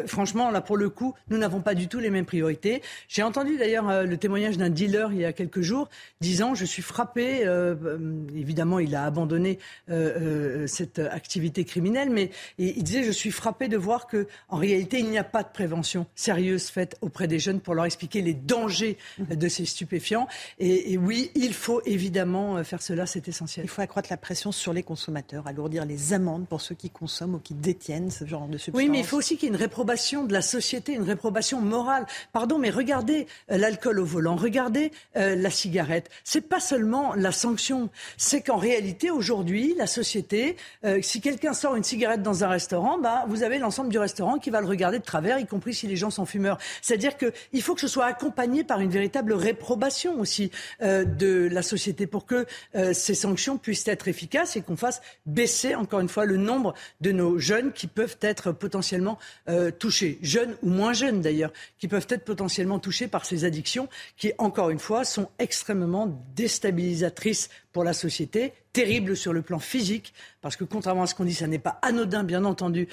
franchement, 0.07 0.51
là, 0.51 0.61
pour 0.61 0.77
le 0.77 0.89
coup, 0.89 1.13
nous 1.29 1.37
n'avons 1.37 1.59
pas 1.59 1.75
du 1.75 1.89
tout 1.89 1.99
les 1.99 2.09
mêmes 2.09 2.25
priorités. 2.25 2.81
J'ai 3.09 3.23
entendu 3.23 3.57
d'ailleurs 3.57 3.89
euh, 3.89 4.03
le 4.03 4.15
témoignage 4.15 4.57
d'un 4.57 4.69
dealer 4.69 5.11
il 5.11 5.19
y 5.19 5.25
a 5.25 5.33
quelques 5.33 5.59
jours 5.59 5.89
disant 6.21 6.55
Je 6.55 6.63
suis 6.63 6.81
frappé, 6.81 7.45
euh, 7.45 7.75
évidemment, 8.33 8.79
il 8.79 8.95
a 8.95 9.03
abandonné 9.03 9.59
cette 10.67 10.99
activité 10.99 11.65
criminelle, 11.65 12.09
mais 12.09 12.29
il 12.57 12.83
disait 12.83 13.03
Je 13.03 13.11
suis 13.11 13.31
frappé 13.31 13.67
de 13.67 13.75
voir 13.75 14.07
que 14.07 14.27
en 14.47 14.55
réalité, 14.55 14.99
il 14.99 15.09
n'y 15.09 15.17
a 15.17 15.25
pas 15.25 15.43
de 15.43 15.49
prévention 15.53 16.05
sérieuse 16.15 16.69
faite 16.69 16.95
auprès 17.01 17.27
des 17.27 17.39
jeunes 17.39 17.59
pour 17.59 17.75
leur 17.75 17.83
expliquer 17.83 18.21
les 18.21 18.33
dangers 18.33 18.97
de 19.19 19.44
ces 19.49 19.65
stupéfiants. 19.65 20.27
Et, 20.59 20.93
et 20.93 20.97
oui, 20.97 21.31
il 21.35 21.53
faut 21.53 21.81
évidemment 21.85 22.63
faire 22.63 22.81
cela. 22.81 23.05
C'est 23.05 23.27
essentiel. 23.27 23.65
Il 23.65 23.69
faut 23.69 23.81
accroître 23.81 24.09
la 24.09 24.17
pression 24.17 24.51
sur 24.51 24.73
les 24.73 24.83
consommateurs, 24.83 25.47
alourdir 25.47 25.85
les 25.85 26.13
amendes 26.13 26.47
pour 26.47 26.61
ceux 26.61 26.75
qui 26.75 26.89
consomment 26.89 27.35
ou 27.35 27.39
qui 27.39 27.53
détiennent 27.53 28.11
ce 28.11 28.25
genre 28.25 28.47
de 28.47 28.57
substances. 28.57 28.81
Oui, 28.81 28.89
mais 28.89 28.99
il 28.99 29.05
faut 29.05 29.17
aussi 29.17 29.37
qu'il 29.37 29.49
y 29.49 29.51
ait 29.51 29.55
une 29.55 29.61
réprobation 29.61 30.23
de 30.23 30.33
la 30.33 30.41
société, 30.41 30.93
une 30.93 31.03
réprobation 31.03 31.61
morale. 31.61 32.05
Pardon, 32.33 32.59
mais 32.59 32.69
regardez 32.69 33.27
euh, 33.51 33.57
l'alcool 33.57 33.99
au 33.99 34.05
volant, 34.05 34.35
regardez 34.35 34.91
euh, 35.17 35.35
la 35.35 35.49
cigarette. 35.49 36.09
C'est 36.23 36.41
pas 36.41 36.59
seulement 36.59 37.13
la 37.15 37.31
sanction, 37.31 37.89
c'est 38.17 38.41
qu'en 38.41 38.57
réalité 38.57 39.11
aujourd'hui, 39.11 39.75
la 39.77 39.87
société, 39.87 40.57
euh, 40.83 41.01
si 41.01 41.21
quelqu'un 41.21 41.53
sort 41.53 41.75
une 41.75 41.83
cigarette 41.83 42.21
dans 42.21 42.43
un 42.43 42.47
restaurant, 42.47 42.97
bah, 42.97 43.25
vous 43.27 43.43
avez 43.43 43.59
l'ensemble 43.59 43.89
du 43.89 43.97
restaurant 43.97 44.37
qui 44.37 44.49
va 44.49 44.61
le 44.61 44.67
regarder 44.67 44.99
de 44.99 45.03
travers, 45.03 45.39
y 45.39 45.45
compris 45.45 45.73
si 45.73 45.87
les 45.87 45.95
gens 45.95 46.09
sont 46.09 46.25
fumeurs. 46.25 46.57
C'est-à-dire 46.81 47.17
qu'il 47.17 47.61
faut 47.61 47.75
que 47.75 47.81
ce 47.81 47.87
soit 47.87 48.05
accompagné 48.05 48.63
par 48.63 48.79
une 48.79 48.89
véritable 48.89 49.24
réprobation 49.33 50.19
aussi 50.19 50.51
euh, 50.81 51.05
de 51.05 51.47
la 51.51 51.61
société 51.61 52.07
pour 52.07 52.25
que 52.25 52.45
euh, 52.75 52.93
ces 52.93 53.15
sanctions 53.15 53.57
puissent 53.57 53.87
être 53.87 54.07
efficaces 54.07 54.55
et 54.55 54.61
qu'on 54.61 54.75
fasse 54.75 55.01
baisser 55.25 55.75
encore 55.75 55.99
une 55.99 56.09
fois 56.09 56.25
le 56.25 56.37
nombre 56.37 56.73
de 57.01 57.11
nos 57.11 57.37
jeunes 57.37 57.71
qui 57.71 57.87
peuvent 57.87 58.17
être 58.21 58.51
potentiellement 58.51 59.17
euh, 59.49 59.71
touchés, 59.71 60.19
jeunes 60.21 60.55
ou 60.63 60.69
moins 60.69 60.93
jeunes 60.93 61.21
d'ailleurs, 61.21 61.51
qui 61.79 61.87
peuvent 61.87 62.07
être 62.09 62.25
potentiellement 62.25 62.79
touchés 62.79 63.07
par 63.07 63.25
ces 63.25 63.45
addictions 63.45 63.89
qui, 64.17 64.33
encore 64.37 64.69
une 64.69 64.79
fois, 64.79 65.03
sont 65.03 65.29
extrêmement 65.39 66.21
déstabilisatrices 66.35 67.49
pour 67.71 67.83
la 67.83 67.93
société, 67.93 68.53
terribles 68.71 69.17
sur 69.17 69.33
le 69.33 69.41
plan 69.41 69.59
physique, 69.59 70.13
parce 70.41 70.55
que 70.55 70.63
contrairement 70.63 71.03
à 71.03 71.07
ce 71.07 71.15
qu'on 71.15 71.25
dit, 71.25 71.33
ça 71.33 71.47
n'est 71.47 71.59
pas 71.59 71.77
anodin, 71.81 72.23
bien 72.23 72.45
entendu, 72.45 72.87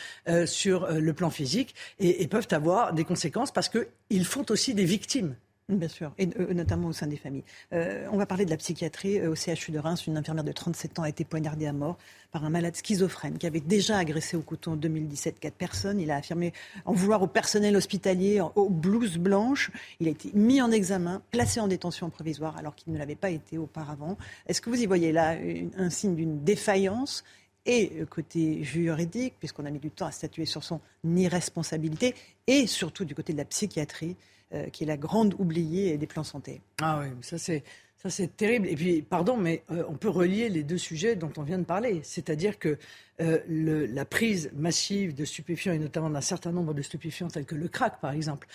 sur 0.47 0.91
le 0.91 1.13
plan 1.13 1.31
physique, 1.31 1.75
et 2.01 2.27
peuvent 2.27 2.49
avoir 2.51 2.93
des 2.93 3.05
conséquences 3.05 3.53
parce 3.53 3.69
qu'ils 3.69 4.25
font 4.25 4.45
aussi 4.51 4.75
des 4.75 4.85
victimes. 4.85 5.37
Bien 5.69 5.89
sûr, 5.89 6.13
et 6.19 6.29
euh, 6.41 6.53
notamment 6.55 6.89
au 6.89 6.93
sein 6.93 7.07
des 7.07 7.17
familles. 7.17 7.45
Euh, 7.73 8.07
on 8.11 8.17
va 8.17 8.27
parler 8.27 8.45
de 8.45 8.51
la 8.51 8.57
psychiatrie. 8.57 9.21
Euh, 9.21 9.31
au 9.31 9.37
CHU 9.37 9.71
de 9.71 9.79
Reims, 9.79 10.07
une 10.09 10.17
infirmière 10.17 10.43
de 10.43 10.51
37 10.51 10.99
ans 10.99 11.03
a 11.05 11.09
été 11.09 11.25
poignardée 11.25 11.67
à 11.67 11.73
mort 11.73 11.99
par 12.33 12.45
un 12.45 12.51
malade 12.51 12.75
schizophrène 12.75 13.39
qui 13.39 13.47
avait 13.47 13.61
déjà 13.61 13.97
agressé 13.97 14.37
au 14.37 14.43
couteau 14.43 14.73
en 14.73 14.77
2017 14.77 15.39
quatre 15.39 15.55
personnes. 15.55 16.01
Il 16.01 16.11
a 16.11 16.17
affirmé 16.17 16.53
en 16.85 16.93
vouloir 16.93 17.23
au 17.23 17.29
personnel 17.29 17.77
hospitalier 17.77 18.41
aux 18.41 18.69
blouses 18.69 19.19
blanches. 19.19 19.71
Il 20.01 20.09
a 20.09 20.11
été 20.11 20.31
mis 20.35 20.61
en 20.61 20.73
examen, 20.73 21.23
placé 21.31 21.61
en 21.61 21.69
détention 21.69 22.11
provisoire 22.11 22.57
alors 22.57 22.75
qu'il 22.75 22.93
ne 22.93 22.99
l'avait 22.99 23.15
pas 23.15 23.31
été 23.31 23.57
auparavant. 23.57 24.19
Est-ce 24.49 24.61
que 24.61 24.69
vous 24.69 24.83
y 24.83 24.87
voyez 24.87 25.13
là 25.13 25.37
un 25.77 25.91
signe 25.91 26.17
d'une 26.17 26.43
défaillance? 26.43 27.23
Et 27.65 28.05
côté 28.11 28.65
juridique, 28.65 29.35
puisqu'on 29.39 29.65
a 29.65 29.71
mis 29.71 29.79
du 29.79 29.93
temps 29.93 30.07
à 30.07 30.11
statuer 30.11 30.47
sur 30.47 30.65
son 30.65 30.81
irresponsabilité, 31.05 32.17
et 32.49 32.67
surtout 32.67 33.05
du 33.05 33.15
côté 33.15 33.33
de 33.33 33.39
la 33.39 33.45
psychiatrie, 33.45 34.17
euh, 34.55 34.69
qui 34.69 34.85
est 34.85 34.87
la 34.87 34.99
grande 34.99 35.35
oubliée 35.39 35.97
des 35.97 36.07
plans 36.07 36.25
santé. 36.25 36.61
Ah 36.83 37.01
oui, 37.01 37.07
ça 37.23 37.39
c'est 37.39 37.63
ça 37.97 38.11
c'est 38.11 38.37
terrible. 38.37 38.67
Et 38.69 38.75
puis, 38.75 39.01
pardon, 39.01 39.37
mais 39.37 39.63
euh, 39.71 39.85
on 39.89 39.95
peut 39.95 40.11
relier 40.11 40.51
les 40.51 40.63
deux 40.63 40.77
sujets 40.77 41.17
dont 41.17 41.33
on 41.39 41.43
vient 41.43 41.59
de 41.59 41.65
parler. 41.65 42.01
C'est-à-dire 42.03 42.59
que 42.59 42.77
euh, 43.21 43.39
la 43.49 44.05
prise 44.05 44.51
massive 44.55 45.15
de 45.15 45.25
stupéfiants, 45.25 45.73
et 45.73 45.79
notamment 45.79 46.11
d'un 46.11 46.21
certain 46.21 46.53
nombre 46.53 46.75
de 46.75 46.83
stupéfiants 46.83 47.29
tels 47.29 47.47
que 47.47 47.55
le 47.55 47.69
crack, 47.69 48.01
par 48.01 48.13
exemple, 48.13 48.47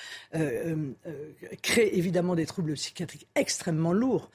crée 1.63 1.89
évidemment 1.93 2.35
des 2.35 2.45
troubles 2.45 2.73
psychiatriques 2.73 3.27
extrêmement 3.35 3.93
lourds, 3.93 4.29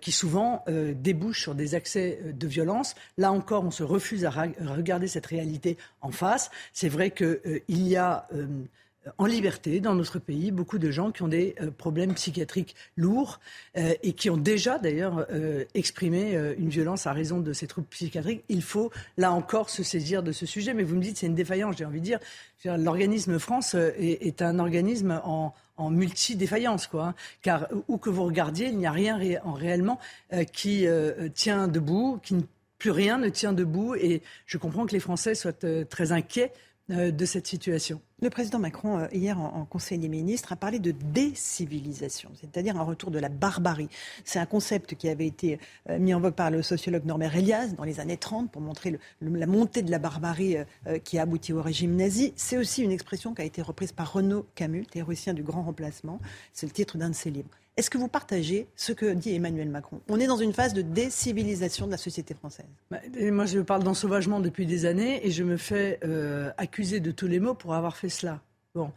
qui 0.00 0.12
souvent 0.12 0.62
débouchent 0.68 1.42
sur 1.42 1.54
des 1.54 1.74
accès 1.74 2.20
de 2.22 2.46
violence. 2.46 2.94
Là 3.16 3.32
encore, 3.32 3.64
on 3.64 3.70
se 3.70 3.82
refuse 3.82 4.26
à 4.26 4.30
regarder 4.30 5.08
cette 5.08 5.26
réalité 5.26 5.78
en 6.02 6.10
face. 6.10 6.50
C'est 6.74 6.90
vrai 6.90 7.10
qu'il 7.10 7.62
y 7.68 7.96
a 7.96 8.28
en 9.16 9.26
liberté 9.26 9.80
dans 9.80 9.94
notre 9.94 10.18
pays 10.18 10.50
beaucoup 10.50 10.78
de 10.78 10.90
gens 10.90 11.10
qui 11.12 11.22
ont 11.22 11.28
des 11.28 11.54
euh, 11.60 11.70
problèmes 11.70 12.14
psychiatriques 12.14 12.74
lourds 12.96 13.40
euh, 13.76 13.94
et 14.02 14.12
qui 14.12 14.28
ont 14.28 14.36
déjà 14.36 14.78
d'ailleurs 14.78 15.26
euh, 15.30 15.64
exprimé 15.74 16.36
une 16.58 16.68
violence 16.68 17.06
à 17.06 17.12
raison 17.12 17.40
de 17.40 17.52
ces 17.52 17.66
troubles 17.66 17.86
psychiatriques. 17.88 18.44
Il 18.48 18.62
faut 18.62 18.90
là 19.16 19.32
encore 19.32 19.70
se 19.70 19.82
saisir 19.82 20.22
de 20.22 20.32
ce 20.32 20.46
sujet. 20.46 20.74
Mais 20.74 20.82
vous 20.82 20.96
me 20.96 21.02
dites 21.02 21.18
c'est 21.18 21.26
une 21.26 21.34
défaillance. 21.34 21.76
J'ai 21.78 21.84
envie 21.84 22.00
de 22.00 22.04
dire, 22.04 22.18
l'organisme 22.64 23.38
France 23.38 23.74
est, 23.74 24.42
un 24.42 24.58
organisme 24.58 25.20
en, 25.24 25.54
multi-défaillance, 25.78 26.88
quoi. 26.88 27.06
Hein, 27.06 27.14
car 27.40 27.68
où 27.86 27.98
que 27.98 28.10
vous 28.10 28.24
regardiez, 28.24 28.66
il 28.66 28.78
n'y 28.78 28.86
a 28.86 28.92
rien 28.92 29.18
en 29.44 29.52
réellement 29.52 29.98
qui 30.52 30.86
tient 31.34 31.68
debout, 31.68 32.18
qui 32.22 32.36
plus 32.78 32.90
rien 32.90 33.18
ne 33.18 33.28
tient 33.28 33.52
debout 33.52 33.94
et 33.94 34.22
je 34.46 34.56
comprends 34.58 34.86
que 34.86 34.92
les 34.92 35.00
Français 35.00 35.34
soient 35.34 35.52
très 35.88 36.12
inquiets 36.12 36.52
de 36.88 37.24
cette 37.26 37.46
situation. 37.46 38.00
Le 38.22 38.30
président 38.30 38.58
Macron, 38.58 39.06
hier 39.12 39.38
en 39.38 39.64
Conseil 39.64 39.98
des 39.98 40.08
ministres, 40.08 40.52
a 40.52 40.56
parlé 40.56 40.78
de 40.78 40.90
décivilisation, 40.90 42.30
c'est-à-dire 42.40 42.76
un 42.76 42.82
retour 42.82 43.10
de 43.10 43.18
la 43.18 43.28
barbarie. 43.28 43.88
C'est 44.24 44.38
un 44.38 44.46
concept 44.46 44.94
qui 44.94 45.08
avait 45.08 45.26
été 45.26 45.60
mis 45.98 46.14
en 46.14 46.20
vogue 46.20 46.34
par 46.34 46.50
le 46.50 46.62
sociologue 46.62 47.04
Norbert 47.04 47.36
Elias 47.36 47.68
dans 47.76 47.84
les 47.84 48.00
années 48.00 48.16
30 48.16 48.50
pour 48.50 48.62
montrer 48.62 48.98
la 49.20 49.46
montée 49.46 49.82
de 49.82 49.90
la 49.90 49.98
barbarie 49.98 50.56
qui 51.04 51.18
a 51.18 51.22
abouti 51.22 51.52
au 51.52 51.62
régime 51.62 51.94
nazi. 51.94 52.32
C'est 52.36 52.56
aussi 52.56 52.82
une 52.82 52.92
expression 52.92 53.34
qui 53.34 53.42
a 53.42 53.44
été 53.44 53.62
reprise 53.62 53.92
par 53.92 54.12
Renaud 54.12 54.46
Camus, 54.54 54.86
théoricien 54.86 55.34
du 55.34 55.42
grand 55.42 55.62
remplacement. 55.62 56.20
C'est 56.52 56.66
le 56.66 56.72
titre 56.72 56.98
d'un 56.98 57.10
de 57.10 57.14
ses 57.14 57.30
livres. 57.30 57.50
Est-ce 57.78 57.90
que 57.90 57.98
vous 57.98 58.08
partagez 58.08 58.66
ce 58.74 58.90
que 58.90 59.06
dit 59.12 59.36
Emmanuel 59.36 59.68
Macron? 59.68 60.00
On 60.08 60.18
est 60.18 60.26
dans 60.26 60.36
une 60.36 60.52
phase 60.52 60.74
de 60.74 60.82
décivilisation 60.82 61.86
de 61.86 61.92
la 61.92 61.96
société 61.96 62.34
française. 62.34 62.66
Bah, 62.90 62.98
moi, 63.30 63.46
je 63.46 63.60
parle 63.60 63.84
d'ensauvagement 63.84 64.40
depuis 64.40 64.66
des 64.66 64.84
années 64.84 65.24
et 65.24 65.30
je 65.30 65.44
me 65.44 65.56
fais 65.56 66.00
euh, 66.02 66.50
accuser 66.56 66.98
de 66.98 67.12
tous 67.12 67.28
les 67.28 67.38
mots 67.38 67.54
pour 67.54 67.74
avoir 67.74 67.96
fait 67.96 68.08
cela. 68.08 68.40
Bon, 68.74 68.90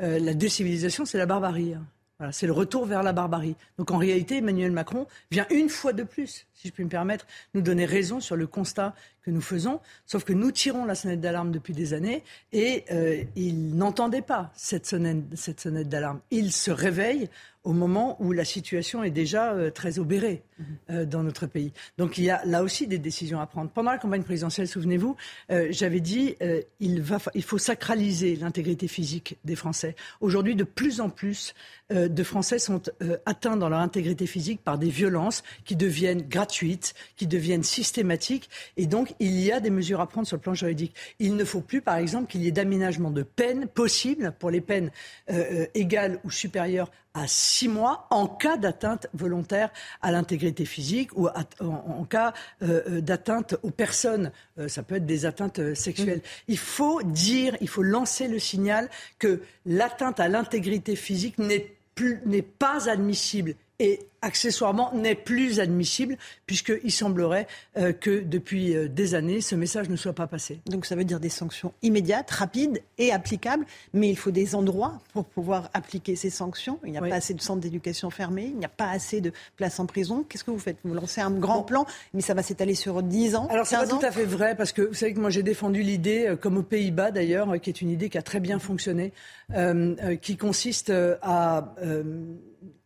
euh, 0.00 0.20
la 0.20 0.34
décivilisation, 0.34 1.04
c'est 1.04 1.18
la 1.18 1.26
barbarie. 1.26 1.74
Hein. 1.74 1.84
C'est 2.32 2.46
le 2.46 2.52
retour 2.52 2.84
vers 2.84 3.04
la 3.04 3.12
barbarie. 3.12 3.54
Donc 3.78 3.92
en 3.92 3.96
réalité, 3.96 4.38
Emmanuel 4.38 4.72
Macron 4.72 5.06
vient 5.30 5.46
une 5.50 5.68
fois 5.68 5.92
de 5.92 6.02
plus, 6.02 6.46
si 6.52 6.66
je 6.66 6.72
puis 6.72 6.82
me 6.82 6.88
permettre, 6.88 7.26
nous 7.54 7.62
donner 7.62 7.84
raison 7.84 8.18
sur 8.18 8.34
le 8.34 8.48
constat 8.48 8.92
que 9.22 9.30
nous 9.30 9.40
faisons, 9.40 9.78
sauf 10.04 10.24
que 10.24 10.32
nous 10.32 10.50
tirons 10.50 10.84
la 10.84 10.96
sonnette 10.96 11.20
d'alarme 11.20 11.52
depuis 11.52 11.74
des 11.74 11.94
années 11.94 12.24
et 12.52 12.84
euh, 12.90 13.22
il 13.36 13.76
n'entendait 13.76 14.22
pas 14.22 14.50
cette 14.56 14.84
sonnette, 14.84 15.22
cette 15.36 15.60
sonnette 15.60 15.88
d'alarme. 15.88 16.18
Il 16.32 16.50
se 16.50 16.72
réveille 16.72 17.30
au 17.68 17.74
moment 17.74 18.16
où 18.18 18.32
la 18.32 18.46
situation 18.46 19.04
est 19.04 19.10
déjà 19.10 19.52
euh, 19.52 19.70
très 19.70 19.98
obérée 19.98 20.42
euh, 20.88 21.04
dans 21.04 21.22
notre 21.22 21.46
pays. 21.46 21.74
Donc 21.98 22.16
il 22.16 22.24
y 22.24 22.30
a 22.30 22.42
là 22.46 22.62
aussi 22.62 22.86
des 22.86 22.98
décisions 22.98 23.40
à 23.40 23.46
prendre. 23.46 23.68
Pendant 23.70 23.90
la 23.90 23.98
campagne 23.98 24.22
présidentielle, 24.22 24.66
souvenez-vous, 24.66 25.16
euh, 25.50 25.68
j'avais 25.68 26.00
dit 26.00 26.34
il, 26.80 27.04
il 27.34 27.42
faut 27.42 27.58
sacraliser 27.58 28.36
l'intégrité 28.36 28.88
physique 28.88 29.36
des 29.44 29.54
Français. 29.54 29.96
Aujourd'hui, 30.22 30.56
de 30.56 30.64
plus 30.64 31.02
en 31.02 31.10
plus 31.10 31.52
de 31.90 32.22
Français 32.22 32.58
sont 32.58 32.82
atteints 33.26 33.56
dans 33.56 33.68
leur 33.68 33.80
intégrité 33.80 34.26
physique 34.26 34.62
par 34.62 34.78
des 34.78 34.90
violences 34.90 35.42
qui 35.64 35.76
deviennent 35.76 36.22
gratuites, 36.22 36.94
qui 37.16 37.26
deviennent 37.26 37.62
systématiques. 37.62 38.50
Et 38.76 38.86
donc, 38.86 39.14
il 39.20 39.40
y 39.40 39.50
a 39.52 39.60
des 39.60 39.70
mesures 39.70 40.00
à 40.00 40.06
prendre 40.06 40.26
sur 40.26 40.36
le 40.36 40.42
plan 40.42 40.54
juridique. 40.54 40.94
Il 41.18 41.36
ne 41.36 41.44
faut 41.44 41.60
plus, 41.60 41.80
par 41.80 41.96
exemple, 41.96 42.30
qu'il 42.30 42.42
y 42.42 42.48
ait 42.48 42.52
d'aménagement 42.52 43.10
de 43.10 43.22
peine 43.22 43.66
possible 43.68 44.34
pour 44.38 44.50
les 44.50 44.60
peines 44.60 44.90
égales 45.74 46.20
ou 46.24 46.30
supérieures 46.30 46.90
à 47.18 47.26
six 47.26 47.68
mois 47.68 48.06
en 48.10 48.26
cas 48.26 48.56
d'atteinte 48.56 49.08
volontaire 49.12 49.70
à 50.02 50.12
l'intégrité 50.12 50.64
physique 50.64 51.10
ou 51.16 51.28
en, 51.60 52.04
cas 52.04 52.32
euh, 52.62 52.82
euh, 52.88 53.00
d'atteinte 53.00 53.56
aux 53.62 53.70
personnes. 53.70 54.30
Euh, 54.58 54.68
ça 54.68 54.82
peut 54.82 54.96
être 54.96 55.06
des 55.06 55.26
atteintes 55.26 55.74
sexuelles. 55.74 56.18
Mmh. 56.18 56.42
Il 56.48 56.58
faut 56.58 57.02
dire, 57.02 57.56
il 57.60 57.68
faut 57.68 57.82
lancer 57.82 58.28
le 58.28 58.38
signal 58.38 58.88
que 59.18 59.42
l'atteinte 59.66 60.20
à 60.20 60.28
l'intégrité 60.28 60.96
physique 60.96 61.38
n'est 61.38 61.77
pas 62.42 62.88
admissible 62.88 63.54
et 63.78 64.00
accessoirement 64.22 64.92
n'est 64.94 65.14
plus 65.14 65.60
admissible 65.60 66.16
puisqu'il 66.46 66.90
semblerait 66.90 67.46
euh, 67.76 67.92
que 67.92 68.20
depuis 68.20 68.76
euh, 68.76 68.88
des 68.88 69.14
années, 69.14 69.40
ce 69.40 69.54
message 69.54 69.88
ne 69.88 69.96
soit 69.96 70.12
pas 70.12 70.26
passé. 70.26 70.60
Donc 70.66 70.86
ça 70.86 70.96
veut 70.96 71.04
dire 71.04 71.20
des 71.20 71.28
sanctions 71.28 71.72
immédiates, 71.82 72.30
rapides 72.30 72.82
et 72.98 73.12
applicables, 73.12 73.64
mais 73.92 74.08
il 74.10 74.16
faut 74.16 74.32
des 74.32 74.54
endroits 74.54 75.00
pour 75.12 75.24
pouvoir 75.24 75.70
appliquer 75.74 76.16
ces 76.16 76.30
sanctions. 76.30 76.80
Il 76.84 76.90
n'y 76.90 76.98
a 76.98 77.02
pas 77.02 77.14
assez 77.14 77.34
de 77.34 77.40
centres 77.40 77.60
d'éducation 77.60 78.10
fermés, 78.10 78.46
il 78.46 78.58
n'y 78.58 78.64
a 78.64 78.70
pas 78.70 78.90
assez 78.90 79.20
de 79.20 79.32
places 79.56 79.78
en 79.78 79.86
prison. 79.86 80.24
Qu'est-ce 80.28 80.44
que 80.44 80.50
vous 80.50 80.58
faites? 80.58 80.78
Vous 80.84 80.94
lancez 80.94 81.20
un 81.20 81.30
grand 81.30 81.62
plan, 81.62 81.86
mais 82.14 82.20
ça 82.20 82.34
va 82.34 82.42
s'étaler 82.42 82.74
sur 82.74 83.02
10 83.02 83.36
ans 83.36 83.46
Alors 83.50 83.66
c'est 83.66 83.76
pas 83.76 83.86
tout 83.86 84.00
à 84.02 84.10
fait 84.10 84.24
vrai 84.24 84.56
parce 84.56 84.72
que 84.72 84.82
vous 84.82 84.94
savez 84.94 85.14
que 85.14 85.20
moi 85.20 85.30
j'ai 85.30 85.44
défendu 85.44 85.82
l'idée, 85.82 86.26
euh, 86.26 86.36
comme 86.36 86.56
aux 86.56 86.62
Pays-Bas 86.62 87.12
d'ailleurs, 87.12 87.60
qui 87.60 87.70
est 87.70 87.80
une 87.80 87.90
idée 87.90 88.08
qui 88.08 88.18
a 88.18 88.22
très 88.22 88.40
bien 88.40 88.58
fonctionné, 88.58 89.12
qui 90.20 90.36
consiste 90.36 90.92
à 91.22 91.74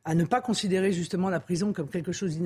à 0.05 0.15
ne 0.15 0.25
pas 0.25 0.41
considérer 0.41 0.93
justement 0.93 1.31
la 1.31 1.41
prison 1.41 1.73
comme 1.73 1.89
quelque 1.89 2.13
chose 2.13 2.39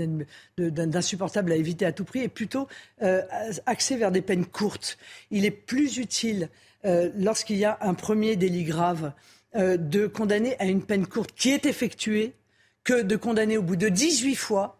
d'insupportable 0.58 1.52
à 1.52 1.56
éviter 1.56 1.86
à 1.86 1.92
tout 1.92 2.04
prix 2.04 2.20
et 2.20 2.28
plutôt 2.28 2.68
euh, 3.02 3.22
axé 3.66 3.96
vers 3.96 4.10
des 4.10 4.22
peines 4.22 4.46
courtes. 4.46 4.98
Il 5.30 5.44
est 5.44 5.50
plus 5.50 5.98
utile, 5.98 6.50
euh, 6.84 7.10
lorsqu'il 7.16 7.56
y 7.56 7.64
a 7.64 7.78
un 7.80 7.94
premier 7.94 8.36
délit 8.36 8.64
grave, 8.64 9.12
euh, 9.56 9.76
de 9.76 10.06
condamner 10.06 10.58
à 10.58 10.66
une 10.66 10.82
peine 10.82 11.06
courte 11.06 11.30
qui 11.34 11.50
est 11.50 11.66
effectuée 11.66 12.34
que 12.84 13.02
de 13.02 13.16
condamner 13.16 13.56
au 13.56 13.62
bout 13.62 13.76
de 13.76 13.88
18 13.88 14.34
fois 14.34 14.75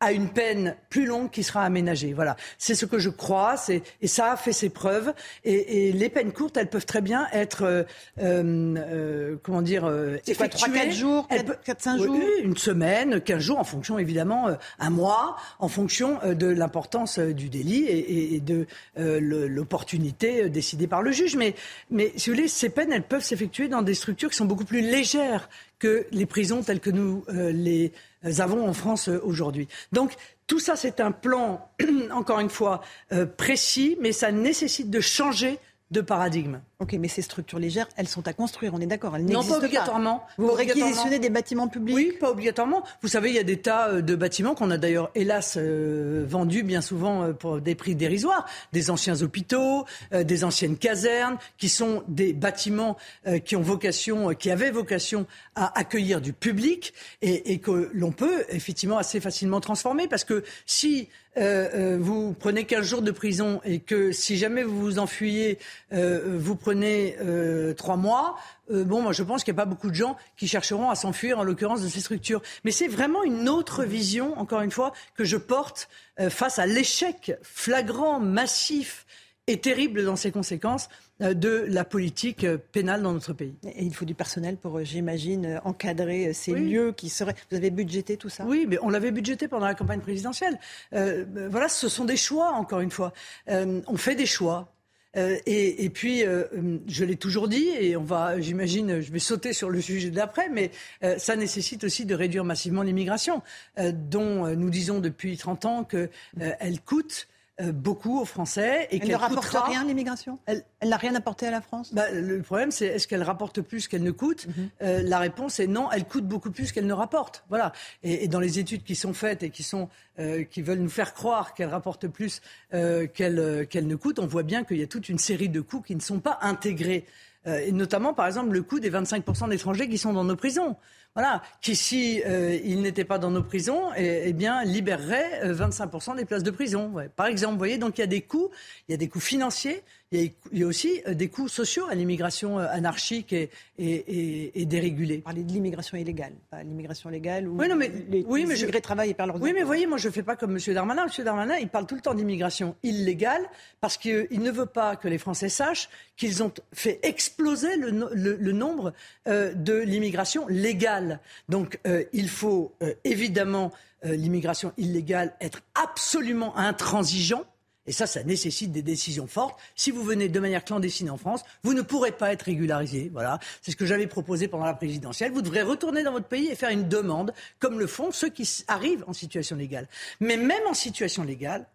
à 0.00 0.12
une 0.12 0.28
peine 0.28 0.76
plus 0.90 1.06
longue 1.06 1.30
qui 1.30 1.42
sera 1.42 1.64
aménagée. 1.64 2.12
Voilà, 2.12 2.36
c'est 2.56 2.74
ce 2.74 2.86
que 2.86 2.98
je 2.98 3.10
crois, 3.10 3.56
et 4.00 4.06
ça 4.06 4.32
a 4.32 4.36
fait 4.36 4.52
ses 4.52 4.68
preuves. 4.68 5.12
Et, 5.44 5.92
les 5.92 6.08
peines 6.08 6.32
courtes, 6.32 6.56
elles 6.56 6.68
peuvent 6.68 6.86
très 6.86 7.00
bien 7.00 7.26
être, 7.32 7.62
euh, 7.64 7.82
euh, 8.20 9.36
comment 9.42 9.62
dire, 9.62 9.84
euh, 9.86 10.18
effectuées. 10.26 10.68
3-4 10.68 10.92
jours, 10.92 11.28
4-5 11.28 12.02
jours? 12.02 12.16
Une 12.42 12.56
semaine, 12.56 13.20
15 13.20 13.38
jours, 13.40 13.58
en 13.58 13.64
fonction 13.64 13.98
évidemment, 13.98 14.48
un 14.78 14.90
mois, 14.90 15.36
en 15.58 15.68
fonction 15.68 16.18
de 16.24 16.46
l'importance 16.46 17.18
du 17.18 17.48
délit 17.48 17.86
et, 17.88 18.40
de 18.40 18.66
l'opportunité 18.96 20.48
décidée 20.48 20.86
par 20.86 21.02
le 21.02 21.10
juge. 21.10 21.36
Mais, 21.36 21.54
mais 21.90 22.12
si 22.16 22.30
vous 22.30 22.36
voulez, 22.36 22.48
ces 22.48 22.68
peines, 22.68 22.92
elles 22.92 23.02
peuvent 23.02 23.24
s'effectuer 23.24 23.68
dans 23.68 23.82
des 23.82 23.94
structures 23.94 24.30
qui 24.30 24.36
sont 24.36 24.44
beaucoup 24.44 24.64
plus 24.64 24.80
légères 24.80 25.48
que 25.78 26.06
les 26.12 26.26
prisons 26.26 26.62
telles 26.62 26.80
que 26.80 26.90
nous 26.90 27.24
les 27.28 27.92
avons 28.22 28.68
en 28.68 28.72
France 28.72 29.08
euh, 29.08 29.20
aujourd'hui. 29.24 29.68
Donc 29.92 30.14
tout 30.46 30.58
ça, 30.58 30.76
c'est 30.76 31.00
un 31.00 31.12
plan, 31.12 31.68
encore 32.12 32.40
une 32.40 32.50
fois, 32.50 32.80
euh, 33.12 33.26
précis, 33.26 33.96
mais 34.00 34.12
ça 34.12 34.32
nécessite 34.32 34.90
de 34.90 35.00
changer 35.00 35.58
de 35.90 36.00
paradigme. 36.00 36.60
Ok, 36.80 36.92
mais 36.92 37.08
ces 37.08 37.22
structures 37.22 37.58
légères, 37.58 37.88
elles 37.96 38.08
sont 38.08 38.28
à 38.28 38.32
construire, 38.32 38.72
on 38.74 38.80
est 38.80 38.86
d'accord, 38.86 39.16
elles 39.16 39.24
n'existent 39.24 39.58
pas. 39.58 39.64
obligatoirement. 39.64 40.26
Vous 40.36 40.52
réquisitionnez 40.52 41.18
des 41.18 41.30
bâtiments 41.30 41.66
publics 41.66 41.96
Oui, 41.96 42.12
pas 42.20 42.30
obligatoirement. 42.30 42.84
Vous 43.02 43.08
savez, 43.08 43.30
il 43.30 43.34
y 43.34 43.38
a 43.38 43.42
des 43.42 43.56
tas 43.56 43.88
euh, 43.88 44.02
de 44.02 44.14
bâtiments 44.14 44.54
qu'on 44.54 44.70
a 44.70 44.76
d'ailleurs, 44.76 45.10
hélas, 45.14 45.56
euh, 45.56 46.24
vendus 46.28 46.62
bien 46.62 46.80
souvent 46.80 47.24
euh, 47.24 47.32
pour 47.32 47.60
des 47.60 47.74
prix 47.74 47.94
dérisoires. 47.94 48.46
Des 48.72 48.90
anciens 48.90 49.22
hôpitaux, 49.22 49.86
des 50.12 50.44
anciennes 50.44 50.76
casernes, 50.76 51.38
qui 51.56 51.68
sont 51.68 52.02
des 52.06 52.32
bâtiments 52.32 52.96
qui 53.44 53.56
ont 53.56 53.62
vocation, 53.62 54.34
qui 54.34 54.50
avaient 54.50 54.70
vocation 54.70 55.26
à 55.54 55.78
accueillir 55.78 56.20
du 56.20 56.32
public 56.32 56.92
et, 57.22 57.52
et 57.52 57.58
que 57.58 57.90
l'on 57.92 58.12
peut 58.12 58.44
effectivement 58.50 58.98
assez 58.98 59.20
facilement 59.20 59.60
transformer. 59.60 60.06
Parce 60.08 60.24
que 60.24 60.44
si 60.66 61.08
vous 61.38 62.34
prenez 62.38 62.64
15 62.64 62.84
jours 62.84 63.02
de 63.02 63.10
prison 63.10 63.60
et 63.64 63.78
que 63.78 64.12
si 64.12 64.36
jamais 64.36 64.62
vous 64.62 64.80
vous 64.80 64.98
enfuyez, 64.98 65.58
vous 65.92 66.56
prenez 66.56 67.16
euh, 67.20 67.74
trois 67.74 67.96
mois, 67.96 68.36
euh, 68.70 68.84
bon, 68.84 69.02
moi 69.02 69.12
je 69.12 69.22
pense 69.22 69.44
qu'il 69.44 69.54
n'y 69.54 69.60
a 69.60 69.62
pas 69.62 69.68
beaucoup 69.68 69.88
de 69.88 69.94
gens 69.94 70.16
qui 70.36 70.48
chercheront 70.48 70.90
à 70.90 70.94
s'enfuir, 70.94 71.38
en 71.38 71.44
l'occurrence, 71.44 71.82
de 71.82 71.88
ces 71.88 72.00
structures. 72.00 72.42
Mais 72.64 72.70
c'est 72.70 72.88
vraiment 72.88 73.22
une 73.22 73.48
autre 73.48 73.84
vision, 73.84 74.38
encore 74.38 74.60
une 74.60 74.70
fois, 74.70 74.92
que 75.16 75.24
je 75.24 75.36
porte 75.36 75.88
euh, 76.20 76.30
face 76.30 76.58
à 76.58 76.66
l'échec 76.66 77.36
flagrant, 77.42 78.20
massif 78.20 79.06
et 79.46 79.60
terrible 79.60 80.04
dans 80.04 80.16
ses 80.16 80.30
conséquences 80.30 80.88
de 81.20 81.64
la 81.68 81.84
politique 81.84 82.46
pénale 82.72 83.02
dans 83.02 83.12
notre 83.12 83.32
pays. 83.32 83.54
Et 83.64 83.84
il 83.84 83.94
faut 83.94 84.04
du 84.04 84.14
personnel 84.14 84.56
pour, 84.56 84.82
j'imagine, 84.84 85.60
encadrer 85.64 86.32
ces 86.32 86.52
lieux 86.52 86.92
qui 86.92 87.08
seraient. 87.08 87.34
Vous 87.50 87.56
avez 87.56 87.70
budgété 87.70 88.16
tout 88.16 88.28
ça? 88.28 88.44
Oui, 88.44 88.66
mais 88.68 88.78
on 88.82 88.88
l'avait 88.88 89.10
budgété 89.10 89.48
pendant 89.48 89.66
la 89.66 89.74
campagne 89.74 90.00
présidentielle. 90.00 90.58
voilà, 90.92 91.68
ce 91.68 91.88
sont 91.88 92.04
des 92.04 92.16
choix, 92.16 92.52
encore 92.52 92.80
une 92.80 92.90
fois. 92.90 93.12
on 93.48 93.96
fait 93.96 94.14
des 94.14 94.26
choix. 94.26 94.72
Euh, 95.16 95.38
et, 95.46 95.90
puis, 95.90 96.24
euh, 96.24 96.44
je 96.86 97.04
l'ai 97.04 97.16
toujours 97.16 97.48
dit, 97.48 97.68
et 97.68 97.96
on 97.96 98.04
va, 98.04 98.40
j'imagine, 98.40 99.00
je 99.00 99.10
vais 99.10 99.18
sauter 99.18 99.52
sur 99.52 99.70
le 99.70 99.80
sujet 99.80 100.10
d'après, 100.10 100.48
mais 100.48 100.70
euh, 101.02 101.18
ça 101.18 101.34
nécessite 101.36 101.84
aussi 101.84 102.04
de 102.04 102.14
réduire 102.14 102.44
massivement 102.44 102.82
l'immigration, 102.82 103.42
dont 103.76 104.46
nous 104.56 104.70
disons 104.70 105.00
depuis 105.00 105.36
30 105.36 105.64
ans 105.64 105.84
qu'elle 105.84 106.80
coûte 106.84 107.28
euh, 107.28 107.37
beaucoup 107.72 108.20
aux 108.20 108.24
Français. 108.24 108.86
Et 108.90 109.00
elle 109.02 109.08
ne 109.08 109.16
rapporte 109.16 109.56
rien, 109.66 109.84
l'immigration? 109.84 110.38
Elle 110.46 110.64
n'a 110.84 110.96
rien 110.96 111.14
apporté 111.14 111.46
à 111.46 111.50
la 111.50 111.60
France? 111.60 111.92
Bah, 111.92 112.10
Le 112.12 112.40
problème, 112.42 112.70
c'est 112.70 112.86
est-ce 112.86 113.08
qu'elle 113.08 113.22
rapporte 113.22 113.60
plus 113.60 113.88
qu'elle 113.88 114.02
ne 114.02 114.10
coûte? 114.10 114.46
Mhm. 114.46 114.68
euh, 114.82 115.02
La 115.02 115.18
réponse 115.18 115.58
est 115.58 115.66
non, 115.66 115.90
elle 115.90 116.04
coûte 116.04 116.26
beaucoup 116.26 116.50
plus 116.50 116.72
qu'elle 116.72 116.86
ne 116.86 116.92
rapporte. 116.92 117.44
Voilà. 117.48 117.72
Et, 118.02 118.28
dans 118.28 118.40
les 118.40 118.58
études 118.58 118.84
qui 118.84 118.94
sont 118.94 119.12
faites 119.12 119.42
et 119.42 119.50
qui, 119.50 119.62
sont, 119.62 119.88
euh, 120.18 120.44
qui 120.44 120.62
veulent 120.62 120.78
nous 120.78 120.88
faire 120.88 121.14
croire 121.14 121.54
qu'elle 121.54 121.70
rapporte 121.70 122.06
plus 122.06 122.40
qu'elle 122.70 123.66
qu'elle 123.68 123.86
ne 123.86 123.96
coûte, 123.96 124.18
on 124.18 124.26
voit 124.26 124.42
bien 124.42 124.64
qu'il 124.64 124.78
y 124.78 124.82
a 124.82 124.86
toute 124.86 125.08
une 125.08 125.18
série 125.18 125.48
de 125.48 125.60
coûts 125.60 125.80
qui 125.80 125.94
ne 125.94 126.00
sont 126.00 126.20
pas 126.20 126.38
intégrés. 126.42 127.06
et 127.46 127.72
notamment, 127.72 128.14
par 128.14 128.26
exemple, 128.26 128.52
le 128.52 128.62
coût 128.62 128.78
des 128.78 128.90
25% 128.90 129.48
d'étrangers 129.48 129.88
qui 129.88 129.98
sont 129.98 130.12
dans 130.12 130.24
nos 130.24 130.36
prisons 130.36 130.76
voilà, 131.18 131.42
qui 131.60 131.74
si 131.74 132.22
euh, 132.26 132.56
il 132.62 132.80
n'était 132.80 133.02
pas 133.02 133.18
dans 133.18 133.32
nos 133.32 133.42
prisons, 133.42 133.92
eh, 133.96 134.22
eh 134.26 134.32
bien 134.32 134.62
libérerait 134.62 135.52
25% 135.52 136.12
euh, 136.12 136.14
des 136.14 136.24
places 136.24 136.44
de 136.44 136.52
prison. 136.52 136.94
Par 137.16 137.26
exemple, 137.26 137.54
vous 137.54 137.58
voyez, 137.58 137.76
donc 137.76 137.98
il 137.98 138.02
y 138.02 138.04
a 138.04 138.06
des 138.06 138.20
coûts, 138.20 138.50
il 138.86 138.92
y 138.92 138.94
a 138.94 138.96
des 138.96 139.08
coûts 139.08 139.18
financiers, 139.18 139.82
il 140.12 140.32
y 140.52 140.62
a, 140.62 140.66
aussi 140.66 141.02
euh, 141.06 141.14
des 141.14 141.28
coûts 141.28 141.48
sociaux 141.48 141.86
à 141.90 141.94
l'immigration 141.94 142.58
anarchique 142.58 143.32
et, 143.32 143.50
et, 143.78 144.60
et, 144.60 144.66
dérégulée. 144.66 145.18
Parler 145.18 145.44
de 145.44 145.52
l'immigration 145.52 145.96
illégale, 145.96 146.32
pas 146.50 146.62
l'immigration 146.62 147.10
légale 147.10 147.48
où 147.48 147.58
oui, 147.58 147.68
non, 147.68 147.76
mais, 147.76 147.90
les, 148.08 148.24
oui, 148.26 148.44
mais 148.46 148.56
je, 148.56 148.66
travaillent 148.66 149.10
et 149.10 149.14
perdent 149.14 149.32
Oui, 149.40 149.52
mais 149.54 149.62
voyez, 149.62 149.86
moi 149.86 149.98
je 149.98 150.08
ne 150.08 150.12
fais 150.12 150.22
pas 150.22 150.36
comme 150.36 150.56
M. 150.56 150.74
Darmanin. 150.74 151.06
M. 151.06 151.24
Darmanin, 151.24 151.56
il 151.56 151.68
parle 151.68 151.86
tout 151.86 151.94
le 151.94 152.00
temps 152.00 152.14
d'immigration 152.14 152.76
illégale 152.82 153.42
parce 153.80 153.96
qu'il 153.96 154.40
ne 154.40 154.50
veut 154.50 154.66
pas 154.66 154.96
que 154.96 155.08
les 155.08 155.18
Français 155.18 155.48
sachent 155.48 155.88
qu'ils 156.16 156.42
ont 156.42 156.52
fait 156.72 157.00
exploser 157.02 157.76
le, 157.76 157.90
le, 158.12 158.52
nombre 158.52 158.92
de 159.26 159.78
l'immigration 159.78 160.46
légale. 160.48 161.20
Donc 161.48 161.78
euh, 161.86 162.04
il 162.12 162.28
faut 162.28 162.74
euh, 162.82 162.94
évidemment 163.04 163.72
euh, 164.04 164.14
l'immigration 164.14 164.72
illégale 164.76 165.34
être 165.40 165.62
absolument 165.74 166.56
intransigeant. 166.56 167.44
Et 167.88 167.92
ça, 167.92 168.06
ça 168.06 168.22
nécessite 168.22 168.70
des 168.70 168.82
décisions 168.82 169.26
fortes. 169.26 169.58
Si 169.74 169.90
vous 169.90 170.02
venez 170.02 170.28
de 170.28 170.40
manière 170.40 170.62
clandestine 170.62 171.08
en 171.10 171.16
France, 171.16 171.42
vous 171.62 171.72
ne 171.72 171.80
pourrez 171.80 172.12
pas 172.12 172.32
être 172.32 172.42
régularisé. 172.42 173.10
Voilà. 173.12 173.40
C'est 173.62 173.70
ce 173.70 173.76
que 173.76 173.86
j'avais 173.86 174.06
proposé 174.06 174.46
pendant 174.46 174.66
la 174.66 174.74
présidentielle. 174.74 175.32
Vous 175.32 175.40
devrez 175.40 175.62
retourner 175.62 176.02
dans 176.02 176.12
votre 176.12 176.28
pays 176.28 176.48
et 176.48 176.54
faire 176.54 176.68
une 176.68 176.86
demande, 176.86 177.32
comme 177.58 177.78
le 177.78 177.86
font 177.86 178.12
ceux 178.12 178.28
qui 178.28 178.46
arrivent 178.68 179.04
en 179.06 179.14
situation 179.14 179.56
légale. 179.56 179.88
Mais 180.20 180.36
même 180.36 180.62
en 180.68 180.74
situation 180.74 181.24
légale, 181.24 181.66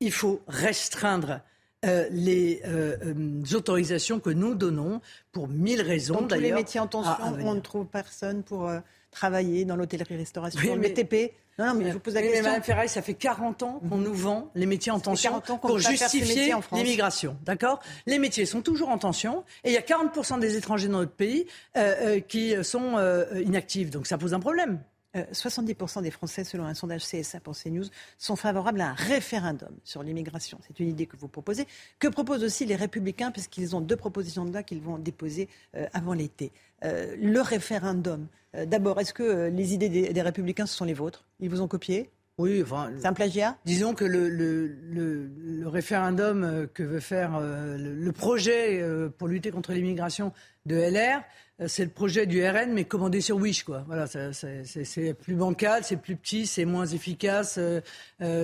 il 0.00 0.10
faut 0.10 0.42
restreindre 0.48 1.40
euh, 1.84 2.08
les 2.10 2.60
euh, 2.64 2.96
euh, 3.04 3.56
autorisations 3.56 4.18
que 4.18 4.30
nous 4.30 4.56
donnons 4.56 5.00
pour 5.30 5.46
mille 5.46 5.80
raisons. 5.80 6.22
Dans 6.22 6.26
tous 6.26 6.40
les 6.40 6.52
métiers 6.52 6.80
en 6.80 6.88
tension, 6.88 7.12
on 7.22 7.54
ne 7.54 7.60
trouve 7.60 7.86
personne 7.86 8.42
pour 8.42 8.68
travailler 9.12 9.64
dans 9.64 9.76
l'hôtellerie-restauration, 9.76 10.74
le 10.74 10.80
BTP 10.80 11.32
Non, 11.58 11.66
non, 11.66 11.74
mais 11.74 11.84
je 11.88 11.92
vous 11.92 12.00
pose 12.00 12.14
la 12.14 12.22
question. 12.22 12.42
Madame 12.44 12.62
Ferraille, 12.62 12.88
ça 12.88 13.02
fait 13.02 13.14
40 13.14 13.62
ans 13.62 13.80
qu'on 13.88 13.98
nous 13.98 14.14
vend 14.14 14.50
les 14.54 14.66
métiers 14.66 14.90
en 14.90 15.00
tension 15.00 15.30
40 15.30 15.50
ans 15.50 15.58
qu'on 15.58 15.68
pour 15.68 15.78
justifier 15.78 16.54
l'immigration. 16.72 17.36
D'accord? 17.42 17.80
Les 18.06 18.18
métiers 18.18 18.46
sont 18.46 18.62
toujours 18.62 18.88
en 18.88 18.98
tension 18.98 19.44
et 19.64 19.70
il 19.70 19.74
y 19.74 19.76
a 19.76 19.82
40% 19.82 20.38
des 20.40 20.56
étrangers 20.56 20.88
dans 20.88 20.98
notre 20.98 21.12
pays 21.12 21.46
euh, 21.76 22.16
euh, 22.16 22.20
qui 22.20 22.54
sont 22.64 22.96
euh, 22.96 23.26
inactifs. 23.44 23.90
Donc 23.90 24.06
ça 24.06 24.16
pose 24.16 24.32
un 24.32 24.40
problème. 24.40 24.80
Euh, 25.16 25.24
70% 25.32 26.02
des 26.02 26.10
Français, 26.10 26.44
selon 26.44 26.64
un 26.64 26.74
sondage 26.74 27.04
CSA 27.04 27.40
pour 27.40 27.54
CNews, 27.56 27.84
sont 28.18 28.36
favorables 28.36 28.80
à 28.80 28.90
un 28.90 28.94
référendum 28.94 29.74
sur 29.84 30.02
l'immigration. 30.02 30.58
C'est 30.66 30.80
une 30.80 30.88
idée 30.88 31.06
que 31.06 31.16
vous 31.16 31.28
proposez. 31.28 31.66
Que 31.98 32.08
proposent 32.08 32.44
aussi 32.44 32.64
les 32.64 32.76
Républicains, 32.76 33.30
puisqu'ils 33.30 33.76
ont 33.76 33.80
deux 33.80 33.96
propositions 33.96 34.44
de 34.44 34.52
loi 34.52 34.62
qu'ils 34.62 34.80
vont 34.80 34.98
déposer 34.98 35.48
euh, 35.76 35.86
avant 35.92 36.14
l'été. 36.14 36.52
Euh, 36.84 37.14
le 37.18 37.40
référendum. 37.40 38.26
Euh, 38.54 38.66
D'abord, 38.66 38.98
est-ce 39.00 39.14
que 39.14 39.22
euh, 39.22 39.50
les 39.50 39.74
idées 39.74 39.88
des, 39.88 40.12
des 40.12 40.22
Républicains, 40.22 40.66
ce 40.66 40.74
sont 40.74 40.84
les 40.84 40.94
vôtres? 40.94 41.24
Ils 41.40 41.48
vous 41.50 41.60
ont 41.60 41.68
copié? 41.68 42.10
Oui, 42.38 42.62
enfin. 42.62 42.90
C'est 42.98 43.06
un 43.06 43.12
plagiat 43.12 43.56
Disons 43.64 43.94
que 43.94 44.04
le, 44.04 44.28
le, 44.28 44.66
le, 44.66 45.30
le 45.60 45.68
référendum 45.68 46.42
euh, 46.44 46.66
que 46.72 46.82
veut 46.82 47.00
faire 47.00 47.36
euh, 47.36 47.76
le, 47.76 48.12
projet 48.12 48.80
euh, 48.80 49.08
pour 49.10 49.28
lutter 49.28 49.50
contre 49.50 49.72
l'immigration 49.72 50.32
de 50.64 50.76
LR, 50.76 51.22
c'est 51.66 51.84
le 51.84 51.90
projet 51.90 52.26
du 52.26 52.44
RN, 52.44 52.72
mais 52.72 52.84
commandé 52.84 53.20
sur 53.20 53.36
Wish, 53.36 53.62
quoi. 53.64 53.84
Voilà, 53.86 54.06
c'est 54.06 55.14
plus 55.14 55.34
bancal, 55.34 55.84
c'est 55.84 55.96
plus 55.96 56.16
petit, 56.16 56.46
c'est 56.46 56.64
moins 56.64 56.86
efficace, 56.86 57.58
euh, 57.58 57.80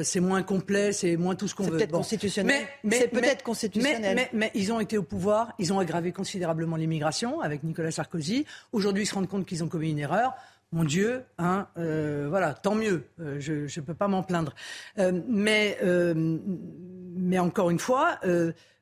c'est 0.05 0.21
moins 0.21 0.43
complet, 0.43 0.93
c'est 0.93 1.17
moins 1.17 1.35
tout 1.35 1.49
ce 1.49 1.55
qu'on 1.55 1.65
C'est 1.65 1.71
veut. 1.71 1.87
constitutionnel. 1.87 2.67
C'est 2.91 3.09
peut-être 3.09 3.43
constitutionnel. 3.43 4.01
Mais, 4.03 4.15
mais- 4.15 4.31
mais 4.35 4.51
ils 4.55 4.73
ont 4.73 4.79
été 4.81 4.99
au 4.99 5.03
pouvoir, 5.03 5.53
ils 5.59 5.73
ont 5.73 5.79
aggravé 5.81 6.13
considérablement 6.13 6.77
l'immigration 6.77 7.41
avec 7.41 7.65
Nicolas 7.65 7.91
Sarkozy. 7.91 8.45
Aujourd'hui, 8.73 9.03
ils 9.05 9.07
se 9.07 9.15
rendent 9.15 9.29
compte 9.29 9.47
qu'ils 9.47 9.65
ont 9.65 9.69
commis 9.69 9.91
une 9.91 9.99
erreur. 9.99 10.35
Mon 10.71 10.85
Dieu, 10.85 11.25
hein, 11.39 11.67
euh, 11.79 12.27
voilà, 12.29 12.53
tant 12.53 12.75
mieux. 12.75 13.05
Euh, 13.21 13.41
je 13.41 13.53
ne 13.55 13.85
peux 13.85 13.95
pas 13.95 14.09
m'en 14.09 14.23
plaindre. 14.23 14.55
Euh, 14.99 15.23
mais, 15.27 15.79
mais 15.85 17.39
encore 17.39 17.71
une 17.71 17.79
fois, 17.79 18.21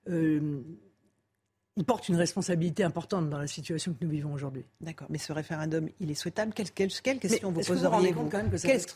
ils 0.08 1.84
portent 1.84 2.08
une 2.08 2.16
responsabilité 2.16 2.82
importante 2.82 3.30
dans 3.30 3.38
la 3.38 3.46
situation 3.46 3.92
que 3.92 4.04
nous 4.04 4.10
vivons 4.10 4.32
aujourd'hui. 4.32 4.64
D'accord, 4.80 5.06
mais 5.10 5.18
ce 5.18 5.32
référendum, 5.32 5.88
il 6.00 6.10
est 6.10 6.14
souhaitable? 6.14 6.52
Quelle, 6.54 6.70
quelle, 6.70 6.90
quelle 6.90 7.18
question 7.20 7.52
vous 7.52 7.60
poseriez-vous? 7.60 8.30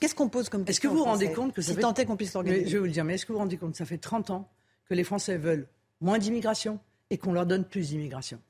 Qu'est-ce 0.00 0.14
qu'on 0.14 0.28
pose 0.28 0.48
comme 0.48 0.62
Est-ce 0.62 0.80
que 0.80 0.88
question 0.88 0.90
vous 0.90 0.98
vous 0.98 1.04
rendez 1.04 1.30
compte 1.32 1.52
que 1.52 1.62
ça 1.62 1.70
si 1.70 1.76
fait... 1.76 1.82
tant 1.82 1.94
est 1.94 2.06
qu'on 2.06 2.16
puisse 2.16 2.34
l'organiser 2.34 2.66
Je 2.66 2.72
vais 2.72 2.78
vous 2.78 2.86
le 2.86 2.90
dire, 2.90 3.04
mais 3.04 3.14
est-ce 3.14 3.24
que 3.24 3.32
vous 3.32 3.38
vous 3.38 3.44
rendez 3.44 3.56
compte 3.56 3.72
que 3.72 3.78
ça 3.78 3.84
fait 3.84 3.98
30 3.98 4.30
ans 4.30 4.48
que 4.88 4.94
les 4.94 5.04
Français 5.04 5.36
veulent 5.36 5.68
moins 6.00 6.18
d'immigration 6.18 6.80
et 7.10 7.18
qu'on 7.18 7.32
leur 7.32 7.46
donne 7.46 7.64
plus 7.64 7.90
d'immigration? 7.90 8.40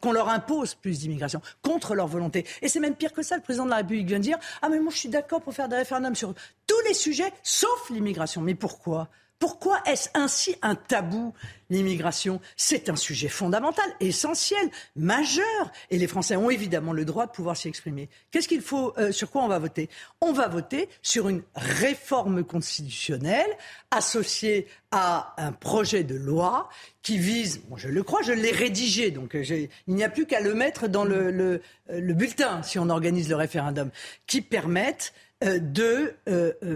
Qu'on 0.00 0.12
leur 0.12 0.28
impose 0.28 0.74
plus 0.74 1.00
d'immigration 1.00 1.40
contre 1.62 1.94
leur 1.94 2.06
volonté. 2.06 2.46
Et 2.62 2.68
c'est 2.68 2.80
même 2.80 2.94
pire 2.94 3.12
que 3.12 3.22
ça. 3.22 3.36
Le 3.36 3.42
président 3.42 3.64
de 3.64 3.70
la 3.70 3.76
République 3.76 4.06
vient 4.06 4.18
de 4.18 4.24
dire 4.24 4.38
Ah, 4.62 4.68
mais 4.68 4.78
moi, 4.80 4.92
je 4.92 4.98
suis 4.98 5.08
d'accord 5.08 5.40
pour 5.40 5.54
faire 5.54 5.68
des 5.68 5.76
référendums 5.76 6.14
sur 6.14 6.34
tous 6.66 6.80
les 6.86 6.94
sujets, 6.94 7.32
sauf 7.42 7.90
l'immigration. 7.90 8.40
Mais 8.40 8.54
pourquoi? 8.54 9.08
Pourquoi 9.38 9.80
est-ce 9.86 10.08
ainsi 10.14 10.56
un 10.62 10.74
tabou, 10.74 11.32
l'immigration? 11.70 12.40
C'est 12.56 12.88
un 12.88 12.96
sujet 12.96 13.28
fondamental, 13.28 13.84
essentiel, 14.00 14.68
majeur. 14.96 15.70
Et 15.90 15.98
les 15.98 16.08
Français 16.08 16.34
ont 16.34 16.50
évidemment 16.50 16.92
le 16.92 17.04
droit 17.04 17.26
de 17.26 17.30
pouvoir 17.30 17.56
s'y 17.56 17.68
exprimer. 17.68 18.08
Qu'est-ce 18.30 18.48
qu'il 18.48 18.62
faut, 18.62 18.92
euh, 18.98 19.12
sur 19.12 19.30
quoi 19.30 19.42
on 19.42 19.48
va 19.48 19.60
voter? 19.60 19.88
On 20.20 20.32
va 20.32 20.48
voter 20.48 20.88
sur 21.02 21.28
une 21.28 21.42
réforme 21.54 22.42
constitutionnelle 22.42 23.50
associée 23.92 24.66
à 24.90 25.34
un 25.38 25.52
projet 25.52 26.02
de 26.02 26.16
loi 26.16 26.68
qui 27.02 27.18
vise, 27.18 27.62
je 27.76 27.88
le 27.88 28.02
crois, 28.02 28.22
je 28.22 28.32
l'ai 28.32 28.50
rédigé, 28.50 29.12
donc 29.12 29.36
euh, 29.36 29.68
il 29.86 29.94
n'y 29.94 30.02
a 30.02 30.08
plus 30.08 30.26
qu'à 30.26 30.40
le 30.40 30.54
mettre 30.54 30.88
dans 30.88 31.04
le, 31.04 31.28
euh, 31.38 31.60
le 31.88 32.14
bulletin 32.14 32.62
si 32.64 32.78
on 32.78 32.88
organise 32.90 33.28
le 33.28 33.36
référendum, 33.36 33.90
qui 34.26 34.40
permette 34.40 35.12
de 35.40 36.16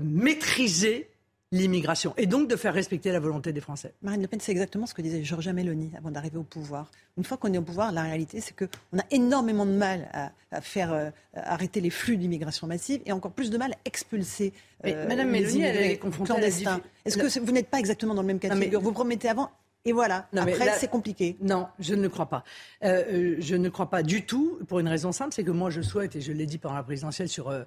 maîtriser 0.02 1.11
l'immigration 1.52 2.14
et 2.16 2.26
donc 2.26 2.48
de 2.48 2.56
faire 2.56 2.74
respecter 2.74 3.12
la 3.12 3.20
volonté 3.20 3.52
des 3.52 3.60
Français. 3.60 3.92
Marine 4.02 4.22
Le 4.22 4.26
Pen, 4.26 4.40
c'est 4.40 4.52
exactement 4.52 4.86
ce 4.86 4.94
que 4.94 5.02
disait 5.02 5.22
Georgia 5.22 5.52
Meloni 5.52 5.92
avant 5.96 6.10
d'arriver 6.10 6.38
au 6.38 6.42
pouvoir. 6.42 6.90
Une 7.18 7.24
fois 7.24 7.36
qu'on 7.36 7.52
est 7.52 7.58
au 7.58 7.62
pouvoir, 7.62 7.92
la 7.92 8.02
réalité, 8.02 8.40
c'est 8.40 8.56
qu'on 8.56 8.98
a 8.98 9.04
énormément 9.10 9.66
de 9.66 9.72
mal 9.72 10.08
à, 10.12 10.32
à 10.50 10.60
faire 10.62 10.92
euh, 10.92 11.10
arrêter 11.34 11.80
les 11.80 11.90
flux 11.90 12.16
d'immigration 12.16 12.66
massive 12.66 13.02
et 13.04 13.12
encore 13.12 13.32
plus 13.32 13.50
de 13.50 13.58
mal 13.58 13.72
à 13.72 13.76
expulser 13.84 14.54
Mais 14.82 14.94
euh, 14.94 15.06
Madame 15.06 15.30
les 15.30 15.40
Mélanie, 15.40 15.62
elle 15.62 15.76
est 15.82 15.98
confrontée 15.98 16.32
clandestins. 16.32 16.80
Est-ce 17.04 17.18
que 17.18 17.40
vous 17.40 17.52
n'êtes 17.52 17.68
pas 17.68 17.78
exactement 17.78 18.14
dans 18.14 18.22
le 18.22 18.28
même 18.28 18.38
cas 18.38 18.48
de 18.48 18.60
figure 18.60 18.80
Vous 18.80 18.92
promettez 18.92 19.28
avant 19.28 19.50
et 19.84 19.92
voilà. 19.92 20.28
Non, 20.32 20.42
Après, 20.42 20.78
c'est 20.78 20.88
compliqué. 20.88 21.36
Non, 21.40 21.68
je 21.78 21.94
ne 21.94 22.02
le 22.02 22.08
crois 22.08 22.26
pas. 22.26 22.44
Euh, 22.84 23.02
euh, 23.12 23.36
je 23.40 23.56
ne 23.56 23.68
crois 23.68 23.90
pas 23.90 24.02
du 24.02 24.24
tout, 24.24 24.58
pour 24.68 24.78
une 24.78 24.88
raison 24.88 25.10
simple, 25.10 25.32
c'est 25.34 25.42
que 25.42 25.50
moi 25.50 25.70
je 25.70 25.82
souhaite, 25.82 26.14
et 26.14 26.20
je 26.20 26.32
l'ai 26.32 26.46
dit 26.46 26.58
pendant 26.58 26.76
la 26.76 26.84
présidentielle 26.84 27.28
sur 27.28 27.48
euh, 27.48 27.64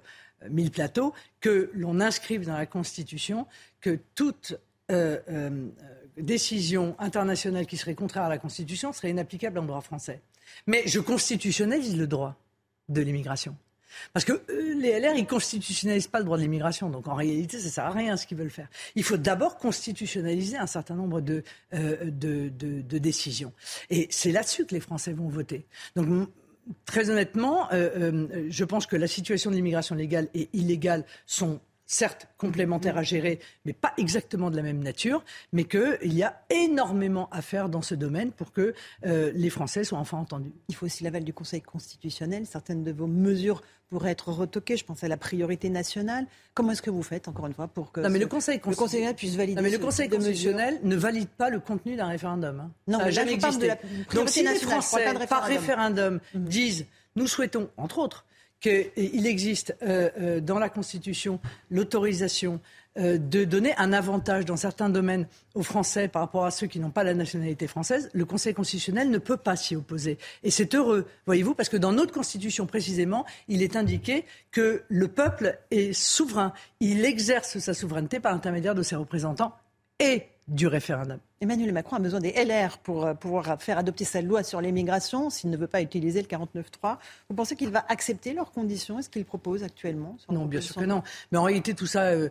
1000 0.48 0.70
plateaux, 0.70 1.12
que 1.40 1.70
l'on 1.74 2.00
inscrive 2.00 2.46
dans 2.46 2.56
la 2.56 2.66
Constitution 2.66 3.46
que 3.80 3.98
toute 4.14 4.58
euh, 4.90 5.18
décision 6.16 6.96
internationale 6.98 7.66
qui 7.66 7.76
serait 7.76 7.94
contraire 7.94 8.24
à 8.24 8.28
la 8.28 8.38
Constitution 8.38 8.92
serait 8.92 9.10
inapplicable 9.10 9.58
en 9.58 9.64
droit 9.64 9.80
français. 9.82 10.22
Mais 10.66 10.82
je 10.86 11.00
constitutionnalise 11.00 11.96
le 11.98 12.06
droit 12.06 12.36
de 12.88 13.02
l'immigration. 13.02 13.56
Parce 14.12 14.24
que 14.24 14.32
euh, 14.32 14.74
les 14.74 14.98
LR, 14.98 15.14
ils 15.16 15.26
constitutionnalisent 15.26 16.06
pas 16.08 16.18
le 16.18 16.24
droit 16.24 16.36
de 16.36 16.42
l'immigration. 16.42 16.90
Donc 16.90 17.08
en 17.08 17.14
réalité, 17.14 17.58
ça 17.58 17.68
sert 17.68 17.84
à 17.84 17.90
rien 17.90 18.16
ce 18.16 18.26
qu'ils 18.26 18.38
veulent 18.38 18.50
faire. 18.50 18.68
Il 18.94 19.04
faut 19.04 19.16
d'abord 19.16 19.56
constitutionnaliser 19.56 20.56
un 20.56 20.66
certain 20.66 20.94
nombre 20.94 21.20
de, 21.20 21.42
euh, 21.74 22.10
décisions. 22.10 23.52
Et 23.90 24.08
c'est 24.10 24.32
là-dessus 24.32 24.66
que 24.66 24.74
les 24.74 24.80
Français 24.80 25.12
vont 25.12 25.28
voter. 25.28 25.66
Donc 25.94 26.28
très 26.84 27.10
honnêtement, 27.10 27.68
euh, 27.72 28.26
je 28.48 28.64
pense 28.64 28.86
que 28.86 28.96
la 28.96 29.06
situation 29.06 29.50
de 29.50 29.56
l'immigration 29.56 29.94
légale 29.94 30.28
et 30.34 30.48
illégale 30.52 31.04
sont 31.26 31.60
certes 31.86 32.26
complémentaires 32.36 32.98
à 32.98 33.02
gérer, 33.04 33.38
mais 33.64 33.72
pas 33.72 33.92
exactement 33.96 34.50
de 34.50 34.56
la 34.56 34.62
même 34.62 34.82
nature, 34.82 35.24
mais 35.52 35.64
qu'il 35.64 36.12
y 36.12 36.22
a 36.24 36.42
énormément 36.50 37.28
à 37.30 37.42
faire 37.42 37.68
dans 37.68 37.82
ce 37.82 37.94
domaine 37.94 38.32
pour 38.32 38.52
que 38.52 38.74
euh, 39.06 39.30
les 39.34 39.50
Français 39.50 39.84
soient 39.84 39.98
enfin 39.98 40.18
entendus. 40.18 40.52
Il 40.68 40.74
faut 40.74 40.86
aussi 40.86 41.04
l'aval 41.04 41.22
du 41.24 41.32
Conseil 41.32 41.62
constitutionnel. 41.62 42.44
Certaines 42.46 42.82
de 42.82 42.92
vos 42.92 43.06
mesures 43.06 43.62
pourraient 43.88 44.10
être 44.10 44.32
retoquées. 44.32 44.76
Je 44.76 44.84
pense 44.84 45.04
à 45.04 45.08
la 45.08 45.16
priorité 45.16 45.70
nationale. 45.70 46.26
Comment 46.54 46.72
est-ce 46.72 46.82
que 46.82 46.90
vous 46.90 47.04
faites, 47.04 47.28
encore 47.28 47.46
une 47.46 47.54
fois, 47.54 47.68
pour 47.68 47.92
que 47.92 48.00
Non, 48.00 48.08
mais 48.08 48.18
ce- 48.18 48.24
le 48.24 48.28
Conseil, 48.28 48.56
le 48.56 48.60
Conseil 48.62 48.76
constitutionnel 48.76 49.14
puisse 49.14 49.36
valider 49.36 49.54
Non, 49.56 49.62
mais 49.62 49.70
le 49.70 49.78
Conseil 49.78 50.08
mesures 50.08 50.18
constitutionnel 50.18 50.80
ne 50.82 50.96
valide 50.96 51.28
pas 51.28 51.50
le 51.50 51.60
contenu 51.60 51.94
d'un 51.94 52.08
référendum. 52.08 52.58
hein. 52.60 52.70
Non, 52.88 52.98
Ça 52.98 53.04
mais 53.04 53.12
jamais 53.12 53.38
parle 53.38 53.58
de 53.58 53.64
existé. 53.66 53.88
la 54.10 54.14
Donc 54.14 54.28
si 54.28 54.40
les 54.40 54.46
nationale, 54.46 54.82
Français, 54.82 55.04
par 55.28 55.44
référendum. 55.44 55.56
référendum, 55.56 56.20
disent 56.34 56.86
nous 57.14 57.28
souhaitons, 57.28 57.70
entre 57.76 57.98
autres, 57.98 58.24
qu'il 58.60 59.26
existe 59.26 59.76
euh, 59.82 60.10
euh, 60.18 60.40
dans 60.40 60.58
la 60.58 60.68
Constitution 60.68 61.40
l'autorisation 61.70 62.60
euh, 62.98 63.18
de 63.18 63.44
donner 63.44 63.74
un 63.76 63.92
avantage 63.92 64.46
dans 64.46 64.56
certains 64.56 64.88
domaines 64.88 65.26
aux 65.54 65.62
Français 65.62 66.08
par 66.08 66.22
rapport 66.22 66.46
à 66.46 66.50
ceux 66.50 66.66
qui 66.66 66.80
n'ont 66.80 66.90
pas 66.90 67.04
la 67.04 67.12
nationalité 67.12 67.66
française, 67.66 68.08
le 68.14 68.24
Conseil 68.24 68.54
constitutionnel 68.54 69.10
ne 69.10 69.18
peut 69.18 69.36
pas 69.36 69.56
s'y 69.56 69.76
opposer. 69.76 70.16
Et 70.42 70.50
c'est 70.50 70.74
heureux, 70.74 71.06
voyez-vous, 71.26 71.54
parce 71.54 71.68
que 71.68 71.76
dans 71.76 71.92
notre 71.92 72.12
Constitution 72.12 72.66
précisément, 72.66 73.26
il 73.48 73.62
est 73.62 73.76
indiqué 73.76 74.24
que 74.50 74.82
le 74.88 75.08
peuple 75.08 75.58
est 75.70 75.92
souverain. 75.92 76.54
Il 76.80 77.04
exerce 77.04 77.58
sa 77.58 77.74
souveraineté 77.74 78.18
par 78.18 78.32
l'intermédiaire 78.32 78.74
de 78.74 78.82
ses 78.82 78.96
représentants 78.96 79.54
et 79.98 80.22
du 80.48 80.66
référendum. 80.68 81.18
Emmanuel 81.40 81.72
Macron 81.72 81.96
a 81.96 81.98
besoin 81.98 82.20
des 82.20 82.32
LR 82.32 82.78
pour 82.78 83.04
euh, 83.04 83.14
pouvoir 83.14 83.60
faire 83.60 83.78
adopter 83.78 84.04
sa 84.04 84.22
loi 84.22 84.42
sur 84.42 84.60
l'immigration 84.60 85.28
s'il 85.28 85.50
ne 85.50 85.56
veut 85.56 85.66
pas 85.66 85.82
utiliser 85.82 86.22
le 86.22 86.28
49.3. 86.28 86.98
Vous 87.28 87.34
pensez 87.36 87.56
qu'il 87.56 87.70
va 87.70 87.84
accepter 87.88 88.32
leurs 88.32 88.52
conditions? 88.52 88.98
Est-ce 88.98 89.10
qu'il 89.10 89.24
propose 89.24 89.64
actuellement 89.64 90.16
Non, 90.30 90.46
bien 90.46 90.60
sûr 90.60 90.76
que 90.76 90.84
non. 90.84 91.02
Mais 91.32 91.38
en 91.38 91.42
réalité, 91.42 91.74
tout 91.74 91.86
ça. 91.86 92.04
euh, 92.04 92.28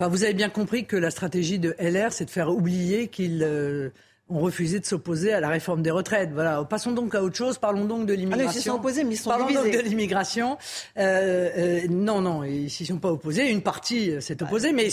Enfin, 0.00 0.08
vous 0.10 0.22
avez 0.22 0.32
bien 0.34 0.48
compris 0.48 0.86
que 0.86 0.94
la 0.94 1.10
stratégie 1.10 1.58
de 1.58 1.74
LR, 1.80 2.12
c'est 2.12 2.24
de 2.24 2.30
faire 2.30 2.50
oublier 2.50 3.08
qu'ils 3.08 3.42
euh, 3.42 3.90
ont 4.28 4.40
refusé 4.40 4.80
de 4.80 4.84
s'opposer 4.84 5.32
à 5.32 5.40
la 5.40 5.48
réforme 5.48 5.82
des 5.82 5.90
retraites. 5.90 6.30
Voilà. 6.32 6.64
Passons 6.64 6.92
donc 6.92 7.14
à 7.14 7.22
autre 7.22 7.36
chose. 7.36 7.58
Parlons 7.58 7.84
donc 7.84 8.06
de 8.06 8.14
l'immigration. 8.14 8.50
Ah, 8.50 8.58
ils 8.58 8.62
sont 8.62 8.74
opposés, 8.74 9.04
mais 9.04 9.14
ils 9.14 9.18
sont 9.18 9.30
Parlons 9.30 9.46
divisés. 9.46 9.70
donc 9.70 9.82
de 9.82 9.88
l'immigration. 9.88 10.58
Euh, 10.98 11.50
euh, 11.56 11.80
non, 11.88 12.20
non, 12.20 12.44
ils 12.44 12.70
s'y 12.70 12.86
sont 12.86 12.98
pas 12.98 13.10
opposés. 13.10 13.50
Une 13.50 13.62
partie 13.62 14.10
euh, 14.10 14.20
s'est 14.20 14.42
opposée, 14.42 14.72
mais 14.72 14.88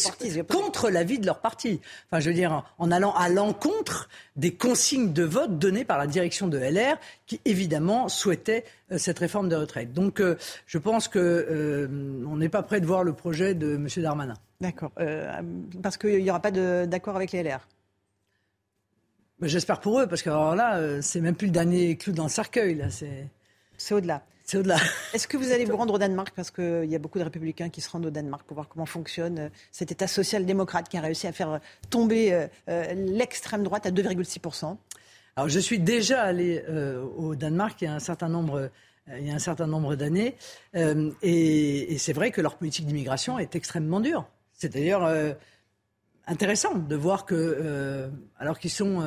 contre 0.50 0.90
l'avis 0.90 1.20
de 1.20 1.26
leur 1.26 1.40
parti. 1.40 1.82
Enfin, 2.10 2.20
je 2.20 2.30
veux 2.30 2.36
dire, 2.36 2.64
en 2.78 2.92
allant 2.92 3.14
à 3.14 3.30
l'encontre 3.30 4.10
des 4.36 4.54
consignes 4.54 5.14
de 5.14 5.24
vote 5.24 5.58
données 5.58 5.86
par 5.86 5.98
la 5.98 6.08
direction 6.08 6.48
de 6.48 6.58
LR, 6.58 6.98
qui 7.26 7.42
évidemment 7.46 8.10
souhaitait 8.10 8.66
euh, 8.92 8.98
cette 8.98 9.20
réforme 9.20 9.50
de 9.50 9.56
retraite. 9.56 9.94
Donc, 9.94 10.22
je 10.66 10.78
pense 10.78 11.08
que 11.08 11.20
euh, 11.20 11.88
on 12.28 12.38
n'est 12.38 12.50
pas 12.50 12.64
prêt 12.64 12.82
de 12.82 12.86
voir 12.86 13.04
le 13.04 13.14
projet 13.14 13.54
de 13.54 13.76
M. 13.76 13.88
Darmanin. 13.98 14.36
D'accord. 14.62 14.92
Euh, 15.00 15.42
parce 15.82 15.98
qu'il 15.98 16.24
n'y 16.24 16.30
aura 16.30 16.40
pas 16.40 16.52
d'accord 16.52 17.16
avec 17.16 17.32
les 17.32 17.44
LR. 17.44 17.68
Mais 19.40 19.50
J'espère 19.50 19.80
pour 19.80 20.00
eux, 20.00 20.08
parce 20.08 20.22
que 20.22 20.30
alors 20.30 20.56
là, 20.56 20.78
euh, 20.78 21.00
c'est 21.02 21.22
même 21.22 21.36
plus 21.36 21.48
le 21.48 21.54
dernier 21.54 21.98
clou 21.98 22.14
dans 22.14 22.24
le 22.24 22.30
cercueil. 22.30 22.76
Là, 22.76 22.90
c'est. 22.90 23.28
C'est 23.78 23.94
au-delà. 23.94 24.24
C'est 24.46 24.58
au-delà. 24.58 24.78
Est-ce 25.14 25.28
que 25.28 25.38
vous 25.38 25.52
allez 25.52 25.66
vous 25.66 25.76
rendre 25.76 25.96
au 25.96 25.98
Danemark? 25.98 26.32
Parce 26.36 26.52
qu'il 26.52 26.86
y 26.86 26.96
a 26.96 27.00
beaucoup 27.00 27.18
de 27.18 27.24
républicains 27.24 27.70
qui 27.70 27.82
se 27.82 27.90
rendent 27.90 28.06
au 28.06 28.12
Danemark 28.12 28.44
pour 28.46 28.56
voir 28.56 28.70
comment 28.70 28.86
fonctionne 28.86 29.40
euh, 29.40 29.50
cet 29.72 29.92
État 29.92 30.08
social-démocrate 30.08 30.88
qui 30.88 30.98
a 30.98 31.02
réussi 31.02 31.26
à 31.26 31.32
faire 31.32 31.50
euh, 31.50 31.58
tomber 31.90 32.32
euh, 32.32 32.48
euh, 32.70 32.94
l'extrême 32.94 33.64
droite 33.64 33.88
à 33.88 33.92
2,6%. 33.92 34.78
Alors, 35.36 35.50
je 35.50 35.60
suis 35.60 35.80
déjà 35.80 36.22
allé 36.22 36.64
euh, 36.70 37.04
au 37.18 37.36
Danemark. 37.36 37.82
Il 37.82 37.86
y 37.86 37.88
a 37.88 37.94
un 37.96 38.00
certain 38.00 38.30
nombre 38.30 38.70
il 39.20 39.28
y 39.28 39.30
a 39.30 39.36
un 39.36 39.40
certain 39.40 39.68
nombre 39.68 39.94
d'années. 39.94 40.36
et, 40.74 41.94
et 41.94 41.98
c'est 42.00 42.14
vrai 42.14 42.32
que 42.32 42.42
leur 42.42 42.56
politique 42.58 42.88
d'immigration 42.88 43.38
est 43.38 43.56
extrêmement 43.56 44.00
dure. 44.00 44.28
C'est 44.52 44.74
d'ailleurs 44.74 45.08
intéressant 46.28 46.76
de 46.76 46.96
voir 46.96 47.26
que, 47.26 48.10
alors 48.40 48.60
qu'ils 48.60 48.72
sont 48.72 49.02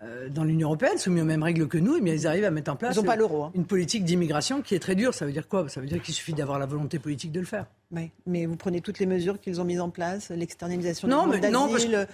euh, 0.00 0.28
dans 0.28 0.44
l'Union 0.44 0.68
européenne, 0.68 0.96
soumis 0.96 1.20
aux 1.20 1.24
mêmes 1.24 1.42
règles 1.42 1.66
que 1.66 1.76
nous, 1.76 2.00
mais 2.00 2.12
eh 2.12 2.14
ils 2.14 2.26
arrivent 2.28 2.44
à 2.44 2.52
mettre 2.52 2.70
en 2.70 2.76
place 2.76 3.02
pas 3.02 3.16
hein. 3.16 3.50
une 3.56 3.64
politique 3.64 4.04
d'immigration 4.04 4.62
qui 4.62 4.76
est 4.76 4.78
très 4.78 4.94
dure. 4.94 5.12
Ça 5.12 5.26
veut 5.26 5.32
dire 5.32 5.48
quoi? 5.48 5.68
Ça 5.68 5.80
veut 5.80 5.88
dire 5.88 6.00
qu'il 6.00 6.14
suffit 6.14 6.34
d'avoir 6.34 6.60
la 6.60 6.66
volonté 6.66 7.00
politique 7.00 7.32
de 7.32 7.40
le 7.40 7.46
faire. 7.46 7.66
Oui, 7.90 8.12
mais 8.24 8.46
vous 8.46 8.54
prenez 8.54 8.80
toutes 8.80 9.00
les 9.00 9.06
mesures 9.06 9.40
qu'ils 9.40 9.60
ont 9.60 9.64
mises 9.64 9.80
en 9.80 9.90
place, 9.90 10.30
l'externalisation 10.30 11.08
des 11.08 11.14
non, 11.50 11.66
d'asile, 11.66 12.06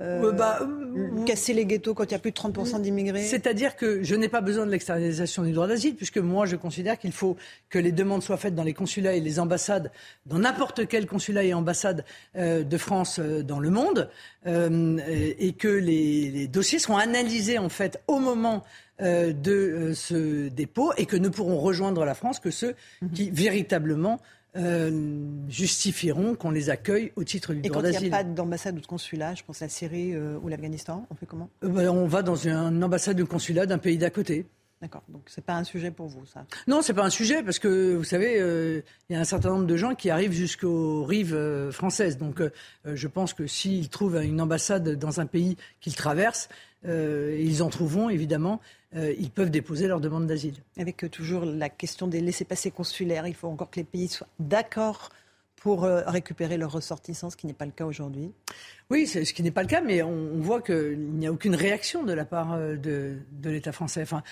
euh, 0.00 0.32
bah, 0.32 0.58
euh, 0.60 1.24
casser 1.24 1.54
les 1.54 1.66
ghettos 1.66 1.94
quand 1.94 2.04
il 2.04 2.10
y 2.10 2.14
a 2.16 2.18
plus 2.18 2.32
de 2.32 2.36
30% 2.36 2.80
d'immigrés 2.80 3.22
C'est-à-dire 3.22 3.76
que 3.76 4.02
je 4.02 4.16
n'ai 4.16 4.28
pas 4.28 4.40
besoin 4.40 4.66
de 4.66 4.70
l'externalisation 4.72 5.44
du 5.44 5.52
droit 5.52 5.68
d'asile, 5.68 5.94
puisque 5.94 6.18
moi 6.18 6.46
je 6.46 6.56
considère 6.56 6.98
qu'il 6.98 7.12
faut 7.12 7.36
que 7.70 7.78
les 7.78 7.92
demandes 7.92 8.22
soient 8.22 8.36
faites 8.36 8.56
dans 8.56 8.64
les 8.64 8.74
consulats 8.74 9.14
et 9.14 9.20
les 9.20 9.38
ambassades, 9.38 9.92
dans 10.26 10.40
n'importe 10.40 10.88
quel 10.88 11.06
consulat 11.06 11.44
et 11.44 11.54
ambassade 11.54 12.04
euh, 12.34 12.64
de 12.64 12.76
France 12.76 13.20
dans 13.20 13.60
le 13.60 13.70
monde, 13.70 14.10
et 14.46 15.52
que 15.52 15.68
les, 15.68 16.30
les, 16.30 16.48
dossiers 16.48 16.78
seront 16.78 16.98
analysés 16.98 17.58
en 17.58 17.70
fait 17.70 18.02
au 18.08 18.18
moment 18.18 18.62
de 19.00 19.92
ce 19.94 20.48
dépôt 20.48 20.92
et 20.98 21.06
que 21.06 21.16
ne 21.16 21.28
pourront 21.30 21.58
rejoindre 21.58 22.04
la 22.04 22.14
France 22.14 22.40
que 22.40 22.50
ceux 22.50 22.74
mhm. 23.00 23.10
qui 23.10 23.30
véritablement 23.30 24.20
euh, 24.56 25.48
justifieront 25.48 26.36
qu'on 26.36 26.52
les 26.52 26.70
accueille 26.70 27.12
au 27.16 27.24
titre 27.24 27.54
du 27.54 27.62
droit 27.62 27.82
d'asile. 27.82 27.96
Et 27.96 27.98
quand 27.98 28.04
il 28.04 28.08
n'y 28.08 28.14
a 28.14 28.18
pas 28.18 28.24
d'ambassade 28.24 28.76
ou 28.76 28.80
de 28.80 28.86
consulat, 28.86 29.34
je 29.34 29.42
pense 29.42 29.62
à 29.62 29.64
la 29.64 29.68
Syrie 29.68 30.14
euh, 30.14 30.38
ou 30.42 30.48
l'Afghanistan, 30.48 31.06
on 31.10 31.16
fait 31.16 31.26
comment? 31.26 31.50
Euh, 31.64 31.68
ben, 31.68 31.88
On 31.88 32.06
va 32.06 32.22
dans 32.22 32.36
une 32.36 32.84
ambassade 32.84 33.20
ou 33.20 33.26
consulat 33.26 33.66
d'un 33.66 33.78
pays 33.78 33.98
d'à 33.98 34.10
côté. 34.10 34.46
D'accord. 34.80 35.02
Donc 35.08 35.22
c'est 35.26 35.44
pas 35.44 35.54
un 35.54 35.64
sujet 35.64 35.90
pour 35.90 36.06
vous, 36.06 36.24
ça? 36.26 36.46
Non, 36.68 36.82
c'est 36.82 36.94
pas 36.94 37.04
un 37.04 37.10
sujet 37.10 37.42
parce 37.42 37.58
que 37.58 37.96
vous 37.96 38.04
savez, 38.04 38.34
il 39.08 39.12
y 39.12 39.16
a 39.16 39.20
un 39.20 39.24
certain 39.24 39.48
nombre 39.48 39.66
de 39.66 39.76
gens 39.76 39.94
qui 39.94 40.10
arrivent 40.10 40.32
jusqu'aux 40.32 41.04
rives 41.04 41.70
françaises. 41.70 42.18
Donc 42.18 42.42
je 42.84 43.08
pense 43.08 43.32
que 43.32 43.46
s'ils 43.46 43.88
trouvent 43.88 44.22
une 44.22 44.42
ambassade 44.42 44.98
dans 44.98 45.20
un 45.20 45.26
pays 45.26 45.56
qu'ils 45.80 45.96
traversent, 45.96 46.50
ils 46.84 47.62
en 47.62 47.70
trouveront 47.70 48.10
évidemment. 48.10 48.60
Euh, 48.96 49.14
ils 49.18 49.30
peuvent 49.30 49.50
déposer 49.50 49.88
leur 49.88 50.00
demande 50.00 50.26
d'asile. 50.26 50.54
Avec 50.78 51.04
euh, 51.04 51.08
toujours 51.08 51.44
la 51.44 51.68
question 51.68 52.06
des 52.06 52.20
laissés-passer 52.20 52.70
consulaires, 52.70 53.26
il 53.26 53.34
faut 53.34 53.48
encore 53.48 53.70
que 53.70 53.80
les 53.80 53.84
pays 53.84 54.08
soient 54.08 54.28
d'accord 54.38 55.10
pour 55.56 55.84
euh, 55.84 56.02
récupérer 56.06 56.58
leurs 56.58 56.70
ressortissants, 56.70 57.30
ce 57.30 57.36
qui 57.36 57.46
n'est 57.46 57.54
pas 57.54 57.64
le 57.64 57.72
cas 57.72 57.86
aujourd'hui. 57.86 58.30
Oui, 58.90 59.06
c'est 59.06 59.24
ce 59.24 59.32
qui 59.32 59.42
n'est 59.42 59.50
pas 59.50 59.62
le 59.62 59.68
cas, 59.68 59.80
mais 59.80 60.02
on, 60.02 60.38
voit 60.40 60.60
qu'il 60.60 60.98
n'y 60.98 61.26
a 61.26 61.32
aucune 61.32 61.54
réaction 61.54 62.04
de 62.04 62.12
la 62.12 62.24
part 62.24 62.58
de, 62.58 63.16
l'État 63.42 63.72
français. 63.72 64.02
Enfin, 64.02 64.22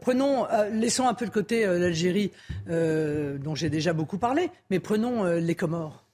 prenons, 0.00 0.46
laissons 0.72 1.06
un 1.06 1.14
peu 1.14 1.26
de 1.26 1.30
côté 1.30 1.64
l'Algérie, 1.64 2.32
dont 2.66 3.54
j'ai 3.54 3.70
déjà 3.70 3.92
beaucoup 3.92 4.18
parlé, 4.18 4.50
mais 4.68 4.80
prenons 4.80 5.22
les 5.36 5.54
Comores 5.54 6.04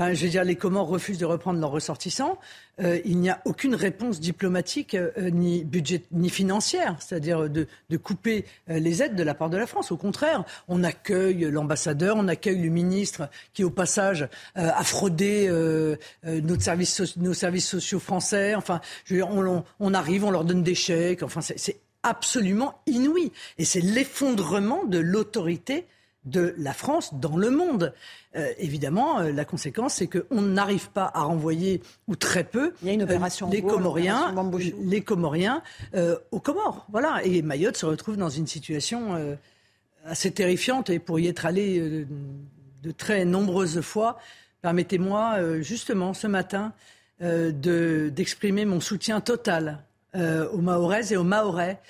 je 0.00 0.24
veux 0.24 0.28
dire, 0.28 0.42
les 0.42 0.56
Comores 0.56 0.88
refusent 0.88 1.18
de 1.18 1.24
reprendre 1.24 1.60
leurs 1.60 1.70
ressortissants. 1.70 2.36
Euh, 2.80 2.98
il 3.04 3.18
n'y 3.20 3.30
a 3.30 3.40
aucune 3.44 3.76
réponse 3.76 4.18
diplomatique 4.18 4.96
euh, 4.96 5.30
ni 5.30 5.62
budget 5.62 6.02
ni 6.10 6.30
financière, 6.30 6.96
c'est-à-dire 6.98 7.48
de, 7.48 7.68
couper 7.96 8.44
euh, 8.70 8.80
les 8.80 9.04
aides 9.04 9.14
de 9.14 9.22
la 9.22 9.34
part 9.34 9.50
de 9.50 9.56
la 9.56 9.68
France. 9.68 9.92
Au 9.92 9.96
contraire, 9.96 10.42
on 10.66 10.82
accueille 10.82 11.44
l'ambassadeur, 11.44 12.16
on 12.16 12.26
accueille 12.26 12.60
le 12.60 12.70
ministre 12.70 13.28
qui, 13.52 13.62
au 13.62 13.70
passage, 13.70 14.28
a 14.56 14.82
fraudé 14.82 15.48
nos 16.24 16.58
services, 16.58 17.16
nos 17.16 17.34
services 17.34 17.68
sociaux 17.68 18.00
français. 18.00 18.56
Enfin, 18.56 18.80
je 19.04 19.14
veux 19.14 19.20
dire, 19.20 19.30
on, 19.30 19.64
on, 19.78 19.94
arrive, 19.94 20.24
on 20.24 20.30
leur 20.32 20.44
donne 20.44 20.64
des 20.64 20.74
chèques. 20.74 21.22
Enfin, 21.22 21.40
c'est 21.40 21.76
absolument 22.02 22.80
inouï. 22.86 23.30
Et 23.58 23.64
c'est 23.64 23.80
l'effondrement 23.80 24.84
de 24.84 24.98
l'autorité 24.98 25.86
de 26.24 26.54
la 26.56 26.72
France 26.72 27.14
dans 27.14 27.36
le 27.36 27.50
monde. 27.50 27.92
Euh, 28.36 28.48
évidemment, 28.58 29.20
euh, 29.20 29.32
la 29.32 29.44
conséquence, 29.44 29.94
c'est 29.94 30.06
qu'on 30.06 30.42
n'arrive 30.42 30.90
pas 30.90 31.10
à 31.14 31.22
renvoyer, 31.22 31.82
ou 32.08 32.16
très 32.16 32.44
peu, 32.44 32.72
Il 32.82 32.88
y 32.88 32.90
a 32.90 32.94
une 32.94 33.02
opération 33.02 33.50
les, 33.50 33.62
Comoriens, 33.62 34.34
les 34.82 35.02
Comoriens 35.02 35.62
aux 36.30 36.40
Comores. 36.40 36.86
Voilà. 36.90 37.20
Et 37.24 37.42
Mayotte 37.42 37.76
se 37.76 37.86
retrouve 37.86 38.16
dans 38.16 38.30
une 38.30 38.46
situation 38.46 39.14
euh, 39.14 39.34
assez 40.06 40.30
terrifiante, 40.30 40.90
et 40.90 40.98
pour 40.98 41.18
y 41.20 41.28
être 41.28 41.46
allé 41.46 42.06
de 42.82 42.90
très 42.90 43.24
nombreuses 43.24 43.80
fois, 43.80 44.18
permettez-moi 44.60 45.60
justement 45.62 46.12
ce 46.12 46.26
matin 46.26 46.74
d'exprimer 47.20 48.66
mon 48.66 48.80
soutien 48.80 49.22
total 49.22 49.82
aux 50.14 50.58
Mahoraises 50.58 51.14
et 51.14 51.16
aux 51.16 51.24
Mahorais 51.24 51.80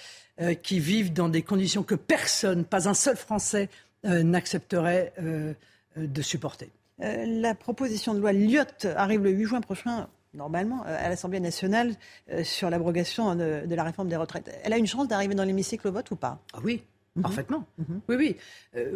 qui 0.62 0.78
vivent 0.78 1.12
dans 1.12 1.28
des 1.28 1.42
conditions 1.42 1.82
que 1.82 1.96
personne, 1.96 2.64
pas 2.64 2.88
un 2.88 2.94
seul 2.94 3.16
Français, 3.16 3.68
euh, 3.68 3.93
n'accepterait 4.04 5.12
euh, 5.18 5.52
euh, 5.98 6.06
de 6.06 6.22
supporter. 6.22 6.70
la 6.98 7.54
proposition 7.54 8.14
de 8.14 8.20
loi 8.20 8.32
Lyotte 8.32 8.86
arrive 8.96 9.22
le 9.22 9.30
8 9.30 9.44
juin 9.44 9.60
prochain 9.60 10.08
normalement, 10.34 10.82
à 10.82 11.08
l'Assemblée 11.08 11.38
nationale 11.38 11.94
sur 12.42 12.68
l'abrogation 12.68 13.36
de, 13.36 13.72
la 13.72 13.84
réforme 13.84 14.08
des 14.08 14.16
retraites. 14.16 14.50
Elle 14.64 14.72
a 14.72 14.78
une 14.78 14.86
chance 14.88 15.06
d'arriver 15.06 15.36
dans 15.36 15.44
l'hémicycle 15.44 15.86
au 15.86 15.92
vote 15.92 16.10
ou 16.10 16.16
pas? 16.16 16.40
Ah 16.52 16.58
oui, 16.64 16.82
mhm. 17.14 17.22
parfaitement. 17.22 17.64
Mhm. 17.78 18.00
Oui, 18.08 18.16
oui. 18.16 18.36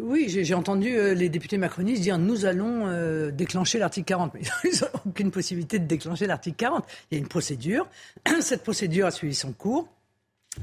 oui, 0.01 0.29
j'ai 0.29 0.55
entendu 0.55 0.91
les 1.15 1.29
députés 1.29 1.57
macronistes 1.57 2.03
dire 2.03 2.19
nous 2.19 2.45
allons 2.45 3.31
déclencher 3.31 3.79
l'article 3.79 4.07
40. 4.07 4.35
Mais 4.35 4.41
ils 4.65 4.81
n'ont 4.81 5.01
aucune 5.07 5.31
possibilité 5.31 5.79
de 5.79 5.87
déclencher 5.87 6.27
l'article 6.27 6.57
40. 6.57 6.85
Il 7.11 7.15
y 7.15 7.19
a 7.19 7.21
une 7.21 7.29
procédure. 7.29 7.89
Cette 8.41 8.65
procédure 8.65 9.07
a 9.07 9.13
suivi 9.13 9.37
son 9.37 9.53
cours. 9.53 9.87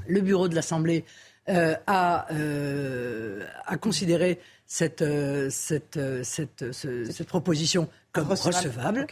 Le 0.09 0.19
bureau 0.19 0.49
de 0.49 0.55
l'Assemblée 0.55 1.05
euh, 1.47 1.75
à, 1.85 2.25
euh, 2.33 3.45
considérer 3.79 4.39
cette, 4.65 5.03
euh, 5.03 5.49
cette, 5.51 5.99
cette, 6.23 6.71
cette, 6.71 7.27
proposition 7.27 7.87
comme 8.11 8.29
recevable. 8.29 9.05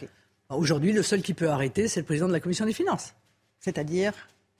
Aujourd'hui, 0.48 0.92
le 0.92 1.04
seul 1.04 1.22
qui 1.22 1.32
peut 1.32 1.48
arrêter, 1.48 1.86
c'est 1.86 2.00
le 2.00 2.06
président 2.06 2.26
de 2.26 2.32
la 2.32 2.40
Commission 2.40 2.66
des 2.66 2.72
finances. 2.72 3.14
C'est-à-dire 3.60 4.12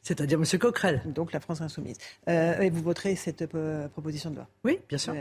c'est-à-dire 0.03 0.39
M. 0.39 0.59
Coquerel. 0.59 1.01
Donc 1.07 1.33
la 1.33 1.41
France 1.41 1.63
insoumise. 1.63 1.97
et 2.29 2.69
vous 2.71 2.83
voterez 2.83 3.17
cette 3.17 3.47
proposition 3.91 4.31
de 4.31 4.37
loi 4.37 4.47
Oui, 4.63 4.79
bien 4.87 4.99
sûr. 4.99 5.15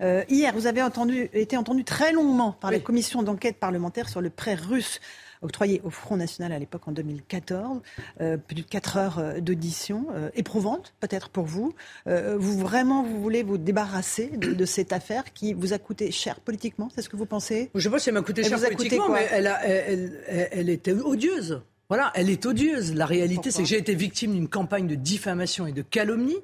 hier, 0.00 0.54
vous 0.54 0.66
avez 0.66 0.82
entendu, 0.82 1.28
été 1.34 1.58
entendu 1.58 1.84
très 1.84 2.12
longuement 2.12 2.52
par 2.52 2.70
la 2.70 2.80
commission 2.80 3.22
d'enquête 3.22 3.58
parlementaire 3.58 4.08
sur 4.08 4.22
le 4.22 4.30
prêt 4.30 4.54
russe 4.54 5.00
octroyé 5.42 5.80
au 5.84 5.90
Front 5.90 6.16
National 6.16 6.52
à 6.52 6.58
l'époque 6.58 6.86
en 6.86 6.92
2014. 6.92 7.80
Euh, 8.20 8.36
plus 8.36 8.56
de 8.56 8.62
4 8.62 8.96
heures 8.96 9.18
euh, 9.18 9.40
d'audition, 9.40 10.06
euh, 10.14 10.30
éprouvante 10.34 10.94
peut-être 11.00 11.28
pour 11.28 11.44
vous. 11.44 11.74
vous 12.06 12.58
vraiment, 12.58 13.02
vous 13.02 13.20
voulez 13.20 13.42
vous 13.42 13.58
débarrasser 13.58 14.28
de, 14.36 14.64
cette 14.64 14.92
affaire 14.92 15.32
qui 15.32 15.54
vous 15.54 15.72
a 15.72 15.78
coûté 15.78 16.10
cher 16.10 16.40
politiquement 16.40 16.88
C'est 16.94 17.02
ce 17.02 17.08
que 17.08 17.16
vous 17.16 17.26
pensez? 17.26 17.70
Je 17.74 17.88
pas 17.88 17.98
si 17.98 18.08
elle 18.08 18.14
m'a 18.14 18.22
coûté 18.22 18.42
cher 18.42 18.58
politiquement, 18.60 19.08
mais 19.08 19.28
elle, 19.30 19.46
a, 19.46 19.64
elle, 19.64 20.48
elle, 20.52 20.68
était 20.68 20.92
odieuse. 20.92 21.62
Voilà, 21.88 22.10
elle 22.14 22.30
est 22.30 22.46
odieuse. 22.46 22.94
La 22.94 23.06
réalité, 23.06 23.50
c'est 23.50 23.62
que 23.62 23.68
j'ai 23.68 23.78
été 23.78 23.94
victime 23.94 24.32
d'une 24.32 24.48
campagne 24.48 24.86
de 24.86 24.94
diffamation 24.94 25.66
et 25.66 25.72
de 25.72 25.82
calomnie 25.82 26.38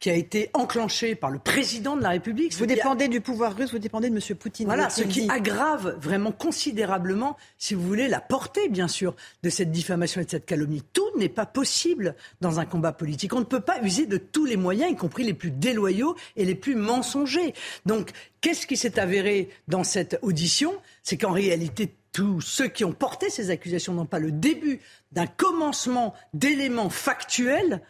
qui 0.00 0.08
a 0.08 0.14
été 0.14 0.50
enclenché 0.54 1.14
par 1.14 1.30
le 1.30 1.38
président 1.38 1.94
de 1.94 2.02
la 2.02 2.08
République. 2.08 2.54
Vous 2.54 2.64
dépendez 2.64 3.08
du 3.08 3.20
pouvoir 3.20 3.54
russe, 3.54 3.70
vous 3.72 3.78
dépendez 3.78 4.08
de 4.08 4.16
M. 4.16 4.36
Poutine. 4.36 4.66
Voilà, 4.66 4.88
ce 4.88 5.02
qui 5.02 5.28
aggrave 5.30 5.98
vraiment 6.00 6.32
considérablement, 6.32 7.36
si 7.58 7.74
vous 7.74 7.86
voulez, 7.86 8.08
la 8.08 8.20
portée, 8.20 8.70
bien 8.70 8.88
sûr, 8.88 9.14
de 9.42 9.50
cette 9.50 9.70
diffamation 9.70 10.22
et 10.22 10.24
de 10.24 10.30
cette 10.30 10.46
calomnie. 10.46 10.82
Tout 10.94 11.06
n'est 11.18 11.28
pas 11.28 11.44
possible 11.44 12.16
dans 12.40 12.60
un 12.60 12.64
combat 12.64 12.92
politique. 12.92 13.34
On 13.34 13.40
ne 13.40 13.44
peut 13.44 13.60
pas 13.60 13.82
user 13.82 14.06
de 14.06 14.16
tous 14.16 14.46
les 14.46 14.56
moyens, 14.56 14.90
y 14.90 14.96
compris 14.96 15.22
les 15.22 15.34
plus 15.34 15.50
déloyaux 15.50 16.16
et 16.36 16.46
les 16.46 16.54
plus 16.54 16.74
mensongers. 16.74 17.52
Donc, 17.84 18.10
qu'est-ce 18.40 18.66
qui 18.66 18.78
s'est 18.78 18.98
avéré 18.98 19.50
dans 19.68 19.84
cette 19.84 20.18
audition? 20.22 20.72
C'est 21.02 21.18
qu'en 21.18 21.32
réalité, 21.32 21.94
tous 22.12 22.40
ceux 22.40 22.68
qui 22.68 22.84
ont 22.84 22.92
porté 22.92 23.28
ces 23.28 23.50
accusations 23.50 23.92
n'ont 23.92 24.06
pas 24.06 24.18
le 24.18 24.32
début 24.32 24.80
d'un 25.12 25.26
commencement 25.26 26.14
d'éléments 26.32 26.90
factuels 26.90 27.82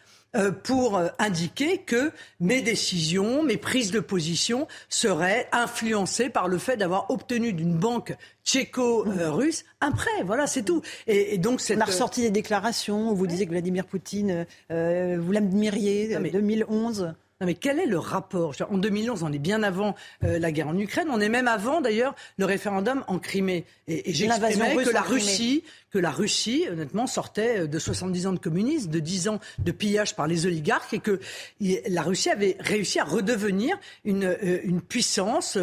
pour 0.63 0.97
euh, 0.97 1.09
indiquer 1.19 1.79
que 1.79 2.11
mes 2.39 2.61
décisions, 2.61 3.43
mes 3.43 3.57
prises 3.57 3.91
de 3.91 3.99
position 3.99 4.67
seraient 4.89 5.47
influencées 5.51 6.29
par 6.29 6.47
le 6.47 6.57
fait 6.57 6.77
d'avoir 6.77 7.09
obtenu 7.09 7.53
d'une 7.53 7.75
banque 7.75 8.15
tchéco-russe 8.45 9.65
un 9.81 9.91
prêt. 9.91 10.23
Voilà, 10.25 10.47
c'est 10.47 10.63
tout. 10.63 10.81
Et, 11.07 11.37
donc, 11.37 11.61
c'est 11.61 11.75
On 11.75 11.81
a 11.81 11.85
ressorti 11.85 12.21
des 12.21 12.31
déclarations 12.31 13.11
où 13.11 13.15
vous 13.15 13.27
disiez 13.27 13.45
que 13.45 13.51
Vladimir 13.51 13.85
Poutine, 13.85 14.45
euh, 14.71 15.17
vous 15.19 15.31
l'admiriez, 15.31 16.15
en 16.15 16.21
2011. 16.21 17.13
Non 17.41 17.47
mais 17.47 17.55
quel 17.55 17.79
est 17.79 17.87
le 17.87 17.97
rapport? 17.97 18.53
En 18.69 18.77
2011, 18.77 19.23
on 19.23 19.33
est 19.33 19.39
bien 19.39 19.63
avant 19.63 19.95
euh, 20.23 20.37
la 20.37 20.51
guerre 20.51 20.67
en 20.67 20.77
Ukraine, 20.77 21.07
on 21.09 21.19
est 21.19 21.27
même 21.27 21.47
avant 21.47 21.81
d'ailleurs 21.81 22.13
le 22.37 22.45
référendum 22.45 23.03
en 23.07 23.17
Crimée. 23.17 23.65
Et, 23.87 24.11
et 24.11 24.13
j'exprimais 24.13 24.75
que 24.75 24.91
la 24.91 25.01
Russie, 25.01 25.63
que 25.89 25.97
la 25.97 26.11
Russie, 26.11 26.65
honnêtement, 26.71 27.07
sortait 27.07 27.61
euh, 27.61 27.67
de 27.67 27.79
70 27.79 28.27
ans 28.27 28.33
de 28.33 28.39
communisme, 28.39 28.91
de 28.91 28.99
10 28.99 29.27
ans 29.27 29.39
de 29.57 29.71
pillage 29.71 30.15
par 30.15 30.27
les 30.27 30.45
oligarques, 30.45 30.93
et 30.93 30.99
que 30.99 31.19
la 31.59 32.03
Russie 32.03 32.29
avait 32.29 32.57
réussi 32.59 32.99
à 32.99 33.05
redevenir 33.05 33.75
une, 34.05 34.25
euh, 34.25 34.59
une 34.63 34.81
puissance 34.81 35.57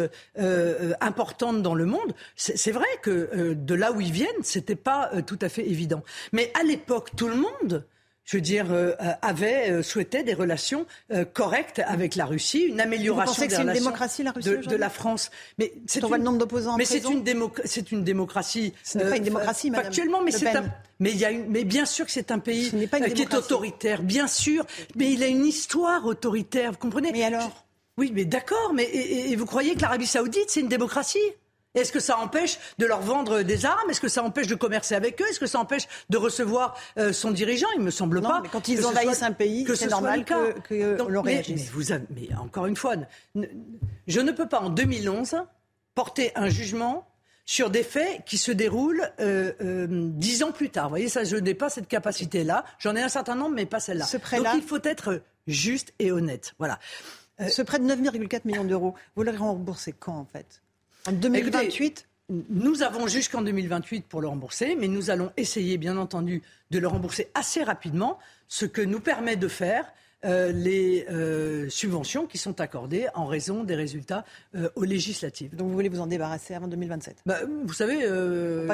importante 0.99 1.61
dans 1.61 1.75
le 1.75 1.85
monde. 1.85 2.13
C'est 2.35 2.71
vrai 2.71 2.87
que 3.01 3.53
de 3.53 3.73
là 3.73 3.93
où 3.93 4.01
ils 4.01 4.11
viennent, 4.11 4.27
c'était 4.43 4.75
pas 4.75 5.11
tout 5.25 5.39
à 5.41 5.47
fait 5.47 5.65
évident. 5.65 6.03
Mais 6.33 6.51
à 6.59 6.63
l'époque, 6.63 7.11
tout 7.15 7.29
le 7.29 7.35
monde 7.35 7.85
je 8.29 8.37
veux 8.37 8.41
dire, 8.41 8.67
euh, 8.71 8.93
avait 9.23 9.71
euh, 9.71 9.81
souhaitait 9.81 10.21
des 10.23 10.35
relations 10.35 10.85
euh, 11.11 11.25
correctes 11.25 11.81
avec 11.87 12.15
la 12.15 12.25
Russie, 12.25 12.59
une 12.59 12.79
amélioration 12.79 13.33
Vous 13.33 13.41
que 13.45 13.49
des 13.49 13.55
c'est 13.55 13.61
une 13.63 13.73
démocratie, 13.73 14.21
la 14.21 14.31
Russie, 14.31 14.49
de, 14.67 14.75
la 14.75 14.89
France. 14.91 15.31
Mais 15.57 15.73
c'est 15.87 16.03
une- 16.03 16.11
le 16.11 16.17
nombre 16.19 16.37
d'opposants 16.37 16.77
Mais 16.77 16.85
c'est 16.85 17.03
une, 17.09 17.23
démoc- 17.23 17.61
c'est 17.65 17.91
une 17.91 18.03
démocratie. 18.03 18.73
Ce 18.83 18.99
n'est 18.99 19.09
pas 19.09 19.17
une 19.17 19.23
démocratie, 19.23 19.71
madame 19.71 19.85
Factuellement, 19.85 20.21
mais 20.21 20.31
c'est 20.31 20.55
un. 20.55 20.65
Mais, 20.99 21.11
y 21.13 21.25
a 21.25 21.31
une, 21.31 21.47
mais 21.49 21.63
bien 21.63 21.85
sûr 21.85 22.05
que 22.05 22.11
c'est 22.11 22.29
un 22.29 22.37
pays 22.39 22.69
euh, 22.75 23.07
qui 23.09 23.21
est 23.23 23.33
autoritaire, 23.33 24.03
bien 24.03 24.27
sûr. 24.27 24.63
Mais 24.95 25.11
il 25.11 25.23
a 25.23 25.27
une 25.27 25.45
histoire 25.45 26.05
autoritaire, 26.05 26.73
vous 26.73 26.77
comprenez? 26.77 27.11
Mais 27.11 27.23
alors? 27.23 27.65
Oui, 27.97 28.11
mais 28.13 28.25
d'accord. 28.25 28.73
Mais 28.75 28.83
et, 28.83 28.97
et- 28.97 29.31
et 29.31 29.35
vous 29.35 29.45
croyez 29.47 29.73
que 29.75 29.81
l'Arabie 29.81 30.05
Saoudite, 30.07 30.45
c'est 30.49 30.59
une 30.59 30.67
démocratie? 30.67 31.17
Est-ce 31.75 31.91
que 31.91 31.99
ça 31.99 32.17
empêche 32.17 32.57
de 32.77 32.85
leur 32.85 33.01
vendre 33.01 33.41
des 33.41 33.65
armes? 33.65 33.89
Est-ce 33.89 34.01
que 34.01 34.07
ça 34.07 34.23
empêche 34.23 34.47
de 34.47 34.55
commercer 34.55 34.95
avec 34.95 35.21
eux? 35.21 35.25
Est-ce 35.29 35.39
que 35.39 35.45
ça 35.47 35.59
empêche 35.59 35.87
de 36.09 36.17
recevoir 36.17 36.75
euh, 36.97 37.13
son 37.13 37.31
dirigeant? 37.31 37.67
Il 37.75 37.81
me 37.81 37.91
semble 37.91 38.19
Non, 38.21 38.29
pas. 38.29 38.41
mais 38.41 38.49
quand 38.49 38.67
ils 38.67 38.85
envahissent 38.85 39.23
un 39.23 39.31
pays, 39.31 39.63
que 39.65 39.75
c'est 39.75 39.85
ce 39.85 39.89
normal 39.91 40.25
que- 40.25 40.59
que 40.61 40.97
Donc, 40.97 41.09
l'on 41.09 41.23
mais- 41.23 41.33
réagisse. 41.33 41.65
mais 41.65 41.71
vous 41.73 41.91
avez- 41.91 42.05
mais 42.15 42.29
encore 42.37 42.65
une 42.65 42.75
fois, 42.75 42.95
ne- 43.35 43.45
je 44.07 44.19
ne 44.19 44.31
peux 44.31 44.47
pas 44.47 44.59
en 44.61 44.69
2011 44.69 45.35
porter 45.95 46.31
un 46.35 46.49
jugement 46.49 47.05
sur 47.45 47.69
des 47.71 47.83
faits 47.83 48.23
qui 48.25 48.37
se 48.37 48.51
déroulent 48.51 49.11
euh, 49.19 49.53
euh, 49.61 49.87
dix 49.89 50.43
ans 50.43 50.51
plus 50.51 50.69
tard. 50.69 50.85
Vous 50.85 50.89
voyez, 50.91 51.09
ça, 51.09 51.23
je 51.23 51.35
n'ai 51.35 51.53
pas 51.55 51.69
cette 51.69 51.87
capacité-là. 51.87 52.63
J'en 52.79 52.95
ai 52.95 53.01
un 53.01 53.09
certain 53.09 53.35
nombre, 53.35 53.55
mais 53.55 53.65
pas 53.65 53.79
celle-là. 53.79 54.05
Ce 54.05 54.17
Donc 54.17 54.47
il 54.55 54.61
faut 54.61 54.81
être 54.83 55.21
juste 55.47 55.93
et 55.99 56.11
honnête. 56.11 56.53
Voilà. 56.59 56.79
Ce 57.49 57.61
prêt 57.61 57.79
de 57.79 57.85
9,4 57.85 58.45
millions 58.45 58.65
d'euros, 58.65 58.93
vous 59.15 59.23
le 59.23 59.31
remboursez 59.31 59.93
quand 59.93 60.13
en 60.17 60.25
fait? 60.25 60.61
En 61.09 61.13
2028 61.13 61.85
Écoutez, 61.85 62.05
nous 62.49 62.83
avons 62.83 63.07
jusqu'en 63.07 63.41
2028 63.41 64.05
pour 64.07 64.21
le 64.21 64.27
rembourser, 64.27 64.75
mais 64.75 64.87
nous 64.87 65.09
allons 65.09 65.31
essayer, 65.37 65.79
bien 65.79 65.97
entendu, 65.97 66.43
de 66.69 66.77
le 66.77 66.87
rembourser 66.87 67.31
assez 67.33 67.63
rapidement, 67.63 68.19
ce 68.47 68.65
que 68.65 68.81
nous 68.81 68.99
permet 68.99 69.35
de 69.35 69.47
faire 69.47 69.91
euh, 70.25 70.51
les 70.51 71.07
euh, 71.09 71.67
subventions 71.69 72.27
qui 72.27 72.37
sont 72.37 72.61
accordées 72.61 73.07
en 73.15 73.25
raison 73.25 73.63
des 73.63 73.73
résultats 73.73 74.23
euh, 74.53 74.69
aux 74.75 74.83
législatives. 74.83 75.55
Donc 75.55 75.69
vous 75.69 75.73
voulez 75.73 75.89
vous 75.89 76.01
en 76.01 76.07
débarrasser 76.07 76.53
avant 76.53 76.67
2027 76.67 77.23
Bah, 77.25 77.39
vous 77.65 77.73
savez, 77.73 77.97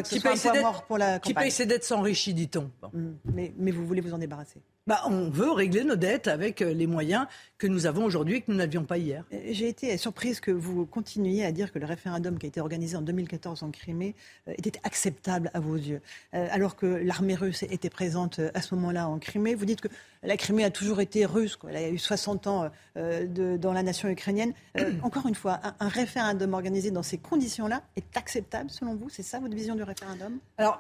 qui, 0.04 0.20
paye 0.20 1.52
ses 1.52 1.66
dettes, 1.66 1.86
s'enrichit, 1.86 2.34
dit-on. 2.34 2.70
Bon. 2.82 2.92
Mais, 3.34 3.54
mais 3.58 3.72
vous 3.72 3.86
voulez 3.86 4.02
vous 4.02 4.14
en 4.14 4.18
débarrasser? 4.18 4.60
Bah, 4.88 5.02
on 5.08 5.30
veut 5.32 5.52
régler 5.52 5.84
nos 5.84 5.96
dettes 5.96 6.28
avec 6.28 6.62
euh, 6.62 6.72
les 6.72 6.86
moyens 6.86 7.26
que 7.58 7.66
nous 7.66 7.88
avons 7.88 8.04
aujourd'hui 8.06 8.36
et 8.36 8.42
que 8.42 8.52
nous 8.52 8.58
n'avions 8.58 8.84
pas 8.84 9.00
hier. 9.00 9.24
Euh, 9.34 9.40
J'ai 9.50 9.68
été 9.68 9.98
surprise 9.98 10.40
que 10.40 10.52
vous 10.52 10.86
continuiez 10.86 11.44
à 11.44 11.52
dire 11.52 11.72
que 11.74 11.80
le 11.80 11.88
référendum 11.88 12.38
qui 12.38 12.46
a 12.46 12.50
été 12.50 12.62
organisé 12.62 12.96
en 12.96 13.02
2014 13.02 13.64
en 13.64 13.72
Crimée 13.72 14.14
euh, 14.48 14.54
était 14.60 14.80
acceptable 14.84 15.50
à 15.56 15.60
vos 15.60 15.74
yeux. 15.76 16.02
Alors 16.34 16.76
que 16.76 16.86
l'armée 16.86 17.34
russe 17.34 17.64
était 17.64 17.90
présente 17.90 18.40
à 18.54 18.62
ce 18.62 18.76
moment-là 18.76 19.08
en 19.08 19.18
Crimée. 19.18 19.56
Vous 19.56 19.66
dites 19.66 19.82
que 19.82 19.88
la 20.22 20.38
Crimée 20.38 20.64
a 20.64 20.70
toujours 20.70 21.02
été 21.02 21.26
russe. 21.26 21.56
Quoi. 21.56 21.72
Elle 21.72 21.78
a 21.78 21.90
eu 21.90 21.98
60 21.98 22.46
ans 22.46 22.70
de- 22.96 23.58
dans 23.58 23.74
la 23.74 23.82
nation 23.82 24.08
ukrainienne. 24.10 24.54
Encore 25.02 25.26
une 25.26 25.36
fois, 25.36 25.60
un, 25.64 25.74
un 25.80 25.88
référendum 25.88 26.54
organisé 26.54 26.92
dans 26.92 27.04
ces 27.04 27.18
conditions-là 27.18 27.82
est 27.96 28.16
acceptable 28.18 28.70
selon 28.70 28.94
vous? 28.96 29.10
C'est 29.10 29.24
ça 29.24 29.40
votre 29.40 29.56
vision 29.56 29.74
du 29.76 29.84
référendum? 29.84 30.38
Alors, 30.58 30.80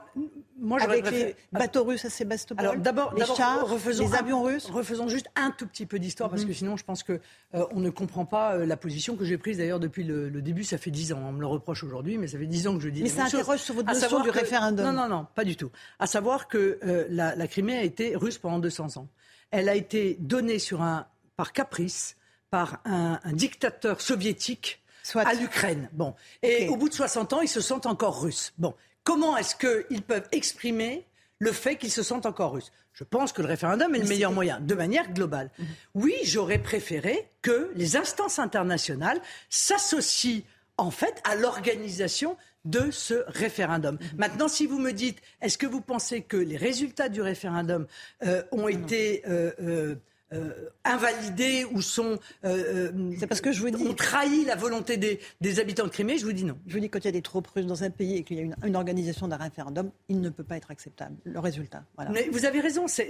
moi, 0.59 0.77
j'aurais 0.79 0.93
Avec 0.93 1.05
préféré- 1.05 1.35
les 1.53 1.59
bateaux 1.59 1.83
russes 1.83 2.05
à 2.05 2.09
Sébastopol 2.11 2.63
Alors 2.65 2.77
d'abord, 2.77 3.13
les 3.15 3.25
chars, 3.25 3.65
refaisons 3.99 4.09
les 4.11 4.15
un- 4.15 4.19
avions 4.19 4.43
russes 4.43 4.65
Refaisons 4.69 5.07
juste 5.07 5.27
un 5.35 5.51
tout 5.51 5.65
petit 5.67 5.85
peu 5.85 5.99
d'histoire 5.99 6.29
parce 6.29 6.41
Mhm. 6.43 6.47
que 6.47 6.53
sinon, 6.53 6.77
je 6.77 6.83
pense 6.83 7.03
que 7.03 7.19
euh, 7.53 7.65
on 7.71 7.79
ne 7.79 7.89
comprend 7.89 8.25
pas 8.25 8.55
euh, 8.55 8.65
la 8.65 8.77
position 8.77 9.15
que 9.15 9.25
j'ai 9.25 9.37
prise 9.37 9.57
d'ailleurs 9.57 9.79
depuis 9.79 10.03
le, 10.03 10.29
le 10.29 10.41
début. 10.41 10.63
Ça 10.63 10.77
fait 10.77 10.91
dix 10.91 11.13
ans, 11.13 11.21
on 11.25 11.31
me 11.31 11.39
le 11.39 11.47
reproche 11.47 11.83
aujourd'hui, 11.83 12.17
mais 12.17 12.27
ça 12.27 12.37
fait 12.37 12.45
dix 12.47 12.67
ans 12.67 12.75
que 12.75 12.81
je 12.83 12.89
dis. 12.89 13.03
Mais 13.03 13.09
ça 13.09 13.25
interroge 13.25 13.59
sur 13.59 13.75
votre 13.75 13.91
notion 13.91 14.21
du 14.21 14.29
que- 14.29 14.33
référendum. 14.37 14.85
Non, 14.85 14.93
non, 14.93 15.07
non, 15.07 15.27
pas 15.35 15.43
du 15.43 15.55
tout. 15.55 15.71
À 15.99 16.07
savoir 16.07 16.47
que 16.47 16.79
euh, 16.85 17.05
la, 17.09 17.35
la 17.35 17.47
Crimée 17.47 17.77
a 17.77 17.83
été 17.83 18.15
russe 18.15 18.37
pendant 18.37 18.59
200 18.59 18.97
ans. 18.97 19.07
Elle 19.51 19.69
a 19.69 19.75
été 19.75 20.17
donnée 20.19 20.59
sur 20.59 20.81
un 20.81 21.07
par 21.37 21.53
caprice 21.53 22.15
par 22.49 22.79
un, 22.85 23.19
un 23.23 23.33
dictateur 23.33 24.01
soviétique 24.01 24.81
à 25.13 25.33
l'Ukraine. 25.33 25.89
Bon, 25.93 26.15
et 26.41 26.67
au 26.69 26.77
bout 26.77 26.89
de 26.89 26.93
60 26.93 27.33
ans, 27.33 27.41
ils 27.41 27.47
se 27.47 27.61
sentent 27.61 27.85
encore 27.85 28.21
russes. 28.21 28.53
Bon, 28.57 28.73
comment 29.03 29.35
est-ce 29.37 29.55
qu'ils 29.55 30.01
peuvent 30.01 30.27
exprimer 30.31 31.05
le 31.39 31.51
fait 31.51 31.75
qu'ils 31.75 31.91
se 31.91 32.03
sentent 32.03 32.25
encore 32.25 32.53
russes 32.53 32.71
Je 32.93 33.03
pense 33.03 33.33
que 33.33 33.41
le 33.41 33.47
référendum 33.47 33.93
est 33.93 33.99
le 33.99 34.03
Mais 34.03 34.09
meilleur 34.09 34.31
moyen, 34.31 34.59
de 34.59 34.75
manière 34.75 35.11
globale. 35.11 35.51
Oui, 35.93 36.15
j'aurais 36.23 36.59
préféré 36.59 37.27
que 37.41 37.71
les 37.75 37.97
instances 37.97 38.39
internationales 38.39 39.19
s'associent 39.49 40.41
en 40.77 40.91
fait 40.91 41.21
à 41.23 41.35
l'organisation 41.35 42.37
de 42.65 42.89
ce 42.91 43.23
référendum. 43.27 43.97
Maintenant, 44.17 44.47
si 44.47 44.65
vous 44.65 44.79
me 44.79 44.91
dites, 44.91 45.21
est-ce 45.41 45.57
que 45.57 45.67
vous 45.67 45.81
pensez 45.81 46.21
que 46.21 46.37
les 46.37 46.57
résultats 46.57 47.09
du 47.09 47.21
référendum 47.21 47.85
euh, 48.25 48.43
ont 48.51 48.67
été 48.67 49.23
euh, 49.27 49.51
euh, 49.61 49.95
euh, 50.33 50.69
invalidés 50.83 51.65
ou 51.71 51.81
sont 51.81 52.17
euh, 52.45 52.91
C'est 53.19 53.27
parce 53.27 53.41
que 53.41 53.51
je 53.51 53.61
vous 53.61 53.69
dis. 53.69 53.87
ont 53.87 53.93
trahi 53.93 54.43
la 54.45 54.55
volonté 54.55 54.97
des, 54.97 55.19
des 55.41 55.59
habitants 55.59 55.83
de 55.85 55.89
Crimée 55.89 56.17
Je 56.17 56.25
vous 56.25 56.33
dis 56.33 56.43
non. 56.45 56.57
Je 56.67 56.73
vous 56.73 56.79
dis, 56.79 56.89
quand 56.89 56.99
il 56.99 57.05
y 57.05 57.07
a 57.09 57.11
des 57.11 57.21
troupes 57.21 57.47
russes 57.47 57.67
dans 57.67 57.83
un 57.83 57.89
pays 57.91 58.17
et 58.17 58.23
qu'il 58.23 58.37
y 58.37 58.39
a 58.39 58.43
une, 58.43 58.55
une 58.65 58.75
organisation 58.75 59.27
d'un 59.27 59.37
référendum, 59.37 59.91
il 60.09 60.21
ne 60.21 60.29
peut 60.29 60.43
pas 60.43 60.57
être 60.57 60.71
acceptable. 60.71 61.15
Le 61.25 61.39
résultat. 61.39 61.83
Voilà. 61.95 62.11
Mais 62.11 62.27
vous 62.31 62.45
avez 62.45 62.59
raison, 62.59 62.87
c'est- 62.87 63.09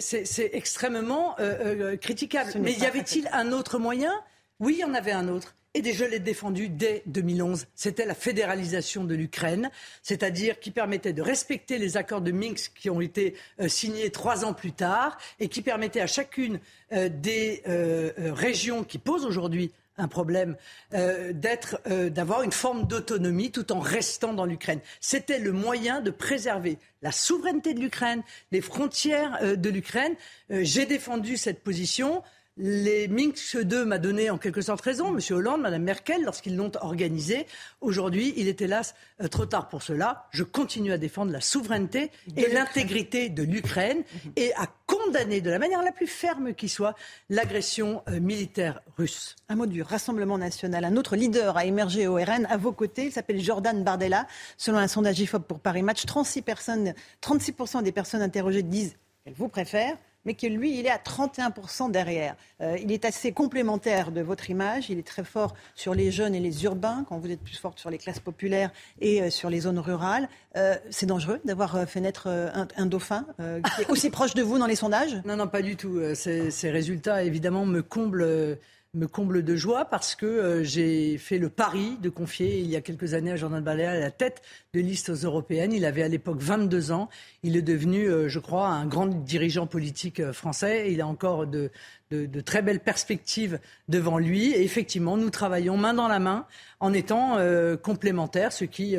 extrêmement 0.53 1.39
euh, 1.39 1.93
euh, 1.93 1.97
critiquable. 1.97 2.51
Mais 2.59 2.73
y 2.73 2.85
avait-il 2.85 3.29
un 3.31 3.51
autre 3.51 3.79
moyen 3.79 4.11
Oui, 4.59 4.75
il 4.77 4.79
y 4.79 4.83
en 4.83 4.93
avait 4.93 5.11
un 5.11 5.27
autre. 5.27 5.55
Et 5.73 5.81
des- 5.81 5.91
je 5.91 6.05
l'ai 6.05 6.19
défendu 6.19 6.69
dès 6.69 7.03
2011. 7.05 7.67
C'était 7.75 8.05
la 8.05 8.15
fédéralisation 8.15 9.03
de 9.03 9.13
l'Ukraine, 9.13 9.69
c'est-à-dire 10.01 10.59
qui 10.61 10.71
permettait 10.71 11.11
de 11.11 11.21
respecter 11.21 11.77
les 11.77 11.97
accords 11.97 12.21
de 12.21 12.31
Minsk 12.31 12.71
qui 12.75 12.89
ont 12.89 13.01
été 13.01 13.35
euh, 13.59 13.67
signés 13.67 14.09
trois 14.09 14.45
ans 14.45 14.53
plus 14.53 14.71
tard 14.71 15.17
et 15.41 15.49
qui 15.49 15.61
permettait 15.61 15.99
à 15.99 16.07
chacune 16.07 16.61
euh, 16.93 17.09
des 17.09 17.61
euh, 17.67 18.13
régions 18.17 18.85
qui 18.85 18.97
posent 18.99 19.25
aujourd'hui 19.25 19.71
un 19.97 20.09
problème 20.09 20.57
d'être, 20.91 21.79
d'avoir 22.09 22.43
une 22.43 22.51
forme 22.51 22.85
d'autonomie 22.85 23.49
tout 23.51 23.71
en 23.71 23.79
restant 23.79 24.33
dans 24.33 24.43
l'Ukraine. 24.43 24.81
C'était 24.99 25.39
le 25.39 25.53
moyen 25.53 26.01
de 26.01 26.11
préserver 26.11 26.79
la 27.01 27.13
souveraineté 27.13 27.73
de 27.73 27.79
l'Ukraine, 27.79 28.21
les 28.51 28.59
frontières 28.59 29.55
de 29.55 29.69
l'Ukraine. 29.69 30.13
J'ai 30.49 30.85
défendu 30.85 31.37
cette 31.37 31.63
position. 31.63 32.23
Les 32.57 33.09
Minsk 33.09 33.57
2 33.57 33.83
m'a 33.83 33.97
donné 33.97 34.29
en 34.29 34.37
quelque 34.37 34.61
sorte 34.61 34.79
raison, 34.79 35.13
M. 35.13 35.19
Hollande, 35.31 35.59
Mme 35.59 35.83
Merkel, 35.83 36.23
lorsqu'ils 36.23 36.55
l'ont 36.55 36.71
organisé. 36.79 37.47
Aujourd'hui, 37.81 38.33
il 38.37 38.47
est 38.47 38.61
hélas 38.61 38.95
euh, 39.21 39.27
trop 39.27 39.45
tard 39.45 39.67
pour 39.67 39.83
cela. 39.83 40.27
Je 40.31 40.43
continue 40.43 40.93
à 40.93 40.97
défendre 40.97 41.33
la 41.33 41.41
souveraineté 41.41 42.11
et 42.37 42.47
l'intégrité 42.47 43.27
de 43.27 43.43
l'Ukraine 43.43 44.03
et 44.37 44.53
à 44.53 44.67
condamner 44.85 45.41
de 45.41 45.49
la 45.49 45.59
manière 45.59 45.83
la 45.83 45.91
plus 45.91 46.07
ferme 46.07 46.53
qui 46.53 46.69
soit 46.69 46.95
l'agression 47.29 48.03
euh, 48.07 48.21
militaire 48.21 48.79
russe. 48.97 49.35
Un 49.49 49.57
mot 49.57 49.65
du 49.65 49.81
Rassemblement 49.81 50.37
national. 50.37 50.85
Un 50.85 50.95
autre 50.95 51.17
leader 51.17 51.57
a 51.57 51.65
émergé 51.65 52.07
au 52.07 52.15
RN 52.15 52.47
à 52.49 52.55
vos 52.55 52.71
côtés. 52.71 53.07
Il 53.07 53.11
s'appelle 53.11 53.41
Jordan 53.41 53.83
Bardella. 53.83 54.27
Selon 54.55 54.77
un 54.77 54.87
sondage 54.87 55.19
IFOP 55.19 55.45
pour 55.45 55.59
Paris 55.59 55.83
Match, 55.83 56.05
36%, 56.05 56.41
personnes, 56.43 56.93
36 57.19 57.53
des 57.83 57.91
personnes 57.91 58.21
interrogées 58.21 58.63
disent 58.63 58.95
qu'elles 59.25 59.33
vous 59.33 59.49
préfèrent 59.49 59.97
mais 60.25 60.33
que 60.33 60.47
lui, 60.47 60.79
il 60.79 60.85
est 60.85 60.91
à 60.91 60.97
31% 60.97 61.91
derrière. 61.91 62.35
Euh, 62.61 62.77
il 62.81 62.91
est 62.91 63.05
assez 63.05 63.31
complémentaire 63.31 64.11
de 64.11 64.21
votre 64.21 64.49
image. 64.49 64.89
Il 64.89 64.97
est 64.97 65.07
très 65.07 65.23
fort 65.23 65.53
sur 65.75 65.93
les 65.93 66.11
jeunes 66.11 66.35
et 66.35 66.39
les 66.39 66.63
urbains, 66.63 67.05
quand 67.07 67.17
vous 67.17 67.31
êtes 67.31 67.41
plus 67.41 67.57
forte 67.57 67.79
sur 67.79 67.89
les 67.89 67.97
classes 67.97 68.19
populaires 68.19 68.71
et 68.99 69.21
euh, 69.21 69.29
sur 69.29 69.49
les 69.49 69.61
zones 69.61 69.79
rurales. 69.79 70.27
Euh, 70.57 70.75
c'est 70.89 71.05
dangereux 71.05 71.39
d'avoir 71.45 71.87
fait 71.87 72.01
naître 72.01 72.27
un, 72.27 72.67
un 72.75 72.85
dauphin 72.85 73.25
qui 73.37 73.81
est 73.81 73.89
aussi 73.89 74.09
proche 74.09 74.33
de 74.33 74.41
vous 74.41 74.57
dans 74.57 74.67
les 74.67 74.75
sondages? 74.75 75.21
Non, 75.25 75.35
non, 75.35 75.47
pas 75.47 75.61
du 75.61 75.75
tout. 75.75 75.99
Ces, 76.15 76.51
ces 76.51 76.71
résultats, 76.71 77.23
évidemment, 77.23 77.65
me 77.65 77.81
comblent, 77.81 78.57
me 78.95 79.07
comblent 79.07 79.43
de 79.43 79.55
joie 79.55 79.85
parce 79.85 80.15
que 80.15 80.25
euh, 80.25 80.63
j'ai 80.63 81.17
fait 81.17 81.37
le 81.37 81.49
pari 81.49 81.97
de 82.01 82.09
confier 82.09 82.59
il 82.59 82.67
y 82.67 82.75
a 82.75 82.81
quelques 82.81 83.13
années 83.13 83.31
à 83.31 83.35
Jordan 83.35 83.63
Bardella 83.63 83.99
la 83.99 84.11
tête 84.11 84.41
de 84.73 84.79
liste 84.79 85.09
aux 85.09 85.15
européennes. 85.15 85.73
Il 85.73 85.85
avait 85.85 86.03
à 86.03 86.07
l'époque 86.07 86.39
22 86.39 86.91
ans. 86.91 87.09
Il 87.43 87.57
est 87.57 87.61
devenu, 87.61 88.07
euh, 88.09 88.29
je 88.29 88.39
crois, 88.39 88.69
un 88.69 88.85
grand 88.85 89.07
dirigeant 89.07 89.67
politique 89.67 90.19
euh, 90.19 90.33
français. 90.33 90.91
Il 90.91 91.01
a 91.01 91.07
encore 91.07 91.45
de, 91.45 91.71
de, 92.11 92.41
très 92.41 92.61
belles 92.61 92.79
perspectives 92.79 93.59
devant 93.89 94.17
lui. 94.17 94.51
Et 94.51 94.63
effectivement, 94.63 95.17
nous 95.17 95.29
travaillons 95.29 95.77
main 95.77 95.93
dans 95.93 96.07
la 96.07 96.19
main 96.19 96.45
en 96.79 96.93
étant 96.93 97.37
complémentaires, 97.81 98.51
ce 98.51 98.63
qui, 98.63 98.95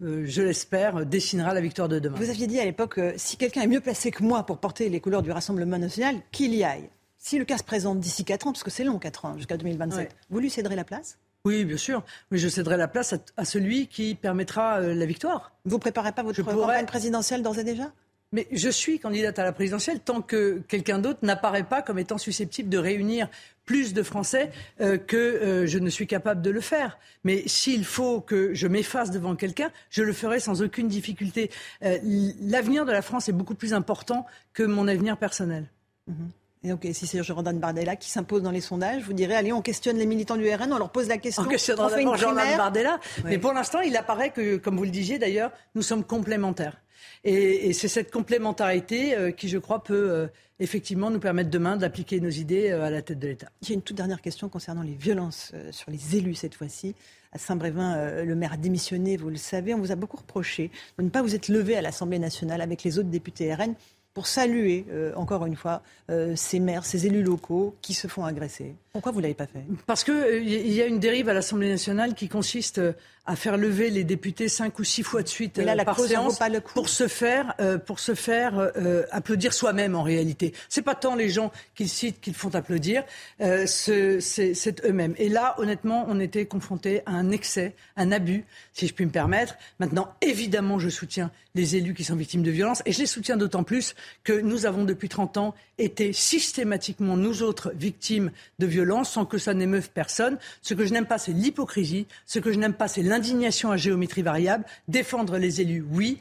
je 0.00 0.42
l'espère, 0.42 1.04
dessinera 1.04 1.52
la 1.52 1.60
victoire 1.60 1.88
de 1.88 1.98
demain. 1.98 2.16
Vous 2.16 2.30
aviez 2.30 2.46
dit 2.46 2.58
à 2.58 2.64
l'époque, 2.64 2.98
si 3.16 3.36
quelqu'un 3.36 3.62
est 3.62 3.66
mieux 3.66 3.80
placé 3.80 4.10
que 4.10 4.22
moi 4.22 4.46
pour 4.46 4.58
porter 4.58 4.88
les 4.88 5.00
couleurs 5.00 5.22
du 5.22 5.30
Rassemblement 5.30 5.78
national, 5.78 6.16
qu'il 6.30 6.54
y 6.54 6.64
aille. 6.64 6.88
Si 7.24 7.38
le 7.38 7.44
cas 7.44 7.56
se 7.56 7.62
présente 7.62 8.00
d'ici 8.00 8.24
4 8.24 8.48
ans, 8.48 8.52
parce 8.52 8.64
que 8.64 8.70
c'est 8.70 8.82
long 8.82 8.98
4 8.98 9.24
ans, 9.26 9.36
jusqu'à 9.36 9.56
2027, 9.56 9.96
Ouais. 9.96 10.08
vous 10.28 10.40
lui 10.40 10.50
céderez 10.50 10.74
la 10.74 10.82
place? 10.82 11.18
Oui, 11.44 11.64
bien 11.64 11.76
sûr. 11.76 12.04
Mais 12.32 12.38
je 12.38 12.48
céderai 12.48 12.76
la 12.76 12.88
place 12.88 13.12
à, 13.12 13.18
à 13.36 13.44
celui 13.44 13.86
qui 13.86 14.16
permettra 14.16 14.80
euh, 14.80 14.92
la 14.92 15.06
victoire. 15.06 15.52
Vous 15.64 15.78
préparez 15.78 16.10
pas 16.10 16.24
votre 16.24 16.36
Je 16.36 16.42
campagne 16.42 16.56
pourrais- 16.58 16.84
présidentielle 16.86 17.42
d'ores 17.44 17.58
et 17.60 17.64
déjà? 17.64 17.92
Mais 18.32 18.48
je 18.50 18.70
suis 18.70 18.98
candidate 18.98 19.38
à 19.38 19.44
la 19.44 19.52
présidentielle 19.52 20.00
tant 20.00 20.20
que 20.20 20.62
quelqu'un 20.66 20.98
d'autre 20.98 21.20
n'apparaît 21.22 21.62
pas 21.64 21.80
comme 21.82 21.98
étant 22.00 22.18
susceptible 22.18 22.68
de 22.70 22.78
réunir 22.78 23.28
plus 23.66 23.92
de 23.94 24.02
Français 24.02 24.50
euh, 24.80 24.96
que 24.98 25.16
euh, 25.16 25.66
je 25.66 25.78
ne 25.78 25.90
suis 25.90 26.06
capable 26.08 26.42
de 26.42 26.50
le 26.50 26.60
faire. 26.60 26.98
Mais 27.22 27.46
s'il 27.46 27.84
faut 27.84 28.20
que 28.20 28.52
je 28.54 28.66
m'efface 28.66 29.10
devant 29.12 29.36
quelqu'un, 29.36 29.70
je 29.90 30.02
le 30.02 30.12
ferai 30.12 30.40
sans 30.40 30.60
aucune 30.62 30.88
difficulté. 30.88 31.50
L'avenir 31.82 32.84
de 32.84 32.90
la 32.92 33.02
France 33.02 33.28
est 33.28 33.32
beaucoup 33.32 33.54
plus 33.54 33.74
important 33.74 34.26
que 34.54 34.62
mon 34.64 34.88
avenir 34.88 35.16
personnel. 35.18 35.66
Mhm. 36.08 36.30
Et 36.64 36.68
donc, 36.68 36.86
si 36.92 37.06
c'est 37.06 37.22
Jordan 37.22 37.58
Bardella 37.58 37.96
qui 37.96 38.08
s'impose 38.08 38.42
dans 38.42 38.50
les 38.50 38.60
sondages, 38.60 39.02
vous 39.02 39.12
direz, 39.12 39.34
allez, 39.34 39.52
on 39.52 39.62
questionne 39.62 39.96
les 39.96 40.06
militants 40.06 40.36
du 40.36 40.48
RN, 40.48 40.72
on 40.72 40.78
leur 40.78 40.90
pose 40.90 41.08
la 41.08 41.18
question. 41.18 41.42
On 41.42 41.48
questionnera 41.48 41.90
d'abord 41.90 42.16
Jordan. 42.16 42.56
Bardella. 42.56 43.00
Oui. 43.18 43.22
Mais 43.30 43.38
pour 43.38 43.52
l'instant, 43.52 43.80
il 43.80 43.96
apparaît 43.96 44.30
que, 44.30 44.56
comme 44.56 44.76
vous 44.76 44.84
le 44.84 44.90
disiez 44.90 45.18
d'ailleurs, 45.18 45.50
nous 45.74 45.82
sommes 45.82 46.04
complémentaires. 46.04 46.80
Et, 47.24 47.68
et 47.68 47.72
c'est 47.72 47.88
cette 47.88 48.10
complémentarité 48.10 49.16
euh, 49.16 49.30
qui, 49.30 49.48
je 49.48 49.58
crois, 49.58 49.82
peut 49.82 50.10
euh, 50.10 50.26
effectivement 50.60 51.10
nous 51.10 51.20
permettre 51.20 51.50
demain 51.50 51.76
d'appliquer 51.76 52.20
nos 52.20 52.30
idées 52.30 52.70
euh, 52.70 52.84
à 52.84 52.90
la 52.90 53.02
tête 53.02 53.18
de 53.18 53.28
l'État. 53.28 53.48
J'ai 53.62 53.74
une 53.74 53.82
toute 53.82 53.96
dernière 53.96 54.20
question 54.20 54.48
concernant 54.48 54.82
les 54.82 54.94
violences 54.94 55.52
sur 55.70 55.90
les 55.90 56.16
élus 56.16 56.34
cette 56.34 56.54
fois-ci. 56.54 56.94
À 57.32 57.38
Saint-Brévin, 57.38 58.22
le 58.24 58.34
maire 58.34 58.52
a 58.52 58.56
démissionné, 58.58 59.16
vous 59.16 59.30
le 59.30 59.36
savez. 59.36 59.72
On 59.72 59.78
vous 59.78 59.90
a 59.90 59.96
beaucoup 59.96 60.18
reproché 60.18 60.70
de 60.98 61.04
ne 61.04 61.08
pas 61.08 61.22
vous 61.22 61.34
être 61.34 61.48
levé 61.48 61.76
à 61.76 61.80
l'Assemblée 61.80 62.18
nationale 62.18 62.60
avec 62.60 62.82
les 62.82 62.98
autres 62.98 63.08
députés 63.08 63.54
RN 63.54 63.74
pour 64.14 64.26
saluer, 64.26 64.84
euh, 64.90 65.12
encore 65.14 65.46
une 65.46 65.56
fois, 65.56 65.82
euh, 66.10 66.36
ces 66.36 66.60
maires, 66.60 66.84
ces 66.84 67.06
élus 67.06 67.22
locaux 67.22 67.76
qui 67.82 67.94
se 67.94 68.08
font 68.08 68.24
agresser. 68.24 68.74
Pourquoi 68.92 69.10
vous 69.12 69.18
ne 69.20 69.22
l'avez 69.22 69.34
pas 69.34 69.46
fait? 69.46 69.64
Parce 69.86 70.04
qu'il 70.04 70.46
y 70.70 70.82
a 70.82 70.84
une 70.86 70.98
dérive 71.00 71.30
à 71.30 71.32
l'Assemblée 71.32 71.70
nationale 71.70 72.14
qui 72.14 72.28
consiste 72.28 72.76
euh, 72.76 72.92
à 73.24 73.36
faire 73.36 73.56
lever 73.56 73.88
les 73.88 74.04
députés 74.04 74.48
cinq 74.48 74.78
ou 74.80 74.84
six 74.84 75.02
fois 75.02 75.22
de 75.22 75.28
suite 75.28 75.56
là, 75.56 75.72
euh, 75.72 75.76
la 75.76 75.84
par 75.86 75.98
séance 75.98 76.38
pas 76.38 76.50
le 76.50 76.60
coup. 76.60 76.74
pour 76.74 76.90
se 76.90 77.08
faire, 77.08 77.54
euh, 77.60 77.78
pour 77.78 78.00
se 78.00 78.14
faire 78.14 78.58
euh, 78.58 79.04
applaudir 79.10 79.54
soi-même 79.54 79.94
en 79.94 80.02
réalité. 80.02 80.52
C'est 80.68 80.82
pas 80.82 80.94
tant 80.94 81.14
les 81.14 81.30
gens 81.30 81.52
qu'ils 81.74 81.88
citent 81.88 82.20
qu'ils 82.20 82.34
font 82.34 82.54
applaudir, 82.54 83.02
euh, 83.40 83.64
ce- 83.66 84.20
c'est 84.20 84.52
c'est 84.52 84.84
eux-mêmes. 84.84 85.14
Et 85.16 85.30
là, 85.30 85.54
honnêtement, 85.56 86.04
on 86.10 86.20
était 86.20 86.44
confronté 86.44 87.00
à 87.06 87.12
un 87.12 87.30
excès, 87.30 87.74
un 87.96 88.12
abus, 88.12 88.44
si 88.74 88.86
je 88.88 88.92
puis 88.92 89.06
me 89.06 89.10
permettre. 89.10 89.54
Maintenant, 89.78 90.12
évidemment, 90.20 90.78
je 90.78 90.90
soutiens 90.90 91.30
les 91.54 91.76
élus 91.76 91.94
qui 91.94 92.04
sont 92.04 92.16
victimes 92.16 92.42
de 92.42 92.50
violences 92.50 92.82
et 92.84 92.92
je 92.92 92.98
les 92.98 93.06
soutiens 93.06 93.38
d'autant 93.38 93.62
plus 93.62 93.94
que 94.24 94.32
nous 94.38 94.66
avons 94.66 94.84
depuis 94.84 95.08
30 95.08 95.38
ans 95.38 95.54
été 95.78 96.12
systématiquement, 96.12 97.16
nous 97.16 97.42
autres, 97.42 97.72
victimes 97.74 98.30
de 98.58 98.66
violences 98.66 98.81
sans 99.04 99.24
que 99.24 99.38
ça 99.38 99.54
n'émeuve 99.54 99.90
personne. 99.90 100.38
Ce 100.62 100.74
que 100.74 100.84
je 100.84 100.92
n'aime 100.92 101.06
pas, 101.06 101.18
c'est 101.18 101.32
l'hypocrisie. 101.32 102.06
Ce 102.26 102.38
que 102.38 102.52
je 102.52 102.58
n'aime 102.58 102.74
pas, 102.74 102.88
c'est 102.88 103.02
l'indignation 103.02 103.70
à 103.70 103.76
géométrie 103.76 104.22
variable. 104.22 104.64
Défendre 104.88 105.38
les 105.38 105.60
élus, 105.60 105.84
oui. 105.90 106.18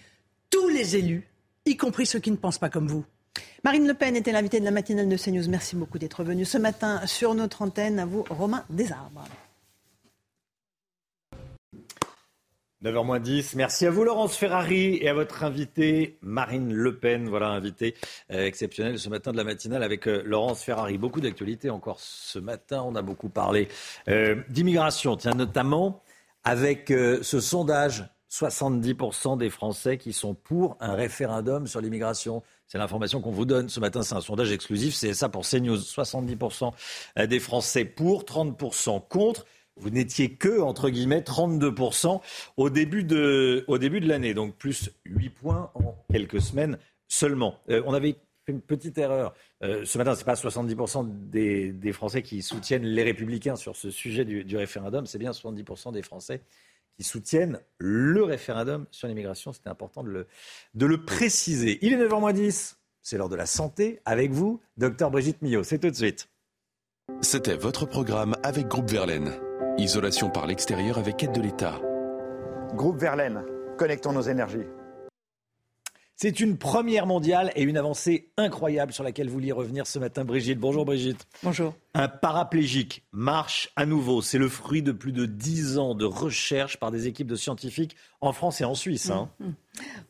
Tous 0.49 0.67
les 0.67 0.95
élus, 0.95 1.27
y 1.65 1.77
compris 1.77 2.05
ceux 2.05 2.19
qui 2.19 2.31
ne 2.31 2.35
pensent 2.35 2.59
pas 2.59 2.69
comme 2.69 2.87
vous. 2.87 3.05
Marine 3.63 3.87
Le 3.87 3.93
Pen 3.93 4.15
était 4.15 4.31
l'invitée 4.31 4.59
de 4.59 4.65
la 4.65 4.71
matinale 4.71 5.07
de 5.07 5.17
CNews. 5.17 5.47
Merci 5.49 5.75
beaucoup 5.75 5.99
d'être 5.99 6.23
venue 6.23 6.45
ce 6.45 6.57
matin 6.57 7.01
sur 7.05 7.35
notre 7.35 7.61
antenne. 7.61 7.99
À 7.99 8.05
vous, 8.05 8.25
Romain 8.29 8.63
Desarbres. 8.69 9.27
9h 12.83 13.21
10. 13.21 13.55
Merci 13.57 13.85
à 13.85 13.91
vous, 13.91 14.03
Laurence 14.03 14.35
Ferrari, 14.35 14.97
et 15.01 15.07
à 15.07 15.13
votre 15.13 15.43
invitée, 15.43 16.17
Marine 16.23 16.73
Le 16.73 16.97
Pen. 16.97 17.29
Voilà, 17.29 17.49
invitée 17.49 17.93
euh, 18.31 18.43
exceptionnelle 18.43 18.97
ce 18.97 19.07
matin 19.07 19.31
de 19.31 19.37
la 19.37 19.43
matinale 19.43 19.83
avec 19.83 20.07
euh, 20.07 20.23
Laurence 20.25 20.63
Ferrari. 20.63 20.97
Beaucoup 20.97 21.21
d'actualités 21.21 21.69
encore 21.69 21.99
ce 21.99 22.39
matin. 22.39 22.81
On 22.83 22.95
a 22.95 23.03
beaucoup 23.03 23.29
parlé 23.29 23.67
euh, 24.07 24.41
d'immigration. 24.49 25.15
Tiens, 25.15 25.35
notamment 25.35 26.01
avec 26.43 26.89
euh, 26.89 27.19
ce 27.21 27.39
sondage 27.39 28.03
70% 28.31 29.37
des 29.37 29.51
Français 29.51 29.99
qui 29.99 30.11
sont 30.11 30.33
pour 30.33 30.75
un 30.79 30.95
référendum 30.95 31.67
sur 31.67 31.81
l'immigration. 31.81 32.41
C'est 32.65 32.79
l'information 32.79 33.21
qu'on 33.21 33.29
vous 33.29 33.45
donne 33.45 33.69
ce 33.69 33.79
matin. 33.79 34.01
C'est 34.01 34.15
un 34.15 34.21
sondage 34.21 34.51
exclusif. 34.51 34.95
C'est 34.95 35.13
ça 35.13 35.29
pour 35.29 35.47
CNews. 35.47 35.77
70% 35.77 36.71
des 37.27 37.39
Français 37.39 37.85
pour, 37.85 38.23
30% 38.23 39.07
contre. 39.07 39.45
Vous 39.77 39.89
n'étiez 39.89 40.35
que, 40.35 40.59
entre 40.59 40.89
guillemets, 40.89 41.21
32% 41.21 42.21
au 42.57 42.69
début 42.69 43.03
de, 43.03 43.63
au 43.67 43.77
début 43.77 43.99
de 43.99 44.07
l'année. 44.07 44.33
Donc 44.33 44.55
plus 44.55 44.91
8 45.05 45.29
points 45.29 45.71
en 45.75 45.95
quelques 46.11 46.41
semaines 46.41 46.77
seulement. 47.07 47.59
Euh, 47.69 47.81
on 47.85 47.93
avait 47.93 48.15
fait 48.45 48.51
une 48.51 48.61
petite 48.61 48.97
erreur. 48.97 49.33
Euh, 49.63 49.85
ce 49.85 49.97
matin, 49.97 50.13
ce 50.13 50.19
n'est 50.19 50.25
pas 50.25 50.33
70% 50.33 51.29
des, 51.29 51.93
Français 51.93 52.21
qui 52.21 52.41
soutiennent 52.41 52.83
les 52.83 53.03
Républicains 53.03 53.55
sur 53.55 53.75
ce 53.75 53.91
sujet 53.91 54.25
du, 54.25 54.43
du 54.43 54.57
référendum. 54.57 55.05
C'est 55.05 55.19
bien 55.19 55.31
70% 55.31 55.93
des 55.93 56.01
Français 56.01 56.41
qui 56.97 57.03
soutiennent 57.03 57.59
le 57.77 58.23
référendum 58.23 58.85
sur 58.91 59.07
l'immigration. 59.07 59.53
C'était 59.53 59.69
important 59.69 60.03
de 60.03 60.09
le, 60.09 60.27
de 60.73 60.85
le 60.85 61.03
préciser. 61.03 61.79
Il 61.81 61.93
est 61.93 61.97
9h10. 61.97 62.75
C'est 63.01 63.17
l'heure 63.17 63.29
de 63.29 63.35
la 63.35 63.45
santé. 63.45 63.99
Avec 64.05 64.31
vous, 64.31 64.61
docteur 64.77 65.09
Brigitte 65.11 65.41
Millot. 65.41 65.63
C'est 65.63 65.79
tout 65.79 65.89
de 65.89 65.95
suite. 65.95 66.29
C'était 67.21 67.55
votre 67.55 67.85
programme 67.85 68.35
avec 68.43 68.67
Groupe 68.67 68.89
Verlaine. 68.89 69.31
Isolation 69.77 70.29
par 70.29 70.47
l'extérieur 70.47 70.97
avec 70.97 71.23
aide 71.23 71.31
de 71.31 71.41
l'État. 71.41 71.79
Groupe 72.75 72.97
Verlaine, 72.97 73.43
connectons 73.77 74.11
nos 74.11 74.21
énergies. 74.21 74.65
C'est 76.15 76.39
une 76.39 76.57
première 76.57 77.07
mondiale 77.07 77.51
et 77.55 77.63
une 77.63 77.77
avancée 77.77 78.31
incroyable 78.37 78.93
sur 78.93 79.03
laquelle 79.03 79.27
vous 79.27 79.33
vouliez 79.33 79.51
revenir 79.51 79.87
ce 79.87 79.97
matin, 79.97 80.23
Brigitte. 80.23 80.59
Bonjour 80.59 80.85
Brigitte. 80.85 81.25
Bonjour. 81.41 81.73
Un 81.93 82.07
paraplégique 82.07 83.03
marche 83.11 83.69
à 83.75 83.85
nouveau. 83.85 84.21
C'est 84.21 84.37
le 84.37 84.47
fruit 84.47 84.81
de 84.81 84.93
plus 84.93 85.11
de 85.11 85.25
10 85.25 85.77
ans 85.77 85.93
de 85.93 86.05
recherche 86.05 86.77
par 86.77 86.89
des 86.89 87.07
équipes 87.07 87.27
de 87.27 87.35
scientifiques 87.35 87.97
en 88.21 88.31
France 88.31 88.61
et 88.61 88.65
en 88.65 88.75
Suisse. 88.75 89.09
hein. 89.09 89.29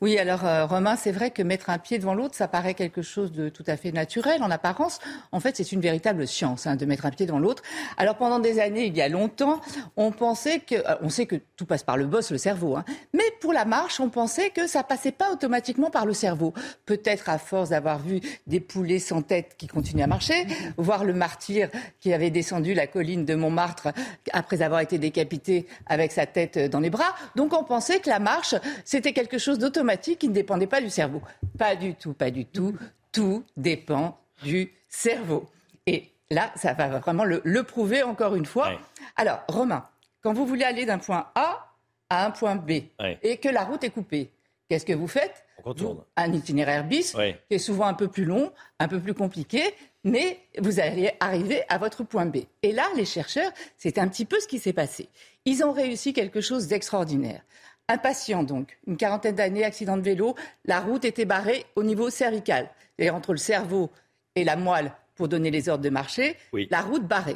Oui, 0.01 0.17
alors 0.17 0.43
euh, 0.45 0.65
Romain, 0.65 0.95
c'est 0.95 1.11
vrai 1.11 1.29
que 1.29 1.43
mettre 1.43 1.69
un 1.69 1.77
pied 1.77 1.99
devant 1.99 2.15
l'autre, 2.15 2.35
ça 2.35 2.47
paraît 2.47 2.73
quelque 2.73 3.01
chose 3.03 3.31
de 3.31 3.47
tout 3.47 3.63
à 3.67 3.77
fait 3.77 3.91
naturel 3.91 4.41
en 4.43 4.49
apparence. 4.49 4.99
En 5.31 5.39
fait, 5.39 5.55
c'est 5.55 5.71
une 5.71 5.81
véritable 5.81 6.27
science 6.27 6.65
hein, 6.65 6.75
de 6.75 6.85
mettre 6.85 7.05
un 7.05 7.11
pied 7.11 7.25
devant 7.27 7.39
l'autre. 7.39 7.61
Alors 7.97 8.15
pendant 8.17 8.39
des 8.39 8.59
années, 8.59 8.85
il 8.87 8.97
y 8.97 9.01
a 9.01 9.07
longtemps, 9.07 9.61
on 9.97 10.11
pensait 10.11 10.59
que, 10.59 10.75
euh, 10.75 10.95
on 11.01 11.09
sait 11.09 11.25
que 11.27 11.35
tout 11.55 11.65
passe 11.65 11.83
par 11.83 11.95
le 11.95 12.05
boss, 12.07 12.31
le 12.31 12.37
cerveau, 12.39 12.75
hein. 12.75 12.83
mais 13.13 13.23
pour 13.39 13.53
la 13.53 13.65
marche, 13.65 13.99
on 13.99 14.09
pensait 14.09 14.49
que 14.49 14.67
ça 14.67 14.83
passait 14.83 15.11
pas 15.11 15.31
automatiquement 15.31 15.91
par 15.91 16.05
le 16.05 16.13
cerveau. 16.13 16.53
Peut-être 16.85 17.29
à 17.29 17.37
force 17.37 17.69
d'avoir 17.69 17.99
vu 17.99 18.19
des 18.47 18.59
poulets 18.59 18.99
sans 18.99 19.21
tête 19.21 19.55
qui 19.57 19.67
continuent 19.67 20.03
à 20.03 20.07
marcher, 20.07 20.47
voir 20.77 21.03
le 21.03 21.13
martyr 21.13 21.69
qui 21.99 22.13
avait 22.13 22.29
descendu 22.29 22.73
la 22.73 22.87
colline 22.87 23.25
de 23.25 23.35
Montmartre 23.35 23.89
après 24.33 24.61
avoir 24.61 24.81
été 24.81 24.97
décapité 24.97 25.67
avec 25.87 26.11
sa 26.11 26.25
tête 26.25 26.57
dans 26.57 26.79
les 26.79 26.89
bras. 26.89 27.15
Donc 27.35 27.53
on 27.53 27.63
pensait 27.63 27.99
que 27.99 28.09
la 28.09 28.19
marche, 28.19 28.55
c'était 28.85 29.13
quelque 29.13 29.37
chose 29.37 29.59
d'automatique 29.59 30.19
qui 30.19 30.29
ne 30.29 30.33
dépendait 30.33 30.67
pas 30.67 30.81
du 30.81 30.89
cerveau. 30.89 31.21
Pas 31.57 31.75
du 31.75 31.95
tout, 31.95 32.13
pas 32.13 32.31
du 32.31 32.45
tout. 32.45 32.75
Tout 33.11 33.43
dépend 33.57 34.17
du 34.43 34.71
cerveau. 34.87 35.45
Et 35.85 36.11
là, 36.29 36.51
ça 36.55 36.73
va 36.73 36.87
vraiment 36.99 37.23
le, 37.23 37.41
le 37.43 37.63
prouver 37.63 38.03
encore 38.03 38.35
une 38.35 38.45
fois. 38.45 38.71
Alors, 39.15 39.41
Romain, 39.47 39.87
quand 40.21 40.33
vous 40.33 40.45
voulez 40.45 40.63
aller 40.63 40.85
d'un 40.85 40.97
point 40.99 41.27
A 41.35 41.67
à 42.09 42.25
un 42.25 42.31
point 42.31 42.55
B 42.55 42.71
Ouais. 42.99 43.19
et 43.23 43.37
que 43.37 43.49
la 43.49 43.63
route 43.63 43.83
est 43.83 43.89
coupée, 43.89 44.31
qu'est-ce 44.69 44.85
que 44.85 44.93
vous 44.93 45.07
faites? 45.07 45.43
On 45.59 45.63
contourne. 45.63 45.97
Vous- 45.97 46.03
Un 46.15 46.33
itinéraire 46.33 46.83
bis 46.85 47.13
Ouais. 47.15 47.39
qui 47.49 47.55
est 47.55 47.59
souvent 47.59 47.85
un 47.85 47.93
peu 47.93 48.07
plus 48.07 48.25
long, 48.25 48.51
un 48.79 48.87
peu 48.87 48.99
plus 48.99 49.13
compliqué, 49.13 49.63
mais 50.03 50.39
vous 50.59 50.79
allez 50.79 51.11
arriver 51.19 51.63
à 51.69 51.77
votre 51.77 52.03
point 52.03 52.25
B. 52.25 52.37
Et 52.63 52.71
là, 52.71 52.85
les 52.95 53.05
chercheurs, 53.05 53.51
c'est 53.77 53.97
un 53.97 54.07
petit 54.07 54.25
peu 54.25 54.39
ce 54.39 54.47
qui 54.47 54.59
s'est 54.59 54.73
passé. 54.73 55.09
Ils 55.45 55.63
ont 55.63 55.71
réussi 55.71 56.13
quelque 56.13 56.41
chose 56.41 56.67
d'extraordinaire. 56.67 57.41
Un 57.87 57.97
patient, 57.97 58.43
donc, 58.43 58.77
une 58.87 58.97
quarantaine 58.97 59.35
d'années, 59.35 59.63
accident 59.63 59.97
de 59.97 60.01
vélo, 60.01 60.35
la 60.65 60.79
route 60.79 61.03
était 61.05 61.25
barrée 61.25 61.65
au 61.75 61.83
niveau 61.83 62.09
cervical, 62.09 62.69
c'est-à-dire 62.95 63.15
entre 63.15 63.31
le 63.33 63.37
cerveau 63.37 63.89
et 64.35 64.43
la 64.43 64.55
moelle 64.55 64.91
pour 65.15 65.27
donner 65.27 65.51
les 65.51 65.67
ordres 65.69 65.83
de 65.83 65.89
marcher, 65.89 66.37
Oui. 66.53 66.67
la 66.71 66.81
route 66.81 67.05
barrée. 67.05 67.35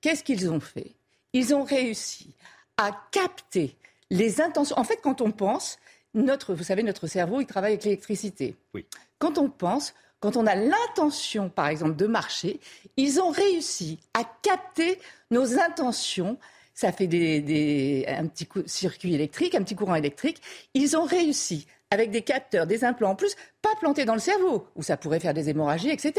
Qu'est-ce 0.00 0.22
qu'ils 0.22 0.50
ont 0.50 0.60
fait? 0.60 0.92
Ils 1.32 1.54
ont 1.54 1.64
réussi 1.64 2.34
à 2.76 2.90
capter 3.10 3.76
les 4.10 4.40
intentions. 4.40 4.78
En 4.78 4.84
fait, 4.84 5.00
quand 5.02 5.20
on 5.20 5.30
pense, 5.30 5.78
notre, 6.12 6.54
vous 6.54 6.64
savez, 6.64 6.82
notre 6.82 7.06
cerveau, 7.06 7.40
il 7.40 7.46
travaille 7.46 7.72
avec 7.72 7.84
l'électricité. 7.84 8.54
Oui. 8.74 8.84
Quand 9.18 9.38
on 9.38 9.48
pense, 9.48 9.94
quand 10.24 10.38
on 10.38 10.46
a 10.46 10.54
l'intention, 10.54 11.50
par 11.50 11.68
exemple, 11.68 11.96
de 11.96 12.06
marcher, 12.06 12.58
ils 12.96 13.20
ont 13.20 13.28
réussi 13.28 13.98
à 14.14 14.22
capter 14.40 14.98
nos 15.30 15.58
intentions. 15.58 16.38
Ça 16.72 16.92
fait 16.92 17.04
un 18.08 18.26
petit 18.28 18.48
circuit 18.64 19.14
électrique, 19.14 19.54
un 19.54 19.62
petit 19.62 19.74
courant 19.74 19.96
électrique. 19.96 20.40
Ils 20.72 20.96
ont 20.96 21.04
réussi, 21.04 21.66
avec 21.90 22.10
des 22.10 22.22
capteurs, 22.22 22.66
des 22.66 22.84
implants 22.84 23.10
en 23.10 23.16
plus, 23.16 23.36
pas 23.60 23.74
plantés 23.80 24.06
dans 24.06 24.14
le 24.14 24.18
cerveau, 24.18 24.66
où 24.76 24.82
ça 24.82 24.96
pourrait 24.96 25.20
faire 25.20 25.34
des 25.34 25.50
hémorragies, 25.50 25.90
etc., 25.90 26.14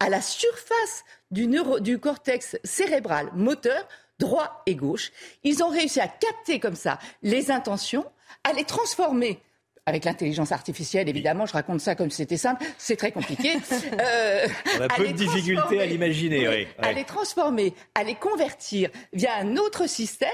à 0.00 0.08
la 0.08 0.22
surface 0.22 1.04
du, 1.30 1.46
du 1.82 1.98
cortex 1.98 2.56
cérébral 2.64 3.28
moteur, 3.34 3.86
droit 4.18 4.62
et 4.64 4.76
gauche. 4.76 5.12
Ils 5.44 5.62
ont 5.62 5.68
réussi 5.68 6.00
à 6.00 6.08
capter 6.08 6.58
comme 6.58 6.74
ça 6.74 6.98
les 7.22 7.50
intentions, 7.50 8.06
à 8.44 8.54
les 8.54 8.64
transformer 8.64 9.42
avec 9.86 10.04
l'intelligence 10.04 10.52
artificielle, 10.52 11.08
évidemment, 11.08 11.44
je 11.46 11.52
raconte 11.52 11.80
ça 11.80 11.94
comme 11.94 12.10
si 12.10 12.18
c'était 12.18 12.36
simple, 12.36 12.64
c'est 12.78 12.96
très 12.96 13.12
compliqué. 13.12 13.54
Euh, 14.00 14.46
On 14.78 14.82
a 14.82 14.88
peu 14.88 15.06
de 15.08 15.12
difficultés 15.12 15.80
à 15.80 15.86
l'imaginer. 15.86 16.48
oui. 16.48 16.66
À 16.78 16.92
les 16.92 17.04
transformer, 17.04 17.74
à 17.94 18.04
les 18.04 18.14
convertir 18.14 18.90
via 19.12 19.34
un 19.36 19.56
autre 19.56 19.88
système 19.88 20.28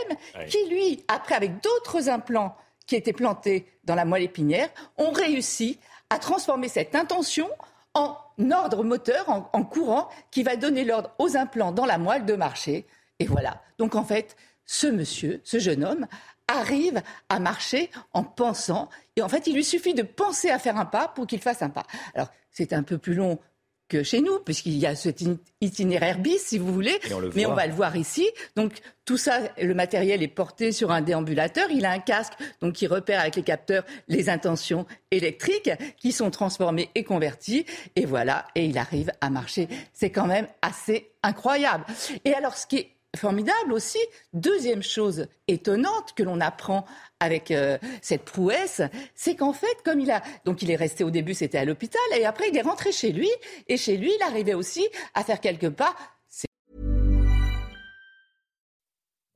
qui, 0.49 0.59
lui, 0.69 1.05
après, 1.09 1.35
avec 1.35 1.63
d'autres 1.63 2.09
implants 2.09 2.57
qui 2.87 2.95
étaient 2.97 3.13
plantés 3.13 3.67
dans 3.85 3.95
la 3.95 4.05
moelle 4.05 4.23
épinière, 4.23 4.69
ont 4.97 5.11
réussi 5.11 5.79
à 6.11 6.19
transformer 6.19 6.69
cette 6.69 6.95
intention 6.95 7.49
en 7.95 8.17
ordre 8.53 8.85
moteur, 8.85 9.29
en, 9.29 9.49
en 9.53 9.65
courant, 9.65 10.09
qui 10.31 10.43
va 10.43 10.57
donner 10.57 10.85
l'ordre 10.85 11.11
aux 11.19 11.37
implants 11.37 11.73
dans 11.73 11.87
la 11.87 11.99
moelle 11.99 12.25
de 12.25 12.35
marcher. 12.35 12.87
Et 13.19 13.27
voilà. 13.27 13.63
Donc, 13.79 13.95
en 13.95 14.05
fait, 14.05 14.37
ce 14.67 14.87
monsieur, 14.87 15.41
ce 15.45 15.59
jeune 15.59 15.85
homme, 15.85 16.07
arrive 16.49 17.03
à 17.29 17.39
marcher 17.39 17.91
en 18.13 18.25
pensant. 18.25 18.89
Et 19.17 19.23
en 19.23 19.29
fait, 19.29 19.47
il 19.47 19.55
lui 19.55 19.65
suffit 19.65 19.95
de 19.95 20.03
penser 20.03 20.51
à 20.51 20.59
faire 20.59 20.77
un 20.77 20.87
pas 20.87 21.09
pour 21.09 21.27
qu'il 21.27 21.41
fasse 21.41 21.63
un 21.63 21.71
pas. 21.71 21.87
Alors, 22.15 22.29
c'est 22.51 22.73
un 22.73 22.83
peu 22.83 22.99
plus 22.99 23.15
long 23.15 23.39
que 23.89 24.03
chez 24.03 24.21
nous, 24.21 24.39
puisqu'il 24.41 24.77
y 24.77 24.87
a 24.87 24.95
cet 24.95 25.25
itinéraire 25.61 26.19
bis, 26.19 26.39
si 26.39 26.59
vous 26.59 26.73
voulez. 26.73 26.99
mais 27.35 27.47
on 27.47 27.55
va 27.55 27.67
le 27.67 27.73
voir 27.73 27.97
ici. 27.97 28.29
Donc 28.55 28.75
tout 29.05 29.17
ça, 29.17 29.41
le 29.61 29.75
matériel 29.75 30.23
est 30.23 30.29
porté 30.29 30.73
sur 30.73 30.91
un 30.91 31.01
déambulateur. 31.01 31.71
Il 31.71 31.87
a 31.87 31.91
un 31.91 31.99
casque, 31.99 32.35
donc 32.61 32.75
qui 32.75 32.87
repère 32.87 33.21
avec 33.21 33.37
les 33.37 33.43
capteurs 33.43 33.85
les 34.09 34.29
intentions 34.29 34.87
électriques 35.11 35.71
qui 35.97 36.13
sont 36.13 36.31
transformées 36.31 36.91
et 36.95 37.03
converties. 37.03 37.65
Et 37.97 38.05
voilà, 38.05 38.47
et 38.55 38.67
il 38.67 38.77
arrive 38.77 39.11
à 39.21 39.31
marcher. 39.31 39.69
C'est 39.95 40.11
quand 40.11 40.27
même 40.27 40.47
assez 40.61 41.11
incroyable. 41.23 41.85
Et 42.25 42.35
alors, 42.35 42.57
ce 42.57 42.67
qui 42.67 42.77
est 42.77 42.91
formidable 43.17 43.73
aussi. 43.73 43.99
Deuxième 44.33 44.83
chose 44.83 45.27
étonnante 45.47 46.13
que 46.15 46.23
l'on 46.23 46.41
apprend 46.41 46.85
avec 47.21 47.51
euh, 47.51 47.79
cette 48.03 48.25
prouesse, 48.25 48.83
c'est 49.15 49.35
qu'en 49.35 49.53
fait, 49.53 49.77
comme 49.85 50.01
il 50.01 50.11
a, 50.11 50.23
donc 50.45 50.63
il 50.63 50.71
est 50.71 50.77
resté 50.77 51.05
au 51.05 51.11
début, 51.11 51.35
c'était 51.35 51.59
à 51.59 51.65
l'hôpital, 51.65 52.01
et 52.17 52.25
après 52.25 52.49
il 52.51 52.57
est 52.57 52.63
rentré 52.63 52.93
chez 52.93 53.13
lui, 53.13 53.31
et 53.67 53.77
chez 53.77 53.97
lui, 53.97 54.13
il 54.15 54.23
arrivait 54.23 54.55
aussi 54.55 54.87
à 55.15 55.25
faire 55.25 55.41
quelques 55.41 55.71
pas. 55.71 55.95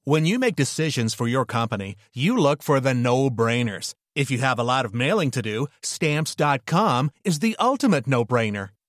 When 0.05 0.27
you 0.27 0.41
make 0.41 0.57
decisions 0.57 1.15
for 1.15 1.29
your 1.29 1.47
company, 1.47 1.95
you 2.13 2.37
look 2.37 2.61
for 2.61 2.81
the 2.81 2.93
no-brainers. 2.93 3.95
If 4.17 4.33
you 4.33 4.39
have 4.39 4.59
a 4.59 4.65
lot 4.65 4.85
of 4.85 4.93
mailing 4.93 5.31
to 5.31 5.41
do, 5.41 5.69
stamps.com 5.83 7.11
is 7.25 7.39
the 7.39 7.55
ultimate 7.61 8.09
no-brainer. 8.09 8.71